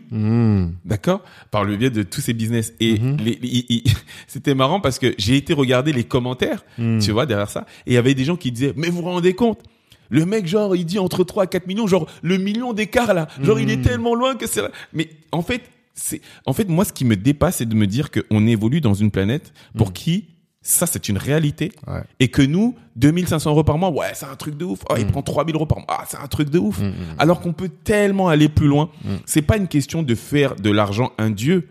D'accord? 0.85 1.23
Par 1.51 1.65
le 1.65 1.77
biais 1.77 1.91
de 1.91 2.03
tous 2.03 2.21
ces 2.21 2.35
business. 2.35 2.73
Et 2.81 2.95
les- 3.25 3.39
les- 3.43 3.85
c'était 4.27 4.55
marrant 4.55 4.81
parce 4.81 4.99
que 4.99 5.15
j'ai 5.19 5.37
été 5.37 5.53
regarder 5.55 5.93
les 5.93 6.05
commentaires, 6.05 6.65
tu 7.01 7.11
vois, 7.13 7.27
derrière 7.27 7.51
ça. 7.51 7.67
Et 7.87 7.93
il 7.93 7.95
y 7.95 7.99
avait 7.99 8.15
des 8.15 8.25
gens 8.25 8.37
qui 8.37 8.53
disaient, 8.53 8.73
mais 8.77 8.89
vous 8.89 8.97
vous 9.03 9.03
rendez 9.11 9.35
compte? 9.35 9.61
Le 10.09 10.25
mec, 10.27 10.47
genre, 10.47 10.75
il 10.77 10.85
dit 10.85 10.99
entre 10.99 11.25
3 11.25 11.45
à 11.45 11.47
4 11.47 11.67
millions, 11.67 11.87
genre, 11.87 12.07
le 12.23 12.39
million 12.39 12.73
d'écart, 12.73 13.15
là. 13.15 13.29
Genre, 13.43 13.61
il 13.61 13.71
est 13.71 13.83
tellement 13.83 14.15
loin 14.15 14.37
que 14.37 14.47
c'est... 14.47 14.63
Mais 14.93 15.11
en 15.33 15.43
fait, 15.43 15.63
c'est, 15.95 16.21
en 16.47 16.53
fait, 16.53 16.69
moi, 16.69 16.85
ce 16.85 16.93
qui 16.93 17.05
me 17.05 17.17
dépasse, 17.17 17.57
c'est 17.57 17.69
de 17.69 17.75
me 17.75 17.87
dire 17.87 18.11
qu'on 18.11 18.47
évolue 18.47 18.81
dans 18.81 18.95
une 18.95 19.11
planète 19.11 19.53
pour 19.77 19.93
qui 19.93 20.27
ça, 20.61 20.87
c'est 20.87 21.09
une 21.09 21.17
réalité. 21.17 21.73
Ouais. 21.87 22.03
Et 22.21 22.29
que 22.29 22.43
nous, 22.43 22.75
2500 22.97 23.51
euros 23.51 23.65
par 23.65 23.79
mois, 23.79 23.91
ouais, 23.91 24.11
c'est 24.15 24.27
un 24.27 24.37
truc 24.37 24.57
de 24.57 24.65
ouf. 24.65 24.81
Oh, 24.91 24.95
il 24.99 25.07
prend 25.07 25.23
3000 25.23 25.55
euros 25.55 25.67
par 25.67 25.79
mois, 25.79 25.87
ah, 25.89 26.05
c'est 26.07 26.19
un 26.19 26.27
truc 26.27 26.51
de 26.51 26.59
ouf. 26.59 26.81
Alors 27.19 27.41
qu'on 27.41 27.53
peut 27.53 27.71
tellement 27.71 28.29
aller 28.29 28.49
plus 28.49 28.67
loin. 28.67 28.91
C'est 29.25 29.43
pas 29.43 29.57
une 29.57 29.69
question 29.69 30.03
de 30.03 30.15
faire 30.15 30.57
de 30.57 30.71
l'argent 30.71 31.13
un 31.17 31.31
dieu. 31.31 31.69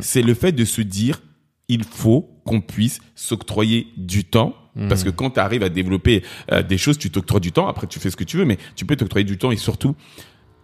C'est 0.00 0.22
le 0.22 0.34
fait 0.34 0.52
de 0.52 0.64
se 0.64 0.82
dire, 0.82 1.22
il 1.68 1.84
faut 1.84 2.28
qu'on 2.44 2.60
puisse 2.60 2.98
s'octroyer 3.14 3.88
du 3.96 4.24
temps. 4.24 4.54
Parce 4.88 5.02
que 5.04 5.10
quand 5.10 5.30
tu 5.30 5.40
arrives 5.40 5.62
à 5.62 5.68
développer 5.68 6.22
euh, 6.52 6.62
des 6.62 6.78
choses, 6.78 6.98
tu 6.98 7.10
t'octroies 7.10 7.40
du 7.40 7.50
temps. 7.52 7.66
Après, 7.68 7.86
tu 7.86 7.98
fais 7.98 8.10
ce 8.10 8.16
que 8.16 8.24
tu 8.24 8.36
veux, 8.36 8.44
mais 8.44 8.58
tu 8.76 8.84
peux 8.84 8.94
t'octroyer 8.96 9.24
du 9.24 9.38
temps 9.38 9.50
et 9.50 9.56
surtout 9.56 9.94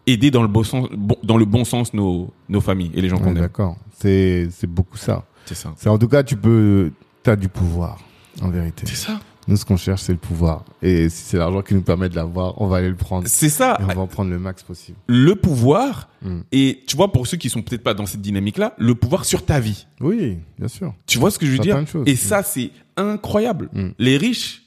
aider 0.06 0.30
dans 0.30 0.42
le 0.42 0.48
bon 0.48 0.62
sens, 0.62 0.88
bon- 0.92 1.16
dans 1.22 1.36
le 1.38 1.44
bon 1.46 1.64
sens 1.64 1.94
nos, 1.94 2.32
nos 2.48 2.60
familles 2.60 2.90
et 2.94 3.00
les 3.00 3.08
gens 3.08 3.16
Ouais, 3.16 3.22
qu'on 3.22 3.30
aime. 3.30 3.40
D'accord. 3.42 3.76
C'est 3.98 4.48
c'est 4.50 4.66
beaucoup 4.66 4.96
ça. 4.98 5.24
C'est 5.46 5.54
ça. 5.54 5.72
C'est 5.76 5.88
en 5.88 5.98
tout 5.98 6.08
cas, 6.08 6.22
tu 6.22 6.36
peux, 6.36 6.92
t'as 7.22 7.36
du 7.36 7.48
pouvoir, 7.48 7.98
en 8.42 8.50
vérité. 8.50 8.84
C'est 8.86 8.96
ça. 8.96 9.20
Nous, 9.46 9.56
ce 9.56 9.64
qu'on 9.64 9.76
cherche, 9.76 10.00
c'est 10.02 10.12
le 10.12 10.18
pouvoir. 10.18 10.64
Et 10.80 11.08
si 11.10 11.22
c'est 11.24 11.36
l'argent 11.36 11.60
qui 11.62 11.74
nous 11.74 11.82
permet 11.82 12.08
de 12.08 12.16
l'avoir, 12.16 12.60
on 12.60 12.66
va 12.66 12.78
aller 12.78 12.88
le 12.88 12.96
prendre. 12.96 13.26
C'est 13.28 13.48
ça. 13.50 13.76
Et 13.80 13.84
on 13.84 13.86
va 13.88 14.00
en 14.00 14.06
prendre 14.06 14.30
le 14.30 14.38
max 14.38 14.62
possible. 14.62 14.96
le 15.06 15.34
pouvoir 15.34 16.08
Mm. 16.22 16.40
et 16.52 16.82
tu 16.86 16.96
vois 16.96 17.12
pour 17.12 17.26
ceux 17.26 17.36
qui 17.36 17.50
sont 17.50 17.60
peut-être 17.60 17.82
pas 17.82 17.92
dans 17.92 18.06
cette 18.06 18.22
dynamique 18.22 18.56
là 18.56 18.72
le 18.78 18.94
pouvoir 18.94 19.26
sur 19.26 19.44
ta 19.44 19.60
vie 19.60 19.86
Oui, 20.00 20.38
bien 20.58 20.68
sûr. 20.68 20.94
tu 21.06 21.18
vois 21.18 21.30
ce 21.30 21.38
que 21.38 21.44
je 21.44 21.50
veux 21.52 21.58
dire 21.58 21.76
et 22.06 22.12
Mm. 22.14 22.16
ça 22.16 22.42
c'est 22.42 22.70
incroyable 22.96 23.68
Mm. 23.74 23.88
les 23.98 24.16
riches 24.16 24.62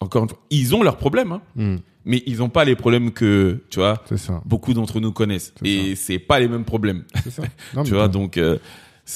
encore 0.00 0.24
une 0.24 0.28
fois 0.28 0.38
ils 0.50 0.74
ont 0.74 0.82
leurs 0.82 0.98
problèmes 0.98 1.32
hein, 1.32 1.40
Hmm. 1.56 1.76
mais 2.04 2.22
ils 2.26 2.42
ont 2.42 2.50
pas 2.50 2.66
les 2.66 2.76
problèmes 2.76 3.10
que 3.12 3.62
tu 3.70 3.78
vois 3.78 4.02
ça. 4.16 4.42
beaucoup 4.44 4.74
d'entre 4.74 5.00
nous 5.00 5.12
connaissent 5.12 5.54
et 5.64 5.94
c'est 5.96 6.18
pas 6.18 6.38
les 6.40 6.48
mêmes 6.48 6.64
problèmes 6.66 7.04
C'est 7.24 7.30
ça. 7.30 7.42
Non, 7.74 7.84
tu 7.84 7.94
vois 7.94 8.08
donc 8.08 8.36
euh, 8.36 8.58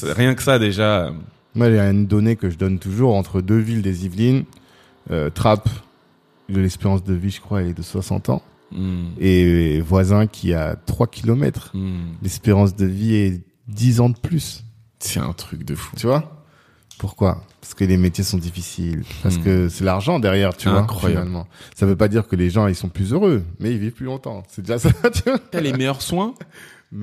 rien 0.03 0.35
que 0.35 0.43
ça 0.43 0.59
déjà 0.59 1.13
Moi, 1.55 1.69
il 1.69 1.75
y 1.75 1.79
a 1.79 1.91
une 1.91 2.07
donnée 2.07 2.37
que 2.37 2.49
je 2.49 2.57
donne 2.57 2.79
toujours 2.79 3.15
entre 3.17 3.43
deux 3.43 3.59
villes 3.59 3.83
des 3.83 4.07
Yvelines. 4.07 4.45
Euh, 5.11 5.31
Trappes, 5.31 5.69
de 6.49 6.61
l'espérance 6.61 7.03
de 7.05 7.15
vie, 7.15 7.31
je 7.31 7.41
crois, 7.41 7.63
elle 7.63 7.69
est 7.69 7.75
de 7.75 7.83
60 7.83 8.29
ans. 8.31 8.43
hmm, 8.73 9.11
Et 9.19 9.81
voisin 9.81 10.27
qui 10.27 10.53
a 10.55 10.77
3 10.77 11.07
kilomètres. 11.09 11.71
hmm, 11.75 12.15
L'espérance 12.23 12.75
de 12.77 12.87
vie 12.87 13.15
est 13.15 13.41
10 13.69 14.01
ans 14.01 14.09
de 14.11 14.19
plus. 14.19 14.65
c'est 14.99 15.21
un 15.21 15.33
truc 15.33 15.65
de 15.65 15.75
fou 15.75 15.95
Tu 15.97 16.07
vois? 16.07 16.33
Pourquoi? 16.99 17.43
Parce 17.61 17.75
que 17.75 17.85
les 17.85 17.99
métiers 17.99 18.25
sont 18.25 18.39
difficiles. 18.39 19.03
Parce 19.23 19.37
Hmm. 19.37 19.43
que 19.43 19.69
c'est 19.69 19.85
l'argent 19.85 20.19
derrière, 20.19 20.57
tu 20.57 20.69
vois. 20.71 20.79
Incroyable. 20.81 21.23
Finalement. 21.27 21.47
Ça 21.75 21.85
veut 21.85 21.97
pas 21.97 22.09
dire 22.09 22.27
que 22.27 22.37
les 22.37 22.49
gens 22.49 22.67
ils 22.69 22.75
sont 22.75 22.89
plus 22.89 23.13
heureux, 23.13 23.45
mais 23.61 23.71
ils 23.73 23.79
vivent 23.79 23.93
plus 23.93 24.07
longtemps. 24.07 24.43
C'est 24.49 24.63
déjà 24.63 24.79
ça. 24.79 24.89
Tu 25.13 25.23
vois 25.27 25.39
t'as 25.39 25.61
les 25.61 25.73
meilleurs 25.75 26.01
soins? 26.01 26.35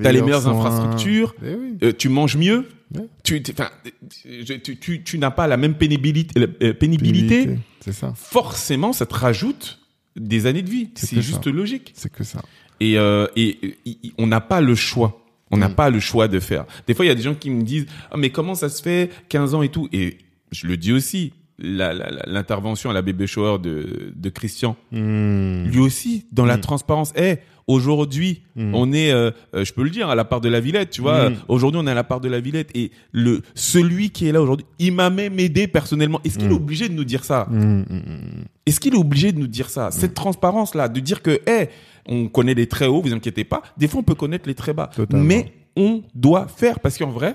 T'as 0.02 0.12
les 0.12 0.22
meilleures 0.22 0.42
soins. 0.42 0.56
infrastructures. 0.58 1.34
Eh 1.44 1.54
oui. 1.54 1.76
euh, 1.82 1.92
tu 1.96 2.08
manges 2.08 2.36
mieux 2.36 2.66
Ouais. 2.94 3.06
tu 3.24 3.42
tu, 3.42 4.76
tu, 4.78 5.02
tu 5.02 5.18
n'as 5.18 5.30
pas 5.32 5.46
la 5.48 5.56
même 5.56 5.74
pénibilité 5.74 6.40
euh, 6.62 6.72
pénibilité 6.74 7.56
C'est 7.80 7.92
ça. 7.92 8.12
forcément, 8.14 8.92
ça 8.92 9.04
te 9.06 9.14
rajoute 9.14 9.80
des 10.16 10.46
années 10.46 10.62
de 10.62 10.70
vie. 10.70 10.90
C'est 10.94 11.20
juste 11.20 11.44
ça. 11.44 11.50
logique. 11.50 11.92
C'est 11.96 12.12
que 12.12 12.22
ça. 12.22 12.40
Et, 12.80 12.96
euh, 12.98 13.26
et, 13.34 13.76
et- 13.84 13.98
et 14.04 14.12
on 14.18 14.26
n'a 14.28 14.40
pas 14.40 14.60
le 14.60 14.74
choix. 14.76 15.24
On 15.50 15.56
n'a 15.56 15.68
Mm. 15.68 15.74
pas 15.74 15.90
le 15.90 15.98
choix 16.00 16.28
de 16.28 16.38
faire. 16.40 16.66
Des 16.86 16.94
fois, 16.94 17.04
il 17.04 17.08
y 17.08 17.10
a 17.10 17.14
des 17.16 17.22
gens 17.22 17.34
qui 17.34 17.50
me 17.50 17.62
disent 17.62 17.86
ah, 18.12 18.16
mais 18.16 18.30
comment 18.30 18.54
ça 18.54 18.68
se 18.68 18.80
fait? 18.80 19.10
15 19.28 19.54
ans 19.54 19.62
et 19.62 19.68
tout 19.70 19.88
Et 19.92 20.18
je 20.52 20.66
le 20.68 20.76
dis 20.76 20.92
aussi. 20.92 21.32
La- 21.58 21.92
la- 21.94 22.10
la- 22.10 22.24
L'intervention 22.26 22.90
à 22.90 22.92
la 22.92 23.02
baby 23.02 23.26
shower 23.26 23.58
de, 23.58 24.12
de 24.14 24.28
Christian, 24.28 24.76
Hmm. 24.92 25.64
lui 25.66 25.78
aussi, 25.80 26.26
dans 26.32 26.44
la 26.46 26.56
Mm. 26.56 26.60
transparence. 26.62 27.12
Eh, 27.16 27.36
aujourd'hui, 27.66 28.42
Mm. 28.56 28.74
on 28.74 28.92
est, 28.92 29.10
euh, 29.12 29.30
euh, 29.54 29.64
je 29.64 29.72
peux 29.72 29.84
le 29.84 29.90
dire, 29.90 30.08
à 30.10 30.14
la 30.14 30.24
part 30.24 30.40
de 30.40 30.48
la 30.48 30.60
Villette, 30.60 30.90
tu 30.90 31.00
vois. 31.00 31.30
Aujourd'hui, 31.48 31.80
on 31.82 31.86
est 31.86 31.90
à 31.90 31.94
la 31.94 32.04
part 32.04 32.20
de 32.20 32.28
la 32.28 32.40
Villette 32.40 32.70
et 32.74 32.90
le 33.12 33.40
celui 33.54 34.10
qui 34.10 34.26
est 34.28 34.32
là 34.32 34.42
aujourd'hui, 34.42 34.66
il 34.78 34.92
m'a 34.92 35.10
même 35.10 35.38
aidé 35.38 35.66
personnellement. 35.68 36.20
Est-ce 36.24 36.38
qu'il 36.38 36.50
est 36.50 36.54
obligé 36.54 36.88
de 36.88 36.94
nous 36.94 37.04
dire 37.04 37.24
ça 37.24 37.46
Hmm, 37.50 37.80
hmm, 37.82 37.84
hmm. 37.88 38.44
est-ce 38.66 38.80
qu'il 38.80 38.94
est 38.94 38.98
obligé 38.98 39.32
de 39.32 39.38
nous 39.38 39.46
dire 39.46 39.70
ça 39.70 39.90
Cette 39.90 40.14
transparence-là, 40.14 40.88
de 40.88 41.00
dire 41.00 41.22
que, 41.22 41.40
eh, 41.46 41.68
on 42.06 42.28
connaît 42.28 42.54
les 42.54 42.66
très 42.66 42.86
hauts, 42.86 43.00
vous 43.00 43.12
inquiétez 43.14 43.44
pas. 43.44 43.62
Des 43.78 43.88
fois, 43.88 44.00
on 44.00 44.04
peut 44.04 44.14
connaître 44.16 44.46
les 44.48 44.54
très 44.54 44.72
bas. 44.74 44.90
Totalement. 44.94 45.24
Mais 45.24 45.52
on 45.76 46.02
doit 46.14 46.48
faire. 46.48 46.80
Parce 46.80 46.98
qu'en 46.98 47.10
vrai, 47.10 47.34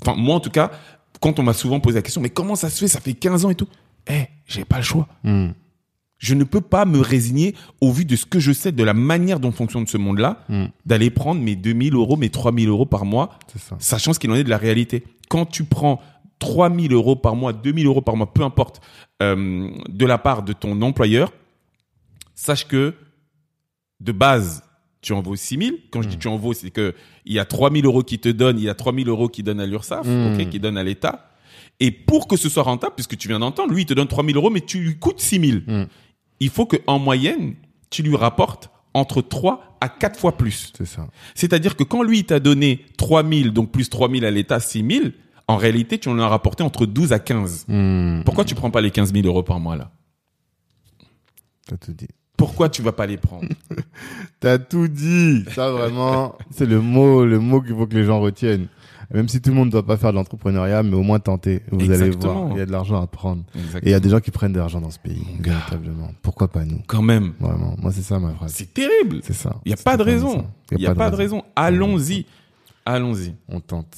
enfin, 0.00 0.16
moi, 0.18 0.34
en 0.36 0.40
tout 0.40 0.50
cas, 0.50 0.70
quand 1.22 1.38
on 1.38 1.42
m'a 1.42 1.54
souvent 1.54 1.80
posé 1.80 1.96
la 1.96 2.02
question, 2.02 2.20
mais 2.20 2.28
comment 2.30 2.54
ça 2.56 2.68
se 2.68 2.78
fait? 2.80 2.88
Ça 2.88 3.00
fait 3.00 3.14
15 3.14 3.44
ans 3.46 3.50
et 3.50 3.54
tout. 3.54 3.68
Eh, 4.10 4.24
j'ai 4.46 4.64
pas 4.64 4.76
le 4.78 4.82
choix. 4.82 5.08
Hmm. 5.24 5.50
Je 6.18 6.34
ne 6.34 6.44
peux 6.44 6.60
pas 6.60 6.84
me 6.84 7.00
résigner 7.00 7.54
au 7.80 7.90
vu 7.92 8.04
de 8.04 8.14
ce 8.16 8.26
que 8.26 8.38
je 8.38 8.52
sais, 8.52 8.70
de 8.72 8.84
la 8.84 8.94
manière 8.94 9.40
dont 9.40 9.50
fonctionne 9.52 9.86
ce 9.86 9.96
monde-là, 9.96 10.44
Hmm. 10.48 10.66
d'aller 10.86 11.10
prendre 11.10 11.40
mes 11.40 11.56
2000 11.56 11.94
euros, 11.94 12.16
mes 12.16 12.28
3000 12.30 12.68
euros 12.68 12.86
par 12.86 13.04
mois 13.04 13.38
ça. 13.56 13.76
sachant 13.78 14.12
ce 14.12 14.18
qu'il 14.18 14.30
en 14.30 14.34
est 14.34 14.44
de 14.44 14.50
la 14.50 14.58
réalité. 14.58 15.04
Quand 15.28 15.46
tu 15.46 15.64
prends 15.64 16.00
3000 16.40 16.92
euros 16.92 17.16
par 17.16 17.36
mois, 17.36 17.52
2000 17.52 17.86
euros 17.86 18.02
par 18.02 18.16
mois, 18.16 18.32
peu 18.32 18.42
importe, 18.42 18.80
euh, 19.22 19.70
de 19.88 20.06
la 20.06 20.18
part 20.18 20.42
de 20.42 20.52
ton 20.52 20.80
employeur, 20.82 21.32
sache 22.34 22.66
que 22.66 22.94
de 24.00 24.12
base, 24.12 24.62
tu 25.02 25.12
en 25.12 25.20
vaux 25.20 25.36
6000. 25.36 25.78
Quand 25.90 26.00
je 26.00 26.08
dis 26.08 26.16
tu 26.16 26.28
en 26.28 26.36
vaux, 26.36 26.54
c'est 26.54 26.70
que 26.70 26.94
il 27.26 27.34
y 27.34 27.38
a 27.38 27.44
3000 27.44 27.84
euros 27.84 28.02
qui 28.02 28.18
te 28.18 28.28
donnent, 28.28 28.58
il 28.58 28.64
y 28.64 28.68
a 28.68 28.74
3000 28.74 29.08
euros 29.08 29.28
qui 29.28 29.42
donnent 29.42 29.60
à 29.60 29.66
l'URSSAF, 29.66 30.06
Mm. 30.06 30.34
ok, 30.40 30.48
qui 30.48 30.60
donnent 30.60 30.78
à 30.78 30.84
l'État. 30.84 31.28
Et 31.80 31.90
pour 31.90 32.28
que 32.28 32.36
ce 32.36 32.48
soit 32.48 32.62
rentable, 32.62 32.94
puisque 32.94 33.16
tu 33.18 33.28
viens 33.28 33.40
d'entendre, 33.40 33.72
lui, 33.72 33.82
il 33.82 33.86
te 33.86 33.94
donne 33.94 34.06
3000 34.08 34.36
euros, 34.36 34.50
mais 34.50 34.60
tu 34.60 34.78
lui 34.78 34.98
coûtes 34.98 35.20
6000. 35.20 35.64
Mm. 35.66 35.84
Il 36.40 36.48
faut 36.50 36.66
que, 36.66 36.76
en 36.86 36.98
moyenne, 36.98 37.54
tu 37.90 38.02
lui 38.02 38.16
rapportes 38.16 38.70
entre 38.94 39.22
3 39.22 39.76
à 39.80 39.88
4 39.88 40.18
fois 40.20 40.36
plus. 40.36 40.72
C'est 40.76 40.86
ça. 40.86 41.08
C'est-à-dire 41.34 41.76
que 41.76 41.82
quand 41.82 42.02
lui, 42.02 42.20
il 42.20 42.24
t'a 42.24 42.40
donné 42.40 42.84
3000, 42.98 43.52
donc 43.52 43.72
plus 43.72 43.88
3000 43.90 44.24
à 44.24 44.30
l'État, 44.30 44.60
6000, 44.60 45.14
en 45.48 45.56
réalité, 45.56 45.98
tu 45.98 46.08
en 46.08 46.18
as 46.20 46.28
rapporté 46.28 46.62
entre 46.62 46.86
12 46.86 47.12
à 47.12 47.18
15. 47.18 47.64
Hmm. 47.68 48.22
Pourquoi 48.24 48.44
tu 48.44 48.54
prends 48.54 48.70
pas 48.70 48.80
les 48.80 48.90
15 48.92 49.12
000 49.12 49.26
euros 49.26 49.42
par 49.42 49.58
mois, 49.58 49.76
là? 49.76 49.90
T'as 51.66 51.76
tout 51.76 51.92
dit. 51.92 52.08
Pourquoi 52.42 52.68
tu 52.68 52.82
vas 52.82 52.90
pas 52.90 53.06
les 53.06 53.18
prendre? 53.18 53.46
T'as 54.40 54.58
tout 54.58 54.88
dit. 54.88 55.44
Ça 55.54 55.70
vraiment, 55.70 56.34
c'est 56.50 56.66
le 56.66 56.80
mot, 56.80 57.24
le 57.24 57.38
mot 57.38 57.60
qu'il 57.60 57.76
faut 57.76 57.86
que 57.86 57.94
les 57.94 58.02
gens 58.04 58.18
retiennent. 58.20 58.66
Même 59.14 59.28
si 59.28 59.40
tout 59.40 59.50
le 59.50 59.54
monde 59.56 59.66
ne 59.66 59.70
doit 59.72 59.86
pas 59.86 59.96
faire 59.96 60.10
de 60.10 60.16
l'entrepreneuriat, 60.16 60.82
mais 60.82 60.96
au 60.96 61.02
moins 61.02 61.20
tenter. 61.20 61.62
Vous 61.70 61.88
allez 61.88 62.10
voir, 62.10 62.48
il 62.50 62.58
y 62.58 62.60
a 62.60 62.66
de 62.66 62.72
l'argent 62.72 63.00
à 63.00 63.06
prendre. 63.06 63.44
Et 63.82 63.86
il 63.86 63.90
y 63.90 63.94
a 63.94 64.00
des 64.00 64.08
gens 64.10 64.18
qui 64.18 64.32
prennent 64.32 64.52
de 64.54 64.58
l'argent 64.58 64.80
dans 64.80 64.90
ce 64.90 64.98
pays, 64.98 65.24
véritablement. 65.38 66.10
Pourquoi 66.20 66.48
pas 66.48 66.64
nous? 66.64 66.80
Quand 66.88 67.02
même. 67.02 67.34
Vraiment, 67.38 67.76
moi 67.80 67.92
c'est 67.92 68.02
ça 68.02 68.18
ma 68.18 68.32
phrase. 68.32 68.52
C'est 68.56 68.74
terrible. 68.74 69.20
C'est 69.22 69.34
ça. 69.34 69.54
Il 69.64 69.70
y 69.70 69.74
a 69.74 69.76
pas 69.76 69.96
de 69.96 70.02
raison. 70.02 70.44
Il 70.72 70.80
y 70.80 70.86
a 70.88 70.96
pas 70.96 71.10
de 71.10 71.16
raison. 71.16 71.44
Allons-y. 71.54 72.26
Allons-y. 72.84 73.34
On 73.48 73.60
tente. 73.60 73.96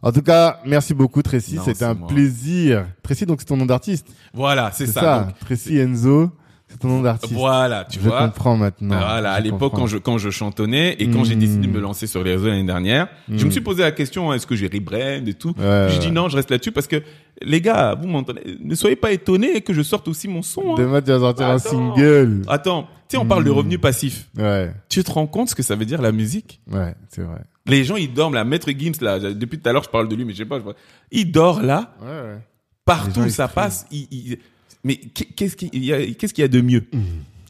En 0.00 0.10
tout 0.10 0.22
cas, 0.22 0.60
merci 0.64 0.94
beaucoup 0.94 1.20
Tracy, 1.20 1.58
c'était 1.58 1.74
c'est 1.74 1.84
un 1.84 1.92
moi. 1.92 2.08
plaisir. 2.08 2.86
Tracy, 3.02 3.26
donc 3.26 3.40
c'est 3.40 3.46
ton 3.46 3.58
nom 3.58 3.66
d'artiste. 3.66 4.06
Voilà, 4.32 4.70
c'est 4.72 4.86
C'est 4.86 4.92
ça. 4.92 5.00
ça. 5.00 5.24
Donc, 5.24 5.38
Tracy 5.40 5.76
Enzo, 5.78 6.30
ton 6.80 6.88
nom 6.88 7.02
d'artiste. 7.02 7.32
voilà, 7.32 7.84
tu 7.84 7.98
je 8.00 8.08
vois. 8.08 8.20
comprends 8.26 8.56
maintenant. 8.56 8.96
voilà, 8.98 9.32
à 9.32 9.38
Je 9.38 9.44
l'époque 9.44 9.72
quand 9.74 9.86
je 9.86 9.98
quand 9.98 10.18
je 10.18 10.30
chantonnais 10.30 10.94
et 10.98 11.08
quand 11.10 11.24
j'ai 11.24 11.36
décidé 11.36 11.66
de 11.66 11.72
me 11.72 11.80
lancer 11.80 12.06
sur 12.06 12.22
les 12.24 12.32
réseaux 12.32 12.48
l'année 12.48 12.64
dernière, 12.64 13.08
je 13.28 13.44
me 13.44 13.50
suis 13.50 13.60
posé 13.60 13.82
la 13.82 13.92
question 13.92 14.30
hein, 14.30 14.34
est-ce 14.34 14.46
que 14.46 14.56
j'ai 14.56 14.68
rebrand 14.72 15.26
et 15.26 15.34
tout? 15.34 15.54
Ouais, 15.58 15.88
J'ai 15.90 15.98
dit 15.98 16.10
non, 16.10 16.28
je 16.28 16.36
reste 16.36 16.50
là-dessus 16.50 16.72
parce 16.72 16.86
que 16.86 17.02
les 17.42 17.60
gars, 17.60 17.94
vous 18.00 18.06
m'entendez, 18.08 18.56
ne 18.62 18.74
soyez 18.74 18.96
pas 18.96 19.12
étonnés 19.12 19.60
que 19.60 19.72
je 19.72 19.82
sorte 19.82 20.06
aussi 20.08 20.28
mon 20.28 20.42
son. 20.42 20.72
hein. 20.72 20.74
Demain 20.78 21.00
tu 21.02 21.10
vas 21.10 21.18
sortir 21.20 21.46
un 21.46 21.58
single. 21.58 22.42
Attends, 22.48 22.82
tu 23.08 23.16
sais 23.16 23.16
on 23.18 23.26
parle 23.26 23.44
de 23.44 23.50
Mm. 23.50 23.54
revenus 23.54 23.80
passifs. 23.80 24.28
Ouais, 24.38 24.72
Tu 24.88 25.02
te 25.04 25.10
rends 25.10 25.26
compte 25.26 25.48
ce 25.50 25.54
que 25.54 25.62
ça 25.62 25.76
veut 25.76 25.84
dire 25.84 26.00
la 26.02 26.12
musique? 26.12 26.60
Ouais, 26.70 26.94
c'est 27.08 27.22
vrai. 27.22 27.40
Les 27.66 27.82
gens 27.84 27.96
ils 27.96 28.12
dorment 28.12 28.34
là, 28.34 28.44
Maître 28.44 28.70
Gims 28.76 28.92
là, 29.00 29.18
depuis 29.18 29.58
tout 29.58 29.68
à 29.68 29.72
l'heure 29.72 29.82
je 29.84 29.88
parle 29.88 30.06
de 30.08 30.14
lui 30.14 30.24
mais 30.24 30.32
je 30.32 30.38
sais 30.38 30.44
pas, 30.44 30.58
je... 30.58 30.64
il 31.10 31.32
dort 31.32 31.62
là, 31.62 31.94
Ouais, 32.02 32.08
ouais. 32.08 32.38
partout 32.84 33.22
gens, 33.22 33.28
ça 33.30 33.48
passe, 33.48 33.86
il, 33.90 34.06
il- 34.10 34.38
mais 34.84 34.96
qu'est- 34.96 35.24
qu'est-ce 35.34 35.56
qu'il 35.56 35.84
y 35.84 35.92
a 35.92 36.04
qu'est-ce 36.14 36.32
qu'il 36.34 36.42
y 36.42 36.44
a 36.44 36.48
de 36.48 36.60
mieux? 36.60 36.84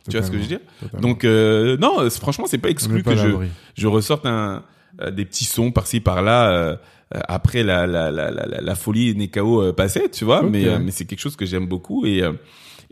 Tu 0.09 0.17
vois 0.17 0.23
ce 0.23 0.31
que 0.31 0.37
je 0.37 0.43
veux 0.43 0.49
dire? 0.49 0.61
Totalement. 0.81 1.09
Donc 1.09 1.25
euh, 1.25 1.77
non, 1.79 2.01
euh, 2.01 2.11
franchement, 2.11 2.45
c'est 2.47 2.59
pas 2.59 2.69
exclu 2.71 3.03
pas 3.03 3.13
que 3.13 3.17
je 3.17 3.29
je 3.75 3.87
ressorte 3.87 4.27
un 4.27 4.63
euh, 5.01 5.11
des 5.11 5.25
petits 5.25 5.45
sons 5.45 5.73
par-ci 5.73 6.01
par-là 6.01 6.51
euh, 6.51 6.77
euh, 7.15 7.21
après 7.29 7.63
la 7.63 7.87
la 7.87 8.11
la 8.11 8.31
la, 8.31 8.47
la, 8.61 8.75
folie 8.75 9.15
Nekao 9.15 9.73
passée, 9.73 10.09
tu 10.13 10.25
vois, 10.25 10.43
mais 10.51 10.65
mais 10.79 10.91
c'est 10.91 11.05
quelque 11.07 11.21
chose 11.21 11.37
que 11.37 11.47
j'aime 11.47 11.67
beaucoup 11.67 12.07
et 12.07 12.23
euh, 12.23 12.33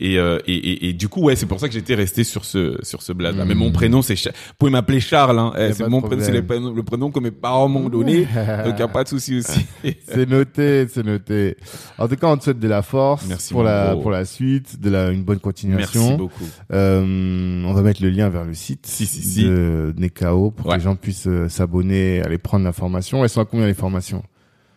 et, 0.05 0.19
euh, 0.19 0.39
et, 0.47 0.55
et, 0.57 0.89
et 0.89 0.93
du 0.93 1.09
coup 1.09 1.23
ouais 1.23 1.37
c'est 1.37 1.47
pour 1.47 1.61
ça 1.61 1.69
que 1.69 1.75
j'étais 1.75 1.95
resté 1.95 2.25
sur 2.25 2.45
ce 2.45 2.77
sur 2.83 3.03
ce 3.03 3.13
blaze 3.13 3.37
là 3.37 3.45
mais 3.45 3.55
mon 3.55 3.71
prénom 3.73 4.03
c'est 4.03 4.17
Cha- 4.17 4.31
vous 4.31 4.55
pouvez 4.59 4.71
m'appeler 4.71 5.01
Charles 5.01 5.39
hein. 5.39 5.53
Eh, 5.59 5.73
c'est 5.73 5.89
mon 5.89 6.01
prénom 6.01 6.23
c'est 6.25 6.33
le 6.33 6.43
prénom, 6.83 7.11
que 7.11 7.21
mes 7.21 7.31
parents 7.31 7.69
m'ont 7.69 7.89
donné 7.89 8.27
donc 8.65 8.79
y 8.79 8.83
a 8.83 8.89
pas 8.89 9.05
de 9.05 9.09
souci 9.09 9.39
aussi 9.39 9.65
C'est 10.07 10.29
noté, 10.29 10.87
c'est 10.89 11.05
noté. 11.05 11.57
En 11.99 12.07
tout 12.09 12.17
cas, 12.17 12.27
on 12.29 12.37
te 12.37 12.45
souhaite 12.45 12.59
de 12.59 12.69
la 12.69 12.83
force 12.83 13.25
Merci, 13.29 13.53
pour 13.53 13.63
la 13.63 13.93
gros. 13.93 14.03
pour 14.03 14.11
la 14.11 14.25
suite, 14.25 14.79
de 14.81 14.91
la 14.91 15.11
une 15.11 15.23
bonne 15.25 15.39
continuation. 15.41 16.01
merci 16.03 16.17
beaucoup 16.17 16.45
Euh, 16.73 17.63
on 17.65 17.73
va 17.73 17.83
mettre 17.83 18.03
le 18.03 18.11
lien 18.11 18.29
vers 18.29 18.45
le 18.45 18.55
site 18.55 18.87
Si, 18.87 19.07
si, 19.07 19.23
si. 19.23 19.45
de 19.45 19.95
Nekao 19.97 20.51
pour 20.51 20.67
Ouais. 20.67 20.73
que 20.75 20.79
les 20.79 20.85
gens 20.85 20.97
puissent 20.97 21.27
euh, 21.27 21.49
s'abonner, 21.49 22.23
aller 22.23 22.39
prendre 22.39 22.65
l'information. 22.65 23.23
Elles 23.25 23.31
sont 23.31 23.41
à 23.41 23.45
combien 23.45 23.67
les 23.67 23.75
formations? 23.75 24.23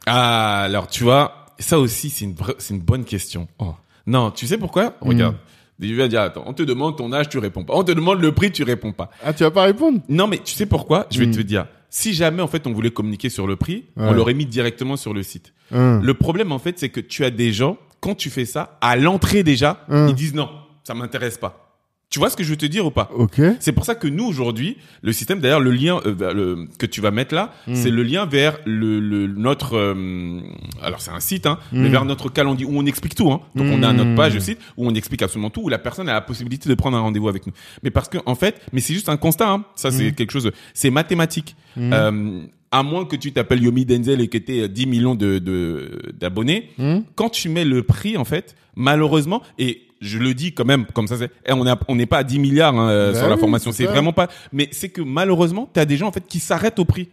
Ah, 0.05 0.61
alors 0.63 0.87
tu 0.87 1.03
vois, 1.03 1.45
ça 1.59 1.79
aussi 1.79 2.09
c'est 2.09 2.25
une 2.25 2.35
c'est 2.59 2.73
une 2.73 2.81
bonne 2.81 3.03
question. 3.05 3.47
Oh. 3.59 3.73
Non, 4.07 4.31
tu 4.31 4.47
sais 4.47 4.57
pourquoi? 4.57 4.95
Regarde, 5.01 5.35
je 5.79 5.93
vais 5.93 6.07
dire 6.07 6.21
attends, 6.21 6.43
on 6.45 6.53
te 6.53 6.63
demande 6.63 6.97
ton 6.97 7.11
âge, 7.13 7.29
tu 7.29 7.37
réponds 7.39 7.63
pas. 7.63 7.73
On 7.75 7.83
te 7.83 7.91
demande 7.91 8.21
le 8.21 8.31
prix, 8.31 8.51
tu 8.51 8.63
réponds 8.63 8.91
pas. 8.93 9.09
Ah, 9.23 9.33
tu 9.33 9.43
vas 9.43 9.51
pas 9.51 9.63
répondre? 9.63 9.99
Non, 10.09 10.27
mais 10.27 10.37
tu 10.37 10.53
sais 10.53 10.65
pourquoi? 10.65 11.07
Je 11.11 11.19
vais 11.19 11.27
Mm. 11.27 11.31
te 11.35 11.41
dire. 11.41 11.67
Si 11.89 12.13
jamais 12.13 12.41
en 12.41 12.47
fait 12.47 12.67
on 12.67 12.73
voulait 12.73 12.91
communiquer 12.91 13.29
sur 13.29 13.47
le 13.47 13.55
prix, 13.55 13.85
on 13.95 14.11
l'aurait 14.13 14.33
mis 14.33 14.45
directement 14.45 14.97
sur 14.97 15.13
le 15.13 15.23
site. 15.23 15.53
Hein. 15.73 16.01
Le 16.03 16.13
problème 16.13 16.51
en 16.51 16.59
fait, 16.59 16.77
c'est 16.77 16.89
que 16.89 16.99
tu 16.99 17.23
as 17.25 17.29
des 17.31 17.51
gens 17.53 17.77
quand 18.01 18.15
tu 18.15 18.29
fais 18.29 18.45
ça 18.45 18.77
à 18.81 18.95
l'entrée 18.97 19.43
déjà, 19.43 19.85
ils 19.89 20.13
disent 20.13 20.35
non, 20.35 20.49
ça 20.83 20.93
m'intéresse 20.93 21.37
pas. 21.37 21.64
Tu 22.11 22.19
vois 22.19 22.29
ce 22.29 22.37
que 22.37 22.43
je 22.43 22.49
veux 22.51 22.55
te 22.55 22.65
dire 22.67 22.85
ou 22.85 22.91
pas 22.91 23.09
Ok. 23.15 23.41
c'est 23.59 23.71
pour 23.73 23.83
ça 23.83 23.95
que 23.95 24.07
nous 24.07 24.25
aujourd'hui, 24.25 24.77
le 25.01 25.11
système, 25.11 25.39
d'ailleurs, 25.39 25.59
le 25.59 25.71
lien 25.71 25.99
euh, 26.05 26.33
le, 26.33 26.67
que 26.77 26.85
tu 26.85 27.01
vas 27.01 27.11
mettre 27.11 27.33
là, 27.35 27.51
Mm. 27.67 27.75
c'est 27.75 27.89
le 27.89 28.03
lien 28.03 28.25
vers 28.25 28.57
le, 28.65 28.99
le 28.99 29.27
notre. 29.27 29.75
euh, 29.75 30.39
alors 30.81 31.01
c'est 31.01 31.11
un 31.11 31.19
site, 31.19 31.45
hein, 31.47 31.57
mais 31.71 31.89
Mm. 31.89 31.91
vers 31.91 32.05
notre 32.05 32.29
calendrier 32.29 32.69
où 32.69 32.77
on 32.77 32.85
explique 32.85 33.15
tout. 33.15 33.31
Hein. 33.31 33.41
Donc 33.55 33.67
on 33.71 33.81
a 33.83 33.91
Mm. 33.91 33.97
notre 33.97 34.15
page 34.15 34.33
de 34.35 34.39
site 34.39 34.59
où 34.77 34.87
on 34.87 34.93
explique 34.93 35.23
absolument 35.23 35.49
tout, 35.49 35.61
où 35.61 35.69
la 35.69 35.79
personne 35.79 36.07
a 36.07 36.13
la 36.13 36.21
possibilité 36.21 36.69
de 36.69 36.75
prendre 36.75 36.95
un 36.95 37.01
rendez-vous 37.01 37.27
avec 37.27 37.47
nous. 37.47 37.53
Mais 37.83 37.89
parce 37.91 38.07
que 38.07 38.19
en 38.25 38.35
fait, 38.35 38.61
mais 38.71 38.81
c'est 38.81 38.93
juste 38.93 39.09
un 39.09 39.17
constat. 39.17 39.49
Hein. 39.49 39.65
Ça 39.75 39.89
c'est 39.91 40.11
quelque 40.13 40.31
chose. 40.31 40.51
C'est 40.73 40.91
mathématique. 40.91 41.55
Euh, 41.77 42.41
à 42.71 42.83
moins 42.83 43.05
que 43.05 43.15
tu 43.15 43.31
t'appelles 43.31 43.63
Yomi 43.63 43.85
Denzel 43.85 44.21
et 44.21 44.27
que 44.27 44.37
tu 44.37 44.57
aies 44.57 44.67
10 44.69 44.85
millions 44.85 45.15
de 45.15 45.39
de- 45.39 46.13
d'abonnés, 46.19 46.69
Hmm 46.77 46.99
quand 47.15 47.29
tu 47.29 47.49
mets 47.49 47.65
le 47.65 47.83
prix, 47.83 48.15
en 48.17 48.25
fait, 48.25 48.55
malheureusement, 48.75 49.41
et 49.57 49.81
je 50.01 50.17
le 50.17 50.33
dis 50.33 50.53
quand 50.53 50.65
même, 50.65 50.85
comme 50.85 51.07
ça, 51.07 51.17
c'est, 51.17 51.31
eh, 51.45 51.53
on 51.53 51.65
est 51.65 51.73
on 51.87 51.95
n'est 51.95 52.05
pas 52.05 52.19
à 52.19 52.23
10 52.23 52.39
milliards 52.39 52.75
hein, 52.75 52.89
euh, 52.89 53.13
Bah 53.13 53.19
sur 53.19 53.29
la 53.29 53.37
formation, 53.37 53.71
c'est 53.71 53.85
vraiment 53.85 54.13
pas. 54.13 54.27
Mais 54.51 54.69
c'est 54.71 54.89
que 54.89 55.01
malheureusement, 55.01 55.69
tu 55.73 55.79
as 55.79 55.85
des 55.85 55.97
gens 55.97 56.07
en 56.07 56.11
fait 56.11 56.25
qui 56.27 56.39
s'arrêtent 56.39 56.79
au 56.79 56.85
prix. 56.85 57.09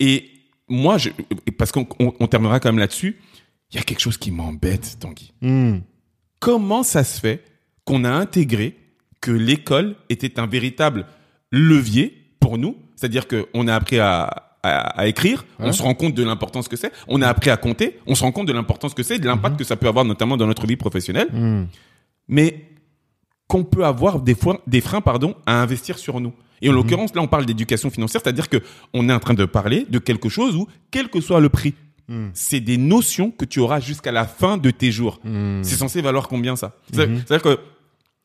Et 0.00 0.30
moi, 0.68 0.98
je, 0.98 1.10
parce 1.58 1.72
qu'on 1.72 1.86
on, 1.98 2.12
on 2.18 2.26
terminera 2.26 2.60
quand 2.60 2.68
même 2.68 2.78
là-dessus, 2.78 3.18
il 3.72 3.76
y 3.76 3.80
a 3.80 3.82
quelque 3.82 4.00
chose 4.00 4.18
qui 4.18 4.30
m'embête, 4.30 4.98
Tanguy. 5.00 5.32
Hmm. 5.40 5.78
Comment 6.40 6.82
ça 6.82 7.04
se 7.04 7.20
fait 7.20 7.42
qu'on 7.84 8.04
a 8.04 8.10
intégré 8.10 8.76
que 9.20 9.30
l'école 9.30 9.96
était 10.10 10.38
un 10.38 10.46
véritable 10.46 11.06
levier 11.50 12.14
pour 12.40 12.58
nous, 12.58 12.76
c'est-à-dire 12.96 13.26
que 13.26 13.46
on 13.54 13.68
a 13.68 13.74
appris 13.74 13.98
à 13.98 14.44
à, 14.64 15.00
à 15.00 15.06
écrire, 15.06 15.44
on 15.58 15.72
se 15.72 15.82
rend 15.82 15.94
compte 15.94 16.14
de 16.14 16.24
l'importance 16.24 16.68
que 16.68 16.76
c'est. 16.76 16.90
On 17.06 17.20
a 17.22 17.28
appris 17.28 17.50
à 17.50 17.56
compter, 17.56 17.98
on 18.06 18.14
se 18.14 18.22
rend 18.24 18.32
compte 18.32 18.48
de 18.48 18.52
l'importance 18.52 18.94
que 18.94 19.02
c'est, 19.02 19.18
de 19.18 19.26
l'impact 19.26 19.58
que 19.58 19.64
ça 19.64 19.76
peut 19.76 19.86
avoir 19.86 20.04
notamment 20.04 20.36
dans 20.36 20.46
notre 20.46 20.66
vie 20.66 20.76
professionnelle. 20.76 21.28
Hmm. 21.32 21.66
Mais 22.28 22.70
qu'on 23.48 23.64
peut 23.64 23.84
avoir 23.84 24.20
des 24.20 24.34
fois 24.34 24.60
des 24.66 24.80
freins 24.80 25.00
pardon 25.00 25.34
à 25.46 25.60
investir 25.62 25.98
sur 25.98 26.20
nous. 26.20 26.32
Et 26.62 26.68
en 26.70 26.72
l'occurrence 26.72 27.14
là 27.14 27.20
on 27.22 27.26
parle 27.28 27.44
d'éducation 27.44 27.90
financière, 27.90 28.22
c'est-à-dire 28.24 28.48
que 28.48 28.62
on 28.94 29.08
est 29.08 29.12
en 29.12 29.20
train 29.20 29.34
de 29.34 29.44
parler 29.44 29.86
de 29.90 29.98
quelque 29.98 30.28
chose 30.30 30.56
où 30.56 30.66
quel 30.90 31.08
que 31.08 31.20
soit 31.20 31.40
le 31.40 31.48
prix, 31.48 31.74
Hmm. 32.06 32.28
c'est 32.34 32.60
des 32.60 32.76
notions 32.76 33.30
que 33.30 33.46
tu 33.46 33.60
auras 33.60 33.80
jusqu'à 33.80 34.12
la 34.12 34.26
fin 34.26 34.58
de 34.58 34.70
tes 34.70 34.92
jours. 34.92 35.20
Hmm. 35.24 35.62
C'est 35.62 35.76
censé 35.76 36.02
valoir 36.02 36.28
combien 36.28 36.54
ça? 36.54 36.72
C'est- 36.92 37.06
Mhm. 37.06 37.22
C'est-à-dire 37.26 37.42
que 37.42 37.60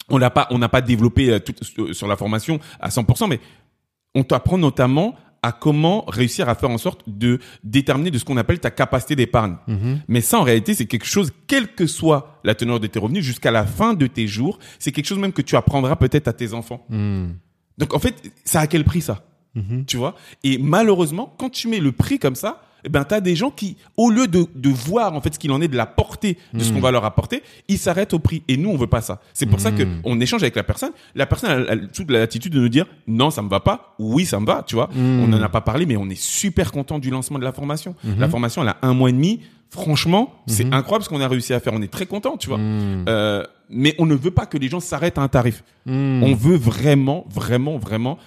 on 0.09 0.19
n'a 0.19 0.30
pas 0.30 0.47
on 0.51 0.57
n'a 0.57 0.67
pas 0.67 0.81
développé 0.81 1.30
euh, 1.30 1.39
tout 1.39 1.53
euh, 1.77 1.93
sur 1.93 2.05
la 2.05 2.17
formation 2.17 2.59
à 2.81 2.89
100%, 2.89 3.27
mais 3.30 3.39
on 4.15 4.23
t'apprend 4.23 4.57
notamment 4.57 5.15
à 5.41 5.51
comment 5.51 6.03
réussir 6.07 6.49
à 6.49 6.55
faire 6.55 6.69
en 6.69 6.77
sorte 6.77 7.01
de 7.07 7.39
déterminer 7.63 8.11
de 8.11 8.17
ce 8.17 8.25
qu'on 8.25 8.37
appelle 8.37 8.59
ta 8.59 8.71
capacité 8.71 9.15
d'épargne. 9.15 9.55
Mhm. 9.67 10.01
Mais 10.07 10.21
ça, 10.21 10.39
en 10.39 10.43
réalité, 10.43 10.73
c'est 10.73 10.85
quelque 10.85 11.05
chose, 11.05 11.31
quelle 11.47 11.73
que 11.73 11.87
soit 11.87 12.39
la 12.43 12.55
teneur 12.55 12.79
de 12.79 12.87
tes 12.87 12.99
revenus, 12.99 13.23
jusqu'à 13.23 13.51
la 13.51 13.65
fin 13.65 13.93
de 13.93 14.07
tes 14.07 14.27
jours, 14.27 14.59
c'est 14.79 14.91
quelque 14.91 15.05
chose 15.05 15.19
même 15.19 15.33
que 15.33 15.41
tu 15.41 15.55
apprendras 15.55 15.95
peut-être 15.95 16.27
à 16.27 16.33
tes 16.33 16.53
enfants. 16.53 16.85
Hmm. 16.89 17.29
Donc, 17.77 17.93
en 17.93 17.99
fait, 17.99 18.31
ça 18.43 18.61
a 18.61 18.67
quel 18.67 18.83
prix, 18.83 19.01
ça? 19.01 19.23
Mhm. 19.55 19.85
Tu 19.85 19.97
vois? 19.97 20.15
Et 20.43 20.57
malheureusement, 20.57 21.33
quand 21.39 21.49
tu 21.49 21.67
mets 21.67 21.79
le 21.79 21.91
prix 21.91 22.19
comme 22.19 22.35
ça, 22.35 22.61
eh 22.84 22.89
ben, 22.89 23.03
t'as 23.03 23.19
des 23.22 23.35
gens 23.35 23.51
qui, 23.51 23.77
au 23.97 24.10
lieu 24.10 24.27
de, 24.27 24.45
de 24.56 24.69
voir, 24.69 25.14
en 25.14 25.22
fait, 25.22 25.34
ce 25.34 25.39
qu'il 25.39 25.51
en 25.51 25.61
est 25.61 25.68
de 25.68 25.76
la 25.77 25.85
portée 25.85 26.38
de 26.53 26.60
ce 26.64 26.72
qu'on 26.72 26.80
va 26.80 26.91
leur 26.91 27.06
apporter, 27.06 27.43
ils 27.68 27.77
s'arrêtent 27.77 28.14
au 28.14 28.19
prix. 28.19 28.43
Et 28.47 28.57
nous, 28.57 28.69
on 28.69 28.77
veut 28.77 28.88
pas 28.88 29.01
ça. 29.01 29.22
C'est 29.34 29.45
pour 29.45 29.60
ça 29.60 29.72
que 29.72 29.84
Mhm. 29.84 30.01
on 30.03 30.19
échange 30.22 30.41
avec 30.43 30.56
la 30.56 30.64
personne. 30.64 30.91
La 31.15 31.26
personne 31.26 31.49
a, 31.49 31.72
a 31.72 31.77
toute 31.77 32.10
l'attitude 32.11 32.53
de 32.53 32.60
nous 32.60 32.69
dire, 32.69 32.85
non, 33.07 33.30
ça 33.31 33.41
me 33.41 33.49
va 33.49 33.60
pas. 33.60 33.95
Oui, 33.99 34.26
ça 34.26 34.39
me 34.39 34.45
va, 34.45 34.64
tu 34.65 34.76
vois. 34.76 34.89
Mhm. 34.93 35.23
On 35.23 35.27
n'en 35.27 35.41
a 35.41 35.49
pas 35.49 35.61
parlé, 35.61 35.85
mais 35.85 35.97
on 35.97 36.10
est 36.10 36.19
super 36.19 36.72
content 36.72 36.99
du 36.99 37.10
lancement 37.10 37.39
de 37.39 37.43
la 37.43 37.51
formation. 37.53 37.95
La 38.18 38.30
formation, 38.30 38.61
elle 38.61 38.69
a 38.69 38.77
un 38.81 38.93
mois 38.93 39.10
et 39.10 39.14
demi. 39.14 39.41
Franchement, 39.72 40.34
c'est 40.47 40.73
incroyable 40.73 41.03
ce 41.03 41.10
qu'on 41.10 41.22
a 41.22 41.27
réussi 41.27 41.53
à 41.53 41.60
faire. 41.60 41.73
On 41.73 41.81
est 41.84 41.91
très 41.91 42.07
content, 42.07 42.38
tu 42.38 42.49
vois. 42.49 42.57
Hmm. 42.57 43.06
Euh, 43.07 43.43
mais 43.69 43.93
on 43.99 44.07
ne 44.07 44.15
veut 44.15 44.31
pas 44.31 44.47
que 44.47 44.57
les 44.57 44.68
gens 44.68 44.80
s'arrêtent 44.80 45.19
à 45.19 45.22
un 45.22 45.27
tarif. 45.27 45.64
Hmm. 45.85 46.23
On 46.23 46.34
veut 46.34 46.56
vraiment, 46.57 47.26
vraiment, 47.30 47.77
vraiment 47.77 48.18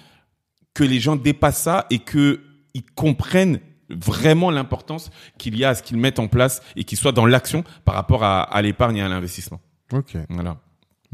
que 0.73 0.85
les 0.85 1.01
gens 1.01 1.17
dépassent 1.17 1.61
ça 1.63 1.85
et 1.89 1.99
que 1.99 2.39
ils 2.73 2.83
comprennent 2.95 3.59
vraiment 3.89 4.51
l'importance 4.51 5.09
qu'il 5.37 5.57
y 5.57 5.63
a 5.65 5.69
à 5.69 5.75
ce 5.75 5.83
qu'ils 5.83 5.97
mettent 5.97 6.19
en 6.19 6.27
place 6.27 6.61
et 6.75 6.83
qu'ils 6.83 6.97
soient 6.97 7.11
dans 7.11 7.25
l'action 7.25 7.63
par 7.85 7.95
rapport 7.95 8.23
à, 8.23 8.41
à 8.43 8.61
l'épargne 8.61 8.97
et 8.97 9.01
à 9.01 9.09
l'investissement. 9.09 9.59
Ok. 9.91 10.17
Voilà. 10.29 10.57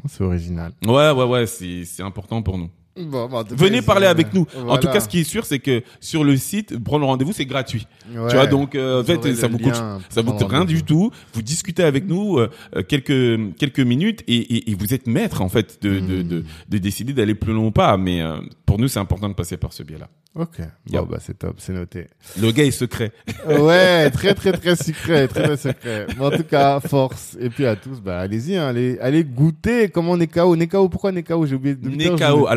C'est 0.07 0.23
original. 0.23 0.71
Ouais, 0.85 1.11
ouais, 1.11 1.25
ouais, 1.25 1.45
c'est 1.45 1.83
c'est 1.85 2.03
important 2.03 2.41
pour 2.41 2.57
nous. 2.57 2.69
Bon, 3.05 3.27
bah, 3.27 3.43
Venez 3.51 3.81
parler 3.81 4.07
avec 4.07 4.33
nous. 4.33 4.45
En 4.67 4.77
tout 4.77 4.87
cas, 4.87 4.99
ce 4.99 5.07
qui 5.09 5.19
est 5.19 5.23
sûr, 5.23 5.45
c'est 5.45 5.59
que 5.59 5.81
sur 5.99 6.23
le 6.23 6.35
site, 6.37 6.77
prendre 6.83 7.05
rendez-vous, 7.05 7.33
c'est 7.33 7.45
gratuit. 7.45 7.87
Ouais. 8.13 8.27
Tu 8.29 8.35
vois, 8.35 8.47
donc 8.47 8.75
euh, 8.75 9.01
en 9.01 9.03
fait, 9.03 9.33
ça 9.35 9.47
le 9.47 9.53
vous 9.53 9.59
coûte, 9.59 9.81
ça 10.09 10.21
vous 10.21 10.33
coûte 10.33 10.47
rien 10.49 10.65
du 10.65 10.83
tout. 10.83 11.11
Vous 11.33 11.41
discutez 11.41 11.83
avec 11.83 12.07
nous 12.07 12.37
euh, 12.39 12.49
euh, 12.75 12.83
quelques 12.83 13.55
quelques 13.57 13.79
minutes 13.79 14.23
et, 14.27 14.35
et, 14.37 14.71
et 14.71 14.75
vous 14.75 14.93
êtes 14.93 15.07
maître 15.07 15.41
en 15.41 15.49
fait 15.49 15.81
de 15.81 15.99
de, 15.99 16.19
Hmm. 16.23 16.27
de, 16.27 16.43
de 16.69 16.77
décider 16.77 17.13
d'aller 17.13 17.35
plus 17.35 17.53
loin 17.53 17.65
ou 17.67 17.71
pas. 17.71 17.95
Mais 17.97 18.21
euh, 18.21 18.37
pour 18.65 18.79
nous, 18.79 18.87
c'est 18.87 18.99
important 18.99 19.29
de 19.29 19.33
passer 19.33 19.57
par 19.57 19.73
ce 19.73 19.83
biais-là. 19.83 20.07
Ok. 20.35 20.59
Bon, 20.91 21.03
bah, 21.09 21.17
c'est 21.19 21.37
top, 21.39 21.55
c'est 21.57 21.73
noté. 21.73 22.07
Le 22.39 22.51
gars 22.51 22.63
est 22.63 22.71
secret. 22.71 23.11
ouais, 23.47 24.09
très 24.11 24.33
très 24.35 24.51
très 24.51 24.75
secret, 24.75 25.27
très 25.27 25.43
très 25.43 25.57
secret. 25.57 26.05
Mais 26.17 26.23
en 26.25 26.29
tout 26.31 26.43
cas, 26.43 26.79
force. 26.79 27.35
Et 27.39 27.49
puis 27.49 27.65
à 27.65 27.75
tous, 27.75 27.99
bah 28.01 28.19
allez-y, 28.19 28.55
hein, 28.55 28.67
allez, 28.67 28.97
allez 29.01 29.23
goûter 29.23 29.89
comment 29.89 30.15
Nekao. 30.15 30.55
Nekao, 30.55 30.87
pourquoi 30.87 31.11
Nekao 31.11 31.45
J'ai 31.47 31.55
oublié. 31.55 31.75
depuis 31.75 31.97
tout 31.97 32.13
à 32.13 32.19
l'heure, 32.19 32.37
Nekao. 32.37 32.47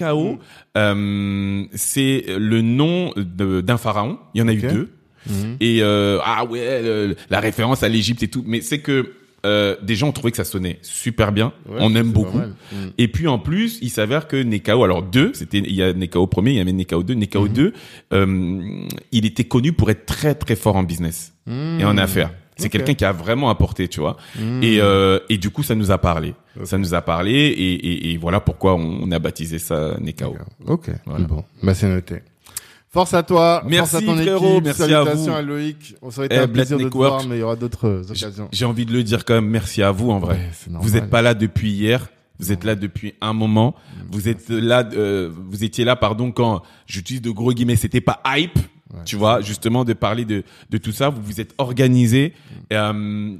Alors 0.00 0.24
Nekao, 0.24 0.38
euh, 0.76 1.64
c'est 1.74 2.24
le 2.38 2.60
nom 2.62 3.12
d'un 3.16 3.76
pharaon. 3.78 4.18
Il 4.34 4.40
y 4.40 4.42
en 4.42 4.48
a 4.48 4.52
eu 4.52 4.58
deux. 4.62 4.88
Mhm. 5.28 5.56
Et 5.60 5.78
euh, 5.82 6.18
ah 6.24 6.44
ouais, 6.44 6.82
le- 6.82 7.16
la 7.30 7.40
référence 7.40 7.82
à 7.82 7.88
l'Égypte 7.88 8.22
et 8.22 8.28
tout. 8.28 8.44
Mais 8.46 8.60
c'est 8.60 8.78
que 8.80 9.12
euh, 9.46 9.76
déjà 9.82 10.04
on 10.06 10.12
trouvait 10.12 10.30
que 10.32 10.36
ça 10.36 10.44
sonnait 10.44 10.78
super 10.82 11.30
bien, 11.32 11.52
Ouais, 11.68 11.76
on 11.80 11.94
aime 11.94 12.10
beaucoup. 12.10 12.38
Mm. 12.38 12.76
Et 12.98 13.06
puis 13.08 13.28
en 13.28 13.38
plus, 13.38 13.78
il 13.82 13.90
s'avère 13.90 14.26
que 14.26 14.36
Nekao, 14.36 14.82
alors 14.82 15.02
deux, 15.02 15.32
c'était 15.34 15.58
il 15.58 15.72
y 15.74 15.82
a 15.82 15.92
Nekao 15.92 16.26
premier, 16.26 16.52
il 16.52 16.56
y 16.56 16.60
avait 16.60 16.72
Nekao 16.72 17.02
2. 17.04 17.14
Nekao 17.14 17.42
Mhm. 17.44 17.52
2, 17.52 17.72
euh, 18.14 18.86
il 19.12 19.26
était 19.26 19.44
connu 19.44 19.72
pour 19.72 19.90
être 19.90 20.06
très 20.06 20.34
très 20.34 20.56
fort 20.56 20.76
en 20.76 20.82
business 20.82 21.34
et 21.80 21.84
en 21.84 21.96
affaires. 21.98 22.32
C'est 22.58 22.66
Ok. 22.66 22.72
quelqu'un 22.72 22.94
qui 22.94 23.04
a 23.04 23.12
vraiment 23.12 23.48
apporté, 23.50 23.88
tu 23.88 24.00
vois. 24.00 24.16
Mm. 24.38 24.62
Et 24.62 24.80
euh, 24.80 25.18
et 25.28 25.38
du 25.38 25.48
coup, 25.50 25.62
ça 25.62 25.74
nous 25.74 25.90
a 25.90 25.98
parlé. 25.98 26.34
Ok. 26.60 26.66
Ça 26.66 26.76
nous 26.76 26.92
a 26.92 27.00
parlé 27.00 27.32
et, 27.32 27.72
et, 27.74 28.12
et 28.12 28.16
voilà 28.18 28.40
pourquoi 28.40 28.74
on, 28.74 28.98
on 29.02 29.10
a 29.12 29.18
baptisé 29.18 29.58
ça 29.58 29.96
Nekao. 30.00 30.36
Ok, 30.66 30.90
Voilà. 31.06 31.24
bon, 31.24 31.44
bah 31.62 31.72
c'est 31.74 31.88
noté. 31.88 32.16
Force 32.90 33.12
à 33.14 33.22
toi, 33.22 33.62
Merci, 33.66 33.92
force 33.92 34.02
à 34.02 34.06
ton 34.06 34.16
frérot, 34.16 34.52
équipe, 34.54 34.64
merci 34.64 34.82
à 34.82 34.86
salutations 34.88 35.32
vous. 35.32 35.38
à, 35.38 35.42
Loïc. 35.42 35.94
On 36.02 36.10
serait 36.10 36.28
Eh, 36.30 36.36
un 36.38 36.48
plaisir 36.48 36.78
de 36.78 36.82
te 36.82 36.86
Network. 36.86 37.12
voir, 37.12 37.26
mais 37.28 37.36
il 37.36 37.40
y 37.40 37.42
aura 37.42 37.54
d'autres 37.54 38.02
occasions. 38.10 38.48
J'ai 38.50 38.64
envie 38.64 38.86
de 38.86 38.92
le 38.92 39.02
dire 39.02 39.24
quand 39.26 39.34
même. 39.34 39.46
Merci 39.48 39.82
à 39.82 39.90
vous 39.92 40.10
en 40.10 40.18
vrai. 40.18 40.36
Ouais. 40.36 40.78
Vous 40.80 40.96
êtes 40.96 41.10
pas 41.10 41.20
là 41.22 41.34
depuis 41.34 41.70
hier. 41.70 42.08
Vous 42.40 42.50
êtes 42.52 42.64
là 42.64 42.76
depuis 42.76 43.14
un 43.20 43.32
moment. 43.34 43.74
Vous 44.10 44.28
êtes 44.28 44.48
là, 44.48 44.88
euh, 44.94 45.28
vous 45.50 45.64
étiez 45.64 45.84
là, 45.84 45.96
pardon, 45.96 46.30
quand 46.32 46.62
j'utilise 46.86 47.20
de 47.20 47.30
gros 47.30 47.52
guillemets, 47.52 47.76
c'était 47.76 48.00
pas 48.00 48.20
hype, 48.26 48.58
Ouais. 48.92 49.00
tu 49.04 49.16
vois, 49.16 49.40
justement 49.40 49.84
de 49.84 49.92
parler 49.92 50.24
de 50.24 50.44
de 50.70 50.78
tout 50.78 50.92
ça. 50.92 51.08
Vous 51.10 51.22
vous 51.22 51.40
êtes 51.40 51.54
organisé. 51.58 52.32
Mm. 52.34 52.54
Euh, 52.72 53.36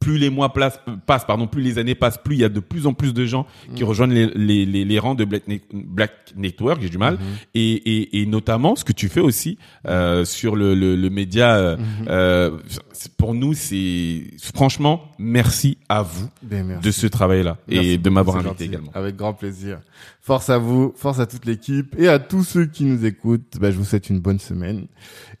plus 0.00 0.18
les 0.18 0.30
mois 0.30 0.52
place- 0.52 0.80
passent, 1.06 1.24
pardon, 1.24 1.46
plus 1.46 1.62
les 1.62 1.78
années 1.78 1.94
passent, 1.94 2.18
plus 2.18 2.36
il 2.36 2.40
y 2.40 2.44
a 2.44 2.48
de 2.48 2.60
plus 2.60 2.86
en 2.86 2.94
plus 2.94 3.12
de 3.12 3.26
gens 3.26 3.46
qui 3.74 3.82
rejoignent 3.84 4.12
les, 4.14 4.26
les, 4.34 4.64
les, 4.64 4.84
les 4.84 4.98
rangs 4.98 5.14
de 5.14 5.24
Black, 5.24 5.48
Ne- 5.48 5.58
Black 5.72 6.12
Network, 6.36 6.80
j'ai 6.80 6.88
du 6.88 6.98
mal, 6.98 7.18
et, 7.54 7.72
et, 7.72 8.20
et 8.22 8.26
notamment 8.26 8.76
ce 8.76 8.84
que 8.84 8.92
tu 8.92 9.08
fais 9.08 9.20
aussi 9.20 9.58
euh, 9.86 10.24
sur 10.24 10.54
le, 10.56 10.74
le, 10.74 10.94
le 10.96 11.10
média. 11.10 11.56
euh, 11.56 11.76
euh, 12.08 12.58
c'est- 12.92 13.12
pour 13.16 13.34
nous, 13.34 13.54
c'est 13.54 14.22
franchement 14.54 15.10
merci 15.18 15.78
à 15.88 16.02
vous 16.02 16.28
merci. 16.48 16.82
de 16.86 16.90
ce 16.92 17.06
travail-là 17.06 17.56
et 17.68 17.98
de 17.98 18.10
m'avoir 18.10 18.36
invité 18.36 18.50
gentil. 18.50 18.64
également. 18.64 18.90
Avec 18.94 19.16
grand 19.16 19.32
plaisir. 19.34 19.80
Force 20.20 20.50
à 20.50 20.58
vous, 20.58 20.92
force 20.96 21.18
à 21.20 21.26
toute 21.26 21.46
l'équipe 21.46 21.94
et 21.98 22.06
à 22.08 22.18
tous 22.18 22.44
ceux 22.44 22.66
qui 22.66 22.84
nous 22.84 23.04
écoutent. 23.04 23.56
Bah, 23.60 23.70
je 23.70 23.76
vous 23.76 23.84
souhaite 23.84 24.10
une 24.10 24.20
bonne 24.20 24.38
semaine 24.38 24.86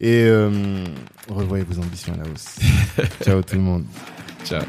et 0.00 0.24
euh, 0.24 0.84
revoyez 1.28 1.64
vos 1.68 1.80
ambitions 1.80 2.14
à 2.14 2.16
la 2.16 2.22
hausse. 2.24 2.58
Ciao 3.22 3.42
tout 3.42 3.56
le 3.56 3.62
monde. 3.62 3.84
Ciao. 4.44 4.62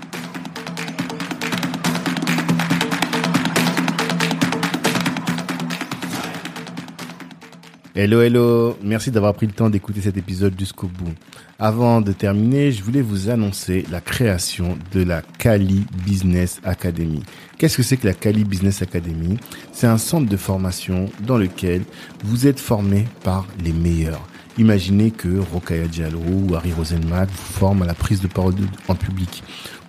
Hello, 7.96 8.22
hello. 8.22 8.78
Merci 8.82 9.12
d'avoir 9.12 9.34
pris 9.34 9.46
le 9.46 9.52
temps 9.52 9.70
d'écouter 9.70 10.00
cet 10.00 10.16
épisode 10.16 10.58
jusqu'au 10.58 10.88
bout. 10.88 11.14
Avant 11.58 12.00
de 12.00 12.14
terminer, 12.14 12.72
je 12.72 12.82
voulais 12.82 13.02
vous 13.02 13.30
annoncer 13.30 13.86
la 13.92 14.00
création 14.00 14.78
de 14.94 15.04
la 15.04 15.22
Kali 15.22 15.86
Business 16.06 16.62
Academy. 16.64 17.24
Qu'est-ce 17.58 17.76
que 17.76 17.84
c'est 17.84 17.98
que 17.98 18.08
la 18.08 18.14
Kali 18.14 18.46
Business 18.46 18.82
Academy? 18.82 19.38
C'est 19.74 19.88
un 19.88 19.98
centre 19.98 20.30
de 20.30 20.38
formation 20.38 21.08
dans 21.28 21.38
lequel 21.38 21.84
vous 22.24 22.48
êtes 22.48 22.62
formé 22.62 23.06
par 23.24 23.46
les 23.62 23.74
meilleurs. 23.74 24.26
Imaginez 24.60 25.12
que 25.12 25.40
Rokaya 25.40 25.88
Diallo 25.88 26.20
ou 26.20 26.54
Harry 26.54 26.74
Rosenmack 26.74 27.30
vous 27.30 27.54
forment 27.54 27.84
à 27.84 27.86
la 27.86 27.94
prise 27.94 28.20
de 28.20 28.28
parole 28.28 28.56
en 28.90 28.96
public. 28.96 29.42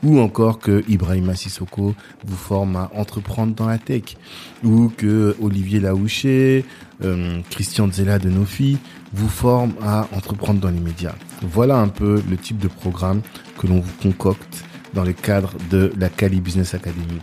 Ou 0.05 0.21
encore 0.21 0.61
que 0.61 0.85
Ibrahima 0.89 1.35
Sissoko 1.35 1.97
vous 2.25 2.37
forme 2.37 2.77
à 2.77 2.89
entreprendre 2.95 3.53
dans 3.53 3.67
la 3.67 3.79
tech. 3.79 4.17
Ou 4.63 4.89
que 4.97 5.37
Olivier 5.43 5.81
Laouché, 5.81 6.65
euh, 7.03 7.41
Christian 7.51 7.91
Zella 7.91 8.21
de 8.21 8.31
Nofi 8.31 8.79
vous 9.13 9.29
forme 9.29 9.73
à 9.83 10.07
entreprendre 10.17 10.61
dans 10.61 10.71
les 10.71 10.79
médias. 10.79 11.17
Voilà 11.43 11.79
un 11.79 11.89
peu 11.89 12.23
le 12.31 12.37
type 12.37 12.59
de 12.59 12.69
programme 12.69 13.23
que 13.59 13.67
l'on 13.67 13.81
vous 13.81 13.93
concocte 14.01 14.65
dans 14.95 15.03
le 15.03 15.13
cadre 15.13 15.53
de 15.73 15.93
la 15.99 16.09
Cali 16.09 16.41
Business 16.41 16.75
Academy. 16.75 17.19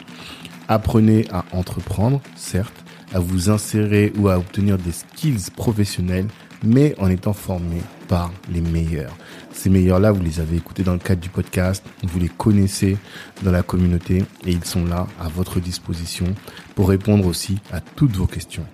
Apprenez 0.67 1.25
à 1.31 1.45
entreprendre, 1.53 2.19
certes, 2.35 2.83
à 3.13 3.19
vous 3.19 3.49
insérer 3.49 4.11
ou 4.17 4.27
à 4.27 4.37
obtenir 4.37 4.77
des 4.77 4.91
skills 4.91 5.49
professionnels, 5.55 6.27
mais 6.63 6.95
en 6.99 7.09
étant 7.09 7.33
formé 7.33 7.81
par 8.07 8.31
les 8.51 8.61
meilleurs. 8.61 9.15
Ces 9.51 9.69
meilleurs-là, 9.69 10.11
vous 10.11 10.23
les 10.23 10.39
avez 10.39 10.57
écoutés 10.57 10.83
dans 10.83 10.93
le 10.93 10.99
cadre 10.99 11.21
du 11.21 11.29
podcast, 11.29 11.83
vous 12.03 12.19
les 12.19 12.29
connaissez 12.29 12.97
dans 13.43 13.51
la 13.51 13.63
communauté 13.63 14.23
et 14.45 14.51
ils 14.51 14.65
sont 14.65 14.85
là 14.85 15.07
à 15.19 15.27
votre 15.27 15.59
disposition 15.59 16.27
pour 16.75 16.89
répondre 16.89 17.25
aussi 17.25 17.57
à 17.71 17.81
toutes 17.81 18.15
vos 18.15 18.27
questions. 18.27 18.65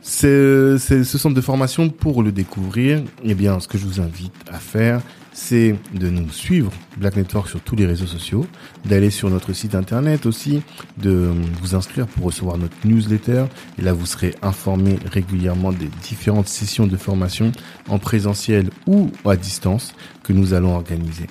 C'est 0.00 0.78
ce 0.78 1.18
centre 1.18 1.34
de 1.34 1.40
formation 1.40 1.90
pour 1.90 2.22
le 2.22 2.32
découvrir. 2.32 3.02
Eh 3.24 3.34
bien, 3.34 3.60
ce 3.60 3.68
que 3.68 3.76
je 3.76 3.84
vous 3.84 4.00
invite 4.00 4.32
à 4.50 4.58
faire, 4.58 5.02
c'est 5.38 5.76
de 5.94 6.10
nous 6.10 6.30
suivre 6.30 6.72
Black 6.96 7.14
Network 7.14 7.48
sur 7.48 7.60
tous 7.60 7.76
les 7.76 7.86
réseaux 7.86 8.08
sociaux, 8.08 8.44
d'aller 8.84 9.10
sur 9.10 9.30
notre 9.30 9.52
site 9.52 9.76
internet 9.76 10.26
aussi, 10.26 10.62
de 10.96 11.30
vous 11.62 11.76
inscrire 11.76 12.08
pour 12.08 12.24
recevoir 12.24 12.58
notre 12.58 12.74
newsletter. 12.84 13.44
Et 13.78 13.82
là, 13.82 13.92
vous 13.92 14.04
serez 14.04 14.34
informé 14.42 14.98
régulièrement 15.10 15.72
des 15.72 15.88
différentes 16.02 16.48
sessions 16.48 16.88
de 16.88 16.96
formation 16.96 17.52
en 17.88 18.00
présentiel 18.00 18.70
ou 18.88 19.12
à 19.24 19.36
distance 19.36 19.94
que 20.24 20.32
nous 20.32 20.54
allons 20.54 20.74
organiser. 20.74 21.28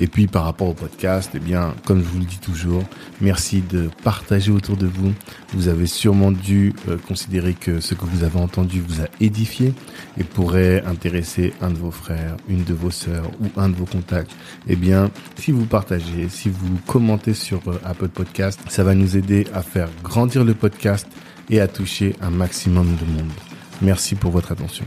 Et 0.00 0.06
puis 0.06 0.26
par 0.26 0.44
rapport 0.44 0.68
au 0.68 0.74
podcast, 0.74 1.30
eh 1.34 1.38
bien, 1.38 1.74
comme 1.86 2.00
je 2.00 2.08
vous 2.08 2.18
le 2.18 2.24
dis 2.24 2.38
toujours, 2.38 2.82
merci 3.20 3.62
de 3.62 3.90
partager 4.02 4.50
autour 4.50 4.76
de 4.76 4.86
vous. 4.86 5.12
Vous 5.54 5.68
avez 5.68 5.86
sûrement 5.86 6.32
dû 6.32 6.74
euh, 6.88 6.96
considérer 7.08 7.54
que 7.54 7.80
ce 7.80 7.94
que 7.94 8.04
vous 8.04 8.24
avez 8.24 8.38
entendu 8.38 8.80
vous 8.80 9.00
a 9.00 9.06
édifié 9.20 9.74
et 10.18 10.24
pourrait 10.24 10.82
intéresser 10.86 11.52
un 11.60 11.70
de 11.70 11.78
vos 11.78 11.90
frères, 11.90 12.36
une 12.48 12.64
de 12.64 12.74
vos 12.74 12.90
sœurs 12.90 13.30
ou 13.40 13.60
un 13.60 13.68
de 13.68 13.76
vos 13.76 13.86
contacts. 13.86 14.30
Eh 14.68 14.76
bien, 14.76 15.10
si 15.36 15.52
vous 15.52 15.66
partagez, 15.66 16.28
si 16.28 16.48
vous 16.48 16.78
commentez 16.86 17.34
sur 17.34 17.60
euh, 17.68 17.80
Apple 17.84 18.08
Podcast, 18.08 18.60
ça 18.68 18.84
va 18.84 18.94
nous 18.94 19.16
aider 19.16 19.46
à 19.54 19.62
faire 19.62 19.88
grandir 20.02 20.44
le 20.44 20.54
podcast 20.54 21.06
et 21.50 21.60
à 21.60 21.68
toucher 21.68 22.14
un 22.20 22.30
maximum 22.30 22.96
de 22.96 23.04
monde. 23.04 23.32
Merci 23.80 24.14
pour 24.14 24.32
votre 24.32 24.52
attention. 24.52 24.84